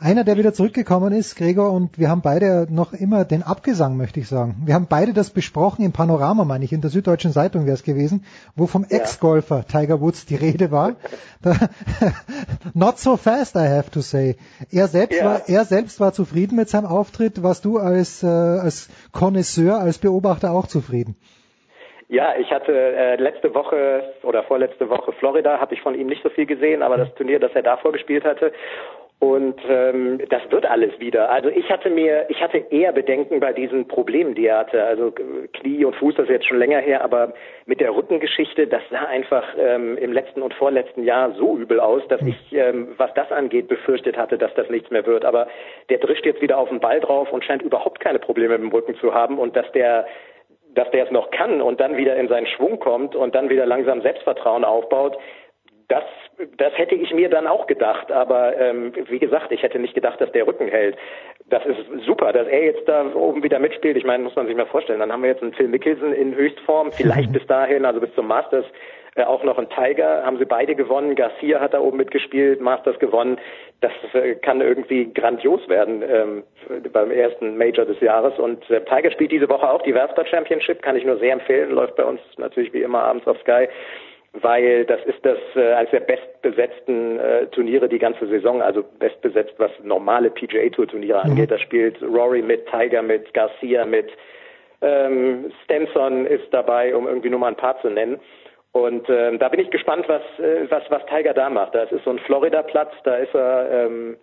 Einer, 0.00 0.24
der 0.24 0.36
wieder 0.36 0.52
zurückgekommen 0.52 1.12
ist, 1.12 1.36
Gregor, 1.36 1.72
und 1.72 1.98
wir 1.98 2.08
haben 2.08 2.22
beide 2.22 2.66
noch 2.70 2.92
immer 2.92 3.24
den 3.24 3.42
Abgesang, 3.42 3.96
möchte 3.96 4.20
ich 4.20 4.28
sagen. 4.28 4.62
Wir 4.64 4.74
haben 4.74 4.86
beide 4.88 5.12
das 5.12 5.30
besprochen 5.30 5.84
im 5.84 5.92
Panorama, 5.92 6.44
meine 6.44 6.64
ich, 6.64 6.72
in 6.72 6.80
der 6.80 6.90
Süddeutschen 6.90 7.32
Zeitung 7.32 7.66
wäre 7.66 7.74
es 7.74 7.82
gewesen, 7.82 8.24
wo 8.56 8.66
vom 8.66 8.86
Ja. 8.88 8.98
Ex-Golfer 8.98 9.64
Tiger 9.66 10.00
Woods 10.00 10.26
die 10.26 10.36
Rede 10.36 10.70
war. 10.70 10.96
Not 12.74 12.98
so 12.98 13.16
fast, 13.16 13.56
I 13.56 13.68
have 13.68 13.90
to 13.90 14.00
say. 14.00 14.36
Er 14.70 14.88
selbst 14.88 15.18
Ja. 15.20 15.24
war, 15.26 15.40
er 15.48 15.64
selbst 15.64 16.00
war 16.00 16.12
zufrieden 16.12 16.56
mit 16.56 16.68
seinem 16.68 16.86
Auftritt. 16.86 17.42
Warst 17.42 17.64
du 17.64 17.78
als, 17.78 18.22
äh, 18.22 18.26
als 18.26 18.88
Connoisseur, 19.12 19.78
als 19.78 19.98
Beobachter 19.98 20.52
auch 20.52 20.66
zufrieden? 20.66 21.16
Ja, 22.08 22.34
ich 22.38 22.50
hatte 22.50 22.72
äh, 22.72 23.16
letzte 23.16 23.54
Woche 23.54 24.02
oder 24.22 24.42
vorletzte 24.42 24.90
Woche 24.90 25.12
Florida, 25.12 25.58
habe 25.60 25.74
ich 25.74 25.80
von 25.80 25.94
ihm 25.94 26.08
nicht 26.08 26.22
so 26.22 26.28
viel 26.28 26.44
gesehen, 26.44 26.82
aber 26.82 26.98
das 26.98 27.14
Turnier, 27.14 27.40
das 27.40 27.52
er 27.54 27.62
davor 27.62 27.92
gespielt 27.92 28.24
hatte. 28.24 28.52
Und 29.22 29.60
ähm, 29.68 30.20
das 30.30 30.42
wird 30.50 30.66
alles 30.66 30.98
wieder. 30.98 31.30
Also 31.30 31.48
ich 31.48 31.70
hatte 31.70 31.90
mir, 31.90 32.26
ich 32.28 32.42
hatte 32.42 32.58
eher 32.58 32.90
Bedenken 32.90 33.38
bei 33.38 33.52
diesen 33.52 33.86
Problemen, 33.86 34.34
die 34.34 34.46
er 34.46 34.58
hatte. 34.58 34.82
Also 34.82 35.12
Knie 35.12 35.84
und 35.84 35.94
Fuß, 35.94 36.16
das 36.16 36.24
ist 36.24 36.30
jetzt 36.32 36.48
schon 36.48 36.58
länger 36.58 36.80
her, 36.80 37.04
aber 37.04 37.32
mit 37.64 37.78
der 37.78 37.94
Rückengeschichte, 37.94 38.66
das 38.66 38.82
sah 38.90 39.04
einfach 39.04 39.44
ähm, 39.56 39.96
im 39.96 40.12
letzten 40.12 40.42
und 40.42 40.52
vorletzten 40.54 41.04
Jahr 41.04 41.30
so 41.38 41.56
übel 41.56 41.78
aus, 41.78 42.02
dass 42.08 42.20
ich, 42.22 42.52
ähm, 42.52 42.94
was 42.96 43.14
das 43.14 43.30
angeht, 43.30 43.68
befürchtet 43.68 44.16
hatte, 44.16 44.38
dass 44.38 44.52
das 44.54 44.68
nichts 44.70 44.90
mehr 44.90 45.06
wird. 45.06 45.24
Aber 45.24 45.46
der 45.88 45.98
drischt 45.98 46.26
jetzt 46.26 46.42
wieder 46.42 46.58
auf 46.58 46.70
den 46.70 46.80
Ball 46.80 46.98
drauf 46.98 47.32
und 47.32 47.44
scheint 47.44 47.62
überhaupt 47.62 48.00
keine 48.00 48.18
Probleme 48.18 48.58
mit 48.58 48.72
dem 48.72 48.72
Rücken 48.72 48.96
zu 48.96 49.14
haben 49.14 49.38
und 49.38 49.54
dass 49.54 49.70
der 49.70 50.04
dass 50.74 50.90
der 50.90 51.04
es 51.04 51.10
noch 51.10 51.30
kann 51.30 51.60
und 51.60 51.80
dann 51.80 51.96
wieder 51.96 52.16
in 52.16 52.28
seinen 52.28 52.46
Schwung 52.46 52.78
kommt 52.78 53.14
und 53.14 53.34
dann 53.34 53.50
wieder 53.50 53.66
langsam 53.66 54.00
Selbstvertrauen 54.00 54.64
aufbaut, 54.64 55.18
das, 55.92 56.04
das 56.56 56.72
hätte 56.78 56.94
ich 56.94 57.12
mir 57.12 57.28
dann 57.28 57.46
auch 57.46 57.66
gedacht, 57.66 58.10
aber 58.10 58.56
ähm, 58.56 58.94
wie 59.08 59.18
gesagt, 59.18 59.52
ich 59.52 59.62
hätte 59.62 59.78
nicht 59.78 59.94
gedacht, 59.94 60.18
dass 60.22 60.32
der 60.32 60.46
Rücken 60.46 60.68
hält. 60.68 60.96
Das 61.50 61.64
ist 61.66 61.80
super, 62.06 62.32
dass 62.32 62.46
er 62.46 62.64
jetzt 62.64 62.88
da 62.88 63.14
oben 63.14 63.42
wieder 63.42 63.58
mitspielt. 63.58 63.98
Ich 63.98 64.04
meine, 64.04 64.24
muss 64.24 64.34
man 64.34 64.46
sich 64.46 64.56
mal 64.56 64.66
vorstellen. 64.66 65.00
Dann 65.00 65.12
haben 65.12 65.22
wir 65.22 65.28
jetzt 65.28 65.42
einen 65.42 65.52
Phil 65.52 65.68
Mickelson 65.68 66.14
in 66.14 66.34
Höchstform, 66.34 66.92
vielleicht 66.92 67.30
bis 67.34 67.46
dahin, 67.46 67.84
also 67.84 68.00
bis 68.00 68.14
zum 68.14 68.26
Masters, 68.26 68.64
äh, 69.16 69.24
auch 69.24 69.44
noch 69.44 69.58
einen 69.58 69.68
Tiger, 69.68 70.24
haben 70.24 70.38
sie 70.38 70.46
beide 70.46 70.74
gewonnen. 70.74 71.14
Garcia 71.14 71.60
hat 71.60 71.74
da 71.74 71.80
oben 71.80 71.98
mitgespielt, 71.98 72.62
Masters 72.62 72.98
gewonnen. 72.98 73.38
Das 73.82 73.92
äh, 74.14 74.36
kann 74.36 74.62
irgendwie 74.62 75.12
grandios 75.12 75.68
werden 75.68 76.02
ähm, 76.08 76.42
beim 76.90 77.10
ersten 77.10 77.58
Major 77.58 77.84
des 77.84 78.00
Jahres. 78.00 78.38
Und 78.38 78.70
äh, 78.70 78.80
Tiger 78.86 79.10
spielt 79.10 79.32
diese 79.32 79.50
Woche 79.50 79.68
auch 79.68 79.82
die 79.82 79.94
Valspar 79.94 80.24
Championship, 80.24 80.80
kann 80.80 80.96
ich 80.96 81.04
nur 81.04 81.18
sehr 81.18 81.34
empfehlen. 81.34 81.72
Läuft 81.72 81.96
bei 81.96 82.04
uns 82.04 82.20
natürlich 82.38 82.72
wie 82.72 82.80
immer 82.80 83.02
abends 83.02 83.26
auf 83.26 83.38
Sky 83.40 83.68
weil 84.32 84.84
das 84.86 85.00
ist 85.04 85.24
das 85.24 85.38
äh, 85.54 85.74
eines 85.74 85.90
der 85.90 86.00
bestbesetzten 86.00 87.18
äh, 87.18 87.46
Turniere 87.48 87.88
die 87.88 87.98
ganze 87.98 88.26
Saison, 88.26 88.62
also 88.62 88.82
bestbesetzt, 88.98 89.54
was 89.58 89.70
normale 89.82 90.30
PGA 90.30 90.68
Tour 90.70 90.88
Turniere 90.88 91.22
mhm. 91.24 91.30
angeht. 91.32 91.50
Da 91.50 91.58
spielt 91.58 92.00
Rory 92.02 92.42
mit, 92.42 92.66
Tiger 92.66 93.02
mit, 93.02 93.32
Garcia 93.34 93.84
mit, 93.84 94.10
ähm, 94.80 95.52
Stenson 95.64 96.26
ist 96.26 96.52
dabei, 96.52 96.94
um 96.94 97.06
irgendwie 97.06 97.30
nur 97.30 97.40
mal 97.40 97.48
ein 97.48 97.56
paar 97.56 97.80
zu 97.80 97.88
nennen. 97.88 98.20
Und 98.72 99.08
ähm, 99.10 99.38
da 99.38 99.48
bin 99.50 99.60
ich 99.60 99.70
gespannt, 99.70 100.06
was, 100.08 100.22
äh, 100.38 100.70
was, 100.70 100.82
was 100.88 101.04
Tiger 101.06 101.34
da 101.34 101.50
macht. 101.50 101.74
Das 101.74 101.92
ist 101.92 102.04
so 102.04 102.10
ein 102.10 102.18
Florida-Platz, 102.20 102.92
da 103.04 103.16
ist 103.16 103.34
er 103.34 103.86
ähm, 103.86 104.14
äh, 104.14 104.16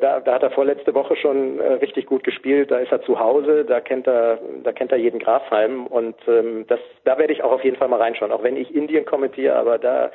da, 0.00 0.20
da 0.20 0.34
hat 0.34 0.42
er 0.42 0.50
vorletzte 0.50 0.94
Woche 0.94 1.16
schon 1.16 1.58
äh, 1.58 1.74
richtig 1.74 2.06
gut 2.06 2.24
gespielt. 2.24 2.70
Da 2.70 2.78
ist 2.78 2.92
er 2.92 3.02
zu 3.02 3.18
Hause, 3.18 3.64
da 3.64 3.80
kennt 3.80 4.06
er, 4.06 4.38
da 4.62 4.72
kennt 4.72 4.92
er 4.92 4.98
jeden 4.98 5.18
Grashalm 5.18 5.86
und 5.86 6.16
ähm, 6.26 6.64
das, 6.68 6.80
da 7.04 7.18
werde 7.18 7.32
ich 7.32 7.42
auch 7.42 7.52
auf 7.52 7.64
jeden 7.64 7.76
Fall 7.76 7.88
mal 7.88 8.00
reinschauen. 8.00 8.32
Auch 8.32 8.42
wenn 8.42 8.56
ich 8.56 8.74
Indien 8.74 9.04
kommentiere, 9.04 9.56
aber 9.56 9.78
da 9.78 10.10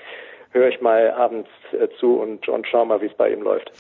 höre 0.52 0.70
ich 0.70 0.82
mal 0.82 1.12
abends 1.12 1.50
äh, 1.72 1.88
zu 2.00 2.20
und, 2.20 2.48
und 2.48 2.68
schau 2.68 2.86
mal, 2.86 3.02
wie 3.02 3.08
es 3.08 3.14
bei 3.14 3.32
ihm 3.32 3.42
läuft. 3.42 3.72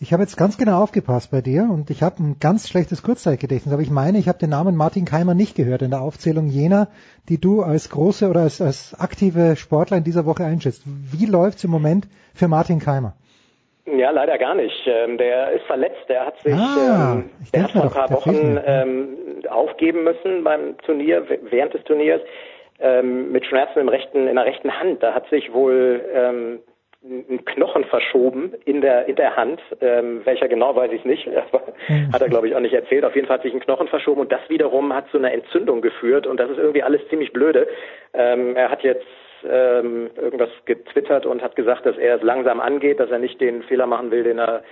Ich 0.00 0.12
habe 0.12 0.22
jetzt 0.22 0.36
ganz 0.36 0.56
genau 0.56 0.80
aufgepasst 0.80 1.32
bei 1.32 1.40
dir 1.40 1.68
und 1.68 1.90
ich 1.90 2.04
habe 2.04 2.22
ein 2.22 2.36
ganz 2.38 2.68
schlechtes 2.68 3.02
Kurzzeitgedächtnis, 3.02 3.72
aber 3.72 3.82
ich 3.82 3.90
meine, 3.90 4.18
ich 4.18 4.28
habe 4.28 4.38
den 4.38 4.50
Namen 4.50 4.76
Martin 4.76 5.04
Keimer 5.04 5.34
nicht 5.34 5.56
gehört 5.56 5.82
in 5.82 5.90
der 5.90 6.02
Aufzählung 6.02 6.46
jener, 6.46 6.86
die 7.28 7.40
du 7.40 7.62
als 7.62 7.90
große 7.90 8.28
oder 8.30 8.42
als, 8.42 8.60
als 8.60 8.94
aktive 8.94 9.56
Sportler 9.56 9.96
in 9.96 10.04
dieser 10.04 10.24
Woche 10.24 10.44
einschätzt. 10.44 10.84
Wie 10.86 11.26
läuft's 11.26 11.64
im 11.64 11.72
Moment 11.72 12.06
für 12.32 12.46
Martin 12.46 12.78
Keimer? 12.78 13.14
Ja, 13.96 14.10
leider 14.10 14.38
gar 14.38 14.54
nicht. 14.54 14.86
Ähm, 14.86 15.18
der 15.18 15.52
ist 15.52 15.64
verletzt. 15.66 16.08
Der 16.08 16.26
hat 16.26 16.38
sich, 16.40 16.54
ah, 16.54 17.14
ähm, 17.14 17.30
der 17.54 17.62
hat 17.64 17.70
vor 17.70 17.82
ein 17.84 17.90
paar 17.90 18.10
Wochen 18.10 18.58
ähm, 18.66 19.08
aufgeben 19.48 20.04
müssen 20.04 20.44
beim 20.44 20.76
Turnier, 20.78 21.24
während 21.50 21.74
des 21.74 21.84
Turniers, 21.84 22.20
ähm, 22.80 23.32
mit 23.32 23.46
Schmerzen 23.46 23.80
im 23.80 23.88
rechten, 23.88 24.26
in 24.26 24.36
der 24.36 24.44
rechten 24.44 24.78
Hand. 24.78 25.02
Da 25.02 25.14
hat 25.14 25.28
sich 25.30 25.52
wohl 25.52 26.04
ähm, 26.12 26.60
ein 27.02 27.44
Knochen 27.44 27.84
verschoben 27.84 28.54
in 28.64 28.80
der 28.80 29.06
in 29.06 29.16
der 29.16 29.36
Hand, 29.36 29.60
ähm, 29.80 30.22
welcher 30.24 30.48
genau 30.48 30.74
weiß 30.74 30.90
ich 30.92 31.04
nicht, 31.04 31.28
aber 31.52 31.62
hm. 31.86 32.12
hat 32.12 32.20
er 32.20 32.28
glaube 32.28 32.48
ich 32.48 32.56
auch 32.56 32.60
nicht 32.60 32.74
erzählt. 32.74 33.04
Auf 33.04 33.14
jeden 33.14 33.26
Fall 33.26 33.36
hat 33.36 33.44
sich 33.44 33.54
ein 33.54 33.60
Knochen 33.60 33.88
verschoben 33.88 34.20
und 34.20 34.32
das 34.32 34.40
wiederum 34.48 34.92
hat 34.92 35.08
zu 35.10 35.18
einer 35.18 35.32
Entzündung 35.32 35.80
geführt 35.80 36.26
und 36.26 36.38
das 36.40 36.50
ist 36.50 36.58
irgendwie 36.58 36.82
alles 36.82 37.00
ziemlich 37.08 37.32
blöde. 37.32 37.68
Ähm, 38.14 38.56
er 38.56 38.70
hat 38.70 38.82
jetzt 38.82 39.06
ähm, 39.44 40.10
irgendwas 40.16 40.50
getwittert 40.64 41.26
und 41.26 41.42
hat 41.42 41.56
gesagt, 41.56 41.86
dass 41.86 41.96
er 41.96 42.16
es 42.16 42.22
langsam 42.22 42.60
angeht, 42.60 43.00
dass 43.00 43.10
er 43.10 43.18
nicht 43.18 43.40
den 43.40 43.62
Fehler 43.62 43.86
machen 43.86 44.10
will, 44.10 44.24
den 44.24 44.38
er 44.38 44.62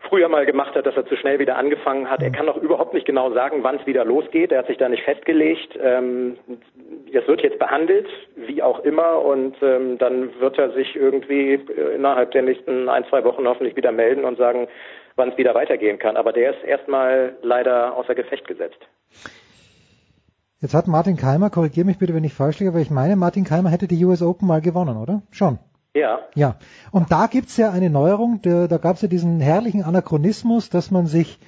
früher 0.00 0.28
mal 0.28 0.46
gemacht 0.46 0.74
hat, 0.74 0.86
dass 0.86 0.96
er 0.96 1.06
zu 1.06 1.16
schnell 1.16 1.38
wieder 1.38 1.56
angefangen 1.56 2.08
hat. 2.08 2.22
Er 2.22 2.30
kann 2.30 2.46
noch 2.46 2.56
überhaupt 2.56 2.94
nicht 2.94 3.06
genau 3.06 3.32
sagen, 3.32 3.62
wann 3.62 3.76
es 3.76 3.86
wieder 3.86 4.04
losgeht. 4.04 4.52
Er 4.52 4.60
hat 4.60 4.68
sich 4.68 4.78
da 4.78 4.88
nicht 4.88 5.02
festgelegt. 5.02 5.78
Ähm, 5.82 6.38
das 7.12 7.26
wird 7.26 7.42
jetzt 7.42 7.58
behandelt, 7.58 8.06
wie 8.36 8.62
auch 8.62 8.80
immer, 8.84 9.24
und 9.24 9.56
ähm, 9.62 9.98
dann 9.98 10.30
wird 10.40 10.58
er 10.58 10.70
sich 10.70 10.94
irgendwie 10.94 11.54
äh, 11.54 11.94
innerhalb 11.94 12.30
der 12.30 12.42
nächsten 12.42 12.88
ein, 12.88 13.04
zwei 13.06 13.24
Wochen 13.24 13.46
hoffentlich 13.46 13.76
wieder 13.76 13.92
melden 13.92 14.24
und 14.24 14.38
sagen, 14.38 14.68
wann 15.16 15.30
es 15.30 15.36
wieder 15.36 15.54
weitergehen 15.54 15.98
kann. 15.98 16.16
Aber 16.16 16.32
der 16.32 16.50
ist 16.50 16.64
erstmal 16.64 17.36
leider 17.42 17.96
außer 17.96 18.14
Gefecht 18.14 18.46
gesetzt. 18.46 18.78
Jetzt 20.60 20.74
hat 20.74 20.88
Martin 20.88 21.16
Keimer, 21.16 21.50
korrigiere 21.50 21.86
mich 21.86 21.98
bitte, 21.98 22.14
wenn 22.14 22.24
ich 22.24 22.34
falsch 22.34 22.58
liege, 22.58 22.70
aber 22.70 22.80
ich 22.80 22.90
meine, 22.90 23.14
Martin 23.14 23.44
Keimer 23.44 23.70
hätte 23.70 23.86
die 23.86 24.04
US 24.04 24.22
Open 24.22 24.48
mal 24.48 24.60
gewonnen, 24.60 24.96
oder? 24.96 25.22
Schon. 25.30 25.58
Ja. 25.94 26.18
Ja. 26.34 26.56
Und 26.90 27.12
da 27.12 27.28
gibt's 27.28 27.56
ja 27.56 27.70
eine 27.70 27.90
Neuerung, 27.90 28.40
da, 28.42 28.66
da 28.66 28.78
gab's 28.78 29.02
ja 29.02 29.08
diesen 29.08 29.40
herrlichen 29.40 29.84
Anachronismus, 29.84 30.68
dass 30.68 30.90
man 30.90 31.06
sich 31.06 31.38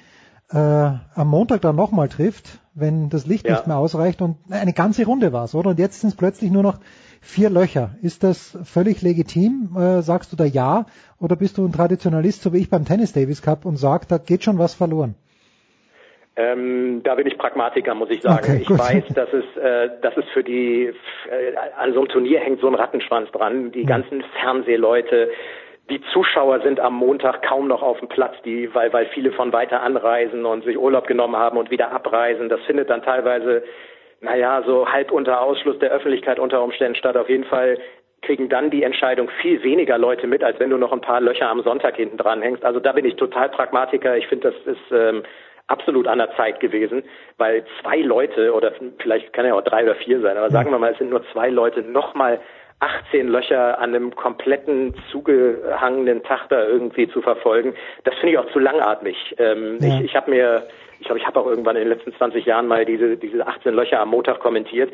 äh, 0.49 0.57
am 0.57 1.27
Montag 1.27 1.61
dann 1.61 1.75
nochmal 1.75 2.07
trifft, 2.07 2.59
wenn 2.73 3.09
das 3.09 3.25
Licht 3.25 3.47
ja. 3.47 3.55
nicht 3.55 3.67
mehr 3.67 3.77
ausreicht 3.77 4.21
und 4.21 4.37
eine 4.49 4.73
ganze 4.73 5.05
Runde 5.05 5.33
war's, 5.33 5.55
oder? 5.55 5.71
Und 5.71 5.79
jetzt 5.79 5.99
sind 5.99 6.11
es 6.11 6.15
plötzlich 6.15 6.51
nur 6.51 6.63
noch 6.63 6.79
vier 7.19 7.49
Löcher. 7.49 7.95
Ist 8.01 8.23
das 8.23 8.57
völlig 8.63 9.01
legitim? 9.01 9.75
Äh, 9.77 10.01
sagst 10.01 10.31
du 10.31 10.37
da 10.37 10.45
ja? 10.45 10.85
Oder 11.19 11.35
bist 11.35 11.57
du 11.57 11.65
ein 11.65 11.73
Traditionalist, 11.73 12.41
so 12.41 12.53
wie 12.53 12.59
ich 12.59 12.69
beim 12.69 12.85
Tennis 12.85 13.11
Davis 13.11 13.41
Cup 13.41 13.65
und 13.65 13.75
sagst, 13.75 14.09
da 14.11 14.17
geht 14.17 14.43
schon 14.43 14.57
was 14.57 14.73
verloren? 14.73 15.15
Ähm, 16.41 17.01
da 17.03 17.15
bin 17.15 17.27
ich 17.27 17.37
Pragmatiker, 17.37 17.93
muss 17.93 18.09
ich 18.09 18.21
sagen. 18.21 18.39
Okay, 18.43 18.61
ich 18.61 18.69
weiß, 18.69 19.07
dass 19.13 19.31
es, 19.33 19.57
äh, 19.57 19.89
dass 20.01 20.15
es 20.17 20.25
für 20.33 20.43
die, 20.43 20.85
äh, 20.85 21.55
an 21.77 21.93
so 21.93 21.99
einem 21.99 22.09
Turnier 22.09 22.39
hängt 22.39 22.61
so 22.61 22.67
ein 22.67 22.75
Rattenschwanz 22.75 23.31
dran. 23.31 23.71
Die 23.71 23.83
mhm. 23.83 23.87
ganzen 23.87 24.23
Fernsehleute, 24.39 25.29
die 25.89 26.01
Zuschauer 26.13 26.61
sind 26.61 26.79
am 26.79 26.95
Montag 26.95 27.43
kaum 27.43 27.67
noch 27.67 27.81
auf 27.81 27.99
dem 27.99 28.07
Platz, 28.07 28.35
die, 28.43 28.73
weil, 28.73 28.91
weil 28.93 29.07
viele 29.07 29.31
von 29.31 29.53
weiter 29.53 29.81
anreisen 29.81 30.45
und 30.45 30.63
sich 30.63 30.77
Urlaub 30.77 31.05
genommen 31.07 31.35
haben 31.35 31.57
und 31.57 31.69
wieder 31.69 31.91
abreisen. 31.91 32.49
Das 32.49 32.61
findet 32.61 32.89
dann 32.89 33.03
teilweise, 33.03 33.63
naja, 34.21 34.63
so 34.65 34.87
halb 34.87 35.11
unter 35.11 35.41
Ausschluss 35.41 35.77
der 35.79 35.91
Öffentlichkeit 35.91 36.39
unter 36.39 36.63
Umständen 36.63 36.95
statt. 36.95 37.17
Auf 37.17 37.29
jeden 37.29 37.45
Fall 37.45 37.77
kriegen 38.21 38.49
dann 38.49 38.69
die 38.69 38.83
Entscheidung 38.83 39.29
viel 39.41 39.61
weniger 39.63 39.97
Leute 39.97 40.27
mit, 40.27 40.43
als 40.43 40.59
wenn 40.59 40.69
du 40.69 40.77
noch 40.77 40.91
ein 40.91 41.01
paar 41.01 41.21
Löcher 41.21 41.49
am 41.49 41.61
Sonntag 41.63 41.97
hinten 41.97 42.17
dran 42.17 42.41
hängst. 42.41 42.63
Also 42.63 42.79
da 42.79 42.93
bin 42.93 43.05
ich 43.05 43.15
total 43.15 43.49
Pragmatiker. 43.49 44.15
Ich 44.15 44.27
finde, 44.27 44.51
das 44.51 44.75
ist 44.75 44.91
ähm, 44.91 45.23
absolut 45.71 46.07
an 46.07 46.19
der 46.19 46.35
Zeit 46.35 46.59
gewesen, 46.59 47.03
weil 47.37 47.63
zwei 47.81 47.97
Leute 47.97 48.53
oder 48.53 48.73
vielleicht 48.99 49.33
kann 49.33 49.45
ja 49.45 49.55
auch 49.55 49.63
drei 49.63 49.83
oder 49.83 49.95
vier 49.95 50.21
sein, 50.21 50.37
aber 50.37 50.49
sagen 50.49 50.71
wir 50.71 50.79
mal, 50.79 50.91
es 50.91 50.97
sind 50.97 51.09
nur 51.09 51.23
zwei 51.31 51.49
Leute 51.49 51.81
nochmal 51.81 52.39
18 52.79 53.27
Löcher 53.27 53.79
an 53.79 53.95
einem 53.95 54.15
kompletten 54.15 54.95
zugehangenen 55.11 56.23
Tag 56.23 56.49
da 56.49 56.65
irgendwie 56.65 57.07
zu 57.09 57.21
verfolgen, 57.21 57.75
das 58.03 58.15
finde 58.15 58.33
ich 58.33 58.37
auch 58.39 58.51
zu 58.51 58.59
langatmig. 58.59 59.15
Ähm, 59.37 59.77
ja. 59.79 59.99
Ich, 59.99 60.05
ich 60.05 60.15
habe 60.15 60.31
mir, 60.31 60.67
ich 60.99 61.05
glaube, 61.05 61.19
ich 61.19 61.27
habe 61.27 61.39
auch 61.39 61.45
irgendwann 61.45 61.75
in 61.75 61.83
den 61.83 61.97
letzten 61.97 62.13
20 62.13 62.45
Jahren 62.45 62.67
mal 62.67 62.85
diese, 62.85 63.17
diese 63.17 63.45
18 63.45 63.73
Löcher 63.73 63.99
am 63.99 64.09
Montag 64.09 64.39
kommentiert. 64.39 64.91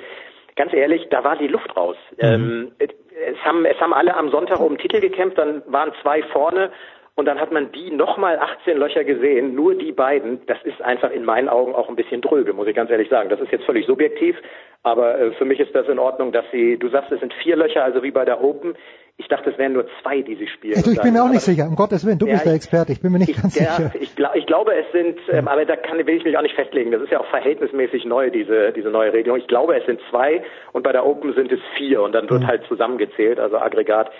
Ganz 0.57 0.73
ehrlich, 0.73 1.07
da 1.09 1.23
war 1.23 1.37
die 1.37 1.47
Luft 1.47 1.75
raus. 1.77 1.95
Mhm. 2.17 2.21
Ähm, 2.21 2.71
es 2.79 3.37
haben, 3.43 3.65
es 3.65 3.79
haben 3.79 3.93
alle 3.93 4.15
am 4.15 4.29
Sonntag 4.31 4.59
um 4.59 4.77
Titel 4.77 4.99
gekämpft, 4.99 5.37
dann 5.37 5.63
waren 5.67 5.91
zwei 6.01 6.21
vorne 6.23 6.71
und 7.17 7.25
dann 7.25 7.39
hat 7.39 7.51
man 7.51 7.71
die 7.71 7.89
nochmal 7.89 8.37
18 8.37 8.77
Löcher 8.77 9.03
gesehen, 9.03 9.55
nur 9.55 9.73
die 9.73 9.91
beiden. 9.91 10.39
Das 10.45 10.59
ist 10.63 10.79
einfach 10.83 11.09
in 11.09 11.25
meinen 11.25 11.49
Augen 11.49 11.73
auch 11.73 11.89
ein 11.89 11.95
bisschen 11.95 12.21
dröge, 12.21 12.53
muss 12.53 12.67
ich 12.67 12.75
ganz 12.75 12.91
ehrlich 12.91 13.09
sagen. 13.09 13.29
Das 13.29 13.41
ist 13.41 13.51
jetzt 13.51 13.65
völlig 13.65 13.87
subjektiv, 13.87 14.35
aber 14.83 15.19
äh, 15.19 15.31
für 15.31 15.45
mich 15.45 15.59
ist 15.59 15.73
das 15.73 15.87
in 15.87 15.97
Ordnung, 15.97 16.31
dass 16.31 16.45
sie, 16.51 16.77
du 16.77 16.89
sagst, 16.89 17.11
es 17.11 17.19
sind 17.19 17.33
vier 17.41 17.55
Löcher, 17.55 17.83
also 17.83 18.03
wie 18.03 18.11
bei 18.11 18.23
der 18.23 18.43
Open. 18.43 18.75
Ich 19.17 19.27
dachte, 19.29 19.49
es 19.49 19.57
wären 19.57 19.73
nur 19.73 19.87
zwei, 19.99 20.21
die 20.21 20.35
sie 20.35 20.47
spielen. 20.47 20.75
Also 20.75 20.91
ich 20.91 21.01
bin 21.01 21.13
mir 21.13 21.23
auch 21.23 21.29
nicht 21.29 21.41
sicher, 21.41 21.65
um 21.67 21.75
Gottes 21.75 22.05
Willen, 22.05 22.19
du 22.19 22.27
ja, 22.27 22.33
bist 22.33 22.45
der 22.45 22.53
Experte, 22.53 22.91
ich 22.91 23.01
bin 23.01 23.11
mir 23.11 23.17
nicht 23.17 23.31
ich, 23.31 23.41
ganz 23.41 23.57
ja, 23.57 23.71
sicher. 23.73 23.91
Ich, 23.99 24.15
glaub, 24.15 24.35
ich 24.35 24.45
glaube, 24.45 24.75
es 24.75 24.85
sind, 24.91 25.17
ähm, 25.31 25.47
aber 25.47 25.65
da 25.65 25.75
kann, 25.75 25.97
will 25.97 26.17
ich 26.17 26.23
mich 26.23 26.37
auch 26.37 26.43
nicht 26.43 26.53
festlegen. 26.53 26.91
Das 26.91 27.01
ist 27.01 27.11
ja 27.11 27.19
auch 27.19 27.29
verhältnismäßig 27.31 28.05
neu, 28.05 28.29
diese, 28.29 28.73
diese 28.73 28.89
neue 28.89 29.11
Regelung. 29.11 29.39
Ich 29.39 29.47
glaube, 29.47 29.75
es 29.75 29.83
sind 29.87 29.99
zwei 30.11 30.43
und 30.71 30.83
bei 30.83 30.91
der 30.91 31.03
Open 31.03 31.33
sind 31.33 31.51
es 31.51 31.59
vier 31.75 32.03
und 32.03 32.11
dann 32.11 32.29
wird 32.29 32.43
mhm. 32.43 32.47
halt 32.47 32.63
zusammengezählt, 32.67 33.39
also 33.39 33.57
Aggregat. 33.57 34.11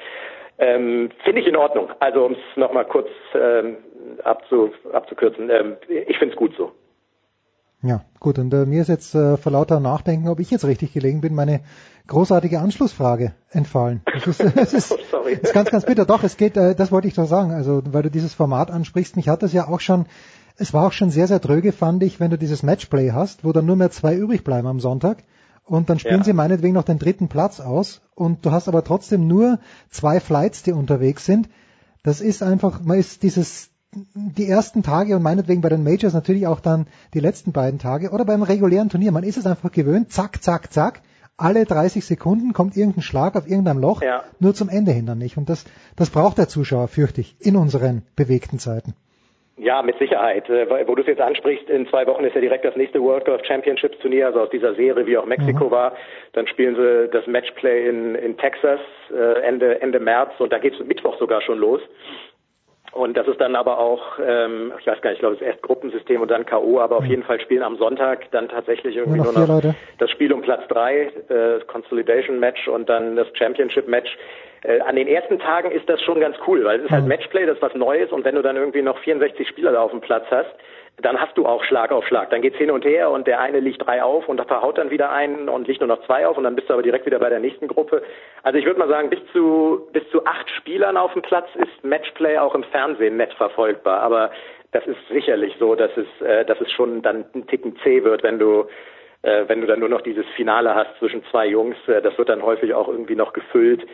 Ähm, 0.60 1.10
Finde 1.24 1.42
ich 1.42 1.48
in 1.48 1.56
Ordnung. 1.56 1.90
Also 2.00 2.26
um 2.26 2.34
es 2.34 2.58
nochmal 2.58 2.86
kurz 2.86 3.10
ähm, 3.36 3.78
abzu, 4.24 4.72
abzukürzen, 4.92 5.50
ähm, 5.50 5.78
ich 5.88 6.18
finde 6.18 6.34
es 6.34 6.38
gut 6.38 6.56
so. 6.58 6.72
Ja, 7.84 8.02
gut. 8.20 8.40
Und 8.40 8.52
äh, 8.54 8.66
mir 8.66 8.82
ist 8.82 8.88
jetzt 8.88 9.14
äh, 9.14 9.38
vor 9.38 9.52
lauter 9.52 9.80
Nachdenken, 9.80 10.30
ob 10.30 10.40
ich 10.40 10.50
jetzt 10.50 10.66
richtig 10.66 10.94
gelegen 10.94 11.22
bin, 11.22 11.36
meine 11.36 11.62
großartige 12.08 12.60
Anschlussfrage 12.60 13.34
entfallen. 13.52 14.02
Das 14.12 14.26
ist, 14.26 14.44
das 14.58 14.74
ist, 14.74 14.92
oh, 14.92 14.98
Sorry. 15.12 15.34
ist 15.34 15.54
ganz, 15.54 15.70
ganz 15.70 15.86
bitter. 15.86 16.06
Doch, 16.06 16.24
es 16.24 16.38
geht, 16.38 16.58
äh, 16.58 16.74
das 16.74 16.92
wollte 16.92 17.08
ich 17.08 17.14
doch 17.14 17.28
sagen. 17.28 17.52
Also, 17.52 17.84
weil 17.86 18.02
du 18.02 18.10
dieses 18.10 18.34
Format 18.34 18.72
ansprichst, 18.72 19.16
mich 19.16 19.30
hat 19.30 19.44
das 19.44 19.54
ja 19.54 19.68
auch 19.68 19.80
schon, 19.80 20.08
es 20.58 20.74
war 20.74 20.88
auch 20.88 20.92
schon 20.92 21.12
sehr, 21.12 21.28
sehr 21.28 21.40
dröge, 21.40 21.72
fand 21.72 22.02
ich, 22.02 22.20
wenn 22.20 22.32
du 22.32 22.38
dieses 22.38 22.64
Matchplay 22.64 23.12
hast, 23.12 23.46
wo 23.46 23.52
dann 23.52 23.68
nur 23.68 23.76
mehr 23.76 23.92
zwei 23.92 24.16
übrig 24.16 24.44
bleiben 24.44 24.68
am 24.68 24.80
Sonntag 24.80 25.20
und 25.68 25.90
dann 25.90 26.00
spielen 26.00 26.20
Ja. 26.20 26.24
sie 26.24 26.34
meinetwegen 26.34 26.74
noch 26.74 26.84
den 26.84 27.00
dritten 27.00 27.28
Platz 27.28 27.60
aus 27.60 28.02
und 28.16 28.46
du 28.46 28.52
hast 28.52 28.68
aber 28.68 28.84
trotzdem 28.84 29.28
nur 29.28 29.60
zwei 29.90 30.20
Flights, 30.20 30.64
die 30.64 30.72
unterwegs 30.72 31.26
sind. 31.26 31.50
Das 32.04 32.22
ist 32.22 32.42
einfach, 32.42 32.82
man 32.82 32.98
ist 32.98 33.24
dieses, 33.24 33.70
die 33.92 34.48
ersten 34.48 34.84
Tage 34.84 35.16
und 35.16 35.24
meinetwegen 35.24 35.62
bei 35.62 35.70
den 35.70 35.84
Majors 35.84 36.14
natürlich 36.14 36.48
auch 36.48 36.60
dann 36.60 36.88
die 37.14 37.20
letzten 37.20 37.52
beiden 37.52 37.80
Tage 37.80 38.12
oder 38.12 38.26
beim 38.26 38.44
regulären 38.44 38.90
Turnier, 38.90 39.12
man 39.12 39.24
ist 39.24 39.38
es 39.38 39.46
einfach 39.46 39.72
gewöhnt, 39.72 40.12
zack, 40.12 40.42
zack, 40.42 40.72
zack, 40.72 41.02
alle 41.38 41.66
30 41.66 42.04
Sekunden 42.06 42.54
kommt 42.54 42.76
irgendein 42.76 43.04
Schlag 43.04 43.36
auf 43.36 43.48
irgendeinem 43.48 43.80
Loch, 43.80 44.02
Ja. 44.02 44.24
nur 44.40 44.56
zum 44.56 44.70
Ende 44.70 44.92
hin 44.92 45.06
dann 45.06 45.20
nicht. 45.20 45.38
Und 45.38 45.50
das, 45.50 45.66
das 45.96 46.10
braucht 46.10 46.38
der 46.38 46.48
Zuschauer, 46.48 46.88
fürchte 46.88 47.22
ich, 47.22 47.36
in 47.40 47.56
unseren 47.56 48.02
bewegten 48.16 48.58
Zeiten. 48.58 48.96
Ja, 49.58 49.82
mit 49.82 49.98
Sicherheit. 49.98 50.48
Äh, 50.50 50.68
Wo 50.88 50.94
du 50.94 51.02
es 51.02 51.08
jetzt 51.08 51.22
ansprichst, 51.22 51.68
in 51.70 51.88
zwei 51.88 52.06
Wochen 52.06 52.24
ist 52.24 52.36
ja 52.36 52.42
direkt 52.42 52.64
das 52.64 52.76
nächste 52.76 53.02
World 53.02 53.26
Golf 53.26 53.44
Championships 53.44 53.98
Turnier, 54.00 54.28
also 54.28 54.42
aus 54.42 54.50
dieser 54.52 54.76
Serie, 54.76 55.06
wie 55.08 55.18
auch 55.18 55.26
Mexiko 55.26 55.72
war. 55.72 55.96
Dann 56.34 56.48
spielen 56.48 56.76
sie 56.76 57.10
das 57.10 57.26
Matchplay 57.26 57.90
in, 57.90 58.14
in 58.16 58.38
Texas 58.38 58.80
äh, 59.12 59.42
Ende, 59.42 59.82
Ende 59.82 60.00
März 60.00 60.32
und 60.38 60.54
da 60.54 60.60
geht's 60.60 60.78
Mittwoch 60.80 61.18
sogar 61.18 61.42
schon 61.42 61.58
los. 61.58 61.82
Und 62.98 63.16
das 63.16 63.28
ist 63.28 63.40
dann 63.40 63.56
aber 63.56 63.78
auch, 63.78 64.18
ähm, 64.26 64.74
ich 64.80 64.88
weiß 64.88 65.00
gar 65.02 65.12
nicht, 65.12 65.18
ich 65.18 65.20
glaube, 65.20 65.36
es 65.36 65.42
ist 65.42 65.48
erst 65.48 65.62
Gruppensystem 65.62 66.20
und 66.20 66.32
dann 66.32 66.48
K.O., 66.48 66.80
aber 66.80 66.98
auf 66.98 67.06
jeden 67.06 67.22
Fall 67.22 67.40
spielen 67.40 67.62
am 67.62 67.78
Sonntag 67.78 68.30
dann 68.32 68.50
tatsächlich 68.50 68.96
irgendwie 68.96 69.18
Nur 69.20 69.32
nur 69.32 69.34
noch 69.34 69.48
noch, 69.48 69.62
vier 69.62 69.70
Leute. 69.70 69.76
das 70.00 70.10
Spiel 70.10 70.34
um 70.34 70.42
Platz 70.42 70.68
drei, 70.68 71.12
äh, 71.30 71.60
Consolidation 71.68 72.40
Match 72.40 72.68
und 72.68 72.90
dann 72.90 73.16
das 73.16 73.28
Championship 73.38 73.88
Match. 73.88 74.10
Äh, 74.64 74.80
an 74.80 74.96
den 74.96 75.08
ersten 75.08 75.38
Tagen 75.38 75.70
ist 75.70 75.88
das 75.88 76.02
schon 76.02 76.20
ganz 76.20 76.38
cool, 76.48 76.66
weil 76.66 76.80
es 76.80 76.86
ist 76.86 76.92
halt 76.92 77.06
Matchplay, 77.06 77.46
das 77.46 77.58
ist 77.58 77.62
was 77.62 77.76
Neues 77.76 78.12
und 78.12 78.26
wenn 78.26 78.34
du 78.34 78.42
dann 78.42 78.56
irgendwie 78.56 78.82
noch 78.82 78.98
64 78.98 79.48
Spieler 79.48 79.74
da 79.74 79.82
auf 79.82 79.92
dem 79.92 80.02
Platz 80.02 80.26
hast, 80.32 80.50
dann 81.00 81.20
hast 81.20 81.38
du 81.38 81.46
auch 81.46 81.64
Schlag 81.64 81.92
auf 81.92 82.06
Schlag. 82.08 82.32
Dann 82.32 82.42
geht's 82.42 82.58
hin 82.58 82.72
und 82.72 82.84
her 82.84 83.12
und 83.12 83.28
der 83.28 83.40
eine 83.40 83.60
liegt 83.60 83.86
drei 83.86 84.02
auf 84.02 84.28
und 84.28 84.42
verhaut 84.48 84.80
dann 84.80 84.90
wieder 84.90 85.12
einen 85.12 85.48
und 85.48 85.68
liegt 85.68 85.80
nur 85.80 85.88
noch 85.88 86.04
zwei 86.06 86.26
auf 86.26 86.38
und 86.38 86.44
dann 86.44 86.56
bist 86.56 86.70
du 86.70 86.74
aber 86.74 86.82
direkt 86.82 87.06
wieder 87.06 87.20
bei 87.20 87.30
der 87.30 87.40
nächsten 87.40 87.68
Gruppe. 87.68 88.02
Also 88.42 88.58
ich 88.58 88.66
würde 88.66 88.80
mal 88.80 88.90
sagen, 88.90 89.10
bis 89.10 89.20
zu 89.32 89.88
bis 89.94 90.10
zu 90.10 90.26
acht 90.26 90.50
Spielern 90.50 90.98
auf 90.98 91.14
dem 91.14 91.22
Platz 91.22 91.48
ist 91.56 91.84
Matchplay 91.84 92.40
auch 92.40 92.56
im 92.56 92.64
Fernsehen 92.64 93.18
nett 93.18 93.34
verfolgbar. 93.34 94.02
Aber 94.02 94.32
das 94.72 94.88
ist 94.88 94.98
sicherlich 95.10 95.56
so, 95.60 95.76
dass 95.76 95.92
es 95.96 96.26
äh, 96.26 96.46
dass 96.46 96.60
es 96.62 96.72
schon 96.72 97.04
dann 97.04 97.26
ein 97.36 97.46
Ticken 97.46 97.78
zäh 97.84 98.04
wird, 98.04 98.24
wenn 98.24 98.40
du 98.40 98.66
äh, 99.22 99.44
wenn 99.48 99.62
du 99.62 99.68
dann 99.68 99.80
nur 99.80 99.90
noch 99.90 100.02
dieses 100.02 100.26
Finale 100.36 100.74
hast 100.74 100.98
zwischen 100.98 101.24
zwei 101.26 101.46
Jungs. 101.46 101.78
Äh, 101.88 102.02
das 102.02 102.18
wird 102.18 102.30
dann 102.30 102.42
häufig 102.42 102.74
auch 102.74 102.88
irgendwie 102.88 103.16
noch 103.16 103.34
gefüllt 103.34 103.86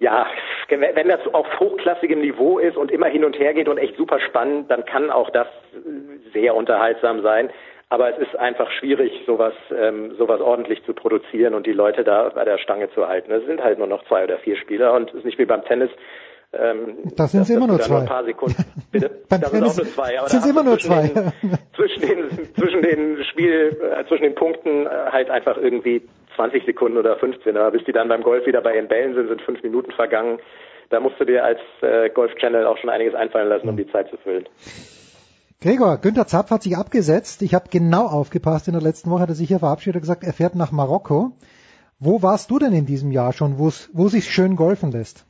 ja, 0.00 0.26
wenn 0.68 1.08
das 1.08 1.20
auf 1.32 1.46
hochklassigem 1.60 2.20
Niveau 2.20 2.58
ist 2.58 2.76
und 2.76 2.90
immer 2.90 3.06
hin 3.06 3.24
und 3.24 3.38
her 3.38 3.54
geht 3.54 3.68
und 3.68 3.78
echt 3.78 3.96
super 3.96 4.18
spannend, 4.20 4.70
dann 4.70 4.84
kann 4.84 5.10
auch 5.10 5.30
das 5.30 5.46
sehr 6.32 6.54
unterhaltsam 6.56 7.22
sein. 7.22 7.50
Aber 7.92 8.08
es 8.08 8.18
ist 8.28 8.36
einfach 8.36 8.70
schwierig, 8.70 9.12
sowas, 9.26 9.52
ähm, 9.76 10.14
sowas 10.16 10.40
ordentlich 10.40 10.82
zu 10.84 10.94
produzieren 10.94 11.54
und 11.54 11.66
die 11.66 11.72
Leute 11.72 12.04
da 12.04 12.28
bei 12.30 12.44
der 12.44 12.58
Stange 12.58 12.88
zu 12.92 13.08
halten. 13.08 13.32
Es 13.32 13.44
sind 13.46 13.62
halt 13.62 13.78
nur 13.78 13.88
noch 13.88 14.04
zwei 14.06 14.24
oder 14.24 14.38
vier 14.38 14.56
Spieler 14.56 14.94
und 14.94 15.10
es 15.10 15.16
ist 15.16 15.24
nicht 15.24 15.38
wie 15.38 15.44
beim 15.44 15.64
Tennis. 15.64 15.90
Ähm, 16.52 16.98
Das 17.16 17.32
sind 17.32 17.42
dass- 17.42 17.50
immer 17.50 17.66
nur 17.66 17.76
nur 17.76 17.80
zwei. 17.80 18.06
Bitte? 18.92 19.10
Beim 19.28 19.40
das 19.40 19.50
Tennis 19.50 19.74
sind 19.74 19.86
auch 19.88 19.96
nur 19.96 20.04
zwei. 20.06 20.18
Aber 20.20 20.28
sind 20.28 20.46
immer 20.46 20.62
nur 20.62 20.78
zwei. 20.78 21.08
Den, 21.08 21.32
zwischen 21.76 22.00
den 22.00 22.54
zwischen 22.54 22.82
den 22.82 23.24
Spiel 23.24 23.76
äh, 23.98 24.04
zwischen 24.06 24.22
den 24.22 24.34
Punkten 24.36 24.86
äh, 24.86 24.88
halt 25.10 25.28
einfach 25.30 25.56
irgendwie 25.58 26.02
20 26.40 26.64
Sekunden 26.64 26.96
oder 26.96 27.16
15. 27.18 27.56
Aber 27.56 27.70
bis 27.70 27.84
die 27.84 27.92
dann 27.92 28.08
beim 28.08 28.22
Golf 28.22 28.46
wieder 28.46 28.62
bei 28.62 28.74
ihren 28.76 28.88
Bällen 28.88 29.14
sind, 29.14 29.28
sind 29.28 29.42
fünf 29.42 29.62
Minuten 29.62 29.92
vergangen. 29.92 30.38
Da 30.88 30.98
musst 31.00 31.20
du 31.20 31.24
dir 31.24 31.44
als 31.44 31.60
äh, 31.82 32.08
Golf 32.10 32.34
Channel 32.36 32.66
auch 32.66 32.78
schon 32.78 32.88
einiges 32.90 33.14
einfallen 33.14 33.48
lassen, 33.48 33.68
um 33.68 33.76
die 33.76 33.86
Zeit 33.92 34.08
zu 34.10 34.16
füllen. 34.16 34.46
Gregor, 35.60 35.98
Günther 35.98 36.26
Zapf 36.26 36.50
hat 36.50 36.62
sich 36.62 36.76
abgesetzt. 36.76 37.42
Ich 37.42 37.54
habe 37.54 37.66
genau 37.70 38.06
aufgepasst 38.06 38.66
in 38.68 38.72
der 38.72 38.82
letzten 38.82 39.10
Woche, 39.10 39.20
hat 39.20 39.28
er 39.28 39.34
sich 39.34 39.48
hier 39.48 39.58
verabschiedet 39.58 39.96
und 39.96 40.00
gesagt, 40.00 40.24
er 40.24 40.32
fährt 40.32 40.54
nach 40.54 40.72
Marokko. 40.72 41.32
Wo 41.98 42.22
warst 42.22 42.50
du 42.50 42.58
denn 42.58 42.72
in 42.72 42.86
diesem 42.86 43.12
Jahr 43.12 43.34
schon, 43.34 43.58
wo 43.58 44.08
sich 44.08 44.24
schön 44.24 44.56
golfen 44.56 44.90
lässt? 44.90 45.26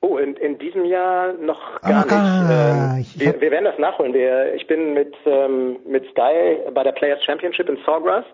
Oh, 0.00 0.16
in, 0.16 0.34
in 0.36 0.58
diesem 0.58 0.84
Jahr 0.84 1.32
noch 1.34 1.60
Ah, 1.82 2.04
gar 2.04 2.96
nicht. 2.96 3.16
nicht. 3.18 3.26
Ähm, 3.26 3.34
wir, 3.34 3.40
wir 3.40 3.50
werden 3.50 3.64
das 3.64 3.78
nachholen. 3.78 4.14
Wir, 4.14 4.54
ich 4.54 4.66
bin 4.68 4.94
mit, 4.94 5.14
ähm, 5.26 5.78
mit 5.86 6.04
Sky 6.10 6.58
bei 6.72 6.82
der 6.84 6.92
Players 6.92 7.22
Championship 7.24 7.68
in 7.68 7.78
Sawgrass. 7.84 8.24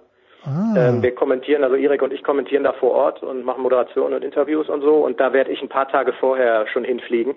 Ah, 0.44 0.74
Ähm, 0.77 1.02
wir 1.02 1.15
kommentieren, 1.15 1.65
also 1.65 1.77
Erik 1.77 2.02
und 2.02 2.12
ich 2.12 2.23
kommentieren 2.23 2.65
da 2.65 2.73
vor 2.73 2.93
Ort 2.93 3.23
und 3.23 3.44
machen 3.44 3.62
Moderation 3.62 4.12
und 4.12 4.24
Interviews 4.24 4.69
und 4.69 4.82
so. 4.82 5.05
Und 5.05 5.19
da 5.20 5.32
werde 5.32 5.51
ich 5.51 5.60
ein 5.62 5.69
paar 5.69 5.89
Tage 5.89 6.12
vorher 6.15 6.66
schon 6.69 6.85
hinfliegen 6.85 7.35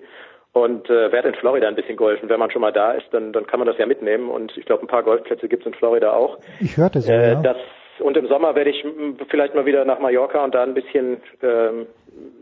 und 0.52 0.88
äh, 0.90 1.10
werde 1.12 1.28
in 1.28 1.34
Florida 1.34 1.66
ein 1.68 1.74
bisschen 1.74 1.96
golfen. 1.96 2.28
Wenn 2.28 2.38
man 2.38 2.50
schon 2.50 2.60
mal 2.60 2.72
da 2.72 2.92
ist, 2.92 3.06
dann, 3.12 3.32
dann 3.32 3.46
kann 3.46 3.58
man 3.58 3.66
das 3.66 3.78
ja 3.78 3.86
mitnehmen. 3.86 4.30
Und 4.30 4.56
ich 4.56 4.64
glaube, 4.66 4.84
ein 4.84 4.88
paar 4.88 5.02
Golfplätze 5.02 5.48
gibt 5.48 5.62
es 5.62 5.66
in 5.72 5.74
Florida 5.74 6.12
auch. 6.12 6.38
ich 6.60 6.76
hörte 6.76 7.00
so, 7.00 7.10
Äh, 7.12 7.32
ja. 7.32 7.42
das, 7.42 7.56
und 7.98 8.16
im 8.16 8.26
Sommer 8.28 8.54
werde 8.54 8.70
ich 8.70 8.84
vielleicht 9.28 9.54
mal 9.54 9.66
wieder 9.66 9.84
nach 9.84 9.98
Mallorca 9.98 10.44
und 10.44 10.54
da 10.54 10.62
ein 10.62 10.74
bisschen, 10.74 11.20
ähm, 11.42 11.86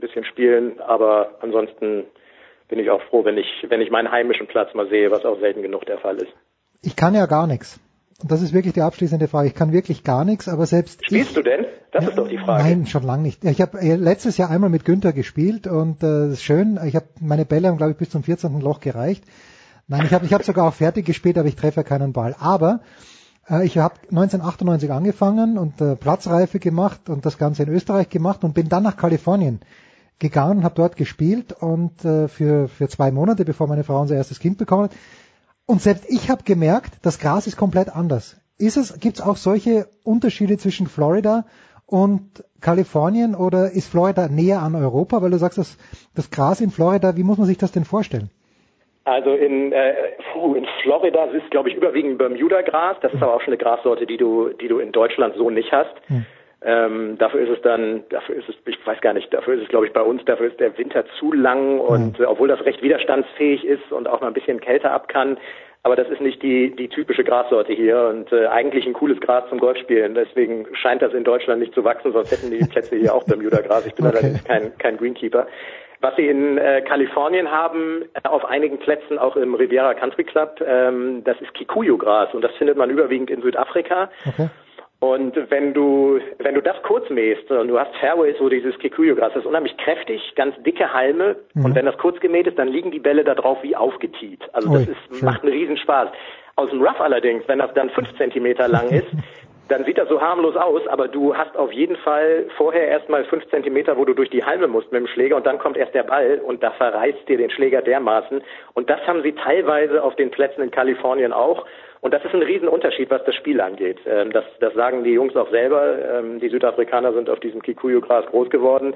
bisschen 0.01 0.25
spielen. 0.25 0.81
Aber 0.81 1.31
ansonsten 1.41 2.05
bin 2.69 2.79
ich 2.79 2.91
auch 2.91 3.03
froh, 3.03 3.25
wenn 3.25 3.39
ich, 3.39 3.67
wenn 3.69 3.81
ich 3.81 3.91
meinen 3.91 4.11
heimischen 4.11 4.47
Platz 4.47 4.75
mal 4.75 4.89
sehe, 4.89 5.11
was 5.11 5.25
auch 5.25 5.39
selten 5.41 5.63
genug 5.63 5.87
der 5.87 5.99
Fall 5.99 6.17
ist. 6.17 6.33
Ich 6.83 6.97
kann 6.97 7.15
ja 7.15 7.27
gar 7.27 7.47
nichts. 7.47 7.81
Und 8.23 8.31
das 8.31 8.43
ist 8.43 8.53
wirklich 8.53 8.75
die 8.75 8.83
abschließende 8.83 9.29
Frage. 9.29 9.49
Ich 9.49 9.55
kann 9.55 9.73
wirklich 9.73 10.05
gar 10.05 10.25
nichts, 10.25 10.49
aber 10.49 10.67
selbst 10.67 11.05
Spielst 11.05 11.31
ich, 11.31 11.37
du 11.37 11.43
denn? 11.43 11.65
Das 11.93 12.07
ist 12.07 12.19
doch 12.19 12.29
die 12.29 12.39
Frage. 12.39 12.65
Nein, 12.65 12.87
schon 12.87 13.03
lange 13.03 13.23
nicht. 13.23 13.45
Ich 13.45 13.61
habe 13.61 13.81
äh, 13.81 13.97
letztes 13.97 14.37
Jahr 14.37 14.51
einmal 14.51 14.71
mit 14.71 14.85
Günther 14.85 15.13
gespielt 15.13 15.67
und 15.67 16.03
äh, 16.03 16.07
das 16.07 16.33
ist 16.35 16.43
schön. 16.43 16.79
Ich 16.85 16.97
habe 16.97 17.07
meine 17.21 17.45
Bälle 17.45 17.69
haben 17.69 17.79
glaube 17.79 17.93
ich 17.93 17.99
bis 17.99 18.11
zum 18.11 18.23
14. 18.23 18.61
Loch 18.61 18.81
gereicht. 18.81 19.25
Nein, 19.89 20.05
ich 20.07 20.13
habe 20.13 20.25
ich 20.25 20.33
hab 20.33 20.45
sogar 20.45 20.69
auch 20.69 20.75
fertig 20.75 21.07
gespielt, 21.07 21.39
aber 21.39 21.49
ich 21.49 21.57
treffe 21.57 21.81
ja 21.81 21.83
keinen 21.83 22.13
Ball. 22.13 22.37
Aber 22.39 22.81
äh, 23.49 23.65
ich 23.65 23.79
habe 23.79 23.95
1998 24.11 24.93
angefangen 24.93 25.59
und 25.59 25.81
äh, 25.81 25.97
Platzreife 25.97 26.59
gemacht 26.59 27.09
und 27.09 27.27
das 27.27 27.39
Ganze 27.39 27.63
in 27.65 27.71
Österreich 27.71 28.09
gemacht 28.09 28.45
und 28.45 28.55
bin 28.55 28.69
dann 28.69 28.83
nach 28.83 28.97
Kalifornien 28.97 29.61
gegangen, 30.19 30.63
habe 30.63 30.75
dort 30.75 30.97
gespielt 30.97 31.53
und 31.55 32.05
äh, 32.05 32.29
für 32.29 32.69
für 32.69 32.89
zwei 32.89 33.11
Monate, 33.11 33.45
bevor 33.45 33.67
meine 33.67 33.85
Frau 33.85 34.01
unser 34.01 34.17
erstes 34.17 34.39
Kind 34.39 34.59
bekommen 34.59 34.85
hat. 34.85 34.93
Und 35.71 35.81
selbst 35.81 36.11
ich 36.11 36.29
habe 36.31 36.43
gemerkt, 36.43 36.95
das 37.05 37.21
Gras 37.21 37.47
ist 37.47 37.57
komplett 37.57 37.95
anders. 37.95 38.37
Ist 38.59 38.77
es, 38.77 38.99
gibt 38.99 39.19
es 39.19 39.23
auch 39.23 39.37
solche 39.37 39.87
Unterschiede 40.03 40.59
zwischen 40.59 40.89
Florida 40.89 41.45
und 41.87 42.43
Kalifornien 42.61 43.37
oder 43.37 43.71
ist 43.71 43.89
Florida 43.89 44.27
näher 44.27 44.63
an 44.63 44.75
Europa? 44.75 45.23
Weil 45.23 45.31
du 45.31 45.39
sagst, 45.39 45.59
das, 45.59 45.79
das 46.17 46.29
Gras 46.33 46.61
in 46.61 46.71
Florida, 46.71 47.17
wie 47.17 47.23
muss 47.23 47.39
man 47.39 47.47
sich 47.47 47.57
das 47.57 47.71
denn 47.71 47.85
vorstellen? 47.85 48.31
Also 49.05 49.31
in, 49.31 49.71
äh, 49.71 49.95
puh, 50.33 50.57
in 50.57 50.67
Florida 50.83 51.27
ist 51.27 51.49
glaube 51.53 51.69
ich 51.69 51.77
überwiegend 51.77 52.19
Bermuda-Gras. 52.19 52.97
Das 53.03 53.15
ist 53.15 53.23
aber 53.23 53.37
auch 53.37 53.41
schon 53.41 53.55
eine 53.55 53.63
Grassorte, 53.63 54.07
die 54.07 54.17
du, 54.17 54.49
die 54.49 54.67
du 54.67 54.81
in 54.81 54.91
Deutschland 54.91 55.37
so 55.37 55.51
nicht 55.51 55.71
hast. 55.71 55.95
Ähm, 56.63 57.17
dafür 57.19 57.41
ist 57.41 57.51
es 57.51 57.63
dann, 57.63 58.05
dafür 58.11 58.37
ist 58.37 58.49
es, 58.49 58.55
ich 58.67 58.87
weiß 58.87 59.01
gar 59.01 59.15
nicht, 59.15 59.33
dafür 59.33 59.55
ist 59.55 59.63
es 59.63 59.69
glaube 59.69 59.87
ich 59.87 59.93
bei 59.93 60.03
uns, 60.03 60.23
dafür 60.27 60.49
ist 60.49 60.61
der 60.61 60.77
Winter 60.77 61.05
zu 61.19 61.33
lang 61.33 61.79
und 61.81 62.21
äh, 62.21 62.25
obwohl 62.25 62.49
das 62.49 62.65
recht 62.67 62.83
widerstandsfähig 62.83 63.65
ist 63.65 63.91
und 63.93 64.07
auch 64.07 64.21
mal 64.21 64.27
ein 64.27 64.35
bisschen 64.35 64.61
kälter 64.61 64.93
ab 64.93 65.09
kann, 65.09 65.39
aber 65.83 65.97
das 65.97 66.09
ist 66.11 66.21
nicht 66.21 66.43
die, 66.43 66.75
die 66.77 66.89
typische 66.89 67.25
Grassorte 67.25 67.73
hier 67.73 68.09
und 68.09 68.31
äh, 68.33 68.47
eigentlich 68.47 68.87
ein 68.87 68.93
cooles 68.93 69.19
Gras 69.21 69.49
zum 69.49 69.59
Golfspielen. 69.59 70.15
Deswegen 70.15 70.67
scheint 70.75 71.01
das 71.01 71.15
in 71.15 71.25
Deutschland 71.25 71.61
nicht 71.61 71.75
zu 71.75 71.85
wachsen, 71.85 72.13
sonst 72.13 72.31
hätten 72.31 72.51
die 72.51 72.65
Plätze 72.71 72.97
hier 72.97 73.15
auch 73.15 73.25
Bermuda-Gras. 73.25 73.87
Ich 73.87 73.95
bin 73.95 74.07
Okay. 74.07 74.17
allerdings 74.17 74.45
kein, 74.45 74.77
kein 74.77 74.99
Greenkeeper. 74.99 75.47
Was 76.03 76.17
sie 76.17 76.29
in 76.29 76.59
äh, 76.59 76.83
Kalifornien 76.83 77.51
haben, 77.51 78.05
äh, 78.13 78.29
auf 78.29 78.45
einigen 78.45 78.79
Plätzen 78.79 79.19
auch 79.19 79.37
im 79.37 79.55
Riviera 79.55 79.95
Country 79.95 80.25
Club, 80.25 80.63
ähm, 80.67 81.23
das 81.25 81.41
ist 81.41 81.55
Kikuyu-Gras 81.55 82.35
und 82.35 82.43
das 82.43 82.53
findet 82.57 82.77
man 82.77 82.91
überwiegend 82.91 83.31
in 83.31 83.41
Südafrika. 83.41 84.11
Okay. 84.27 84.49
Und 85.01 85.35
wenn 85.51 85.73
du, 85.73 86.21
wenn 86.39 86.55
du 86.55 86.61
das 86.61 86.77
kurz 86.83 87.09
mähst 87.09 87.51
und 87.51 87.69
du 87.69 87.79
hast 87.81 87.95
Fairways, 87.97 88.37
wo 88.39 88.51
dieses 88.51 88.79
Kikuyu-Gras 88.79 89.33
das 89.33 89.43
ist 89.45 89.47
unheimlich 89.49 89.75
kräftig, 89.79 90.21
ganz 90.37 90.55
dicke 90.63 90.93
Halme 90.93 91.37
Mhm. 91.55 91.65
und 91.65 91.75
wenn 91.75 91.87
das 91.87 91.97
kurz 91.97 92.21
gemäht 92.21 92.47
ist, 92.47 92.59
dann 92.59 92.69
liegen 92.69 92.91
die 92.91 92.99
Bälle 93.01 93.25
da 93.25 93.35
drauf 93.35 93.59
wie 93.63 93.75
aufgetiet. 93.75 94.43
Also 94.53 94.69
Ui, 94.69 94.75
das 94.79 94.89
ist, 94.89 95.19
schön. 95.19 95.25
macht 95.25 95.43
einen 95.43 95.53
Riesenspaß. 95.53 96.11
Aus 96.57 96.69
dem 96.69 96.83
Rough 96.83 97.01
allerdings, 97.01 97.45
wenn 97.49 97.61
das 97.61 97.73
dann 97.73 97.89
fünf 97.91 98.15
Zentimeter 98.19 98.69
lang 98.69 98.89
ist, 98.91 99.07
dann 99.69 99.85
sieht 99.85 99.97
das 99.99 100.09
so 100.09 100.21
harmlos 100.21 100.57
aus, 100.57 100.87
aber 100.89 101.07
du 101.09 101.35
hast 101.35 101.57
auf 101.57 101.73
jeden 101.73 101.97
Fall 101.97 102.47
vorher 102.57 102.89
erstmal 102.89 103.25
fünf 103.25 103.49
Zentimeter, 103.51 103.97
wo 103.97 104.05
du 104.05 104.13
durch 104.15 104.29
die 104.29 104.45
Halme 104.45 104.67
musst 104.67 104.91
mit 104.93 105.01
dem 105.01 105.07
Schläger 105.07 105.37
und 105.37 105.47
dann 105.47 105.59
kommt 105.59 105.77
erst 105.77 105.95
der 105.95 106.03
Ball 106.03 106.41
und 106.45 106.63
da 106.63 106.73
verreißt 106.73 107.27
dir 107.29 107.39
den 107.39 107.51
Schläger 107.51 107.81
dermaßen. 107.81 108.43
Und 108.75 108.91
das 108.91 109.01
haben 109.07 109.23
sie 109.23 109.33
teilweise 109.33 110.03
auf 110.03 110.17
den 110.17 110.31
Plätzen 110.33 110.61
in 110.63 110.71
Kalifornien 110.73 111.33
auch. 111.33 111.65
Und 112.01 112.15
das 112.15 112.25
ist 112.25 112.35
ein 112.35 112.43
Riesenunterschied, 112.43 113.11
was 113.11 113.25
das 113.25 113.35
Spiel 113.35 113.61
angeht. 113.61 113.99
Ähm, 114.07 114.33
das, 114.33 114.45
das 114.61 114.73
sagen 114.75 115.05
die 115.05 115.13
Jungs 115.13 115.37
auch 115.37 115.51
selber. 115.51 116.19
Ähm, 116.19 116.41
die 116.41 116.49
Südafrikaner 116.49 117.13
sind 117.13 117.29
auf 117.29 117.41
diesem 117.41 117.63
Kikuyu-Gras 117.63 118.27
groß 118.27 118.49
geworden. 118.49 118.95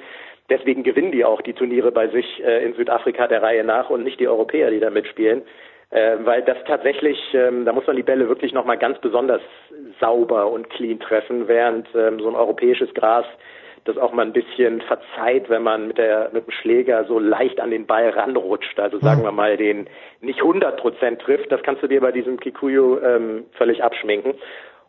Deswegen 0.51 0.82
gewinnen 0.82 1.12
die 1.12 1.24
auch 1.24 1.43
die 1.43 1.55
Turniere 1.55 1.93
bei 1.93 2.09
sich 2.09 2.43
äh, 2.43 2.64
in 2.64 2.74
Südafrika 2.74 3.26
der 3.26 3.43
Reihe 3.43 3.64
nach 3.64 3.90
und 3.90 4.05
nicht 4.05 4.20
die 4.20 4.28
Europäer, 4.28 4.70
die 4.70 4.81
da 4.81 4.90
mitspielen. 4.90 5.43
Äh, 5.90 6.16
weil 6.24 6.43
das 6.43 6.56
tatsächlich, 6.66 7.18
ähm, 7.35 7.64
da 7.64 7.72
muss 7.72 7.86
man 7.86 7.97
die 7.97 8.02
Bälle 8.02 8.28
wirklich 8.28 8.52
nochmal 8.52 8.78
ganz 8.78 8.98
besonders 8.98 9.43
sauber 10.01 10.51
und 10.51 10.70
clean 10.70 10.98
treffen, 10.98 11.47
während 11.47 11.86
ähm, 11.94 12.20
so 12.20 12.28
ein 12.28 12.35
europäisches 12.35 12.93
Gras 12.94 13.26
das 13.85 13.98
auch 13.98 14.12
mal 14.12 14.23
ein 14.24 14.32
bisschen 14.32 14.81
verzeiht, 14.81 15.51
wenn 15.51 15.62
man 15.62 15.89
mit 15.89 15.98
der 15.98 16.31
mit 16.32 16.47
dem 16.47 16.51
Schläger 16.51 17.05
so 17.05 17.19
leicht 17.19 17.61
an 17.61 17.70
den 17.70 17.86
Ball 17.86 18.09
ranrutscht. 18.09 18.81
Also 18.81 18.98
sagen 18.98 19.23
wir 19.23 19.32
mal, 19.32 19.56
den 19.56 19.86
nicht 20.20 20.40
100 20.40 20.78
Prozent 20.78 21.20
trifft. 21.20 21.52
Das 21.52 21.62
kannst 21.62 21.82
du 21.82 21.86
dir 21.86 22.01
bei 22.01 22.12
diesem 22.12 22.40
Kikuyu 22.40 22.98
ähm, 22.98 23.44
völlig 23.52 23.85
abschminken. 23.85 24.35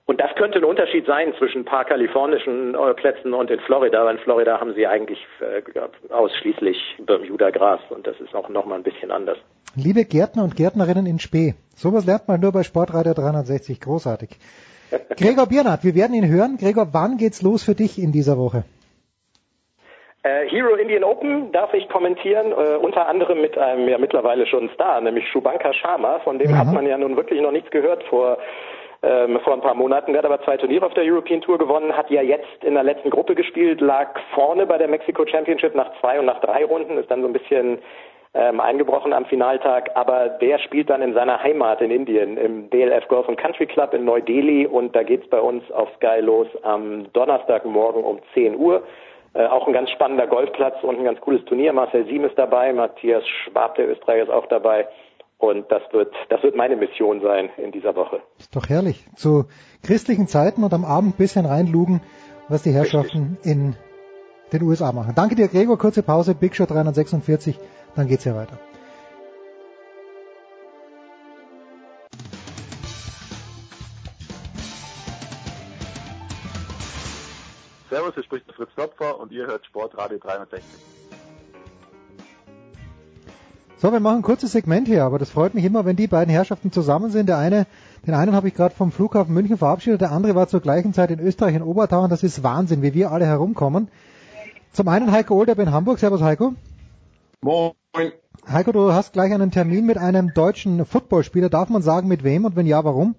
Und 0.07 0.21
das 0.21 0.35
könnte 0.35 0.59
ein 0.59 0.63
Unterschied 0.63 1.07
sein 1.07 1.33
zwischen 1.39 1.61
ein 1.61 1.65
paar 1.65 1.83
kalifornischen 1.83 2.75
äh, 2.75 2.93
Plätzen 2.93 3.33
und 3.33 3.49
in 3.49 3.59
Florida, 3.61 4.05
weil 4.05 4.17
in 4.17 4.21
Florida 4.21 4.59
haben 4.59 4.75
sie 4.75 4.85
eigentlich 4.85 5.17
äh, 5.39 6.13
ausschließlich 6.13 6.77
Bermuda-Gras 6.99 7.81
und 7.89 8.05
das 8.05 8.19
ist 8.19 8.35
auch 8.35 8.47
nochmal 8.49 8.77
ein 8.77 8.83
bisschen 8.83 9.09
anders. 9.09 9.37
Liebe 9.75 10.05
Gärtner 10.05 10.43
und 10.43 10.55
Gärtnerinnen 10.55 11.07
in 11.07 11.17
Spee, 11.17 11.55
sowas 11.75 12.05
lernt 12.05 12.27
man 12.27 12.39
nur 12.39 12.51
bei 12.51 12.61
Sportradio 12.61 13.13
360, 13.15 13.81
großartig. 13.81 14.29
Gregor 15.17 15.47
Biernat, 15.47 15.83
wir 15.83 15.95
werden 15.95 16.13
ihn 16.13 16.27
hören. 16.27 16.57
Gregor, 16.57 16.89
wann 16.91 17.17
geht's 17.17 17.41
los 17.41 17.63
für 17.63 17.73
dich 17.73 17.97
in 17.97 18.11
dieser 18.11 18.37
Woche? 18.37 18.63
Äh, 20.25 20.49
Hero 20.49 20.73
Indian 20.73 21.03
Open 21.03 21.51
darf 21.51 21.71
ich 21.75 21.87
kommentieren, 21.87 22.51
äh, 22.51 22.77
unter 22.77 23.07
anderem 23.07 23.41
mit 23.41 23.55
einem 23.59 23.87
ja 23.87 23.99
mittlerweile 23.99 24.47
schon 24.47 24.71
Star, 24.73 24.99
nämlich 24.99 25.29
Shubanka 25.29 25.71
Sharma, 25.71 26.17
von 26.23 26.39
dem 26.39 26.49
mhm. 26.49 26.57
hat 26.57 26.73
man 26.73 26.87
ja 26.87 26.97
nun 26.97 27.15
wirklich 27.15 27.39
noch 27.41 27.51
nichts 27.51 27.69
gehört 27.69 28.03
vor 28.05 28.39
ähm, 29.03 29.39
vor 29.43 29.53
ein 29.53 29.61
paar 29.61 29.75
Monaten. 29.75 30.13
Der 30.13 30.23
hat 30.23 30.25
aber 30.25 30.41
zwei 30.41 30.57
Turniere 30.57 30.83
auf 30.83 30.95
der 30.95 31.03
European 31.03 31.41
Tour 31.41 31.59
gewonnen, 31.59 31.95
hat 31.95 32.09
ja 32.09 32.23
jetzt 32.23 32.63
in 32.63 32.73
der 32.73 32.81
letzten 32.81 33.11
Gruppe 33.11 33.35
gespielt, 33.35 33.81
lag 33.81 34.19
vorne 34.33 34.65
bei 34.65 34.79
der 34.79 34.87
Mexico 34.87 35.27
Championship 35.27 35.75
nach 35.75 35.91
zwei 35.99 36.19
und 36.19 36.25
nach 36.25 36.41
drei 36.41 36.65
Runden, 36.65 36.97
ist 36.97 37.11
dann 37.11 37.21
so 37.21 37.27
ein 37.27 37.33
bisschen 37.33 37.77
ähm, 38.33 38.59
eingebrochen 38.59 39.13
am 39.13 39.25
Finaltag, 39.25 39.91
aber 39.93 40.29
der 40.29 40.57
spielt 40.57 40.89
dann 40.89 41.03
in 41.03 41.13
seiner 41.13 41.43
Heimat 41.43 41.81
in 41.81 41.91
Indien 41.91 42.37
im 42.37 42.67
DLF 42.71 43.07
Golf 43.09 43.29
and 43.29 43.37
Country 43.37 43.67
Club 43.67 43.93
in 43.93 44.05
Neu-Delhi 44.05 44.65
und 44.65 44.95
da 44.95 45.03
geht's 45.03 45.29
bei 45.29 45.39
uns 45.39 45.69
auf 45.71 45.87
Sky 45.97 46.19
los 46.21 46.47
am 46.63 47.13
Donnerstagmorgen 47.13 48.03
um 48.03 48.19
10 48.33 48.55
Uhr. 48.55 48.81
Äh, 49.35 49.47
auch 49.47 49.67
ein 49.67 49.73
ganz 49.73 49.89
spannender 49.91 50.27
Golfplatz 50.27 50.81
und 50.81 50.97
ein 50.97 51.03
ganz 51.03 51.19
cooles 51.19 51.43
Turnier. 51.43 51.73
Marcel 51.73 52.05
Siem 52.05 52.23
ist 52.23 52.37
dabei, 52.37 52.71
Matthias 52.71 53.23
Schwab, 53.27 53.75
der 53.75 53.89
Österreicher, 53.89 54.23
ist 54.23 54.29
auch 54.29 54.47
dabei. 54.47 54.87
Und 55.37 55.69
das 55.69 55.81
wird, 55.91 56.13
das 56.29 56.41
wird 56.41 56.55
meine 56.55 56.77
Mission 56.77 57.21
sein 57.21 57.49
in 57.57 57.73
dieser 57.73 57.97
Woche. 57.97 58.21
Ist 58.39 58.55
doch 58.55 58.69
herrlich. 58.69 59.05
Zu 59.15 59.45
christlichen 59.83 60.27
Zeiten 60.27 60.63
und 60.63 60.73
am 60.73 60.85
Abend 60.85 61.15
ein 61.15 61.17
bisschen 61.17 61.45
reinlugen, 61.45 62.01
was 62.47 62.63
die 62.63 62.71
Herrschaften 62.71 63.37
Richtig. 63.43 63.51
in 63.51 63.75
den 64.53 64.63
USA 64.63 64.93
machen. 64.93 65.13
Danke 65.13 65.35
dir, 65.35 65.49
Gregor. 65.49 65.77
Kurze 65.77 66.01
Pause. 66.01 66.33
Big 66.33 66.55
Show 66.55 66.65
346. 66.65 67.59
Dann 67.97 68.07
geht's 68.07 68.23
ja 68.23 68.35
weiter. 68.35 68.57
Servus, 77.89 78.13
hier 78.15 78.23
spricht 78.23 78.51
Fritz 78.51 78.69
Topfer 78.75 79.19
und 79.19 79.31
ihr 79.31 79.45
hört 79.45 79.65
Sportradio 79.65 80.17
360. 80.17 80.63
So, 83.77 83.91
wir 83.91 83.99
machen 83.99 84.17
ein 84.17 84.21
kurzes 84.23 84.53
Segment 84.53 84.87
hier, 84.87 85.03
aber 85.03 85.19
das 85.19 85.29
freut 85.29 85.53
mich 85.53 85.65
immer, 85.65 85.85
wenn 85.85 85.95
die 85.95 86.07
beiden 86.07 86.31
Herrschaften 86.31 86.71
zusammen 86.71 87.11
sind. 87.11 87.27
Der 87.27 87.37
eine, 87.37 87.67
den 88.07 88.13
einen 88.13 88.33
habe 88.33 88.47
ich 88.47 88.55
gerade 88.55 88.73
vom 88.73 88.91
Flughafen 88.91 89.33
München 89.33 89.57
verabschiedet, 89.57 90.01
der 90.01 90.11
andere 90.11 90.33
war 90.33 90.47
zur 90.47 90.61
gleichen 90.61 90.93
Zeit 90.93 91.11
in 91.11 91.19
Österreich 91.19 91.55
in 91.55 91.61
Obertauern. 91.61 92.09
Das 92.09 92.23
ist 92.23 92.41
Wahnsinn, 92.41 92.81
wie 92.81 92.93
wir 92.93 93.11
alle 93.11 93.25
herumkommen. 93.25 93.89
Zum 94.71 94.87
einen 94.87 95.11
Heiko 95.11 95.35
Olderb 95.35 95.59
in 95.59 95.71
Hamburg. 95.71 95.99
Servus 95.99 96.21
Heiko. 96.21 96.55
Moin. 97.41 97.73
Heiko, 98.47 98.71
du 98.71 98.93
hast 98.93 99.13
gleich 99.13 99.31
einen 99.33 99.51
Termin 99.51 99.85
mit 99.85 99.97
einem 99.97 100.33
deutschen 100.33 100.85
Footballspieler. 100.85 101.49
Darf 101.49 101.69
man 101.69 101.81
sagen, 101.81 102.07
mit 102.07 102.23
wem 102.23 102.45
und 102.45 102.55
wenn 102.55 102.65
ja, 102.65 102.83
warum? 102.83 103.15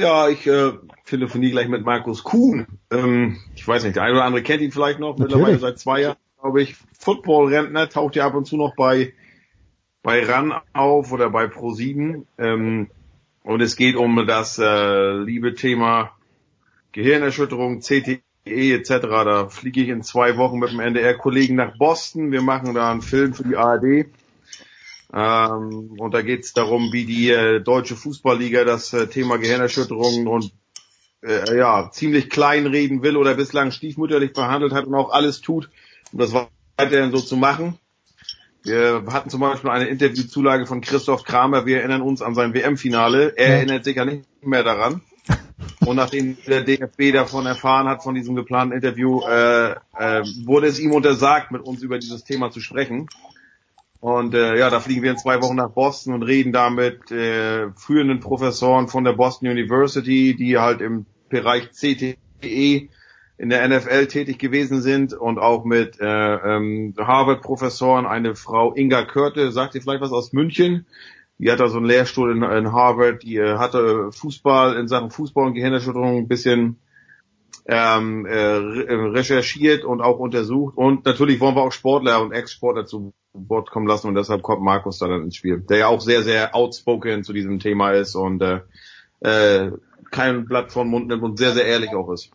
Ja, 0.00 0.28
ich 0.28 0.46
äh, 0.46 0.72
telefoniere 1.04 1.52
gleich 1.52 1.68
mit 1.68 1.84
Markus 1.84 2.24
Kuhn. 2.24 2.66
Ähm, 2.90 3.38
ich 3.54 3.66
weiß 3.66 3.84
nicht, 3.84 3.96
der 3.96 4.04
eine 4.04 4.14
oder 4.14 4.24
andere 4.24 4.42
kennt 4.42 4.62
ihn 4.62 4.72
vielleicht 4.72 4.98
noch, 4.98 5.18
Natürlich. 5.18 5.34
mittlerweile 5.34 5.58
seit 5.58 5.78
zwei 5.78 6.00
Jahren 6.00 6.16
glaube 6.42 6.62
ich, 6.62 6.76
Football-Rentner, 6.98 7.88
taucht 7.88 8.16
ja 8.16 8.26
ab 8.26 8.34
und 8.34 8.46
zu 8.46 8.56
noch 8.56 8.74
bei, 8.74 9.14
bei 10.02 10.24
RAN 10.24 10.52
auf 10.72 11.12
oder 11.12 11.30
bei 11.30 11.44
Pro7. 11.44 12.24
Ähm, 12.36 12.88
und 13.44 13.62
es 13.62 13.76
geht 13.76 13.96
um 13.96 14.26
das 14.26 14.58
äh, 14.58 15.12
liebe 15.12 15.54
Thema 15.54 16.16
Gehirnerschütterung, 16.90 17.80
CTE 17.80 18.20
etc. 18.44 18.88
Da 19.00 19.48
fliege 19.48 19.82
ich 19.82 19.88
in 19.88 20.02
zwei 20.02 20.36
Wochen 20.36 20.58
mit 20.58 20.72
dem 20.72 20.80
NDR-Kollegen 20.80 21.54
nach 21.54 21.78
Boston. 21.78 22.32
Wir 22.32 22.42
machen 22.42 22.74
da 22.74 22.90
einen 22.90 23.02
Film 23.02 23.34
für 23.34 23.44
die 23.44 23.56
ARD. 23.56 24.06
Ähm, 25.12 25.94
und 25.98 26.14
da 26.14 26.22
geht 26.22 26.44
es 26.44 26.52
darum, 26.52 26.92
wie 26.92 27.04
die 27.04 27.30
äh, 27.30 27.60
deutsche 27.60 27.96
Fußballliga 27.96 28.64
das 28.64 28.92
äh, 28.92 29.08
Thema 29.08 29.36
Gehirnerschütterung 29.36 30.26
und 30.26 30.52
äh, 31.22 31.56
ja 31.56 31.90
ziemlich 31.92 32.30
klein 32.30 32.66
reden 32.66 33.02
will 33.02 33.16
oder 33.16 33.34
bislang 33.34 33.72
stiefmütterlich 33.72 34.32
behandelt 34.32 34.72
hat 34.72 34.86
und 34.86 34.94
auch 34.94 35.10
alles 35.10 35.40
tut, 35.40 35.68
um 36.12 36.18
das 36.18 36.32
weiterhin 36.76 37.10
so 37.10 37.20
zu 37.20 37.36
machen. 37.36 37.78
Wir 38.64 39.04
hatten 39.08 39.28
zum 39.28 39.40
Beispiel 39.40 39.70
eine 39.70 39.86
Interviewzulage 39.86 40.66
von 40.66 40.80
Christoph 40.80 41.24
Kramer. 41.24 41.66
Wir 41.66 41.78
erinnern 41.78 42.00
uns 42.00 42.22
an 42.22 42.34
sein 42.34 42.54
WM-Finale. 42.54 43.36
Er 43.36 43.48
ja. 43.48 43.54
erinnert 43.56 43.84
sich 43.84 43.96
ja 43.96 44.04
nicht 44.04 44.24
mehr 44.40 44.62
daran. 44.62 45.02
Und 45.80 45.96
nachdem 45.96 46.36
der 46.46 46.62
DFB 46.62 47.12
davon 47.12 47.44
erfahren 47.46 47.88
hat, 47.88 48.04
von 48.04 48.14
diesem 48.14 48.36
geplanten 48.36 48.74
Interview, 48.74 49.20
äh, 49.22 49.72
äh, 49.72 50.22
wurde 50.44 50.68
es 50.68 50.78
ihm 50.78 50.92
untersagt, 50.92 51.50
mit 51.50 51.62
uns 51.62 51.82
über 51.82 51.98
dieses 51.98 52.22
Thema 52.22 52.52
zu 52.52 52.60
sprechen. 52.60 53.08
Und 54.02 54.34
äh, 54.34 54.58
ja, 54.58 54.68
da 54.68 54.80
fliegen 54.80 55.04
wir 55.04 55.12
in 55.12 55.16
zwei 55.16 55.40
Wochen 55.40 55.54
nach 55.54 55.70
Boston 55.70 56.12
und 56.12 56.24
reden 56.24 56.52
da 56.52 56.70
mit 56.70 57.12
äh, 57.12 57.70
führenden 57.76 58.18
Professoren 58.18 58.88
von 58.88 59.04
der 59.04 59.12
Boston 59.12 59.48
University, 59.48 60.34
die 60.34 60.58
halt 60.58 60.80
im 60.80 61.06
Bereich 61.28 61.70
CTE 61.70 62.88
in 63.38 63.48
der 63.48 63.68
NFL 63.68 64.08
tätig 64.08 64.40
gewesen 64.40 64.82
sind 64.82 65.14
und 65.14 65.38
auch 65.38 65.64
mit 65.64 66.00
äh, 66.00 66.04
ähm, 66.04 66.94
Harvard-Professoren, 66.98 68.04
eine 68.04 68.34
Frau 68.34 68.74
Inga 68.74 69.04
Körte, 69.04 69.52
sagt 69.52 69.76
ihr 69.76 69.82
vielleicht 69.82 70.02
was 70.02 70.10
aus 70.10 70.32
München? 70.32 70.84
Die 71.38 71.48
hat 71.52 71.60
da 71.60 71.68
so 71.68 71.76
einen 71.76 71.86
Lehrstuhl 71.86 72.32
in, 72.32 72.42
in 72.42 72.72
Harvard, 72.72 73.22
die 73.22 73.36
äh, 73.36 73.56
hatte 73.58 74.10
Fußball 74.10 74.78
in 74.78 74.88
Sachen 74.88 75.12
Fußball 75.12 75.46
und 75.46 75.54
Gehirnerschütterung 75.54 76.18
ein 76.18 76.28
bisschen 76.28 76.80
ähm, 77.66 78.26
äh, 78.26 78.36
recherchiert 78.36 79.84
und 79.84 80.00
auch 80.00 80.18
untersucht. 80.18 80.76
Und 80.76 81.04
natürlich 81.04 81.40
wollen 81.40 81.54
wir 81.54 81.62
auch 81.62 81.72
Sportler 81.72 82.20
und 82.22 82.32
Ex-Sportler 82.32 82.86
zu 82.86 83.12
Wort 83.32 83.70
kommen 83.70 83.86
lassen 83.86 84.08
und 84.08 84.14
deshalb 84.14 84.42
kommt 84.42 84.62
Markus 84.62 84.98
da 84.98 85.08
dann 85.08 85.22
ins 85.22 85.36
Spiel, 85.36 85.60
der 85.60 85.78
ja 85.78 85.86
auch 85.86 86.00
sehr, 86.00 86.22
sehr 86.22 86.54
outspoken 86.54 87.24
zu 87.24 87.32
diesem 87.32 87.60
Thema 87.60 87.92
ist 87.92 88.14
und 88.14 88.42
äh, 88.42 88.60
äh, 89.20 89.72
kein 90.10 90.44
Blatt 90.44 90.70
vom 90.70 90.88
Mund 90.88 91.08
nimmt 91.08 91.22
und 91.22 91.38
sehr, 91.38 91.52
sehr 91.52 91.64
ehrlich 91.64 91.94
auch 91.94 92.10
ist. 92.12 92.30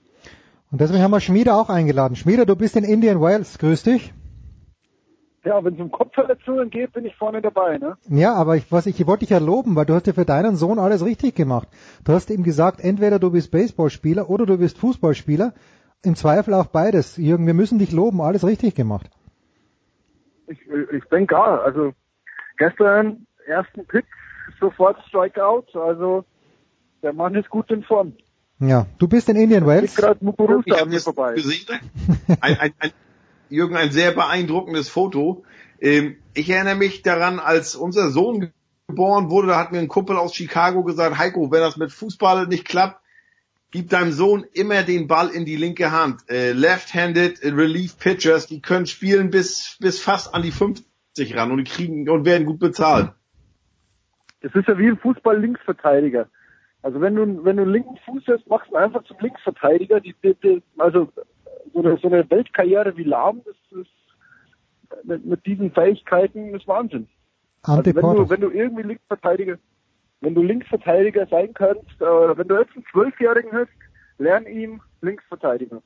Und 0.72 0.82
deswegen 0.82 1.04
haben 1.04 1.12
wir 1.12 1.22
Schmiede 1.22 1.54
auch 1.54 1.70
eingeladen. 1.70 2.16
Schmiede, 2.16 2.46
du 2.46 2.56
bist 2.56 2.76
in 2.76 2.84
Indian 2.84 3.22
Wales. 3.22 3.58
Grüß 3.60 3.84
dich. 3.84 4.12
Ja, 5.48 5.64
wenn 5.64 5.76
es 5.76 5.80
um 5.80 5.92
Kopfverletzungen 5.92 6.70
geht, 6.70 6.92
bin 6.92 7.06
ich 7.06 7.16
vorne 7.16 7.42
dabei, 7.42 7.78
ne? 7.78 7.96
Ja, 8.10 8.34
aber 8.34 8.58
ich, 8.58 8.70
was 8.70 8.86
ich, 8.86 9.00
ich 9.00 9.08
wollte 9.08 9.22
dich 9.22 9.30
ja 9.30 9.38
loben, 9.38 9.78
weil 9.78 9.86
du 9.86 9.94
hast 9.94 10.06
ja 10.06 10.12
für 10.12 10.26
deinen 10.26 10.58
Sohn 10.58 10.78
alles 10.78 11.06
richtig 11.06 11.36
gemacht. 11.36 11.70
Du 12.04 12.12
hast 12.12 12.30
ihm 12.30 12.44
gesagt, 12.44 12.82
entweder 12.82 13.18
du 13.18 13.32
bist 13.32 13.50
Baseballspieler 13.52 14.30
oder 14.30 14.46
du 14.46 14.58
bist 14.58 14.78
Fußballspieler. 14.78 15.54
Im 16.04 16.16
Zweifel 16.18 16.54
auch 16.54 16.66
beides. 16.66 17.16
Jürgen, 17.16 17.48
wir 17.48 17.54
müssen 17.54 17.80
dich 17.80 17.94
loben, 17.94 18.20
alles 18.20 18.46
richtig 18.46 18.76
gemacht. 18.76 19.10
Ich, 20.48 20.60
ich 20.92 21.04
denke 21.06 21.36
ja, 21.36 21.62
also 21.62 21.94
gestern 22.58 23.26
ersten 23.46 23.86
Pitch, 23.86 24.06
sofort 24.60 24.98
Strikeout, 25.08 25.80
also 25.80 26.26
der 27.02 27.14
Mann 27.14 27.36
ist 27.36 27.50
gut 27.50 27.72
in 27.72 27.84
Form. 27.84 28.12
Ja, 28.60 28.86
du 29.00 29.08
bist 29.08 29.30
in 29.30 29.38
Indian 29.38 29.66
Wales. 29.66 29.98
Ich 29.98 30.04
habe 30.04 30.20
das 30.90 31.04
vorbei. 31.04 31.36
gesehen. 31.36 31.80
Ein, 32.42 32.60
ein, 32.60 32.74
ein, 32.80 32.92
Jürgen, 33.50 33.76
ein 33.76 33.92
sehr 33.92 34.12
beeindruckendes 34.12 34.90
Foto. 34.90 35.44
Ähm, 35.80 36.18
ich 36.34 36.50
erinnere 36.50 36.76
mich 36.76 37.02
daran, 37.02 37.40
als 37.40 37.76
unser 37.76 38.10
Sohn 38.10 38.52
geboren 38.88 39.30
wurde, 39.30 39.48
da 39.48 39.58
hat 39.58 39.72
mir 39.72 39.80
ein 39.80 39.88
Kumpel 39.88 40.18
aus 40.18 40.34
Chicago 40.34 40.84
gesagt, 40.84 41.18
Heiko, 41.18 41.52
wenn 41.52 41.60
das 41.60 41.78
mit 41.78 41.92
Fußball 41.92 42.48
nicht 42.48 42.66
klappt, 42.66 43.02
gib 43.72 43.90
deinem 43.90 44.12
Sohn 44.12 44.46
immer 44.54 44.84
den 44.84 45.08
Ball 45.08 45.30
in 45.30 45.46
die 45.46 45.58
linke 45.58 45.92
Hand. 45.92 46.30
Äh, 46.30 46.54
Left-handed 46.54 47.44
Relief 47.44 48.00
Pitchers, 48.00 48.48
die 48.48 48.62
können 48.62 48.86
spielen 48.86 49.30
bis, 49.30 49.78
bis 49.80 50.00
fast 50.00 50.34
an 50.34 50.42
die 50.42 50.52
50 50.52 50.86
ran 51.36 51.52
und 51.52 51.58
die 51.58 51.64
kriegen 51.66 52.10
und 52.10 52.26
werden 52.26 52.46
gut 52.46 52.60
bezahlt. 52.60 53.12
Das 54.42 54.54
ist 54.56 54.68
ja 54.68 54.78
wie 54.78 54.88
ein 54.88 54.98
Fußball-Linksverteidiger. 54.98 56.30
Also 56.82 57.02
wenn 57.02 57.16
du, 57.16 57.44
wenn 57.44 57.58
du 57.58 57.64
einen 57.64 57.72
linken 57.74 57.98
Fuß 58.06 58.24
hast, 58.28 58.48
machst 58.48 58.72
du 58.72 58.76
einfach 58.76 59.04
zum 59.04 59.18
Linksverteidiger. 59.20 60.00
Die, 60.00 60.16
die, 60.24 60.36
die, 60.36 60.64
also 60.78 61.12
so 61.74 61.80
eine, 61.80 61.98
so 61.98 62.08
eine 62.08 62.30
Weltkarriere 62.30 62.98
wie 62.98 63.04
Lahm, 63.04 63.42
das 63.46 63.80
ist 63.80 63.90
mit, 65.04 65.26
mit 65.26 65.46
diesen 65.46 65.72
Fähigkeiten 65.72 66.56
ist 66.56 66.68
Wahnsinn. 66.68 67.08
Also 67.64 67.86
wenn 67.86 68.02
du, 68.02 68.30
wenn 68.30 68.42
du 68.42 68.50
irgendwie 68.50 68.84
Linksverteidiger, 68.84 69.58
wenn 70.22 70.36
du 70.36 70.42
Linksverteidiger 70.42 71.28
sein 71.28 71.54
kannst, 71.54 72.02
äh, 72.02 72.38
wenn 72.38 72.48
du 72.48 72.60
jetzt 72.60 72.76
einen 72.76 72.86
Zwölfjährigen 72.92 73.52
hast, 73.52 73.72
lern 74.18 74.46
ihm 74.46 74.82
Linksverteidiger. 75.02 75.82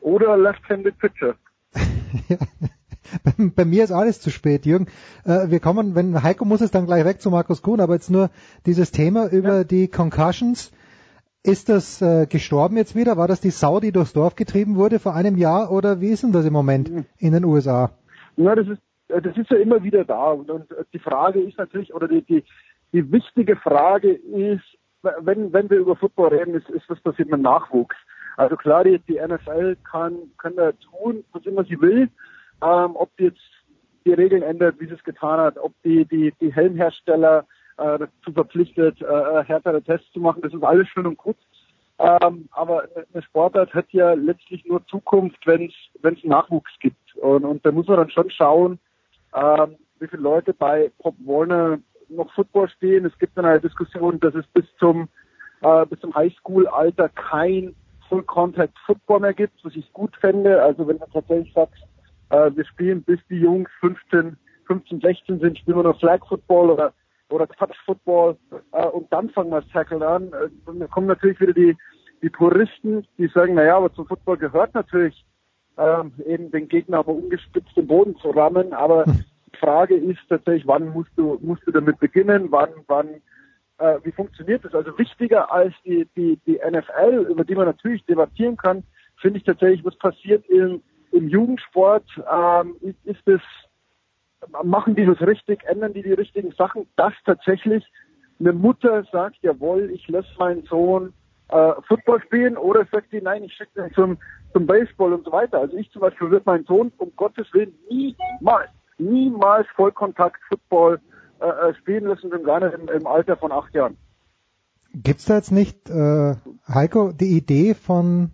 Oder 0.00 0.36
Left-Handed 0.36 0.98
Pitcher. 0.98 1.36
Bei 3.54 3.64
mir 3.64 3.84
ist 3.84 3.92
alles 3.92 4.20
zu 4.20 4.30
spät, 4.30 4.66
Jürgen. 4.66 4.86
Äh, 5.24 5.50
wir 5.50 5.60
kommen, 5.60 5.94
wenn 5.94 6.22
Heiko 6.22 6.44
muss 6.44 6.60
es 6.60 6.70
dann 6.70 6.86
gleich 6.86 7.04
weg 7.04 7.20
zu 7.20 7.30
Markus 7.30 7.62
Kuhn, 7.62 7.80
aber 7.80 7.94
jetzt 7.94 8.10
nur 8.10 8.30
dieses 8.66 8.90
Thema 8.90 9.28
über 9.28 9.58
ja. 9.58 9.64
die 9.64 9.88
Concussions. 9.88 10.72
Ist 11.46 11.68
das 11.68 12.00
äh, 12.00 12.26
gestorben 12.26 12.78
jetzt 12.78 12.96
wieder? 12.96 13.18
War 13.18 13.28
das 13.28 13.38
die 13.38 13.50
Sau, 13.50 13.78
die 13.78 13.92
durchs 13.92 14.14
Dorf 14.14 14.34
getrieben 14.34 14.76
wurde 14.76 14.98
vor 14.98 15.14
einem 15.14 15.36
Jahr 15.36 15.70
oder 15.70 16.00
wie 16.00 16.08
ist 16.08 16.22
denn 16.22 16.32
das 16.32 16.46
im 16.46 16.54
Moment 16.54 16.90
mhm. 16.90 17.04
in 17.18 17.32
den 17.32 17.44
USA? 17.44 17.90
Ja, 18.36 18.54
das 18.54 18.66
ist, 18.66 18.80
äh, 19.08 19.20
das 19.20 19.36
ist 19.36 19.50
ja 19.50 19.58
immer 19.58 19.82
wieder 19.82 20.06
da. 20.06 20.30
Und, 20.30 20.50
und 20.50 20.66
die 20.94 20.98
Frage 20.98 21.40
ist 21.40 21.58
natürlich, 21.58 21.92
oder 21.92 22.08
die, 22.08 22.22
die, 22.22 22.44
die 22.94 23.12
wichtige 23.12 23.56
Frage 23.56 24.12
ist, 24.12 24.64
wenn, 25.20 25.52
wenn 25.52 25.68
wir 25.68 25.80
über 25.80 25.96
Football 25.96 26.28
reden, 26.28 26.54
ist, 26.54 26.70
ist 26.70 26.88
was 26.88 26.98
passiert 27.00 27.28
mit 27.30 27.42
Nachwuchs. 27.42 27.96
Also 28.38 28.56
klar, 28.56 28.84
die, 28.84 28.98
die 29.00 29.20
NFL 29.20 29.76
kann, 29.84 30.16
kann 30.38 30.56
da 30.56 30.72
tun, 30.72 31.24
was 31.32 31.44
immer 31.44 31.64
sie 31.64 31.78
will. 31.78 32.08
Ähm, 32.62 32.96
ob 32.96 33.14
die 33.18 33.24
jetzt 33.24 33.50
die 34.06 34.14
Regeln 34.14 34.42
ändert, 34.42 34.80
wie 34.80 34.86
sie 34.86 34.94
es 34.94 35.04
getan 35.04 35.38
hat, 35.40 35.58
ob 35.58 35.74
die, 35.82 36.06
die, 36.06 36.32
die 36.40 36.54
Helmhersteller 36.54 37.44
äh, 37.78 37.98
dazu 37.98 38.32
verpflichtet, 38.32 39.00
äh, 39.02 39.44
härtere 39.44 39.82
Tests 39.82 40.10
zu 40.12 40.20
machen, 40.20 40.42
das 40.42 40.54
ist 40.54 40.62
alles 40.62 40.88
schön 40.88 41.06
und 41.06 41.18
gut. 41.18 41.36
Ähm, 41.98 42.48
aber 42.50 42.88
eine 43.12 43.22
Sportart 43.22 43.72
hat 43.72 43.86
ja 43.92 44.14
letztlich 44.14 44.64
nur 44.64 44.84
Zukunft, 44.86 45.46
wenn 45.46 45.70
es 46.02 46.24
Nachwuchs 46.24 46.72
gibt. 46.80 47.16
Und, 47.16 47.44
und 47.44 47.64
da 47.64 47.70
muss 47.70 47.86
man 47.86 47.98
dann 47.98 48.10
schon 48.10 48.30
schauen, 48.30 48.78
ähm, 49.34 49.76
wie 50.00 50.08
viele 50.08 50.22
Leute 50.22 50.52
bei 50.52 50.90
Pop 50.98 51.14
Warner 51.24 51.78
noch 52.08 52.32
Football 52.34 52.68
spielen. 52.68 53.06
Es 53.06 53.18
gibt 53.18 53.36
dann 53.38 53.44
eine 53.44 53.60
Diskussion, 53.60 54.18
dass 54.20 54.34
es 54.34 54.46
bis 54.48 54.64
zum 54.78 55.08
äh, 55.62 55.86
bis 55.86 56.00
zum 56.00 56.14
Highschool-Alter 56.14 57.08
kein 57.10 57.74
Full-Contact-Football 58.08 59.20
mehr 59.20 59.34
gibt, 59.34 59.64
was 59.64 59.74
ich 59.74 59.90
gut 59.92 60.14
fände. 60.16 60.62
Also 60.62 60.86
wenn 60.86 60.98
du 60.98 61.06
tatsächlich 61.12 61.52
sagst, 61.54 61.82
äh, 62.30 62.50
wir 62.54 62.64
spielen 62.66 63.02
bis 63.02 63.20
die 63.30 63.38
Jungs 63.38 63.70
15, 63.80 64.36
15, 64.66 65.00
16 65.00 65.40
sind, 65.40 65.58
spielen 65.58 65.78
wir 65.78 65.84
noch 65.84 65.98
Flag-Football 65.98 66.70
oder 66.70 66.92
oder 67.34 67.48
Touch-Football 67.48 68.36
äh, 68.72 68.86
und 68.86 69.12
dann 69.12 69.30
fangen 69.30 69.50
wir 69.50 69.60
das 69.60 69.70
Tackle 69.70 70.06
an. 70.06 70.32
Äh, 70.32 70.48
dann 70.66 70.88
kommen 70.90 71.06
natürlich 71.06 71.40
wieder 71.40 71.52
die, 71.52 71.76
die 72.22 72.30
Puristen, 72.30 73.06
die 73.18 73.26
sagen, 73.28 73.54
naja, 73.54 73.76
aber 73.76 73.92
zum 73.92 74.06
Football 74.06 74.38
gehört 74.38 74.74
natürlich 74.74 75.24
ähm, 75.76 76.12
eben 76.24 76.50
den 76.50 76.68
Gegner 76.68 76.98
aber 76.98 77.12
ungespitzt 77.12 77.76
im 77.76 77.86
Boden 77.86 78.16
zu 78.16 78.30
rammen, 78.30 78.72
aber 78.72 79.04
die 79.06 79.58
Frage 79.58 79.96
ist 79.96 80.20
tatsächlich, 80.28 80.66
wann 80.66 80.88
musst 80.90 81.10
du, 81.16 81.38
musst 81.42 81.66
du 81.66 81.72
damit 81.72 81.98
beginnen, 81.98 82.46
wann, 82.50 82.70
wann, 82.86 83.08
äh, 83.78 83.98
wie 84.04 84.12
funktioniert 84.12 84.64
das? 84.64 84.74
Also 84.74 84.96
wichtiger 84.98 85.52
als 85.52 85.74
die, 85.84 86.06
die, 86.16 86.38
die 86.46 86.60
NFL, 86.64 87.26
über 87.30 87.44
die 87.44 87.54
man 87.54 87.66
natürlich 87.66 88.04
debattieren 88.04 88.56
kann, 88.56 88.84
finde 89.20 89.38
ich 89.38 89.44
tatsächlich, 89.44 89.84
was 89.84 89.96
passiert 89.96 90.46
im, 90.48 90.82
im 91.12 91.28
Jugendsport, 91.28 92.04
ähm, 92.30 92.76
ist, 92.80 93.04
ist 93.04 93.28
es, 93.28 93.40
machen 94.62 94.94
die 94.94 95.06
das 95.06 95.20
richtig, 95.20 95.64
ändern 95.64 95.92
die 95.92 96.02
die 96.02 96.12
richtigen 96.12 96.52
Sachen, 96.52 96.86
dass 96.96 97.12
tatsächlich 97.24 97.84
eine 98.40 98.52
Mutter 98.52 99.04
sagt, 99.12 99.36
jawohl, 99.42 99.90
ich 99.90 100.06
lasse 100.08 100.28
meinen 100.38 100.64
Sohn 100.64 101.12
äh, 101.48 101.72
Football 101.86 102.22
spielen 102.22 102.56
oder 102.56 102.86
sagt 102.90 103.12
die, 103.12 103.20
nein, 103.20 103.44
ich 103.44 103.52
schicke 103.54 103.84
ihn 103.84 103.92
zum, 103.94 104.18
zum 104.52 104.66
Baseball 104.66 105.12
und 105.12 105.24
so 105.24 105.32
weiter. 105.32 105.60
Also 105.60 105.76
ich 105.76 105.90
zum 105.90 106.00
Beispiel 106.00 106.30
würde 106.30 106.44
meinen 106.46 106.64
Sohn 106.64 106.92
um 106.98 107.12
Gottes 107.16 107.46
Willen 107.52 107.74
niemals, 107.90 108.70
niemals 108.98 109.66
Vollkontakt 109.76 110.40
Football 110.48 111.00
äh, 111.40 111.46
äh 111.46 111.74
spielen 111.74 112.04
lassen, 112.04 112.30
schon 112.30 112.44
gar 112.44 112.60
nicht 112.60 112.74
im, 112.74 112.88
im 112.88 113.06
Alter 113.06 113.36
von 113.36 113.52
acht 113.52 113.74
Jahren. 113.74 113.96
Gibt's 114.94 115.24
da 115.24 115.36
jetzt 115.36 115.50
nicht, 115.50 115.90
äh, 115.90 116.36
Heiko, 116.68 117.12
die 117.12 117.36
Idee 117.36 117.74
von, 117.74 118.30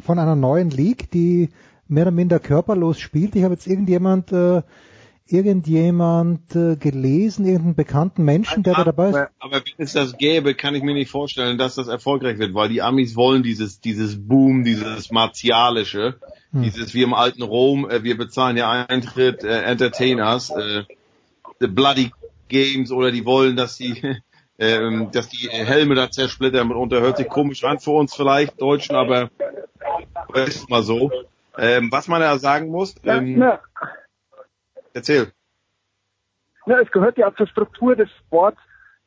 von 0.00 0.18
einer 0.18 0.36
neuen 0.36 0.70
League, 0.70 1.10
die 1.10 1.48
mehr 1.88 2.04
oder 2.04 2.10
minder 2.10 2.38
körperlos 2.38 2.98
spielt? 2.98 3.34
Ich 3.36 3.42
habe 3.42 3.54
jetzt 3.54 3.66
irgendjemand 3.66 4.30
äh, 4.30 4.62
irgendjemand 5.26 6.54
äh, 6.54 6.76
gelesen, 6.76 7.46
irgendeinen 7.46 7.74
bekannten 7.74 8.24
Menschen, 8.24 8.62
der 8.62 8.74
da 8.74 8.84
dabei 8.84 9.08
ist? 9.10 9.28
Aber 9.38 9.56
wenn 9.56 9.62
es 9.78 9.94
das 9.94 10.18
gäbe, 10.18 10.54
kann 10.54 10.74
ich 10.74 10.82
mir 10.82 10.94
nicht 10.94 11.10
vorstellen, 11.10 11.56
dass 11.56 11.76
das 11.76 11.88
erfolgreich 11.88 12.38
wird, 12.38 12.54
weil 12.54 12.68
die 12.68 12.82
Amis 12.82 13.16
wollen 13.16 13.42
dieses, 13.42 13.80
dieses 13.80 14.28
Boom, 14.28 14.64
dieses 14.64 15.10
martialische, 15.10 16.16
hm. 16.52 16.62
dieses 16.62 16.92
wie 16.94 17.02
im 17.02 17.14
alten 17.14 17.42
Rom, 17.42 17.88
äh, 17.88 18.02
wir 18.02 18.18
bezahlen 18.18 18.56
ja 18.56 18.70
Eintritt, 18.70 19.44
äh, 19.44 19.62
Entertainers, 19.62 20.50
äh, 20.50 20.82
the 21.58 21.68
Bloody 21.68 22.12
Games 22.48 22.92
oder 22.92 23.10
die 23.10 23.24
wollen, 23.24 23.56
dass 23.56 23.78
die 23.78 24.02
ähm, 24.58 25.10
dass 25.10 25.28
die 25.28 25.48
Helme 25.48 25.94
da 25.94 26.10
zersplittern 26.10 26.70
und 26.70 26.92
da 26.92 27.00
hört 27.00 27.16
sich 27.16 27.28
komisch 27.28 27.64
an 27.64 27.80
für 27.80 27.90
uns 27.90 28.14
vielleicht 28.14 28.60
Deutschen, 28.60 28.94
aber 28.94 29.30
ist 30.34 30.70
mal 30.70 30.82
so. 30.82 31.10
Ähm, 31.56 31.90
was 31.90 32.08
man 32.08 32.20
ja 32.20 32.38
sagen 32.38 32.68
muss, 32.68 32.94
ähm, 33.04 33.40
ja, 33.40 33.60
Erzähl. 34.94 35.32
Ja, 36.66 36.80
es 36.80 36.90
gehört 36.90 37.18
ja 37.18 37.28
auch 37.28 37.36
zur 37.36 37.46
Struktur 37.48 37.94
des 37.94 38.08
Sports 38.24 38.58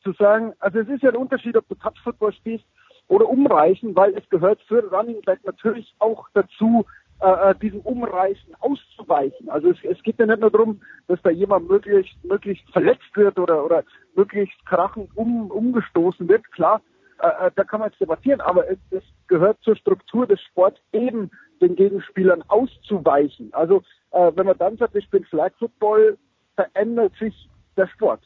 zu 0.04 0.12
sagen, 0.14 0.54
also 0.60 0.80
es 0.80 0.88
ist 0.88 1.02
ja 1.02 1.10
ein 1.10 1.16
Unterschied, 1.16 1.58
ob 1.58 1.68
du 1.68 1.76
Touch-Football 1.76 2.34
spielst 2.34 2.66
oder 3.08 3.28
umreißen, 3.28 3.96
weil 3.96 4.14
es 4.16 4.30
gehört 4.30 4.62
für 4.68 4.84
Running 4.92 5.22
Back 5.26 5.40
natürlich 5.44 5.96
auch 6.00 6.28
dazu, 6.34 6.86
äh, 7.20 7.50
äh, 7.50 7.56
diesem 7.56 7.80
Umreißen 7.80 8.54
auszuweichen. 8.60 9.50
Also 9.50 9.72
es, 9.72 9.78
es 9.84 10.04
geht 10.04 10.20
ja 10.20 10.28
nicht 10.28 10.40
nur 10.40 10.52
darum, 10.52 10.82
dass 11.08 11.20
da 11.24 11.32
jemand 11.32 11.68
möglichst, 11.68 12.24
möglichst 12.24 12.70
verletzt 12.72 13.16
wird 13.16 13.40
oder, 13.40 13.66
oder 13.66 13.84
möglichst 14.16 14.64
krachend 14.68 15.10
um, 15.16 15.50
umgestoßen 15.50 16.30
wird. 16.30 16.44
Klar, 16.52 16.80
äh, 17.20 17.48
äh 17.48 17.52
da 17.56 17.64
kann 17.64 17.80
man 17.80 17.90
jetzt 17.90 18.00
debattieren, 18.00 18.40
aber 18.42 18.70
es, 18.70 18.78
es 18.92 19.04
gehört 19.28 19.58
zur 19.62 19.76
Struktur 19.78 20.28
des 20.28 20.40
Sports 20.42 20.80
eben 20.92 21.32
den 21.60 21.76
Gegenspielern 21.76 22.44
auszuweichen. 22.50 23.52
Also 23.54 23.82
äh, 24.12 24.32
wenn 24.36 24.46
man 24.46 24.58
dann 24.58 24.78
sagt, 24.78 24.96
ich 24.96 25.10
bin 25.10 25.24
Flag 25.26 25.52
Football, 25.60 26.18
verändert 26.56 27.14
sich 27.20 27.50
der 27.76 27.88
Sport. 27.88 28.22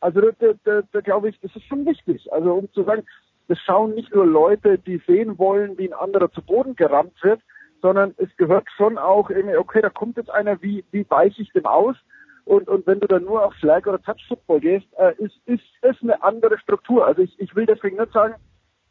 Also 0.00 0.20
da, 0.20 0.52
da, 0.64 0.82
da 0.92 1.00
glaube 1.00 1.28
ich, 1.28 1.40
das 1.40 1.54
ist 1.56 1.64
schon 1.64 1.86
wichtig. 1.86 2.32
Also 2.32 2.54
um 2.54 2.72
zu 2.72 2.84
sagen, 2.84 3.04
das 3.48 3.58
schauen 3.60 3.94
nicht 3.94 4.14
nur 4.14 4.26
Leute, 4.26 4.78
die 4.78 5.02
sehen 5.06 5.38
wollen, 5.38 5.78
wie 5.78 5.88
ein 5.88 5.98
anderer 5.98 6.30
zu 6.30 6.42
Boden 6.42 6.76
gerammt 6.76 7.22
wird, 7.22 7.40
sondern 7.80 8.14
es 8.18 8.28
gehört 8.36 8.66
schon 8.76 8.98
auch 8.98 9.30
irgendwie, 9.30 9.56
okay, 9.56 9.80
da 9.80 9.88
kommt 9.88 10.16
jetzt 10.16 10.30
einer, 10.30 10.60
wie, 10.62 10.84
wie 10.90 11.08
weiche 11.08 11.42
ich 11.42 11.52
dem 11.52 11.66
aus? 11.66 11.96
Und, 12.44 12.68
und 12.68 12.86
wenn 12.86 13.00
du 13.00 13.06
dann 13.06 13.24
nur 13.24 13.44
auf 13.44 13.54
Flag 13.54 13.86
oder 13.86 14.00
Touch 14.02 14.24
Football 14.26 14.60
gehst, 14.60 14.86
äh, 14.98 15.14
ist, 15.18 15.36
ist 15.46 15.62
es 15.82 15.96
eine 16.02 16.22
andere 16.22 16.58
Struktur. 16.58 17.06
Also 17.06 17.22
ich, 17.22 17.38
ich 17.38 17.54
will 17.54 17.66
deswegen 17.66 17.98
nicht 17.98 18.12
sagen, 18.12 18.34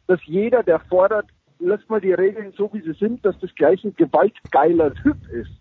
dass 0.07 0.19
jeder, 0.25 0.63
der 0.63 0.79
fordert, 0.79 1.25
lass 1.59 1.87
mal 1.89 1.99
die 1.99 2.13
Regeln 2.13 2.53
so, 2.55 2.71
wie 2.73 2.81
sie 2.81 2.93
sind, 2.93 3.25
dass 3.25 3.37
das 3.39 3.53
gleich 3.55 3.83
ein 3.83 3.95
gewaltgeiler 3.95 4.93
Typ 4.93 5.17
ist 5.31 5.51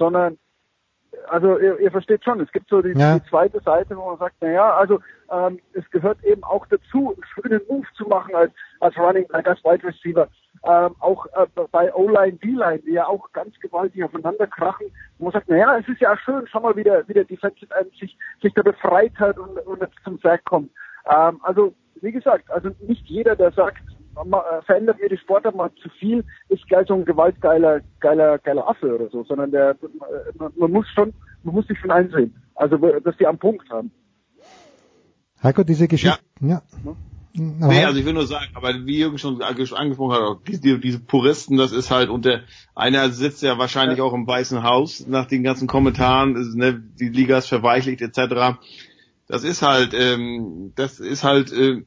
sondern 0.00 0.38
also 1.28 1.58
ihr, 1.58 1.78
ihr 1.80 1.90
versteht 1.90 2.24
schon, 2.24 2.40
es 2.40 2.50
gibt 2.52 2.68
so 2.68 2.82
die, 2.82 2.98
ja. 2.98 3.18
die 3.18 3.28
zweite 3.28 3.60
Seite, 3.60 3.96
wo 3.96 4.06
man 4.06 4.18
sagt, 4.18 4.36
na 4.40 4.50
ja, 4.50 4.74
also 4.74 5.00
ähm, 5.30 5.60
es 5.72 5.88
gehört 5.90 6.22
eben 6.24 6.42
auch 6.44 6.66
dazu, 6.66 7.14
einen 7.14 7.24
schönen 7.34 7.60
Move 7.68 7.86
zu 7.96 8.04
machen 8.06 8.34
als, 8.34 8.52
als 8.80 8.96
Running 8.96 9.26
Back, 9.28 9.46
als 9.46 9.62
Wide 9.64 9.84
Receiver. 9.84 10.28
Ähm, 10.64 10.94
auch 11.00 11.26
äh, 11.26 11.46
bei 11.70 11.92
O-Line, 11.94 12.38
D-Line, 12.38 12.80
die 12.80 12.92
ja 12.92 13.06
auch 13.06 13.32
ganz 13.32 13.58
gewaltig 13.60 14.04
aufeinander 14.04 14.46
krachen, 14.46 14.86
wo 15.18 15.24
man 15.24 15.32
sagt, 15.32 15.46
na 15.48 15.56
ja, 15.56 15.78
es 15.78 15.88
ist 15.88 16.00
ja 16.00 16.16
schön, 16.16 16.46
schau 16.46 16.60
mal, 16.60 16.76
wie 16.76 16.84
der, 16.84 17.06
wie 17.08 17.14
der 17.14 17.24
Defensive 17.24 17.74
End 17.74 17.92
sich, 17.98 18.16
sich 18.42 18.52
da 18.54 18.62
befreit 18.62 19.12
hat 19.18 19.38
und, 19.38 19.58
und 19.66 19.80
jetzt 19.80 19.96
zum 20.04 20.18
Sack 20.18 20.44
kommt. 20.44 20.70
Ähm, 21.10 21.40
also, 21.42 21.74
wie 22.02 22.12
gesagt, 22.12 22.50
also 22.50 22.70
nicht 22.86 23.06
jeder, 23.06 23.36
der 23.36 23.52
sagt, 23.52 23.82
äh, 24.26 24.62
verändert 24.62 25.00
mir 25.00 25.08
die 25.08 25.18
Sportart 25.18 25.54
mal 25.54 25.70
zu 25.82 25.88
viel, 25.98 26.24
ist 26.48 26.66
gleich 26.68 26.86
so 26.88 26.94
ein 26.94 27.04
gewaltgeiler, 27.04 27.80
geiler, 28.00 28.38
geiler 28.38 28.68
Affe 28.68 28.94
oder 28.94 29.08
so, 29.10 29.24
sondern 29.24 29.50
der, 29.50 29.76
man, 30.38 30.52
man 30.56 30.70
muss 30.70 30.86
schon, 30.94 31.12
man 31.42 31.54
muss 31.54 31.66
sich 31.66 31.78
schon 31.78 31.90
einsehen. 31.90 32.34
Also, 32.54 32.76
dass 32.76 33.16
die 33.16 33.26
am 33.26 33.38
Punkt 33.38 33.68
haben. 33.70 33.90
Heiko, 35.42 35.62
diese 35.62 35.88
Geschichte, 35.88 36.20
ja. 36.40 36.62
ja. 36.84 36.96
Nee, 37.32 37.84
also 37.84 37.98
ich 37.98 38.04
will 38.04 38.12
nur 38.12 38.26
sagen, 38.26 38.50
aber 38.54 38.74
wie 38.86 38.98
Jürgen 38.98 39.18
schon 39.18 39.40
angesprochen 39.40 40.12
hat, 40.12 40.38
diese, 40.48 40.80
diese 40.80 40.98
Puristen, 40.98 41.56
das 41.56 41.70
ist 41.70 41.90
halt 41.90 42.08
unter, 42.08 42.40
einer 42.74 43.10
sitzt 43.10 43.42
ja 43.42 43.56
wahrscheinlich 43.56 43.98
ja. 43.98 44.04
auch 44.04 44.12
im 44.12 44.26
Weißen 44.26 44.64
Haus 44.64 45.06
nach 45.06 45.26
den 45.26 45.44
ganzen 45.44 45.68
Kommentaren, 45.68 46.32
ne, 46.56 46.82
die 46.98 47.08
Liga 47.08 47.38
ist 47.38 47.46
verweichlicht 47.46 48.02
etc. 48.02 48.58
Das 49.28 49.44
ist 49.44 49.62
halt, 49.62 49.94
ähm, 49.94 50.72
das 50.74 50.98
ist 50.98 51.22
halt 51.22 51.52
äh, 51.52 51.84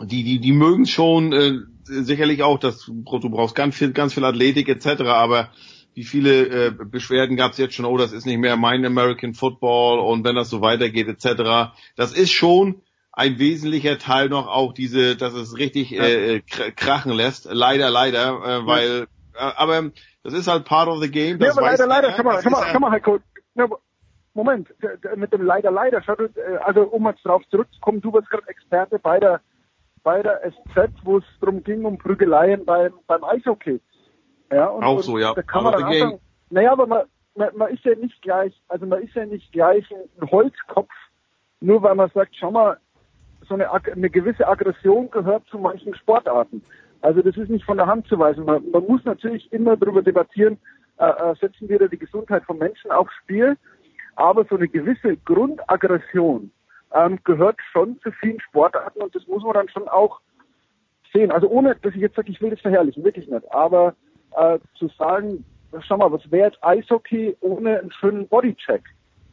die, 0.00 0.24
die, 0.24 0.38
die 0.40 0.52
mögen 0.52 0.86
schon 0.86 1.32
äh, 1.32 1.58
sicherlich 1.84 2.42
auch, 2.42 2.58
dass 2.58 2.86
du 2.86 3.30
brauchst 3.30 3.54
ganz 3.54 3.76
viel, 3.76 3.92
ganz 3.92 4.14
viel 4.14 4.24
Athletik 4.24 4.68
etc., 4.68 5.02
aber 5.02 5.50
wie 5.94 6.04
viele 6.04 6.66
äh, 6.66 6.70
Beschwerden 6.70 7.36
gab 7.36 7.52
es 7.52 7.58
jetzt 7.58 7.74
schon, 7.74 7.84
oh, 7.84 7.96
das 7.96 8.12
ist 8.12 8.24
nicht 8.24 8.38
mehr 8.38 8.56
mein 8.56 8.84
American 8.84 9.34
Football 9.34 9.98
und 9.98 10.24
wenn 10.24 10.36
das 10.36 10.48
so 10.48 10.60
weitergeht 10.60 11.08
etc. 11.08 11.72
Das 11.96 12.12
ist 12.12 12.30
schon 12.30 12.82
ein 13.10 13.40
wesentlicher 13.40 13.98
Teil 13.98 14.28
noch 14.28 14.46
auch 14.46 14.72
diese, 14.72 15.16
dass 15.16 15.34
es 15.34 15.58
richtig 15.58 15.92
äh, 15.92 16.36
äh 16.36 16.40
krachen 16.40 17.10
lässt. 17.10 17.48
Leider, 17.50 17.90
leider, 17.90 18.28
äh, 18.44 18.66
weil, 18.66 19.06
äh, 19.34 19.38
aber 19.38 19.90
das 20.22 20.34
ist 20.34 20.46
halt 20.46 20.66
part 20.66 20.88
of 20.88 21.02
the 21.02 21.10
game. 21.10 21.40
Das 21.40 21.48
ja, 21.48 21.52
aber 21.60 21.62
leider, 21.62 21.86
leider, 21.88 22.14
schau 22.16 22.22
mal, 22.22 22.40
schau 22.44 22.50
mal, 22.50 22.66
schau 22.70 22.78
mal, 22.78 22.90
Heiko. 22.92 23.18
Ja, 23.56 23.66
Moment, 24.34 24.68
mit 25.16 25.32
dem 25.32 25.42
leider, 25.42 25.72
leider, 25.72 26.00
schau, 26.02 26.12
äh, 26.12 26.58
also 26.64 26.82
um 26.82 27.08
jetzt 27.08 27.24
drauf 27.24 27.42
zurückzukommen, 27.50 28.00
du 28.00 28.12
warst 28.12 28.30
gerade 28.30 28.46
Experte 28.46 29.00
bei 29.00 29.18
der 29.18 29.40
bei 30.08 30.22
der 30.22 30.40
SZ, 30.40 30.90
wo 31.04 31.18
es 31.18 31.24
darum 31.38 31.62
ging, 31.62 31.84
um 31.84 31.98
Prügeleien 31.98 32.64
beim, 32.64 32.94
beim 33.06 33.22
Eishockey. 33.24 33.78
Ja, 34.50 34.68
und, 34.68 34.82
auch 34.82 35.02
so, 35.02 35.18
ja. 35.18 35.34
Da 35.34 35.42
kann 35.42 35.64
man 35.64 35.74
dann 35.74 35.84
auch 35.84 35.92
sagen, 35.92 36.18
naja, 36.48 36.72
aber 36.72 36.86
man, 36.86 37.02
man, 37.34 37.50
man 37.54 37.74
ist 37.74 37.84
ja 37.84 37.94
nicht 37.94 38.22
gleich, 38.22 38.58
also 38.68 38.86
man 38.86 39.02
ist 39.02 39.14
ja 39.14 39.26
nicht 39.26 39.52
gleich 39.52 39.84
ein 39.90 40.30
Holzkopf, 40.30 40.88
nur 41.60 41.82
weil 41.82 41.94
man 41.94 42.10
sagt, 42.14 42.34
schau 42.36 42.50
mal, 42.50 42.78
so 43.46 43.52
eine, 43.52 43.70
eine 43.70 44.08
gewisse 44.08 44.48
Aggression 44.48 45.10
gehört 45.10 45.46
zu 45.50 45.58
manchen 45.58 45.94
Sportarten. 45.94 46.62
Also 47.02 47.20
das 47.20 47.36
ist 47.36 47.50
nicht 47.50 47.66
von 47.66 47.76
der 47.76 47.86
Hand 47.86 48.06
zu 48.06 48.18
weisen. 48.18 48.46
Man, 48.46 48.70
man 48.70 48.86
muss 48.86 49.04
natürlich 49.04 49.52
immer 49.52 49.76
darüber 49.76 50.00
debattieren, 50.00 50.56
äh, 50.96 51.04
äh, 51.04 51.34
setzen 51.38 51.68
wir 51.68 51.78
da 51.80 51.86
die 51.86 51.98
Gesundheit 51.98 52.44
von 52.44 52.56
Menschen 52.56 52.90
aufs 52.92 53.12
Spiel, 53.22 53.58
aber 54.16 54.46
so 54.46 54.56
eine 54.56 54.68
gewisse 54.68 55.18
Grundaggression, 55.18 56.50
ähm, 56.94 57.18
gehört 57.24 57.56
schon 57.72 57.98
zu 58.00 58.10
vielen 58.12 58.40
Sportarten 58.40 59.02
und 59.02 59.14
das 59.14 59.26
muss 59.26 59.42
man 59.42 59.54
dann 59.54 59.68
schon 59.68 59.88
auch 59.88 60.20
sehen, 61.12 61.30
also 61.30 61.48
ohne, 61.48 61.74
dass 61.76 61.94
ich 61.94 62.00
jetzt 62.00 62.16
sage, 62.16 62.30
ich 62.30 62.40
will 62.40 62.50
das 62.50 62.60
verherrlichen, 62.60 63.04
wirklich 63.04 63.28
nicht, 63.28 63.52
aber 63.52 63.94
äh, 64.36 64.58
zu 64.74 64.88
sagen, 64.98 65.44
schau 65.80 65.96
mal, 65.96 66.12
was 66.12 66.30
wäre 66.30 66.48
jetzt 66.48 66.62
Eishockey 66.62 67.36
ohne 67.40 67.78
einen 67.78 67.92
schönen 67.92 68.28
Bodycheck? 68.28 68.82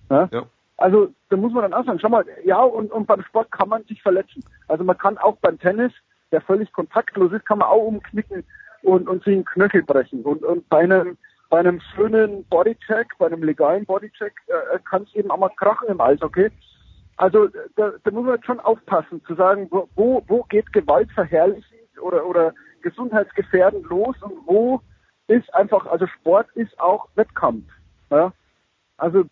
Ja? 0.10 0.30
Ja. 0.32 0.44
Also 0.78 1.14
da 1.30 1.38
muss 1.38 1.54
man 1.54 1.64
dann 1.64 1.74
auch 1.74 1.86
sagen, 1.86 2.00
schau 2.00 2.10
mal, 2.10 2.26
ja, 2.44 2.62
und, 2.62 2.92
und 2.92 3.08
beim 3.08 3.24
Sport 3.24 3.52
kann 3.52 3.70
man 3.70 3.84
sich 3.86 4.02
verletzen. 4.02 4.44
Also 4.68 4.84
man 4.84 4.98
kann 4.98 5.18
auch 5.18 5.38
beim 5.38 5.58
Tennis, 5.58 5.94
der 6.32 6.42
völlig 6.42 6.72
kontaktlos 6.74 7.32
ist, 7.32 7.46
kann 7.46 7.60
man 7.60 7.70
auch 7.70 7.86
umknicken 7.86 8.44
und, 8.84 9.08
und 9.08 9.24
sich 9.24 9.34
einen 9.34 9.46
Knöchel 9.46 9.84
brechen. 9.84 10.24
Und, 10.24 10.44
und 10.44 10.68
bei 10.70 10.80
einem 10.80 11.18
bei 11.50 11.60
einem 11.60 11.80
schönen 11.96 12.44
Bodycheck, 12.46 13.08
bei 13.18 13.28
einem 13.28 13.44
legalen 13.44 13.86
Bodycheck, 13.86 14.34
äh, 14.48 14.80
kann 14.90 15.04
es 15.04 15.16
eben 15.16 15.30
auch 15.32 15.38
mal 15.38 15.52
krachen 15.56 15.88
im 15.88 16.02
Eishockey. 16.02 16.50
Also 17.18 17.48
da, 17.76 17.92
da 18.04 18.12
muss 18.12 18.26
man 18.26 18.44
schon 18.44 18.60
aufpassen, 18.60 19.22
zu 19.26 19.36
sagen, 19.36 19.68
wo, 19.72 20.22
wo, 20.28 20.44
geht 20.44 20.72
Gewalt 20.74 21.10
verherrlichend 21.14 21.80
oder, 22.02 22.26
oder 22.26 22.54
gesundheitsgefährdend 22.82 23.86
los 23.86 24.16
und 24.22 24.34
wo 24.46 24.82
ist 25.28 25.54
einfach, 25.54 25.86
also 25.88 26.06
Sport 26.08 26.48
ist 26.56 26.78
auch 26.80 27.08
Wettkampf. 27.16 27.66
Ja? 28.12 28.34
Also 28.98 29.24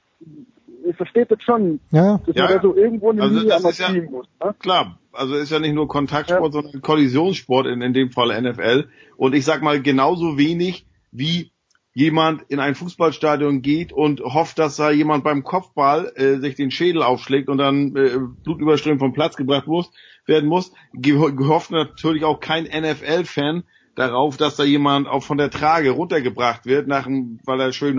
ihr 0.85 0.93
versteht 0.95 1.29
das 1.31 1.41
schon, 1.43 1.79
Ja. 1.91 2.19
dass 2.25 2.35
Ja, 2.35 2.45
man 2.45 2.53
da 2.55 2.61
so 2.61 2.75
irgendwo 2.75 3.11
eine 3.11 3.21
Also 3.21 3.35
Linie 3.39 3.49
das 3.61 3.77
ja- 3.77 3.87
ziehen 3.87 4.11
muss. 4.11 4.27
Ne? 4.43 4.55
Klar, 4.59 4.97
also 5.11 5.35
ist 5.35 5.51
ja 5.51 5.59
nicht 5.59 5.75
nur 5.75 5.87
Kontaktsport, 5.87 6.51
sondern 6.53 6.81
Kollisionssport 6.81 7.67
in, 7.67 7.81
in 7.81 7.93
dem 7.93 8.09
Fall 8.11 8.31
NFL. 8.41 8.89
Und 9.17 9.35
ich 9.35 9.45
sag 9.45 9.61
mal 9.61 9.81
genauso 9.81 10.37
wenig 10.37 10.85
wie 11.11 11.51
jemand 11.93 12.43
in 12.49 12.59
ein 12.59 12.75
Fußballstadion 12.75 13.61
geht 13.61 13.93
und 13.93 14.19
hofft, 14.21 14.57
dass 14.59 14.77
da 14.77 14.89
jemand 14.91 15.23
beim 15.23 15.43
Kopfball 15.43 16.11
äh, 16.15 16.37
sich 16.39 16.55
den 16.55 16.71
Schädel 16.71 17.03
aufschlägt 17.03 17.49
und 17.49 17.59
dann 17.59 17.95
äh, 17.95 18.17
blutüberströmt 18.43 18.99
vom 18.99 19.13
Platz 19.13 19.35
gebracht 19.35 19.67
muss, 19.67 19.91
werden 20.25 20.49
muss, 20.49 20.71
ge- 20.93 21.31
gehofft 21.35 21.71
natürlich 21.71 22.23
auch 22.23 22.39
kein 22.39 22.63
NFL-Fan 22.63 23.63
darauf, 23.95 24.37
dass 24.37 24.55
da 24.55 24.63
jemand 24.63 25.07
auch 25.07 25.23
von 25.23 25.37
der 25.37 25.51
Trage 25.51 25.91
runtergebracht 25.91 26.65
wird, 26.65 26.87
nach 26.87 27.03
dem, 27.03 27.39
weil 27.45 27.61
er 27.61 27.71
schön 27.73 27.95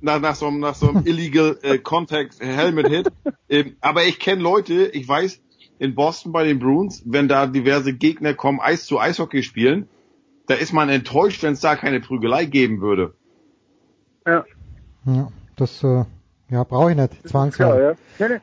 nach, 0.00 0.20
nach 0.20 0.36
so 0.36 0.46
einem, 0.46 0.60
nach 0.60 0.76
so 0.76 0.88
einem 0.90 1.02
illegal 1.04 1.58
äh, 1.62 1.78
Contact 1.78 2.38
Helmet 2.38 2.86
Hit. 2.86 3.10
ähm, 3.48 3.76
aber 3.80 4.04
ich 4.04 4.20
kenne 4.20 4.40
Leute, 4.42 4.86
ich 4.86 5.08
weiß, 5.08 5.40
in 5.80 5.94
Boston 5.96 6.30
bei 6.32 6.44
den 6.44 6.58
Bruins, 6.60 7.02
wenn 7.06 7.26
da 7.26 7.46
diverse 7.46 7.92
Gegner 7.92 8.34
kommen, 8.34 8.60
Eis 8.60 8.86
zu 8.86 9.00
Eishockey 9.00 9.42
spielen, 9.42 9.88
da 10.48 10.54
ist 10.54 10.72
man 10.72 10.88
enttäuscht, 10.88 11.42
wenn 11.42 11.52
es 11.52 11.60
da 11.60 11.76
keine 11.76 12.00
Prügelei 12.00 12.44
geben 12.46 12.80
würde. 12.80 13.14
Ja. 14.26 14.44
Ja, 15.04 15.28
das 15.56 15.82
äh, 15.84 16.04
ja, 16.50 16.64
brauche 16.64 16.90
ich 16.90 16.96
nicht, 16.96 17.28
zwangsweise. 17.28 17.80
Ja, 17.80 17.90
ja. 17.90 17.96
Nee, 18.18 18.34
nee. 18.34 18.40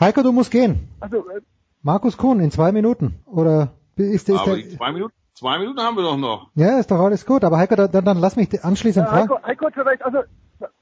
Heiko, 0.00 0.22
du 0.22 0.32
musst 0.32 0.50
gehen. 0.50 0.88
Also, 1.00 1.28
äh, 1.30 1.40
Markus 1.82 2.16
Kuhn 2.16 2.40
in 2.40 2.50
zwei 2.50 2.72
Minuten. 2.72 3.20
Oder 3.26 3.72
ist, 3.96 4.28
ist 4.28 4.38
aber 4.38 4.56
der, 4.56 4.68
zwei 4.70 4.92
Minuten, 4.92 5.14
zwei 5.34 5.58
Minuten 5.58 5.80
haben 5.80 5.96
wir 5.96 6.02
doch 6.02 6.16
noch. 6.16 6.50
ja, 6.54 6.78
ist 6.78 6.90
doch 6.90 7.00
alles 7.00 7.24
gut. 7.26 7.44
Aber 7.44 7.58
Heiko, 7.58 7.74
dann, 7.74 8.04
dann 8.04 8.18
lass 8.18 8.36
mich 8.36 8.64
anschließend 8.64 9.06
Ja, 9.06 9.10
fragen. 9.10 9.30
Heiko, 9.30 9.42
Heiko 9.46 9.66
hat 9.66 9.74
schon 9.74 9.88
recht. 9.88 10.04
Also, 10.04 10.18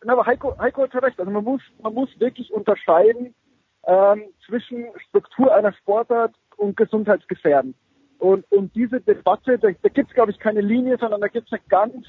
na, 0.05 0.13
aber 0.13 0.27
Heiko, 0.27 0.59
Heiko 0.59 0.83
hat 0.83 0.93
schon 0.93 1.05
recht. 1.05 1.19
Also 1.19 1.31
man 1.31 1.45
muss, 1.45 1.63
man 1.83 1.95
muss 1.95 2.09
wirklich 2.19 2.53
unterscheiden 2.53 3.35
ähm, 3.87 4.23
zwischen 4.47 4.87
Struktur 5.09 5.55
einer 5.55 5.73
Sportart 5.75 6.35
und 6.57 6.77
Gesundheitsgefährden. 6.77 7.75
Und, 8.19 8.51
und 8.51 8.75
diese 8.75 9.01
Debatte, 9.01 9.59
da, 9.59 9.69
da 9.83 9.89
gibt 9.89 10.09
es, 10.09 10.15
glaube 10.15 10.31
ich, 10.31 10.39
keine 10.39 10.61
Linie, 10.61 10.97
sondern 10.99 11.21
da 11.21 11.29
gibt 11.29 11.47
es 11.47 11.53
eine 11.53 11.63
ganz, 11.69 12.07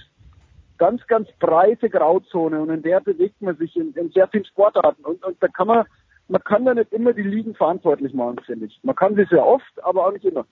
ganz, 0.77 1.05
ganz 1.07 1.27
breite 1.39 1.89
Grauzone 1.89 2.61
und 2.61 2.69
in 2.69 2.81
der 2.81 3.01
bewegt 3.01 3.41
man 3.41 3.57
sich 3.57 3.75
in, 3.75 3.93
in 3.93 4.11
sehr 4.11 4.27
vielen 4.27 4.45
Sportarten. 4.45 5.03
Und, 5.03 5.23
und 5.23 5.37
da 5.41 5.47
kann 5.47 5.67
man, 5.67 5.85
man 6.27 6.43
kann 6.43 6.65
da 6.65 6.73
nicht 6.73 6.91
immer 6.93 7.13
die 7.13 7.23
Ligen 7.23 7.55
verantwortlich 7.55 8.13
machen, 8.13 8.37
finde 8.45 8.67
ich. 8.67 8.79
Man 8.83 8.95
kann 8.95 9.15
sie 9.15 9.25
sehr 9.29 9.45
oft, 9.45 9.83
aber 9.83 10.07
auch 10.07 10.11
nicht 10.11 10.25
immer. 10.25 10.45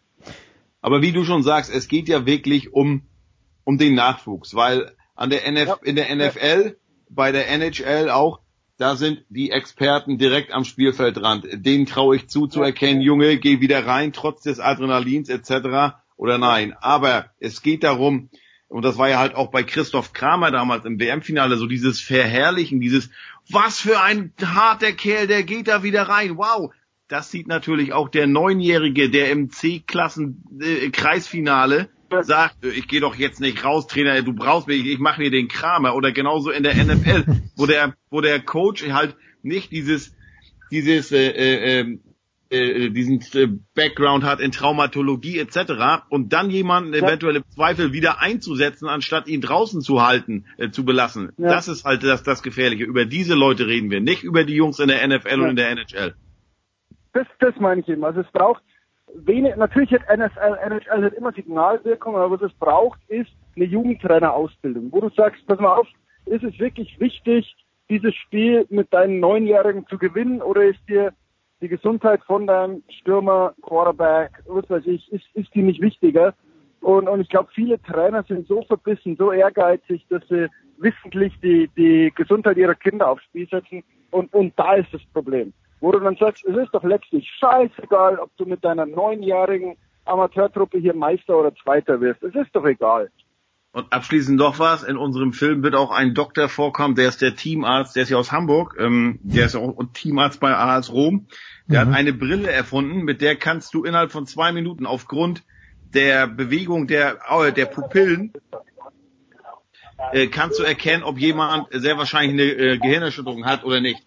Aber 0.82 1.02
wie 1.02 1.12
du 1.12 1.24
schon 1.24 1.44
sagst, 1.44 1.74
es 1.74 1.88
geht 1.88 2.08
ja 2.08 2.26
wirklich 2.26 2.74
um, 2.74 3.04
um 3.64 3.78
den 3.78 3.96
Nachwuchs, 3.96 4.56
weil 4.56 4.92
an 5.16 5.30
der 5.30 5.48
NF, 5.48 5.80
in 5.84 5.96
der 5.96 6.14
NFL, 6.16 6.78
bei 7.10 7.32
der 7.32 7.50
NHL 7.50 8.10
auch, 8.10 8.40
da 8.78 8.96
sind 8.96 9.26
die 9.30 9.52
Experten 9.52 10.18
direkt 10.18 10.52
am 10.52 10.66
Spielfeldrand. 10.66 11.48
Denen 11.54 11.86
traue 11.86 12.16
ich 12.18 12.28
zu, 12.28 12.48
zu 12.48 12.62
erkennen, 12.62 13.00
Junge, 13.02 13.38
geh 13.38 13.62
wieder 13.62 13.86
rein, 13.86 14.12
trotz 14.14 14.42
des 14.44 14.60
Adrenalins 14.60 15.30
etc. 15.30 15.96
oder 16.18 16.38
nein. 16.38 16.76
Aber 16.82 17.32
es 17.40 17.62
geht 17.62 17.84
darum, 17.84 18.30
und 18.68 18.84
das 18.84 18.98
war 18.98 19.08
ja 19.10 19.20
halt 19.20 19.36
auch 19.36 19.52
bei 19.52 19.62
Christoph 19.64 20.12
Kramer 20.14 20.50
damals 20.52 20.84
im 20.86 21.00
WM-Finale, 21.00 21.58
so 21.58 21.68
dieses 21.68 22.02
Verherrlichen, 22.02 22.82
dieses, 22.82 23.12
was 23.50 23.80
für 23.80 24.02
ein 24.02 24.34
harter 24.44 24.92
Kerl, 24.92 25.28
der 25.28 25.44
geht 25.44 25.68
da 25.68 25.84
wieder 25.84 26.10
rein, 26.10 26.38
wow. 26.38 26.74
Das 27.08 27.30
sieht 27.30 27.48
natürlich 27.48 27.94
auch 27.94 28.10
der 28.10 28.26
Neunjährige, 28.26 29.12
der 29.12 29.30
im 29.32 29.52
C-Klassen-Kreisfinale 29.52 31.90
sagt, 32.22 32.66
ich 32.66 32.88
gehe 32.88 33.02
doch 33.02 33.16
jetzt 33.16 33.40
nicht 33.40 33.64
raus, 33.64 33.88
Trainer, 33.88 34.22
du 34.22 34.34
brauchst 34.34 34.68
mich, 34.68 34.86
ich 34.86 35.00
mache 35.00 35.22
mir 35.22 35.32
den 35.32 35.48
Kramer. 35.48 35.96
Oder 35.96 36.12
genauso 36.12 36.52
in 36.52 36.64
der 36.64 36.76
NFL, 36.76 37.26
wo 37.56 37.66
der, 37.66 37.96
wo 38.10 38.22
der 38.22 38.40
Coach 38.40 38.88
halt 38.90 39.16
nicht 39.44 39.72
dieses, 39.72 40.16
dieses, 40.72 41.12
äh, 41.12 41.28
äh, 41.28 41.80
ähm, 41.80 42.02
äh, 42.50 42.90
diesen 42.90 43.22
äh, 43.34 43.48
Background 43.76 44.24
hat 44.24 44.40
in 44.40 44.52
Traumatologie 44.52 45.40
etc. 45.40 46.06
und 46.10 46.32
dann 46.32 46.50
jemanden 46.50 46.94
eventuell 46.94 47.38
im 47.38 47.44
Zweifel 47.50 47.92
wieder 47.92 48.22
einzusetzen, 48.22 48.88
anstatt 48.88 49.28
ihn 49.28 49.42
draußen 49.42 49.82
zu 49.82 50.06
halten, 50.06 50.46
äh, 50.58 50.70
zu 50.70 50.86
belassen. 50.86 51.32
Ja. 51.38 51.50
Das 51.50 51.68
ist 51.68 51.86
halt 51.86 52.04
das, 52.04 52.24
das 52.24 52.44
Gefährliche. 52.44 52.84
Über 52.84 53.06
diese 53.06 53.34
Leute 53.34 53.68
reden 53.68 53.90
wir, 53.90 54.00
nicht 54.00 54.24
über 54.24 54.44
die 54.44 54.56
Jungs 54.56 54.80
in 54.80 54.90
der 54.90 55.06
NFL 55.08 55.42
und 55.42 55.50
in 55.50 55.56
der 55.56 55.70
NHL. 55.72 56.16
Das, 57.14 57.28
das 57.40 57.56
meine 57.60 57.82
ich 57.82 57.88
eben. 57.88 58.04
Also 58.04 58.22
es 58.22 58.32
braucht 58.32 58.62
wenig, 59.14 59.56
natürlich 59.56 59.92
hat 59.92 60.02
NFL, 60.10 60.58
NHL 60.64 61.06
hat 61.06 61.14
immer 61.14 61.32
Signalwirkung, 61.32 62.16
aber 62.16 62.32
was 62.32 62.52
es 62.52 62.58
braucht, 62.58 63.00
ist 63.08 63.32
eine 63.56 63.66
Jugendtrainerausbildung, 63.66 64.92
wo 64.92 65.02
du 65.02 65.10
sagst, 65.10 65.46
pass 65.48 65.60
mal 65.60 65.76
auf, 65.76 65.88
ist 66.26 66.44
es 66.44 66.58
wirklich 66.60 67.00
wichtig, 67.00 67.56
dieses 67.90 68.16
Spiel 68.16 68.66
mit 68.70 68.92
deinen 68.94 69.20
Neunjährigen 69.20 69.86
zu 69.88 69.98
gewinnen 69.98 70.42
oder 70.42 70.64
ist 70.64 70.80
dir 70.90 71.14
die 71.62 71.68
Gesundheit 71.68 72.22
von 72.24 72.48
deinem 72.48 72.84
Stürmer, 73.00 73.54
Quarterback, 73.62 74.32
was 74.48 74.70
weiß 74.70 74.86
ich, 74.88 75.12
ist, 75.12 75.26
ist 75.34 75.54
die 75.54 75.62
nicht 75.62 75.82
wichtiger? 75.82 76.34
Und, 76.82 77.08
und 77.08 77.22
ich 77.22 77.30
glaube, 77.30 77.50
viele 77.54 77.82
Trainer 77.82 78.24
sind 78.24 78.48
so 78.48 78.62
verbissen, 78.64 79.16
so 79.18 79.32
ehrgeizig, 79.32 80.06
dass 80.10 80.22
sie 80.28 80.48
wissentlich 80.78 81.34
die, 81.42 81.70
die 81.78 82.12
Gesundheit 82.16 82.58
ihrer 82.58 82.76
Kinder 82.76 83.10
aufs 83.10 83.24
Spiel 83.24 83.48
setzen. 83.50 83.84
Und, 84.12 84.34
und 84.34 84.54
da 84.58 84.76
ist 84.76 84.94
das 84.94 85.02
Problem. 85.14 85.54
Wo 85.82 85.92
du 85.92 86.00
dann 86.00 86.16
sagst, 86.16 86.46
es 86.46 86.56
ist 86.56 86.74
doch 86.74 86.84
letztlich 86.84 87.30
scheißegal, 87.40 88.20
ob 88.20 88.36
du 88.38 88.46
mit 88.46 88.64
deiner 88.64 88.86
neunjährigen 88.86 89.76
Amateurtruppe 90.06 90.78
hier 90.78 90.96
Meister 90.96 91.38
oder 91.38 91.54
Zweiter 91.56 92.00
wirst. 92.00 92.24
Es 92.24 92.34
ist 92.36 92.56
doch 92.56 92.66
egal. 92.66 93.10
Und 93.72 93.92
abschließend 93.92 94.38
noch 94.38 94.58
was, 94.58 94.84
in 94.84 94.96
unserem 94.96 95.34
Film 95.34 95.62
wird 95.62 95.76
auch 95.76 95.92
ein 95.92 96.14
Doktor 96.14 96.48
vorkommen, 96.48 96.96
der 96.96 97.10
ist 97.10 97.22
der 97.22 97.36
Teamarzt, 97.36 97.96
der 97.96 98.04
ist 98.04 98.10
ja 98.10 98.18
aus 98.18 98.32
Hamburg, 98.32 98.78
ähm, 98.80 99.20
der 99.22 99.48
ist 99.48 99.56
auch 99.56 99.78
Teamarzt 99.94 100.40
bei 100.40 100.56
AS 100.56 100.94
Rom. 100.94 101.28
Der 101.68 101.84
Mhm. 101.84 101.90
hat 101.90 101.98
eine 101.98 102.14
Brille 102.14 102.50
erfunden, 102.50 103.04
mit 103.04 103.20
der 103.20 103.36
kannst 103.36 103.74
du 103.74 103.84
innerhalb 103.84 104.14
von 104.14 104.28
zwei 104.28 104.54
Minuten 104.54 104.86
aufgrund 104.86 105.44
der 105.94 106.28
Bewegung 106.28 106.88
der, 106.88 107.20
äh, 107.30 107.52
der 107.52 107.66
Pupillen 107.66 108.32
äh, 110.14 110.28
kannst 110.28 110.60
du 110.60 110.64
erkennen, 110.64 111.04
ob 111.04 111.18
jemand 111.18 111.68
sehr 111.72 111.98
wahrscheinlich 111.98 112.34
eine 112.34 112.44
äh, 112.52 112.78
Gehirnerschütterung 112.78 113.46
hat 113.46 113.64
oder 113.64 113.82
nicht. 113.82 114.02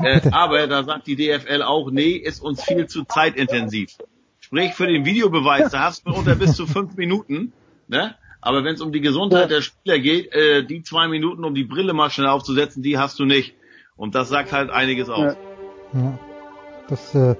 Äh, 0.00 0.20
aber 0.32 0.66
da 0.66 0.84
sagt 0.84 1.06
die 1.06 1.16
DFL 1.16 1.62
auch, 1.62 1.90
nee, 1.90 2.12
ist 2.12 2.42
uns 2.42 2.62
viel 2.62 2.86
zu 2.86 3.04
zeitintensiv. 3.04 3.96
Sprich, 4.40 4.74
für 4.74 4.86
den 4.86 5.04
Videobeweis, 5.04 5.72
da 5.72 5.80
hast 5.80 6.06
du 6.06 6.12
unter 6.12 6.34
bis 6.34 6.54
zu 6.54 6.66
fünf 6.66 6.96
Minuten, 6.96 7.52
ne? 7.88 8.14
Aber 8.40 8.64
wenn 8.64 8.74
es 8.74 8.80
um 8.80 8.92
die 8.92 9.00
Gesundheit 9.00 9.50
der 9.50 9.62
Spieler 9.62 9.98
geht, 9.98 10.32
äh, 10.32 10.64
die 10.64 10.82
zwei 10.82 11.08
Minuten, 11.08 11.44
um 11.44 11.54
die 11.54 11.64
Brille 11.64 11.92
mal 11.92 12.08
schnell 12.08 12.28
aufzusetzen, 12.28 12.82
die 12.82 12.96
hast 12.96 13.18
du 13.18 13.24
nicht. 13.24 13.54
Und 13.96 14.14
das 14.14 14.28
sagt 14.28 14.52
halt 14.52 14.70
einiges 14.70 15.08
aus. 15.08 15.34
Ja. 15.92 16.18
Das, 16.88 17.14
äh, 17.14 17.34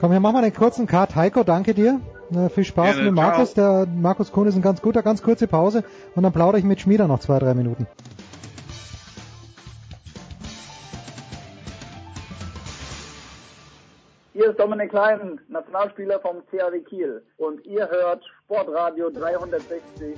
komm, 0.00 0.12
wir 0.12 0.20
machen 0.20 0.34
mal 0.34 0.42
einen 0.42 0.54
kurzen 0.54 0.86
Cut. 0.86 1.14
Heiko, 1.14 1.44
danke 1.44 1.74
dir. 1.74 2.00
Äh, 2.34 2.48
viel 2.48 2.64
Spaß 2.64 2.94
Gerne, 2.94 3.02
mit 3.02 3.14
Markus. 3.14 3.54
Der 3.54 3.86
Markus 3.86 4.32
Kuhn 4.32 4.46
ist 4.46 4.56
ein 4.56 4.62
ganz 4.62 4.80
guter, 4.80 5.02
ganz 5.02 5.22
kurze 5.22 5.46
Pause 5.46 5.84
und 6.14 6.22
dann 6.22 6.32
plaudere 6.32 6.58
ich 6.58 6.64
mit 6.64 6.80
Schmieder 6.80 7.06
noch 7.06 7.20
zwei, 7.20 7.38
drei 7.38 7.54
Minuten. 7.54 7.86
Hier 14.36 14.50
ist 14.50 14.58
Dominik 14.58 14.90
Klein, 14.90 15.40
Nationalspieler 15.46 16.18
vom 16.18 16.42
CAW 16.50 16.80
Kiel 16.80 17.22
und 17.36 17.64
ihr 17.64 17.88
hört 17.88 18.24
Sportradio 18.42 19.06
360.de. 19.06 20.16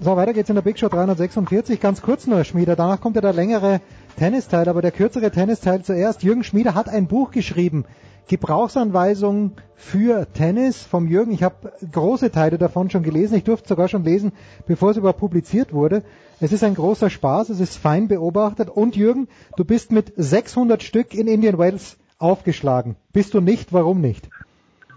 So, 0.00 0.16
weiter 0.16 0.32
geht's 0.32 0.48
in 0.48 0.56
der 0.56 0.62
Big 0.62 0.80
Show 0.80 0.88
346. 0.88 1.80
Ganz 1.80 2.02
kurz 2.02 2.26
nur, 2.26 2.42
Schmieder. 2.42 2.74
Danach 2.74 3.00
kommt 3.00 3.14
ja 3.14 3.22
der 3.22 3.32
längere 3.32 3.80
Tennisteil, 4.18 4.68
aber 4.68 4.82
der 4.82 4.90
kürzere 4.90 5.30
Tennisteil 5.30 5.84
zuerst. 5.84 6.24
Jürgen 6.24 6.42
Schmieder 6.42 6.74
hat 6.74 6.88
ein 6.88 7.06
Buch 7.06 7.30
geschrieben. 7.30 7.84
Gebrauchsanweisung 8.26 9.52
für 9.76 10.26
Tennis 10.32 10.82
vom 10.82 11.06
Jürgen. 11.06 11.30
Ich 11.30 11.44
habe 11.44 11.72
große 11.92 12.32
Teile 12.32 12.58
davon 12.58 12.90
schon 12.90 13.04
gelesen. 13.04 13.36
Ich 13.36 13.44
durfte 13.44 13.68
sogar 13.68 13.86
schon 13.86 14.02
lesen, 14.02 14.32
bevor 14.66 14.90
es 14.90 14.96
überhaupt 14.96 15.20
publiziert 15.20 15.72
wurde. 15.72 16.02
Es 16.40 16.52
ist 16.52 16.64
ein 16.64 16.74
großer 16.74 17.10
Spaß, 17.10 17.50
es 17.50 17.60
ist 17.60 17.76
fein 17.76 18.08
beobachtet. 18.08 18.68
Und 18.68 18.96
Jürgen, 18.96 19.28
du 19.56 19.64
bist 19.64 19.92
mit 19.92 20.12
600 20.16 20.82
Stück 20.82 21.14
in 21.14 21.26
Indian 21.26 21.58
Wells 21.58 21.98
aufgeschlagen. 22.18 22.96
Bist 23.12 23.34
du 23.34 23.40
nicht? 23.40 23.72
Warum 23.72 24.00
nicht? 24.00 24.28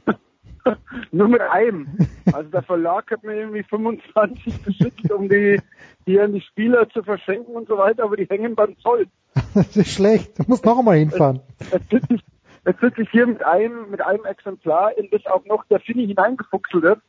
Nur 1.12 1.28
mit 1.28 1.42
einem. 1.42 1.98
Also 2.32 2.50
der 2.50 2.64
Verlag 2.64 3.12
hat 3.12 3.24
mir 3.24 3.36
irgendwie 3.36 3.64
25 3.64 4.64
geschickt, 4.66 5.12
um 5.12 5.30
die 5.30 5.60
hier 6.06 6.24
an 6.24 6.34
die 6.34 6.42
Spieler 6.42 6.90
zu 6.90 7.04
verschenken 7.04 7.56
und 7.56 7.68
so 7.68 7.78
weiter, 7.78 8.04
aber 8.04 8.18
die 8.18 8.26
hängen 8.26 8.56
beim 8.56 8.78
Zoll. 8.80 9.08
Das 9.54 9.76
ist 9.76 9.92
schlecht. 9.92 10.40
Du 10.40 10.44
musst 10.48 10.66
noch 10.66 10.78
einmal 10.80 10.98
hinfahren. 10.98 11.42
Jetzt 11.72 11.90
sitze 11.90 12.16
ich, 12.16 12.22
jetzt 12.66 12.80
sitze 12.80 13.02
ich 13.02 13.10
hier 13.12 13.28
mit 13.28 13.44
einem, 13.44 13.90
mit 13.90 14.02
einem 14.02 14.26
Exemplar, 14.26 14.98
in 14.98 15.10
das 15.12 15.26
auch 15.26 15.46
noch 15.46 15.66
der 15.66 15.80
Finny 15.80 16.08
hineingefuchselt 16.08 16.84
hat, 16.86 17.00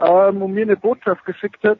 ähm, 0.00 0.42
und 0.42 0.52
mir 0.52 0.62
eine 0.62 0.76
Botschaft 0.76 1.24
geschickt 1.24 1.62
hat. 1.64 1.78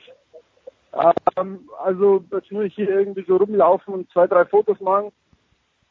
Ähm, 1.36 1.68
also 1.82 2.24
jetzt 2.32 2.52
muss 2.52 2.64
ich 2.64 2.74
hier 2.74 2.90
irgendwie 2.90 3.24
so 3.26 3.36
rumlaufen 3.36 3.94
und 3.94 4.10
zwei, 4.10 4.26
drei 4.26 4.44
Fotos 4.44 4.80
machen. 4.80 5.12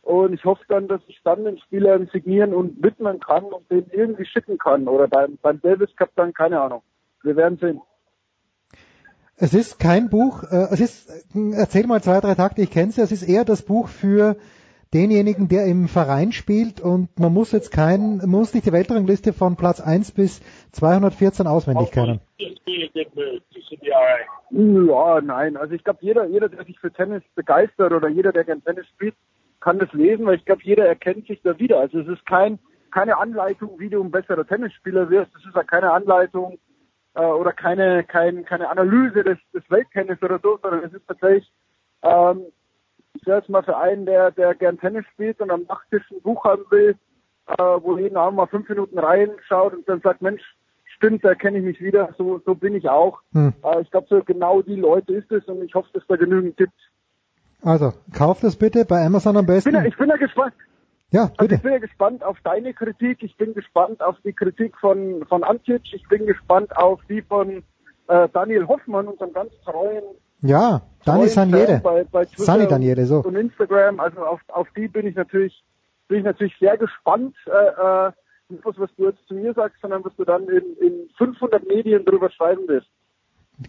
Und 0.04 0.34
ich 0.34 0.44
hoffe 0.46 0.64
dann, 0.68 0.88
dass 0.88 1.02
ich 1.08 1.22
dann 1.24 1.44
den 1.44 1.60
Spielern 1.60 2.10
signieren 2.12 2.54
und 2.54 2.82
widmen 2.82 3.20
kann 3.20 3.46
und 3.46 3.70
den 3.70 3.86
irgendwie 3.92 4.26
schicken 4.26 4.58
kann. 4.58 4.88
Oder 4.88 5.08
beim, 5.08 5.38
beim 5.42 5.62
Davis 5.62 5.96
Cup 5.96 6.10
dann, 6.16 6.34
keine 6.34 6.60
Ahnung. 6.60 6.82
Wir 7.24 7.36
werden 7.36 7.58
sehen. 7.60 7.82
Es 9.44 9.54
ist 9.54 9.80
kein 9.80 10.10
Buch, 10.10 10.44
äh, 10.44 10.68
es 10.72 10.80
ist, 10.80 11.10
äh, 11.10 11.54
erzähl 11.54 11.88
mal 11.88 12.02
zwei, 12.02 12.20
drei 12.20 12.36
Takte, 12.36 12.62
ich 12.62 12.70
kenne 12.70 12.90
es, 12.90 12.98
es 12.98 13.12
ist 13.12 13.24
eher 13.24 13.44
das 13.44 13.64
Buch 13.64 13.88
für 13.88 14.38
denjenigen, 14.94 15.48
der 15.48 15.66
im 15.66 15.88
Verein 15.88 16.32
spielt 16.32 16.82
und 16.82 17.18
man 17.20 17.34
muss 17.34 17.52
jetzt 17.52 17.72
kein, 17.72 18.18
man 18.18 18.30
muss 18.30 18.54
nicht 18.54 18.66
die 18.66 18.74
Weltrangliste 18.74 19.34
von 19.34 19.56
Platz 19.56 19.80
1 19.80 20.12
bis 20.12 20.42
214 20.72 21.48
auswendig 21.48 21.92
kennen. 21.92 22.20
Ja, 24.52 25.22
nein. 25.22 25.56
Also 25.56 25.74
ich 25.74 25.84
glaube, 25.84 26.00
jeder, 26.02 26.26
jeder, 26.28 26.50
der 26.50 26.66
sich 26.66 26.78
für 26.80 26.92
Tennis 26.92 27.24
begeistert 27.36 27.94
oder 27.94 28.10
jeder, 28.10 28.34
der 28.34 28.44
gern 28.44 28.64
Tennis 28.64 28.86
spielt, 28.88 29.16
kann 29.62 29.80
das 29.80 29.92
lesen, 29.94 30.26
weil 30.26 30.36
ich 30.36 30.46
glaube, 30.46 30.62
jeder 30.64 30.86
erkennt 30.86 31.28
sich 31.28 31.42
da 31.42 31.58
wieder. 31.58 31.80
Also 31.80 32.00
es 32.00 32.08
ist 32.08 32.26
kein, 32.26 32.60
keine 32.92 33.18
Anleitung, 33.18 33.80
wie 33.80 33.90
du 33.90 34.04
ein 34.04 34.12
besserer 34.12 34.46
Tennisspieler 34.46 35.10
wirst. 35.10 35.32
Es 35.38 35.46
ist 35.46 35.56
auch 35.56 35.68
keine 35.68 35.92
Anleitung 35.92 36.60
äh, 37.14 37.22
oder 37.22 37.54
keine, 37.54 38.04
kein, 38.04 38.44
keine 38.44 38.70
Analyse 38.70 39.24
des, 39.24 39.38
des 39.54 39.64
Welttennis 39.70 40.22
oder 40.22 40.40
so, 40.40 40.60
sondern 40.62 40.84
es 40.84 40.94
ist 40.94 41.08
tatsächlich, 41.08 41.50
ähm, 42.04 42.46
ich 43.14 43.24
sage 43.24 43.40
jetzt 43.40 43.50
mal 43.50 43.64
für 43.64 43.78
einen, 43.78 44.06
der, 44.06 44.32
der 44.32 44.56
gern 44.56 44.80
Tennis 44.80 45.06
spielt 45.14 45.40
und 45.42 45.52
am 45.52 45.64
Nachttisch 45.64 46.10
ein 46.12 46.22
Buch 46.22 46.44
haben 46.44 46.64
will, 46.70 46.96
äh, 47.48 47.56
wo 47.58 47.98
jeden 47.98 48.18
Abend 48.18 48.38
mal 48.38 48.48
fünf 48.48 48.68
Minuten 48.70 48.98
reinschaut 48.98 49.74
und 49.74 49.88
dann 49.88 50.02
sagt, 50.02 50.22
Mensch, 50.22 50.42
stimmt, 50.96 51.24
da 51.24 51.36
kenne 51.36 51.60
ich 51.60 51.64
mich 51.64 51.82
wieder, 51.82 52.14
so, 52.18 52.42
so 52.46 52.56
bin 52.56 52.76
ich 52.76 52.90
auch. 52.90 53.20
Hm. 53.34 53.54
Äh, 53.64 53.82
ich 53.82 53.92
glaube, 53.92 54.08
so 54.10 54.22
genau 54.24 54.62
die 54.62 54.76
Leute 54.76 55.14
ist 55.14 55.32
es 55.32 55.46
und 55.46 55.64
ich 55.64 55.74
hoffe, 55.76 55.90
dass 55.94 56.04
da 56.08 56.16
genügend 56.16 56.58
gibt. 56.58 56.74
Also, 57.64 57.94
kauf 58.14 58.40
das 58.40 58.56
bitte 58.56 58.86
bei 58.86 59.06
Amazon 59.06 59.38
am 59.38 59.46
besten. 59.46 59.70
Ich 59.70 59.76
bin 59.76 59.84
ja, 59.84 59.88
ich 59.88 59.98
bin 59.98 60.10
ja 60.10 60.18
gespannt. 60.18 60.54
Ja, 61.12 61.24
Also 61.24 61.36
bitte. 61.40 61.56
ich 61.56 61.62
bin 61.62 61.74
ja 61.74 61.80
gespannt 61.80 62.24
auf 62.24 62.38
deine 62.44 62.74
Kritik, 62.74 63.22
ich 63.22 63.36
bin 63.36 63.54
gespannt 63.54 64.02
auf 64.02 64.16
die 64.24 64.34
Kritik 64.34 64.78
von, 64.78 65.26
von 65.28 65.44
Antic, 65.44 65.94
ich 65.94 66.08
bin 66.08 66.26
gespannt 66.26 66.76
auf 66.78 67.02
die 67.10 67.22
von 67.22 67.64
äh, 68.08 68.30
Daniel 68.30 68.68
Hoffmann, 68.68 69.08
unserem 69.08 69.34
ganz 69.34 69.52
treuen 69.66 70.04
Ja, 70.42 70.82
Dani 71.06 71.28
Saniere. 71.28 71.82
Bei, 71.84 72.04
bei 72.04 72.26
Sani 72.36 72.68
Daniele, 72.68 73.06
so. 73.06 73.20
und 73.20 73.36
Instagram. 73.36 74.00
Also 74.00 74.26
auf, 74.26 74.42
auf 74.48 74.68
die 74.76 74.88
bin 74.88 75.08
ich 75.08 75.16
natürlich 75.16 75.64
bin 76.08 76.20
ich 76.20 76.26
natürlich 76.26 76.54
sehr 76.60 76.78
gespannt. 76.78 77.36
Äh, 77.46 78.08
äh, 78.08 78.12
nicht 78.50 78.64
bloß, 78.64 78.76
was 78.80 78.90
du 78.98 79.06
jetzt 79.06 79.26
zu 79.28 79.34
mir 79.34 79.54
sagst, 79.54 79.78
sondern 79.82 80.04
was 80.04 80.14
du 80.18 80.26
dann 80.26 80.44
in, 80.50 80.76
in 80.82 81.10
500 81.18 81.66
Medien 81.66 82.04
drüber 82.04 82.30
schreiben 82.30 82.68
wirst. 82.68 82.88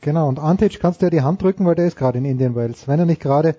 Genau, 0.01 0.28
und 0.28 0.41
Antic 0.41 0.81
kannst 0.81 1.01
du 1.01 1.07
ja 1.07 1.10
die 1.10 1.23
Hand 1.23 1.42
drücken, 1.42 1.65
weil 1.67 1.76
der 1.76 1.86
ist 1.86 1.97
gerade 1.97 2.18
in 2.18 2.25
Indian 2.25 2.57
Wells, 2.57 2.89
wenn 2.89 2.99
er 2.99 3.07
nicht 3.07 3.23
gerade 3.23 3.55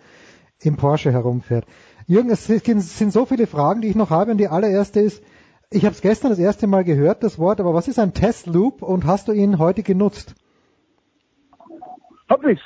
im 0.62 0.76
Porsche 0.76 1.12
herumfährt. 1.12 1.66
Jürgen, 2.08 2.30
es 2.30 2.46
sind 2.46 3.14
so 3.14 3.26
viele 3.26 3.48
Fragen, 3.48 3.82
die 3.82 3.88
ich 3.88 3.96
noch 3.96 4.10
habe 4.10 4.32
und 4.32 4.38
die 4.38 4.48
allererste 4.50 5.00
ist, 5.00 5.24
ich 5.70 5.86
habe 5.86 5.94
es 5.94 6.02
gestern 6.02 6.30
das 6.30 6.40
erste 6.40 6.68
Mal 6.68 6.84
gehört, 6.84 7.24
das 7.24 7.40
Wort, 7.40 7.60
aber 7.60 7.74
was 7.74 7.88
ist 7.88 8.00
ein 8.00 8.14
Test 8.14 8.48
Loop 8.48 8.82
und 8.82 9.06
hast 9.06 9.28
du 9.28 9.32
ihn 9.32 9.60
heute 9.60 9.82
genutzt? 9.82 10.36
Hab 12.30 12.44
ich. 12.46 12.60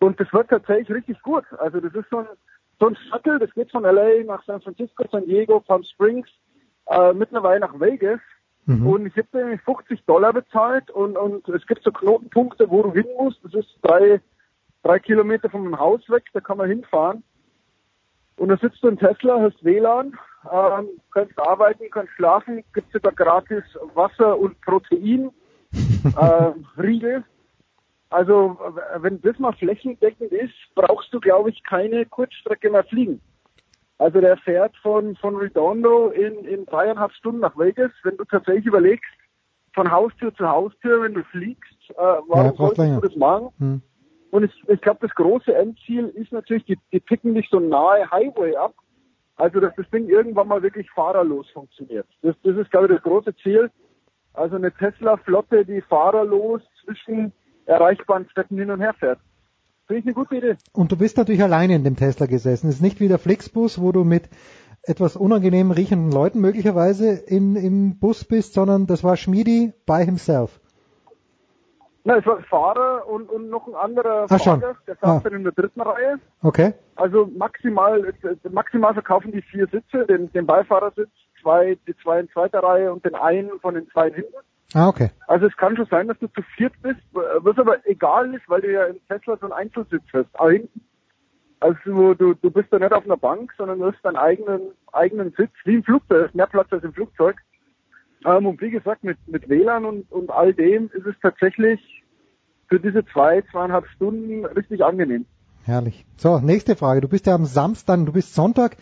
Und 0.00 0.20
das 0.20 0.32
wird 0.32 0.48
tatsächlich 0.48 0.90
richtig 0.90 1.22
gut. 1.22 1.44
Also 1.58 1.80
das 1.80 1.94
ist 1.94 2.08
so 2.10 2.18
ein, 2.18 2.26
so 2.78 2.88
ein 2.88 2.96
Shuttle, 3.10 3.38
das 3.38 3.52
geht 3.54 3.70
von 3.70 3.84
LA 3.84 4.24
nach 4.24 4.44
San 4.44 4.60
Francisco, 4.60 5.04
San 5.10 5.26
Diego, 5.26 5.60
Palm 5.60 5.82
Springs, 5.84 6.28
äh, 6.86 7.12
mittlerweile 7.12 7.60
nach 7.60 7.78
Vegas. 7.80 8.20
Mhm. 8.66 8.86
Und 8.86 9.06
ich 9.06 9.16
habe 9.16 9.28
nämlich 9.32 9.60
50 9.62 10.04
Dollar 10.06 10.32
bezahlt 10.32 10.90
und, 10.90 11.16
und 11.16 11.48
es 11.48 11.66
gibt 11.66 11.82
so 11.84 11.92
Knotenpunkte, 11.92 12.68
wo 12.68 12.82
du 12.82 12.92
hin 12.92 13.06
musst. 13.16 13.38
Das 13.44 13.54
ist 13.54 13.78
drei, 13.82 14.20
drei 14.82 14.98
Kilometer 14.98 15.48
von 15.48 15.62
meinem 15.62 15.78
Haus 15.78 16.08
weg, 16.10 16.24
da 16.32 16.40
kann 16.40 16.58
man 16.58 16.68
hinfahren. 16.68 17.22
Und 18.36 18.48
da 18.48 18.56
sitzt 18.58 18.82
du 18.82 18.88
in 18.88 18.98
Tesla, 18.98 19.40
hast 19.40 19.64
WLAN, 19.64 20.18
ähm, 20.52 20.88
kannst 21.12 21.38
arbeiten, 21.38 21.84
kannst 21.90 22.12
schlafen, 22.14 22.62
gibt 22.74 22.92
sogar 22.92 23.12
gratis 23.12 23.64
Wasser 23.94 24.38
und 24.38 24.60
Protein, 24.60 25.30
äh, 26.16 26.52
Riegel. 26.80 27.24
Also 28.16 28.56
wenn 28.96 29.20
das 29.20 29.38
mal 29.38 29.52
flächendeckend 29.52 30.32
ist, 30.32 30.54
brauchst 30.74 31.12
du, 31.12 31.20
glaube 31.20 31.50
ich, 31.50 31.62
keine 31.64 32.06
Kurzstrecke 32.06 32.70
mehr 32.70 32.84
fliegen. 32.84 33.20
Also 33.98 34.22
der 34.22 34.38
fährt 34.38 34.74
von, 34.78 35.16
von 35.16 35.36
Redondo 35.36 36.08
in, 36.08 36.46
in 36.46 36.64
dreieinhalb 36.64 37.12
Stunden 37.12 37.40
nach 37.40 37.58
Vegas. 37.58 37.90
Wenn 38.04 38.16
du 38.16 38.24
tatsächlich 38.24 38.64
überlegst, 38.64 39.10
von 39.74 39.90
Haustür 39.90 40.34
zu 40.34 40.48
Haustür, 40.48 41.02
wenn 41.02 41.12
du 41.12 41.24
fliegst, 41.24 41.90
äh, 41.90 41.94
warum 41.98 42.46
Ja, 42.46 42.52
solltest 42.54 42.78
länger. 42.78 43.00
du 43.02 43.06
das 43.06 43.16
machen? 43.16 43.48
Hm. 43.58 43.82
Und 44.30 44.44
ich, 44.44 44.64
ich 44.66 44.80
glaube, 44.80 45.00
das 45.02 45.14
große 45.14 45.54
Endziel 45.54 46.08
ist 46.08 46.32
natürlich, 46.32 46.64
die, 46.64 46.78
die 46.92 47.00
picken 47.00 47.34
nicht 47.34 47.50
so 47.50 47.60
nahe 47.60 48.10
Highway 48.10 48.56
ab. 48.56 48.72
Also, 49.36 49.60
dass 49.60 49.74
das 49.76 49.90
Ding 49.90 50.08
irgendwann 50.08 50.48
mal 50.48 50.62
wirklich 50.62 50.90
fahrerlos 50.92 51.50
funktioniert. 51.50 52.06
Das, 52.22 52.34
das 52.44 52.56
ist, 52.56 52.70
glaube 52.70 52.86
ich, 52.86 52.94
das 52.94 53.02
große 53.02 53.36
Ziel. 53.42 53.70
Also 54.32 54.56
eine 54.56 54.72
Tesla-Flotte, 54.72 55.66
die 55.66 55.82
fahrerlos 55.82 56.62
zwischen 56.82 57.34
erreichbaren 57.66 58.28
Städten 58.30 58.58
hin 58.58 58.70
und 58.70 58.80
her 58.80 58.94
fährt. 58.94 59.18
Finde 59.86 60.00
ich 60.00 60.06
eine 60.06 60.14
gute 60.14 60.36
Idee. 60.36 60.56
Und 60.72 60.90
du 60.90 60.96
bist 60.96 61.16
natürlich 61.16 61.42
alleine 61.42 61.74
in 61.76 61.84
dem 61.84 61.96
Tesla 61.96 62.26
gesessen. 62.26 62.68
Es 62.68 62.76
ist 62.76 62.80
nicht 62.82 62.98
wie 63.00 63.08
der 63.08 63.18
Flixbus, 63.18 63.80
wo 63.80 63.92
du 63.92 64.02
mit 64.04 64.28
etwas 64.82 65.16
unangenehm 65.16 65.70
riechenden 65.70 66.10
Leuten 66.12 66.40
möglicherweise 66.40 67.10
in, 67.12 67.56
im 67.56 67.98
Bus 67.98 68.24
bist, 68.24 68.54
sondern 68.54 68.86
das 68.86 69.04
war 69.04 69.16
Schmiedi 69.16 69.72
by 69.86 70.04
himself. 70.04 70.60
Na, 72.04 72.18
es 72.18 72.26
war 72.26 72.36
ein 72.38 72.44
Fahrer 72.44 73.08
und, 73.08 73.28
und 73.28 73.50
noch 73.50 73.66
ein 73.66 73.74
anderer 73.74 74.26
Ah, 74.28 74.38
schon. 74.38 74.60
Fahrer, 74.60 74.76
der 74.86 74.94
saß 74.94 75.02
Ah. 75.02 75.20
dann 75.24 75.32
in 75.34 75.42
der 75.42 75.52
dritten 75.52 75.80
Reihe. 75.80 76.20
Okay? 76.42 76.74
Also 76.94 77.28
maximal, 77.36 78.12
maximal 78.50 78.92
verkaufen 78.94 79.32
die 79.32 79.42
vier 79.42 79.66
Sitze, 79.66 80.06
den, 80.06 80.32
den 80.32 80.46
Beifahrersitz, 80.46 81.10
zwei, 81.42 81.76
die 81.88 81.96
zwei 82.02 82.20
in 82.20 82.28
zweiter 82.30 82.60
Reihe 82.60 82.92
und 82.92 83.04
den 83.04 83.16
einen 83.16 83.50
von 83.60 83.74
den 83.74 83.88
zwei 83.90 84.10
hinten. 84.12 84.34
Ah, 84.74 84.88
okay. 84.88 85.10
Also 85.28 85.46
es 85.46 85.56
kann 85.56 85.76
schon 85.76 85.86
sein, 85.86 86.08
dass 86.08 86.18
du 86.18 86.26
zu 86.28 86.42
viert 86.56 86.74
bist, 86.82 87.00
was 87.12 87.58
aber 87.58 87.86
egal 87.86 88.34
ist, 88.34 88.48
weil 88.48 88.60
du 88.60 88.72
ja 88.72 88.84
im 88.84 88.98
Tesla 89.08 89.36
so 89.36 89.46
einen 89.46 89.52
Einzelsitz 89.52 90.02
hast. 90.12 90.28
Also 91.60 92.14
du, 92.14 92.34
du, 92.34 92.50
bist 92.50 92.68
da 92.70 92.78
nicht 92.78 92.92
auf 92.92 93.04
einer 93.04 93.16
Bank, 93.16 93.52
sondern 93.56 93.78
du 93.78 93.86
hast 93.86 94.02
deinen 94.02 94.16
eigenen, 94.16 94.72
eigenen 94.92 95.32
Sitz, 95.36 95.52
wie 95.64 95.76
im 95.76 95.84
Flugzeug, 95.84 96.26
hast 96.26 96.34
mehr 96.34 96.46
Platz 96.46 96.72
als 96.72 96.84
im 96.84 96.92
Flugzeug. 96.92 97.36
Ähm, 98.24 98.46
und 98.46 98.60
wie 98.60 98.70
gesagt, 98.70 99.04
mit, 99.04 99.16
mit 99.26 99.48
WLAN 99.48 99.84
und, 99.84 100.10
und 100.10 100.30
all 100.30 100.52
dem 100.52 100.90
ist 100.92 101.06
es 101.06 101.14
tatsächlich 101.22 101.80
für 102.68 102.80
diese 102.80 103.04
zwei, 103.06 103.42
zweieinhalb 103.50 103.86
Stunden 103.88 104.44
richtig 104.44 104.84
angenehm. 104.84 105.26
Herrlich. 105.64 106.04
So, 106.16 106.38
nächste 106.38 106.76
Frage. 106.76 107.00
Du 107.00 107.08
bist 107.08 107.26
ja 107.26 107.34
am 107.34 107.44
Samstag, 107.44 108.04
du 108.04 108.12
bist 108.12 108.34
Sonntag 108.34 108.76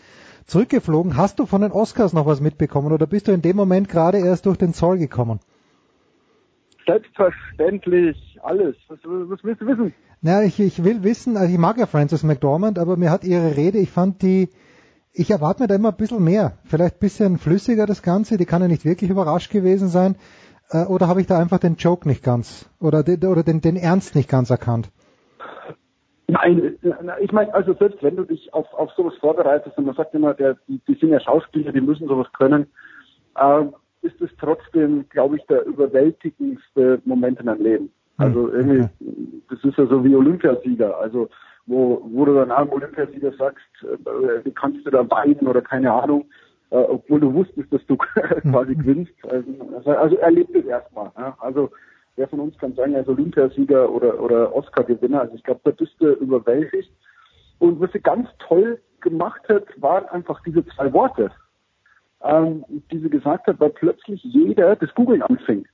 zurückgeflogen. 0.45 1.17
Hast 1.17 1.39
du 1.39 1.45
von 1.45 1.61
den 1.61 1.71
Oscars 1.71 2.13
noch 2.13 2.25
was 2.25 2.41
mitbekommen 2.41 2.91
oder 2.91 3.07
bist 3.07 3.27
du 3.27 3.31
in 3.31 3.41
dem 3.41 3.55
Moment 3.55 3.89
gerade 3.89 4.19
erst 4.19 4.45
durch 4.45 4.57
den 4.57 4.73
Zoll 4.73 4.97
gekommen? 4.97 5.39
Selbstverständlich, 6.85 8.39
alles. 8.43 8.75
Was, 8.87 8.99
was 9.03 9.43
willst 9.43 9.61
du 9.61 9.67
wissen? 9.67 9.93
Na, 10.21 10.43
ich, 10.43 10.59
ich 10.59 10.83
will 10.83 11.03
wissen, 11.03 11.37
also 11.37 11.51
ich 11.51 11.59
mag 11.59 11.77
ja 11.77 11.85
Frances 11.85 12.23
McDormand, 12.23 12.79
aber 12.79 12.97
mir 12.97 13.11
hat 13.11 13.23
ihre 13.23 13.55
Rede, 13.57 13.77
ich 13.79 13.91
fand 13.91 14.21
die, 14.21 14.49
ich 15.13 15.31
erwarte 15.31 15.63
mir 15.63 15.67
da 15.67 15.75
immer 15.75 15.89
ein 15.89 15.97
bisschen 15.97 16.23
mehr. 16.23 16.57
Vielleicht 16.65 16.95
ein 16.95 16.99
bisschen 16.99 17.37
flüssiger 17.37 17.85
das 17.85 18.01
Ganze, 18.01 18.37
die 18.37 18.45
kann 18.45 18.61
ja 18.61 18.67
nicht 18.67 18.85
wirklich 18.85 19.09
überrascht 19.09 19.51
gewesen 19.51 19.87
sein. 19.87 20.15
Äh, 20.69 20.85
oder 20.85 21.07
habe 21.07 21.21
ich 21.21 21.27
da 21.27 21.39
einfach 21.39 21.59
den 21.59 21.75
Joke 21.75 22.07
nicht 22.07 22.23
ganz 22.23 22.69
oder, 22.79 23.03
den, 23.03 23.23
oder 23.25 23.43
den, 23.43 23.61
den 23.61 23.77
Ernst 23.77 24.15
nicht 24.15 24.29
ganz 24.29 24.49
erkannt? 24.49 24.89
Nein, 26.27 26.79
ich 27.21 27.31
meine, 27.31 27.53
also 27.53 27.75
selbst 27.75 28.01
wenn 28.01 28.15
du 28.15 28.23
dich 28.23 28.51
auf, 28.51 28.73
auf 28.73 28.91
sowas 28.93 29.13
vorbereitest 29.19 29.77
und 29.77 29.85
man 29.85 29.95
sagt 29.95 30.15
immer, 30.15 30.33
der, 30.33 30.57
die, 30.67 30.81
die 30.87 30.95
sind 30.95 31.09
ja 31.09 31.19
Schauspieler, 31.19 31.71
die 31.71 31.81
müssen 31.81 32.07
sowas 32.07 32.27
können, 32.33 32.65
äh, 33.35 33.65
ist 34.05 34.21
es 34.21 34.29
trotzdem, 34.39 35.07
glaube 35.09 35.37
ich, 35.37 35.43
der 35.47 35.65
überwältigendste 35.65 37.01
Moment 37.05 37.39
in 37.39 37.47
deinem 37.47 37.63
Leben. 37.63 37.91
Also 38.17 38.49
irgendwie, 38.49 38.87
das 39.49 39.63
ist 39.63 39.77
ja 39.77 39.85
so 39.87 40.03
wie 40.03 40.15
Olympiasieger. 40.15 40.97
Also 40.97 41.29
wo, 41.67 42.01
wo 42.11 42.25
du 42.25 42.33
dann 42.35 42.49
im 42.49 42.71
Olympiasieger 42.71 43.33
sagst, 43.33 43.65
äh, 43.83 44.45
wie 44.45 44.51
kannst 44.51 44.85
du 44.85 44.91
da 44.91 45.09
weinen 45.09 45.47
oder 45.47 45.61
keine 45.61 45.91
Ahnung, 45.91 46.25
äh, 46.69 46.77
obwohl 46.77 47.19
du 47.19 47.33
wusstest, 47.33 47.71
dass 47.73 47.85
du 47.87 47.97
quasi 48.51 48.75
gewinnst. 48.75 49.13
Also, 49.29 49.91
also 49.91 50.15
erlebt 50.17 50.55
es 50.55 50.65
erstmal. 50.65 51.11
Ja? 51.17 51.35
Also 51.39 51.71
wer 52.15 52.27
von 52.27 52.39
uns 52.39 52.57
kann 52.57 52.73
sagen, 52.75 52.93
er 52.93 53.01
ist 53.01 53.09
Olympiasieger 53.09 53.89
oder, 53.89 54.21
oder 54.21 54.55
Oscar-Gewinner. 54.55 55.21
Also 55.21 55.35
ich 55.35 55.43
glaube, 55.43 55.61
da 55.63 55.71
bist 55.71 55.93
du 55.99 56.13
überwältigt. 56.13 56.91
Und 57.59 57.79
was 57.79 57.91
sie 57.91 57.99
ganz 57.99 58.29
toll 58.47 58.79
gemacht 59.01 59.41
hat, 59.49 59.63
waren 59.77 60.05
einfach 60.09 60.41
diese 60.43 60.65
zwei 60.67 60.91
Worte, 60.93 61.31
ähm, 62.25 62.65
die 62.91 62.99
sie 62.99 63.09
gesagt 63.09 63.47
hat, 63.47 63.59
weil 63.59 63.69
plötzlich 63.69 64.23
jeder 64.23 64.75
das 64.75 64.93
Googeln 64.95 65.21
anfing 65.21 65.65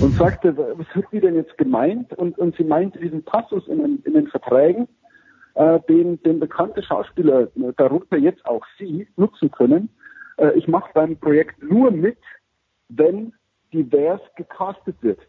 und 0.00 0.14
sagte, 0.14 0.56
was 0.56 0.86
hat 0.94 1.04
die 1.12 1.20
denn 1.20 1.34
jetzt 1.34 1.56
gemeint? 1.58 2.12
Und, 2.14 2.38
und 2.38 2.56
sie 2.56 2.64
meinte 2.64 2.98
diesen 2.98 3.24
Passus 3.24 3.66
in, 3.68 3.78
den, 3.78 4.02
in 4.04 4.14
den 4.14 4.26
Verträgen, 4.28 4.88
äh, 5.54 5.80
den, 5.88 6.22
den 6.22 6.40
bekannte 6.40 6.82
Schauspieler, 6.82 7.48
darunter 7.76 8.16
jetzt 8.16 8.44
auch 8.46 8.64
Sie, 8.78 9.08
nutzen 9.16 9.50
können. 9.50 9.88
Äh, 10.36 10.52
ich 10.52 10.68
mache 10.68 10.90
beim 10.94 11.16
Projekt 11.16 11.62
nur 11.62 11.90
mit, 11.90 12.18
wenn 12.88 13.32
divers 13.72 14.20
gecastet 14.36 14.96
wird. 15.02 15.20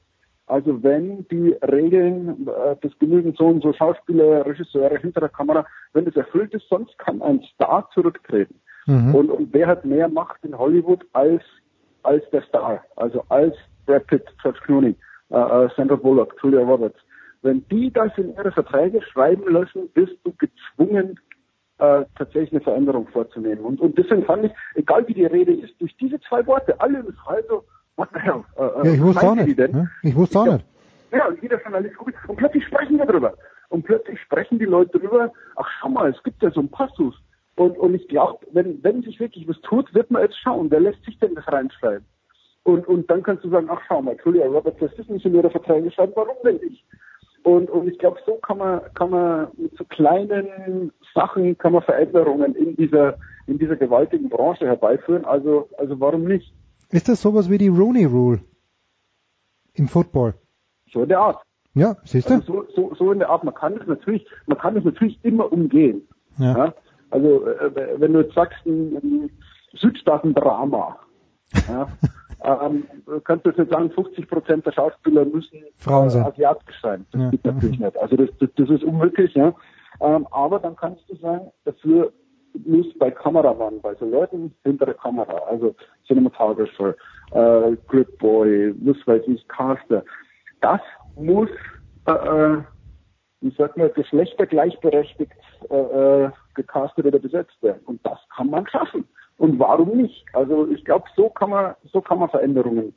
Also 0.46 0.82
wenn 0.82 1.28
die 1.28 1.56
Regeln, 1.62 2.48
äh, 2.48 2.76
das 2.82 2.98
genügend 3.00 3.38
so 3.38 3.48
und 3.48 3.62
so 3.62 3.74
Schauspieler, 3.74 4.46
Regisseure 4.46 4.98
hinter 4.98 5.20
der 5.20 5.30
Kamera, 5.30 5.66
wenn 5.94 6.06
das 6.06 6.16
erfüllt 6.16 6.54
ist, 6.54 6.68
sonst 6.70 6.98
kann 6.98 7.22
ein 7.22 7.42
Star 7.54 7.90
zurücktreten. 7.94 8.60
Mhm. 8.86 9.16
Und, 9.16 9.30
und 9.30 9.54
wer 9.54 9.68
hat 9.68 9.86
mehr 9.86 10.10
Macht 10.10 10.44
in 10.44 10.58
Hollywood 10.58 11.06
als, 11.14 11.42
als 12.04 12.24
der 12.32 12.42
Star? 12.44 12.84
Also 12.96 13.24
als 13.30 13.56
Brad 13.86 14.08
Pitt, 14.08 14.26
George 14.42 14.60
Clooney, 14.66 14.96
äh, 15.30 15.36
äh, 15.36 15.70
Sandra 15.76 15.96
Bullock, 15.96 16.36
Julia 16.42 16.62
Roberts. 16.62 16.98
Wenn 17.42 17.66
die 17.70 17.92
das 17.92 18.12
in 18.18 18.36
ihre 18.36 18.52
Verträge 18.52 19.02
schreiben 19.02 19.52
lassen, 19.52 19.90
bist 19.94 20.18
du 20.24 20.34
gezwungen, 20.34 21.20
äh, 21.80 22.04
tatsächlich 22.18 22.52
eine 22.52 22.62
Veränderung 22.62 23.08
vorzunehmen. 23.08 23.64
Und, 23.64 23.80
und 23.80 23.98
deswegen 23.98 24.26
fand 24.26 24.46
ich, 24.46 24.52
egal 24.76 25.08
wie 25.08 25.14
die 25.14 25.26
Rede 25.26 25.54
ist, 25.54 25.74
durch 25.80 25.96
diese 25.98 26.20
zwei 26.22 26.46
Worte, 26.46 26.80
alle 26.82 27.00
im 27.00 27.14
Fall 27.26 27.44
so, 27.48 27.64
what 27.96 28.10
the 28.14 28.20
hell? 28.20 28.44
Äh, 28.58 28.64
äh 28.64 28.88
ja, 28.88 28.94
ich 28.94 29.02
wusste 29.02 29.28
auch 29.28 29.36
nicht. 29.36 29.58
Ne? 29.58 29.90
Ich 30.04 30.16
wusste 30.16 30.40
auch 30.40 30.46
nicht. 30.46 30.66
Ja, 31.12 31.30
jeder 31.42 31.62
Journalist 31.62 31.98
guckt. 31.98 32.14
Und 32.28 32.36
plötzlich 32.36 32.66
sprechen 32.66 32.98
wir 32.98 33.06
drüber. 33.06 33.34
Und 33.70 33.84
plötzlich 33.84 34.20
sprechen 34.22 34.60
die 34.60 34.66
Leute 34.66 35.00
drüber, 35.00 35.32
ach 35.56 35.68
schau 35.80 35.90
mal, 35.90 36.10
es 36.10 36.22
gibt 36.24 36.42
ja 36.44 36.52
so 36.52 36.60
einen 36.60 36.70
Passus. 36.70 37.16
Und, 37.60 37.78
und 37.78 37.94
ich 37.94 38.08
glaube, 38.08 38.40
wenn, 38.54 38.82
wenn 38.86 39.02
sich 39.02 39.20
wirklich 39.20 39.46
was 39.46 39.60
tut, 39.60 39.94
wird 39.94 40.10
man 40.10 40.22
jetzt 40.22 40.40
schauen, 40.40 40.72
wer 40.72 40.80
lässt 40.80 41.04
sich 41.04 41.20
denn 41.20 41.36
das 41.36 41.46
reinschreiben? 41.52 42.06
Und, 42.64 42.88
und 42.88 43.12
dann 43.12 43.22
kannst 43.22 43.44
du 43.44 43.50
sagen, 43.50 43.68
ach 43.70 43.82
schau 43.86 44.02
mal, 44.02 44.16
Julia 44.24 44.46
Roberts 44.46 44.80
lässt 44.80 44.96
sich 44.96 45.10
nicht 45.10 45.26
in 45.26 45.36
ihre 45.36 45.50
Verträge 45.50 45.92
schreiben, 45.92 46.14
warum 46.16 46.38
denn 46.46 46.56
nicht? 46.56 46.86
Und, 47.44 47.70
und 47.70 47.90
ich 47.90 48.00
glaube, 48.00 48.18
so 48.26 48.36
kann 48.36 48.60
man, 48.60 48.80
kann 48.94 49.10
man 49.10 49.50
mit 49.58 49.76
so 49.78 49.84
kleinen 49.84 50.94
Sachen 51.14 51.58
kann 51.58 51.74
man 51.74 51.82
Veränderungen 51.82 52.56
in 52.56 52.78
dieser, 52.78 53.18
in 53.46 53.58
dieser 53.58 53.76
gewaltigen 53.76 54.30
Branche 54.30 54.66
herbeiführen. 54.66 55.26
Also, 55.26 55.68
also 55.78 56.00
warum 56.00 56.24
nicht? 56.24 56.54
Ist 56.92 57.10
das 57.10 57.22
sowas 57.22 57.50
wie 57.50 57.58
die 57.58 57.68
Rooney 57.68 58.06
Rule 58.06 58.40
im 59.74 59.90
Football? 59.90 60.34
So 60.94 61.04
in 61.04 61.10
der 61.10 61.20
Art. 61.20 61.42
Ja, 61.74 61.98
siehst 62.06 62.30
du? 62.30 62.36
Also 62.36 62.54
so, 62.54 62.68
so, 62.74 62.96
so 62.96 63.12
in 63.12 63.20
der 63.20 63.30
Art. 63.30 63.44
Man 63.44 63.54
kann 63.54 63.74
es 63.74 63.86
natürlich, 63.86 64.26
man 64.48 64.58
kann 64.58 64.78
es 64.78 64.86
natürlich 64.86 65.20
immer 65.24 65.52
umgehen. 65.52 66.08
Ja. 66.38 66.58
ja? 66.58 66.74
Also 67.12 67.48
äh, 67.48 68.00
wenn 68.00 68.14
du 68.14 68.22
jetzt 68.22 68.36
sagst, 68.36 68.66
ein, 68.66 68.96
ein 68.98 69.30
Südstaaten-Drama, 69.74 70.98
ja, 71.68 71.88
ähm, 72.66 72.86
kannst 73.24 73.46
du 73.46 73.52
jetzt 73.52 73.72
sagen, 73.72 73.92
50 73.92 74.28
Prozent 74.28 74.66
der 74.66 74.72
Schauspieler 74.72 75.26
müssen 75.26 75.60
Frauen 75.78 76.10
sein. 76.10 76.24
Äh, 76.24 76.28
asiatisch 76.28 76.82
sein. 76.82 77.06
Das 77.12 77.22
ja. 77.22 77.30
geht 77.30 77.46
natürlich 77.46 77.80
nicht. 77.80 77.98
Also 77.98 78.16
das, 78.16 78.30
das, 78.40 78.50
das 78.56 78.70
ist 78.70 78.84
unmöglich, 78.84 79.34
ja. 79.34 79.54
Ähm, 80.02 80.28
aber 80.32 80.60
dann 80.60 80.76
kannst 80.76 81.10
du 81.10 81.16
sagen, 81.16 81.52
dafür 81.66 82.12
muss 82.66 82.88
bei 82.98 83.12
Kameramann, 83.12 83.82
bei 83.82 83.96
so 83.96 84.06
Leuten 84.06 84.54
hinter 84.64 84.86
der 84.86 84.96
Kamera, 84.96 85.38
also 85.50 85.76
Cinematographer, 86.08 86.96
äh, 87.32 87.76
Gripboy, 87.88 88.74
was 88.80 88.98
weiß 89.06 89.24
ich, 89.28 89.48
Caster, 89.48 90.04
das 90.62 90.82
muss, 91.16 91.50
äh, 92.06 92.12
äh, 92.12 92.64
wie 93.42 93.52
sagt 93.52 93.78
man, 93.78 93.92
geschlechtergleichberechtigt 93.94 95.32
äh, 95.70 95.76
äh, 95.76 96.30
gecastet 96.62 97.06
oder 97.06 97.20
besetzt 97.20 97.62
werden. 97.62 97.82
Und 97.86 98.06
das 98.06 98.20
kann 98.36 98.50
man 98.50 98.68
schaffen. 98.68 99.06
Und 99.38 99.58
warum 99.60 99.98
nicht? 99.98 100.26
Also 100.34 100.68
ich 100.70 100.84
glaube, 100.84 101.06
so 101.16 101.30
kann 101.30 101.50
man, 101.50 101.76
so 101.92 102.02
kann 102.02 102.20
man 102.20 102.30
Veränderungen, 102.30 102.94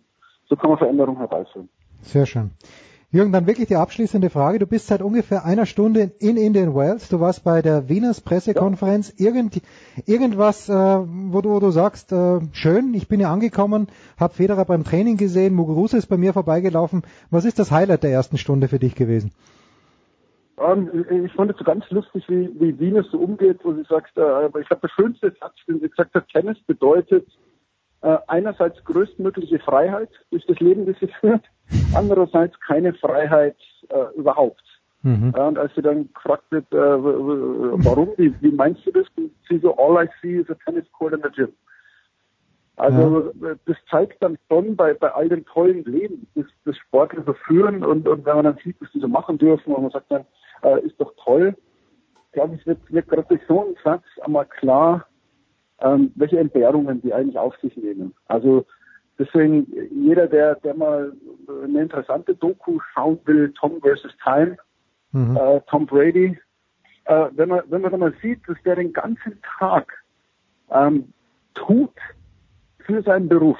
so 0.49 0.57
kann 0.57 0.70
man 0.70 0.78
Veränderungen 0.78 1.18
herbeiführen. 1.18 1.68
Sehr 2.00 2.26
schön. 2.26 2.50
Jürgen, 3.12 3.31
dann 3.31 3.47
wirklich 3.47 3.68
die 3.68 3.76
abschließende 3.76 4.31
Frage. 4.31 4.58
Du 4.58 4.66
bist 4.66 4.86
seit 4.86 5.02
ungefähr 5.02 5.44
einer 5.44 5.66
Stunde 5.66 6.12
in 6.18 6.39
Indian 6.39 6.74
Wells. 6.74 7.10
Du 7.10 7.20
warst 7.20 7.44
bei 7.44 7.60
der 7.60 7.91
Wieners 7.91 8.23
Pressekonferenz. 8.23 9.12
Ja. 9.18 9.26
Irgend, 9.26 9.60
irgendwas, 10.07 10.70
äh, 10.70 10.73
wo, 10.73 11.42
du, 11.42 11.50
wo 11.50 11.60
du 11.60 11.70
sagst, 11.70 12.10
äh, 12.10 12.41
schön, 12.52 12.94
ich 12.94 13.08
bin 13.08 13.20
ja 13.20 13.31
angekommen, 13.31 13.89
habe 14.18 14.32
Federer 14.32 14.65
beim 14.65 14.82
Training 14.82 15.18
gesehen, 15.18 15.55
Muguruza 15.55 15.99
ist 15.99 16.07
bei 16.07 16.16
mir 16.16 16.32
vorbeigelaufen. 16.32 17.02
Was 17.31 17.44
ist 17.44 17.58
das 17.58 17.70
Highlight 17.70 18.02
der 18.02 18.12
ersten 18.12 18.39
Stunde 18.39 18.66
für 18.68 18.78
dich 18.78 18.94
gewesen? 18.94 19.31
Ähm, 20.58 21.24
ich 21.26 21.32
fand 21.32 21.50
es 21.50 21.58
so 21.58 21.64
ganz 21.64 21.89
lustig, 21.90 22.24
wie, 22.28 22.50
wie 22.60 22.78
Wien 22.78 22.97
es 22.97 23.10
so 23.10 23.18
umgeht, 23.18 23.60
wo 23.62 23.72
sie 23.72 23.84
sagt, 23.84 24.16
äh, 24.16 24.47
ich 24.47 24.68
glaube, 24.68 24.82
der 24.82 24.89
schönste 24.89 25.34
Satz, 25.40 25.55
den 25.66 25.81
sie 25.81 25.89
gesagt 25.89 26.14
hat, 26.14 26.28
Tennis 26.28 26.58
bedeutet 26.66 27.26
äh, 28.02 28.18
einerseits 28.26 28.82
größtmutige 28.84 29.58
Freiheit 29.60 30.10
durch 30.31 30.44
das 30.47 30.58
Leben, 30.60 30.86
das 30.86 30.97
sie 31.00 31.06
führt, 31.20 31.44
andererseits 31.94 32.58
keine 32.60 32.92
Freiheit 32.94 33.56
äh, 33.89 34.16
überhaupt. 34.16 34.62
Mhm. 35.02 35.32
Ja, 35.36 35.48
und 35.48 35.58
als 35.58 35.74
sie 35.74 35.82
dann 35.82 36.12
gefragt 36.12 36.44
wird, 36.50 36.70
äh, 36.72 36.76
warum, 36.76 38.12
wie, 38.18 38.34
wie 38.40 38.52
meinst 38.52 38.86
du 38.86 38.92
das? 38.92 39.06
Und 39.16 39.32
sie 39.48 39.58
so, 39.58 39.76
all 39.76 40.05
I 40.05 40.08
see 40.20 40.36
is 40.36 40.50
a 40.50 40.55
tennis 40.64 40.84
court 40.92 41.14
in 41.14 41.22
the 41.22 41.31
gym. 41.31 41.52
Also 42.76 43.32
ja. 43.42 43.55
das 43.66 43.76
zeigt 43.90 44.22
dann 44.22 44.39
schon 44.48 44.76
bei, 44.76 44.94
bei 44.94 45.12
all 45.12 45.28
dem 45.28 45.44
tollen 45.44 45.84
Leben, 45.84 46.26
das, 46.34 46.47
das 46.64 46.76
Sportler 46.76 47.22
so 47.24 47.34
führen 47.34 47.84
und, 47.84 48.08
und 48.08 48.24
wenn 48.24 48.36
man 48.36 48.44
dann 48.44 48.58
sieht, 48.64 48.76
was 48.81 48.90
die 48.92 49.00
so 49.00 49.08
machen 49.08 49.39
dürfen 49.39 49.74
und 49.74 49.82
man 49.82 49.90
sagt 49.90 50.10
dann, 50.10 50.24
äh, 50.62 50.81
ist 50.84 51.00
doch 51.00 51.12
toll. 51.23 51.55
Ich 52.26 52.32
glaube, 52.32 52.57
es 52.58 52.66
wird, 52.66 52.78
wird 52.91 53.08
gerade 53.08 53.28
durch 53.28 53.42
so 53.47 53.65
einen 53.65 53.76
Satz 53.84 54.05
einmal 54.23 54.47
klar, 54.47 55.07
ähm, 55.81 56.12
welche 56.15 56.39
Entbehrungen 56.39 57.02
die 57.02 57.12
eigentlich 57.12 57.39
auf 57.39 57.55
sich 57.58 57.76
nehmen. 57.76 58.15
Also 58.26 58.65
deswegen, 59.18 59.66
jeder, 59.91 60.26
der, 60.26 60.55
der 60.57 60.74
mal 60.74 61.12
eine 61.65 61.82
interessante 61.82 62.34
Doku 62.34 62.78
schauen 62.94 63.18
will, 63.24 63.52
Tom 63.58 63.81
versus 63.81 64.12
Time, 64.23 64.57
mhm. 65.12 65.36
äh, 65.36 65.60
Tom 65.68 65.86
Brady, 65.86 66.39
äh, 67.05 67.26
wenn 67.32 67.49
man, 67.49 67.62
wenn 67.68 67.82
man 67.82 67.91
dann 67.91 68.00
mal 68.00 68.15
sieht, 68.23 68.49
dass 68.49 68.57
der 68.65 68.76
den 68.76 68.92
ganzen 68.92 69.41
Tag 69.58 69.92
ähm, 70.70 71.12
tut 71.55 71.94
für 72.86 73.02
seinen 73.02 73.28
Beruf. 73.28 73.58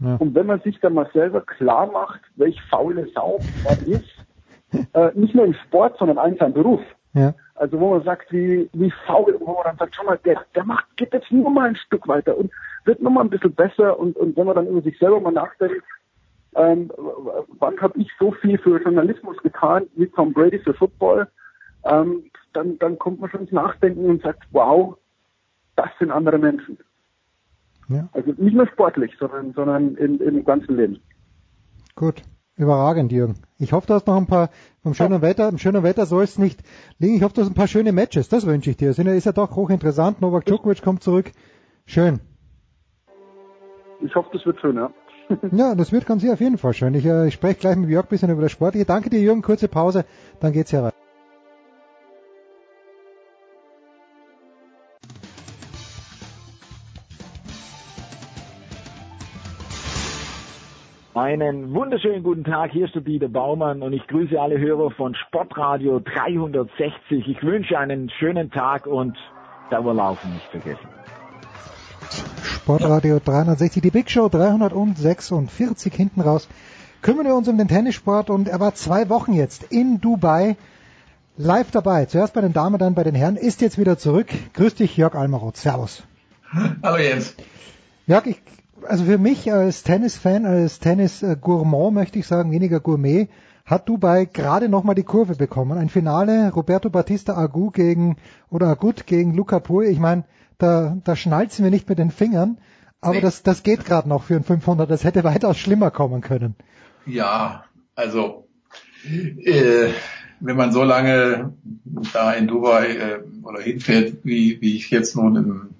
Ja. 0.00 0.16
Und 0.16 0.34
wenn 0.34 0.46
man 0.46 0.60
sich 0.60 0.78
dann 0.80 0.94
mal 0.94 1.08
selber 1.12 1.40
klar 1.40 1.86
macht, 1.90 2.20
welch 2.36 2.60
faule 2.68 3.08
Sau 3.14 3.38
man 3.64 3.78
ist, 3.86 4.23
äh, 4.92 5.10
nicht 5.14 5.34
nur 5.34 5.44
im 5.44 5.54
Sport, 5.54 5.96
sondern 5.98 6.18
in 6.28 6.38
seinem 6.38 6.54
Beruf. 6.54 6.80
Ja. 7.14 7.34
Also 7.54 7.78
wo 7.78 7.90
man 7.90 8.02
sagt, 8.02 8.32
wie, 8.32 8.68
wie 8.72 8.92
faul, 9.06 9.36
wo 9.40 9.54
man 9.54 9.64
dann 9.64 9.78
sagt, 9.78 9.94
schau 9.94 10.04
mal, 10.04 10.18
der, 10.24 10.40
der 10.54 10.64
macht, 10.64 10.84
geht 10.96 11.12
jetzt 11.12 11.30
nur 11.30 11.50
mal 11.50 11.68
ein 11.68 11.76
Stück 11.76 12.08
weiter 12.08 12.36
und 12.36 12.50
wird 12.84 13.00
nur 13.00 13.12
mal 13.12 13.20
ein 13.20 13.30
bisschen 13.30 13.54
besser 13.54 13.98
und, 13.98 14.16
und 14.16 14.36
wenn 14.36 14.46
man 14.46 14.56
dann 14.56 14.66
über 14.66 14.82
sich 14.82 14.98
selber 14.98 15.20
mal 15.20 15.32
nachdenkt, 15.32 15.82
ähm, 16.56 16.90
wann 17.58 17.80
habe 17.80 17.98
ich 18.00 18.08
so 18.18 18.32
viel 18.32 18.58
für 18.58 18.80
Journalismus 18.80 19.36
getan 19.42 19.86
wie 19.96 20.06
Tom 20.06 20.32
Brady 20.32 20.58
für 20.58 20.74
Football, 20.74 21.28
ähm, 21.84 22.24
dann, 22.52 22.78
dann 22.78 22.98
kommt 22.98 23.20
man 23.20 23.30
schon 23.30 23.42
ins 23.42 23.52
Nachdenken 23.52 24.06
und 24.06 24.22
sagt, 24.22 24.42
wow, 24.52 24.96
das 25.76 25.88
sind 25.98 26.10
andere 26.10 26.38
Menschen. 26.38 26.78
Ja. 27.88 28.08
Also 28.12 28.32
nicht 28.36 28.54
nur 28.54 28.66
sportlich, 28.68 29.14
sondern, 29.18 29.52
sondern 29.52 29.94
in, 29.96 30.18
im 30.18 30.44
ganzen 30.44 30.76
Leben. 30.76 31.00
Gut. 31.94 32.22
Überragend, 32.56 33.10
Jürgen. 33.10 33.34
Ich 33.58 33.72
hoffe, 33.72 33.88
du 33.88 33.94
hast 33.94 34.06
noch 34.06 34.16
ein 34.16 34.26
paar, 34.26 34.50
vom 34.82 34.94
schönen 34.94 35.22
Wetter, 35.22 35.48
im 35.48 35.58
schönen 35.58 35.82
Wetter 35.82 36.06
soll 36.06 36.22
es 36.22 36.38
nicht 36.38 36.60
liegen. 36.98 37.16
Ich 37.16 37.22
hoffe, 37.22 37.34
du 37.34 37.40
hast 37.40 37.48
ein 37.48 37.54
paar 37.54 37.66
schöne 37.66 37.90
Matches. 37.90 38.28
Das 38.28 38.46
wünsche 38.46 38.70
ich 38.70 38.76
dir. 38.76 38.88
Das 38.88 38.98
ist 38.98 39.26
ja 39.26 39.32
doch 39.32 39.56
hochinteressant. 39.56 40.20
Novak 40.20 40.44
Djokovic 40.46 40.82
kommt 40.82 41.02
zurück. 41.02 41.32
Schön. 41.84 42.20
Ich 44.02 44.14
hoffe, 44.14 44.28
das 44.32 44.46
wird 44.46 44.60
schön, 44.60 44.76
ja. 44.76 44.90
ja, 45.52 45.74
das 45.74 45.90
wird 45.90 46.06
ganz 46.06 46.22
sicher 46.22 46.34
auf 46.34 46.40
jeden 46.40 46.58
Fall 46.58 46.74
schön. 46.74 46.94
Ich, 46.94 47.06
äh, 47.06 47.26
ich 47.26 47.34
spreche 47.34 47.58
gleich 47.58 47.76
mit 47.76 47.90
Jörg 47.90 48.06
ein 48.06 48.08
bisschen 48.08 48.30
über 48.30 48.42
das 48.42 48.52
Sportliche. 48.52 48.84
Danke 48.84 49.10
dir, 49.10 49.20
Jürgen. 49.20 49.42
Kurze 49.42 49.68
Pause, 49.68 50.04
dann 50.40 50.52
geht's 50.52 50.70
hier 50.70 50.82
weiter. 50.82 51.03
Einen 61.14 61.72
wunderschönen 61.72 62.24
guten 62.24 62.42
Tag, 62.42 62.72
hier 62.72 62.86
ist 62.86 62.94
der 62.96 63.02
Dieter 63.02 63.28
Baumann 63.28 63.82
und 63.82 63.92
ich 63.92 64.04
grüße 64.08 64.40
alle 64.40 64.58
Hörer 64.58 64.90
von 64.90 65.14
Sportradio 65.14 66.00
360. 66.00 67.28
Ich 67.28 67.40
wünsche 67.40 67.78
einen 67.78 68.10
schönen 68.10 68.50
Tag 68.50 68.88
und 68.88 69.16
Dauerlaufen 69.70 70.34
nicht 70.34 70.46
vergessen. 70.46 70.88
Sportradio 72.42 73.20
360, 73.24 73.80
die 73.80 73.92
Big 73.92 74.10
Show 74.10 74.28
346 74.28 75.94
hinten 75.94 76.20
raus. 76.20 76.48
Kümmern 77.00 77.26
wir 77.26 77.36
uns 77.36 77.46
um 77.46 77.58
den 77.58 77.68
Tennissport 77.68 78.28
und 78.28 78.48
er 78.48 78.58
war 78.58 78.74
zwei 78.74 79.08
Wochen 79.08 79.34
jetzt 79.34 79.70
in 79.70 80.00
Dubai 80.00 80.56
live 81.36 81.70
dabei. 81.70 82.06
Zuerst 82.06 82.34
bei 82.34 82.40
den 82.40 82.52
Damen, 82.52 82.78
dann 82.80 82.94
bei 82.94 83.04
den 83.04 83.14
Herren. 83.14 83.36
Ist 83.36 83.60
jetzt 83.60 83.78
wieder 83.78 83.98
zurück. 83.98 84.26
Grüß 84.54 84.74
dich, 84.74 84.96
Jörg 84.96 85.14
Almaroth. 85.14 85.58
Servus. 85.58 86.02
Hallo 86.82 86.96
Jens. 86.96 87.36
Jörg, 88.08 88.26
ich, 88.26 88.42
also 88.86 89.04
für 89.04 89.18
mich 89.18 89.52
als 89.52 89.82
Tennis-Fan, 89.82 90.46
als 90.46 90.78
Tennis-Gourmand 90.78 91.94
möchte 91.94 92.18
ich 92.18 92.26
sagen, 92.26 92.50
weniger 92.50 92.80
Gourmet, 92.80 93.28
hat 93.64 93.88
Dubai 93.88 94.26
gerade 94.26 94.68
nochmal 94.68 94.94
die 94.94 95.04
Kurve 95.04 95.36
bekommen. 95.36 95.78
Ein 95.78 95.88
Finale, 95.88 96.52
Roberto 96.52 96.90
Batista 96.90 97.34
Agu 97.36 97.70
gegen, 97.70 98.16
oder 98.50 98.66
Agut 98.66 99.06
gegen 99.06 99.34
Luca 99.34 99.58
Pui. 99.58 99.86
Ich 99.86 99.98
meine, 99.98 100.24
da, 100.58 100.96
da 101.02 101.16
schnalzen 101.16 101.64
wir 101.64 101.70
nicht 101.70 101.88
mit 101.88 101.98
den 101.98 102.10
Fingern, 102.10 102.58
aber 103.00 103.14
nee. 103.14 103.20
das, 103.20 103.42
das 103.42 103.62
geht 103.62 103.84
gerade 103.84 104.08
noch 104.08 104.24
für 104.24 104.36
ein 104.36 104.44
500. 104.44 104.90
Das 104.90 105.04
hätte 105.04 105.24
weitaus 105.24 105.58
schlimmer 105.58 105.90
kommen 105.90 106.20
können. 106.20 106.54
Ja, 107.06 107.64
also 107.94 108.46
äh, 109.04 109.90
wenn 110.40 110.56
man 110.56 110.72
so 110.72 110.84
lange 110.84 111.54
da 112.12 112.32
in 112.32 112.46
Dubai 112.46 112.96
äh, 112.96 113.20
oder 113.42 113.60
hinfährt, 113.60 114.24
wie, 114.24 114.60
wie 114.60 114.76
ich 114.76 114.90
jetzt 114.90 115.16
nun 115.16 115.74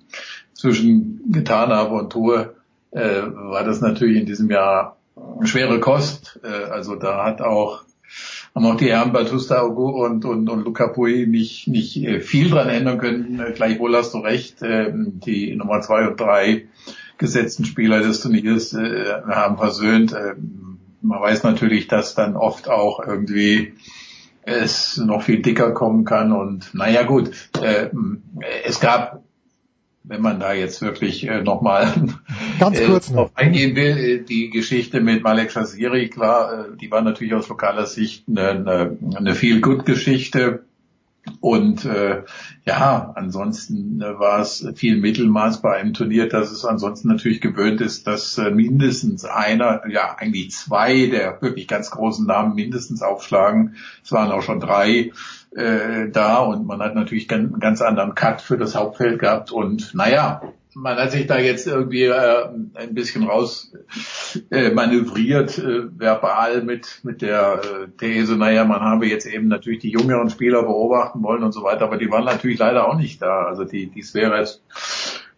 inzwischen 0.50 1.32
getan 1.32 1.70
habe 1.70 1.96
und 1.96 2.10
tue, 2.10 2.53
äh, 2.94 3.22
war 3.22 3.64
das 3.64 3.80
natürlich 3.80 4.18
in 4.18 4.26
diesem 4.26 4.50
Jahr 4.50 4.96
schwere 5.42 5.80
Kost. 5.80 6.40
Äh, 6.42 6.70
also 6.70 6.96
da 6.96 7.24
hat 7.24 7.42
auch 7.42 7.84
haben 8.54 8.66
auch 8.66 8.76
die 8.76 8.90
Herren 8.90 9.12
Batusta 9.12 9.62
und, 9.62 10.24
und, 10.24 10.48
und 10.48 10.64
Luca 10.64 10.86
Pui 10.86 11.26
nicht, 11.26 11.66
nicht 11.66 11.96
äh, 11.96 12.20
viel 12.20 12.50
dran 12.50 12.68
ändern 12.68 12.98
können. 12.98 13.40
Äh, 13.40 13.52
gleichwohl 13.52 13.96
hast 13.96 14.14
du 14.14 14.18
recht, 14.18 14.62
äh, 14.62 14.92
die 14.94 15.56
Nummer 15.56 15.80
zwei 15.80 16.06
und 16.06 16.20
drei 16.20 16.66
gesetzten 17.18 17.64
Spieler 17.64 18.00
des 18.00 18.20
Turniers 18.20 18.72
äh, 18.74 19.22
haben 19.28 19.56
versöhnt. 19.56 20.12
Äh, 20.12 20.34
man 21.02 21.20
weiß 21.20 21.42
natürlich, 21.42 21.88
dass 21.88 22.14
dann 22.14 22.36
oft 22.36 22.68
auch 22.68 23.04
irgendwie 23.04 23.74
es 24.42 24.98
noch 24.98 25.22
viel 25.22 25.42
dicker 25.42 25.72
kommen 25.72 26.04
kann 26.04 26.30
und 26.30 26.74
naja 26.74 27.02
gut, 27.02 27.30
äh, 27.60 27.88
es 28.64 28.78
gab 28.78 29.23
wenn 30.04 30.20
man 30.20 30.38
da 30.38 30.52
jetzt 30.52 30.82
wirklich 30.82 31.26
äh, 31.26 31.42
nochmal 31.42 31.92
Ganz 32.60 32.78
äh, 32.78 32.86
kurz 32.86 33.10
äh, 33.10 33.26
eingehen 33.34 33.74
will, 33.74 33.96
äh, 33.96 34.18
die 34.20 34.50
Geschichte 34.50 35.00
mit 35.00 35.22
Malek 35.22 35.50
Shaziri, 35.50 36.08
klar, 36.08 36.66
äh, 36.68 36.76
die 36.76 36.90
war 36.90 37.00
natürlich 37.00 37.34
aus 37.34 37.48
lokaler 37.48 37.86
Sicht 37.86 38.24
eine, 38.28 38.50
eine, 38.50 38.98
eine 39.16 39.34
Feel-Good-Geschichte. 39.34 40.64
Und 41.40 41.84
äh, 41.84 42.22
ja, 42.64 43.12
ansonsten 43.14 44.00
äh, 44.00 44.18
war 44.18 44.40
es 44.40 44.66
viel 44.74 45.00
Mittelmaß 45.00 45.62
bei 45.62 45.76
einem 45.76 45.94
Turnier, 45.94 46.28
dass 46.28 46.50
es 46.50 46.64
ansonsten 46.64 47.08
natürlich 47.08 47.40
gewöhnt 47.40 47.80
ist, 47.80 48.06
dass 48.06 48.38
äh, 48.38 48.50
mindestens 48.50 49.24
einer, 49.24 49.82
ja 49.88 50.16
eigentlich 50.18 50.50
zwei 50.52 51.06
der 51.06 51.40
wirklich 51.40 51.68
ganz 51.68 51.90
großen 51.90 52.26
Namen 52.26 52.54
mindestens 52.54 53.02
aufschlagen. 53.02 53.76
Es 54.02 54.12
waren 54.12 54.32
auch 54.32 54.42
schon 54.42 54.60
drei 54.60 55.12
äh, 55.54 56.08
da 56.10 56.38
und 56.38 56.66
man 56.66 56.80
hat 56.80 56.94
natürlich 56.94 57.30
einen 57.30 57.58
ganz 57.58 57.80
anderen 57.80 58.14
Cut 58.14 58.40
für 58.40 58.58
das 58.58 58.74
Hauptfeld 58.74 59.18
gehabt 59.18 59.50
und 59.50 59.94
naja, 59.94 60.42
man 60.74 60.96
hat 60.96 61.12
sich 61.12 61.26
da 61.26 61.38
jetzt 61.38 61.66
irgendwie 61.66 62.04
äh, 62.04 62.48
ein 62.74 62.94
bisschen 62.94 63.24
raus 63.24 63.72
äh, 64.50 64.70
manövriert, 64.70 65.58
äh, 65.58 65.84
verbal 65.98 66.62
mit 66.62 67.00
mit 67.02 67.22
der 67.22 67.60
äh, 67.62 67.88
These, 67.98 68.36
naja, 68.36 68.64
man 68.64 68.80
habe 68.80 69.06
jetzt 69.06 69.26
eben 69.26 69.48
natürlich 69.48 69.80
die 69.80 69.90
jüngeren 69.90 70.30
Spieler 70.30 70.62
beobachten 70.62 71.22
wollen 71.22 71.42
und 71.42 71.52
so 71.52 71.62
weiter, 71.62 71.84
aber 71.84 71.96
die 71.96 72.10
waren 72.10 72.24
natürlich 72.24 72.58
leider 72.58 72.88
auch 72.88 72.96
nicht 72.96 73.22
da. 73.22 73.44
Also 73.44 73.64
die, 73.64 73.86
die 73.86 74.02
Sveres, 74.02 74.62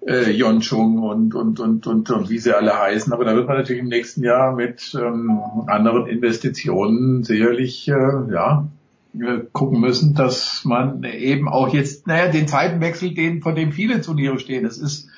äh, 0.06 0.30
Yonchung 0.30 0.98
und, 0.98 1.34
und, 1.34 1.60
und, 1.60 1.86
und, 1.86 2.10
und 2.10 2.30
wie 2.30 2.38
sie 2.38 2.56
alle 2.56 2.78
heißen. 2.78 3.12
Aber 3.12 3.24
da 3.24 3.34
wird 3.34 3.48
man 3.48 3.56
natürlich 3.56 3.82
im 3.82 3.88
nächsten 3.88 4.22
Jahr 4.22 4.54
mit 4.54 4.96
ähm, 4.98 5.40
anderen 5.66 6.06
Investitionen 6.06 7.24
sicherlich, 7.24 7.88
äh, 7.88 7.92
ja, 8.32 8.68
gucken 9.52 9.80
müssen, 9.80 10.14
dass 10.14 10.64
man 10.64 11.02
eben 11.04 11.48
auch 11.48 11.72
jetzt, 11.72 12.06
naja, 12.06 12.28
den 12.28 12.48
Zeitenwechsel, 12.48 13.14
den, 13.14 13.42
von 13.42 13.54
dem 13.54 13.72
viele 13.72 14.00
Turniere 14.00 14.38
stehen. 14.38 14.64
Es 14.64 14.78
ist 14.78 15.08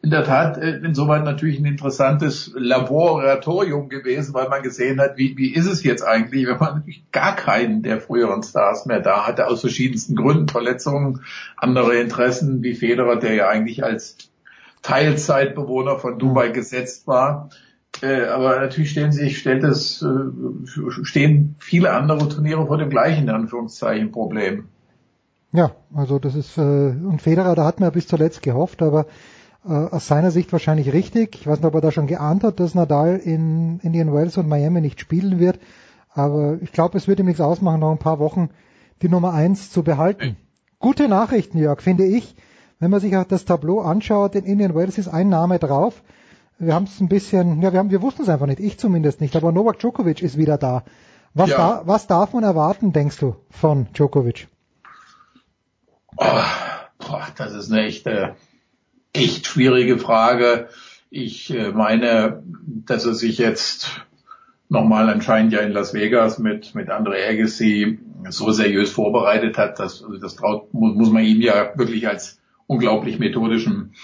in 0.00 0.10
der 0.10 0.24
Tat 0.24 0.56
äh, 0.58 0.78
insoweit 0.78 1.24
natürlich 1.24 1.58
ein 1.58 1.64
interessantes 1.64 2.52
Laboratorium 2.54 3.88
gewesen, 3.88 4.32
weil 4.32 4.48
man 4.48 4.62
gesehen 4.62 5.00
hat, 5.00 5.16
wie, 5.16 5.36
wie 5.36 5.52
ist 5.52 5.66
es 5.66 5.82
jetzt 5.82 6.02
eigentlich, 6.02 6.46
wenn 6.46 6.58
man 6.58 6.84
gar 7.10 7.36
keinen 7.36 7.82
der 7.82 8.00
früheren 8.00 8.42
Stars 8.42 8.86
mehr 8.86 9.00
da 9.00 9.26
hatte, 9.26 9.46
aus 9.48 9.60
verschiedensten 9.60 10.16
Gründen, 10.16 10.48
Verletzungen, 10.48 11.20
andere 11.56 11.96
Interessen, 11.96 12.62
wie 12.62 12.74
Federer, 12.74 13.16
der 13.16 13.34
ja 13.34 13.48
eigentlich 13.48 13.84
als 13.84 14.16
Teilzeitbewohner 14.82 15.98
von 15.98 16.18
Dubai 16.18 16.48
gesetzt 16.48 17.06
war. 17.06 17.50
Äh, 18.02 18.24
aber 18.24 18.60
natürlich 18.60 18.90
stellen 18.90 19.12
sich, 19.12 19.38
stellt 19.38 19.62
es, 19.62 20.02
äh, 20.02 21.04
stehen 21.04 21.54
viele 21.60 21.92
andere 21.92 22.28
Turniere 22.28 22.66
vor 22.66 22.76
dem 22.76 22.90
gleichen, 22.90 23.24
in 23.24 23.30
Anführungszeichen, 23.30 24.10
Problem. 24.10 24.64
Ja, 25.52 25.72
also 25.94 26.18
das 26.18 26.34
ist, 26.34 26.58
äh, 26.58 26.60
und 26.60 27.22
Federer, 27.22 27.54
da 27.54 27.64
hat 27.64 27.78
man 27.78 27.86
ja 27.88 27.90
bis 27.90 28.08
zuletzt 28.08 28.42
gehofft, 28.42 28.82
aber 28.82 29.06
äh, 29.64 29.72
aus 29.72 30.08
seiner 30.08 30.32
Sicht 30.32 30.52
wahrscheinlich 30.52 30.92
richtig. 30.92 31.36
Ich 31.36 31.46
weiß 31.46 31.58
nicht, 31.58 31.66
ob 31.66 31.74
er 31.74 31.80
da 31.80 31.92
schon 31.92 32.08
geahnt 32.08 32.42
hat, 32.42 32.58
dass 32.58 32.74
Nadal 32.74 33.18
in 33.18 33.78
Indian 33.80 34.12
Wells 34.12 34.36
und 34.36 34.48
Miami 34.48 34.80
nicht 34.80 34.98
spielen 34.98 35.38
wird, 35.38 35.60
aber 36.12 36.58
ich 36.60 36.72
glaube, 36.72 36.98
es 36.98 37.06
wird 37.06 37.20
ihm 37.20 37.26
nichts 37.26 37.40
ausmachen, 37.40 37.80
noch 37.80 37.92
ein 37.92 37.98
paar 37.98 38.18
Wochen 38.18 38.50
die 39.02 39.08
Nummer 39.08 39.32
eins 39.32 39.70
zu 39.70 39.82
behalten. 39.82 40.36
Gute 40.80 41.06
Nachrichten, 41.08 41.58
Jörg, 41.58 41.80
finde 41.80 42.04
ich. 42.04 42.34
Wenn 42.80 42.90
man 42.90 43.00
sich 43.00 43.16
auch 43.16 43.24
das 43.24 43.44
Tableau 43.44 43.80
anschaut, 43.80 44.34
in 44.34 44.44
Indian 44.44 44.74
Wells 44.74 44.98
ist 44.98 45.06
ein 45.06 45.28
Name 45.28 45.60
drauf, 45.60 46.02
wir 46.58 46.74
haben 46.74 46.84
es 46.84 47.00
ein 47.00 47.08
bisschen, 47.08 47.62
ja, 47.62 47.72
wir 47.72 47.78
haben, 47.78 47.90
wir 47.90 48.02
wussten 48.02 48.22
es 48.22 48.28
einfach 48.28 48.46
nicht, 48.46 48.60
ich 48.60 48.78
zumindest 48.78 49.20
nicht, 49.20 49.36
aber 49.36 49.52
Novak 49.52 49.78
Djokovic 49.78 50.22
ist 50.22 50.36
wieder 50.36 50.58
da. 50.58 50.84
Was, 51.34 51.50
ja. 51.50 51.56
da, 51.56 51.82
was 51.86 52.06
darf 52.06 52.32
man 52.34 52.44
erwarten, 52.44 52.92
denkst 52.92 53.18
du, 53.18 53.36
von 53.50 53.86
Djokovic? 53.94 54.48
Oh, 56.16 56.42
boah, 56.98 57.26
das 57.36 57.54
ist 57.54 57.72
eine 57.72 57.84
echte, 57.84 58.36
echt 59.12 59.46
schwierige 59.46 59.98
Frage. 59.98 60.68
Ich 61.10 61.52
äh, 61.52 61.72
meine, 61.72 62.42
dass 62.86 63.06
er 63.06 63.14
sich 63.14 63.38
jetzt 63.38 64.02
nochmal 64.68 65.08
anscheinend 65.08 65.52
ja 65.52 65.60
in 65.60 65.72
Las 65.72 65.94
Vegas 65.94 66.38
mit, 66.38 66.74
mit 66.74 66.90
Andre 66.90 67.16
Agassi 67.28 67.98
so 68.30 68.52
seriös 68.52 68.90
vorbereitet 68.90 69.58
hat, 69.58 69.78
dass, 69.78 70.02
also 70.02 70.18
das 70.18 70.36
traut, 70.36 70.72
muss, 70.72 70.94
muss 70.94 71.10
man 71.10 71.24
ihm 71.24 71.40
ja 71.40 71.72
wirklich 71.76 72.08
als 72.08 72.40
unglaublich 72.66 73.18
methodischen 73.18 73.94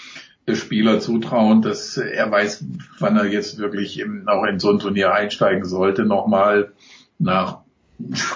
Spieler 0.57 1.01
zutrauen, 1.01 1.62
dass 1.62 1.97
er 1.97 2.31
weiß, 2.31 2.65
wann 2.99 3.17
er 3.17 3.27
jetzt 3.27 3.59
wirklich 3.59 4.05
auch 4.27 4.44
in 4.44 4.59
so 4.59 4.70
ein 4.70 4.78
Turnier 4.78 5.12
einsteigen 5.12 5.65
sollte, 5.65 6.05
nochmal 6.05 6.73
nach 7.18 7.60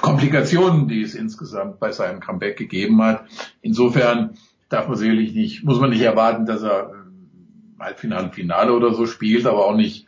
Komplikationen, 0.00 0.88
die 0.88 1.02
es 1.02 1.14
insgesamt 1.14 1.78
bei 1.78 1.92
seinem 1.92 2.20
Comeback 2.20 2.56
gegeben 2.56 3.02
hat. 3.02 3.24
Insofern 3.60 4.34
darf 4.68 4.88
man 4.88 4.96
sicherlich 4.96 5.34
nicht, 5.34 5.64
muss 5.64 5.80
man 5.80 5.90
nicht 5.90 6.02
erwarten, 6.02 6.46
dass 6.46 6.62
er 6.62 6.92
Halbfinale, 7.78 8.30
Finale 8.32 8.72
oder 8.72 8.94
so 8.94 9.06
spielt, 9.06 9.46
aber 9.46 9.66
auch 9.66 9.76
nicht 9.76 10.06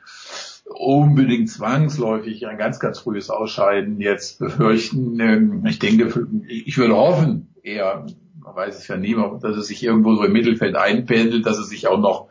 unbedingt 0.65 1.51
zwangsläufig 1.51 2.47
ein 2.47 2.59
ganz, 2.59 2.81
ganz 2.81 2.99
frühes 2.99 3.31
Ausscheiden 3.31 4.01
jetzt 4.01 4.39
befürchten. 4.39 5.19
Ähm, 5.21 5.67
ich 5.67 5.79
denke, 5.79 6.27
ich 6.49 6.79
würde 6.79 6.97
hoffen, 6.97 7.55
eher 7.63 8.07
man 8.55 8.67
weiß 8.67 8.79
es 8.79 8.89
ja 8.89 8.97
nie, 8.97 9.17
dass 9.41 9.57
es 9.57 9.67
sich 9.67 9.83
irgendwo 9.83 10.15
so 10.15 10.25
im 10.25 10.33
Mittelfeld 10.33 10.77
einpendelt, 10.77 11.47
dass 11.47 11.59
es 11.59 11.69
sich 11.69 11.89
auch 11.89 11.99
noch 11.99 12.29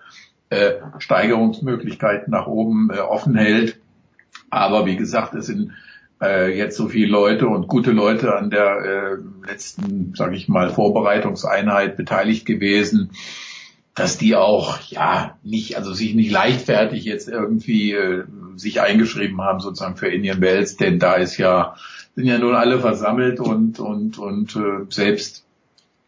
äh, 0.49 0.73
Steigerungsmöglichkeiten 0.99 2.31
nach 2.31 2.47
oben 2.47 2.89
äh, 2.91 2.99
offen 2.99 3.35
hält. 3.35 3.79
Aber 4.49 4.85
wie 4.85 4.95
gesagt, 4.95 5.33
es 5.35 5.47
sind 5.47 5.71
äh, 6.21 6.55
jetzt 6.55 6.77
so 6.77 6.87
viele 6.87 7.07
Leute 7.07 7.47
und 7.47 7.67
gute 7.67 7.91
Leute 7.91 8.35
an 8.35 8.49
der 8.49 8.77
äh, 8.77 9.47
letzten, 9.47 10.13
sage 10.15 10.35
ich 10.35 10.47
mal, 10.47 10.69
Vorbereitungseinheit 10.69 11.97
beteiligt 11.97 12.45
gewesen, 12.45 13.11
dass 13.95 14.17
die 14.17 14.35
auch 14.35 14.79
ja 14.81 15.37
nicht, 15.43 15.77
also 15.77 15.93
sich 15.93 16.15
nicht 16.15 16.31
leichtfertig 16.31 17.03
jetzt 17.03 17.27
irgendwie 17.27 17.93
äh, 17.93 18.23
sich 18.55 18.81
eingeschrieben 18.81 19.41
haben 19.41 19.59
sozusagen 19.59 19.97
für 19.97 20.07
Indian 20.07 20.41
Wells, 20.41 20.77
denn 20.77 20.99
da 20.99 21.15
ist 21.15 21.37
ja 21.37 21.75
sind 22.15 22.27
ja 22.27 22.37
nun 22.37 22.53
alle 22.53 22.79
versammelt 22.79 23.39
und 23.39 23.79
und 23.79 24.19
und 24.19 24.55
äh, 24.55 24.85
selbst 24.89 25.42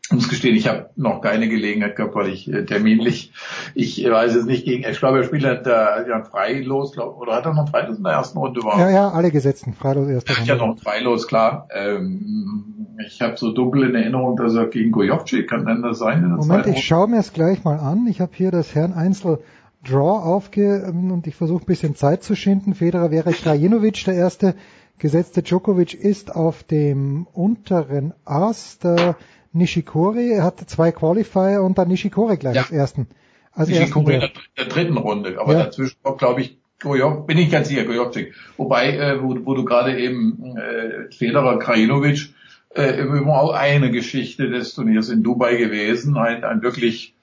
ich 0.07 0.11
muss 0.11 0.29
gestehen, 0.29 0.55
ich 0.55 0.67
habe 0.67 0.91
noch 0.95 1.21
keine 1.21 1.49
Gelegenheit 1.49 1.95
gehabt, 1.95 2.13
weil 2.13 2.29
ich 2.29 2.47
äh, 2.47 2.63
terminlich, 2.63 3.33
ich 3.73 4.03
weiß 4.03 4.35
es 4.35 4.45
nicht 4.45 4.63
gegen, 4.63 4.87
ich 4.87 4.99
glaube, 4.99 5.17
er 5.17 5.23
spielt 5.23 5.43
hat 5.45 5.65
äh, 5.65 6.07
ja 6.07 6.23
Freilos, 6.23 6.91
glaub, 6.93 7.17
oder 7.17 7.33
hat 7.33 7.45
er 7.45 7.55
noch 7.55 7.69
Freilos 7.69 7.97
in 7.97 8.03
der 8.03 8.13
ersten 8.13 8.37
Runde 8.37 8.59
überhaupt? 8.59 8.81
Ja, 8.81 8.91
ja, 8.91 9.09
alle 9.09 9.31
gesetzten 9.31 9.73
Freilos 9.73 10.07
erste 10.07 10.35
Runde. 10.35 10.47
Ja, 10.47 10.55
noch 10.57 10.77
Freilos, 10.77 11.27
klar. 11.27 11.67
Ähm, 11.73 12.85
ich 13.03 13.19
habe 13.21 13.35
so 13.37 13.51
dunkel 13.51 13.89
in 13.89 13.95
Erinnerung, 13.95 14.37
dass 14.37 14.53
er 14.53 14.67
gegen 14.67 14.91
Gojovci 14.91 15.47
kann 15.47 15.65
denn 15.65 15.81
das 15.81 15.97
sein? 15.97 16.23
Moment, 16.35 16.67
ich 16.67 16.85
schaue 16.85 17.07
mir 17.07 17.19
es 17.19 17.33
gleich 17.33 17.63
mal 17.63 17.79
an. 17.79 18.05
Ich 18.05 18.21
habe 18.21 18.31
hier 18.35 18.51
das 18.51 18.75
Herrn 18.75 18.93
Einzel 18.93 19.39
Draw 19.83 20.23
aufge 20.23 20.85
ähm, 20.87 21.11
und 21.11 21.25
ich 21.25 21.35
versuche 21.35 21.63
ein 21.63 21.67
bisschen 21.67 21.95
Zeit 21.95 22.23
zu 22.23 22.35
schinden. 22.35 22.75
Federer 22.75 23.09
wäre 23.09 23.31
Krajinovic 23.31 24.05
der 24.05 24.13
erste. 24.13 24.55
Gesetzte 24.97 25.43
Djokovic 25.43 25.93
ist 25.93 26.35
auf 26.35 26.63
dem 26.63 27.27
unteren 27.33 28.13
Ast. 28.23 28.85
Der 28.85 29.17
Nishikori, 29.55 30.33
er 30.33 30.43
hatte 30.43 30.65
zwei 30.65 30.91
Qualifier 30.91 31.63
und 31.63 31.77
dann 31.77 31.87
Nishikori 31.87 32.37
gleich 32.37 32.55
ja. 32.55 32.61
als 32.63 32.71
ersten. 32.71 33.07
Als 33.53 33.69
Nishikori 33.69 34.15
ersten, 34.15 34.37
in 34.37 34.43
der, 34.57 34.65
dritten 34.65 34.97
Runde, 34.97 35.39
aber 35.39 35.53
ja. 35.53 35.63
dazwischen 35.63 35.97
war, 36.03 36.17
glaube 36.17 36.41
ich, 36.41 36.57
Gojov, 36.81 37.25
bin 37.25 37.37
ich 37.37 37.49
ganz 37.49 37.69
sicher, 37.69 37.85
Gojovcik. 37.85 38.33
Wobei, 38.57 38.97
äh, 38.97 39.23
wo, 39.23 39.37
wo 39.45 39.53
du 39.55 39.63
gerade 39.63 39.97
eben 39.97 40.57
äh, 40.57 41.11
Federer, 41.11 41.57
Krajinovic, 41.57 42.33
äh, 42.75 43.01
übrigens 43.01 43.29
auch 43.29 43.53
eine 43.53 43.91
Geschichte 43.91 44.49
des 44.49 44.73
Turniers 44.75 45.09
in 45.09 45.23
Dubai 45.23 45.55
gewesen. 45.55 46.17
Ein, 46.17 46.43
ein 46.43 46.61
wirklich 46.61 47.15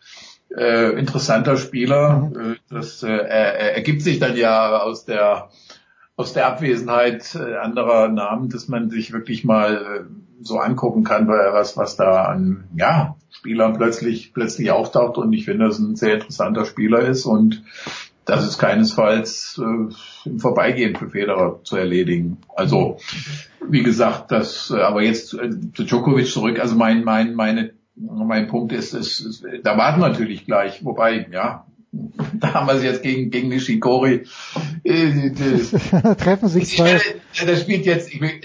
äh, 0.57 0.99
interessanter 0.99 1.57
Spieler. 1.57 2.31
Mhm. 2.35 2.57
Das 2.71 3.03
äh, 3.03 3.09
er, 3.09 3.75
ergibt 3.75 4.03
sich 4.03 4.19
dann 4.19 4.37
ja 4.37 4.79
aus 4.79 5.05
der 5.05 5.51
aus 6.17 6.33
der 6.33 6.47
Abwesenheit 6.47 7.35
äh, 7.35 7.57
anderer 7.57 8.09
Namen, 8.09 8.49
dass 8.49 8.69
man 8.69 8.91
sich 8.91 9.13
wirklich 9.13 9.45
mal 9.45 9.77
äh, 9.77 10.45
so 10.45 10.59
angucken 10.59 11.05
kann, 11.05 11.29
was 11.29 11.77
was 11.77 11.97
da 11.97 12.25
an 12.25 12.65
ja 12.77 13.17
Spielern 13.31 13.75
plötzlich 13.75 14.33
plötzlich 14.35 14.71
auftaucht 14.71 15.17
und 15.19 15.33
ich 15.33 15.45
finde, 15.45 15.67
dass 15.67 15.79
ein 15.79 15.97
sehr 15.97 16.15
interessanter 16.15 16.65
Spieler 16.65 17.01
ist 17.01 17.25
und 17.25 17.63
das 18.25 18.47
ist 18.47 18.59
keinesfalls 18.59 19.61
äh, 19.61 20.29
im 20.29 20.39
Vorbeigehen 20.39 20.97
für 20.97 21.11
Federer 21.11 21.61
zu 21.65 21.77
erledigen. 21.77 22.39
Also 22.55 22.99
wie 23.69 23.83
gesagt, 23.83 24.31
das 24.31 24.71
äh, 24.71 24.81
aber 24.81 25.03
jetzt 25.03 25.35
äh, 25.35 25.51
zu 25.75 25.85
Djokovic 25.85 26.29
zurück. 26.29 26.61
Also 26.61 26.77
mein 26.77 27.05
mein 27.05 27.35
meine 27.35 27.73
mein 27.97 28.49
Punkt 28.49 28.73
ist, 28.73 28.95
ist, 28.95 29.21
ist 29.21 29.45
da 29.65 29.77
warten 29.77 30.01
natürlich 30.01 30.47
gleich, 30.47 30.85
wobei 30.85 31.27
ja 31.31 31.67
da 31.93 32.55
haben 32.55 32.67
wir 32.67 32.75
es 32.75 32.83
jetzt 32.83 33.03
gegen, 33.03 33.31
gegen 33.31 33.49
Nishikori. 33.49 34.25
Äh, 34.83 35.31
Treffen 36.17 36.49
sich 36.49 36.77
zwei. 36.77 37.01
Das 37.47 37.61
spielt 37.61 37.85
jetzt, 37.85 38.13
ich 38.13 38.21
will, 38.21 38.41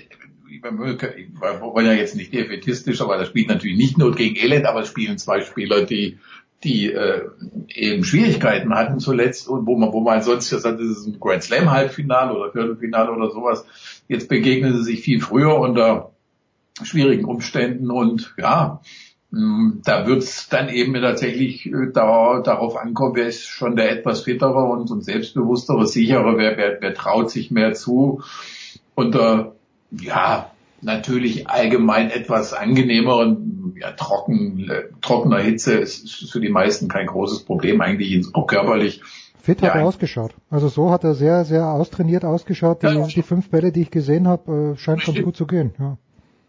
wir 0.49 1.61
wollen 1.61 1.85
ja 1.85 1.93
jetzt 1.93 2.15
nicht 2.15 2.33
defetistisch, 2.33 3.01
aber 3.01 3.17
das 3.17 3.29
spielt 3.29 3.47
natürlich 3.47 3.77
nicht 3.77 3.97
nur 3.97 4.13
gegen 4.13 4.35
Elend, 4.35 4.65
aber 4.65 4.81
es 4.81 4.89
spielen 4.89 5.17
zwei 5.17 5.41
Spieler, 5.41 5.85
die 5.85 6.17
die 6.63 6.91
äh, 6.91 7.21
eben 7.69 8.03
Schwierigkeiten 8.03 8.73
hatten 8.73 8.99
zuletzt 8.99 9.47
und 9.47 9.67
wo 9.67 9.77
man, 9.77 9.93
wo 9.93 10.01
man 10.01 10.23
sonst 10.23 10.49
gesagt 10.49 10.79
das 10.79 10.87
ist 10.87 11.05
ein 11.05 11.19
Grand 11.19 11.43
Slam 11.43 11.69
Halbfinale 11.69 12.35
oder 12.35 12.51
Viertelfinale 12.51 13.11
oder 13.11 13.29
sowas. 13.29 13.65
Jetzt 14.07 14.27
begegnen 14.27 14.75
sie 14.75 14.83
sich 14.83 15.01
viel 15.01 15.21
früher 15.21 15.55
unter 15.59 16.13
schwierigen 16.81 17.25
Umständen 17.25 17.91
und 17.91 18.33
ja, 18.37 18.81
da 19.29 20.07
wird 20.07 20.23
es 20.23 20.47
dann 20.47 20.69
eben 20.69 20.93
tatsächlich 20.93 21.65
äh, 21.65 21.91
da, 21.93 22.39
darauf 22.39 22.77
ankommen, 22.77 23.15
wer 23.15 23.27
ist 23.27 23.43
schon 23.43 23.75
der 23.75 23.91
etwas 23.91 24.21
fittere 24.21 24.63
und, 24.63 24.89
und 24.89 25.03
selbstbewusstere, 25.03 25.85
sichere, 25.85 26.37
wer, 26.37 26.57
wer, 26.57 26.77
wer 26.79 26.93
traut 26.93 27.29
sich 27.29 27.51
mehr 27.51 27.73
zu. 27.73 28.21
Unter, 28.95 29.55
ja, 29.91 30.51
natürlich 30.81 31.49
allgemein 31.49 32.09
etwas 32.09 32.53
angenehmeren, 32.53 33.75
ja, 33.79 33.91
trocken, 33.91 34.69
äh, 34.69 34.83
trockener 35.01 35.39
Hitze 35.39 35.73
ist, 35.73 36.05
ist 36.05 36.31
für 36.31 36.39
die 36.39 36.49
meisten 36.49 36.87
kein 36.87 37.07
großes 37.07 37.43
Problem, 37.43 37.81
eigentlich 37.81 38.25
auch 38.33 38.47
körperlich. 38.47 39.01
Fit 39.41 39.61
hat 39.61 39.75
ja, 39.75 39.81
er 39.81 39.85
ausgeschaut. 39.85 40.35
Also 40.49 40.69
so 40.69 40.89
hat 40.89 41.03
er 41.03 41.15
sehr, 41.15 41.43
sehr 41.45 41.67
austrainiert 41.67 42.23
ausgeschaut. 42.23 42.81
Die, 42.81 42.87
ja, 42.87 43.07
die 43.07 43.21
fünf 43.21 43.49
Bälle, 43.49 43.71
die 43.71 43.81
ich 43.81 43.91
gesehen 43.91 44.27
habe, 44.27 44.73
äh, 44.73 44.77
scheint 44.77 45.05
ganz 45.05 45.21
gut 45.21 45.35
zu 45.35 45.45
gehen. 45.47 45.73
Ja. 45.79 45.97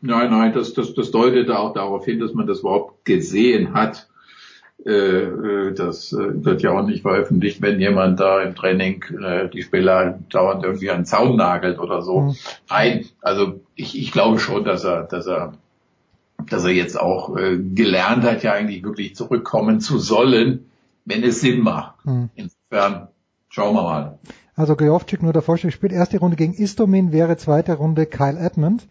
Nein, 0.01 0.31
nein, 0.31 0.53
das, 0.53 0.75
das, 0.75 0.95
das 0.95 1.11
deutet 1.11 1.51
auch 1.51 1.73
darauf 1.73 2.05
hin, 2.05 2.21
dass 2.21 2.35
man 2.35 2.47
das 2.47 2.61
überhaupt 2.61 3.05
gesehen 3.05 3.75
hat. 3.75 4.09
Äh, 4.87 4.93
äh, 4.93 5.75
das 5.75 6.13
äh, 6.13 6.45
wird 6.45 6.63
ja 6.63 6.71
auch 6.71 6.87
nicht 6.87 7.03
veröffentlicht, 7.03 7.61
wenn 7.61 7.81
jemand 7.81 8.21
da 8.21 8.41
im 8.43 8.55
Training 8.55 9.05
die 9.53 9.63
Spieler 9.63 10.21
dauernd 10.31 10.65
irgendwie 10.65 10.91
an 10.91 11.01
den 11.01 11.05
Zaun 11.05 11.37
nagelt 11.37 11.79
oder 11.79 12.03
so. 12.03 12.21
Mhm. 12.21 12.37
Nein, 12.71 13.05
also 13.21 13.61
ich, 13.75 13.99
ich 13.99 14.13
glaube 14.13 14.39
schon, 14.39 14.65
dass 14.65 14.85
er, 14.85 15.03
dass 15.03 15.27
er, 15.27 15.55
dass 16.49 16.65
er 16.65 16.71
jetzt 16.71 16.99
auch 16.99 17.35
gelernt 17.35 18.23
hat, 18.23 18.45
ja 18.45 18.53
eigentlich 18.53 18.85
wirklich 18.85 19.17
zurückkommen 19.17 19.81
zu 19.81 19.99
sollen, 19.99 20.71
wenn 21.05 21.25
es 21.25 21.41
Sinn 21.41 21.61
macht. 21.61 22.07
Mhm. 22.07 22.31
Insofern 22.37 23.09
schauen 23.49 23.75
wir 23.75 23.83
mal. 23.83 24.19
Also 24.55 24.77
Geovcik 24.77 25.23
nur 25.23 25.33
der 25.33 25.43
Vorschlag 25.43 25.73
spielt 25.73 25.93
erste 25.93 26.19
Runde 26.19 26.37
gegen 26.37 26.55
Istomin, 26.55 27.13
wäre 27.13 27.37
zweite 27.37 27.75
Runde 27.75 28.07
Kyle 28.07 28.39
Edmund. 28.39 28.87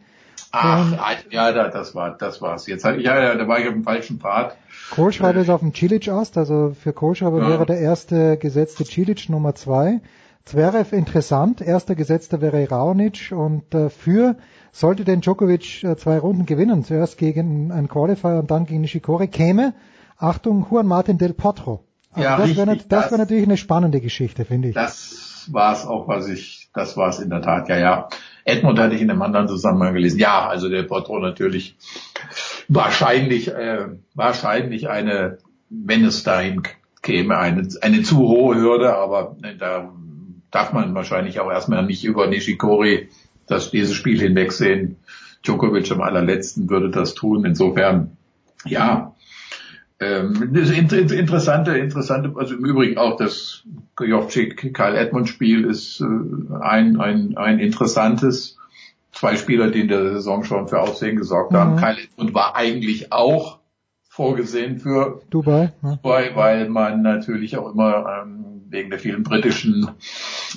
Ach, 0.52 1.18
ja, 1.30 1.52
das 1.52 1.94
war, 1.94 2.18
das 2.18 2.42
war's. 2.42 2.68
Jetzt, 2.68 2.86
ja, 2.86 2.96
ja, 2.96 3.36
da 3.36 3.48
war 3.48 3.60
ich 3.60 3.68
auf 3.68 3.74
dem 3.74 3.84
falschen 3.84 4.20
Pfad. 4.20 4.56
Kohlschreiber 4.92 5.40
äh, 5.40 5.42
ist 5.42 5.50
auf 5.50 5.60
dem 5.60 5.74
Cilic 5.74 6.08
Ast, 6.08 6.38
also 6.38 6.76
für 6.80 6.94
Kohlschreiber 6.94 7.42
ja. 7.42 7.50
wäre 7.50 7.66
der 7.66 7.80
erste 7.80 8.38
gesetzte 8.38 8.86
Cilic 8.86 9.30
Nummer 9.30 9.56
zwei. 9.56 10.02
Zverev 10.46 10.96
interessant, 10.96 11.60
erster 11.60 11.96
gesetzter 11.96 12.40
wäre 12.40 12.70
Raonic 12.70 13.34
und 13.36 13.76
äh, 13.76 13.90
für 13.90 14.38
sollte 14.72 15.04
denn 15.04 15.20
Djokovic 15.20 15.84
äh, 15.84 15.98
zwei 15.98 16.20
Runden 16.20 16.46
gewinnen, 16.46 16.86
zuerst 16.86 17.18
gegen 17.18 17.72
einen 17.72 17.90
Qualifier 17.90 18.40
und 18.40 18.50
dann 18.50 18.66
gegen 18.66 18.82
Nishikori, 18.82 19.28
käme, 19.28 19.74
Achtung, 20.18 20.66
Juan 20.70 20.88
Martin 20.88 21.18
del 21.18 21.34
Potro. 21.34 21.84
Also 22.12 22.24
ja, 22.24 22.38
das 22.38 22.56
wäre 22.56 22.78
das 22.78 23.12
wär 23.12 23.18
natürlich 23.18 23.44
eine 23.44 23.58
spannende 23.58 24.00
Geschichte, 24.00 24.46
finde 24.46 24.70
ich. 24.70 24.76
Das 24.76 25.50
war 25.52 25.74
es 25.74 25.86
auch, 25.86 26.08
was 26.08 26.28
ich, 26.30 26.70
das 26.74 26.96
war 26.96 27.10
es 27.10 27.20
in 27.20 27.30
der 27.30 27.42
Tat, 27.42 27.70
ja, 27.70 27.78
ja. 27.78 28.10
Edmund 28.48 28.80
hatte 28.80 28.96
ich 28.96 29.02
in 29.02 29.12
einem 29.12 29.22
anderen 29.22 29.50
Zusammenhang 29.50 29.94
gelesen. 29.94 30.20
Ja, 30.20 30.48
also 30.48 30.70
der 30.70 30.84
Portro 30.84 31.20
natürlich 31.20 31.76
wahrscheinlich, 32.70 33.50
äh, 33.50 33.88
wahrscheinlich 34.16 34.90
eine, 34.90 35.40
wenn 35.70 36.06
es 36.06 36.24
dahin 36.24 36.64
käme, 37.02 37.38
eine, 37.38 37.68
eine 37.82 38.04
zu 38.04 38.18
hohe 38.20 38.56
Hürde, 38.56 38.96
aber 38.96 39.36
äh, 39.44 39.56
da 39.58 39.94
darf 40.50 40.72
man 40.72 40.96
wahrscheinlich 40.96 41.42
auch 41.42 41.52
erstmal 41.52 41.86
nicht 41.86 42.06
über 42.06 42.28
Nishikori 42.28 43.10
das, 43.48 43.70
dieses 43.72 43.96
Spiel 43.96 44.20
hinwegsehen. 44.20 44.96
Djokovic 45.46 45.92
am 45.92 46.02
allerletzten 46.02 46.70
würde 46.70 46.90
das 46.90 47.16
tun. 47.16 47.44
Insofern, 47.44 48.16
ja, 48.66 49.14
ähm, 50.00 50.52
das 50.54 50.70
interessante, 50.70 51.78
interessante, 51.78 52.34
also 52.36 52.56
im 52.56 52.66
Übrigen 52.66 52.98
auch 52.98 53.18
das 53.18 53.64
Jovcik 54.00 54.74
Karl 54.74 54.96
Edmund 54.96 55.28
Spiel 55.28 55.66
ist 55.66 56.02
äh, 56.02 56.06
ein, 56.62 57.00
ein, 57.00 57.38
ein 57.38 57.60
interessantes. 57.60 58.58
Zwei 59.12 59.36
Spieler, 59.36 59.72
die 59.72 59.80
in 59.80 59.88
der 59.88 60.14
Saison 60.14 60.44
schon 60.44 60.68
für 60.68 60.80
Aufsehen 60.80 61.16
gesorgt 61.16 61.52
haben. 61.54 61.74
Mhm. 61.74 61.78
Kyle 61.78 61.98
Edmund 61.98 62.34
war 62.36 62.56
eigentlich 62.56 63.12
auch 63.12 63.58
vorgesehen 64.08 64.78
für 64.78 65.22
Dubai, 65.32 65.74
ja. 65.82 65.96
Dubai 65.96 66.32
weil 66.36 66.70
man 66.70 67.02
natürlich 67.02 67.58
auch 67.58 67.74
immer 67.74 68.22
ähm, 68.22 68.64
wegen 68.70 68.92
der 68.92 69.00
vielen 69.00 69.24
britischen 69.24 69.90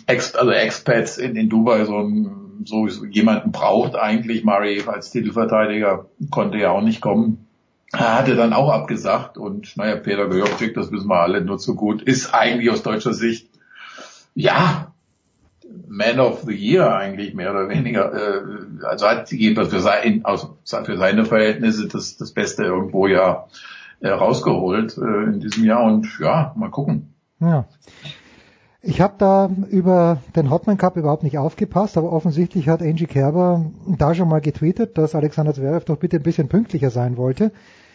Ex 0.06 0.34
also 0.34 0.50
Expats 0.50 1.16
in, 1.16 1.36
in 1.36 1.48
Dubai 1.48 1.84
so, 1.86 1.98
ein, 1.98 2.62
so 2.64 2.86
jemanden 2.86 3.52
braucht 3.52 3.96
eigentlich. 3.96 4.44
Murray 4.44 4.82
als 4.86 5.10
Titelverteidiger 5.10 6.06
konnte 6.30 6.58
ja 6.58 6.70
auch 6.70 6.82
nicht 6.82 7.00
kommen. 7.00 7.46
Er 7.92 8.18
hatte 8.18 8.36
dann 8.36 8.52
auch 8.52 8.70
abgesagt 8.70 9.36
und 9.36 9.76
naja, 9.76 9.96
Peter 9.96 10.28
Gojovcik, 10.28 10.74
das 10.74 10.92
wissen 10.92 11.08
wir 11.08 11.20
alle 11.20 11.40
nur 11.40 11.58
zu 11.58 11.74
gut, 11.74 12.02
ist 12.02 12.32
eigentlich 12.32 12.70
aus 12.70 12.82
deutscher 12.82 13.12
Sicht, 13.12 13.48
ja, 14.34 14.92
Man 15.88 16.20
of 16.20 16.42
the 16.42 16.54
Year 16.54 16.94
eigentlich 16.94 17.34
mehr 17.34 17.50
oder 17.50 17.68
weniger. 17.68 18.12
Äh, 18.12 18.84
also 18.84 19.08
hat 19.08 19.30
jedenfalls 19.32 19.70
für, 19.70 19.80
sein, 19.80 20.20
also 20.24 20.56
für 20.64 20.96
seine 20.96 21.24
Verhältnisse 21.24 21.88
das, 21.88 22.16
das 22.16 22.32
Beste 22.32 22.64
irgendwo 22.64 23.06
ja 23.06 23.46
äh, 24.00 24.08
rausgeholt 24.08 24.96
äh, 24.98 25.24
in 25.24 25.40
diesem 25.40 25.64
Jahr 25.64 25.84
und 25.84 26.18
ja, 26.20 26.52
mal 26.56 26.70
gucken. 26.70 27.14
Ja. 27.40 27.66
Ich 28.82 29.00
habe 29.00 29.14
da 29.18 29.50
über 29.70 30.18
den 30.34 30.50
Hotman 30.50 30.78
Cup 30.78 30.96
überhaupt 30.96 31.22
nicht 31.22 31.36
aufgepasst, 31.36 31.98
aber 31.98 32.12
offensichtlich 32.12 32.68
hat 32.68 32.80
Angie 32.80 33.06
Kerber 33.06 33.66
da 33.86 34.14
schon 34.14 34.28
mal 34.28 34.40
getweetet, 34.40 34.96
dass 34.96 35.14
Alexander 35.14 35.52
Zverev 35.52 35.84
doch 35.84 35.98
bitte 35.98 36.16
ein 36.16 36.22
bisschen 36.22 36.48
pünktlicher 36.48 36.90
sein 36.90 37.18
wollte. 37.18 37.52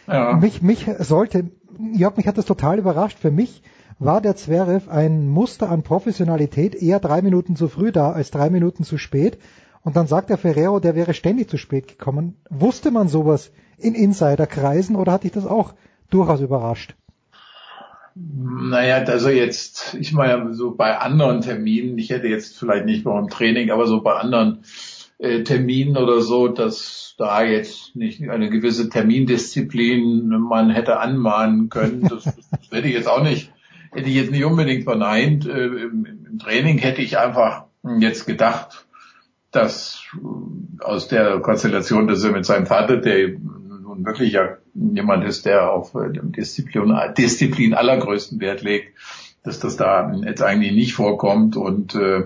Ja. 0.08 0.34
Mich, 0.34 0.62
mich 0.62 0.88
sollte, 1.00 1.52
Jörg, 1.94 2.18
mich 2.18 2.28
hat 2.28 2.38
das 2.38 2.46
total 2.46 2.80
überrascht. 2.80 3.20
Für 3.20 3.32
mich 3.32 3.64
war 4.00 4.22
der 4.22 4.36
Zverev 4.36 4.90
ein 4.90 5.28
Muster 5.28 5.70
an 5.70 5.84
Professionalität, 5.84 6.76
eher 6.76 7.00
drei 7.00 7.22
Minuten 7.22 7.56
zu 7.56 7.68
früh 7.68 7.92
da 7.92 8.12
als 8.12 8.32
drei 8.32 8.50
Minuten 8.50 8.84
zu 8.84 8.98
spät. 8.98 9.40
Und 9.82 9.96
dann 9.96 10.08
sagt 10.08 10.30
der 10.30 10.38
Ferrero, 10.38 10.80
der 10.80 10.96
wäre 10.96 11.14
ständig 11.14 11.50
zu 11.50 11.58
spät 11.58 11.88
gekommen. 11.88 12.38
Wusste 12.50 12.92
man 12.92 13.08
sowas 13.08 13.52
in 13.78 13.94
Insiderkreisen 13.94 14.96
oder 14.96 15.12
hat 15.12 15.24
dich 15.24 15.32
das 15.32 15.46
auch 15.46 15.74
durchaus 16.10 16.42
überrascht? 16.42 16.96
Naja, 18.16 19.04
also 19.04 19.30
jetzt, 19.30 19.94
ich 20.00 20.14
meine, 20.14 20.54
so 20.54 20.74
bei 20.74 20.98
anderen 20.98 21.42
Terminen, 21.42 21.98
ich 21.98 22.10
hätte 22.10 22.28
jetzt 22.28 22.58
vielleicht 22.58 22.86
nicht 22.86 23.04
beim 23.04 23.28
Training, 23.28 23.72
aber 23.72 23.88
so 23.88 24.02
bei 24.02 24.14
anderen 24.14 24.64
äh, 25.18 25.44
Terminen 25.44 25.98
oder 25.98 26.22
so, 26.22 26.48
dass 26.48 27.16
da 27.18 27.44
jetzt 27.44 27.96
nicht 27.96 28.28
eine 28.30 28.50
gewisse 28.50 28.90
Termindisziplin 28.90 30.28
man 30.28 30.70
hätte 30.70 31.00
anmahnen 31.00 31.70
können. 31.70 32.04
Das, 32.04 32.24
das 32.52 32.72
hätte 32.72 32.88
ich 32.88 32.94
jetzt 32.94 33.08
auch 33.08 33.24
nicht, 33.24 33.52
hätte 33.92 34.10
ich 34.10 34.16
jetzt 34.16 34.32
nicht 34.32 34.44
unbedingt 34.44 34.84
verneint. 34.84 35.48
Äh, 35.48 35.66
im, 35.68 36.06
Im 36.30 36.40
Training 36.40 36.78
hätte 36.78 37.02
ich 37.02 37.18
einfach 37.18 37.66
jetzt 38.00 38.26
gedacht, 38.26 38.86
dass 39.52 40.04
äh, 40.16 40.84
aus 40.84 41.08
der 41.08 41.40
Konstellation, 41.40 42.08
dass 42.08 42.24
er 42.24 42.32
mit 42.32 42.46
seinem 42.46 42.66
Vater, 42.66 42.98
der 42.98 43.30
nun 43.30 44.06
wirklich 44.06 44.34
ja 44.34 44.58
jemand 44.74 45.24
ist, 45.24 45.46
der 45.46 45.72
auf 45.72 45.96
äh, 45.96 46.10
Disziplin, 46.12 46.94
Disziplin 47.18 47.74
allergrößten 47.74 48.40
Wert 48.42 48.64
legt, 48.64 48.98
dass 49.44 49.60
das 49.60 49.78
da 49.78 50.12
jetzt 50.26 50.42
eigentlich 50.42 50.74
nicht 50.74 50.94
vorkommt 50.94 51.56
und 51.56 51.96
äh, 51.96 52.26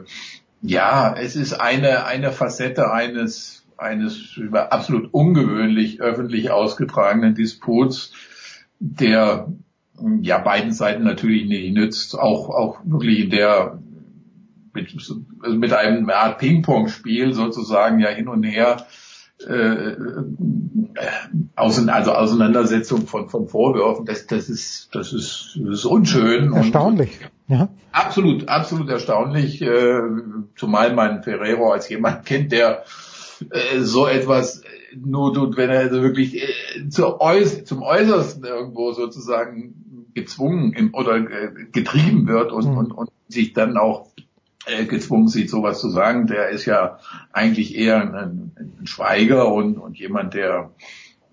ja, 0.62 1.16
es 1.18 1.36
ist 1.36 1.54
eine, 1.54 2.06
eine 2.06 2.32
Facette 2.32 2.92
eines, 2.92 3.66
eines 3.78 4.40
absolut 4.54 5.14
ungewöhnlich 5.14 6.02
öffentlich 6.02 6.52
ausgetragenen 6.52 7.36
Disputs, 7.36 8.14
der 8.80 9.52
ja 10.22 10.38
beiden 10.38 10.72
Seiten 10.72 11.04
natürlich 11.04 11.48
nicht 11.48 11.74
nützt, 11.74 12.18
auch, 12.18 12.50
auch 12.50 12.80
wirklich 12.84 13.20
in 13.20 13.30
der, 13.30 13.80
mit, 14.74 14.94
also 14.94 15.58
mit 15.58 15.74
einem 15.74 16.10
Art 16.10 16.38
Ping-Pong-Spiel 16.40 17.34
sozusagen 17.34 18.00
ja 18.00 18.10
hin 18.10 18.28
und 18.28 18.44
her 18.44 18.86
äh, 19.48 19.96
also 21.56 21.90
Auseinandersetzung 21.90 23.08
von, 23.08 23.30
von 23.30 23.48
Vorwürfen, 23.48 24.06
das, 24.06 24.28
das 24.28 24.50
ist, 24.50 24.90
das 24.94 25.14
ist, 25.14 25.60
das 25.62 25.80
ist 25.80 25.86
unschön. 25.86 26.54
Erstaunlich. 26.54 27.20
Und 27.22 27.39
ja. 27.50 27.70
Absolut, 27.92 28.48
absolut 28.48 28.90
erstaunlich, 28.90 29.62
äh, 29.62 30.00
zumal 30.56 30.94
man 30.94 31.24
Ferrero 31.24 31.72
als 31.72 31.90
jemand 31.90 32.26
kennt, 32.26 32.52
der 32.52 32.84
äh, 33.50 33.80
so 33.80 34.08
etwas 34.08 34.62
nur 34.96 35.34
tut, 35.34 35.58
wenn 35.58 35.70
er 35.70 35.80
also 35.80 36.02
wirklich 36.02 36.42
äh, 36.42 37.02
Äuß 37.02 37.66
zum 37.66 37.82
Äußersten 37.82 38.44
irgendwo 38.44 38.92
sozusagen 38.94 40.10
gezwungen 40.14 40.74
im, 40.74 40.94
oder 40.94 41.18
äh, 41.18 41.52
getrieben 41.72 42.28
wird 42.28 42.52
und, 42.52 42.70
mhm. 42.70 42.78
und, 42.78 42.92
und 42.92 43.10
sich 43.28 43.54
dann 43.54 43.78
auch 43.78 44.10
äh, 44.66 44.86
gezwungen 44.86 45.28
sieht, 45.28 45.50
sowas 45.50 45.80
zu 45.80 45.90
sagen. 45.90 46.28
Der 46.28 46.50
ist 46.50 46.66
ja 46.66 47.00
eigentlich 47.32 47.76
eher 47.76 48.02
ein, 48.02 48.52
ein 48.80 48.88
Schweiger 48.88 49.52
und, 49.52 49.78
und 49.78 49.98
jemand, 49.98 50.34
der 50.34 50.72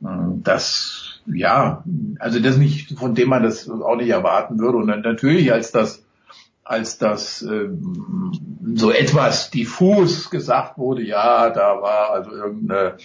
äh, 0.03 0.07
das, 0.43 1.21
ja, 1.27 1.85
also 2.19 2.41
das 2.41 2.57
nicht, 2.57 2.99
von 2.99 3.15
dem 3.15 3.29
man 3.29 3.43
das 3.43 3.69
auch 3.69 3.97
nicht 3.97 4.11
erwarten 4.11 4.59
würde. 4.59 4.79
Und 4.79 4.89
dann 4.89 5.03
natürlich 5.03 5.53
als 5.53 5.73
das 5.73 6.06
als 6.69 6.99
das 6.99 7.43
ähm, 7.43 8.33
so 8.75 8.91
etwas 8.91 9.51
diffus 9.51 10.31
gesagt 10.31 10.79
wurde, 10.79 11.03
ja, 11.03 11.51
da 11.51 11.81
war 11.81 12.11
also 12.11 12.33
irgendeine, 12.33 12.97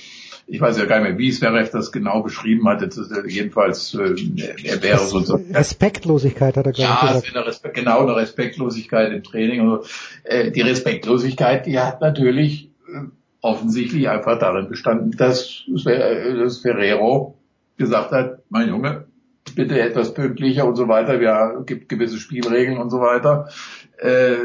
ich 0.47 0.59
weiß 0.59 0.79
ja 0.79 0.85
gar 0.85 0.99
nicht 0.99 1.09
mehr, 1.09 1.17
wie 1.19 1.31
Zverev 1.31 1.69
das 1.69 1.91
genau 1.91 2.23
beschrieben 2.23 2.67
hat, 2.67 2.81
jetzt 2.81 2.97
ist 2.97 3.11
er 3.11 3.27
jedenfalls, 3.27 3.93
äh, 3.93 4.15
er 4.63 4.81
wäre 4.81 5.05
sozusagen... 5.05 5.51
Respektlosigkeit 5.55 6.57
hat 6.57 6.65
er 6.65 6.71
gerade 6.71 6.81
ja, 6.81 7.01
gesagt. 7.01 7.35
Ja, 7.35 7.43
eine 7.43 7.73
genau, 7.73 7.99
eine 8.01 8.15
Respektlosigkeit 8.15 9.13
im 9.13 9.23
Training. 9.23 9.61
Also, 9.61 9.85
äh, 10.23 10.49
die 10.49 10.61
Respektlosigkeit, 10.61 11.67
die 11.67 11.79
hat 11.79 12.01
natürlich 12.01 12.71
äh, 12.87 13.05
offensichtlich 13.41 14.09
einfach 14.09 14.39
darin 14.39 14.69
bestanden, 14.69 15.11
dass, 15.11 15.65
dass 15.67 16.57
Ferrero 16.57 17.37
gesagt 17.77 18.11
hat, 18.11 18.39
mein 18.49 18.69
Junge, 18.69 19.05
bitte 19.55 19.79
etwas 19.79 20.13
pünktlicher 20.13 20.65
und 20.65 20.75
so 20.75 20.87
weiter. 20.87 21.21
Ja, 21.21 21.59
gibt 21.61 21.89
gewisse 21.89 22.17
Spielregeln 22.17 22.77
und 22.77 22.89
so 22.89 22.99
weiter. 22.99 23.49
Äh, 23.97 24.37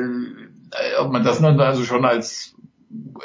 ob 0.99 1.13
man 1.13 1.25
das 1.25 1.41
nun 1.41 1.61
also 1.61 1.85
schon 1.85 2.05
als, 2.05 2.55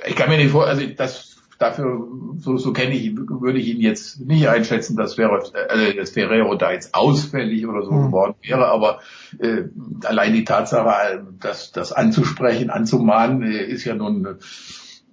ich 0.06 0.16
kann 0.16 0.30
mir 0.30 0.38
nicht 0.38 0.52
vor, 0.52 0.68
also 0.68 0.86
das 0.86 1.32
dafür, 1.62 2.08
so, 2.38 2.58
so 2.58 2.74
kenne 2.74 2.96
ich, 2.96 3.16
würde 3.16 3.60
ich 3.60 3.68
ihn 3.68 3.82
jetzt 3.82 4.20
nicht 4.20 4.48
einschätzen, 4.48 4.98
dass 4.98 5.16
Ferrero, 5.16 5.44
äh, 5.54 5.96
dass 5.96 6.12
Ferrero 6.12 6.56
da 6.56 6.72
jetzt 6.72 6.96
ausfällig 6.96 7.68
oder 7.68 7.84
so 7.84 7.92
mhm. 7.92 8.08
geworden 8.08 8.36
wäre, 8.42 8.68
aber 8.68 9.00
äh, 9.40 9.66
allein 10.06 10.34
die 10.34 10.44
Tatsache, 10.44 11.24
das, 11.40 11.72
das 11.72 11.92
anzusprechen, 11.92 12.70
anzumahnen, 12.70 13.44
äh, 13.44 13.64
ist 13.64 13.86
ja 13.86 13.96
nun 13.96 14.40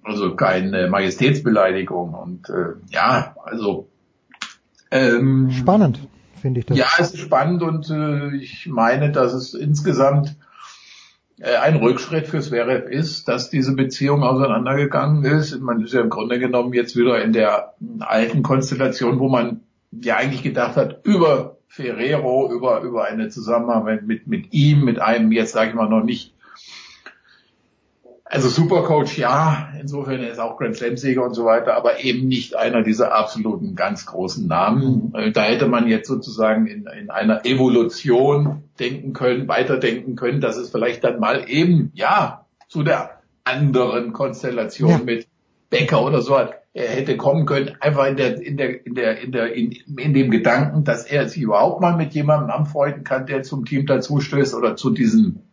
also 0.03 0.35
keine 0.35 0.87
Majestätsbeleidigung 0.87 2.13
und 2.13 2.49
äh, 2.49 2.73
ja, 2.89 3.35
also 3.43 3.89
ähm, 4.91 5.51
spannend 5.51 5.99
finde 6.39 6.61
ich 6.61 6.65
das. 6.65 6.77
Ja, 6.77 6.87
es 6.97 7.13
ist 7.13 7.19
spannend 7.19 7.61
und 7.61 7.89
äh, 7.89 8.35
ich 8.35 8.67
meine, 8.67 9.11
dass 9.11 9.33
es 9.33 9.53
insgesamt 9.53 10.35
äh, 11.39 11.55
ein 11.55 11.75
Rückschritt 11.75 12.27
fürs 12.27 12.47
Zverev 12.47 12.89
ist, 12.89 13.27
dass 13.27 13.49
diese 13.49 13.75
Beziehung 13.75 14.23
auseinandergegangen 14.23 15.23
ist. 15.23 15.59
Man 15.59 15.81
ist 15.81 15.93
ja 15.93 16.01
im 16.01 16.09
Grunde 16.09 16.39
genommen 16.39 16.73
jetzt 16.73 16.95
wieder 16.95 17.23
in 17.23 17.33
der 17.33 17.73
alten 17.99 18.43
Konstellation, 18.43 19.19
wo 19.19 19.29
man 19.29 19.61
ja 19.91 20.17
eigentlich 20.17 20.43
gedacht 20.43 20.75
hat, 20.75 21.05
über 21.05 21.57
Ferrero, 21.67 22.51
über, 22.51 22.81
über 22.81 23.05
eine 23.05 23.29
Zusammenarbeit 23.29 24.05
mit, 24.05 24.27
mit 24.27 24.53
ihm, 24.53 24.83
mit 24.83 24.99
einem 24.99 25.31
jetzt 25.31 25.53
sage 25.53 25.69
ich 25.69 25.75
mal 25.75 25.87
noch 25.87 26.03
nicht 26.03 26.33
also 28.31 28.47
Supercoach, 28.47 29.17
ja, 29.17 29.69
insofern 29.81 30.21
er 30.21 30.29
ist 30.29 30.39
auch 30.39 30.57
Grand 30.57 30.75
Slam-Sieger 30.75 31.23
und 31.23 31.33
so 31.33 31.45
weiter, 31.45 31.75
aber 31.75 32.03
eben 32.03 32.27
nicht 32.27 32.55
einer 32.55 32.83
dieser 32.83 33.15
absoluten 33.15 33.75
ganz 33.75 34.05
großen 34.05 34.47
Namen. 34.47 35.11
Mhm. 35.13 35.33
Da 35.33 35.41
hätte 35.41 35.67
man 35.67 35.87
jetzt 35.87 36.07
sozusagen 36.07 36.67
in, 36.67 36.85
in 36.85 37.09
einer 37.09 37.43
Evolution 37.43 38.65
denken 38.79 39.13
können, 39.13 39.47
weiterdenken 39.47 40.15
können, 40.15 40.41
dass 40.41 40.57
es 40.57 40.69
vielleicht 40.69 41.03
dann 41.03 41.19
mal 41.19 41.49
eben, 41.49 41.91
ja, 41.95 42.45
zu 42.67 42.83
der 42.83 43.19
anderen 43.45 44.13
Konstellation 44.13 44.91
ja. 44.91 44.99
mit 45.03 45.27
Becker 45.71 46.05
oder 46.05 46.21
so 46.21 46.37
hätte 46.71 47.17
kommen 47.17 47.47
können, 47.47 47.77
einfach 47.79 48.05
in 48.05 48.15
der, 48.15 48.39
in 48.39 48.57
der, 48.57 48.85
in 48.85 48.93
der, 48.93 49.21
in 49.21 49.31
der, 49.31 49.53
in, 49.53 49.71
in 49.97 50.13
dem 50.13 50.29
Gedanken, 50.29 50.83
dass 50.83 51.03
er 51.03 51.27
sich 51.27 51.41
überhaupt 51.41 51.81
mal 51.81 51.97
mit 51.97 52.13
jemandem 52.13 52.51
anfreunden 52.51 53.03
kann, 53.03 53.25
der 53.25 53.41
zum 53.41 53.65
Team 53.65 53.87
dazustößt 53.87 54.53
oder 54.53 54.75
zu 54.75 54.91
diesem 54.91 55.48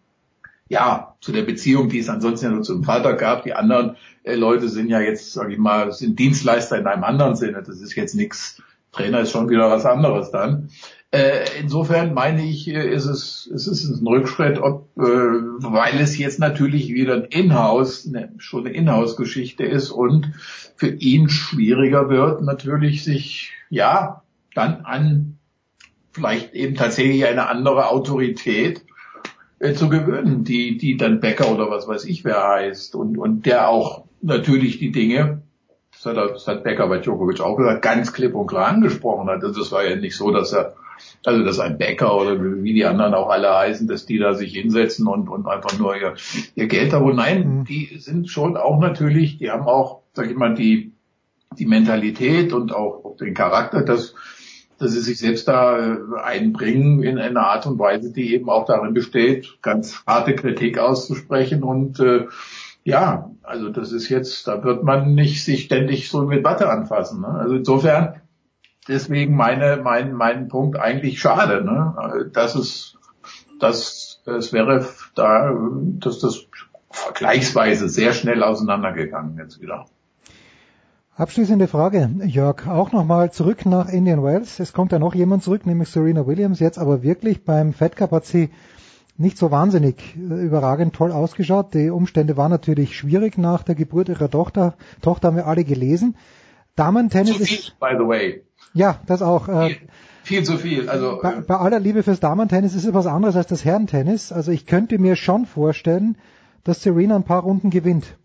ja, 0.69 1.15
zu 1.20 1.33
der 1.33 1.43
Beziehung, 1.43 1.89
die 1.89 1.99
es 1.99 2.09
ansonsten 2.09 2.47
ja 2.47 2.53
nur 2.53 2.62
zum 2.62 2.85
Vater 2.85 3.15
gab. 3.15 3.45
Die 3.45 3.55
anderen 3.55 3.97
äh, 4.25 4.35
Leute 4.35 4.69
sind 4.69 4.89
ja 4.89 5.01
jetzt, 5.01 5.33
sage 5.33 5.53
ich 5.53 5.59
mal, 5.59 5.93
sind 5.93 6.19
Dienstleister 6.19 6.78
in 6.78 6.86
einem 6.86 7.05
anderen 7.05 7.36
Sinne. 7.36 7.62
Das 7.62 7.81
ist 7.81 7.95
jetzt 7.95 8.15
nichts, 8.15 8.62
Trainer 8.93 9.20
ist 9.20 9.31
schon 9.31 9.49
wieder 9.49 9.70
was 9.70 9.86
anderes 9.86 10.31
dann. 10.31 10.70
Äh, 11.12 11.45
insofern 11.61 12.15
meine 12.15 12.45
ich, 12.45 12.67
äh, 12.69 12.93
ist 12.93 13.07
es, 13.07 13.47
ist 13.47 13.69
es 13.69 14.01
ein 14.01 14.07
Rückschritt, 14.07 14.59
ob, 14.59 14.89
äh, 14.99 15.03
weil 15.03 16.01
es 16.01 16.19
jetzt 16.19 16.41
natürlich 16.41 16.89
wieder 16.93 17.15
ein 17.15 17.25
Inhouse, 17.25 18.07
ne, 18.07 18.33
schon 18.39 18.67
eine 18.67 18.75
Inhouse-Geschichte 18.77 19.65
ist 19.65 19.91
und 19.91 20.33
für 20.75 20.89
ihn 20.89 21.28
schwieriger 21.28 22.09
wird, 22.09 22.43
natürlich 22.43 23.05
sich, 23.05 23.53
ja, 23.70 24.23
dann 24.55 24.81
an 24.85 25.39
vielleicht 26.11 26.55
eben 26.55 26.75
tatsächlich 26.75 27.25
eine 27.25 27.47
andere 27.49 27.89
Autorität 27.91 28.86
äh, 29.59 29.73
zu 29.75 29.89
gewöhnen, 29.89 30.44
die, 30.44 30.76
die 30.76 30.97
dann 30.97 31.20
Bäcker 31.20 31.51
oder 31.51 31.70
was 31.70 31.89
weiß 31.89 32.05
ich 32.05 32.25
wer 32.25 32.47
heißt 32.47 32.94
und, 32.94 33.17
und 33.18 33.47
der 33.47 33.68
auch 33.68 34.05
natürlich 34.23 34.78
die 34.78 34.93
Dinge, 34.93 35.43
das 35.93 36.05
hat, 36.05 36.17
das 36.17 36.47
hat 36.47 36.65
Becker 36.65 36.89
bei 36.89 36.99
Djokovic 36.99 37.41
auch 37.41 37.57
gesagt, 37.57 37.83
ganz 37.83 38.12
klipp 38.12 38.35
und 38.35 38.47
klar 38.47 38.67
angesprochen 38.67 39.28
hat. 39.28 39.43
Also 39.43 39.62
es 39.62 39.73
war 39.73 39.85
ja 39.85 39.97
nicht 39.97 40.17
so, 40.17 40.31
dass 40.31 40.52
er, 40.52 40.75
also 41.25 41.43
dass 41.44 41.59
ein 41.59 41.78
Bäcker 41.78 42.17
oder 42.17 42.39
wie 42.62 42.75
die 42.75 42.85
anderen 42.85 43.15
auch 43.15 43.31
alle 43.31 43.55
heißen, 43.55 43.89
dass 43.89 44.05
die 44.05 44.18
da 44.18 44.35
sich 44.35 44.52
hinsetzen 44.52 45.07
und, 45.07 45.28
und 45.28 45.47
einfach 45.47 45.78
nur 45.78 45.97
ihr, 45.97 46.15
ihr 46.55 46.67
Geld 46.67 46.93
haben. 46.93 47.07
Und 47.07 47.17
nein, 47.17 47.60
mhm. 47.60 47.65
die 47.65 47.97
sind 47.99 48.28
schon 48.28 48.57
auch 48.57 48.78
natürlich, 48.78 49.39
die 49.39 49.51
haben 49.51 49.67
auch, 49.67 50.02
sag 50.12 50.31
ich 50.31 50.36
mal, 50.36 50.55
die, 50.55 50.93
die 51.59 51.67
Mentalität 51.67 52.52
und 52.52 52.75
auch 52.75 53.17
den 53.17 53.33
Charakter, 53.33 53.83
dass 53.83 54.15
dass 54.79 54.93
sie 54.93 55.01
sich 55.01 55.19
selbst 55.19 55.49
da 55.49 55.79
äh, 55.79 55.99
einbringen 56.23 57.03
in 57.03 57.19
einer 57.19 57.47
Art 57.47 57.67
und 57.67 57.79
Weise, 57.79 58.13
die 58.13 58.35
eben 58.35 58.51
auch 58.51 58.67
darin 58.67 58.95
besteht, 58.95 59.59
ganz 59.63 60.05
harte 60.07 60.35
Kritik 60.35 60.79
auszusprechen 60.79 61.63
und 61.63 62.01
äh, 62.01 62.27
ja, 62.85 63.31
also 63.43 63.69
das 63.69 63.91
ist 63.91 64.09
jetzt, 64.09 64.47
da 64.47 64.63
wird 64.63 64.85
man 64.85 65.15
nicht 65.15 65.45
sich 65.45 65.65
ständig 65.65 66.09
so 66.09 66.23
mit 66.23 66.45
Watte 66.45 66.71
anfassen. 66.71 67.21
Ne? 67.21 67.29
Also 67.29 67.57
insofern, 67.57 68.21
deswegen 68.87 69.35
meine, 69.35 69.81
mein, 69.83 70.13
mein 70.13 70.47
Punkt 70.47 70.79
eigentlich 70.79 71.19
schade, 71.19 71.65
ne? 71.65 72.31
dass 72.33 72.55
es, 72.55 72.97
dass 73.59 74.23
es 74.25 74.53
wäre 74.53 74.87
da, 75.17 75.53
dass 75.99 76.21
das 76.21 76.47
vergleichsweise 76.91 77.89
sehr 77.89 78.13
schnell 78.13 78.45
auseinandergegangen 78.45 79.37
jetzt 79.37 79.61
wieder. 79.61 79.87
Abschließende 81.19 81.67
Frage, 81.67 82.11
Jörg, 82.27 82.67
auch 82.69 82.93
nochmal 82.93 83.33
zurück 83.33 83.65
nach 83.65 83.89
Indian 83.89 84.23
Wells. 84.23 84.61
Es 84.61 84.75
kommt 84.75 84.93
ja 84.93 84.99
noch 84.99 85.15
jemand 85.15 85.43
zurück, 85.43 85.65
nämlich 85.65 85.89
Serena 85.89 86.27
Williams. 86.27 86.61
Jetzt 86.61 86.78
aber 86.78 87.03
wirklich 87.03 87.43
beim 87.43 87.73
Fed 87.73 87.97
Cup 87.97 88.11
hat 88.11 88.27
sie 88.27 88.51
nicht 89.17 89.39
so 89.39 89.51
wahnsinnig 89.51 90.15
äh, 90.15 90.45
überragend 90.45 90.95
toll 90.95 91.12
ausgeschaut. 91.12 91.73
Die 91.73 91.89
Umstände 91.89 92.36
waren 92.36 92.51
natürlich 92.51 92.99
schwierig 92.99 93.39
nach 93.39 93.62
der 93.62 93.75
Geburt 93.75 94.11
ihrer 94.11 94.31
Tochter. 94.31 94.75
Tochter 95.01 95.28
haben 95.28 95.36
wir 95.36 95.47
alle 95.47 95.65
gelesen. 95.65 96.17
Damen-Tennis 96.75 97.41
ist... 97.41 97.81
By 97.81 97.97
the 97.99 98.07
way. 98.07 98.43
Ja, 98.75 99.01
das 99.07 99.23
auch. 99.23 99.49
Äh, 99.49 99.69
viel, 99.69 99.78
viel 100.23 100.43
zu 100.43 100.59
viel. 100.59 100.91
Also, 100.91 101.20
bei, 101.23 101.41
bei 101.41 101.57
aller 101.57 101.81
Liebe 101.81 102.03
fürs 102.03 102.20
Damen-Tennis 102.20 102.75
ist 102.75 102.85
es 102.85 102.93
was 102.93 103.07
anderes 103.07 103.36
als 103.36 103.47
das 103.47 103.65
Herren-Tennis. 103.65 104.33
Also 104.33 104.53
ich 104.53 104.67
könnte 104.67 104.99
mir 104.99 105.17
schon 105.17 105.47
vorstellen, 105.47 106.19
dass 106.62 106.83
Serena 106.83 107.17
ein 107.17 107.25
paar 107.25 107.43
Runden 107.43 107.70
gewinnt. 107.70 108.19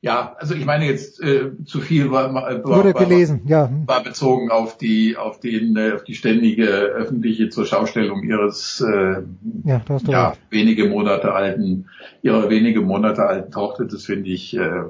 Ja, 0.00 0.36
also 0.38 0.54
ich 0.54 0.64
meine 0.64 0.86
jetzt 0.86 1.20
äh, 1.20 1.50
zu 1.64 1.80
viel 1.80 2.12
war, 2.12 2.32
war, 2.32 2.64
Wurde 2.64 2.94
war, 2.94 3.04
gelesen, 3.04 3.42
ja. 3.46 3.68
war 3.86 4.04
bezogen 4.04 4.48
auf 4.48 4.78
die 4.78 5.16
auf 5.16 5.40
den 5.40 5.76
äh, 5.76 5.92
auf 5.92 6.04
die 6.04 6.14
ständige 6.14 6.66
öffentliche 6.66 7.48
zur 7.48 7.66
Schaustellung 7.66 8.22
ihres 8.22 8.80
äh, 8.80 9.22
ja, 9.64 9.82
ja 10.06 10.34
wenige 10.50 10.88
Monate 10.88 11.32
alten 11.32 11.86
ihrer 12.22 12.48
wenige 12.48 12.80
Monate 12.80 13.24
alten 13.26 13.50
Tochter. 13.50 13.86
Das 13.86 14.04
finde 14.04 14.30
ich 14.30 14.56
äh, 14.56 14.84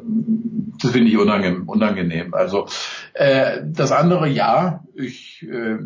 das 0.83 0.91
finde 0.91 1.11
ich 1.11 1.17
unangenehm, 1.17 1.67
unangenehm. 1.67 2.35
Also 2.35 2.67
äh, 3.15 3.63
das 3.65 3.93
andere 3.93 4.29
ja, 4.29 4.85
ich 4.95 5.43
äh, 5.43 5.79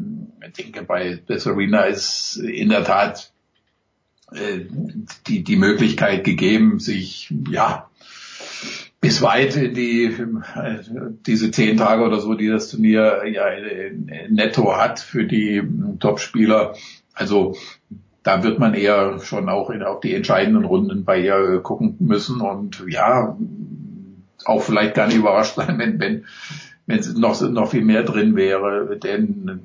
denke 0.59 0.83
bei 0.83 1.21
Serena 1.29 1.83
ist 1.83 2.39
in 2.39 2.71
der 2.71 2.83
Tat 2.83 3.33
äh, 4.33 4.65
die 5.29 5.45
die 5.45 5.57
Möglichkeit 5.57 6.25
gegeben, 6.25 6.81
sich 6.81 7.33
ja 7.49 7.89
bis 9.01 9.21
weit 9.21 9.57
in 9.57 9.75
die 9.75 10.17
diese 11.27 11.51
zehn 11.51 11.77
Tage 11.77 12.05
oder 12.05 12.21
so, 12.21 12.35
die 12.35 12.49
das 12.49 12.71
Turnier 12.71 13.23
ja 13.27 13.45
netto 14.29 14.77
hat 14.77 15.01
für 15.01 15.25
die 15.25 15.63
Topspieler. 15.99 16.75
Also 17.13 17.57
da 18.23 18.45
wird 18.45 18.59
man 18.59 18.75
eher 18.75 19.19
schon 19.21 19.49
auch 19.49 19.71
in, 19.71 19.83
auf 19.83 20.01
die 20.01 20.15
entscheidenden 20.15 20.65
Runden 20.65 21.05
bei 21.05 21.21
ihr 21.21 21.61
gucken 21.61 21.97
müssen. 21.99 22.41
Und 22.41 22.85
ja, 22.89 23.37
auch 24.45 24.63
vielleicht 24.63 24.95
gar 24.95 25.09
nicht 25.09 25.17
überrascht 25.17 25.57
sein, 25.57 25.79
wenn, 25.79 25.99
wenn, 25.99 26.25
wenn 26.87 26.99
es 26.99 27.15
noch, 27.15 27.41
noch 27.41 27.71
viel 27.71 27.85
mehr 27.85 28.05
drin 28.05 28.37
wäre. 28.37 28.97
Denn 29.03 29.63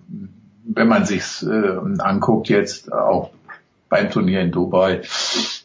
wenn 0.63 0.87
man 0.87 1.05
sich's 1.05 1.43
äh, 1.43 1.77
anguckt 1.99 2.49
jetzt, 2.49 2.91
auch 2.91 3.31
beim 3.89 4.09
Turnier 4.09 4.41
in 4.41 4.51
Dubai, 4.51 5.01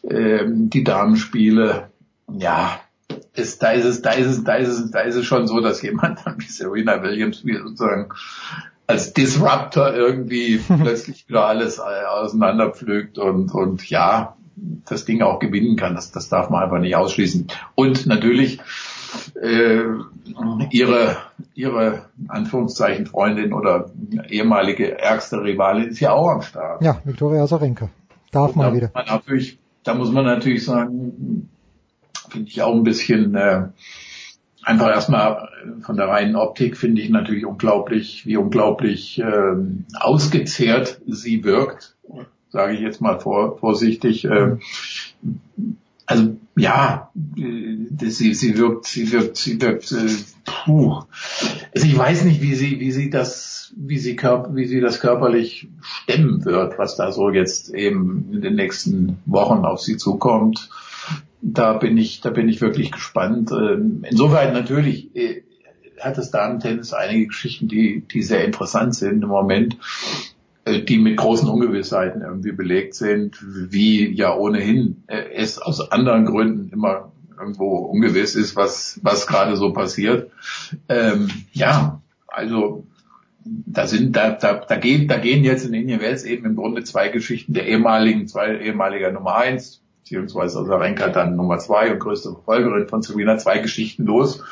äh, 0.03 0.45
die 0.47 0.83
Damenspiele, 0.83 1.89
ja, 2.37 2.79
ist, 3.35 3.63
da 3.63 3.71
ist 3.71 3.85
es, 3.85 4.01
da 4.01 4.11
ist 4.11 4.27
es, 4.27 4.43
da 4.43 4.55
ist 4.55 4.69
es, 4.69 4.91
da 4.91 4.99
ist 5.01 5.15
es 5.15 5.25
schon 5.25 5.47
so, 5.47 5.59
dass 5.59 5.81
jemand 5.81 6.19
dann 6.25 6.39
wie 6.39 6.45
Serena 6.45 7.01
Williams 7.01 7.45
wie 7.45 7.57
sozusagen 7.57 8.09
als 8.87 9.13
Disruptor 9.13 9.93
irgendwie 9.93 10.57
plötzlich 10.67 11.27
wieder 11.27 11.45
alles 11.45 11.79
auseinanderpflügt 11.79 13.17
und, 13.17 13.53
und 13.53 13.89
ja, 13.89 14.35
das 14.85 15.05
Ding 15.05 15.21
auch 15.21 15.39
gewinnen 15.39 15.77
kann. 15.77 15.95
Das, 15.95 16.11
das 16.11 16.29
darf 16.29 16.49
man 16.49 16.63
einfach 16.63 16.79
nicht 16.79 16.95
ausschließen. 16.95 17.47
Und 17.75 18.05
natürlich 18.05 18.59
äh, 19.41 19.81
ihre, 20.69 21.17
ihre 21.55 22.05
Anführungszeichen 22.27 23.07
Freundin 23.07 23.53
oder 23.53 23.89
ehemalige 24.29 24.99
ärgste 24.99 25.41
Rivalin 25.41 25.89
ist 25.89 25.99
ja 25.99 26.11
auch 26.11 26.29
am 26.29 26.41
Start. 26.41 26.83
Ja, 26.83 27.01
Viktoria 27.03 27.43
Azarenka. 27.43 27.89
Darf 28.31 28.55
man 28.55 28.75
wieder. 28.75 28.91
Man 28.93 29.05
natürlich, 29.05 29.59
da 29.83 29.93
muss 29.95 30.11
man 30.11 30.25
natürlich 30.25 30.65
sagen, 30.65 31.49
finde 32.33 32.49
ich 32.49 32.61
auch 32.61 32.75
ein 32.75 32.83
bisschen 32.83 33.35
äh, 33.35 33.67
einfach 34.63 34.89
erstmal 34.89 35.49
von 35.81 35.95
der 35.95 36.07
reinen 36.07 36.35
Optik 36.35 36.77
finde 36.77 37.01
ich 37.01 37.09
natürlich 37.09 37.45
unglaublich, 37.45 38.25
wie 38.25 38.37
unglaublich 38.37 39.19
ähm, 39.19 39.85
ausgezehrt 39.99 41.01
sie 41.07 41.43
wirkt, 41.43 41.95
sage 42.49 42.73
ich 42.73 42.81
jetzt 42.81 43.01
mal 43.01 43.19
vor, 43.19 43.57
vorsichtig. 43.59 44.25
Äh, 44.25 44.57
also 46.05 46.37
ja, 46.55 47.11
äh, 47.37 48.09
sie, 48.09 48.33
sie 48.33 48.57
wirkt, 48.57 48.87
sie 48.87 49.11
wirkt, 49.11 49.37
sie 49.37 49.61
wirkt, 49.61 49.91
äh, 49.91 50.09
puh. 50.43 51.03
Also 51.73 51.87
ich 51.87 51.97
weiß 51.97 52.25
nicht, 52.25 52.41
wie 52.41 52.55
sie, 52.55 52.79
wie 52.79 52.91
sie 52.91 53.09
das, 53.09 53.73
wie 53.77 53.99
sie 53.99 54.17
wie 54.17 54.65
sie 54.65 54.81
das 54.81 54.99
körperlich 54.99 55.69
stemmen 55.81 56.43
wird, 56.45 56.79
was 56.79 56.95
da 56.95 57.11
so 57.11 57.29
jetzt 57.29 57.73
eben 57.73 58.29
in 58.33 58.41
den 58.41 58.55
nächsten 58.55 59.19
Wochen 59.25 59.65
auf 59.65 59.79
sie 59.81 59.97
zukommt 59.97 60.69
da 61.43 61.73
bin 61.73 61.97
ich, 61.97 62.21
da 62.21 62.29
bin 62.29 62.47
ich 62.47 62.61
wirklich 62.61 62.91
gespannt. 62.91 63.51
Ähm, 63.51 64.05
insoweit 64.09 64.53
natürlich 64.53 65.13
äh, 65.15 65.43
hat 65.99 66.17
das 66.17 66.31
Damen-Tennis 66.31 66.93
einige 66.93 67.27
Geschichten, 67.27 67.67
die, 67.67 68.01
die 68.01 68.23
sehr 68.23 68.45
interessant 68.45 68.95
sind 68.95 69.21
im 69.21 69.29
Moment, 69.29 69.77
äh, 70.63 70.81
die 70.81 70.97
mit 70.97 71.17
großen 71.17 71.49
Ungewissheiten 71.49 72.21
irgendwie 72.21 72.53
belegt 72.53 72.95
sind, 72.95 73.37
wie 73.43 74.09
ja 74.13 74.35
ohnehin 74.35 75.03
äh, 75.07 75.23
es 75.35 75.59
aus 75.59 75.91
anderen 75.91 76.25
Gründen 76.25 76.71
immer 76.71 77.11
irgendwo 77.37 77.75
ungewiss 77.77 78.35
ist, 78.35 78.55
was, 78.55 78.99
was 79.03 79.27
gerade 79.27 79.57
so 79.57 79.73
passiert. 79.73 80.31
Ähm, 80.87 81.29
ja, 81.51 82.01
also 82.27 82.87
da 83.43 83.85
sind, 83.85 84.15
da, 84.15 84.31
da, 84.31 84.53
da 84.53 84.77
gehen, 84.77 85.09
da 85.09 85.17
gehen 85.17 85.43
jetzt 85.43 85.65
in 85.65 85.73
Indian 85.73 85.99
Wells 85.99 86.23
eben 86.23 86.45
im 86.45 86.55
Grunde 86.55 86.85
zwei 86.85 87.09
Geschichten 87.09 87.53
der 87.53 87.67
ehemaligen, 87.67 88.29
zwei 88.29 88.57
ehemaliger 88.57 89.11
Nummer 89.11 89.35
eins, 89.35 89.82
beziehungsweise 90.03 90.59
Azarenka 90.59 91.07
dann 91.07 91.37
Nummer 91.37 91.59
zwei 91.59 91.93
und 91.93 91.99
größte 91.99 92.31
Verfolgerin 92.33 92.89
von 92.89 93.01
Serena, 93.01 93.37
zwei 93.37 93.59
Geschichten 93.59 94.05
los, 94.05 94.43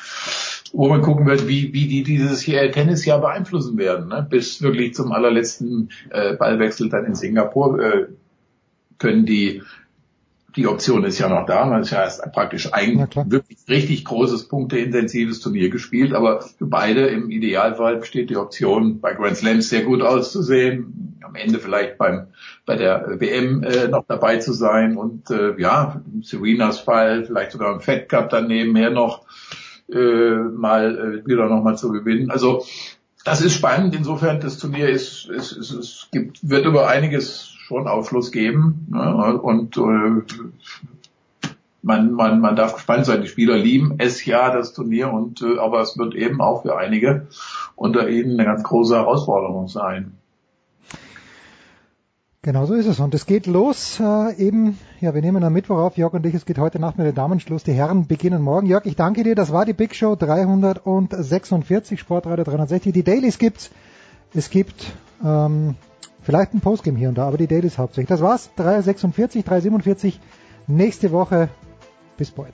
wo 0.71 0.87
man 0.87 1.01
gucken 1.01 1.25
wird, 1.25 1.47
wie, 1.47 1.73
wie 1.73 1.87
die 1.87 2.03
dieses 2.03 2.41
hier 2.41 2.71
Tennisjahr 2.71 3.19
beeinflussen 3.19 3.77
werden, 3.77 4.07
ne? 4.07 4.25
bis 4.27 4.61
wirklich 4.61 4.93
zum 4.93 5.11
allerletzten 5.11 5.89
äh, 6.09 6.35
Ballwechsel 6.35 6.87
dann 6.87 7.05
in 7.05 7.15
Singapur 7.15 7.79
äh, 7.81 8.07
können 8.97 9.25
die 9.25 9.61
die 10.55 10.67
Option 10.67 11.05
ist 11.05 11.17
ja 11.17 11.29
noch 11.29 11.45
da. 11.45 11.65
Man 11.65 11.81
ist 11.83 11.91
ja 11.91 12.03
erst 12.03 12.29
praktisch 12.33 12.73
ein 12.73 13.07
wirklich 13.27 13.59
richtig 13.69 14.03
großes, 14.03 14.49
punkteintensives 14.49 15.39
Turnier 15.39 15.69
gespielt, 15.69 16.13
aber 16.13 16.41
für 16.41 16.65
beide 16.65 17.07
im 17.07 17.29
Idealfall 17.29 17.95
besteht 17.97 18.29
die 18.29 18.35
Option, 18.35 18.99
bei 18.99 19.13
Grand 19.13 19.37
Slams 19.37 19.69
sehr 19.69 19.83
gut 19.83 20.01
auszusehen, 20.01 21.10
am 21.23 21.35
Ende 21.35 21.59
vielleicht 21.59 21.97
beim 21.97 22.27
bei 22.65 22.75
der 22.75 23.19
WM 23.19 23.63
äh, 23.63 23.87
noch 23.87 24.05
dabei 24.07 24.37
zu 24.37 24.53
sein 24.53 24.97
und 24.97 25.29
äh, 25.29 25.59
ja, 25.59 26.01
Serenas 26.21 26.79
Fall, 26.79 27.25
vielleicht 27.25 27.51
sogar 27.51 27.73
im 27.73 27.81
Fed 27.81 28.09
Cup 28.09 28.29
dann 28.29 28.47
nebenher 28.47 28.89
noch 28.89 29.25
äh, 29.91 30.35
mal 30.35 31.23
äh, 31.23 31.27
wieder 31.27 31.47
noch 31.47 31.63
mal 31.63 31.77
zu 31.77 31.91
gewinnen. 31.91 32.31
Also 32.31 32.65
das 33.23 33.41
ist 33.41 33.53
spannend. 33.53 33.95
Insofern 33.95 34.39
das 34.39 34.57
Turnier 34.57 34.89
ist, 34.89 35.29
ist, 35.29 35.51
ist 35.51 35.71
es 35.71 36.07
gibt 36.11 36.47
wird 36.47 36.65
über 36.65 36.87
einiges 36.87 37.51
schon 37.71 37.87
Aufschluss 37.87 38.31
geben. 38.31 38.87
Ne? 38.89 39.39
Und 39.41 39.77
äh, 39.77 41.49
man, 41.81 42.11
man, 42.11 42.39
man 42.41 42.55
darf 42.55 42.75
gespannt 42.75 43.05
sein. 43.05 43.21
Die 43.21 43.27
Spieler 43.27 43.57
lieben 43.57 43.95
es 43.97 44.25
ja, 44.25 44.53
das 44.53 44.73
Turnier, 44.73 45.11
und 45.11 45.41
äh, 45.41 45.57
aber 45.57 45.81
es 45.81 45.97
wird 45.97 46.15
eben 46.15 46.41
auch 46.41 46.63
für 46.63 46.77
einige 46.77 47.27
unter 47.75 48.09
ihnen 48.09 48.33
eine 48.33 48.45
ganz 48.45 48.63
große 48.63 48.95
Herausforderung 48.95 49.67
sein. 49.67 50.17
Genau 52.43 52.65
so 52.65 52.73
ist 52.73 52.87
es. 52.87 52.99
Und 52.99 53.13
es 53.13 53.25
geht 53.25 53.45
los 53.45 53.99
äh, 53.99 54.33
eben, 54.35 54.79
ja, 54.99 55.13
wir 55.13 55.21
nehmen 55.21 55.43
am 55.43 55.53
Mittwoch 55.53 55.77
auf, 55.77 55.97
Jörg 55.97 56.13
und 56.13 56.25
ich, 56.25 56.33
es 56.33 56.45
geht 56.45 56.57
heute 56.57 56.79
Nacht 56.79 56.97
mit 56.97 57.05
den 57.05 57.13
Damenschluss. 57.13 57.63
Die 57.63 57.73
Herren 57.73 58.07
beginnen 58.07 58.41
morgen. 58.41 58.65
Jörg, 58.65 58.85
ich 58.85 58.95
danke 58.95 59.23
dir. 59.23 59.35
Das 59.35 59.51
war 59.51 59.65
die 59.65 59.73
Big 59.73 59.95
Show 59.95 60.15
346, 60.15 61.99
Sportradio 61.99 62.43
360. 62.43 62.93
Die 62.93 63.03
Dailies 63.03 63.37
gibt's. 63.37 63.69
Es 64.33 64.49
gibt 64.49 64.91
ähm, 65.23 65.75
Vielleicht 66.21 66.53
ein 66.53 66.61
Postgame 66.61 66.97
hier 66.99 67.09
und 67.09 67.17
da, 67.17 67.27
aber 67.27 67.37
die 67.37 67.47
Dailies 67.47 67.77
hauptsächlich. 67.77 68.09
Das 68.09 68.21
war's. 68.21 68.51
346, 68.55 69.43
347. 69.43 70.19
Nächste 70.67 71.11
Woche. 71.11 71.49
Bis 72.17 72.31
bald. 72.31 72.53